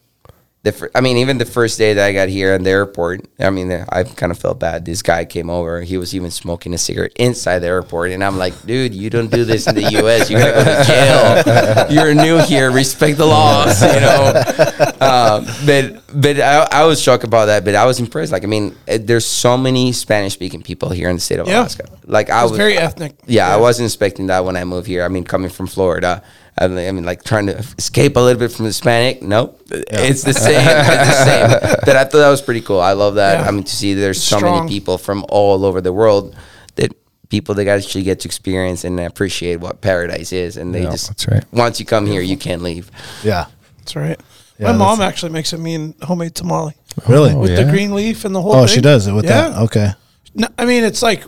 The 0.61 0.73
fir- 0.73 0.91
I 0.93 0.99
mean, 0.99 1.15
even 1.15 1.37
the 1.37 1.45
first 1.45 1.77
day 1.77 1.93
that 1.93 2.05
I 2.05 2.11
got 2.11 2.27
here 2.27 2.53
in 2.53 2.63
the 2.63 2.69
airport, 2.69 3.25
I 3.39 3.49
mean, 3.49 3.71
I 3.71 4.03
kind 4.03 4.29
of 4.29 4.37
felt 4.37 4.59
bad. 4.59 4.83
This 4.83 5.01
guy 5.01 5.23
came 5.23 5.49
over. 5.49 5.79
He 5.81 5.97
was 5.97 6.13
even 6.13 6.31
smoking 6.31 6.73
a 6.73 6.77
cigarette 6.77 7.13
inside 7.15 7.59
the 7.59 7.67
airport, 7.67 8.11
and 8.11 8.21
I'm 8.21 8.37
like, 8.37 8.65
dude, 8.65 8.93
you 8.93 9.09
don't 9.09 9.31
do 9.31 9.45
this 9.45 9.67
in 9.67 9.75
the 9.75 9.89
U.S. 10.03 10.29
You're 10.29 10.41
gonna 10.41 10.51
go 10.51 10.63
to 10.65 10.83
jail. 10.83 11.85
You're 11.89 12.13
new 12.13 12.39
here. 12.39 12.71
Respect 12.71 13.17
the 13.17 13.25
laws, 13.25 13.81
you 13.81 14.01
know. 14.01 14.43
um, 14.99 15.45
but 15.65 16.03
but 16.13 16.41
I, 16.41 16.67
I 16.69 16.83
was 16.85 17.01
shocked 17.01 17.23
about 17.23 17.45
that. 17.45 17.63
But 17.63 17.75
I 17.75 17.85
was 17.85 18.01
impressed. 18.01 18.33
Like, 18.33 18.43
I 18.43 18.47
mean, 18.47 18.75
eh, 18.85 18.97
there's 19.01 19.25
so 19.25 19.57
many 19.57 19.93
Spanish 19.93 20.33
speaking 20.33 20.61
people 20.61 20.89
here 20.89 21.09
in 21.09 21.15
the 21.15 21.21
state 21.21 21.39
of 21.39 21.47
Yeah. 21.47 21.61
Alaska. 21.61 21.85
Like, 22.05 22.29
I 22.29 22.41
It's 22.43 22.51
was 22.51 22.57
very 22.57 22.77
ethnic. 22.77 23.15
yeah, 23.27 23.47
I 23.47 23.55
wasn't 23.55 23.85
expecting 23.85 24.27
that 24.27 24.43
when 24.43 24.57
I 24.57 24.65
moved 24.65 24.87
here. 24.87 25.05
I 25.05 25.07
mean, 25.07 25.23
coming 25.23 25.49
from 25.51 25.67
Florida, 25.67 26.21
I 26.61 26.67
mean, 26.67 26.87
I 26.87 26.91
mean, 26.91 27.05
like 27.05 27.23
trying 27.23 27.45
to 27.47 27.57
escape 27.77 28.17
a 28.17 28.19
little 28.19 28.39
bit 28.39 28.51
from 28.51 28.65
Hispanic. 28.65 29.21
Nope, 29.21 29.61
it's 29.71 30.23
the 30.23 30.33
same. 30.33 30.59
it's 30.59 31.07
the 31.07 31.25
same. 31.69 31.75
But 31.85 31.95
I 31.95 32.03
thought 32.03 32.19
that 32.19 32.29
was 32.29 32.41
pretty 32.41 32.61
cool. 32.61 32.81
I 32.81 32.91
love 32.93 33.15
that. 33.15 33.39
Yeah. 33.39 33.47
I 33.47 33.51
mean, 33.51 33.63
to 33.63 33.75
see 33.75 33.93
there's 33.93 34.17
It's 34.17 34.25
so 34.27 34.37
strong. 34.37 34.65
many 34.65 34.69
people 34.69 34.97
from 34.97 35.25
all 35.29 35.63
over 35.65 35.79
the 35.81 35.93
world 35.93 36.35
that 36.75 36.91
people 37.29 37.55
that 37.55 37.67
actually 37.67 38.03
get 38.03 38.19
to 38.21 38.27
experience 38.27 38.83
and 38.83 38.99
appreciate 38.99 39.57
what 39.61 39.79
paradise 39.81 40.33
is, 40.33 40.57
and 40.57 40.75
they 40.75 40.83
Yeah, 40.83 40.91
just 40.91 41.07
that's 41.07 41.27
right. 41.29 41.45
once 41.53 41.79
you 41.79 41.85
come 41.85 42.05
here, 42.05 42.21
you 42.21 42.35
can't 42.37 42.61
leave. 42.61 42.91
yeah. 43.23 43.45
That's 43.77 43.95
right. 43.95 44.19
Yeah, 44.59 44.71
My 44.73 44.77
mom 44.77 45.01
actually 45.01 45.31
makes 45.31 45.53
a 45.53 45.57
mean 45.57 45.95
homemade 46.01 46.35
tamale 46.35 46.73
Really? 47.07 47.31
Oh, 47.31 47.39
with 47.39 47.51
yeah? 47.51 47.63
the 47.63 47.71
green 47.71 47.95
leaf 47.95 48.25
and 48.25 48.35
the 48.35 48.41
whole. 48.41 48.53
Oh, 48.53 48.65
thing. 48.65 48.75
she 48.75 48.81
does 48.81 49.07
it 49.07 49.13
with 49.13 49.23
Yeah. 49.25 49.49
that. 49.51 49.57
Okay. 49.61 49.91
No, 50.35 50.47
I 50.57 50.65
mean, 50.65 50.83
it's 50.83 51.01
like 51.01 51.23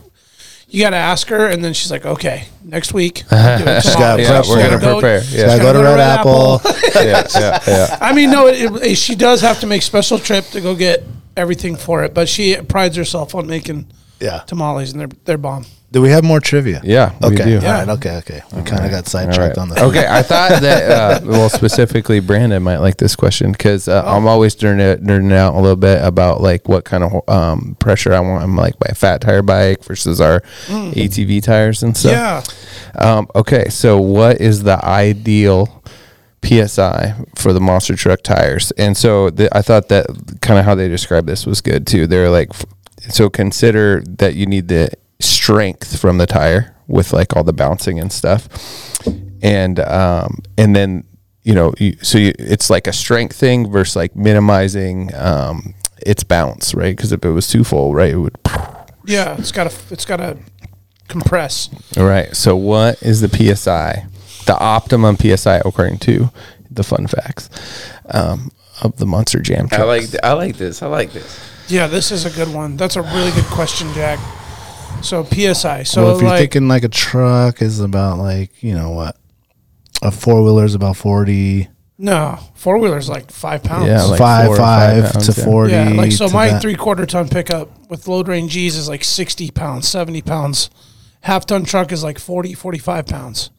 you 0.72 0.80
got 0.82 0.90
to 0.90 0.96
ask 0.96 1.28
her, 1.28 1.46
and 1.46 1.62
then 1.64 1.72
she's 1.74 1.90
like, 1.90 2.04
"Okay, 2.06 2.44
next 2.64 2.92
week." 2.94 3.18
She's 3.28 3.28
got 3.30 4.18
Yeah, 4.18 4.26
prep 4.26 4.46
we're 4.48 4.62
for 4.62 4.68
gonna 4.70 4.80
go- 4.80 5.00
prepare. 5.00 5.22
she's 5.22 5.34
Yeah. 5.34 5.46
Gotta 5.58 5.62
go 5.62 5.72
to 5.74 5.78
Red 5.82 6.00
Apple. 6.00 6.60
yeah, 6.94 7.26
yeah, 7.34 7.58
yeah. 7.66 7.98
I 8.00 8.12
mean, 8.12 8.30
no, 8.30 8.46
it, 8.48 8.82
it, 8.82 8.94
she 8.96 9.14
does 9.14 9.40
have 9.42 9.60
to 9.60 9.66
make 9.66 9.82
special 9.82 10.18
trip 10.18 10.44
to 10.46 10.60
go 10.60 10.74
get 10.74 11.04
everything 11.36 11.76
for 11.76 12.04
it, 12.04 12.14
but 12.14 12.28
she 12.28 12.56
prides 12.62 12.96
herself 12.96 13.34
on 13.34 13.46
making 13.46 13.86
Yeah. 14.20 14.40
tamales, 14.46 14.92
and 14.92 15.00
they're 15.00 15.10
they're 15.24 15.38
bomb. 15.38 15.66
Do 15.92 16.00
we 16.00 16.08
have 16.08 16.24
more 16.24 16.40
trivia? 16.40 16.80
Yeah, 16.82 17.12
we 17.20 17.34
Okay. 17.34 17.44
do. 17.44 17.56
All 17.58 17.62
right. 17.64 17.88
Okay. 17.90 18.16
Okay. 18.16 18.40
We 18.54 18.62
kind 18.62 18.82
of 18.82 18.90
got 18.90 19.06
sidetracked 19.06 19.38
right. 19.38 19.58
on 19.58 19.68
the. 19.68 19.84
Okay, 19.84 20.06
I 20.08 20.22
thought 20.22 20.62
that 20.62 20.90
uh, 20.90 21.20
well, 21.26 21.50
specifically 21.50 22.18
Brandon 22.18 22.62
might 22.62 22.78
like 22.78 22.96
this 22.96 23.14
question 23.14 23.52
because 23.52 23.88
uh, 23.88 24.02
I'm 24.06 24.26
always 24.26 24.56
nerding, 24.56 25.32
out 25.32 25.52
a 25.52 25.60
little 25.60 25.76
bit 25.76 26.02
about 26.02 26.40
like 26.40 26.66
what 26.66 26.86
kind 26.86 27.04
of 27.04 27.28
um, 27.28 27.76
pressure 27.78 28.14
I 28.14 28.20
want. 28.20 28.42
I'm 28.42 28.56
like 28.56 28.74
my 28.80 28.94
fat 28.94 29.20
tire 29.20 29.42
bike 29.42 29.84
versus 29.84 30.18
our 30.18 30.40
ATV 30.68 31.42
tires 31.42 31.82
and 31.82 31.94
stuff. 31.94 32.12
Yeah. 32.12 32.42
Um, 32.94 33.28
okay, 33.34 33.68
so 33.68 34.00
what 34.00 34.40
is 34.40 34.62
the 34.62 34.82
ideal 34.82 35.82
PSI 36.42 37.14
for 37.36 37.52
the 37.52 37.60
monster 37.60 37.96
truck 37.96 38.22
tires? 38.22 38.70
And 38.72 38.96
so 38.96 39.28
the, 39.28 39.54
I 39.54 39.60
thought 39.60 39.88
that 39.88 40.06
kind 40.40 40.58
of 40.58 40.64
how 40.64 40.74
they 40.74 40.88
described 40.88 41.28
this 41.28 41.44
was 41.44 41.60
good 41.60 41.86
too. 41.86 42.06
They're 42.06 42.30
like, 42.30 42.48
f- 42.50 42.64
so 43.10 43.28
consider 43.28 44.02
that 44.06 44.34
you 44.34 44.46
need 44.46 44.68
the 44.68 44.90
strength 45.42 45.98
from 45.98 46.18
the 46.18 46.26
tire 46.26 46.74
with 46.86 47.12
like 47.12 47.34
all 47.36 47.42
the 47.42 47.52
bouncing 47.52 47.98
and 47.98 48.12
stuff, 48.12 48.48
and 49.42 49.80
um, 49.80 50.38
and 50.56 50.76
then 50.76 51.04
you 51.42 51.54
know, 51.54 51.74
you, 51.78 51.96
so 52.02 52.18
you, 52.18 52.32
it's 52.38 52.70
like 52.70 52.86
a 52.86 52.92
strength 52.92 53.34
thing 53.36 53.70
versus 53.70 53.96
like 53.96 54.14
minimizing 54.14 55.12
um, 55.14 55.74
its 56.06 56.22
bounce, 56.22 56.74
right? 56.74 56.96
Because 56.96 57.12
if 57.12 57.24
it 57.24 57.30
was 57.30 57.48
too 57.48 57.64
full, 57.64 57.94
right, 57.94 58.12
it 58.12 58.16
would. 58.16 58.36
Yeah, 59.04 59.36
it's 59.36 59.50
got 59.50 59.68
to 59.68 59.92
it's 59.92 60.04
got 60.04 60.18
to 60.18 60.38
compress. 61.08 61.68
All 61.96 62.04
right. 62.04 62.34
So, 62.36 62.54
what 62.54 63.02
is 63.02 63.20
the 63.20 63.28
PSI, 63.28 64.06
the 64.46 64.56
optimum 64.56 65.16
PSI 65.16 65.56
according 65.64 65.98
to 65.98 66.30
the 66.70 66.84
fun 66.84 67.08
facts 67.08 67.50
um, 68.10 68.52
of 68.80 68.96
the 68.98 69.06
Monster 69.06 69.40
Jam? 69.40 69.68
I 69.72 69.82
like 69.82 70.02
th- 70.02 70.22
I 70.22 70.34
like 70.34 70.56
this. 70.56 70.82
I 70.82 70.86
like 70.86 71.12
this. 71.12 71.40
Yeah, 71.66 71.88
this 71.88 72.12
is 72.12 72.26
a 72.26 72.30
good 72.30 72.54
one. 72.54 72.76
That's 72.76 72.94
a 72.94 73.02
really 73.02 73.32
good 73.32 73.46
question, 73.46 73.92
Jack. 73.92 74.20
So 75.00 75.24
PSI. 75.24 75.82
So 75.84 76.04
well, 76.04 76.16
if 76.16 76.22
you're 76.22 76.30
like, 76.30 76.40
thinking 76.40 76.68
like 76.68 76.84
a 76.84 76.88
truck 76.88 77.62
is 77.62 77.80
about 77.80 78.18
like 78.18 78.62
you 78.62 78.74
know 78.74 78.90
what, 78.90 79.16
a 80.02 80.10
four 80.10 80.42
wheeler 80.42 80.64
is 80.64 80.74
about 80.74 80.96
forty. 80.96 81.68
no 81.98 82.38
four 82.54 82.78
wheelers 82.78 83.08
like 83.08 83.30
five 83.30 83.62
pounds. 83.62 83.86
Yeah, 83.88 84.02
like 84.04 84.18
five 84.18 84.46
four 84.46 84.56
five, 84.56 85.04
five 85.04 85.12
pounds, 85.12 85.34
to 85.34 85.40
yeah. 85.40 85.44
forty. 85.44 85.72
Yeah, 85.72 85.88
like 85.90 86.12
so 86.12 86.28
my 86.28 86.48
that. 86.48 86.62
three 86.62 86.76
quarter 86.76 87.06
ton 87.06 87.28
pickup 87.28 87.68
with 87.90 88.06
load 88.08 88.28
range 88.28 88.52
G's 88.52 88.76
is 88.76 88.88
like 88.88 89.04
60 89.04 89.50
pounds, 89.50 89.86
70 89.88 90.22
pounds. 90.22 90.70
Half 91.20 91.46
ton 91.46 91.64
truck 91.64 91.92
is 91.92 92.02
like 92.02 92.18
40, 92.18 92.54
45 92.54 93.06
pounds. 93.06 93.50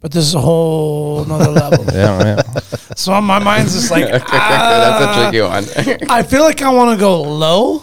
But 0.00 0.12
this 0.12 0.24
is 0.24 0.34
a 0.34 0.40
whole 0.40 1.24
nother 1.24 1.50
level. 1.50 1.84
Yeah, 1.86 2.36
yeah. 2.36 2.60
So 2.96 3.20
my 3.20 3.38
mind's 3.38 3.74
just 3.74 3.90
like, 3.90 4.04
That's 4.10 4.24
a 4.24 4.36
ah, 4.36 5.30
tricky 5.30 5.42
one. 5.42 6.08
I 6.08 6.22
feel 6.22 6.42
like 6.42 6.62
I 6.62 6.70
want 6.72 6.96
to 6.96 7.00
go 7.00 7.22
low, 7.22 7.82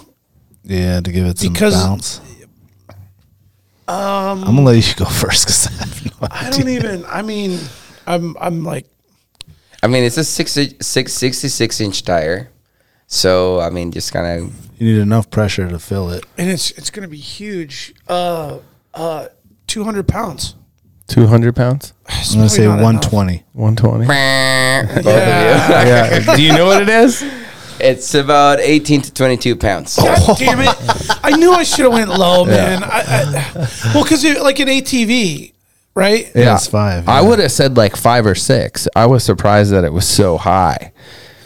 Yeah, 0.64 1.02
to 1.02 1.12
give 1.12 1.26
it 1.26 1.38
some 1.38 1.54
Because- 1.54 1.76
bounce. 1.76 2.22
Um, 3.88 4.44
I'm 4.44 4.56
gonna 4.56 4.62
let 4.62 4.88
you 4.88 4.96
go 4.96 5.06
first 5.24 5.46
because 5.46 5.68
I 5.68 5.72
have 5.86 6.06
no 6.06 6.28
I 6.32 6.48
idea. 6.48 6.60
don't 6.60 6.70
even. 6.70 7.06
I 7.06 7.22
mean, 7.22 7.60
I'm 8.08 8.36
I'm 8.40 8.64
like 8.64 8.88
I 9.82 9.88
mean, 9.88 10.04
it's 10.06 10.18
a 10.18 10.24
six, 10.24 10.54
six, 10.54 11.14
66 11.14 11.82
inch 11.82 12.04
tire. 12.04 12.50
So, 13.08 13.60
I 13.60 13.70
mean, 13.70 13.92
just 13.92 14.14
kind 14.14 14.26
of 14.44 14.54
You 14.80 14.94
need 14.94 15.02
enough 15.02 15.30
pressure 15.30 15.68
to 15.68 15.78
fill 15.78 16.10
it. 16.12 16.26
and 16.38 16.50
it's 16.50 16.72
it's 16.72 16.90
gonna 16.90 17.10
be 17.10 17.18
huge. 17.18 17.94
Uh, 18.08 18.60
uh, 18.94 19.28
two 19.68 19.84
hundred 19.84 20.08
pounds. 20.08 20.56
Two 21.08 21.28
hundred 21.28 21.54
pounds, 21.56 21.94
It's 22.08 22.32
I'm 22.32 22.38
gonna 22.40 22.50
say 22.50 22.66
120. 22.68 23.44
one 23.52 23.76
twenty. 23.76 24.06
both 24.08 24.16
Yeah. 24.16 25.04
yeah. 25.06 26.36
Do 26.36 26.42
you 26.42 26.54
know 26.54 26.66
what 26.66 26.82
it 26.82 26.90
is? 26.90 27.22
of 27.84 27.90
you. 27.90 27.92
It's 27.92 28.14
about 28.14 28.60
18 28.60 29.02
to 29.04 29.14
22 29.14 29.56
pounds. 29.56 29.96
God 29.96 30.38
damn 30.40 30.60
it! 30.60 30.76
I 31.24 31.36
knew 31.38 31.52
I 31.52 31.64
should 31.64 31.86
have 31.86 31.94
went 31.94 32.10
low, 32.10 32.46
man. 32.46 32.84
I, 32.84 33.02
I, 33.02 33.92
well, 33.94 34.04
because 34.04 34.24
like 34.40 34.60
an 34.60 34.68
ATV, 34.68 35.54
right? 35.96 36.32
Yeah, 36.36 36.56
it's 36.56 36.68
five. 36.68 37.08
I 37.08 37.22
yeah. 37.22 37.30
would 37.30 37.40
have 37.40 37.52
said 37.52 37.78
like 37.78 37.96
five 37.96 38.26
or 38.26 38.36
six. 38.36 38.88
I 38.96 39.06
was 39.06 39.24
surprised 39.24 39.72
that 39.72 39.84
it 39.84 39.94
was 39.94 40.08
so 40.08 40.38
high. 40.38 40.92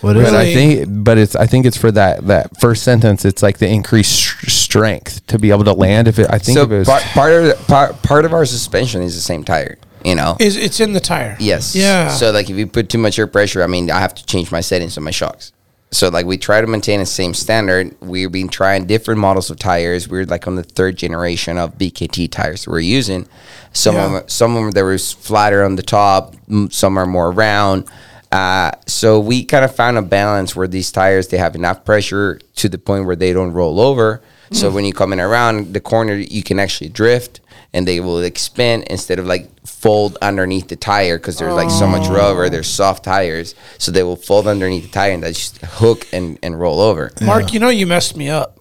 What 0.02 0.16
is 0.16 0.30
But 0.30 0.36
I 0.36 0.54
think, 0.54 0.86
but 1.04 1.18
it's 1.18 1.36
I 1.36 1.48
think 1.48 1.66
it's 1.66 1.78
for 1.78 1.92
that 1.92 2.28
that 2.28 2.60
first 2.60 2.84
sentence. 2.84 3.26
It's 3.26 3.42
like 3.42 3.58
the 3.58 3.68
increased 3.68 4.12
str- 4.12 4.50
strength 4.50 5.26
to 5.28 5.40
be 5.40 5.52
able 5.52 5.64
to 5.64 5.74
land. 5.74 6.08
If 6.08 6.20
it, 6.20 6.28
I 6.30 6.38
think 6.38 6.58
So, 6.58 6.64
if 6.64 6.72
it 6.72 6.78
was, 6.80 6.88
part, 6.88 7.04
part, 7.04 7.34
of, 7.34 7.68
part, 7.68 8.02
part 8.04 8.26
of 8.26 8.34
our 8.34 8.46
suspension 8.46 9.02
is 9.02 9.16
the 9.16 9.22
same 9.22 9.44
tire, 9.44 9.78
you 10.06 10.14
know? 10.14 10.38
Is 10.40 10.56
it's 10.56 10.80
in 10.80 10.94
the 10.94 11.00
tire? 11.00 11.36
Yes. 11.40 11.76
Yeah. 11.76 12.10
So 12.10 12.32
like 12.32 12.50
if 12.50 12.58
you 12.58 12.68
put 12.68 12.90
too 12.90 13.00
much 13.00 13.18
air 13.18 13.28
pressure, 13.28 13.64
I 13.64 13.68
mean 13.68 13.90
I 13.90 14.00
have 14.00 14.14
to 14.16 14.26
change 14.26 14.52
my 14.52 14.62
settings 14.62 14.98
on 14.98 15.04
my 15.04 15.12
shocks. 15.12 15.52
So 15.92 16.10
like 16.10 16.26
we 16.26 16.38
try 16.38 16.60
to 16.60 16.68
maintain 16.68 17.00
the 17.00 17.06
same 17.06 17.34
standard. 17.34 17.96
We've 18.02 18.32
been 18.32 18.50
trying 18.50 18.88
different 18.88 19.22
models 19.22 19.50
of 19.50 19.58
tires. 19.58 20.10
We're 20.10 20.26
like 20.26 20.46
on 20.48 20.56
the 20.56 20.64
third 20.64 20.98
generation 20.98 21.58
of 21.58 21.78
BKT 21.78 22.30
tires 22.30 22.68
we're 22.68 22.80
using. 22.80 23.28
Some 23.72 23.96
of 23.96 24.12
them, 24.12 24.24
some 24.28 24.56
of 24.56 24.64
them 24.64 24.72
there 24.72 24.86
was 24.86 25.14
flatter 25.14 25.64
on 25.64 25.76
the 25.76 25.84
top. 25.84 26.36
Some 26.70 26.98
are 26.98 27.06
more 27.06 27.32
round. 27.32 27.90
Uh, 28.32 28.72
so 28.86 29.20
we 29.20 29.46
kind 29.46 29.64
of 29.64 29.74
found 29.74 29.98
a 29.98 30.02
balance 30.02 30.56
where 30.56 30.68
these 30.68 30.92
tires 30.92 31.30
they 31.30 31.38
have 31.38 31.56
enough 31.56 31.86
pressure 31.86 32.42
to 32.56 32.68
the 32.68 32.78
point 32.78 33.06
where 33.06 33.16
they 33.16 33.32
don't 33.32 33.54
roll 33.54 33.80
over. 33.80 34.22
So 34.52 34.72
when 34.72 34.86
you 34.86 34.94
come 34.94 35.12
in 35.12 35.20
around 35.20 35.74
the 35.74 35.82
corner, 35.82 36.14
you 36.16 36.42
can 36.42 36.58
actually 36.58 36.90
drift, 36.90 37.42
and 37.78 37.88
they 37.88 38.00
will 38.00 38.24
expand 38.24 38.86
instead 38.90 39.20
of 39.20 39.28
like 39.28 39.48
fold 39.68 40.18
underneath 40.20 40.68
the 40.68 40.76
tire 40.76 41.20
because 41.20 41.38
there's 41.38 41.54
like 41.54 41.70
so 41.70 41.86
much 41.86 42.08
rubber. 42.10 42.50
They're 42.50 42.64
soft 42.64 43.04
tires, 43.04 43.54
so 43.78 43.92
they 43.92 44.02
will 44.02 44.16
fold 44.16 44.48
underneath 44.48 44.82
the 44.86 44.90
tire 44.90 45.12
and 45.12 45.22
they 45.22 45.32
just 45.34 45.58
hook 45.64 46.08
and, 46.12 46.40
and 46.42 46.60
roll 46.60 46.80
over. 46.82 47.12
Mark, 47.22 47.54
you 47.54 47.60
know 47.60 47.70
you 47.70 47.86
messed 47.86 48.18
me 48.18 48.30
up. 48.30 48.60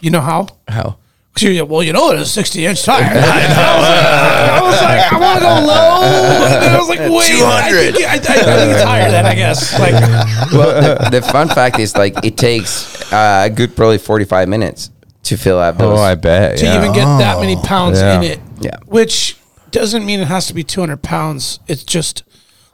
You 0.00 0.10
know 0.10 0.22
how? 0.22 0.48
how? 0.68 0.96
'Cause 1.34 1.42
you- 1.42 1.64
Well, 1.66 1.82
you 1.82 1.92
know 1.92 2.12
it 2.12 2.20
is 2.20 2.28
a 2.28 2.30
60 2.30 2.64
inch 2.64 2.82
tire. 2.84 3.02
I 3.04 4.60
was 4.62 4.80
like, 4.80 5.12
I 5.12 5.18
want 5.20 5.38
to 5.40 5.44
go 5.44 5.66
low. 5.66 6.44
And 6.46 6.62
then 6.62 6.74
I 6.74 6.78
was 6.78 6.88
like, 6.88 7.00
wait, 7.00 7.42
I 7.42 7.68
think, 7.70 8.06
I, 8.06 8.12
I, 8.12 8.14
I 8.14 8.18
think 8.18 8.72
it's 8.74 8.82
higher 8.84 9.10
than 9.10 9.26
I 9.26 9.34
guess. 9.34 9.78
Like, 9.78 9.92
well, 10.52 10.80
the, 11.10 11.10
the 11.20 11.22
fun 11.22 11.48
fact 11.48 11.78
is 11.78 11.94
like 11.96 12.24
it 12.24 12.36
takes 12.38 13.12
uh, 13.12 13.42
a 13.46 13.50
good 13.50 13.74
probably 13.76 13.98
45 13.98 14.48
minutes 14.48 14.90
to 15.24 15.36
fill 15.36 15.58
out 15.58 15.78
those. 15.78 15.98
Oh, 15.98 16.02
I 16.02 16.14
bet. 16.14 16.58
to 16.58 16.64
yeah. 16.64 16.78
even 16.78 16.92
get 16.92 17.04
that 17.18 17.38
many 17.40 17.56
pounds 17.56 18.00
Yeah. 18.00 18.16
in 18.18 18.22
it. 18.24 18.40
Yeah. 18.60 18.76
Which 18.86 19.36
doesn't 19.70 20.04
mean 20.06 20.20
it 20.20 20.28
has 20.28 20.46
to 20.46 20.54
be 20.54 20.62
200 20.64 21.02
pounds. 21.02 21.60
It's 21.66 21.82
just 21.84 22.22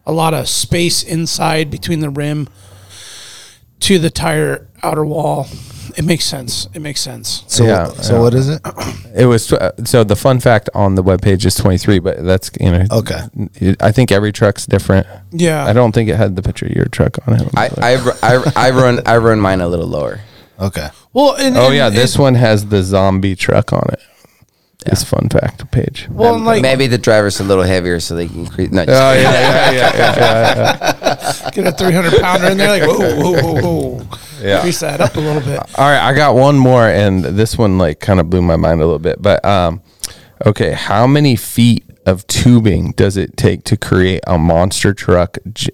a 0.07 0.13
lot 0.13 0.35
of 0.35 0.49
space 0.49 1.03
inside 1.03 1.71
between 1.71 2.01
the 2.01 2.11
rim 2.11 2.49
to 3.81 3.99
the 3.99 4.11
tire 4.11 4.67
outer 4.83 5.05
wall. 5.05 5.47
It 5.97 6.05
makes 6.05 6.25
sense. 6.25 6.69
It 6.73 6.81
makes 6.81 7.01
sense. 7.01 7.43
So, 7.49 7.65
Yeah, 7.65 7.87
so 7.89 8.15
yeah. 8.15 8.21
what 8.21 8.35
is 8.35 8.49
it? 8.49 8.61
It 9.17 9.27
was 9.27 9.49
tw- 9.49 9.55
uh, 9.55 9.73
so 9.85 10.05
the 10.05 10.15
fun 10.15 10.39
fact 10.39 10.71
on 10.73 10.95
the 10.95 11.03
webpage 11.03 11.45
is 11.45 11.57
23, 11.57 11.99
but 11.99 12.23
that's 12.25 12.51
you 12.61 12.71
know 12.71 12.85
Okay. 12.93 13.21
it- 13.55 13.83
I 13.83 13.91
think 13.91 14.13
every 14.13 14.31
truck's 14.33 14.67
different. 14.67 15.07
Yeah. 15.33 15.65
I 15.67 15.73
don't 15.73 15.93
think 15.93 16.09
it 16.09 16.17
had 16.17 16.37
the 16.37 16.43
picture 16.43 16.67
of 16.67 16.73
your 16.73 16.85
truck 16.87 17.19
on 17.27 17.41
it. 17.41 17.49
I, 17.57 17.67
I, 17.83 18.13
I, 18.23 18.53
I 18.69 18.71
run 18.71 19.01
I 19.05 19.17
run 19.17 19.41
mine 19.41 19.61
a 19.61 19.69
little 19.69 19.89
lower. 19.89 20.21
Okay. 20.61 20.89
Well, 21.13 21.35
and, 21.37 21.57
oh 21.57 21.67
and- 21.67 21.75
yeah, 21.75 21.89
this 21.91 22.15
and- 22.15 22.23
one 22.23 22.35
has 22.35 22.67
the 22.67 22.83
zombie 22.83 23.35
truck 23.37 23.73
on 23.73 23.87
it. 23.93 24.01
This 24.87 25.05
fun 25.05 25.29
fact 25.29 25.71
page. 25.71 26.09
Well, 26.11 26.37
and 26.37 26.47
like 26.47 26.63
Maybe 26.63 26.87
the 26.87 26.97
driver's 26.97 27.39
a 27.39 27.45
little 27.45 27.65
heavier, 27.65 28.01
so 28.01 28.15
they 28.17 28.27
can 28.29 28.41
increase. 28.47 28.71
No, 28.71 28.81
Oh 28.81 28.85
yeah, 29.13 29.13
yeah, 29.13 29.73
yeah, 29.73 30.97
yeah, 31.03 31.51
get 31.53 31.67
a 31.67 31.73
300 31.73 32.19
pounder 32.23 32.47
in 32.49 32.57
there. 32.57 32.81
Like, 32.81 32.89
whoa, 32.89 33.17
whoa, 33.21 33.43
whoa, 33.43 33.61
whoa. 33.61 34.07
Yeah. 34.41 34.57
Increase 34.57 34.81
that 34.81 35.03
up 35.03 35.15
a 35.17 35.21
little 35.21 35.43
bit. 35.43 35.59
All 35.79 35.85
right, 35.85 36.01
I 36.01 36.15
got 36.15 36.35
one 36.35 36.57
more, 36.57 36.87
and 36.89 37.23
this 37.23 37.59
one 37.59 37.77
like 37.77 38.01
kind 38.01 38.21
of 38.21 38.31
blew 38.31 38.41
my 38.41 38.57
mind 38.57 38.81
a 38.81 38.85
little 38.87 38.99
bit. 38.99 39.21
But 39.21 39.45
um, 39.45 39.83
okay, 40.47 40.73
how 40.73 41.07
many 41.07 41.37
feet 41.37 41.85
of 42.07 42.27
tubing 42.27 42.93
does 42.93 43.19
it 43.19 43.37
take 43.37 43.65
to 43.65 43.77
create 43.77 44.23
a 44.27 44.39
monster 44.39 44.95
truck 44.95 45.37
j- 45.53 45.69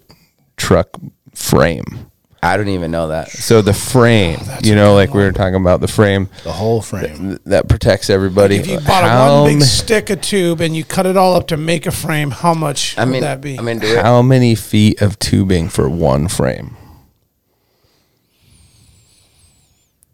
truck 0.56 0.88
frame? 1.32 2.10
I 2.42 2.56
don't 2.56 2.68
even 2.68 2.90
know 2.90 3.08
that. 3.08 3.30
So 3.30 3.60
the 3.62 3.72
frame, 3.74 4.38
oh, 4.46 4.58
you 4.62 4.74
know, 4.74 4.94
like 4.94 5.12
we 5.14 5.22
were 5.22 5.32
talking 5.32 5.56
about 5.56 5.80
the 5.80 5.88
frame 5.88 6.28
The 6.44 6.52
whole 6.52 6.80
frame. 6.80 7.28
th- 7.30 7.40
that 7.46 7.68
protects 7.68 8.08
everybody. 8.10 8.56
If 8.56 8.66
you 8.68 8.78
bought 8.80 9.04
a 9.04 9.08
How 9.08 9.42
one 9.42 9.54
big 9.54 9.62
stick 9.62 10.10
of 10.10 10.20
tube 10.20 10.60
and 10.60 10.76
you 10.76 10.84
cut 10.84 11.06
it 11.06 11.16
all 11.16 11.34
up 11.34 11.48
to 11.48 11.56
make 11.56 11.86
a 11.86 11.90
frame, 11.90 12.30
how 12.30 12.54
much 12.54 12.96
I 12.98 13.04
would 13.04 13.10
mean, 13.12 13.22
that 13.22 13.40
be? 13.40 13.58
I 13.58 13.62
mean, 13.62 13.78
do 13.80 13.96
how 13.96 14.22
many 14.22 14.54
feet 14.54 15.00
of 15.02 15.18
tubing 15.18 15.68
for 15.68 15.88
one 15.88 16.28
frame? 16.28 16.76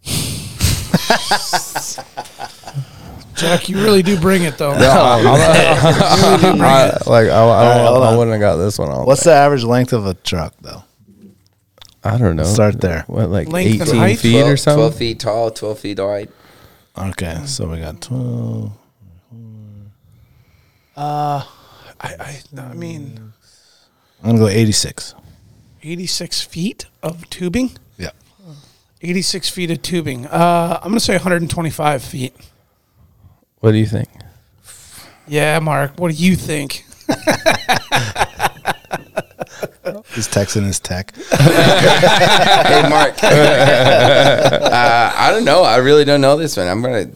Jack, 3.35 3.69
you 3.69 3.77
really 3.83 4.03
do 4.03 4.19
bring 4.21 4.43
it 4.45 4.57
though. 4.59 4.73
I, 4.77 5.21
like 7.07 7.29
I, 7.29 7.31
I, 7.31 7.77
I 7.85 8.17
wouldn't 8.17 8.33
have 8.33 8.41
got 8.41 8.57
this 8.57 8.79
one 8.79 8.89
on. 8.91 9.07
What's 9.07 9.25
the 9.25 9.33
average 9.33 9.65
length 9.65 9.93
of 9.93 10.07
a 10.07 10.15
truck, 10.15 10.55
though? 10.61 10.85
I 12.05 12.19
don't 12.19 12.37
know. 12.37 12.45
Start 12.45 12.81
there. 12.81 13.05
What 13.07 13.31
like 13.31 13.49
Length 13.49 13.73
and 13.73 13.83
eighteen 13.83 13.97
height? 14.01 14.19
feet 14.19 14.33
12, 14.41 14.53
or 14.53 14.57
something? 14.57 14.81
12 14.81 14.95
feet 14.97 15.21
tall, 15.21 15.51
12 15.51 15.79
feet 15.79 15.99
wide. 16.01 16.29
Okay, 16.99 17.41
so 17.47 17.69
we 17.69 17.79
got 17.79 18.01
12. 18.01 18.73
Uh, 20.95 21.45
I, 22.01 22.15
I, 22.21 22.43
I 22.59 22.75
mean, 22.75 23.33
I'm 24.23 24.37
going 24.37 24.37
to 24.37 24.43
go 24.43 24.49
86. 24.49 25.15
86 25.83 26.43
feet 26.43 26.87
of 27.03 27.29
tubing. 27.31 27.73
Yeah. 27.97 28.11
86 29.01 29.49
feet 29.49 29.71
of 29.71 29.83
tubing. 29.83 30.27
Uh, 30.27 30.79
I'm 30.83 30.91
gonna 30.91 31.01
say 31.01 31.15
125 31.15 32.03
feet. 32.03 32.37
What 33.61 33.73
do 33.73 33.79
you 33.79 33.87
think? 33.87 34.09
Yeah, 35.27 35.59
Mark. 35.61 35.99
What 35.99 36.13
do 36.13 36.17
you 36.17 36.37
think? 36.37 36.85
He's 40.15 40.29
texting 40.29 40.65
his 40.65 40.81
tech. 40.81 41.15
hey, 41.17 42.89
Mark. 42.89 43.15
uh, 43.23 45.13
I 45.17 45.31
don't 45.31 45.45
know. 45.45 45.63
I 45.63 45.77
really 45.79 46.05
don't 46.05 46.21
know 46.21 46.37
this 46.37 46.57
one. 46.57 46.69
I'm 46.69 46.83
gonna. 46.83 47.11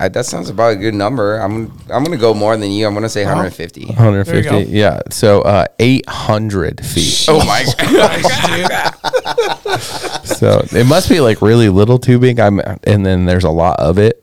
I, 0.00 0.08
that 0.08 0.26
sounds 0.26 0.48
about 0.48 0.74
a 0.74 0.76
good 0.76 0.94
number. 0.94 1.36
I'm. 1.36 1.72
I'm 1.90 2.04
gonna 2.04 2.16
go 2.16 2.34
more 2.34 2.56
than 2.56 2.70
you. 2.70 2.86
I'm 2.86 2.94
gonna 2.94 3.08
say 3.08 3.24
150. 3.24 3.86
150. 3.86 4.30
There 4.30 4.42
you 4.42 4.64
go. 4.66 4.70
Yeah. 4.70 5.00
So 5.10 5.42
uh, 5.42 5.66
800 5.78 6.84
feet. 6.84 7.26
Oh 7.28 7.44
my 7.44 7.64
god. 7.78 8.24
so 10.24 10.64
it 10.72 10.86
must 10.86 11.08
be 11.08 11.20
like 11.20 11.42
really 11.42 11.68
little 11.68 11.98
tubing. 11.98 12.40
I'm, 12.40 12.60
and 12.84 13.04
then 13.04 13.26
there's 13.26 13.44
a 13.44 13.50
lot 13.50 13.80
of 13.80 13.98
it. 13.98 14.22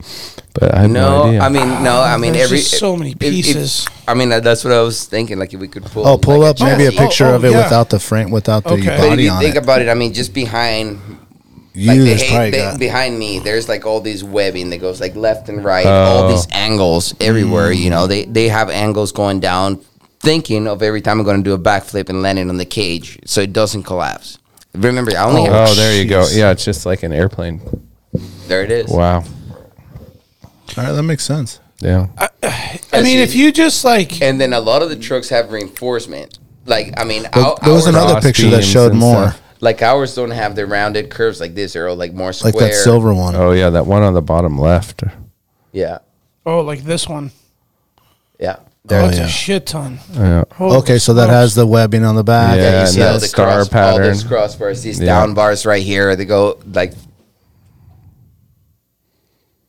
But 0.58 0.74
I 0.74 0.82
have 0.84 0.92
no, 0.92 1.02
No, 1.02 1.24
idea. 1.24 1.42
I 1.42 1.50
mean 1.50 1.84
no. 1.84 2.02
I 2.02 2.18
mean 2.18 2.34
There's 2.34 2.46
every 2.46 2.58
just 2.60 2.80
so 2.80 2.96
many 2.96 3.12
if- 3.12 3.22
if- 3.22 3.34
pieces. 3.34 3.86
I 4.08 4.14
mean 4.14 4.30
that- 4.30 4.44
that's 4.44 4.64
what 4.64 4.74
I 4.74 4.82
was 4.82 5.04
thinking. 5.04 5.38
Like 5.38 5.54
if 5.54 5.60
we 5.60 5.68
could 5.68 5.86
pull. 5.86 6.08
Oh, 6.08 6.18
pull 6.18 6.40
like, 6.40 6.62
up 6.62 6.62
maybe 6.62 6.86
a 6.86 6.98
oh, 6.98 7.04
picture 7.04 7.26
oh, 7.26 7.36
of 7.36 7.44
oh, 7.44 7.48
it 7.48 7.52
yeah. 7.52 7.64
without 7.64 7.90
the 7.90 8.00
frame, 8.00 8.32
without 8.32 8.64
the 8.64 8.72
Okay. 8.72 8.86
But 8.86 8.94
if 8.94 8.98
But 8.98 9.04
if 9.04 9.10
body 9.10 9.24
you 9.24 9.32
on 9.32 9.42
think 9.42 9.56
it. 9.56 9.64
about 9.64 9.82
it, 9.82 9.90
I 9.90 9.94
mean, 9.94 10.14
just 10.14 10.34
behind 10.34 11.00
You 11.74 11.90
like 11.90 12.00
the 12.00 12.06
there's 12.06 12.22
hay- 12.22 12.30
probably 12.30 12.52
be- 12.52 12.58
got. 12.58 12.80
behind 12.80 13.20
me, 13.20 13.40
there's 13.40 13.68
like 13.68 13.86
all 13.86 14.00
these 14.00 14.24
webbing 14.24 14.70
that 14.70 14.80
goes 14.80 15.02
like 15.02 15.16
left 15.16 15.50
and 15.50 15.62
right, 15.64 15.86
all 15.86 16.24
oh. 16.24 16.28
these 16.30 16.48
angles 16.52 17.14
everywhere. 17.20 17.74
You 17.74 17.90
know, 17.90 18.06
mm. 18.06 18.10
they 18.10 18.26
they 18.26 18.48
have 18.48 18.70
angles 18.70 19.12
going 19.12 19.42
down, 19.42 19.82
thinking 20.22 20.68
of 20.68 20.82
every 20.82 21.02
time 21.02 21.20
I'm 21.20 21.26
going 21.26 21.44
to 21.44 21.44
do 21.44 21.54
a 21.54 21.60
backflip 21.60 22.08
and 22.08 22.22
landing 22.22 22.50
on 22.50 22.56
the 22.56 22.66
cage, 22.66 23.20
so 23.26 23.42
it 23.42 23.52
doesn't 23.52 23.84
collapse. 23.84 24.38
Remember, 24.74 25.12
I 25.12 25.24
only 25.26 25.42
oh, 25.42 25.52
have, 25.52 25.70
oh, 25.70 25.74
there 25.76 26.02
you 26.02 26.08
go. 26.08 26.22
jeez. 26.22 26.38
Yeah, 26.38 26.52
it's 26.52 26.64
just 26.64 26.86
like 26.86 27.04
an 27.04 27.12
airplane. 27.12 27.62
there 28.48 28.64
it 28.64 28.72
is. 28.72 28.90
Wow. 28.90 29.24
All 30.78 30.84
right, 30.84 30.92
that 30.92 31.04
makes 31.04 31.24
sense. 31.24 31.60
Yeah. 31.80 32.08
I 32.94 33.02
mean, 33.02 33.20
if 33.20 33.36
you 33.36 33.52
just 33.52 33.84
like, 33.84 34.22
And 34.22 34.40
then 34.40 34.54
a 34.54 34.60
lot 34.60 34.82
of 34.82 34.90
the 34.90 34.96
trucks 34.96 35.30
have 35.30 35.52
reinforcement. 35.52 36.40
Like 36.66 36.94
I 36.98 37.04
mean, 37.04 37.24
There, 37.34 37.44
our- 37.44 37.58
there 37.64 37.74
was 37.74 37.86
ours- 37.88 37.96
another 37.96 38.22
picture 38.22 38.50
that 38.50 38.58
beams 38.62 38.68
showed 38.72 38.92
and 38.92 39.00
more, 39.00 39.30
stuff. 39.30 39.42
like 39.62 39.82
ours 39.82 40.16
don't 40.16 40.32
have 40.32 40.56
the 40.56 40.66
rounded 40.66 41.10
curves 41.10 41.40
like 41.40 41.54
this. 41.54 41.74
They're 41.74 41.88
all 41.88 41.96
like 41.96 42.14
more 42.14 42.34
square. 42.34 42.54
like 42.54 42.62
that 42.72 42.74
silver 42.76 43.14
one. 43.14 43.36
Oh, 43.36 43.52
yeah. 43.52 43.70
That 43.70 43.86
one 43.86 44.02
on 44.04 44.14
the 44.14 44.22
bottom 44.22 44.58
left. 44.58 45.04
Yeah, 45.74 46.00
oh, 46.46 46.62
like 46.62 46.84
this 46.84 47.08
one. 47.08 47.32
yeah. 48.40 48.58
Oh, 48.60 48.62
That's 48.86 49.18
yeah. 49.18 49.26
a 49.26 49.28
shit 49.28 49.66
ton. 49.66 49.98
Yeah. 50.14 50.44
Holy 50.54 50.78
Okay, 50.78 50.98
so 51.00 51.16
that 51.16 51.24
smokes. 51.26 51.34
has 51.34 51.56
the 51.56 51.66
webbing 51.66 52.04
on 52.06 52.16
the 52.16 52.24
back. 52.24 52.56
Yeah, 52.58 52.62
Yeah, 52.64 52.72
you 52.72 52.78
and 52.82 52.90
see 52.90 53.00
that 53.00 53.14
all 53.14 53.20
the 53.20 53.28
star 53.28 53.46
cross, 53.48 53.66
all 53.66 53.72
pattern. 53.72 54.04
those 54.04 54.24
crossbars, 54.24 54.84
these 54.84 55.00
Yeah. 55.00 55.06
down 55.08 55.34
bars 55.34 55.66
right 55.66 55.82
here. 55.82 56.16
They 56.16 56.26
go 56.26 56.60
like 56.72 56.94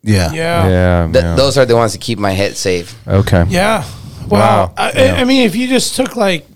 Yeah. 0.06 0.32
Yeah. 0.32 0.68
Yeah. 0.68 1.08
Th- 1.12 1.24
yeah. 1.24 1.34
Those 1.36 1.58
are 1.58 1.66
the 1.66 1.76
ones 1.76 1.92
that 1.92 2.00
keep 2.00 2.18
my 2.18 2.32
head 2.32 2.56
safe. 2.56 2.94
okay. 3.06 3.44
Yeah. 3.48 3.84
Wow. 4.28 4.38
Wow. 4.38 4.72
I, 4.76 4.92
Yeah. 4.92 5.14
I 5.20 5.24
mean, 5.24 5.42
if 5.46 5.54
you 5.56 5.68
just 5.68 5.94
took 5.96 6.16
like, 6.16 6.46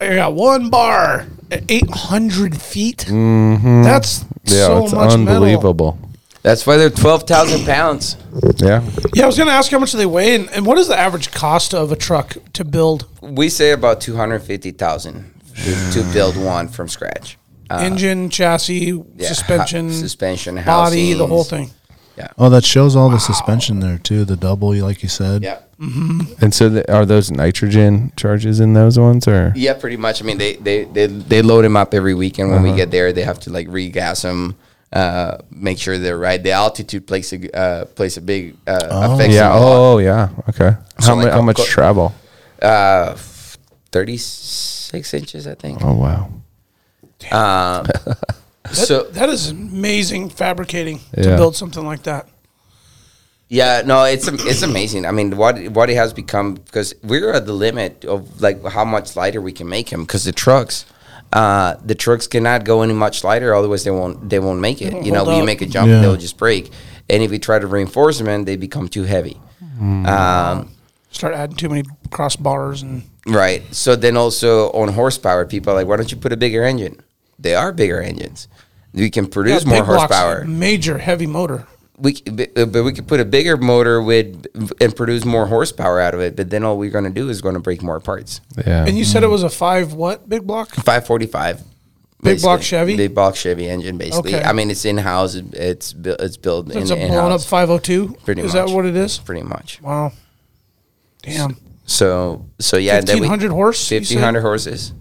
I 0.00 0.14
got 0.14 0.34
one 0.34 0.70
bar 0.70 1.26
at 1.50 1.64
800 1.68 2.60
feet, 2.60 2.98
that's 3.08 3.08
Mm-hmm. 3.08 4.34
Yeah, 4.44 4.66
so 4.66 4.84
it's 4.84 4.92
much 4.92 5.16
metal. 5.18 5.34
unbelievable. 5.34 5.98
That's 6.42 6.66
why 6.66 6.76
they're 6.78 6.88
twelve 6.88 7.24
thousand 7.24 7.66
pounds. 7.66 8.16
Yeah. 8.58 8.82
Yeah, 9.12 9.24
I 9.24 9.26
was 9.26 9.36
going 9.36 9.48
to 9.48 9.52
ask 9.52 9.70
how 9.70 9.78
much 9.80 9.90
do 9.92 9.98
they 9.98 10.06
weigh 10.06 10.34
and, 10.36 10.48
and 10.50 10.64
what 10.64 10.78
is 10.78 10.86
the 10.88 10.96
average 10.96 11.30
cost 11.32 11.74
of 11.74 11.90
a 11.92 11.96
truck 11.96 12.36
to 12.54 12.64
build? 12.64 13.06
We 13.20 13.48
say 13.50 13.72
about 13.72 14.00
two 14.00 14.16
hundred 14.16 14.40
fifty 14.44 14.70
thousand 14.70 15.34
to, 15.64 15.90
to 16.00 16.12
build 16.14 16.36
one 16.36 16.68
from 16.68 16.88
scratch. 16.88 17.36
Uh, 17.68 17.80
Engine, 17.82 18.30
chassis, 18.30 19.02
yeah, 19.16 19.28
suspension, 19.28 19.88
hu- 19.88 19.94
suspension, 19.94 20.54
body, 20.64 21.12
the 21.12 21.26
whole 21.26 21.42
housings. 21.42 21.74
Thing. 22.26 22.34
Oh, 22.38 22.48
that 22.50 22.64
shows 22.64 22.96
all 22.96 23.08
the 23.10 23.18
suspension 23.20 23.80
there 23.80 23.98
too. 23.98 24.24
The 24.24 24.36
double, 24.36 24.74
like 24.74 25.02
you 25.02 25.08
said. 25.08 25.42
Yeah. 25.42 25.60
And 26.40 26.52
so, 26.52 26.68
the, 26.68 26.92
are 26.92 27.06
those 27.06 27.30
nitrogen 27.30 28.10
charges 28.16 28.58
in 28.58 28.72
those 28.74 28.98
ones, 28.98 29.28
or 29.28 29.52
Yeah, 29.54 29.74
pretty 29.74 29.96
much. 29.96 30.20
I 30.20 30.24
mean, 30.26 30.36
they 30.38 30.56
they 30.56 30.84
they, 30.84 31.06
they 31.06 31.40
load 31.42 31.62
them 31.64 31.76
up 31.76 31.94
every 31.94 32.14
weekend. 32.14 32.50
When 32.50 32.62
we 32.62 32.70
Uh-huh. 32.70 32.76
get 32.78 32.90
there, 32.90 33.12
they 33.12 33.22
have 33.22 33.38
to 33.40 33.50
like 33.52 33.68
regas 33.68 34.22
them, 34.22 34.56
uh, 34.92 35.38
make 35.52 35.78
sure 35.78 35.96
they're 35.96 36.18
right. 36.18 36.42
The 36.42 36.50
altitude 36.50 37.06
plays 37.06 37.32
a 37.32 37.38
uh, 37.56 37.84
plays 37.84 38.16
a 38.16 38.20
big 38.20 38.56
uh, 38.66 38.88
affects 39.14 39.36
yeah? 39.36 39.50
them 39.52 39.62
lot. 39.62 39.92
Oh, 39.94 39.98
yeah. 39.98 40.28
Okay. 40.48 40.76
So 41.00 41.06
How, 41.10 41.14
mu- 41.14 41.22
like 41.22 41.32
how 41.32 41.42
much 41.42 41.56
co- 41.58 41.64
travel? 41.64 42.12
Uh, 42.60 43.14
thirty 43.92 44.16
six 44.16 45.14
inches, 45.14 45.46
I 45.46 45.54
think. 45.54 45.78
Oh, 45.84 45.94
wow. 45.94 46.28
So 48.72 49.04
That 49.12 49.28
is 49.28 49.50
amazing 49.50 50.30
fabricating 50.30 51.00
to 51.14 51.36
build 51.36 51.56
something 51.56 51.84
like 51.86 52.02
that. 52.04 52.26
Yeah, 53.50 53.82
no, 53.86 54.04
it's 54.04 54.28
it's 54.28 54.62
amazing. 54.62 55.06
I 55.06 55.10
mean, 55.10 55.36
what 55.36 55.56
what 55.70 55.88
it 55.88 55.96
has 55.96 56.12
become 56.12 56.54
because 56.54 56.94
we're 57.02 57.32
at 57.32 57.46
the 57.46 57.54
limit 57.54 58.04
of 58.04 58.42
like 58.42 58.62
how 58.66 58.84
much 58.84 59.16
lighter 59.16 59.40
we 59.40 59.52
can 59.52 59.68
make 59.68 59.88
them 59.88 60.02
because 60.02 60.24
the 60.24 60.32
trucks, 60.32 60.84
uh, 61.32 61.76
the 61.82 61.94
trucks 61.94 62.26
cannot 62.26 62.64
go 62.64 62.82
any 62.82 62.92
much 62.92 63.24
lighter, 63.24 63.54
otherwise 63.54 63.84
they 63.84 63.90
won't 63.90 64.28
they 64.28 64.38
won't 64.38 64.60
make 64.60 64.82
it. 64.82 64.92
won't 64.92 65.06
You 65.06 65.12
know, 65.12 65.24
hold 65.24 65.38
you 65.38 65.44
make 65.44 65.62
a 65.62 65.66
jump, 65.66 65.88
Yeah. 65.88 66.02
they'll 66.02 66.16
just 66.16 66.36
break, 66.36 66.70
and 67.08 67.22
if 67.22 67.30
we 67.30 67.38
try 67.38 67.58
to 67.58 67.66
reinforce 67.66 68.18
them, 68.18 68.44
they 68.44 68.56
become 68.56 68.86
too 68.86 69.04
heavy. 69.04 69.40
Um, 69.80 70.70
Start 71.10 71.32
adding 71.34 71.56
too 71.56 71.70
many 71.70 71.84
crossbars 72.10 72.82
and 72.82 73.02
right. 73.26 73.62
So 73.74 73.96
then 73.96 74.16
also 74.18 74.70
on 74.72 74.88
horsepower, 74.92 75.46
people 75.46 75.72
are 75.72 75.76
like, 75.76 75.86
why 75.86 75.96
don't 75.96 76.10
you 76.12 76.18
put 76.18 76.32
a 76.34 76.36
bigger 76.36 76.64
engine? 76.64 77.00
They 77.38 77.54
are 77.54 77.72
bigger 77.72 78.00
engines. 78.00 78.48
We 78.92 79.10
can 79.10 79.26
produce 79.26 79.62
Yeah, 79.64 79.68
more 79.70 79.78
big 79.80 79.86
blocks, 79.86 80.12
horsepower. 80.14 80.44
major 80.44 80.98
heavy 80.98 81.26
motor. 81.26 81.66
we 81.98 82.14
c- 82.14 82.22
b- 82.30 82.46
uh, 82.56 82.64
but 82.66 82.84
we 82.84 82.92
could 82.92 83.06
put 83.08 83.20
a 83.20 83.24
bigger 83.24 83.56
motor 83.56 84.00
with 84.02 84.46
and 84.80 84.94
produce 84.96 85.24
more 85.24 85.46
horsepower 85.46 86.00
out 86.00 86.14
of 86.14 86.20
it. 86.20 86.36
But 86.36 86.48
then 86.50 86.62
all 86.64 86.78
we're 86.78 86.90
going 86.90 87.04
to 87.04 87.10
do 87.10 87.28
is 87.28 87.40
going 87.42 87.54
to 87.54 87.60
break 87.60 87.82
more 87.82 88.00
parts. 88.00 88.40
Yeah. 88.66 88.84
And 88.86 88.96
you 88.96 89.04
said 89.04 89.22
it 89.24 89.28
was 89.28 89.42
a 89.42 89.50
five 89.50 89.92
what 89.94 90.28
big 90.28 90.46
block? 90.46 90.68
545. 90.70 91.62
Big 92.22 92.40
block. 92.40 92.62
Chevy? 92.62 92.96
Big 92.96 93.14
block 93.14 93.36
Chevy 93.36 93.68
engine, 93.68 93.96
basically. 93.98 94.34
Okay. 94.34 94.44
I 94.44 94.52
mean, 94.52 94.70
it's 94.70 94.84
in 94.84 94.96
house. 94.98 95.34
It's 95.36 95.92
bu- 95.92 96.16
it's 96.18 96.36
built 96.36 96.68
It's 96.74 96.90
in 96.90 96.98
a 96.98 97.06
blown 97.08 97.26
up 97.26 97.30
house. 97.32 97.46
502. 97.46 98.16
Pretty 98.24 98.42
is 98.42 98.54
much. 98.54 98.66
that 98.68 98.74
what 98.74 98.84
it 98.86 98.96
is? 98.96 99.18
Pretty 99.18 99.42
much. 99.42 99.80
Wow. 99.82 100.12
Damn. 101.22 101.56
So 101.84 102.46
so 102.58 102.76
yeah, 102.76 102.98
and 102.98 103.06
then 103.06 103.16
we- 103.20 103.28
1500 103.28 103.52
horse. 103.54 103.88
Fifteen 103.88 104.18
hundred 104.18 104.42
horses. 104.42 104.92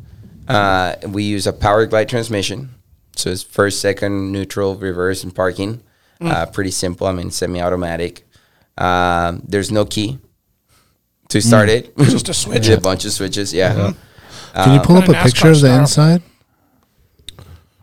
Uh, 0.47 0.95
we 1.07 1.23
use 1.23 1.45
a 1.47 1.53
power 1.53 1.85
glide 1.85 2.09
transmission, 2.09 2.69
so 3.15 3.29
it's 3.31 3.43
first, 3.43 3.81
second, 3.81 4.31
neutral, 4.31 4.75
reverse, 4.75 5.23
and 5.23 5.33
parking. 5.35 5.81
Mm. 6.21 6.31
Uh, 6.31 6.45
pretty 6.47 6.71
simple. 6.71 7.05
I 7.07 7.11
mean, 7.11 7.29
semi-automatic. 7.31 8.23
Um, 8.77 9.41
there's 9.47 9.71
no 9.71 9.85
key 9.85 10.19
to 11.29 11.41
start 11.41 11.69
it. 11.69 11.95
Mm. 11.97 12.09
Just 12.09 12.29
a 12.29 12.33
switch. 12.43 12.67
a 12.69 12.79
bunch 12.79 13.05
of 13.05 13.11
switches. 13.11 13.53
Yeah. 13.53 13.93
Can 14.53 14.73
you 14.73 14.79
pull 14.79 14.97
up 14.97 15.09
a 15.09 15.13
picture 15.13 15.49
of 15.51 15.61
the 15.61 15.67
style. 15.67 15.79
inside? 15.81 16.21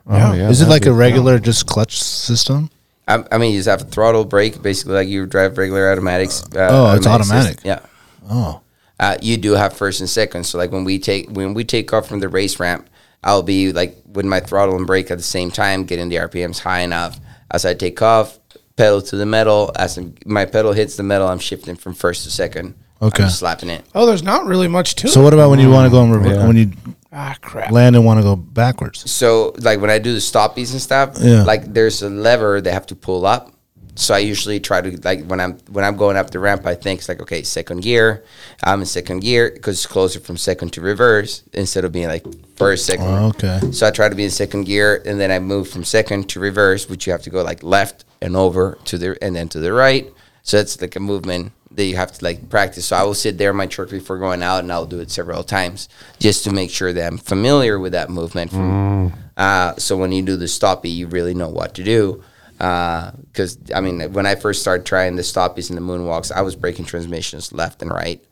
oh, 0.07 0.32
yeah. 0.35 0.49
Is 0.51 0.61
it 0.61 0.69
like 0.69 0.82
be 0.82 0.89
a 0.89 0.91
cool. 0.91 0.99
regular 0.99 1.39
just 1.39 1.66
clutch 1.66 2.03
system? 2.03 2.70
I, 3.07 3.23
I 3.31 3.39
mean, 3.39 3.53
you 3.53 3.59
just 3.59 3.69
have 3.69 3.82
a 3.82 3.85
throttle 3.85 4.24
brake, 4.24 4.62
basically 4.62 4.95
like 4.95 5.09
you 5.09 5.27
drive 5.27 5.59
regular 5.59 5.91
automatics. 5.93 6.43
Uh, 6.55 6.69
Oh, 6.70 6.95
it's 6.97 7.07
automatic. 7.07 7.61
automatic 7.61 7.61
system. 7.61 7.69
Yeah. 7.69 8.31
Oh, 8.31 8.61
uh, 9.05 9.16
you 9.20 9.36
do 9.36 9.52
have 9.52 9.72
first 9.76 10.01
and 10.01 10.09
second. 10.09 10.44
So 10.44 10.59
like 10.59 10.72
when 10.72 10.85
we 10.85 10.98
take 10.98 11.28
when 11.31 11.55
we 11.55 11.64
take 11.64 11.93
off 11.93 12.06
from 12.09 12.20
the 12.20 12.28
race 12.28 12.59
ramp, 12.60 12.89
I'll 13.22 13.43
be 13.43 13.72
like 13.72 13.93
with 14.16 14.24
my 14.26 14.40
throttle 14.40 14.76
and 14.76 14.86
brake 14.86 15.10
at 15.10 15.18
the 15.18 15.24
same 15.36 15.51
time, 15.51 15.85
getting 15.85 16.09
the 16.09 16.16
RPMs 16.16 16.60
high 16.60 16.81
enough. 16.81 17.20
As 17.51 17.64
I 17.64 17.74
take 17.74 18.01
off, 18.02 18.39
pedal 18.76 19.01
to 19.02 19.16
the 19.16 19.26
metal. 19.26 19.70
As 19.76 19.97
I'm- 19.98 20.14
my 20.26 20.44
pedal 20.44 20.72
hits 20.72 20.97
the 20.97 21.02
metal, 21.02 21.28
I'm 21.28 21.39
shifting 21.39 21.76
from 21.76 21.94
first 21.94 22.24
to 22.24 22.31
second. 22.31 22.74
Okay. 23.02 23.22
I'm 23.22 23.28
just 23.28 23.39
slapping 23.40 23.70
it. 23.70 23.85
Oh, 23.94 24.06
there's 24.06 24.22
not 24.22 24.47
really 24.47 24.68
much 24.68 24.94
to 24.97 25.06
it. 25.06 25.10
so 25.10 25.20
it. 25.20 25.24
what 25.24 25.35
about 25.35 25.51
when 25.51 25.60
you 25.60 25.70
want 25.70 25.86
to 25.86 25.90
go 25.90 26.02
in 26.05 26.10
rever- 26.12 26.35
Yeah. 26.35 26.47
when 26.47 26.56
you 26.56 26.70
Ah, 27.12 27.36
crap. 27.43 27.70
land 27.70 27.94
and 27.97 28.05
want 28.05 28.18
to 28.18 28.24
go 28.24 28.35
backwards? 28.36 29.09
So 29.10 29.55
like 29.60 29.81
when 29.81 29.90
I 29.90 29.98
do 29.98 30.12
the 30.14 30.20
stoppies 30.20 30.72
and 30.72 30.81
stuff, 30.81 31.10
Yeah. 31.20 31.43
like 31.44 31.72
there's 31.74 32.02
a 32.02 32.09
lever 32.09 32.60
they 32.60 32.72
have 32.72 32.86
to 32.86 32.97
pull 32.97 33.26
up. 33.26 33.51
So 33.97 34.12
I 34.15 34.19
usually 34.19 34.59
try 34.59 34.81
to 34.81 34.97
like 35.03 35.25
when 35.27 35.41
I'm 35.41 35.59
when 35.71 35.85
I'm 35.85 35.97
going 35.97 36.16
up 36.16 36.31
the 36.31 36.41
ramp, 36.41 36.66
I 36.66 36.75
think 36.75 37.01
it's 37.01 37.09
like 37.09 37.21
okay, 37.23 37.43
second 37.43 37.83
gear. 37.83 38.25
I'm 38.62 38.81
in 38.81 38.87
second 38.87 39.21
gear 39.21 39.51
because 39.53 39.77
it's 39.77 39.87
closer 39.87 40.19
from 40.21 40.37
second 40.37 40.73
to 40.73 40.81
reverse 40.81 41.43
instead 41.53 41.85
of 41.85 41.93
being 41.93 42.09
like 42.09 42.25
first, 42.57 42.87
second. 42.87 43.07
Oh, 43.07 43.29
okay. 43.29 43.61
So 43.73 43.87
I 43.87 43.91
try 43.91 44.09
to 44.09 44.16
be 44.16 44.25
in 44.25 44.31
second 44.31 44.65
gear, 44.65 45.03
and 45.07 45.21
then 45.21 45.31
I 45.31 45.39
move 45.39 45.69
from 45.69 45.85
second 45.85 46.29
to 46.31 46.41
reverse, 46.41 46.89
which 46.89 47.07
you 47.07 47.12
have 47.12 47.23
to 47.23 47.31
go 47.31 47.43
like 47.43 47.62
left 47.62 48.05
and 48.21 48.37
over 48.37 48.79
to 48.87 48.99
the 48.99 49.16
and 49.23 49.37
then 49.37 49.49
to 49.51 49.61
the 49.61 49.73
right. 49.73 50.11
So 50.43 50.59
it's 50.59 50.81
like 50.81 50.97
a 50.97 51.01
movement 51.01 51.53
that 51.71 51.85
you 51.85 51.97
have 51.97 52.12
to 52.12 52.25
like 52.25 52.49
practice. 52.51 52.87
So 52.87 52.97
I 52.97 53.03
will 53.05 53.15
sit 53.15 53.39
there 53.39 53.51
in 53.51 53.57
my 53.57 53.66
truck 53.66 53.91
before 53.91 54.19
going 54.19 54.43
out, 54.43 54.61
and 54.61 54.73
I'll 54.73 54.87
do 54.87 55.01
it 55.01 55.11
several 55.11 55.45
times 55.45 55.89
just 56.19 56.45
to 56.45 56.53
make 56.53 56.71
sure 56.71 56.93
that 56.93 57.07
I'm 57.07 57.19
familiar 57.19 57.79
with 57.79 57.93
that 57.93 58.11
movement. 58.11 58.51
From, 58.51 59.12
uh, 59.37 59.75
so 59.77 59.97
when 59.97 60.12
you 60.12 60.23
do 60.23 60.37
the 60.37 60.47
stoppie, 60.47 60.95
you 60.95 61.07
really 61.07 61.35
know 61.35 61.49
what 61.49 61.75
to 61.75 61.85
do. 61.85 62.23
Uh, 62.65 63.11
because 63.27 63.59
I 63.74 63.81
mean, 63.81 64.12
when 64.12 64.27
I 64.27 64.35
first 64.35 64.61
started 64.62 64.86
trying 64.86 65.16
the 65.16 65.23
stoppies 65.23 65.69
and 65.70 65.77
the 65.77 65.82
moonwalks, 65.82 66.32
I 66.32 66.43
was 66.43 66.57
breaking 66.57 66.86
transmissions 66.86 67.53
left 67.53 67.82
and 67.82 67.91
right 67.91 68.24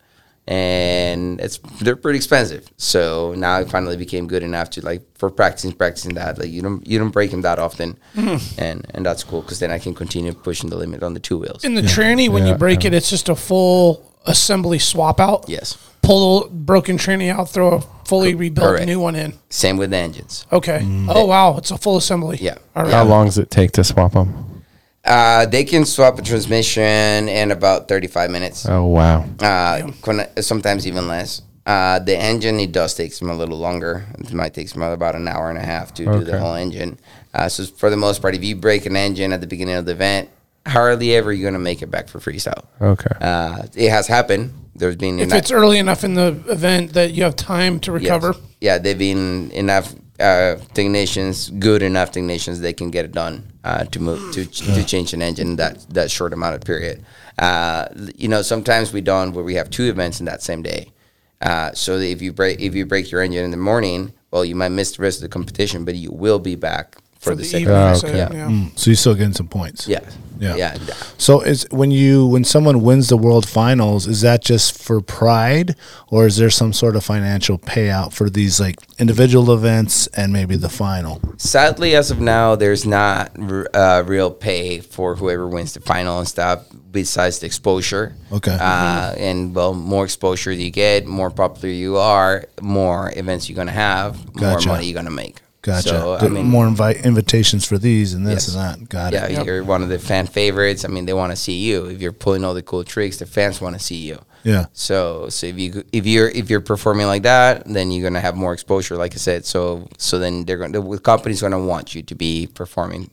and 0.45 1.39
it's 1.39 1.57
they're 1.79 1.95
pretty 1.95 2.17
expensive. 2.17 2.69
So 2.77 3.33
now 3.37 3.55
I 3.57 3.63
finally 3.63 3.95
became 3.95 4.27
good 4.27 4.43
enough 4.43 4.69
to 4.71 4.81
like 4.85 5.01
for 5.17 5.29
practicing 5.29 5.71
practicing 5.71 6.15
that 6.15 6.37
like 6.37 6.49
you 6.49 6.61
don't 6.61 6.85
you 6.85 6.99
don't 6.99 7.11
break 7.11 7.31
them 7.31 7.41
that 7.41 7.59
often, 7.59 7.97
and 8.15 8.85
and 8.93 9.05
that's 9.05 9.23
cool 9.23 9.41
because 9.41 9.59
then 9.59 9.71
I 9.71 9.79
can 9.79 9.93
continue 9.93 10.33
pushing 10.33 10.69
the 10.69 10.75
limit 10.75 11.01
on 11.03 11.13
the 11.13 11.19
two 11.19 11.37
wheels. 11.37 11.63
In 11.63 11.75
the 11.75 11.81
tranny, 11.81 12.27
when 12.29 12.43
you 12.43 12.51
Yeah, 12.51 12.57
break 12.57 12.83
it, 12.83 12.93
it's 12.93 13.09
just 13.09 13.29
a 13.29 13.35
full 13.35 14.11
assembly 14.25 14.79
swap 14.79 15.19
out. 15.19 15.45
Yes, 15.47 15.77
Pull 16.03 16.41
the 16.41 16.49
broken 16.49 16.97
tranny 16.97 17.29
out, 17.31 17.49
throw 17.49 17.75
a 17.75 17.81
fully 18.05 18.35
rebuilt 18.35 18.67
correct. 18.71 18.85
new 18.85 18.99
one 18.99 19.15
in. 19.15 19.33
same 19.49 19.77
with 19.77 19.89
the 19.91 19.97
engines. 19.97 20.45
Okay. 20.51 20.81
Oh, 21.09 21.25
wow. 21.25 21.57
It's 21.57 21.71
a 21.71 21.77
full 21.77 21.97
assembly. 21.97 22.37
Yeah. 22.41 22.57
All 22.75 22.83
right. 22.83 22.93
How 22.93 23.03
long 23.05 23.25
does 23.25 23.37
it 23.37 23.49
take 23.49 23.71
to 23.73 23.83
swap 23.83 24.11
them? 24.11 24.63
Uh, 25.05 25.45
they 25.45 25.63
can 25.63 25.85
swap 25.85 26.19
a 26.19 26.21
transmission 26.21 27.27
in 27.29 27.51
about 27.51 27.87
thirty 27.87 28.07
five 28.07 28.31
minutes. 28.31 28.65
Oh, 28.67 28.85
wow. 28.85 29.25
Uh, 29.39 29.81
when- 30.03 30.27
sometimes 30.41 30.85
even 30.87 31.07
less. 31.07 31.41
Uh, 31.65 31.99
the 31.99 32.17
engine 32.17 32.59
it 32.59 32.73
does 32.73 32.93
take 32.93 33.17
them 33.17 33.29
a 33.29 33.33
little 33.33 33.57
longer. 33.57 34.05
It 34.19 34.33
might 34.33 34.53
take 34.53 34.69
them 34.69 34.81
about 34.81 35.15
an 35.15 35.27
hour 35.29 35.49
and 35.49 35.57
a 35.57 35.61
half 35.65 35.93
to 35.95 36.03
do 36.05 36.23
the 36.25 36.31
Okay. 36.33 36.37
whole 36.37 36.55
engine. 36.55 36.99
Uh, 37.33 37.47
so 37.47 37.63
for 37.65 37.89
the 37.89 37.95
most 37.97 38.21
part, 38.21 38.35
if 38.35 38.43
you 38.43 38.55
break 38.57 38.85
an 38.85 38.97
engine 38.97 39.31
at 39.31 39.39
the 39.39 39.47
beginning 39.47 39.75
of 39.75 39.85
the 39.85 39.93
event, 39.93 40.27
hardly 40.67 41.15
ever 41.15 41.31
you're 41.31 41.49
gonna 41.49 41.59
make 41.63 41.81
it 41.81 41.89
back 41.89 42.09
for 42.09 42.19
freestyle. 42.19 42.65
Okay. 42.81 43.09
Uh, 43.21 43.63
it 43.75 43.89
has 43.89 44.07
happened. 44.07 44.53
There's 44.75 44.95
been 44.95 45.19
If 45.19 45.27
enough- 45.27 45.37
it's 45.39 45.51
early 45.51 45.77
enough 45.77 46.03
in 46.03 46.15
the 46.15 46.27
event 46.47 46.93
that 46.93 47.13
you 47.13 47.23
have 47.23 47.35
time 47.35 47.79
to 47.81 47.91
yes. 47.93 48.01
recover. 48.01 48.35
Yeah, 48.59 48.77
they've 48.79 48.97
been 48.97 49.51
enough 49.51 49.93
uh, 50.19 50.55
technicians, 50.73 51.49
good 51.49 51.81
enough 51.81 52.11
technicians, 52.11 52.59
they 52.59 52.73
can 52.73 52.91
get 52.91 53.05
it 53.05 53.11
done 53.11 53.51
uh, 53.63 53.83
to 53.85 53.99
move 53.99 54.33
to 54.33 54.45
to 54.75 54.83
change 54.85 55.13
an 55.13 55.21
engine 55.21 55.49
in 55.49 55.55
that 55.57 55.85
that 55.89 56.09
short 56.11 56.33
amount 56.33 56.55
of 56.55 56.61
period. 56.61 57.03
Uh, 57.37 57.87
you 58.15 58.27
know, 58.27 58.41
sometimes 58.41 58.93
we 58.93 59.01
done 59.01 59.33
where 59.33 59.43
we 59.43 59.55
have 59.55 59.69
two 59.69 59.89
events 59.89 60.19
in 60.19 60.25
that 60.25 60.41
same 60.41 60.61
day. 60.61 60.91
Uh, 61.41 61.71
so 61.73 61.97
if 61.97 62.21
you 62.21 62.31
break 62.31 62.59
if 62.59 62.73
you 62.73 62.85
break 62.85 63.11
your 63.11 63.21
engine 63.21 63.43
in 63.43 63.51
the 63.51 63.57
morning, 63.57 64.13
well, 64.31 64.45
you 64.45 64.55
might 64.55 64.69
miss 64.69 64.95
the 64.95 65.03
rest 65.03 65.17
of 65.17 65.21
the 65.23 65.29
competition, 65.29 65.83
but 65.83 65.95
you 65.95 66.11
will 66.11 66.39
be 66.39 66.55
back 66.55 66.97
for, 67.23 67.31
For 67.31 67.35
the, 67.35 67.43
the 67.43 67.47
second. 67.49 67.61
evening, 67.61 67.77
Oh, 67.77 67.89
okay. 67.91 67.99
said, 67.99 68.15
Yeah. 68.33 68.37
yeah. 68.37 68.47
Mm, 68.47 68.77
so 68.77 68.89
you're 68.89 68.97
still 68.97 69.15
getting 69.15 69.33
some 69.33 69.47
points. 69.47 69.87
Yeah, 69.87 70.01
Yeah. 70.39 70.55
yeah. 70.57 70.77
So 71.17 71.39
is 71.41 71.65
when 71.71 71.89
you 71.91 72.27
when 72.27 72.43
someone 72.43 72.81
wins 72.81 73.07
the 73.07 73.15
world 73.17 73.47
finals, 73.47 74.07
is 74.07 74.19
that 74.21 74.43
just 74.43 74.77
for 74.77 74.99
pride, 74.99 75.75
or 76.09 76.27
is 76.27 76.35
there 76.35 76.49
some 76.49 76.73
sort 76.73 76.95
of 76.97 77.03
financial 77.05 77.57
payout 77.57 78.11
for 78.13 78.29
these 78.29 78.59
like 78.59 78.75
individual 78.99 79.53
events 79.53 80.07
and 80.07 80.33
maybe 80.33 80.57
the 80.57 80.69
final? 80.69 81.21
Sadly, 81.37 81.95
as 81.95 82.11
of 82.11 82.19
now, 82.19 82.55
there's 82.55 82.85
not 82.85 83.31
uh, 83.73 84.03
real 84.05 84.29
pay 84.31 84.79
for 84.81 85.15
whoever 85.15 85.47
wins 85.47 85.73
the 85.73 85.79
final 85.79 86.19
and 86.19 86.27
stuff. 86.27 86.65
Besides 86.91 87.39
the 87.39 87.47
exposure, 87.47 88.13
Okay. 88.31 88.55
uh, 88.59 89.15
and 89.17 89.55
well, 89.55 89.73
more 89.73 90.03
exposure 90.05 90.51
you 90.51 90.69
get, 90.69 91.07
more 91.07 91.31
popular 91.31 91.73
you 91.73 91.97
are, 91.97 92.45
more 92.61 93.11
events 93.15 93.49
you're 93.49 93.55
gonna 93.55 93.71
have, 93.71 94.13
Gotcha. 94.33 94.67
more 94.67 94.75
money 94.75 94.85
you're 94.85 94.93
gonna 95.01 95.09
make. 95.09 95.37
Gotcha. 95.63 95.89
So, 95.89 96.17
I 96.17 96.27
mean, 96.27 96.47
more 96.47 96.67
invite 96.67 97.05
invitations 97.05 97.65
for 97.65 97.77
these 97.77 98.13
and 98.13 98.27
this 98.27 98.47
Yes. 98.47 98.55
and 98.55 98.81
that. 98.83 98.89
Got 98.89 99.13
yeah, 99.13 99.25
it. 99.25 99.31
Yeah, 99.31 99.43
you're 99.43 99.63
one 99.63 99.81
of 99.81 99.87
the 99.87 99.97
fan 99.97 100.27
favorites. 100.27 100.83
I 100.83 100.89
mean, 100.89 101.05
they 101.05 101.13
want 101.13 101.31
to 101.31 101.37
see 101.37 101.57
you. 101.59 101.85
If 101.85 102.01
you're 102.01 102.11
pulling 102.11 102.43
all 102.43 102.53
the 102.53 102.61
cool 102.61 102.83
tricks, 102.83 103.17
the 103.17 103.25
fans 103.25 103.61
want 103.61 103.77
to 103.77 103.81
see 103.81 103.95
you. 103.95 104.19
Yeah. 104.43 104.65
So, 104.73 105.29
so 105.29 105.47
if 105.47 105.57
you 105.57 105.85
if 105.93 106.05
you're 106.05 106.27
if 106.27 106.49
you're 106.49 106.59
performing 106.59 107.07
like 107.07 107.23
that, 107.23 107.63
then 107.65 107.91
you're 107.91 108.03
gonna 108.03 108.19
have 108.19 108.35
more 108.35 108.51
exposure, 108.51 108.97
like 108.97 109.13
I 109.13 109.17
said. 109.17 109.45
So, 109.45 109.87
so 109.97 110.19
then 110.19 110.43
they're 110.43 110.57
going 110.57 110.73
to 110.73 110.81
the 110.81 110.99
company's 110.99 111.41
gonna 111.41 111.63
want 111.63 111.95
you 111.95 112.01
to 112.03 112.13
be 112.13 112.47
performing 112.47 113.09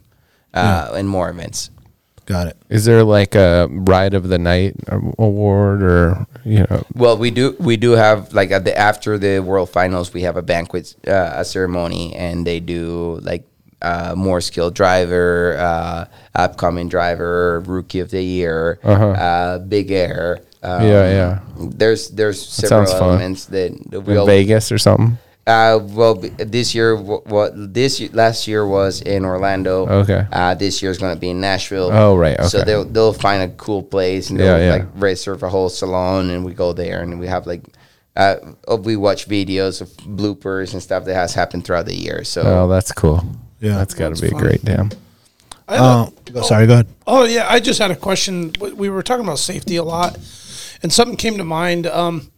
uh, 0.53 0.93
in 0.97 1.07
more 1.07 1.31
events. 1.31 1.71
Got 2.31 2.47
it. 2.47 2.57
Is 2.69 2.85
there 2.85 3.03
like 3.03 3.35
a 3.35 3.67
ride 3.69 4.15
of 4.15 4.29
the 4.29 4.39
night 4.39 4.77
award 5.19 5.83
or 5.83 6.27
you 6.45 6.61
know? 6.71 6.85
Well, 6.95 7.19
we 7.19 7.31
do 7.33 7.57
we 7.59 7.77
do 7.77 7.91
have 7.99 8.33
like 8.33 8.53
at 8.53 8.63
the 8.65 8.71
after 8.79 9.19
the 9.19 9.41
World 9.41 9.69
Finals, 9.71 10.15
we 10.15 10.23
have 10.23 10.37
a 10.39 10.43
banquet, 10.43 10.95
uh, 11.09 11.43
a 11.43 11.45
ceremony, 11.45 12.15
and 12.15 12.47
they 12.47 12.61
do 12.61 13.19
like 13.23 13.43
uh, 13.83 14.15
more 14.17 14.41
skilled 14.41 14.75
driver, 14.75 15.57
uh, 15.59 16.05
upcoming 16.37 16.89
driver, 16.89 17.61
rookie 17.67 17.99
of 17.99 18.11
the 18.11 18.23
year, 18.23 18.79
Uh-huh. 18.85 19.09
uh, 19.11 19.59
big 19.59 19.91
air. 19.91 20.39
Um, 20.63 20.87
Yeah, 20.87 21.11
yeah. 21.11 21.33
There's 21.59 22.11
there's 22.11 22.39
That 22.61 22.69
several 22.69 22.87
sounds 22.87 23.01
fun. 23.01 23.09
elements 23.11 23.45
that 23.47 23.73
that 23.91 24.01
we 24.07 24.13
In 24.13 24.19
all, 24.21 24.27
Vegas 24.27 24.71
or 24.71 24.79
something? 24.79 25.19
Uh, 25.47 25.79
well, 25.83 26.15
this 26.15 26.75
year, 26.75 26.95
what, 26.95 27.27
what 27.27 27.53
this 27.75 27.99
year, 27.99 28.11
last 28.13 28.47
year 28.47 28.65
was 28.67 29.01
in 29.03 29.25
Orlando. 29.25 29.87
Okay. 29.89 30.25
Uh, 30.31 30.55
this 30.55 30.81
year 30.83 30.91
is 30.91 30.99
going 30.99 31.15
to 31.15 31.19
be 31.21 31.31
in 31.31 31.41
Nashville. 31.41 31.91
Oh, 31.93 32.17
right, 32.17 32.39
Okay. 32.39 32.49
So 32.49 32.63
they'll 32.63 32.85
they'll 32.85 33.13
find 33.15 33.43
a 33.43 33.49
cool 33.57 33.83
place 33.83 34.31
and 34.31 34.39
Yeah, 34.39 34.45
they'll 34.59 34.65
yeah. 34.67 34.73
like 34.73 34.87
reserve 34.97 35.43
a 35.43 35.49
whole 35.49 35.69
salon 35.69 36.31
and 36.31 36.45
we 36.45 36.53
go 36.55 36.73
there 36.73 37.03
and 37.03 37.19
we 37.19 37.27
have 37.27 37.47
like. 37.47 37.63
Uh, 38.17 38.37
we 38.83 38.97
watch 38.97 39.29
videos 39.29 39.81
of 39.81 39.89
bloopers 39.99 40.73
and 40.73 40.83
stuff 40.83 41.05
that 41.05 41.15
has 41.15 41.33
happened 41.33 41.65
throughout 41.65 41.87
the 41.87 41.95
year. 41.95 42.23
So 42.25 42.43
Oh, 42.43 42.69
that's 42.69 42.91
cool. 42.93 43.25
Yeah. 43.61 43.77
That's 43.77 43.95
got 43.95 44.15
to 44.15 44.21
be 44.21 44.31
fun. 44.31 44.41
great. 44.41 44.65
Damn. 44.65 44.91
I 45.69 45.77
a- 45.77 45.83
Uh, 45.83 46.11
go- 46.33 46.43
sorry, 46.43 46.67
go 46.67 46.73
ahead. 46.75 46.87
Oh 47.07 47.25
yeah, 47.25 47.47
I 47.49 47.61
just 47.61 47.79
had 47.81 47.91
a 47.91 47.97
question. 47.97 48.53
We- 48.61 48.73
We 48.73 48.89
were 48.91 49.03
talking 49.03 49.25
about 49.25 49.39
safety 49.39 49.77
a 49.77 49.85
lot, 49.85 50.19
and 50.83 50.93
something 50.93 51.17
came 51.17 51.39
to 51.39 51.45
mind. 51.45 51.87
Um, 51.87 52.31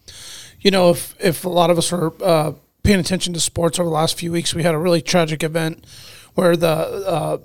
you 0.60 0.70
know, 0.70 0.90
if 0.90 1.14
if 1.18 1.44
a 1.44 1.48
lot 1.48 1.70
of 1.70 1.78
us 1.78 1.90
were 1.90 2.12
uh, 2.22 2.52
paying 2.82 3.00
attention 3.00 3.32
to 3.34 3.40
sports 3.40 3.78
over 3.78 3.88
the 3.88 3.94
last 3.94 4.18
few 4.18 4.32
weeks, 4.32 4.54
we 4.54 4.62
had 4.62 4.74
a 4.74 4.78
really 4.78 5.02
tragic 5.02 5.42
event 5.42 5.86
where 6.34 6.56
the 6.56 6.68
uh, 6.68 7.38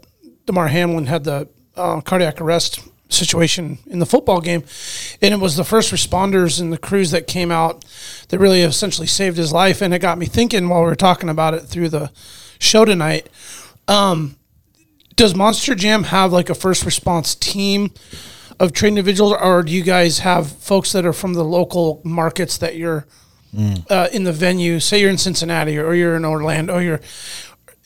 Damar 0.45 0.67
Hamlin 0.67 1.07
had 1.07 1.23
the 1.23 1.49
uh, 1.75 2.01
cardiac 2.01 2.41
arrest 2.41 2.79
situation 3.09 3.77
in 3.87 3.99
the 3.99 4.05
football 4.05 4.41
game, 4.41 4.63
and 5.21 5.33
it 5.33 5.39
was 5.39 5.55
the 5.55 5.63
first 5.63 5.93
responders 5.93 6.59
and 6.59 6.73
the 6.73 6.77
crews 6.77 7.11
that 7.11 7.27
came 7.27 7.51
out 7.51 7.85
that 8.29 8.39
really 8.39 8.61
essentially 8.61 9.07
saved 9.07 9.37
his 9.37 9.53
life. 9.53 9.81
And 9.81 9.93
it 9.93 9.99
got 9.99 10.17
me 10.17 10.25
thinking 10.25 10.67
while 10.67 10.81
we 10.81 10.87
were 10.87 10.95
talking 10.95 11.29
about 11.29 11.53
it 11.53 11.61
through 11.61 11.89
the 11.89 12.11
show 12.59 12.85
tonight 12.85 13.29
does 15.17 15.33
Monster 15.35 15.75
Jam 15.75 16.03
have 16.03 16.31
like 16.31 16.49
a 16.49 16.55
first 16.55 16.85
response 16.85 17.35
team 17.35 17.91
of 18.59 18.71
trained 18.71 18.97
individuals, 18.97 19.33
or 19.41 19.63
do 19.63 19.71
you 19.71 19.83
guys 19.83 20.19
have 20.19 20.51
folks 20.51 20.91
that 20.93 21.05
are 21.05 21.13
from 21.13 21.33
the 21.33 21.43
local 21.43 22.01
markets 22.05 22.57
that 22.59 22.75
you're 22.75 23.05
uh, 23.89 24.07
in 24.11 24.23
the 24.23 24.33
venue? 24.33 24.79
Say 24.79 25.01
you're 25.01 25.09
in 25.09 25.17
Cincinnati 25.17 25.77
or 25.77 25.93
you're 25.93 26.15
in 26.15 26.25
Orlando, 26.25 26.75
or 26.75 26.81
you're 26.81 26.99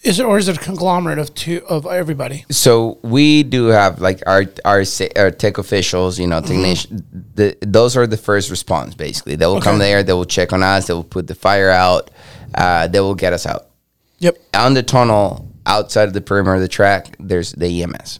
is 0.03 0.19
it 0.19 0.25
or 0.25 0.37
is 0.37 0.47
it 0.47 0.57
a 0.57 0.59
conglomerate 0.59 1.19
of 1.19 1.33
two 1.35 1.63
of 1.69 1.85
everybody? 1.85 2.45
So 2.49 2.97
we 3.03 3.43
do 3.43 3.67
have 3.67 4.01
like 4.01 4.23
our 4.25 4.45
our, 4.65 4.83
our 5.15 5.31
tech 5.31 5.57
officials, 5.57 6.19
you 6.19 6.27
know, 6.27 6.41
technician. 6.41 7.05
The, 7.35 7.55
those 7.61 7.95
are 7.95 8.07
the 8.07 8.17
first 8.17 8.49
response. 8.49 8.95
Basically, 8.95 9.35
they 9.35 9.45
will 9.45 9.61
come 9.61 9.77
there. 9.77 10.01
They 10.01 10.13
will 10.13 10.25
check 10.25 10.53
on 10.53 10.63
us. 10.63 10.87
They 10.87 10.93
will 10.93 11.03
put 11.03 11.27
the 11.27 11.35
fire 11.35 11.69
out. 11.69 12.09
Uh, 12.55 12.87
they 12.87 12.99
will 12.99 13.15
get 13.15 13.33
us 13.33 13.45
out. 13.45 13.67
Yep. 14.19 14.37
On 14.55 14.73
the 14.73 14.83
tunnel, 14.83 15.47
outside 15.65 16.07
of 16.07 16.13
the 16.13 16.21
perimeter 16.21 16.55
of 16.55 16.61
the 16.61 16.67
track, 16.67 17.15
there's 17.19 17.51
the 17.53 17.83
EMS. 17.83 18.19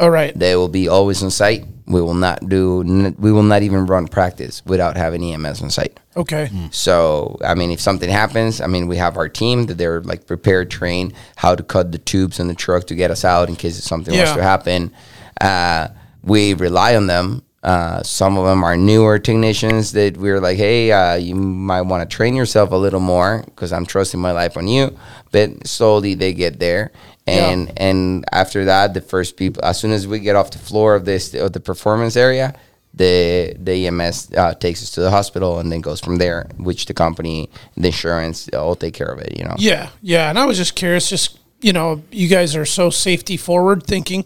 All 0.00 0.10
right. 0.10 0.36
They 0.36 0.56
will 0.56 0.68
be 0.68 0.88
always 0.88 1.22
on 1.22 1.30
site. 1.30 1.64
We 1.90 2.00
will 2.00 2.14
not 2.14 2.48
do. 2.48 3.14
We 3.18 3.32
will 3.32 3.42
not 3.42 3.62
even 3.62 3.86
run 3.86 4.06
practice 4.06 4.62
without 4.64 4.96
having 4.96 5.22
EMS 5.24 5.60
on 5.62 5.70
site. 5.70 5.98
Okay. 6.16 6.48
So, 6.70 7.36
I 7.44 7.54
mean, 7.54 7.70
if 7.70 7.80
something 7.80 8.08
happens, 8.08 8.60
I 8.60 8.66
mean, 8.68 8.86
we 8.86 8.96
have 8.96 9.16
our 9.16 9.28
team 9.28 9.66
that 9.66 9.76
they're 9.78 10.00
like 10.02 10.26
prepared, 10.26 10.70
trained 10.70 11.14
how 11.36 11.54
to 11.54 11.62
cut 11.62 11.90
the 11.92 11.98
tubes 11.98 12.38
in 12.38 12.46
the 12.48 12.54
truck 12.54 12.86
to 12.86 12.94
get 12.94 13.10
us 13.10 13.24
out 13.24 13.48
in 13.48 13.56
case 13.56 13.82
something 13.82 14.14
was 14.16 14.32
to 14.36 14.42
happen. 14.42 14.92
Uh, 15.40 15.88
we 16.22 16.54
rely 16.54 16.94
on 16.96 17.06
them. 17.06 17.42
Uh, 17.62 18.02
some 18.02 18.38
of 18.38 18.46
them 18.46 18.64
are 18.64 18.74
newer 18.76 19.18
technicians 19.18 19.92
that 19.92 20.16
we're 20.16 20.40
like, 20.40 20.56
hey, 20.56 20.90
uh, 20.92 21.14
you 21.14 21.34
might 21.34 21.82
want 21.82 22.08
to 22.08 22.16
train 22.16 22.34
yourself 22.34 22.70
a 22.72 22.76
little 22.76 23.00
more 23.00 23.42
because 23.46 23.70
I'm 23.70 23.84
trusting 23.84 24.18
my 24.18 24.32
life 24.32 24.56
on 24.56 24.66
you. 24.66 24.96
But 25.30 25.66
slowly 25.66 26.14
they 26.14 26.32
get 26.32 26.58
there. 26.58 26.90
And 27.30 27.72
and 27.76 28.24
after 28.32 28.64
that, 28.66 28.94
the 28.94 29.00
first 29.00 29.36
people, 29.36 29.64
as 29.64 29.78
soon 29.78 29.92
as 29.92 30.06
we 30.06 30.20
get 30.20 30.36
off 30.36 30.50
the 30.50 30.58
floor 30.58 30.94
of 30.94 31.04
this 31.04 31.34
of 31.34 31.52
the 31.52 31.60
performance 31.60 32.16
area, 32.16 32.54
the 32.94 33.54
the 33.58 33.86
EMS 33.86 34.32
uh, 34.36 34.54
takes 34.54 34.82
us 34.82 34.90
to 34.92 35.00
the 35.00 35.10
hospital 35.10 35.58
and 35.58 35.70
then 35.70 35.80
goes 35.80 36.00
from 36.00 36.16
there. 36.16 36.48
Which 36.56 36.86
the 36.86 36.94
company, 36.94 37.50
the 37.76 37.88
insurance, 37.88 38.48
all 38.50 38.74
take 38.74 38.94
care 38.94 39.08
of 39.08 39.20
it. 39.20 39.36
You 39.36 39.44
know. 39.44 39.54
Yeah, 39.58 39.90
yeah. 40.02 40.28
And 40.28 40.38
I 40.38 40.44
was 40.46 40.56
just 40.56 40.74
curious, 40.74 41.08
just 41.08 41.38
you 41.60 41.72
know, 41.72 42.02
you 42.10 42.28
guys 42.28 42.56
are 42.56 42.66
so 42.66 42.90
safety 42.90 43.36
forward 43.36 43.84
thinking 43.84 44.24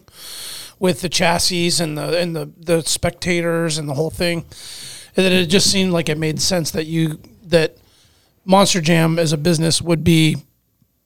with 0.79 1.01
the 1.01 1.09
chassis 1.09 1.71
and 1.81 1.97
the 1.97 2.19
and 2.19 2.35
the 2.35 2.49
the 2.57 2.81
spectators 2.81 3.77
and 3.77 3.87
the 3.87 3.93
whole 3.93 4.09
thing, 4.09 4.45
and 5.15 5.25
it 5.25 5.47
just 5.47 5.71
seemed 5.71 5.91
like 5.91 6.09
it 6.09 6.17
made 6.17 6.41
sense 6.41 6.71
that 6.71 6.85
you 6.85 7.19
that 7.43 7.77
Monster 8.45 8.81
Jam 8.81 9.19
as 9.19 9.33
a 9.33 9.37
business 9.37 9.81
would 9.81 10.03
be 10.03 10.37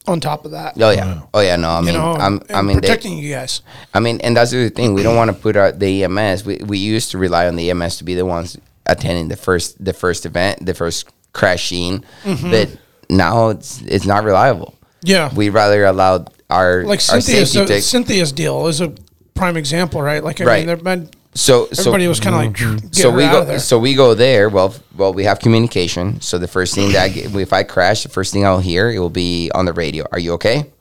on 0.09 0.19
top 0.19 0.45
of 0.45 0.51
that. 0.51 0.73
Oh 0.79 0.89
yeah. 0.91 1.21
Oh 1.33 1.39
yeah. 1.39 1.55
No, 1.55 1.69
I 1.69 1.79
You 1.79 1.85
mean, 1.85 1.95
know, 1.95 2.13
I'm, 2.13 2.41
I 2.49 2.59
and 2.59 2.67
mean, 2.67 2.77
they, 2.77 2.81
protecting 2.87 3.17
you 3.17 3.33
guys. 3.33 3.61
I 3.93 3.99
mean, 3.99 4.19
and 4.21 4.35
that's 4.35 4.51
the 4.51 4.59
other 4.65 4.69
thing. 4.69 4.93
We 4.93 5.03
don't 5.03 5.15
want 5.15 5.31
to 5.31 5.37
put 5.37 5.55
out 5.55 5.79
the 5.79 6.03
EMS. 6.03 6.45
We, 6.45 6.57
we 6.65 6.77
used 6.77 7.11
to 7.11 7.17
rely 7.17 7.47
on 7.47 7.55
the 7.55 7.69
EMS 7.69 7.97
to 7.97 8.03
be 8.03 8.15
the 8.15 8.25
ones 8.25 8.57
attending 8.85 9.27
the 9.29 9.35
first 9.37 9.83
the 9.83 9.93
first 9.93 10.25
event, 10.25 10.65
the 10.65 10.73
first 10.73 11.07
crash 11.33 11.69
scene. 11.69 12.03
Mm-hmm. 12.23 12.51
But 12.51 12.69
now 13.09 13.49
it's 13.49 13.81
it's 13.83 14.05
not 14.05 14.23
reliable. 14.23 14.75
Yeah, 15.01 15.33
We 15.33 15.49
rather 15.49 15.85
allow 15.85 16.25
our 16.49 16.83
like 16.83 16.99
our 17.09 17.21
Cynthia's 17.21 17.51
safety 17.53 17.75
tech- 17.75 17.83
Cynthia's 17.83 18.31
deal 18.33 18.67
is 18.67 18.81
a 18.81 18.93
prime 19.33 19.55
example, 19.55 20.01
right? 20.01 20.21
Like 20.23 20.41
I 20.41 20.45
Right. 20.45 20.57
mean, 20.59 20.67
there 20.67 20.75
have 20.75 20.83
been 20.83 21.09
so 21.35 21.67
so 21.71 21.81
everybody 21.81 22.07
was 22.07 22.19
kind 22.19 22.35
of 22.35 22.41
like 22.41 22.53
mm-hmm. 22.53 22.87
so 22.91 23.11
we 23.11 23.23
go 23.23 23.57
so 23.59 23.77
we 23.77 23.93
go 23.93 24.13
there. 24.15 24.49
Well 24.49 24.73
well 24.95 25.13
we 25.13 25.23
have 25.25 25.39
communication. 25.39 26.21
So 26.21 26.37
the 26.37 26.47
first 26.47 26.73
thing 26.73 26.91
that 26.93 27.03
I 27.03 27.09
get, 27.09 27.33
if 27.35 27.53
i 27.53 27.63
crash 27.63 28.03
the 28.03 28.09
first 28.09 28.33
thing 28.33 28.45
i'll 28.45 28.59
hear 28.59 28.89
it 28.89 28.99
will 28.99 29.09
be 29.09 29.51
on 29.53 29.65
the 29.65 29.73
radio. 29.73 30.05
Are 30.11 30.19
you 30.19 30.33
okay? 30.33 30.71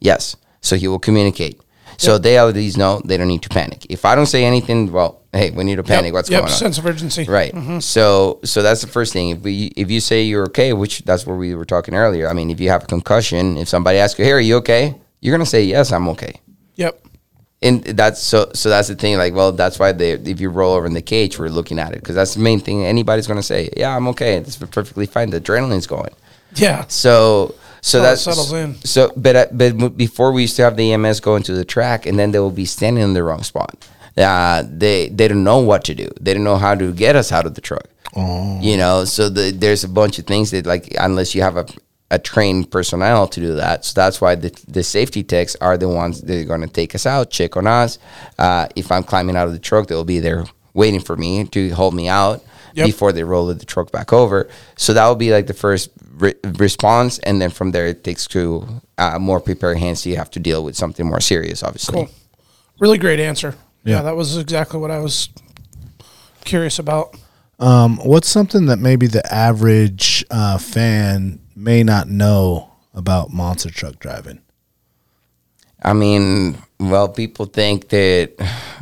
Yes. 0.00 0.36
So 0.60 0.76
he 0.76 0.88
will 0.88 0.98
communicate. 0.98 1.60
So 1.98 2.18
they 2.18 2.36
at 2.36 2.52
least 2.54 2.76
know 2.76 3.00
they 3.04 3.16
don't 3.16 3.28
need 3.28 3.42
to 3.42 3.48
panic. 3.48 3.86
If 3.90 4.04
i 4.04 4.16
don't 4.16 4.26
say 4.26 4.44
anything 4.44 4.90
well 4.90 5.22
hey 5.32 5.50
we 5.50 5.62
need 5.62 5.76
to 5.76 5.84
panic. 5.84 6.06
Yep, 6.06 6.14
what's 6.14 6.30
yep, 6.30 6.40
going 6.40 6.52
on? 6.52 6.58
Sense 6.58 6.78
of 6.78 6.86
urgency. 6.86 7.24
right. 7.24 7.52
Mm-hmm. 7.52 7.78
So 7.78 8.40
so 8.44 8.62
that's 8.62 8.80
the 8.80 8.88
first 8.88 9.12
thing. 9.12 9.30
If 9.30 9.42
we 9.42 9.72
if 9.76 9.88
you 9.88 10.00
say 10.00 10.22
you're 10.24 10.46
okay 10.46 10.72
which 10.72 11.04
that's 11.04 11.26
what 11.26 11.34
we 11.34 11.54
were 11.54 11.64
talking 11.64 11.94
earlier. 11.94 12.28
I 12.28 12.32
mean 12.32 12.50
if 12.50 12.60
you 12.60 12.70
have 12.70 12.82
a 12.82 12.86
concussion 12.86 13.56
if 13.56 13.68
somebody 13.68 13.98
asks 13.98 14.18
you 14.18 14.24
hey 14.24 14.32
are 14.32 14.40
you 14.40 14.56
okay? 14.56 15.00
You're 15.20 15.34
gonna 15.34 15.46
say 15.46 15.62
yes 15.62 15.92
i'm 15.92 16.08
okay. 16.08 16.40
Yep. 16.74 17.06
And 17.62 17.82
that's 17.84 18.20
so 18.20 18.50
so 18.54 18.68
that's 18.68 18.88
the 18.88 18.94
thing 18.94 19.16
like 19.16 19.34
well 19.34 19.52
that's 19.52 19.78
why 19.78 19.92
they 19.92 20.12
if 20.12 20.40
you 20.40 20.50
roll 20.50 20.74
over 20.74 20.86
in 20.86 20.94
the 20.94 21.02
cage 21.02 21.38
we're 21.38 21.48
looking 21.48 21.78
at 21.78 21.92
it 21.92 22.00
because 22.00 22.14
that's 22.14 22.34
the 22.34 22.40
main 22.40 22.60
thing 22.60 22.84
anybody's 22.84 23.26
going 23.26 23.38
to 23.38 23.42
say 23.42 23.68
yeah 23.76 23.96
i'm 23.96 24.08
okay 24.08 24.34
it's 24.36 24.56
perfectly 24.56 25.06
fine 25.06 25.30
the 25.30 25.40
adrenaline's 25.40 25.86
going 25.86 26.12
Yeah. 26.56 26.84
so 26.88 27.54
so 27.80 28.00
that 28.02 28.18
settles 28.18 28.52
in. 28.52 28.74
so 28.84 29.12
but 29.16 29.36
uh, 29.36 29.46
but 29.52 29.96
before 29.96 30.32
we 30.32 30.42
used 30.42 30.56
to 30.56 30.62
have 30.62 30.76
the 30.76 30.92
ems 30.92 31.20
go 31.20 31.36
into 31.36 31.52
the 31.52 31.64
track 31.64 32.06
and 32.06 32.18
then 32.18 32.30
they 32.32 32.38
will 32.38 32.50
be 32.50 32.64
standing 32.64 33.02
in 33.04 33.12
the 33.14 33.22
wrong 33.22 33.42
spot 33.42 33.74
uh, 34.16 34.62
they 34.68 35.08
they 35.08 35.26
don't 35.28 35.44
know 35.44 35.58
what 35.60 35.84
to 35.84 35.94
do 35.94 36.08
they 36.20 36.34
don't 36.34 36.44
know 36.44 36.56
how 36.58 36.74
to 36.74 36.92
get 36.92 37.16
us 37.16 37.32
out 37.32 37.46
of 37.46 37.54
the 37.54 37.60
truck 37.60 37.86
Oh. 38.14 38.58
you 38.60 38.76
know 38.76 39.06
so 39.06 39.30
the, 39.30 39.52
there's 39.52 39.84
a 39.84 39.88
bunch 39.88 40.18
of 40.18 40.26
things 40.26 40.50
that 40.50 40.66
like 40.66 40.94
unless 41.00 41.34
you 41.34 41.40
have 41.40 41.56
a 41.56 41.64
a 42.12 42.18
trained 42.18 42.70
personnel 42.70 43.26
to 43.26 43.40
do 43.40 43.54
that. 43.56 43.84
So 43.84 43.94
that's 43.96 44.20
why 44.20 44.36
the, 44.36 44.50
the 44.68 44.82
safety 44.84 45.22
techs 45.24 45.56
are 45.56 45.76
the 45.76 45.88
ones 45.88 46.20
that 46.20 46.40
are 46.40 46.44
going 46.44 46.60
to 46.60 46.66
take 46.68 46.94
us 46.94 47.06
out, 47.06 47.30
check 47.30 47.56
on 47.56 47.66
us. 47.66 47.98
Uh, 48.38 48.68
if 48.76 48.92
I'm 48.92 49.02
climbing 49.02 49.34
out 49.36 49.46
of 49.48 49.52
the 49.54 49.58
truck, 49.58 49.88
they'll 49.88 50.04
be 50.04 50.20
there 50.20 50.44
waiting 50.74 51.00
for 51.00 51.16
me 51.16 51.44
to 51.46 51.70
hold 51.70 51.94
me 51.94 52.08
out 52.08 52.44
Yep. 52.74 52.86
before 52.86 53.12
they 53.12 53.22
roll 53.22 53.48
the 53.48 53.66
truck 53.66 53.92
back 53.92 54.14
over. 54.14 54.48
So 54.78 54.94
that 54.94 55.06
will 55.06 55.14
be 55.14 55.30
like 55.30 55.46
the 55.46 55.52
first 55.52 55.90
re- 56.14 56.32
response. 56.58 57.18
And 57.18 57.38
then 57.38 57.50
from 57.50 57.70
there, 57.72 57.86
it 57.86 58.02
takes 58.02 58.26
to 58.28 58.66
uh, 58.96 59.18
more 59.18 59.40
prepared 59.40 59.76
hands. 59.76 60.02
So 60.02 60.08
you 60.08 60.16
have 60.16 60.30
to 60.30 60.40
deal 60.40 60.64
with 60.64 60.74
something 60.74 61.04
more 61.04 61.20
serious, 61.20 61.62
obviously. 61.62 61.94
Cool. 62.06 62.08
Really 62.80 62.96
great 62.96 63.20
answer. 63.20 63.54
Yeah. 63.84 63.96
Yeah. 63.96 64.02
that 64.04 64.16
was 64.16 64.38
exactly 64.38 64.80
what 64.80 64.90
I 64.90 65.00
was 65.00 65.28
curious 66.46 66.78
about. 66.78 67.14
Um, 67.58 67.98
what's 67.98 68.28
something 68.30 68.64
that 68.66 68.78
maybe 68.78 69.06
the 69.06 69.20
average 69.30 70.24
uh, 70.30 70.56
fan 70.56 71.40
may 71.54 71.82
not 71.82 72.08
know 72.08 72.70
about 72.94 73.32
monster 73.32 73.70
truck 73.70 73.98
driving? 73.98 74.40
I 75.84 75.92
mean, 75.94 76.58
Well, 76.78 77.08
people 77.08 77.46
think 77.46 77.88
that 77.90 78.32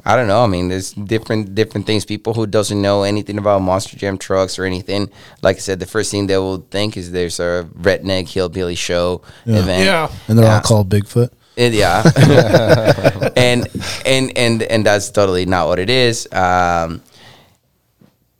I 0.07 0.17
don't 0.17 0.27
know. 0.27 0.43
I 0.43 0.47
mean, 0.47 0.69
there's 0.69 0.93
different 0.93 1.55
different 1.55 1.87
things. 1.87 2.05
People 2.07 2.33
who 2.35 2.47
doesn't 2.47 2.81
know 2.81 3.03
anything 3.03 3.37
about 3.39 3.61
Monster 3.63 3.97
Jam 3.99 4.17
trucks 4.17 4.59
or 4.59 4.65
anything, 4.65 5.11
like 5.43 5.57
I 5.57 5.61
said, 5.61 5.81
the 5.81 5.87
first 5.87 6.11
thing 6.11 6.27
they 6.27 6.39
will 6.39 6.65
think 6.71 6.97
is 6.97 7.11
there's 7.13 7.39
a 7.41 7.69
redneck 7.79 8.29
hillbilly 8.29 8.75
show 8.75 9.21
event. 9.45 9.85
Yeah. 9.85 10.09
And 10.29 10.39
they're 10.39 10.47
Yeah. 10.47 10.55
all 10.57 10.61
called 10.63 10.89
Bigfoot. 10.89 11.31
It- 11.57 11.75
yeah, 11.75 12.01
and 13.37 13.69
and 14.07 14.33
and 14.37 14.63
and 14.63 14.87
that's 14.87 15.11
totally 15.11 15.45
not 15.45 15.69
what 15.69 15.79
it 15.79 15.91
is. 15.91 16.25
Um, 16.33 17.03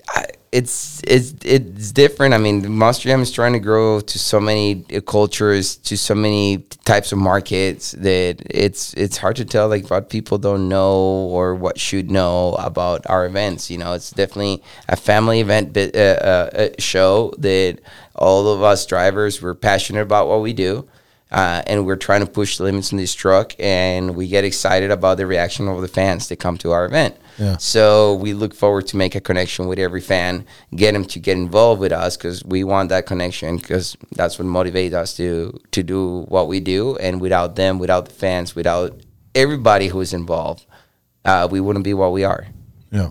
I, 0.09 0.25
it's 0.53 1.01
it's 1.07 1.35
it's 1.45 1.93
different. 1.93 2.35
I 2.35 2.39
mean, 2.39 2.69
Monster 2.73 3.09
Jam 3.09 3.21
is 3.21 3.31
trying 3.31 3.53
to 3.53 3.61
grow 3.61 4.01
to 4.01 4.19
so 4.19 4.41
many 4.41 4.85
uh, 4.93 5.01
cultures, 5.01 5.77
to 5.77 5.97
so 5.97 6.15
many 6.15 6.59
types 6.85 7.13
of 7.13 7.19
markets 7.19 7.93
that 7.93 8.43
it's 8.51 8.93
it's 8.95 9.17
hard 9.17 9.37
to 9.37 9.45
tell 9.45 9.69
like 9.69 9.89
what 9.91 10.11
people 10.11 10.39
don't 10.39 10.69
know 10.69 10.99
or 11.31 11.55
what 11.55 11.79
should 11.79 12.11
know 12.11 12.55
about 12.55 13.09
our 13.09 13.27
events. 13.27 13.71
You 13.71 13.79
know, 13.79 13.93
it's 13.93 14.11
definitely 14.11 14.63
a 14.89 14.97
family 14.97 15.41
event 15.41 15.73
bit, 15.73 15.95
uh, 15.95 15.99
uh, 15.99 16.51
uh, 16.53 16.69
show 16.81 17.33
that 17.39 17.79
all 18.17 18.49
of 18.49 18.63
us 18.63 18.85
drivers 18.87 19.41
we're 19.41 19.55
passionate 19.55 20.03
about 20.03 20.27
what 20.27 20.41
we 20.41 20.53
do 20.53 20.89
uh, 21.33 21.63
and 21.67 21.87
we're 21.87 21.97
trying 21.97 22.21
to 22.21 22.27
push 22.31 22.57
the 22.59 22.65
limits 22.65 22.91
in 22.93 22.99
this 22.99 23.15
truck 23.15 23.55
and 23.61 24.17
we 24.17 24.27
get 24.29 24.45
excited 24.45 24.91
about 24.91 25.17
the 25.17 25.27
reaction 25.27 25.69
of 25.69 25.81
the 25.81 25.89
fans 25.89 26.29
that 26.29 26.37
come 26.37 26.57
to 26.59 26.71
our 26.73 26.85
event 26.87 27.17
Yeah. 27.39 27.57
so 27.59 28.15
we 28.15 28.33
look 28.35 28.55
forward 28.55 28.87
to 28.89 28.97
make 28.97 29.15
a 29.15 29.21
connection 29.21 29.67
with 29.69 29.79
every 29.79 30.01
fan 30.01 30.45
get 30.75 30.93
them 30.93 31.05
to 31.07 31.19
get 31.21 31.37
involved 31.37 31.81
with 31.81 31.93
us 31.93 32.17
because 32.17 32.45
we 32.45 32.65
want 32.65 32.89
that 32.89 33.07
connection 33.07 33.57
because 33.59 33.97
that's 34.13 34.39
what 34.39 34.47
motivates 34.49 34.93
us 34.95 35.15
to 35.19 35.59
to 35.71 35.83
do 35.83 36.23
what 36.29 36.49
we 36.49 36.59
do 36.61 36.97
and 36.97 37.21
without 37.21 37.55
them 37.57 37.79
without 37.79 38.05
the 38.07 38.15
fans 38.15 38.55
without 38.57 38.91
everybody 39.35 39.87
who 39.89 40.01
is 40.01 40.13
involved 40.13 40.67
uh, 41.25 41.47
we 41.51 41.61
wouldn't 41.61 41.85
be 41.85 41.95
what 41.95 42.13
we 42.13 42.25
are 42.25 42.47
Yeah. 42.91 43.11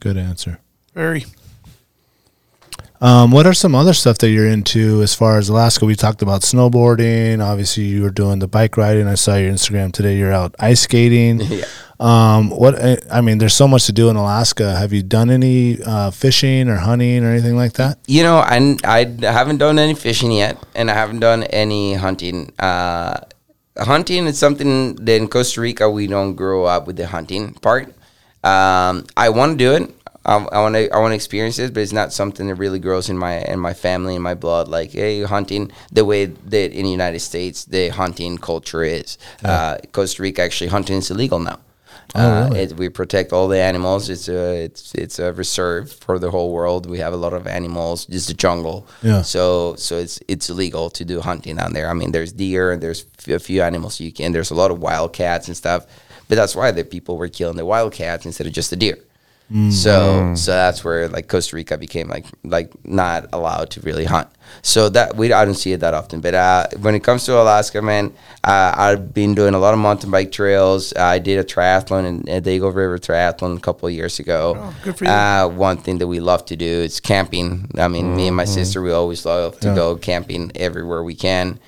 Good 0.00 0.16
answer. 0.16 0.58
Very. 0.94 1.24
Um, 3.02 3.32
what 3.32 3.46
are 3.46 3.52
some 3.52 3.74
other 3.74 3.94
stuff 3.94 4.18
that 4.18 4.30
you're 4.30 4.46
into 4.46 5.02
as 5.02 5.12
far 5.12 5.36
as 5.38 5.48
Alaska? 5.48 5.84
We 5.84 5.96
talked 5.96 6.22
about 6.22 6.42
snowboarding. 6.42 7.44
Obviously, 7.44 7.82
you 7.82 8.02
were 8.02 8.10
doing 8.10 8.38
the 8.38 8.46
bike 8.46 8.76
riding. 8.76 9.08
I 9.08 9.16
saw 9.16 9.34
your 9.34 9.50
Instagram 9.50 9.90
today. 9.92 10.16
You're 10.16 10.32
out 10.32 10.54
ice 10.58 10.82
skating. 10.82 11.40
Yeah. 11.50 11.64
Um, 12.00 12.50
what 12.50 12.74
I- 12.82 12.98
I 13.12 13.20
mean, 13.20 13.38
there's 13.38 13.54
so 13.54 13.66
much 13.68 13.86
to 13.86 13.92
do 13.92 14.08
in 14.08 14.16
Alaska. 14.16 14.74
Have 14.76 14.92
you 14.92 15.02
done 15.02 15.30
any 15.30 15.78
uh, 15.84 16.10
fishing 16.10 16.68
or 16.68 16.76
hunting 16.76 17.24
or 17.24 17.30
anything 17.30 17.56
like 17.56 17.74
that? 17.74 17.98
You 18.08 18.22
know, 18.24 18.38
I, 18.38 18.76
I 18.84 19.04
haven't 19.20 19.58
done 19.58 19.78
any 19.78 19.94
fishing 19.94 20.32
yet, 20.32 20.58
and 20.74 20.90
I 20.90 20.94
haven't 20.94 21.20
done 21.20 21.42
any 21.44 21.94
hunting. 21.94 22.52
Uh, 22.58 23.20
hunting 23.78 24.26
is 24.26 24.36
something 24.38 24.96
that 24.96 25.16
in 25.16 25.28
Costa 25.28 25.60
Rica 25.60 25.88
we 25.90 26.06
don't 26.08 26.34
grow 26.34 26.64
up 26.64 26.86
with 26.88 26.96
the 26.96 27.06
hunting 27.06 27.54
part. 27.54 27.88
Um, 28.42 29.04
I 29.16 29.28
want 29.28 29.52
to 29.52 29.58
do 29.58 29.72
it. 29.84 29.94
I 30.52 30.60
want 30.60 30.74
to. 30.74 30.90
I 30.94 30.98
want 30.98 31.12
to 31.12 31.16
experience 31.16 31.58
it, 31.58 31.74
but 31.74 31.80
it's 31.80 31.92
not 31.92 32.12
something 32.12 32.46
that 32.48 32.56
really 32.56 32.78
grows 32.78 33.08
in 33.08 33.18
my 33.18 33.40
in 33.42 33.58
my 33.58 33.74
family 33.74 34.14
in 34.14 34.22
my 34.22 34.34
blood. 34.34 34.68
Like, 34.68 34.92
hey, 34.92 35.22
hunting 35.22 35.72
the 35.90 36.04
way 36.04 36.26
that 36.26 36.72
in 36.72 36.84
the 36.84 36.90
United 36.90 37.20
States 37.20 37.64
the 37.64 37.88
hunting 37.88 38.38
culture 38.38 38.82
is. 38.82 39.18
Uh, 39.44 39.78
Costa 39.92 40.22
Rica 40.22 40.42
actually 40.42 40.68
hunting 40.68 40.98
is 40.98 41.10
illegal 41.10 41.38
now. 41.38 41.58
Uh, 42.14 42.48
really? 42.50 42.64
it, 42.64 42.72
we 42.74 42.88
protect 42.88 43.32
all 43.32 43.48
the 43.48 43.58
animals. 43.58 44.10
It's 44.10 44.28
a 44.28 44.64
it's 44.64 44.94
it's 44.94 45.18
a 45.18 45.32
reserve 45.32 45.92
for 45.92 46.18
the 46.18 46.30
whole 46.30 46.52
world. 46.52 46.88
We 46.88 46.98
have 46.98 47.12
a 47.12 47.16
lot 47.16 47.32
of 47.32 47.46
animals. 47.46 48.06
Just 48.06 48.28
the 48.28 48.34
jungle. 48.34 48.86
Yeah. 49.02 49.22
So 49.22 49.76
so 49.76 49.96
it's 49.96 50.20
it's 50.28 50.50
illegal 50.50 50.90
to 50.90 51.04
do 51.04 51.20
hunting 51.20 51.56
down 51.56 51.72
there. 51.72 51.88
I 51.88 51.94
mean, 51.94 52.12
there's 52.12 52.32
deer 52.32 52.72
and 52.72 52.82
there's 52.82 53.06
a 53.28 53.38
few 53.38 53.62
animals 53.62 53.98
you 54.00 54.12
can. 54.12 54.32
There's 54.32 54.50
a 54.50 54.54
lot 54.54 54.70
of 54.70 54.80
wildcats 54.80 55.48
and 55.48 55.56
stuff. 55.56 55.86
But 56.28 56.36
that's 56.36 56.54
why 56.54 56.70
the 56.70 56.84
people 56.84 57.16
were 57.16 57.28
killing 57.28 57.56
the 57.56 57.66
wildcats 57.66 58.24
instead 58.26 58.46
of 58.46 58.52
just 58.52 58.70
the 58.70 58.76
deer. 58.76 58.98
So 59.70 60.34
so 60.34 60.50
that's 60.52 60.82
where 60.82 61.08
like 61.08 61.28
Costa 61.28 61.56
Rica 61.56 61.76
became 61.76 62.08
like 62.08 62.24
like 62.44 62.72
not 62.86 63.26
allowed 63.32 63.70
to 63.70 63.80
really 63.82 64.04
hunt. 64.04 64.28
So 64.62 64.88
that 64.90 65.16
we 65.16 65.32
I 65.32 65.44
don't 65.44 65.54
see 65.54 65.72
it 65.72 65.80
that 65.80 65.94
often. 65.94 66.20
But 66.20 66.34
uh, 66.34 66.66
when 66.80 66.94
it 66.94 67.00
comes 67.04 67.24
to 67.26 67.40
Alaska, 67.40 67.82
man, 67.82 68.12
uh, 68.44 68.72
I've 68.76 69.12
been 69.12 69.34
doing 69.34 69.54
a 69.54 69.58
lot 69.58 69.74
of 69.74 69.80
mountain 69.80 70.10
bike 70.10 70.32
trails. 70.32 70.94
I 70.94 71.18
did 71.18 71.38
a 71.38 71.44
triathlon 71.44 72.06
in 72.06 72.16
uh, 72.28 72.40
Dago 72.40 72.74
River 72.74 72.98
Triathlon 72.98 73.56
a 73.56 73.60
couple 73.60 73.88
of 73.88 73.94
years 73.94 74.18
ago. 74.18 74.54
Oh, 74.58 74.74
good 74.84 74.96
for 74.96 75.04
you. 75.04 75.10
Uh, 75.10 75.48
one 75.48 75.76
thing 75.78 75.98
that 75.98 76.06
we 76.06 76.20
love 76.20 76.44
to 76.46 76.56
do 76.56 76.66
is 76.66 77.00
camping. 77.00 77.70
I 77.76 77.88
mean, 77.88 78.16
me 78.16 78.28
and 78.28 78.36
my 78.36 78.44
sister, 78.46 78.80
we 78.82 78.92
always 78.92 79.24
love 79.26 79.58
to 79.60 79.68
Yeah. 79.68 79.74
go 79.74 79.96
camping 79.96 80.52
everywhere 80.54 81.02
we 81.02 81.14
can. 81.14 81.58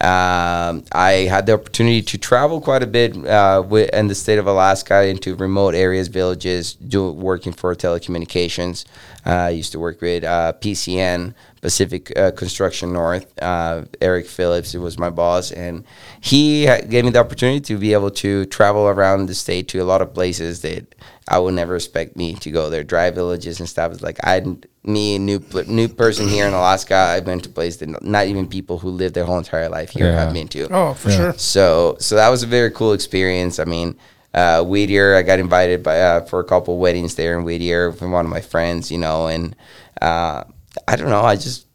Um, 0.00 0.84
I 0.92 1.26
had 1.28 1.46
the 1.46 1.54
opportunity 1.54 2.02
to 2.02 2.18
travel 2.18 2.60
quite 2.60 2.84
a 2.84 2.86
bit 2.86 3.16
uh, 3.16 3.62
wi- 3.62 3.90
in 3.92 4.06
the 4.06 4.14
state 4.14 4.38
of 4.38 4.46
Alaska 4.46 5.04
into 5.04 5.34
remote 5.34 5.74
areas, 5.74 6.06
villages, 6.06 6.74
do, 6.74 7.10
working 7.10 7.52
for 7.52 7.74
telecommunications. 7.74 8.84
Uh, 9.26 9.30
I 9.30 9.50
used 9.50 9.72
to 9.72 9.80
work 9.80 10.00
with 10.00 10.22
uh, 10.22 10.52
PCN, 10.60 11.34
Pacific 11.60 12.16
uh, 12.16 12.30
Construction 12.30 12.92
North. 12.92 13.26
Uh, 13.42 13.86
Eric 14.00 14.26
Phillips 14.26 14.72
was 14.74 14.98
my 14.98 15.10
boss, 15.10 15.50
and 15.50 15.84
he 16.20 16.66
gave 16.88 17.04
me 17.04 17.10
the 17.10 17.18
opportunity 17.18 17.60
to 17.60 17.76
be 17.76 17.92
able 17.92 18.12
to 18.12 18.46
travel 18.46 18.86
around 18.86 19.26
the 19.26 19.34
state 19.34 19.66
to 19.68 19.78
a 19.80 19.84
lot 19.84 20.00
of 20.00 20.14
places 20.14 20.62
that 20.62 20.94
I 21.28 21.40
would 21.40 21.54
never 21.54 21.74
expect 21.74 22.16
me 22.16 22.34
to 22.34 22.50
go 22.52 22.70
there. 22.70 22.84
Dry 22.84 23.10
villages 23.10 23.58
and 23.58 23.68
stuff. 23.68 23.92
It's 23.92 24.02
like 24.02 24.18
I, 24.24 24.44
me, 24.88 25.16
a 25.16 25.18
new 25.18 25.40
new 25.66 25.86
person 25.88 26.26
here 26.28 26.46
in 26.48 26.54
Alaska. 26.54 26.96
I've 26.96 27.24
been 27.24 27.40
to 27.40 27.48
places 27.48 27.78
that 27.80 28.02
not 28.02 28.26
even 28.26 28.48
people 28.48 28.78
who 28.78 28.88
live 28.90 29.12
their 29.12 29.24
whole 29.24 29.38
entire 29.38 29.68
life 29.68 29.90
here 29.90 30.06
Yeah. 30.06 30.24
have 30.24 30.32
been 30.32 30.48
to. 30.48 30.68
Oh, 30.72 30.94
for 30.94 31.10
sure. 31.10 31.34
So 31.36 31.96
so 32.00 32.16
that 32.16 32.28
was 32.30 32.42
a 32.42 32.46
very 32.46 32.70
cool 32.70 32.92
experience. 32.92 33.58
I 33.60 33.64
mean, 33.64 33.96
uh, 34.34 34.64
Whittier, 34.64 35.14
I 35.14 35.22
got 35.22 35.38
invited 35.38 35.82
by 35.84 36.00
uh, 36.00 36.20
for 36.24 36.40
a 36.40 36.44
couple 36.44 36.78
weddings 36.78 37.14
there 37.14 37.38
in 37.38 37.44
Whittier 37.44 37.92
from 37.92 38.10
one 38.10 38.24
of 38.24 38.30
my 38.30 38.40
friends, 38.40 38.90
you 38.90 38.98
know, 38.98 39.28
and 39.28 39.54
uh, 40.02 40.42
I 40.88 40.96
don't 40.96 41.10
know, 41.10 41.22
I 41.22 41.36
just 41.36 41.66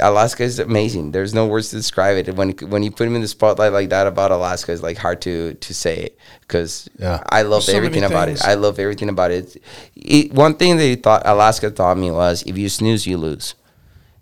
Alaska 0.00 0.44
is 0.44 0.58
amazing. 0.60 1.10
There's 1.12 1.34
no 1.34 1.46
words 1.46 1.70
to 1.70 1.76
describe 1.76 2.16
it. 2.18 2.34
When 2.36 2.50
when 2.70 2.82
you 2.82 2.90
put 2.90 3.06
him 3.08 3.16
in 3.16 3.22
the 3.22 3.28
spotlight 3.28 3.72
like 3.72 3.88
that 3.90 4.06
about 4.06 4.30
Alaska, 4.30 4.72
it's 4.72 4.82
like 4.82 4.96
hard 4.96 5.20
to 5.22 5.54
to 5.54 5.74
say 5.74 5.96
it 5.96 6.18
because 6.42 6.88
Yeah. 6.98 7.22
I 7.28 7.42
love 7.42 7.64
so 7.64 7.72
everything 7.76 8.04
about 8.04 8.28
it. 8.28 8.40
I 8.44 8.54
love 8.54 8.78
everything 8.78 9.08
about 9.08 9.30
it. 9.32 9.56
it. 9.96 10.32
One 10.32 10.54
thing 10.54 10.76
they 10.76 10.94
thought 10.94 11.22
Alaska 11.24 11.70
taught 11.70 11.98
me 11.98 12.10
was 12.10 12.42
if 12.46 12.56
you 12.56 12.68
snooze, 12.68 13.06
you 13.06 13.16
lose. 13.18 13.54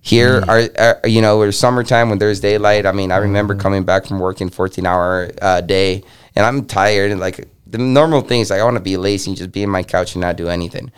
Here 0.01 0.41
Mm. 0.41 0.49
are, 0.79 1.01
are 1.03 1.09
you 1.09 1.21
know, 1.21 1.43
it's 1.43 1.59
summertime 1.59 2.09
when 2.11 2.19
there's 2.19 2.41
daylight. 2.41 2.87
I 2.87 2.93
mean, 2.93 3.11
I 3.13 3.17
remember 3.19 3.55
Mm. 3.55 3.61
coming 3.61 3.83
back 3.85 4.07
from 4.07 4.19
working 4.21 4.49
14 4.49 4.87
hour 4.87 5.31
uh, 5.43 5.61
day, 5.61 6.05
and 6.37 6.47
I'm 6.47 6.65
tired 6.65 7.11
and 7.11 7.21
like 7.21 7.49
the 7.67 7.79
normal 7.79 8.21
things. 8.23 8.49
Like 8.51 8.61
I 8.61 8.65
want 8.65 8.77
to 8.77 8.81
be 8.83 8.97
lazy 8.97 9.31
and 9.33 9.37
just 9.37 9.53
be 9.53 9.63
in 9.65 9.69
my 9.71 9.83
couch 9.83 10.15
and 10.15 10.23
not 10.23 10.37
do 10.37 10.49
anything. 10.49 10.91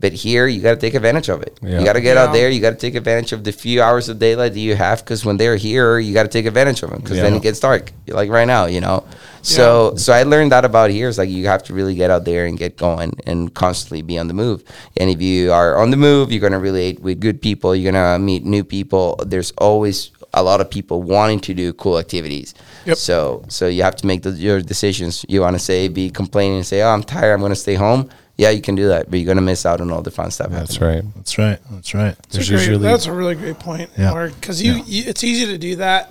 But 0.00 0.12
here, 0.14 0.46
you 0.46 0.62
got 0.62 0.70
to 0.74 0.80
take 0.80 0.94
advantage 0.94 1.28
of 1.28 1.42
it. 1.42 1.58
Yeah. 1.62 1.78
You 1.78 1.84
got 1.84 1.92
to 1.92 2.00
get 2.00 2.16
Yeah. 2.16 2.24
out 2.24 2.32
there. 2.32 2.48
You 2.50 2.60
got 2.60 2.70
to 2.70 2.76
take 2.76 2.94
advantage 2.94 3.32
of 3.32 3.44
the 3.44 3.52
few 3.52 3.82
hours 3.82 4.08
of 4.08 4.18
daylight 4.18 4.54
that 4.54 4.60
you 4.60 4.74
have 4.74 5.00
because 5.04 5.24
when 5.26 5.36
they're 5.36 5.56
here, 5.56 5.98
you 5.98 6.14
got 6.14 6.22
to 6.22 6.28
take 6.30 6.46
advantage 6.46 6.82
of 6.82 6.88
them 6.90 7.00
because 7.02 7.18
then 7.18 7.34
it 7.34 7.42
gets 7.42 7.60
dark. 7.60 7.92
Like 8.08 8.30
right 8.30 8.46
now, 8.46 8.64
you 8.66 8.80
know. 8.80 9.04
So 9.42 9.94
so 9.96 10.12
I 10.12 10.22
learned 10.24 10.52
that 10.52 10.64
about 10.64 10.90
here. 10.90 11.08
It's 11.08 11.18
like 11.18 11.30
you 11.30 11.46
have 11.46 11.62
to 11.64 11.74
really 11.74 11.94
get 11.94 12.10
out 12.10 12.24
there 12.24 12.46
and 12.46 12.58
get 12.58 12.76
going 12.76 13.12
and 13.26 13.52
constantly 13.54 14.02
be 14.02 14.18
on 14.18 14.28
the 14.28 14.34
move. 14.34 14.62
And 14.96 15.08
if 15.10 15.20
you 15.22 15.52
are 15.52 15.76
on 15.76 15.90
the 15.90 15.96
move, 15.96 16.30
you're 16.32 16.40
gonna 16.40 16.58
relate 16.58 17.00
with 17.00 17.20
good 17.20 17.40
people. 17.40 17.74
You're 17.74 17.92
gonna 17.92 18.18
meet 18.18 18.44
new 18.44 18.64
people. 18.64 19.18
There's 19.26 19.52
always 19.58 20.10
a 20.34 20.42
lot 20.42 20.60
of 20.60 20.70
people 20.70 21.02
wanting 21.02 21.40
to 21.40 21.54
do 21.54 21.72
cool 21.72 21.98
activities. 21.98 22.54
Yep. 22.86 22.96
So 22.98 23.44
so 23.48 23.66
you 23.66 23.82
have 23.82 23.96
to 23.96 24.06
make 24.06 24.22
the, 24.22 24.30
your 24.32 24.60
decisions. 24.60 25.24
You 25.28 25.40
want 25.40 25.56
to 25.56 25.58
say 25.62 25.88
be 25.88 26.10
complaining 26.10 26.56
and 26.58 26.66
say, 26.66 26.82
"Oh, 26.82 26.88
I'm 26.90 27.02
tired. 27.02 27.32
I'm 27.34 27.40
gonna 27.40 27.54
stay 27.54 27.74
home." 27.74 28.08
Yeah, 28.40 28.50
you 28.50 28.62
can 28.62 28.74
do 28.74 28.88
that, 28.88 29.10
but 29.10 29.18
you're 29.18 29.26
gonna 29.26 29.42
miss 29.44 29.66
out 29.66 29.82
on 29.82 29.90
all 29.90 30.00
the 30.00 30.10
fun 30.10 30.30
stuff. 30.30 30.50
That's 30.50 30.76
happening. 30.76 31.04
right. 31.04 31.14
That's 31.16 31.36
right. 31.38 31.58
That's 31.70 31.94
right. 31.94 32.16
That's 32.30 32.48
a, 32.48 32.54
great, 32.54 32.76
that's 32.78 33.04
a 33.06 33.12
really 33.12 33.34
great 33.34 33.58
point. 33.58 33.90
Yeah. 33.98 34.30
Because 34.34 34.62
you, 34.62 34.82
you, 34.86 35.04
it's 35.06 35.22
easy 35.22 35.44
to 35.46 35.58
do 35.58 35.76
that, 35.76 36.10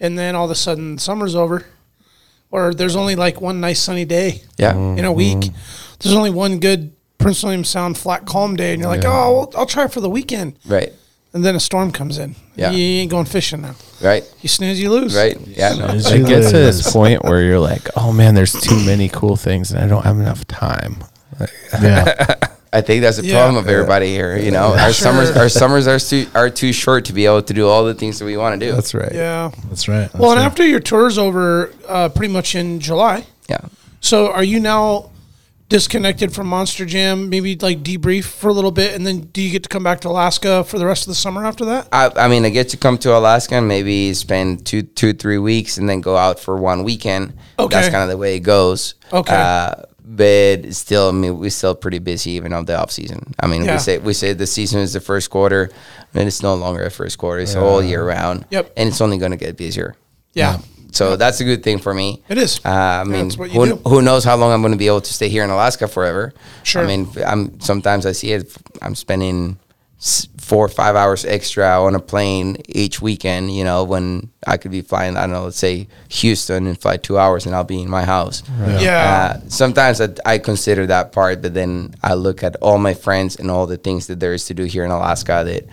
and 0.00 0.18
then 0.18 0.34
all 0.34 0.46
of 0.46 0.50
a 0.50 0.56
sudden 0.56 0.98
summer's 0.98 1.36
over, 1.36 1.64
or 2.50 2.74
there's 2.74 2.96
only 2.96 3.14
like 3.14 3.40
one 3.40 3.60
nice 3.60 3.80
sunny 3.80 4.04
day 4.04 4.42
Yeah. 4.56 4.74
in 4.76 5.04
a 5.04 5.12
week. 5.12 5.50
There's 6.00 6.14
only 6.16 6.30
one 6.30 6.58
good 6.58 6.92
Prince 7.18 7.42
William 7.44 7.62
Sound 7.64 7.96
flat 7.96 8.26
calm 8.26 8.56
day, 8.56 8.72
and 8.72 8.80
you're 8.80 8.90
like, 8.90 9.04
oh, 9.04 9.32
well, 9.32 9.52
I'll 9.56 9.66
try 9.66 9.84
it 9.84 9.92
for 9.92 10.00
the 10.00 10.10
weekend, 10.10 10.56
Right. 10.66 10.92
and 11.32 11.44
then 11.44 11.54
a 11.54 11.60
storm 11.60 11.92
comes 11.92 12.18
in. 12.18 12.34
Yeah. 12.56 12.70
You 12.72 12.82
ain't 13.00 13.10
going 13.12 13.26
fishing 13.26 13.60
now. 13.60 13.74
Right. 14.00 14.24
You 14.40 14.48
snooze, 14.48 14.80
you 14.80 14.90
lose. 14.90 15.14
Right. 15.16 15.36
Yeah. 15.46 15.74
No. 15.74 15.86
Snooze, 15.98 16.10
It 16.10 16.26
gets 16.26 16.46
to 16.50 16.56
this 16.58 16.92
point 16.92 17.22
where 17.24 17.42
you're 17.42 17.60
like, 17.60 17.88
oh 17.96 18.12
man, 18.12 18.34
there's 18.34 18.52
too 18.52 18.76
many 18.84 19.08
cool 19.08 19.36
things 19.36 19.70
and 19.70 19.78
I 19.80 19.86
don't 19.86 20.02
have 20.04 20.18
enough 20.18 20.44
time. 20.48 20.96
Like, 21.40 21.50
Yeah. 21.82 22.34
I 22.70 22.82
think 22.82 23.00
that's 23.00 23.16
the 23.16 23.24
Yeah. 23.24 23.34
problem 23.40 23.56
of 23.56 23.66
everybody 23.66 24.08
here. 24.08 24.36
You 24.36 24.50
know, 24.50 24.74
our 24.76 24.92
summers, 24.92 25.30
our 25.30 25.48
summers 25.48 25.86
are 25.86 25.98
too 25.98 26.26
are 26.34 26.50
too 26.50 26.72
short 26.74 27.06
to 27.06 27.14
be 27.14 27.24
able 27.24 27.40
to 27.42 27.54
do 27.54 27.66
all 27.66 27.84
the 27.84 27.94
things 27.94 28.18
that 28.18 28.26
we 28.26 28.36
want 28.36 28.60
to 28.60 28.66
do. 28.66 28.72
that's 28.74 28.92
right. 28.92 29.10
Yeah. 29.12 29.50
That's 29.68 29.88
right. 29.88 30.00
That's 30.12 30.14
Well, 30.14 30.32
and 30.32 30.38
right. 30.40 30.44
after 30.46 30.66
your 30.66 30.80
tour's 30.80 31.16
over, 31.16 31.72
uh, 31.88 32.10
pretty 32.10 32.32
much 32.32 32.54
in 32.54 32.78
July. 32.80 33.24
yeah. 33.48 33.60
So, 34.00 34.30
are 34.30 34.44
you 34.44 34.60
now 34.60 35.10
disconnected 35.70 36.32
from 36.32 36.46
Monster 36.46 36.84
Jam, 36.86 37.28
maybe 37.28 37.56
like 37.56 37.82
debrief 37.82 38.24
for 38.24 38.48
a 38.48 38.52
little 38.52 38.70
bit, 38.70 38.94
and 38.94 39.06
then 39.06 39.20
do 39.32 39.42
you 39.42 39.50
get 39.50 39.62
to 39.64 39.68
come 39.68 39.82
back 39.82 40.00
to 40.00 40.08
Alaska 40.08 40.62
for 40.64 40.78
the 40.78 40.86
rest 40.86 41.02
of 41.02 41.08
the 41.08 41.14
summer 41.14 41.44
after 41.44 41.64
that? 41.66 41.88
I, 41.92 42.10
I 42.16 42.28
mean, 42.28 42.44
I 42.44 42.50
get 42.50 42.68
to 42.70 42.76
come 42.76 42.96
to 42.98 43.16
Alaska 43.16 43.56
and 43.56 43.66
maybe 43.68 44.14
spend 44.14 44.64
two, 44.66 44.82
two, 44.82 45.12
three 45.14 45.38
weeks, 45.38 45.76
and 45.78 45.88
then 45.88 46.00
go 46.00 46.16
out 46.16 46.38
for 46.40 46.56
one 46.56 46.84
weekend. 46.84 47.34
Okay. 47.58 47.74
that's 47.74 47.88
kind 47.88 48.02
of 48.02 48.08
the 48.08 48.16
way 48.16 48.36
it 48.36 48.40
goes. 48.40 48.94
Okay. 49.12 49.34
uh, 49.34 49.74
but 50.10 50.72
still, 50.74 51.08
I 51.10 51.12
mean, 51.12 51.38
we're 51.38 51.50
still 51.50 51.74
pretty 51.74 51.98
busy 51.98 52.30
even 52.32 52.52
on 52.54 52.64
the 52.64 52.80
off 52.80 52.90
season. 52.90 53.34
I 53.38 53.46
mean, 53.46 53.64
Yeah. 53.64 53.74
we 53.74 53.78
say 53.78 53.98
we 53.98 54.12
say 54.14 54.32
the 54.32 54.46
season 54.46 54.80
is 54.80 54.92
the 54.94 55.00
first 55.00 55.28
quarter, 55.28 55.68
and 56.14 56.26
it's 56.26 56.42
no 56.42 56.54
longer 56.54 56.82
a 56.84 56.90
first 56.90 57.18
quarter; 57.18 57.40
it's 57.42 57.54
all 57.54 57.82
year 57.82 58.02
round. 58.04 58.46
Yep. 58.50 58.72
and 58.76 58.88
it's 58.88 59.00
only 59.00 59.18
going 59.18 59.32
to 59.32 59.36
get 59.36 59.56
busier. 59.58 59.94
Yeah, 60.34 60.58
So 60.92 61.16
that's 61.16 61.40
a 61.40 61.44
good 61.44 61.62
thing 61.62 61.78
for 61.78 61.92
me. 61.92 62.22
it 62.28 62.38
is. 62.38 62.60
Uh, 62.64 63.02
I 63.02 63.04
mean, 63.04 63.30
who, 63.30 63.76
who 63.88 64.00
knows 64.02 64.24
how 64.24 64.36
long 64.36 64.52
I'm 64.52 64.62
going 64.62 64.72
to 64.72 64.78
be 64.78 64.86
able 64.86 65.00
to 65.02 65.12
stay 65.12 65.28
here 65.28 65.42
in 65.44 65.50
Alaska 65.50 65.88
forever? 65.88 66.32
Sure. 66.62 66.82
I 66.82 66.86
mean, 66.86 67.08
I'm 67.26 67.58
sometimes 67.60 68.06
I 68.06 68.12
see 68.12 68.32
it. 68.32 68.50
I'm 68.80 68.94
spending 68.94 69.58
four 70.48 70.64
or 70.64 70.68
five 70.68 70.96
hours 70.96 71.26
extra 71.26 71.78
on 71.82 71.94
a 71.94 72.00
plane 72.00 72.56
each 72.66 73.02
weekend. 73.02 73.54
You 73.54 73.64
know, 73.64 73.84
when 73.84 74.30
I 74.46 74.56
could 74.56 74.70
be 74.70 74.80
flying, 74.80 75.16
I 75.18 75.22
don't 75.22 75.32
know, 75.32 75.44
let's 75.44 75.58
say 75.58 75.88
Houston 76.08 76.66
and 76.66 76.80
fly 76.80 76.96
two 76.96 77.18
hours, 77.18 77.44
and 77.44 77.54
I'll 77.54 77.64
be 77.64 77.82
in 77.82 77.90
my 77.90 78.04
house. 78.04 78.42
Yeah. 78.58 79.36
Uh, 79.36 79.48
sometimes 79.48 80.00
I, 80.00 80.08
I 80.24 80.38
consider 80.38 80.86
that 80.86 81.12
part, 81.12 81.42
but 81.42 81.52
then 81.52 81.94
I 82.02 82.14
look 82.14 82.42
at 82.42 82.56
all 82.56 82.78
my 82.78 82.94
friends 82.94 83.36
and 83.36 83.50
all 83.50 83.66
the 83.66 83.76
things 83.76 84.06
that 84.06 84.20
there 84.20 84.32
is 84.32 84.46
to 84.46 84.54
do 84.54 84.64
here 84.64 84.84
in 84.86 84.90
Alaska 84.90 85.42
that 85.44 85.66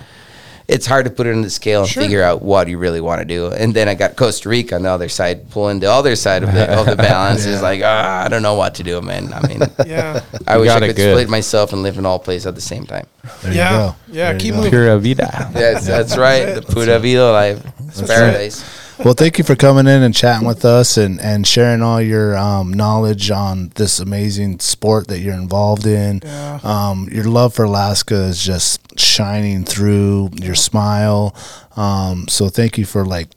it's 0.67 0.85
hard 0.85 1.05
to 1.05 1.11
put 1.11 1.27
it 1.27 1.31
in 1.31 1.41
the 1.41 1.49
scale 1.49 1.81
and 1.81 1.89
Sure. 1.89 2.01
figure 2.03 2.23
out 2.23 2.41
what 2.41 2.67
you 2.67 2.77
really 2.77 3.01
want 3.01 3.19
to 3.19 3.25
do. 3.25 3.47
And 3.51 3.73
then 3.73 3.87
I 3.87 3.93
got 3.93 4.15
Costa 4.15 4.49
Rica 4.49 4.75
on 4.75 4.81
the 4.83 4.89
other 4.89 5.09
side, 5.09 5.49
pulling 5.51 5.79
the 5.79 5.91
other 5.91 6.15
side 6.15 6.43
of 6.43 6.51
the, 6.53 6.71
of 6.79 6.85
the 6.87 6.95
balance. 7.11 7.45
Is 7.45 7.61
like, 7.61 7.81
ah, 7.83 8.23
I 8.23 8.27
don't 8.27 8.41
know 8.41 8.55
what 8.55 8.75
to 8.75 8.83
do, 8.83 8.99
man. 9.01 9.31
I 9.33 9.47
mean, 9.47 9.59
yeah, 9.85 10.21
I 10.47 10.55
You 10.55 10.61
wish 10.61 10.69
I 10.71 10.79
could 10.79 10.95
good. 10.95 11.13
split 11.15 11.29
myself 11.29 11.71
and 11.73 11.83
live 11.83 11.97
in 11.97 12.05
all 12.05 12.17
places 12.19 12.47
at 12.47 12.55
the 12.55 12.61
same 12.61 12.85
time. 12.85 13.05
There 13.43 13.51
you 13.51 13.57
yeah, 13.57 13.71
go. 13.71 13.95
yeah. 14.07 14.13
There 14.25 14.33
you 14.33 14.39
Keep 14.39 14.55
moving. 14.55 14.71
Pura 14.71 14.97
vida. 14.99 15.49
That's 15.53 15.85
that's 15.85 16.17
right. 16.17 16.55
The 16.55 16.61
Pura 16.61 16.99
Vida 16.99 17.31
life. 17.31 17.63
It's 17.87 18.01
paradise. 18.01 18.63
Well, 19.03 19.13
thank 19.13 19.37
you 19.37 19.43
for 19.43 19.55
coming 19.55 19.87
in 19.87 20.03
and 20.03 20.15
chatting 20.15 20.47
with 20.47 20.63
us 20.63 20.95
and, 20.97 21.19
and 21.19 21.45
sharing 21.45 21.81
all 21.81 22.01
your 22.01 22.37
um, 22.37 22.71
knowledge 22.73 23.29
on 23.29 23.71
this 23.75 23.99
amazing 23.99 24.59
sport 24.59 25.09
that 25.09 25.19
you're 25.19 25.33
involved 25.33 25.85
in. 25.85 26.21
Yeah. 26.23 26.59
Um, 26.63 27.09
your 27.11 27.25
love 27.25 27.53
for 27.53 27.65
Alaska 27.65 28.15
is 28.15 28.41
just 28.41 28.97
shining 28.97 29.65
through 29.65 30.29
your 30.35 30.55
smile. 30.55 31.35
Um, 31.75 32.27
so 32.29 32.47
thank 32.47 32.77
you 32.77 32.85
for 32.85 33.05
like, 33.05 33.27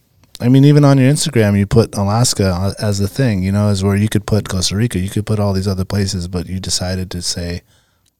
I 0.41 0.49
mean, 0.49 0.65
even 0.65 0.85
on 0.85 0.97
your 0.97 1.11
Instagram, 1.13 1.59
you 1.59 1.67
put 1.67 1.97
Alaska 1.97 2.75
as 2.79 3.01
the 3.01 3.09
thing, 3.09 3.43
you 3.43 3.51
know, 3.51 3.69
as 3.69 3.83
where 3.83 3.97
you 3.97 4.09
could 4.09 4.27
put 4.27 4.49
Costa 4.49 4.77
Rica, 4.77 5.01
you 5.01 5.11
could 5.11 5.27
put 5.27 5.41
all 5.41 5.53
these 5.53 5.69
other 5.69 5.85
places, 5.85 6.29
but 6.29 6.47
you 6.47 6.61
decided 6.61 7.11
to 7.11 7.21
say 7.21 7.63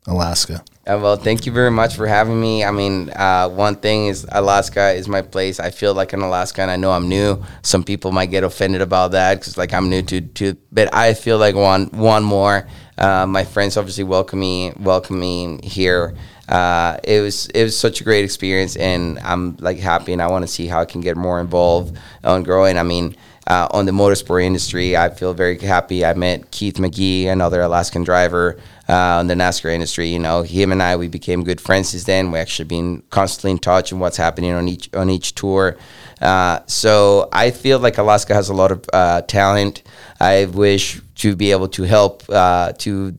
Alaska. 0.09 0.65
Uh, 0.89 0.99
well, 1.03 1.17
thank 1.17 1.45
you 1.45 1.53
very 1.53 1.71
much 1.71 1.95
for 1.95 2.07
having 2.07 2.41
me. 2.41 2.65
I 2.65 2.71
mean, 2.71 3.11
uh, 3.11 3.49
one 3.51 3.77
thing 3.77 4.07
is 4.07 4.27
Alaska 4.33 4.93
is 4.93 5.07
my 5.07 5.21
place. 5.21 5.61
I 5.61 5.71
feel 5.71 5.93
like 5.93 6.15
an 6.15 6.23
Alaska, 6.23 6.63
and 6.63 6.71
I 6.71 6.77
know 6.77 6.93
I'm 6.93 7.09
new. 7.09 7.45
Some 7.61 7.85
people 7.85 8.11
might 8.11 8.31
get 8.31 8.43
offended 8.43 8.81
about 8.81 9.11
that 9.13 9.39
because, 9.39 9.59
like, 9.59 9.75
I'm 9.75 9.91
new 9.91 10.01
to, 10.03 10.23
to 10.23 10.57
but 10.73 10.93
I 10.95 11.13
feel 11.13 11.37
like 11.37 11.55
one 11.55 11.87
one 11.89 12.25
more. 12.25 12.67
Uh, 12.97 13.27
my 13.27 13.45
friends 13.45 13.77
obviously 13.77 14.05
welcome 14.05 14.41
me 14.41 14.73
welcome 14.81 15.21
me 15.21 15.61
here. 15.63 16.17
Uh, 16.49 16.97
it 17.05 17.21
was 17.21 17.47
it 17.49 17.65
was 17.65 17.79
such 17.79 18.01
a 18.01 18.05
great 18.05 18.25
experience, 18.25 18.75
and 18.77 19.19
I'm 19.19 19.57
like 19.59 19.79
happy, 19.79 20.15
and 20.15 20.23
I 20.23 20.29
want 20.29 20.43
to 20.43 20.49
see 20.49 20.67
how 20.69 20.81
I 20.81 20.87
can 20.87 21.03
get 21.03 21.19
more 21.19 21.39
involved 21.39 21.99
on 22.25 22.43
growing. 22.43 22.79
I 22.79 22.83
mean. 22.83 23.15
Uh, 23.47 23.67
on 23.71 23.87
the 23.87 23.93
motorsport 23.93 24.45
industry, 24.45 24.95
I 24.95 25.09
feel 25.09 25.33
very 25.33 25.57
happy. 25.59 26.05
I 26.05 26.13
met 26.13 26.51
Keith 26.51 26.75
McGee, 26.75 27.29
another 27.29 27.63
Alaskan 27.63 28.05
driver 28.05 28.59
uh, 28.89 29.19
in 29.21 29.27
the 29.27 29.35
NASCAR 29.35 29.73
industry. 29.73 30.09
You 30.09 30.19
know, 30.19 30.43
him 30.43 30.73
and 30.73 30.83
I 30.83 30.97
we 30.97 31.09
became 31.09 31.45
good 31.45 31.61
friends 31.61 31.91
since 31.91 32.05
then. 32.05 32.33
We 32.33 32.39
actually 32.39 32.67
been 32.67 33.03
constantly 33.11 33.53
in 33.53 33.59
touch 33.59 33.93
and 33.93 34.01
what's 34.01 34.17
happening 34.17 34.53
on 34.53 34.69
each 34.69 34.93
on 34.95 35.11
each 35.11 35.35
tour. 35.35 35.77
Uh, 36.21 36.61
so 36.67 37.29
I 37.33 37.51
feel 37.51 37.79
like 37.79 37.99
Alaska 37.99 38.35
has 38.35 38.49
a 38.49 38.55
lot 38.55 38.73
of 38.73 38.85
uh, 38.93 39.23
talent. 39.23 39.83
I 40.19 40.47
wish 40.47 41.01
to 41.17 41.37
be 41.37 41.53
able 41.53 41.69
to 41.69 41.83
help 41.85 42.23
uh, 42.29 42.73
to 42.79 43.15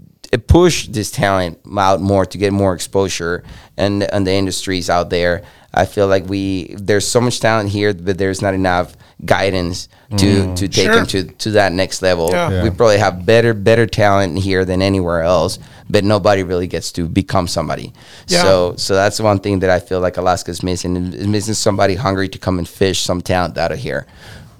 push 0.48 0.88
this 0.88 1.10
talent 1.12 1.60
out 1.78 2.02
more 2.02 2.26
to 2.26 2.38
get 2.38 2.54
more 2.54 2.74
exposure 2.74 3.44
and 3.78 4.04
and 4.04 4.28
the 4.28 4.34
industries 4.34 4.90
out 4.90 5.10
there. 5.10 5.44
I 5.74 5.86
feel 5.86 6.08
like 6.08 6.26
we 6.28 6.74
there's 6.78 7.08
so 7.08 7.22
much 7.22 7.40
talent 7.40 7.70
here, 7.70 7.94
but 7.94 8.18
there's 8.18 8.42
not 8.42 8.54
enough 8.54 8.96
guidance 9.26 9.88
to 10.18 10.56
to 10.56 10.68
take 10.68 10.86
Sure. 10.86 10.96
them 10.96 11.06
to 11.08 11.24
to 11.24 11.52
that 11.52 11.72
next 11.74 12.02
level. 12.02 12.30
Yeah. 12.32 12.50
Yeah. 12.52 12.64
We 12.64 12.70
probably 12.72 12.98
have 12.98 13.26
better 13.26 13.54
better 13.54 13.86
talent 13.86 14.40
here 14.40 14.66
than 14.66 14.82
anywhere 14.82 15.22
else, 15.22 15.60
but 15.90 16.04
nobody 16.04 16.42
really 16.44 16.68
gets 16.68 16.92
to 16.94 17.08
become 17.08 17.48
somebody. 17.48 17.94
Yeah. 18.28 18.42
So 18.42 18.74
so 18.78 18.96
that's 18.96 19.20
one 19.20 19.40
thing 19.40 19.60
that 19.60 19.70
I 19.70 19.80
feel 19.80 20.00
like 20.00 20.18
Alaska's 20.18 20.64
missing 20.64 20.96
is 21.14 21.28
missing 21.28 21.54
somebody 21.54 21.96
hungry 21.96 22.30
to 22.30 22.40
come 22.40 22.58
and 22.58 22.68
fish 22.68 23.02
some 23.02 23.22
talent 23.22 23.58
out 23.58 23.72
of 23.72 23.80
here. 23.80 24.08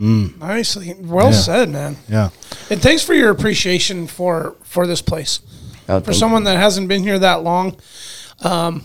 Nicely, 0.02 0.94
well 1.00 1.34
said, 1.34 1.70
man. 1.70 1.98
Yeah. 2.08 2.30
And 2.70 2.82
thanks 2.82 3.04
for 3.04 3.14
your 3.14 3.32
appreciation 3.32 4.08
for 4.08 4.56
for 4.64 4.88
this 4.88 5.02
place. 5.02 5.42
Oh, 5.90 6.00
For 6.00 6.06
thank- 6.06 6.18
someone 6.18 6.44
that 6.46 6.58
hasn't 6.58 6.88
been 6.88 7.02
here 7.04 7.20
that 7.20 7.44
long, 7.44 7.76
um, 8.42 8.84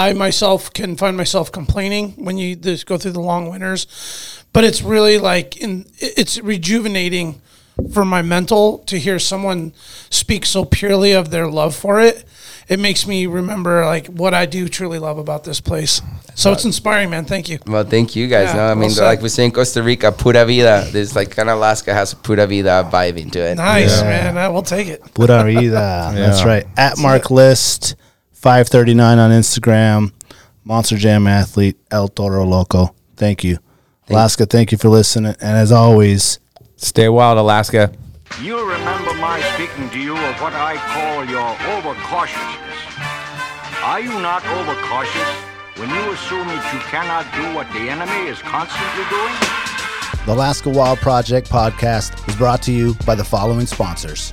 I 0.00 0.14
myself 0.14 0.72
can 0.72 0.96
find 0.96 1.14
myself 1.14 1.52
complaining 1.52 2.12
when 2.12 2.38
you 2.38 2.56
just 2.56 2.86
go 2.86 2.96
through 2.96 3.12
the 3.12 3.20
long 3.20 3.50
winters, 3.50 3.86
but 4.54 4.64
it's 4.64 4.80
really 4.80 5.18
like 5.18 5.58
in 5.58 5.84
it's 5.98 6.40
rejuvenating 6.40 7.42
for 7.92 8.06
my 8.06 8.22
mental 8.22 8.78
to 8.86 8.98
hear 8.98 9.18
someone 9.18 9.74
speak 10.08 10.46
so 10.46 10.64
purely 10.64 11.12
of 11.12 11.30
their 11.30 11.46
love 11.46 11.76
for 11.76 12.00
it. 12.00 12.24
It 12.66 12.78
makes 12.78 13.06
me 13.06 13.26
remember 13.26 13.84
like 13.84 14.06
what 14.06 14.32
I 14.32 14.46
do 14.46 14.68
truly 14.68 14.98
love 14.98 15.18
about 15.18 15.44
this 15.44 15.60
place. 15.60 16.00
So 16.34 16.50
it's 16.52 16.64
inspiring, 16.64 17.10
man. 17.10 17.26
Thank 17.26 17.50
you. 17.50 17.58
Well, 17.66 17.84
thank 17.84 18.16
you 18.16 18.26
guys. 18.26 18.48
Yeah, 18.48 18.56
no, 18.56 18.66
I 18.68 18.74
mean, 18.74 18.88
said. 18.88 19.04
like 19.04 19.20
we 19.20 19.28
say 19.28 19.44
in 19.44 19.50
Costa 19.50 19.82
Rica, 19.82 20.12
pura 20.12 20.46
vida. 20.46 20.88
There's 20.90 21.14
like 21.14 21.30
kind 21.30 21.50
of 21.50 21.58
Alaska 21.58 21.92
has 21.92 22.14
a 22.14 22.16
pura 22.16 22.46
vida 22.46 22.88
vibe 22.90 23.18
into 23.18 23.38
it. 23.38 23.56
Nice, 23.56 24.00
man. 24.00 24.38
I 24.38 24.48
will 24.48 24.62
take 24.62 24.88
it. 24.88 25.02
Pura 25.12 25.44
vida. 25.44 25.70
That's 26.14 26.42
right. 26.42 26.66
At 26.78 26.96
Mark 26.96 27.30
List, 27.30 27.96
539 28.40 29.18
on 29.18 29.30
Instagram, 29.30 30.12
Monster 30.64 30.96
Jam 30.96 31.26
Athlete, 31.26 31.76
El 31.90 32.08
Toro 32.08 32.44
Loco. 32.44 32.94
Thank 33.16 33.44
you. 33.44 33.58
Alaska, 34.08 34.44
thank 34.44 34.72
you 34.72 34.78
for 34.78 34.88
listening. 34.88 35.36
And 35.40 35.56
as 35.56 35.70
always, 35.70 36.40
Stay 36.82 37.10
wild, 37.10 37.36
Alaska. 37.36 37.92
You'll 38.40 38.64
remember 38.64 39.12
my 39.14 39.38
speaking 39.52 39.90
to 39.90 39.98
you 39.98 40.16
of 40.16 40.40
what 40.40 40.54
I 40.54 40.76
call 40.76 41.26
your 41.26 41.54
overcautiousness. 41.76 43.84
Are 43.84 44.00
you 44.00 44.08
not 44.22 44.42
overcautious 44.46 45.28
when 45.76 45.90
you 45.90 46.12
assume 46.12 46.48
that 46.48 46.72
you 46.72 46.80
cannot 46.88 47.26
do 47.36 47.54
what 47.54 47.70
the 47.74 47.90
enemy 47.90 48.30
is 48.30 48.40
constantly 48.40 49.04
doing? 49.10 49.34
the 50.24 50.32
Alaska 50.32 50.70
Wild 50.70 51.00
Project 51.00 51.50
podcast 51.50 52.26
is 52.28 52.36
brought 52.36 52.62
to 52.62 52.72
you 52.72 52.94
by 53.04 53.14
the 53.14 53.24
following 53.24 53.66
sponsors. 53.66 54.32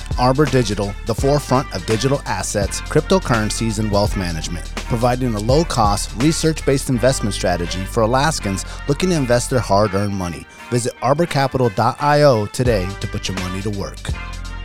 Arbor 0.19 0.45
Digital, 0.45 0.93
the 1.05 1.15
forefront 1.15 1.73
of 1.73 1.85
digital 1.85 2.21
assets, 2.25 2.81
cryptocurrencies, 2.81 3.79
and 3.79 3.91
wealth 3.91 4.17
management, 4.17 4.65
providing 4.75 5.33
a 5.33 5.39
low 5.39 5.63
cost, 5.63 6.11
research 6.21 6.65
based 6.65 6.89
investment 6.89 7.33
strategy 7.33 7.83
for 7.85 8.03
Alaskans 8.03 8.65
looking 8.87 9.09
to 9.09 9.15
invest 9.15 9.49
their 9.49 9.59
hard 9.59 9.93
earned 9.93 10.15
money. 10.15 10.45
Visit 10.69 10.93
arborcapital.io 10.97 12.45
today 12.47 12.89
to 12.99 13.07
put 13.07 13.27
your 13.27 13.37
money 13.39 13.61
to 13.61 13.69
work. 13.69 13.97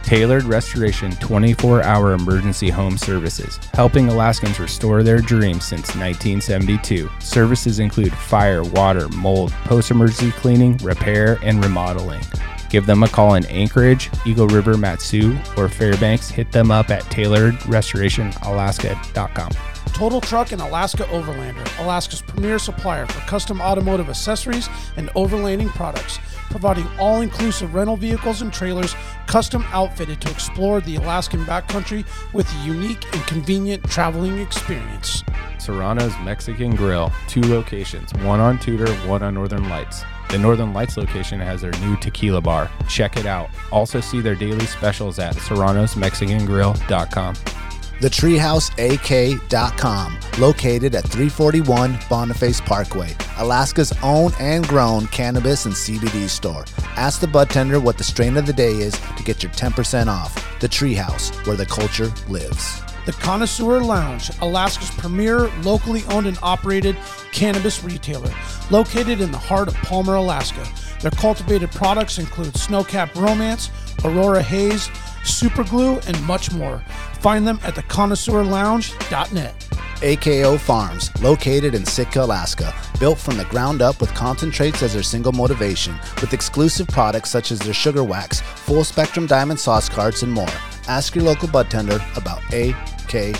Tailored 0.06 0.44
Restoration 0.44 1.10
24 1.16 1.82
hour 1.82 2.12
emergency 2.12 2.70
home 2.70 2.96
services, 2.96 3.58
helping 3.72 4.08
Alaskans 4.08 4.60
restore 4.60 5.02
their 5.02 5.18
dreams 5.18 5.64
since 5.64 5.96
1972. 5.96 7.10
Services 7.18 7.80
include 7.80 8.12
fire, 8.12 8.62
water, 8.62 9.08
mold, 9.08 9.50
post 9.64 9.90
emergency 9.90 10.30
cleaning, 10.30 10.76
repair, 10.76 11.40
and 11.42 11.62
remodeling. 11.64 12.20
Give 12.70 12.86
them 12.86 13.02
a 13.02 13.08
call 13.08 13.34
in 13.34 13.44
Anchorage, 13.46 14.10
Eagle 14.26 14.46
River, 14.48 14.76
Mat-Su, 14.76 15.38
or 15.56 15.68
Fairbanks. 15.68 16.28
Hit 16.28 16.52
them 16.52 16.70
up 16.70 16.90
at 16.90 17.02
tailoredrestorationalaska.com. 17.04 19.50
Total 19.92 20.20
Truck 20.20 20.52
and 20.52 20.60
Alaska 20.60 21.04
Overlander, 21.04 21.64
Alaska's 21.82 22.20
premier 22.20 22.58
supplier 22.58 23.06
for 23.06 23.20
custom 23.20 23.62
automotive 23.62 24.10
accessories 24.10 24.68
and 24.98 25.08
overlanding 25.10 25.68
products, 25.70 26.18
providing 26.50 26.86
all 26.98 27.22
inclusive 27.22 27.72
rental 27.72 27.96
vehicles 27.96 28.42
and 28.42 28.52
trailers 28.52 28.94
custom 29.26 29.64
outfitted 29.68 30.20
to 30.20 30.30
explore 30.30 30.82
the 30.82 30.96
Alaskan 30.96 31.46
backcountry 31.46 32.04
with 32.34 32.46
a 32.46 32.66
unique 32.66 33.06
and 33.14 33.26
convenient 33.26 33.82
traveling 33.84 34.38
experience. 34.38 35.24
Serrano's 35.58 36.12
Mexican 36.18 36.76
Grill, 36.76 37.10
two 37.26 37.40
locations, 37.40 38.12
one 38.16 38.38
on 38.38 38.58
Tudor, 38.58 38.92
one 39.08 39.22
on 39.22 39.32
Northern 39.32 39.70
Lights. 39.70 40.04
The 40.30 40.38
Northern 40.38 40.72
Lights 40.72 40.96
location 40.96 41.40
has 41.40 41.62
their 41.62 41.72
new 41.72 41.96
tequila 41.96 42.40
bar. 42.40 42.70
Check 42.88 43.16
it 43.16 43.26
out. 43.26 43.50
Also 43.70 44.00
see 44.00 44.20
their 44.20 44.34
daily 44.34 44.66
specials 44.66 45.18
at 45.18 45.34
serranosmexicangrill.com. 45.36 47.34
TheTreehouseAK.com, 48.00 50.18
located 50.38 50.94
at 50.94 51.04
341 51.04 51.98
Boniface 52.10 52.60
Parkway, 52.60 53.16
Alaska's 53.38 53.94
own 54.02 54.32
and 54.38 54.68
grown 54.68 55.06
cannabis 55.06 55.64
and 55.64 55.74
CBD 55.74 56.28
store. 56.28 56.66
Ask 56.96 57.20
the 57.20 57.26
bud 57.26 57.48
tender 57.48 57.80
what 57.80 57.96
the 57.96 58.04
strain 58.04 58.36
of 58.36 58.44
the 58.44 58.52
day 58.52 58.72
is 58.72 58.92
to 59.16 59.22
get 59.24 59.42
your 59.42 59.50
10% 59.52 60.08
off. 60.08 60.34
The 60.60 60.68
Treehouse, 60.68 61.34
where 61.46 61.56
the 61.56 61.64
culture 61.64 62.12
lives. 62.28 62.82
The 63.06 63.12
Connoisseur 63.12 63.80
Lounge, 63.80 64.30
Alaska's 64.40 64.90
premier 64.90 65.48
locally 65.62 66.02
owned 66.10 66.26
and 66.26 66.36
operated 66.42 66.96
cannabis 67.30 67.84
retailer, 67.84 68.34
located 68.72 69.20
in 69.20 69.30
the 69.30 69.38
heart 69.38 69.68
of 69.68 69.74
Palmer, 69.74 70.16
Alaska. 70.16 70.66
Their 71.00 71.12
cultivated 71.12 71.70
products 71.70 72.18
include 72.18 72.54
Snowcap 72.54 73.14
Romance, 73.14 73.70
Aurora 74.04 74.42
Haze, 74.42 74.88
Superglue, 75.22 76.04
and 76.08 76.20
much 76.24 76.50
more. 76.50 76.82
Find 77.20 77.46
them 77.46 77.60
at 77.62 77.74
theconnoisseurlounge.net. 77.76 79.65
AKO 80.02 80.58
Farms, 80.58 81.10
located 81.22 81.74
in 81.74 81.84
Sitka, 81.84 82.22
Alaska, 82.22 82.74
built 83.00 83.18
from 83.18 83.36
the 83.38 83.44
ground 83.46 83.80
up 83.80 84.00
with 84.00 84.12
concentrates 84.14 84.82
as 84.82 84.92
their 84.92 85.02
single 85.02 85.32
motivation, 85.32 85.94
with 86.20 86.34
exclusive 86.34 86.86
products 86.88 87.30
such 87.30 87.50
as 87.50 87.58
their 87.58 87.72
sugar 87.72 88.04
wax, 88.04 88.40
full 88.40 88.84
spectrum 88.84 89.26
diamond 89.26 89.58
sauce 89.58 89.88
carts, 89.88 90.22
and 90.22 90.32
more. 90.32 90.48
Ask 90.88 91.14
your 91.14 91.24
local 91.24 91.48
bud 91.48 91.70
tender 91.70 91.98
about 92.14 92.40
AKO. 92.52 93.32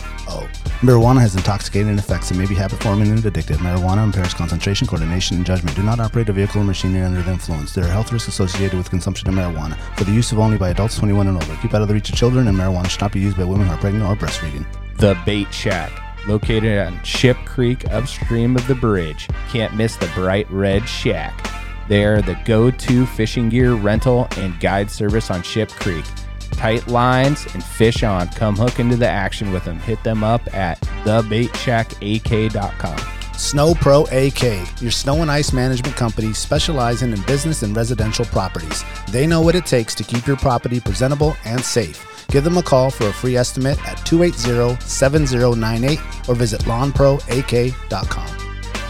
Marijuana 0.81 1.20
has 1.20 1.35
intoxicating 1.36 1.99
effects 1.99 2.31
and 2.31 2.39
may 2.39 2.47
be 2.47 2.55
habit 2.55 2.83
forming 2.83 3.10
and 3.10 3.20
addictive. 3.20 3.57
Marijuana 3.57 4.05
impairs 4.05 4.35
concentration, 4.35 4.86
coordination, 4.86 5.36
and 5.36 5.47
judgment. 5.47 5.76
Do 5.76 5.83
not 5.83 6.01
operate 6.01 6.28
a 6.28 6.33
vehicle 6.33 6.60
or 6.60 6.65
machinery 6.65 7.02
under 7.02 7.23
the 7.23 7.33
influence. 7.33 7.73
There 7.73 7.85
are 7.85 7.91
health 7.91 8.12
risks 8.12 8.28
associated 8.28 8.76
with 8.76 8.91
consumption 8.91 9.28
of 9.28 9.35
marijuana. 9.35 9.76
For 9.97 10.05
the 10.05 10.12
use 10.12 10.33
of 10.33 10.39
only 10.39 10.59
by 10.59 10.70
adults 10.70 10.99
21 10.99 11.28
and 11.28 11.43
over. 11.43 11.57
Keep 11.62 11.75
out 11.75 11.83
of 11.83 11.89
the 11.89 11.94
reach 11.94 12.10
of 12.10 12.17
children, 12.17 12.49
and 12.49 12.57
marijuana 12.57 12.89
should 12.91 13.01
not 13.01 13.12
be 13.12 13.20
used 13.20 13.36
by 13.36 13.44
women 13.44 13.67
who 13.67 13.73
are 13.73 13.78
pregnant 13.78 14.05
or 14.05 14.17
breastfeeding. 14.17 14.67
The 14.99 15.17
Bait 15.25 15.52
Shack, 15.52 15.93
located 16.29 16.87
on 16.87 17.03
Ship 17.03 17.37
Creek 17.45 17.91
upstream 17.91 18.57
of 18.57 18.67
the 18.67 18.75
bridge. 18.75 19.29
Can't 19.51 19.75
miss 19.75 19.97
the 19.97 20.11
bright 20.15 20.51
red 20.51 20.89
shack. 20.89 21.51
They 21.89 22.05
are 22.05 22.21
the 22.21 22.39
go 22.45 22.71
to 22.71 23.07
fishing 23.07 23.49
gear 23.49 23.75
rental 23.75 24.29
and 24.37 24.59
guide 24.61 24.91
service 24.91 25.31
on 25.31 25.43
Ship 25.43 25.71
Creek. 25.71 26.05
Tight 26.53 26.89
lines 26.89 27.47
and 27.55 27.63
fish 27.63 28.03
on. 28.03 28.29
Come 28.29 28.57
hook 28.57 28.81
into 28.81 28.97
the 28.97 29.09
action 29.09 29.53
with 29.53 29.65
them. 29.65 29.79
Hit 29.79 30.03
them 30.03 30.25
up 30.25 30.55
at 30.55 30.81
thebaitshackak.com. 31.05 32.99
Snow 33.37 33.75
Pro 33.75 34.05
AK, 34.05 34.81
your 34.81 34.91
snow 34.91 35.21
and 35.21 35.31
ice 35.31 35.53
management 35.53 35.95
company 35.95 36.33
specializing 36.33 37.13
in 37.13 37.21
business 37.23 37.63
and 37.63 37.77
residential 37.77 38.25
properties. 38.25 38.83
They 39.11 39.27
know 39.27 39.43
what 39.43 39.55
it 39.55 39.67
takes 39.67 39.95
to 39.97 40.05
keep 40.05 40.27
your 40.27 40.39
property 40.39 40.81
presentable 40.81 41.37
and 41.45 41.61
safe. 41.61 42.16
Give 42.29 42.45
them 42.45 42.59
a 42.59 42.63
call 42.63 42.91
for 42.91 43.07
a 43.07 43.13
free 43.13 43.37
estimate 43.37 43.79
at 43.87 44.05
280 44.05 44.81
7098 44.85 45.99
or 46.29 46.35
visit 46.35 46.63
lawnproak.com. 46.63 48.37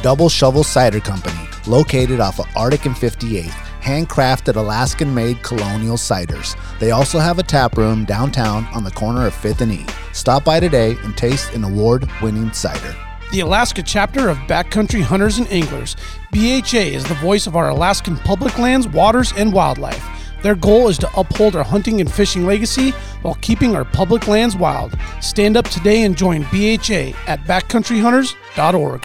Double 0.02 0.28
Shovel 0.28 0.64
Cider 0.64 1.00
Company, 1.00 1.48
located 1.66 2.20
off 2.20 2.38
of 2.38 2.46
Arctic 2.56 2.86
and 2.86 2.94
58th, 2.94 3.50
handcrafted 3.80 4.56
Alaskan 4.56 5.14
made 5.14 5.42
colonial 5.42 5.96
ciders. 5.96 6.56
They 6.78 6.90
also 6.90 7.18
have 7.18 7.38
a 7.38 7.42
tap 7.42 7.76
room 7.76 8.04
downtown 8.04 8.66
on 8.74 8.84
the 8.84 8.90
corner 8.90 9.26
of 9.26 9.34
5th 9.34 9.60
and 9.60 9.72
E. 9.72 9.86
Stop 10.12 10.44
by 10.44 10.60
today 10.60 10.96
and 11.02 11.16
taste 11.16 11.52
an 11.54 11.64
award 11.64 12.08
winning 12.22 12.52
cider. 12.52 12.94
The 13.32 13.40
Alaska 13.40 13.82
chapter 13.82 14.28
of 14.28 14.38
Backcountry 14.38 15.02
Hunters 15.02 15.38
and 15.38 15.48
Anglers. 15.48 15.96
BHA 16.32 16.78
is 16.78 17.04
the 17.04 17.14
voice 17.20 17.46
of 17.46 17.56
our 17.56 17.70
Alaskan 17.70 18.16
public 18.18 18.56
lands, 18.58 18.86
waters, 18.86 19.32
and 19.36 19.52
wildlife. 19.52 20.04
Their 20.46 20.54
goal 20.54 20.86
is 20.86 20.96
to 20.98 21.10
uphold 21.18 21.56
our 21.56 21.64
hunting 21.64 22.00
and 22.00 22.08
fishing 22.08 22.46
legacy 22.46 22.92
while 23.22 23.34
keeping 23.40 23.74
our 23.74 23.84
public 23.84 24.28
lands 24.28 24.54
wild. 24.54 24.96
Stand 25.20 25.56
up 25.56 25.66
today 25.68 26.04
and 26.04 26.16
join 26.16 26.42
BHA 26.52 27.18
at 27.26 27.40
backcountryhunters.org. 27.48 29.02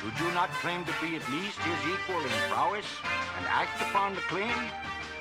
Should 0.00 0.18
you 0.18 0.32
not 0.32 0.48
claim 0.62 0.82
to 0.86 0.92
be 1.02 1.16
at 1.16 1.28
least 1.28 1.58
his 1.58 1.92
equal 1.92 2.22
in 2.22 2.30
prowess 2.48 2.86
and 3.36 3.46
act 3.48 3.82
upon 3.82 4.14
the 4.14 4.22
claim? 4.22 4.56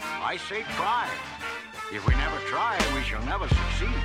I 0.01 0.37
say 0.47 0.61
try. 0.77 1.09
If 1.91 2.07
we 2.07 2.15
never 2.15 2.39
try, 2.47 2.79
we 2.95 3.01
shall 3.01 3.25
never 3.25 3.49
succeed. 3.49 3.99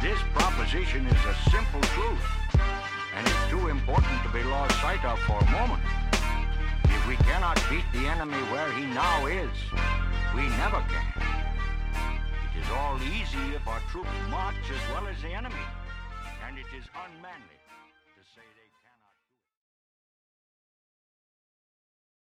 This 0.00 0.18
proposition 0.32 1.06
is 1.06 1.24
a 1.26 1.50
simple 1.50 1.82
truth, 1.92 2.24
and 3.14 3.26
is 3.26 3.50
too 3.50 3.68
important 3.68 4.22
to 4.22 4.30
be 4.30 4.42
lost 4.44 4.80
sight 4.80 5.04
of 5.04 5.18
for 5.18 5.38
a 5.38 5.50
moment. 5.50 5.82
If 6.96 7.06
we 7.08 7.16
cannot 7.16 7.62
beat 7.70 7.84
the 7.92 8.06
enemy 8.08 8.42
where 8.52 8.70
he 8.72 8.84
now 8.86 9.26
is, 9.26 9.56
we 10.34 10.42
never 10.58 10.82
can. 10.90 11.22
It 12.46 12.60
is 12.60 12.70
all 12.72 12.98
easy 13.02 13.54
if 13.54 13.66
our 13.66 13.80
troops 13.90 14.10
march 14.28 14.56
as 14.70 14.94
well 14.94 15.06
as 15.06 15.20
the 15.22 15.32
enemy, 15.32 15.66
and 16.46 16.58
it 16.58 16.66
is 16.76 16.84
unmanly 16.94 17.59